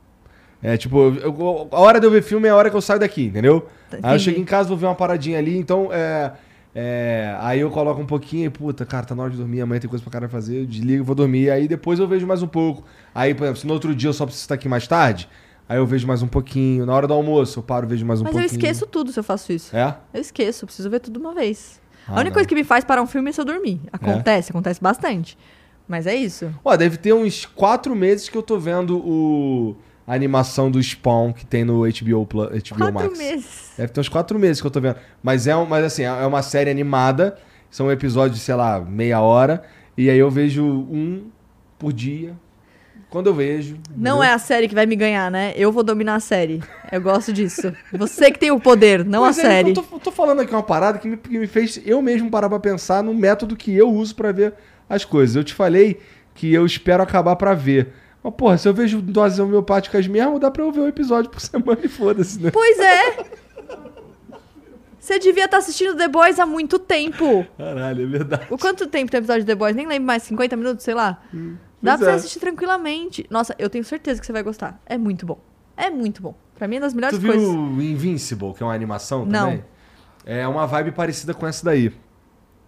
É, 0.61 0.75
tipo, 0.77 0.97
eu- 0.99 1.67
a 1.71 1.79
hora 1.79 1.99
de 1.99 2.05
eu 2.05 2.11
ver 2.11 2.21
filme 2.21 2.47
é 2.47 2.51
a 2.51 2.55
hora 2.55 2.69
que 2.69 2.75
eu 2.75 2.81
saio 2.81 2.99
daqui, 2.99 3.23
entendeu? 3.25 3.67
Aí 3.91 3.97
eu 3.97 3.99
Entendi. 4.09 4.23
chego 4.25 4.39
em 4.39 4.45
casa, 4.45 4.67
vou 4.69 4.77
ver 4.77 4.85
uma 4.85 4.95
paradinha 4.95 5.37
ali, 5.39 5.57
então 5.57 5.89
é. 5.91 6.31
É, 6.73 7.35
aí 7.39 7.59
eu 7.59 7.69
coloco 7.69 8.01
um 8.01 8.05
pouquinho 8.05 8.45
e, 8.45 8.49
puta, 8.49 8.85
cara, 8.85 9.05
tá 9.05 9.13
na 9.13 9.23
hora 9.23 9.31
de 9.31 9.37
dormir, 9.37 9.61
amanhã 9.61 9.79
tem 9.79 9.89
coisa 9.89 10.03
pra 10.03 10.11
cara 10.11 10.29
fazer, 10.29 10.61
eu 10.61 10.65
desligo, 10.65 11.03
vou 11.03 11.15
dormir, 11.15 11.49
aí 11.49 11.67
depois 11.67 11.99
eu 11.99 12.07
vejo 12.07 12.25
mais 12.25 12.41
um 12.41 12.47
pouco. 12.47 12.83
Aí, 13.13 13.33
por 13.33 13.43
exemplo, 13.43 13.59
se 13.59 13.67
no 13.67 13.73
outro 13.73 13.93
dia 13.93 14.09
eu 14.09 14.13
só 14.13 14.25
preciso 14.25 14.43
estar 14.45 14.55
aqui 14.55 14.69
mais 14.69 14.87
tarde, 14.87 15.27
aí 15.67 15.77
eu 15.77 15.85
vejo 15.85 16.07
mais 16.07 16.21
um 16.21 16.27
pouquinho. 16.27 16.85
Na 16.85 16.93
hora 16.93 17.07
do 17.07 17.13
almoço, 17.13 17.59
eu 17.59 17.63
paro, 17.63 17.87
vejo 17.87 18.05
mais 18.05 18.21
um 18.21 18.23
Mas 18.23 18.33
eu 18.33 18.39
pouquinho. 18.39 18.57
esqueço 18.57 18.87
tudo 18.87 19.11
se 19.11 19.19
eu 19.19 19.23
faço 19.23 19.51
isso. 19.51 19.75
É? 19.75 19.97
Eu 20.13 20.21
esqueço, 20.21 20.63
eu 20.63 20.67
preciso 20.67 20.89
ver 20.89 20.99
tudo 20.99 21.19
de 21.19 21.25
uma 21.25 21.33
vez. 21.33 21.81
Ah, 22.07 22.11
a 22.11 22.15
única 22.15 22.29
não. 22.29 22.33
coisa 22.33 22.47
que 22.47 22.55
me 22.55 22.63
faz 22.63 22.83
parar 22.85 23.01
um 23.01 23.07
filme 23.07 23.29
é 23.29 23.33
se 23.33 23.41
eu 23.41 23.45
dormir. 23.45 23.81
Acontece, 23.91 24.51
acontece 24.51 24.81
bastante. 24.81 25.37
Mas 25.87 26.07
é 26.07 26.15
isso. 26.15 26.49
Ó, 26.63 26.75
deve 26.77 26.95
ter 26.97 27.11
uns 27.11 27.45
quatro 27.45 27.93
meses 27.93 28.29
que 28.29 28.37
eu 28.37 28.41
tô 28.41 28.57
vendo 28.57 28.97
o. 28.97 29.75
A 30.05 30.13
animação 30.13 30.69
do 30.69 30.81
Spawn 30.81 31.31
que 31.31 31.45
tem 31.45 31.63
no 31.63 31.81
HBO, 31.81 32.25
Plus, 32.25 32.47
HBO 32.47 32.77
Quatro 32.77 32.93
Max. 32.93 33.17
meses. 33.17 33.71
Deve 33.77 33.91
ter 33.91 34.01
uns 34.01 34.09
quatro 34.09 34.39
meses 34.39 34.59
que 34.59 34.67
eu 34.67 34.71
tô 34.71 34.81
vendo. 34.81 34.95
Mas 35.21 35.47
é, 35.47 35.55
um, 35.55 35.65
mas 35.65 35.85
assim, 35.85 36.03
é 36.03 36.25
uma 36.25 36.41
série 36.41 36.69
animada. 36.69 37.37
São 37.69 37.91
episódios, 37.91 38.39
de, 38.39 38.45
sei 38.45 38.55
lá, 38.55 38.81
meia 38.81 39.21
hora. 39.21 39.63
E 39.97 40.09
aí 40.09 40.17
eu 40.17 40.29
vejo 40.29 40.65
um 40.65 41.29
por 41.77 41.93
dia. 41.93 42.35
Quando 43.09 43.27
eu 43.27 43.33
vejo. 43.33 43.75
Não 43.89 44.15
entendeu? 44.15 44.23
é 44.23 44.33
a 44.33 44.39
série 44.39 44.69
que 44.69 44.75
vai 44.75 44.85
me 44.85 44.95
ganhar, 44.95 45.29
né? 45.29 45.53
Eu 45.55 45.69
vou 45.69 45.83
dominar 45.83 46.15
a 46.15 46.19
série. 46.21 46.63
Eu 46.89 47.01
gosto 47.01 47.33
disso. 47.33 47.73
Você 47.91 48.31
que 48.31 48.39
tem 48.39 48.51
o 48.51 48.59
poder, 48.59 49.03
não 49.03 49.25
a 49.25 49.29
é, 49.29 49.33
série. 49.33 49.71
Eu 49.71 49.73
tô, 49.73 49.83
eu 49.95 49.99
tô 49.99 50.11
falando 50.11 50.39
aqui 50.39 50.53
uma 50.53 50.63
parada 50.63 50.97
que 50.97 51.09
me, 51.09 51.17
que 51.17 51.37
me 51.37 51.45
fez 51.45 51.81
eu 51.85 52.01
mesmo 52.01 52.31
parar 52.31 52.47
pra 52.47 52.59
pensar 52.59 53.03
no 53.03 53.13
método 53.13 53.55
que 53.55 53.75
eu 53.75 53.89
uso 53.89 54.15
pra 54.15 54.31
ver 54.31 54.53
as 54.89 55.03
coisas. 55.03 55.35
Eu 55.35 55.43
te 55.43 55.53
falei 55.53 55.99
que 56.33 56.53
eu 56.53 56.65
espero 56.65 57.03
acabar 57.03 57.35
pra 57.35 57.53
ver. 57.53 57.93
Mas, 58.23 58.33
porra, 58.35 58.57
se 58.57 58.67
eu 58.67 58.73
vejo 58.73 59.01
doses 59.01 59.39
homeopáticas 59.39 60.05
mesmo, 60.07 60.37
dá 60.39 60.51
pra 60.51 60.63
eu 60.63 60.71
ver 60.71 60.81
um 60.81 60.87
episódio 60.87 61.29
por 61.31 61.39
semana 61.41 61.79
e 61.83 61.87
foda-se, 61.87 62.39
né? 62.41 62.51
Pois 62.51 62.79
é. 62.79 63.25
Você 64.99 65.17
devia 65.17 65.45
estar 65.45 65.57
assistindo 65.57 65.95
The 65.97 66.07
Boys 66.07 66.37
há 66.39 66.45
muito 66.45 66.77
tempo. 66.77 67.45
Caralho, 67.57 68.03
é 68.03 68.05
verdade. 68.05 68.45
O 68.51 68.57
quanto 68.57 68.85
tempo 68.85 69.09
tem 69.11 69.17
episódio 69.17 69.41
de 69.41 69.47
The 69.47 69.55
Boys? 69.55 69.75
Nem 69.75 69.87
lembro 69.87 70.05
mais, 70.05 70.21
50 70.23 70.55
minutos, 70.55 70.83
sei 70.83 70.93
lá. 70.93 71.21
Dá 71.81 71.93
Pois 71.93 71.97
pra 71.97 71.97
você 71.97 72.09
é. 72.11 72.13
assistir 72.13 72.39
tranquilamente. 72.39 73.25
Nossa, 73.29 73.55
eu 73.57 73.67
tenho 73.67 73.83
certeza 73.83 74.19
que 74.19 74.25
você 74.27 74.31
vai 74.31 74.43
gostar. 74.43 74.79
É 74.85 74.99
muito 74.99 75.25
bom. 75.25 75.39
É 75.75 75.89
muito 75.89 76.21
bom. 76.21 76.35
Pra 76.53 76.67
mim 76.67 76.75
é 76.75 76.79
das 76.81 76.93
melhores 76.93 77.17
Tu 77.17 77.21
viu 77.21 77.31
coisas. 77.33 77.49
Invincible, 77.83 78.53
que 78.53 78.61
é 78.61 78.65
uma 78.65 78.75
animação 78.75 79.25
Não. 79.25 79.45
também? 79.45 79.65
É 80.23 80.47
uma 80.47 80.67
vibe 80.67 80.91
parecida 80.91 81.33
com 81.33 81.47
essa 81.47 81.65
daí. 81.65 81.91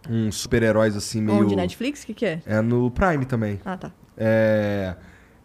Uns 0.10 0.36
super-heróis 0.38 0.96
assim, 0.98 1.22
meio. 1.22 1.38
Onde? 1.38 1.56
Netflix? 1.56 2.02
O 2.02 2.08
que, 2.08 2.14
que 2.16 2.26
é? 2.26 2.42
É 2.48 2.60
no 2.62 2.90
Prime 2.90 3.26
também. 3.26 3.62
Ah, 3.64 3.78
tá. 3.78 3.92
É. 4.18 4.96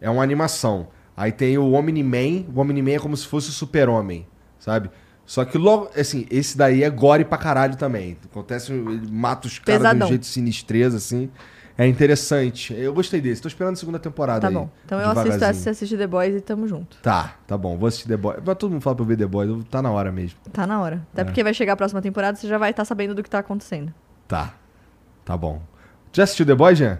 É 0.01 0.09
uma 0.09 0.23
animação. 0.23 0.87
Aí 1.15 1.31
tem 1.31 1.57
o 1.57 1.71
Omni-Man. 1.73 2.45
O 2.55 2.59
Omni-Man 2.61 2.91
é 2.91 2.99
como 2.99 3.15
se 3.17 3.27
fosse 3.27 3.49
o 3.49 3.51
super-homem, 3.51 4.25
sabe? 4.57 4.89
Só 5.25 5.45
que 5.45 5.57
logo, 5.57 5.89
assim, 5.95 6.25
esse 6.31 6.57
daí 6.57 6.83
é 6.83 6.89
gore 6.89 7.23
pra 7.25 7.37
caralho 7.37 7.75
também. 7.75 8.17
Acontece, 8.31 8.71
ele 8.73 9.11
mata 9.11 9.47
os 9.47 9.59
caras 9.59 9.95
de 9.97 10.03
um 10.03 10.07
jeito 10.07 10.25
sinistreza, 10.25 10.97
assim. 10.97 11.29
É 11.77 11.87
interessante. 11.87 12.73
Eu 12.73 12.93
gostei 12.93 13.21
desse. 13.21 13.41
Tô 13.41 13.47
esperando 13.47 13.73
a 13.73 13.77
segunda 13.77 13.99
temporada 13.99 14.41
Tá 14.41 14.47
aí. 14.47 14.53
bom. 14.53 14.69
Então 14.85 14.99
eu 14.99 15.09
assisto 15.11 15.43
essa, 15.45 15.53
você 15.53 15.69
assiste 15.69 15.95
The 15.97 16.07
Boys 16.07 16.35
e 16.35 16.41
tamo 16.41 16.67
junto. 16.67 16.97
Tá, 17.01 17.35
tá 17.47 17.57
bom. 17.57 17.77
Vou 17.77 17.87
assistir 17.87 18.07
The 18.07 18.17
Boys. 18.17 18.39
Mas 18.45 18.57
todo 18.57 18.71
mundo 18.71 18.81
fala 18.81 18.95
pra 18.97 19.03
eu 19.03 19.07
ver 19.07 19.17
The 19.17 19.27
Boys. 19.27 19.63
Tá 19.69 19.81
na 19.81 19.89
hora 19.91 20.11
mesmo. 20.11 20.37
Tá 20.51 20.67
na 20.67 20.81
hora. 20.81 21.07
Até 21.13 21.21
É. 21.21 21.25
porque 21.25 21.41
vai 21.43 21.53
chegar 21.53 21.73
a 21.73 21.77
próxima 21.77 22.01
temporada, 22.01 22.37
você 22.37 22.47
já 22.49 22.57
vai 22.57 22.71
estar 22.71 22.83
sabendo 22.83 23.15
do 23.15 23.23
que 23.23 23.29
tá 23.29 23.39
acontecendo. 23.39 23.93
Tá. 24.27 24.53
Tá 25.23 25.37
bom. 25.37 25.61
Já 26.11 26.23
assistiu 26.23 26.45
The 26.45 26.55
Boys, 26.55 26.77
Jean? 26.77 26.99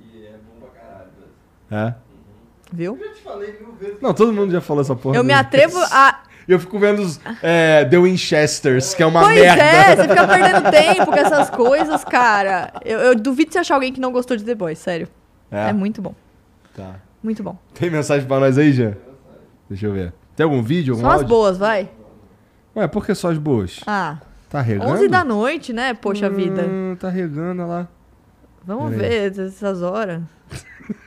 E 0.00 0.24
é 0.26 0.32
bom 0.32 0.60
pra 0.60 0.68
caralho. 0.80 1.08
velho. 1.70 1.88
É? 1.88 1.94
Viu? 2.76 2.98
Eu 3.00 3.06
já 3.08 3.14
te 3.14 3.20
falei 3.22 3.56
mil 3.58 3.72
vezes. 3.80 4.00
Não, 4.02 4.12
todo 4.12 4.32
mundo 4.32 4.52
já 4.52 4.60
falou 4.60 4.82
essa 4.82 4.94
porra. 4.94 5.16
Eu 5.16 5.24
me 5.24 5.32
atrevo 5.32 5.78
a. 5.90 6.22
Eu 6.46 6.60
fico 6.60 6.78
vendo 6.78 7.00
os, 7.02 7.18
é, 7.42 7.84
The 7.86 7.98
Winchesters, 7.98 8.94
que 8.94 9.02
é 9.02 9.06
uma 9.06 9.22
pois 9.22 9.34
merda. 9.40 9.62
é, 9.62 9.96
você 9.96 10.02
fica 10.08 10.28
perdendo 10.28 10.70
tempo 10.70 11.06
com 11.06 11.14
essas 11.16 11.50
coisas, 11.50 12.04
cara. 12.04 12.72
Eu, 12.84 12.98
eu 13.00 13.14
duvido 13.16 13.52
você 13.52 13.58
achar 13.58 13.74
alguém 13.74 13.92
que 13.92 13.98
não 14.00 14.12
gostou 14.12 14.36
de 14.36 14.44
The 14.44 14.54
Boys, 14.54 14.78
sério. 14.78 15.08
É? 15.50 15.70
É 15.70 15.72
muito 15.72 16.00
bom. 16.02 16.14
Tá. 16.76 16.96
Muito 17.22 17.42
bom. 17.42 17.58
Tem 17.74 17.90
mensagem 17.90 18.26
pra 18.28 18.38
nós 18.38 18.58
aí, 18.58 18.72
Jean? 18.72 18.94
Deixa 19.68 19.86
eu 19.86 19.92
ver. 19.92 20.12
Tem 20.36 20.44
algum 20.44 20.62
vídeo, 20.62 20.92
algum 20.94 21.02
Só 21.02 21.08
as 21.08 21.14
áudio? 21.14 21.28
boas, 21.28 21.58
vai. 21.58 21.88
Ué, 22.76 22.86
por 22.86 23.04
que 23.06 23.14
só 23.14 23.30
as 23.30 23.38
boas? 23.38 23.80
Ah, 23.86 24.18
Tá 24.48 24.60
regando? 24.60 24.92
11 24.92 25.08
da 25.08 25.24
noite, 25.24 25.72
né? 25.72 25.94
Poxa 25.94 26.30
vida. 26.30 26.62
Hum, 26.62 26.96
tá 27.00 27.08
regando 27.08 27.62
olha 27.62 27.68
lá. 27.68 27.88
Vamos 28.64 28.94
ver 28.94 29.36
essas 29.36 29.82
horas. 29.82 30.22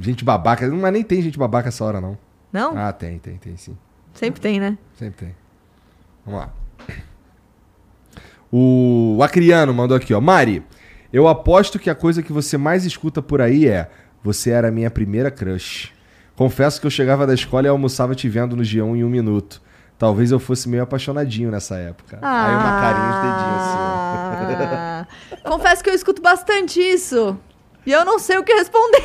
Gente 0.00 0.24
babaca. 0.24 0.66
Mas 0.68 0.92
nem 0.92 1.02
tem 1.02 1.20
gente 1.22 1.38
babaca 1.38 1.68
essa 1.68 1.84
hora, 1.84 2.00
não. 2.00 2.16
Não? 2.52 2.76
Ah, 2.76 2.92
tem, 2.92 3.18
tem, 3.18 3.36
tem 3.36 3.56
sim. 3.56 3.76
Sempre 4.14 4.40
tem, 4.40 4.60
né? 4.60 4.76
Sempre 4.98 5.26
tem. 5.26 5.34
Vamos 6.24 6.40
lá. 6.40 6.52
O 8.50 9.18
Acriano 9.22 9.72
mandou 9.72 9.96
aqui, 9.96 10.12
ó. 10.12 10.20
Mari, 10.20 10.62
eu 11.12 11.26
aposto 11.26 11.78
que 11.78 11.88
a 11.88 11.94
coisa 11.94 12.22
que 12.22 12.32
você 12.32 12.58
mais 12.58 12.84
escuta 12.84 13.22
por 13.22 13.40
aí 13.40 13.66
é 13.66 13.90
Você 14.22 14.50
era 14.50 14.68
a 14.68 14.70
minha 14.70 14.90
primeira 14.90 15.30
crush. 15.30 15.90
Confesso 16.36 16.80
que 16.80 16.86
eu 16.86 16.90
chegava 16.90 17.26
da 17.26 17.34
escola 17.34 17.66
e 17.66 17.70
almoçava 17.70 18.14
te 18.14 18.28
vendo 18.28 18.54
no 18.56 18.62
G1 18.62 18.96
em 18.96 19.04
um 19.04 19.08
minuto. 19.08 19.60
Talvez 19.98 20.30
eu 20.30 20.38
fosse 20.38 20.68
meio 20.68 20.82
apaixonadinho 20.82 21.50
nessa 21.50 21.76
época. 21.76 22.18
Aí 22.20 22.54
uma 22.54 22.80
carinha 22.80 23.12
de 23.12 23.20
dedinho 23.28 23.56
assim. 23.56 23.78
ó. 23.78 24.72
Ah, 24.76 25.06
Confesso 25.44 25.82
que 25.84 25.90
eu 25.90 25.94
escuto 25.94 26.20
bastante 26.20 26.80
isso. 26.80 27.38
E 27.84 27.92
eu 27.92 28.04
não 28.04 28.18
sei 28.18 28.38
o 28.38 28.44
que 28.44 28.52
responder. 28.54 29.04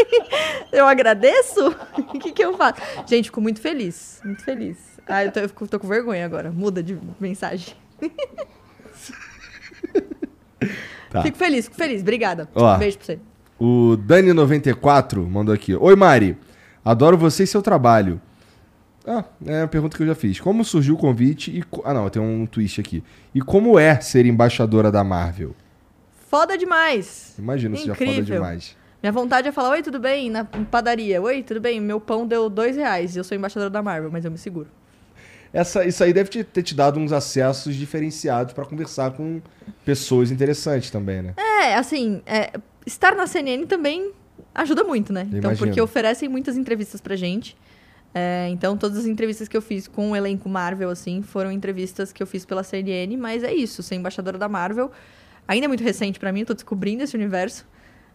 eu 0.72 0.86
agradeço? 0.86 1.74
O 2.08 2.18
que, 2.18 2.32
que 2.32 2.44
eu 2.44 2.56
faço? 2.56 2.80
Gente, 3.06 3.26
fico 3.26 3.40
muito 3.40 3.60
feliz. 3.60 4.20
Muito 4.24 4.42
feliz. 4.42 4.76
Ah, 5.06 5.24
eu 5.24 5.30
tô, 5.30 5.40
eu 5.40 5.48
tô 5.68 5.78
com 5.78 5.86
vergonha 5.86 6.24
agora. 6.24 6.50
Muda 6.50 6.82
de 6.82 6.98
mensagem. 7.20 7.74
Tá. 11.10 11.22
Fico 11.22 11.38
feliz, 11.38 11.64
fico 11.64 11.76
feliz. 11.76 12.02
Obrigada. 12.02 12.48
Ó. 12.54 12.74
Um 12.74 12.78
beijo 12.78 12.98
pra 12.98 13.06
você. 13.06 13.18
O 13.58 13.96
Dani94 13.96 15.26
mandou 15.26 15.54
aqui. 15.54 15.74
Oi, 15.74 15.96
Mari. 15.96 16.36
Adoro 16.84 17.16
você 17.16 17.44
e 17.44 17.46
seu 17.46 17.62
trabalho. 17.62 18.20
Ah, 19.06 19.24
é 19.46 19.62
a 19.62 19.68
pergunta 19.68 19.96
que 19.96 20.02
eu 20.02 20.06
já 20.06 20.14
fiz. 20.14 20.38
Como 20.38 20.64
surgiu 20.64 20.94
o 20.94 20.98
convite 20.98 21.50
e... 21.50 21.64
Ah, 21.84 21.94
não, 21.94 22.08
tem 22.10 22.20
um 22.20 22.44
twist 22.44 22.78
aqui. 22.78 23.02
E 23.34 23.40
como 23.40 23.78
é 23.78 23.98
ser 24.00 24.26
embaixadora 24.26 24.92
da 24.92 25.02
Marvel? 25.02 25.54
Foda 26.28 26.58
demais. 26.58 27.34
Imagina 27.38 27.76
se 27.76 27.86
já 27.86 27.94
foda 27.94 28.22
demais. 28.22 28.76
Minha 29.02 29.12
vontade 29.12 29.48
é 29.48 29.52
falar, 29.52 29.70
oi, 29.70 29.82
tudo 29.82 29.98
bem? 29.98 30.28
Na 30.28 30.44
padaria. 30.44 31.22
Oi, 31.22 31.42
tudo 31.42 31.60
bem? 31.60 31.80
Meu 31.80 31.98
pão 32.00 32.26
deu 32.26 32.50
dois 32.50 32.76
reais. 32.76 33.16
Eu 33.16 33.24
sou 33.24 33.36
embaixadora 33.36 33.70
da 33.70 33.80
Marvel, 33.80 34.10
mas 34.10 34.24
eu 34.24 34.30
me 34.30 34.36
seguro. 34.36 34.68
Essa, 35.52 35.86
isso 35.86 36.04
aí 36.04 36.12
deve 36.12 36.28
te- 36.28 36.44
ter 36.44 36.62
te 36.62 36.74
dado 36.74 36.98
uns 37.00 37.12
acessos 37.12 37.74
diferenciados 37.74 38.52
pra 38.52 38.66
conversar 38.66 39.12
com 39.12 39.40
pessoas 39.84 40.30
interessantes 40.30 40.90
também, 40.90 41.22
né? 41.22 41.34
É, 41.36 41.74
assim, 41.76 42.20
é, 42.26 42.52
estar 42.84 43.14
na 43.14 43.26
CNN 43.26 43.64
também 43.66 44.12
ajuda 44.54 44.84
muito, 44.84 45.12
né? 45.12 45.22
Então, 45.28 45.38
Imagino. 45.50 45.66
porque 45.68 45.80
oferecem 45.80 46.28
muitas 46.28 46.56
entrevistas 46.56 47.00
pra 47.00 47.16
gente. 47.16 47.56
É, 48.14 48.48
então, 48.50 48.76
todas 48.76 48.98
as 48.98 49.06
entrevistas 49.06 49.48
que 49.48 49.56
eu 49.56 49.62
fiz 49.62 49.88
com 49.88 50.10
o 50.10 50.16
elenco 50.16 50.48
Marvel, 50.48 50.90
assim, 50.90 51.22
foram 51.22 51.50
entrevistas 51.50 52.12
que 52.12 52.22
eu 52.22 52.26
fiz 52.26 52.44
pela 52.44 52.62
CNN, 52.62 53.16
mas 53.16 53.42
é 53.42 53.54
isso, 53.54 53.82
ser 53.82 53.94
embaixadora 53.94 54.36
da 54.36 54.48
Marvel. 54.48 54.90
Ainda 55.48 55.64
é 55.64 55.68
muito 55.68 55.82
recente 55.82 56.20
pra 56.20 56.30
mim, 56.30 56.40
eu 56.40 56.46
tô 56.46 56.54
descobrindo 56.54 57.02
esse 57.02 57.16
universo. 57.16 57.66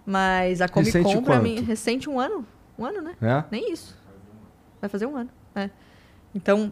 Mas 0.06 0.62
a 0.62 0.68
Comic 0.70 0.92
Con, 1.02 1.24
pra 1.24 1.36
quanto? 1.36 1.44
mim, 1.44 1.62
recente 1.62 2.08
um 2.10 2.20
ano. 2.20 2.46
Um 2.78 2.86
ano, 2.86 3.02
né? 3.02 3.16
É? 3.22 3.44
Nem 3.50 3.72
isso. 3.72 3.98
Vai 4.80 4.90
fazer 4.90 5.08
um 5.08 5.18
ano. 5.18 5.30
É. 5.56 5.70
Então, 6.36 6.72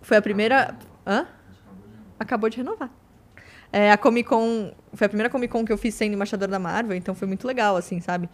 foi 0.00 0.16
a 0.16 0.22
primeira. 0.22 0.74
Hã? 1.06 1.26
Acabou 2.18 2.48
de 2.48 2.56
renovar. 2.56 2.90
É, 3.72 3.92
a 3.92 3.98
Comic 3.98 4.28
Con. 4.28 4.72
Foi 4.94 5.06
a 5.06 5.08
primeira 5.08 5.28
Comic 5.28 5.52
Con 5.52 5.64
que 5.64 5.72
eu 5.72 5.78
fiz 5.78 5.94
sendo 5.94 6.14
embaixadora 6.14 6.50
da 6.50 6.58
Marvel, 6.58 6.96
então 6.96 7.14
foi 7.14 7.28
muito 7.28 7.46
legal, 7.46 7.76
assim, 7.76 8.00
sabe? 8.00 8.28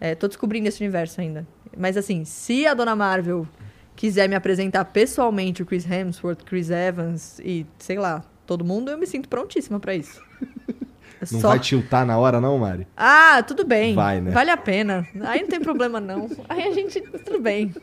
É, 0.00 0.14
tô 0.14 0.28
descobrindo 0.28 0.68
esse 0.68 0.82
universo 0.82 1.20
ainda. 1.20 1.46
Mas 1.76 1.96
assim, 1.96 2.24
se 2.24 2.66
a 2.66 2.74
dona 2.74 2.94
Marvel 2.94 3.46
quiser 3.94 4.28
me 4.28 4.34
apresentar 4.34 4.84
pessoalmente 4.86 5.62
o 5.62 5.66
Chris 5.66 5.90
Hemsworth, 5.90 6.44
Chris 6.44 6.70
Evans 6.70 7.38
e, 7.40 7.66
sei 7.78 7.98
lá, 7.98 8.22
todo 8.46 8.64
mundo, 8.64 8.90
eu 8.90 8.98
me 8.98 9.06
sinto 9.06 9.28
prontíssima 9.28 9.80
pra 9.80 9.94
isso. 9.94 10.22
É 11.20 11.26
Não 11.32 11.40
só- 11.40 11.48
vai 11.48 11.58
tiltar 11.58 12.04
na 12.04 12.18
hora, 12.18 12.40
não, 12.40 12.58
Mari? 12.58 12.86
ah, 12.96 13.42
tudo 13.46 13.64
bem. 13.64 13.94
Vai, 13.94 14.20
né? 14.20 14.30
Vale 14.30 14.50
a 14.50 14.56
pena. 14.56 15.06
Aí 15.22 15.40
não 15.40 15.48
tem 15.48 15.60
problema, 15.60 15.98
não. 15.98 16.28
Aí 16.48 16.62
a 16.68 16.72
gente. 16.72 17.00
Tudo 17.00 17.40
bem. 17.40 17.74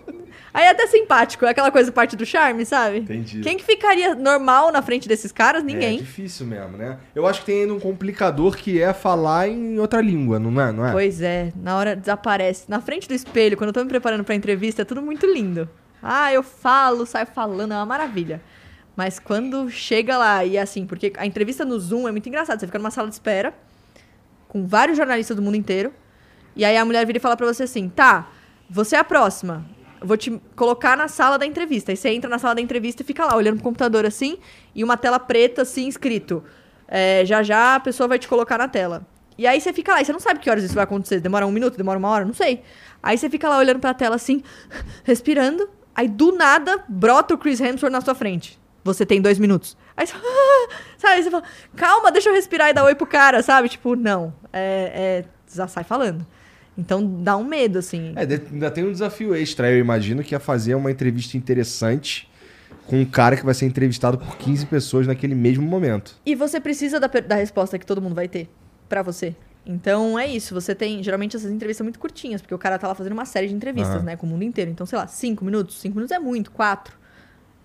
Aí 0.53 0.65
é 0.65 0.69
até 0.69 0.85
simpático, 0.85 1.45
é 1.45 1.49
aquela 1.49 1.72
coisa 1.72 1.91
parte 1.91 2.15
do 2.15 2.26
charme, 2.26 2.64
sabe? 2.65 2.99
Entendi. 2.99 3.41
Quem 3.41 3.57
que 3.57 3.64
ficaria 3.64 4.14
normal 4.14 4.72
na 4.72 4.81
frente 4.84 5.07
desses 5.07 5.31
caras? 5.31 5.64
É 5.64 5.65
Ninguém. 5.65 5.97
difícil 5.97 6.45
mesmo, 6.45 6.77
né? 6.77 6.97
Eu 7.15 7.26
acho 7.26 7.39
que 7.39 7.47
tem 7.47 7.61
ainda 7.61 7.73
um 7.73 7.80
complicador 7.80 8.55
que 8.55 8.80
é 8.81 8.93
falar 8.93 9.47
em 9.47 9.80
outra 9.80 9.99
língua, 9.99 10.38
não 10.39 10.61
é? 10.61 10.72
Não 10.72 10.85
é? 10.85 10.91
Pois 10.91 11.22
é, 11.22 11.51
na 11.55 11.76
hora 11.76 11.95
desaparece. 11.95 12.65
Na 12.69 12.80
frente 12.80 13.07
do 13.07 13.15
espelho, 13.15 13.57
quando 13.57 13.69
eu 13.69 13.73
tô 13.73 13.81
me 13.84 13.89
preparando 13.89 14.23
pra 14.23 14.35
entrevista, 14.35 14.84
é 14.84 14.85
tudo 14.85 15.01
muito 15.01 15.26
lindo. 15.26 15.68
Ah, 16.01 16.31
eu 16.34 16.43
falo, 16.43 17.05
saio 17.05 17.26
falando, 17.26 17.72
é 17.73 17.77
uma 17.77 17.85
maravilha. 17.85 18.41
Mas 18.95 19.20
quando 19.20 19.70
chega 19.70 20.18
lá, 20.18 20.45
e 20.45 20.57
é 20.57 20.61
assim, 20.61 20.86
porque 20.86 21.14
a 21.18 21.26
entrevista 21.26 21.65
no 21.65 21.80
Zoom 21.80 22.07
é 22.07 22.11
muito 22.11 22.30
engraçado. 22.30 22.60
Você 22.60 22.68
fica 22.68 22.78
numa 22.78 22.91
sala 22.91 23.07
de 23.07 23.15
espera, 23.15 23.53
com 24.48 24.68
vários 24.68 24.98
jornalistas 24.98 25.36
do 25.36 25.41
mundo 25.41 25.57
inteiro, 25.57 25.91
e 26.56 26.64
aí 26.64 26.78
a 26.78 26.86
mulher 26.86 27.06
vira 27.06 27.18
e 27.18 27.22
fala 27.22 27.36
pra 27.36 27.45
você 27.48 27.64
assim: 27.64 27.90
tá, 27.90 28.30
você 28.70 28.95
é 28.95 28.99
a 28.99 29.03
próxima. 29.03 29.65
Vou 29.99 30.18
te 30.18 30.32
colocar 30.56 30.98
na 30.98 31.07
sala 31.07 31.40
da 31.40 31.45
entrevista. 31.45 31.91
Aí 31.91 31.95
você 31.95 32.10
entra 32.10 32.30
na 32.30 32.38
sala 32.38 32.56
da 32.56 32.61
entrevista 32.61 33.02
e 33.02 33.06
fica 33.06 33.26
lá, 33.26 33.36
olhando 33.36 33.56
pro 33.56 33.64
computador 33.64 34.06
assim, 34.06 34.38
e 34.76 34.84
uma 34.84 34.98
tela 34.98 35.18
preta 35.18 35.61
assim, 35.61 35.88
escrito. 35.88 36.44
é, 36.88 37.26
já 37.26 37.41
já 37.41 37.76
a 37.76 37.80
pessoa 37.80 38.07
vai 38.07 38.20
te 38.20 38.28
colocar 38.28 38.57
na 38.57 38.68
tela. 38.68 39.07
E 39.38 39.48
aí 39.48 39.60
você 39.60 39.74
fica 39.74 39.94
lá, 39.94 40.02
e 40.02 40.06
você 40.06 40.14
não 40.14 40.20
sabe 40.20 40.40
que 40.40 40.49
horas 40.49 40.64
isso 40.64 40.76
vai 40.76 40.84
acontecer. 40.84 41.20
Demora 41.20 41.48
um 41.48 41.52
minuto, 41.52 41.76
demora 41.76 41.98
uma 41.98 42.10
hora, 42.10 42.26
não 42.26 42.34
sei. 42.34 42.61
Aí 43.02 43.18
você 43.18 43.30
fica 43.30 43.49
lá 43.49 43.57
olhando 43.57 43.80
pra 43.80 43.94
tela 43.94 44.15
assim, 44.15 44.44
respirando. 45.03 45.68
Aí 45.95 46.07
do 46.07 46.32
nada 46.34 46.84
brota 46.88 47.34
o 47.34 47.38
Chris 47.38 47.60
Hemsworth 47.60 47.91
na 47.91 48.02
sua 48.02 48.14
frente. 48.14 48.60
Você 48.84 49.05
tem 49.05 49.22
dois 49.22 49.39
minutos. 49.39 49.77
Aí 49.95 50.05
você, 50.05 50.14
sabe? 50.97 51.14
Aí 51.15 51.23
você 51.23 51.31
fala, 51.31 51.43
calma, 51.76 52.11
deixa 52.11 52.30
eu 52.30 52.34
respirar 52.34 52.69
e 52.69 52.73
dar 52.73 52.84
oi 52.84 52.95
pro 52.95 53.07
cara, 53.07 53.41
sabe? 53.41 53.69
Tipo, 53.69 53.95
não. 53.95 54.34
É, 54.51 55.23
é, 55.23 55.26
já 55.55 55.68
sai 55.68 55.84
falando. 55.84 56.26
Então 56.77 57.05
dá 57.22 57.38
um 57.38 57.43
medo, 57.43 57.80
assim. 57.80 58.14
É, 58.15 58.22
ainda 58.22 58.72
tem 58.72 58.84
um 58.84 58.91
desafio 58.91 59.35
extra, 59.35 59.72
eu 59.72 59.80
imagino, 59.80 60.23
que 60.23 60.34
é 60.34 60.39
fazer 60.39 60.76
uma 60.76 60.91
entrevista 60.91 61.38
interessante 61.38 62.30
com 62.88 62.99
um 62.99 63.05
cara 63.05 63.38
que 63.38 63.45
vai 63.45 63.53
ser 63.53 63.65
entrevistado 63.65 64.18
por 64.18 64.35
15 64.38 64.65
pessoas 64.65 65.07
naquele 65.07 65.35
mesmo 65.35 65.65
momento. 65.65 66.15
E 66.26 66.35
você 66.35 66.60
precisa 66.60 66.99
da, 66.99 67.07
da 67.07 67.35
resposta 67.35 67.77
que 67.80 67.85
todo 67.85 68.01
mundo 68.01 68.15
vai 68.15 68.27
ter 68.27 68.49
pra 68.89 69.01
você. 69.01 69.35
Então 69.65 70.18
é 70.19 70.27
isso. 70.27 70.53
Você 70.53 70.76
tem. 70.76 71.01
Geralmente 71.01 71.38
essas 71.38 71.49
entrevistas 71.49 71.77
são 71.77 71.85
muito 71.85 71.99
curtinhas, 71.99 72.41
porque 72.41 72.53
o 72.53 72.57
cara 72.57 72.77
tá 72.77 72.88
lá 72.88 72.95
fazendo 72.95 73.14
uma 73.14 73.26
série 73.26 73.47
de 73.47 73.53
entrevistas, 73.53 73.97
Aham. 73.97 74.03
né? 74.03 74.15
Com 74.18 74.27
o 74.27 74.30
mundo 74.30 74.43
inteiro. 74.43 74.69
Então, 74.69 74.85
sei 74.85 74.97
lá, 74.97 75.07
cinco 75.07 75.45
minutos. 75.45 75.80
Cinco 75.80 75.95
minutos 75.95 76.11
é 76.15 76.19
muito, 76.19 76.51
quatro. 76.51 76.97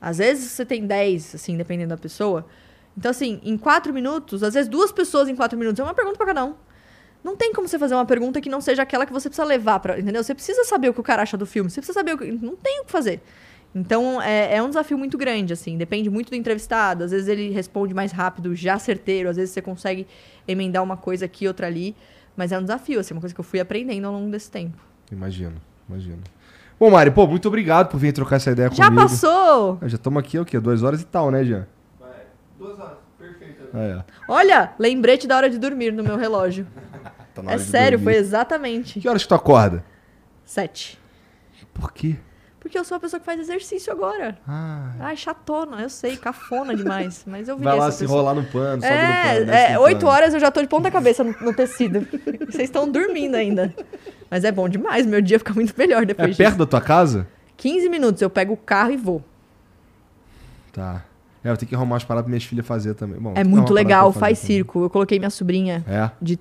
Às 0.01 0.19
vezes 0.19 0.53
você 0.53 0.65
tem 0.65 0.87
dez, 0.87 1.35
assim, 1.35 1.57
dependendo 1.57 1.91
da 1.91 1.97
pessoa. 1.97 2.47
Então, 2.97 3.11
assim, 3.11 3.41
em 3.45 3.57
quatro 3.57 3.93
minutos, 3.93 4.43
às 4.43 4.55
vezes 4.55 4.69
duas 4.69 4.91
pessoas 4.91 5.29
em 5.29 5.37
quatro 5.37 5.59
minutos, 5.59 5.79
é 5.79 5.83
uma 5.83 5.95
pergunta 5.95 6.17
pra 6.17 6.27
cada 6.27 6.45
um. 6.45 6.55
Não 7.23 7.37
tem 7.37 7.53
como 7.53 7.67
você 7.67 7.79
fazer 7.79 7.95
uma 7.95 8.07
pergunta 8.07 8.41
que 8.41 8.49
não 8.49 8.61
seja 8.61 8.83
aquela 8.83 9.05
que 9.05 9.13
você 9.13 9.29
precisa 9.29 9.47
levar 9.47 9.81
pra. 9.81 9.99
Entendeu? 9.99 10.23
Você 10.23 10.35
precisa 10.35 10.65
saber 10.65 10.89
o 10.89 10.95
que 10.95 11.01
o 11.01 11.03
cara 11.03 11.23
acha 11.23 11.37
do 11.37 11.47
filme. 11.47 11.69
Você 11.71 11.81
precisa 11.81 11.99
saber 11.99 12.15
o 12.15 12.19
que. 12.19 12.31
Não 12.31 12.57
tem 12.57 12.81
o 12.81 12.85
que 12.85 12.93
fazer. 12.93 13.21
Então, 13.75 14.23
é, 14.23 14.57
é 14.57 14.63
um 14.63 14.69
desafio 14.69 14.97
muito 14.97 15.19
grande, 15.19 15.53
assim. 15.53 15.77
Depende 15.77 16.09
muito 16.09 16.31
do 16.31 16.37
entrevistado. 16.37 17.05
Às 17.05 17.11
vezes 17.11 17.29
ele 17.29 17.51
responde 17.51 17.93
mais 17.93 18.13
rápido, 18.13 18.55
já 18.55 18.79
certeiro. 18.79 19.29
Às 19.29 19.37
vezes 19.37 19.53
você 19.53 19.61
consegue 19.61 20.07
emendar 20.47 20.83
uma 20.83 20.97
coisa 20.97 21.27
aqui, 21.27 21.47
outra 21.47 21.67
ali. 21.67 21.95
Mas 22.37 22.53
é 22.53 22.59
um 22.59 22.63
desafio, 22.63 23.01
assim. 23.01 23.15
Uma 23.15 23.21
coisa 23.21 23.35
que 23.35 23.41
eu 23.41 23.45
fui 23.45 23.61
aprendendo 23.61 24.07
ao 24.07 24.13
longo 24.13 24.31
desse 24.31 24.51
tempo. 24.51 24.79
Imagino, 25.11 25.61
imagino. 25.89 26.23
Bom, 26.79 26.91
Mari, 26.91 27.11
pô, 27.11 27.27
muito 27.27 27.49
obrigado 27.49 27.89
por 27.89 27.99
vir 27.99 28.13
trocar 28.13 28.37
essa 28.37 28.51
ideia 28.53 28.71
Já 28.73 28.85
comigo. 28.87 29.03
passou! 29.03 29.79
Ah, 29.81 29.89
Já 29.89 29.97
estamos 29.97 30.21
aqui, 30.21 30.37
é 30.37 30.41
o 30.41 30.45
quê? 30.45 30.61
Duas 30.61 30.83
horas 30.83 31.01
e 31.03 31.05
tal, 31.07 31.31
né, 31.31 31.43
Jean? 31.45 31.67
Vai. 31.99 32.11
Duas 32.59 32.79
horas. 32.79 32.99
Perfeito. 33.19 33.65
Ah, 33.75 33.79
é. 33.79 34.05
Olha, 34.29 34.73
lembrete 34.79 35.27
da 35.27 35.37
hora 35.37 35.51
de 35.51 35.59
dormir 35.59 35.93
no 35.93 36.03
meu 36.05 36.17
relógio. 36.17 36.67
Tá 37.35 37.43
na 37.45 37.53
é 37.53 37.59
sério, 37.59 37.99
dormir. 37.99 38.15
foi 38.15 38.21
exatamente 38.21 38.99
Que 38.99 39.09
horas 39.09 39.23
que 39.23 39.29
tu 39.29 39.35
acorda? 39.37 39.85
sete. 40.45 40.99
Por 41.73 41.93
quê? 41.93 42.17
Porque 42.59 42.77
eu 42.77 42.83
sou 42.83 42.97
a 42.97 43.01
pessoa 43.01 43.21
que 43.21 43.27
faz 43.27 43.39
exercício 43.39 43.93
agora. 43.93 44.37
Ah, 44.47 44.91
Ai, 44.99 45.17
chatona, 45.17 45.81
eu 45.83 45.89
sei, 45.89 46.17
cafona 46.17 46.75
demais. 46.75 47.23
Mas 47.25 47.47
eu 47.49 47.57
vi 47.57 47.63
vai 47.63 47.79
lá 47.79 47.87
essa 47.87 47.93
se 47.99 48.03
pessoa. 48.05 48.19
enrolar 48.19 48.35
no 48.35 48.43
pano, 48.51 48.83
sobe 48.83 48.93
no 48.93 48.99
pano. 49.45 49.53
É, 49.53 49.73
é, 49.73 49.79
oito 49.79 50.05
horas 50.07 50.35
eu 50.35 50.41
já 50.41 50.51
tô 50.51 50.61
de 50.61 50.67
ponta 50.67 50.91
cabeça 50.91 51.23
no, 51.23 51.33
no 51.41 51.55
tecido. 51.55 52.01
Vocês 52.51 52.65
estão 52.65 52.91
dormindo 52.91 53.37
ainda. 53.37 53.73
Mas 54.31 54.45
é 54.45 54.53
bom 54.53 54.69
demais, 54.69 55.07
meu 55.07 55.21
dia 55.23 55.39
fica 55.39 55.55
muito 55.55 55.75
melhor 55.77 56.03
É 56.03 56.07
depois 56.07 56.37
perto 56.37 56.49
disso. 56.51 56.59
da 56.59 56.67
tua 56.67 56.81
casa? 56.81 57.27
15 57.57 57.89
minutos, 57.89 58.21
eu 58.23 58.29
pego 58.31 58.53
o 58.53 58.57
carro 58.57 58.91
e 58.93 58.97
vou. 58.97 59.25
Tá. 60.73 61.03
É, 61.43 61.51
eu 61.51 61.57
tenho 61.57 61.69
que 61.69 61.75
arrumar 61.75 61.95
umas 61.95 62.05
paradas 62.05 62.25
pra 62.25 62.31
minhas 62.31 62.45
filhas 62.45 62.67
fazer 62.67 62.95
também. 62.95 63.19
Bom, 63.19 63.33
É 63.35 63.43
que 63.43 63.49
muito 63.49 63.73
legal, 63.73 64.13
faz 64.13 64.41
também. 64.41 64.57
circo. 64.57 64.83
Eu 64.85 64.91
coloquei 64.91 65.19
minha 65.19 65.31
sobrinha 65.31 65.85
É. 65.89 66.11
de. 66.21 66.39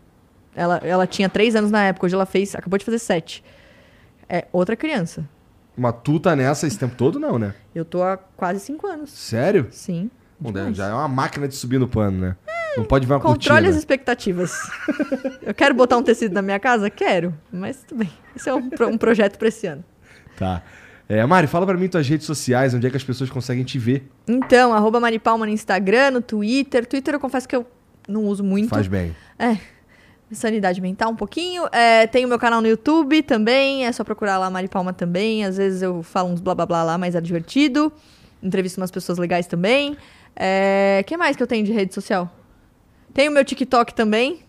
Ela, 0.56 0.78
ela 0.84 1.06
tinha 1.06 1.30
três 1.30 1.56
anos 1.56 1.70
na 1.70 1.84
época, 1.84 2.06
hoje 2.08 2.16
ela 2.16 2.26
fez. 2.26 2.56
Acabou 2.56 2.78
de 2.80 2.86
fazer 2.86 3.00
sete. 3.00 3.44
É 4.28 4.46
outra 4.52 4.76
criança. 4.76 5.24
Mas 5.78 5.94
tu 6.04 6.20
tá 6.20 6.36
nessa 6.36 6.66
esse 6.66 6.78
tempo 6.78 6.96
todo, 6.96 7.20
não, 7.20 7.38
né? 7.38 7.54
Eu 7.74 7.86
tô 7.86 8.02
há 8.02 8.18
quase 8.18 8.60
cinco 8.60 8.88
anos. 8.88 9.12
Sério? 9.12 9.68
Sim. 9.72 10.10
Bom, 10.40 10.52
já 10.74 10.88
é 10.88 10.94
uma 10.94 11.08
máquina 11.08 11.48
de 11.48 11.56
subir 11.56 11.80
no 11.80 11.88
pano, 11.88 12.20
né? 12.20 12.36
Não 12.76 12.84
pode 12.84 13.08
ver 13.08 13.14
uma 13.14 13.20
Controle 13.20 13.48
cortina. 13.62 13.70
as 13.70 13.76
expectativas. 13.76 14.52
eu 15.42 15.54
quero 15.54 15.74
botar 15.74 15.98
um 15.98 16.04
tecido 16.04 16.34
na 16.34 16.42
minha 16.42 16.60
casa? 16.60 16.90
Quero. 16.90 17.34
Mas 17.52 17.78
tudo 17.88 18.00
bem. 18.00 18.10
Esse 18.36 18.50
é 18.50 18.54
um, 18.54 18.70
pro- 18.70 18.88
um 18.88 18.98
projeto 18.98 19.38
pra 19.38 19.48
esse 19.48 19.66
ano. 19.68 19.84
Tá. 20.38 20.62
É, 21.10 21.26
Mari, 21.26 21.48
fala 21.48 21.66
pra 21.66 21.76
mim 21.78 21.88
tuas 21.88 22.08
redes 22.08 22.26
sociais, 22.28 22.74
onde 22.74 22.86
é 22.86 22.90
que 22.90 22.98
as 22.98 23.04
pessoas 23.04 23.30
conseguem 23.30 23.64
te 23.64 23.80
ver. 23.80 24.08
Então, 24.28 24.74
arroba 24.74 25.00
Maripalma 25.00 25.46
no 25.46 25.52
Instagram, 25.52 26.12
no 26.12 26.22
Twitter. 26.22 26.86
Twitter 26.86 27.14
eu 27.16 27.20
confesso 27.20 27.48
que 27.48 27.56
eu 27.56 27.66
não 28.08 28.26
uso 28.26 28.44
muito. 28.44 28.70
Faz 28.70 28.88
bem. 28.88 29.16
É. 29.40 29.58
Sanidade 30.32 30.82
mental 30.82 31.10
um 31.12 31.16
pouquinho. 31.16 31.64
É, 31.72 32.06
tem 32.06 32.26
o 32.26 32.28
meu 32.28 32.38
canal 32.38 32.60
no 32.62 32.68
YouTube 32.68 33.22
também. 33.24 33.86
É 33.86 33.92
só 33.94 34.04
procurar 34.04 34.38
lá 34.38 34.50
Mari 34.50 34.68
Palma 34.68 34.92
também. 34.92 35.46
Às 35.46 35.56
vezes 35.56 35.82
eu 35.82 36.04
falo 36.04 36.30
uns 36.30 36.42
blá 36.42 36.54
blá 36.54 36.66
blá 36.66 36.84
lá, 36.84 36.98
mas 36.98 37.16
é 37.16 37.22
divertido. 37.22 37.92
Entrevisto 38.44 38.80
umas 38.80 38.92
pessoas 38.92 39.18
legais 39.18 39.48
também. 39.48 39.96
É, 40.36 41.04
que 41.08 41.16
mais 41.16 41.36
que 41.38 41.42
eu 41.42 41.48
tenho 41.48 41.66
de 41.66 41.72
rede 41.72 41.94
social? 41.96 42.30
Tem 43.18 43.28
o 43.30 43.32
meu 43.32 43.44
TikTok 43.44 43.96
também. 43.96 44.42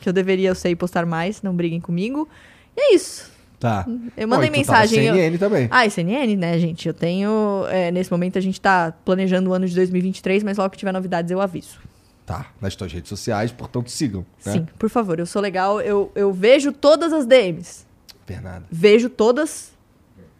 Que 0.00 0.08
eu 0.08 0.12
deveria, 0.12 0.50
eu 0.50 0.54
sei, 0.54 0.76
postar 0.76 1.04
mais. 1.04 1.42
Não 1.42 1.52
briguem 1.52 1.80
comigo. 1.80 2.28
E 2.76 2.80
é 2.80 2.94
isso. 2.94 3.28
Tá. 3.58 3.84
Eu 4.16 4.28
mandei 4.28 4.48
Bom, 4.48 4.56
e 4.56 4.62
tu 4.62 4.66
tá 4.68 4.72
mensagem. 4.72 5.04
eu- 5.04 5.14
CNN 5.16 5.36
também. 5.36 5.66
Ah, 5.68 5.84
e 5.84 5.90
CNN, 5.90 6.36
né, 6.36 6.56
gente? 6.60 6.86
Eu 6.86 6.94
tenho. 6.94 7.66
é, 7.68 7.90
nesse 7.90 8.08
momento 8.08 8.38
a 8.38 8.40
gente 8.40 8.60
tá 8.60 8.94
planejando 9.04 9.50
o 9.50 9.52
ano 9.52 9.66
de 9.66 9.74
2023, 9.74 10.44
mas 10.44 10.58
logo 10.58 10.70
que 10.70 10.78
tiver 10.78 10.92
novidades 10.92 11.28
eu 11.32 11.40
aviso. 11.40 11.80
Tá, 12.24 12.46
nas 12.60 12.76
tuas 12.76 12.92
redes 12.92 13.08
sociais, 13.08 13.50
portanto 13.50 13.90
sigam. 13.90 14.24
Né? 14.46 14.52
Sim, 14.52 14.66
por 14.78 14.88
favor, 14.88 15.18
eu 15.18 15.26
sou 15.26 15.42
legal. 15.42 15.80
Eu, 15.80 16.12
eu 16.14 16.32
vejo 16.32 16.70
todas 16.70 17.12
as 17.12 17.26
DMs. 17.26 17.84
Bernardo. 18.28 18.66
Vejo 18.70 19.10
todas. 19.10 19.72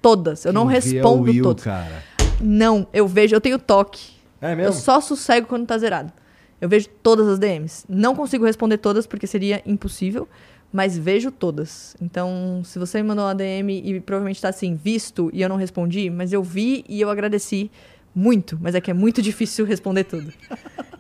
Todas. 0.00 0.44
Eu 0.44 0.52
não 0.52 0.68
Quem 0.68 0.78
vê 0.80 0.96
é 0.98 1.00
o 1.00 1.04
respondo 1.08 1.22
Will, 1.24 1.42
todas. 1.42 1.64
cara. 1.64 2.04
Não, 2.40 2.86
eu 2.92 3.08
vejo, 3.08 3.34
eu 3.34 3.40
tenho 3.40 3.58
toque. 3.58 4.12
É 4.40 4.52
Eu 4.52 4.56
mesmo? 4.56 4.74
só 4.74 5.00
sossego 5.00 5.48
quando 5.48 5.66
tá 5.66 5.76
zerado. 5.76 6.12
Eu 6.60 6.68
vejo 6.68 6.88
todas 7.02 7.26
as 7.26 7.38
DMs. 7.38 7.84
Não 7.88 8.14
consigo 8.14 8.44
responder 8.44 8.78
todas 8.78 9.06
porque 9.06 9.26
seria 9.26 9.62
impossível, 9.64 10.28
mas 10.72 10.96
vejo 10.96 11.30
todas. 11.30 11.96
Então, 12.00 12.62
se 12.64 12.78
você 12.78 13.02
me 13.02 13.08
mandou 13.08 13.24
uma 13.24 13.34
DM 13.34 13.82
e 13.84 14.00
provavelmente 14.00 14.40
tá 14.40 14.48
assim, 14.50 14.74
visto 14.74 15.30
e 15.32 15.42
eu 15.42 15.48
não 15.48 15.56
respondi, 15.56 16.10
mas 16.10 16.32
eu 16.32 16.42
vi 16.42 16.84
e 16.88 17.00
eu 17.00 17.10
agradeci 17.10 17.70
muito, 18.14 18.58
mas 18.60 18.74
é 18.74 18.80
que 18.80 18.90
é 18.90 18.94
muito 18.94 19.22
difícil 19.22 19.64
responder 19.64 20.04
tudo. 20.04 20.32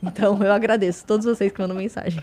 Então, 0.02 0.42
eu 0.42 0.52
agradeço 0.52 1.04
todos 1.04 1.26
vocês 1.26 1.52
que 1.52 1.60
mandam 1.60 1.76
mensagem. 1.76 2.22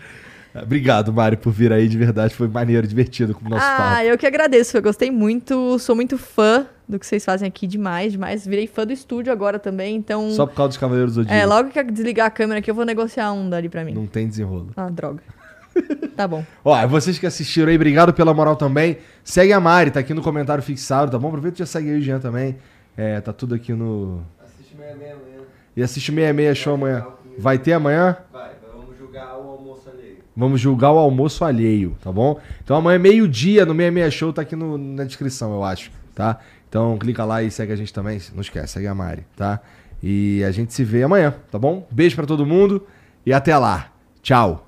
Obrigado, 0.54 1.12
Mari, 1.12 1.36
por 1.36 1.52
vir 1.52 1.72
aí. 1.72 1.88
De 1.88 1.98
verdade, 1.98 2.34
foi 2.34 2.48
maneiro, 2.48 2.86
divertido 2.86 3.34
com 3.34 3.46
o 3.46 3.48
nosso 3.48 3.64
ah, 3.64 3.76
papo. 3.76 4.02
eu 4.02 4.18
que 4.18 4.26
agradeço. 4.26 4.76
Eu 4.76 4.82
gostei 4.82 5.10
muito, 5.10 5.78
sou 5.78 5.94
muito 5.94 6.18
fã 6.18 6.66
do 6.88 6.98
que 6.98 7.06
vocês 7.06 7.24
fazem 7.24 7.46
aqui 7.46 7.66
demais, 7.66 8.12
demais. 8.12 8.46
Virei 8.46 8.66
fã 8.66 8.86
do 8.86 8.92
estúdio 8.92 9.32
agora 9.32 9.58
também, 9.58 9.96
então 9.96 10.30
Só 10.30 10.46
por 10.46 10.54
causa 10.54 10.68
dos 10.68 10.78
Cavaleiros 10.78 11.14
do 11.14 11.22
Zodíaco. 11.22 11.40
é, 11.40 11.46
logo 11.46 11.70
que 11.70 11.78
eu 11.78 11.84
desligar 11.84 12.26
a 12.26 12.30
câmera 12.30 12.60
aqui 12.60 12.70
eu 12.70 12.74
vou 12.74 12.84
negociar 12.84 13.32
um 13.32 13.48
dali 13.48 13.68
pra 13.68 13.84
mim. 13.84 13.92
Não 13.92 14.06
tem 14.06 14.26
desenrolo. 14.26 14.70
Ah, 14.76 14.88
droga. 14.88 15.22
tá 16.16 16.26
bom. 16.26 16.44
Ó, 16.64 16.86
vocês 16.86 17.18
que 17.18 17.26
assistiram 17.26 17.68
aí, 17.68 17.76
obrigado 17.76 18.12
pela 18.12 18.32
moral 18.32 18.56
também. 18.56 18.98
Segue 19.22 19.52
a 19.52 19.60
Mari, 19.60 19.90
tá 19.90 20.00
aqui 20.00 20.14
no 20.14 20.22
comentário 20.22 20.62
fixado, 20.62 21.10
tá 21.10 21.18
bom? 21.18 21.28
Aproveita 21.28 21.58
e 21.58 21.60
já 21.60 21.66
segue 21.66 21.90
aí 21.90 21.98
o 21.98 22.00
Jean 22.00 22.18
também. 22.18 22.56
É, 22.96 23.20
tá 23.20 23.32
tudo 23.32 23.54
aqui 23.54 23.72
no. 23.72 24.24
Assiste 24.42 24.76
meia 24.76 24.96
meia 24.96 25.12
amanhã. 25.12 25.38
E 25.76 25.82
assiste 25.82 26.12
66 26.12 26.58
show 26.58 26.74
amanhã. 26.74 27.06
Vai 27.38 27.58
ter 27.58 27.72
amanhã? 27.72 28.16
Vai, 28.32 28.50
vamos 28.74 28.98
julgar 28.98 29.36
o 29.36 29.50
almoço 29.50 29.88
alheio. 29.88 30.18
Vamos 30.38 30.60
julgar 30.60 30.92
o 30.92 30.98
almoço 30.98 31.44
alheio, 31.44 31.96
tá 32.00 32.12
bom? 32.12 32.38
Então 32.62 32.76
amanhã, 32.76 32.98
meio-dia, 32.98 33.66
no 33.66 33.72
66 33.74 34.14
Show, 34.14 34.32
tá 34.32 34.42
aqui 34.42 34.54
no- 34.54 34.78
na 34.78 35.02
descrição, 35.02 35.52
eu 35.52 35.64
acho, 35.64 35.90
tá? 36.14 36.38
Então 36.68 36.96
clica 36.96 37.24
lá 37.24 37.42
e 37.42 37.50
segue 37.50 37.72
a 37.72 37.76
gente 37.76 37.92
também. 37.92 38.20
Não 38.34 38.40
esquece, 38.40 38.74
segue 38.74 38.86
a 38.86 38.94
Mari, 38.94 39.26
tá? 39.36 39.60
E 40.00 40.44
a 40.44 40.52
gente 40.52 40.72
se 40.72 40.84
vê 40.84 41.02
amanhã, 41.02 41.34
tá 41.50 41.58
bom? 41.58 41.86
Beijo 41.90 42.14
pra 42.14 42.24
todo 42.24 42.46
mundo 42.46 42.86
e 43.26 43.32
até 43.32 43.56
lá. 43.58 43.88
Tchau. 44.22 44.67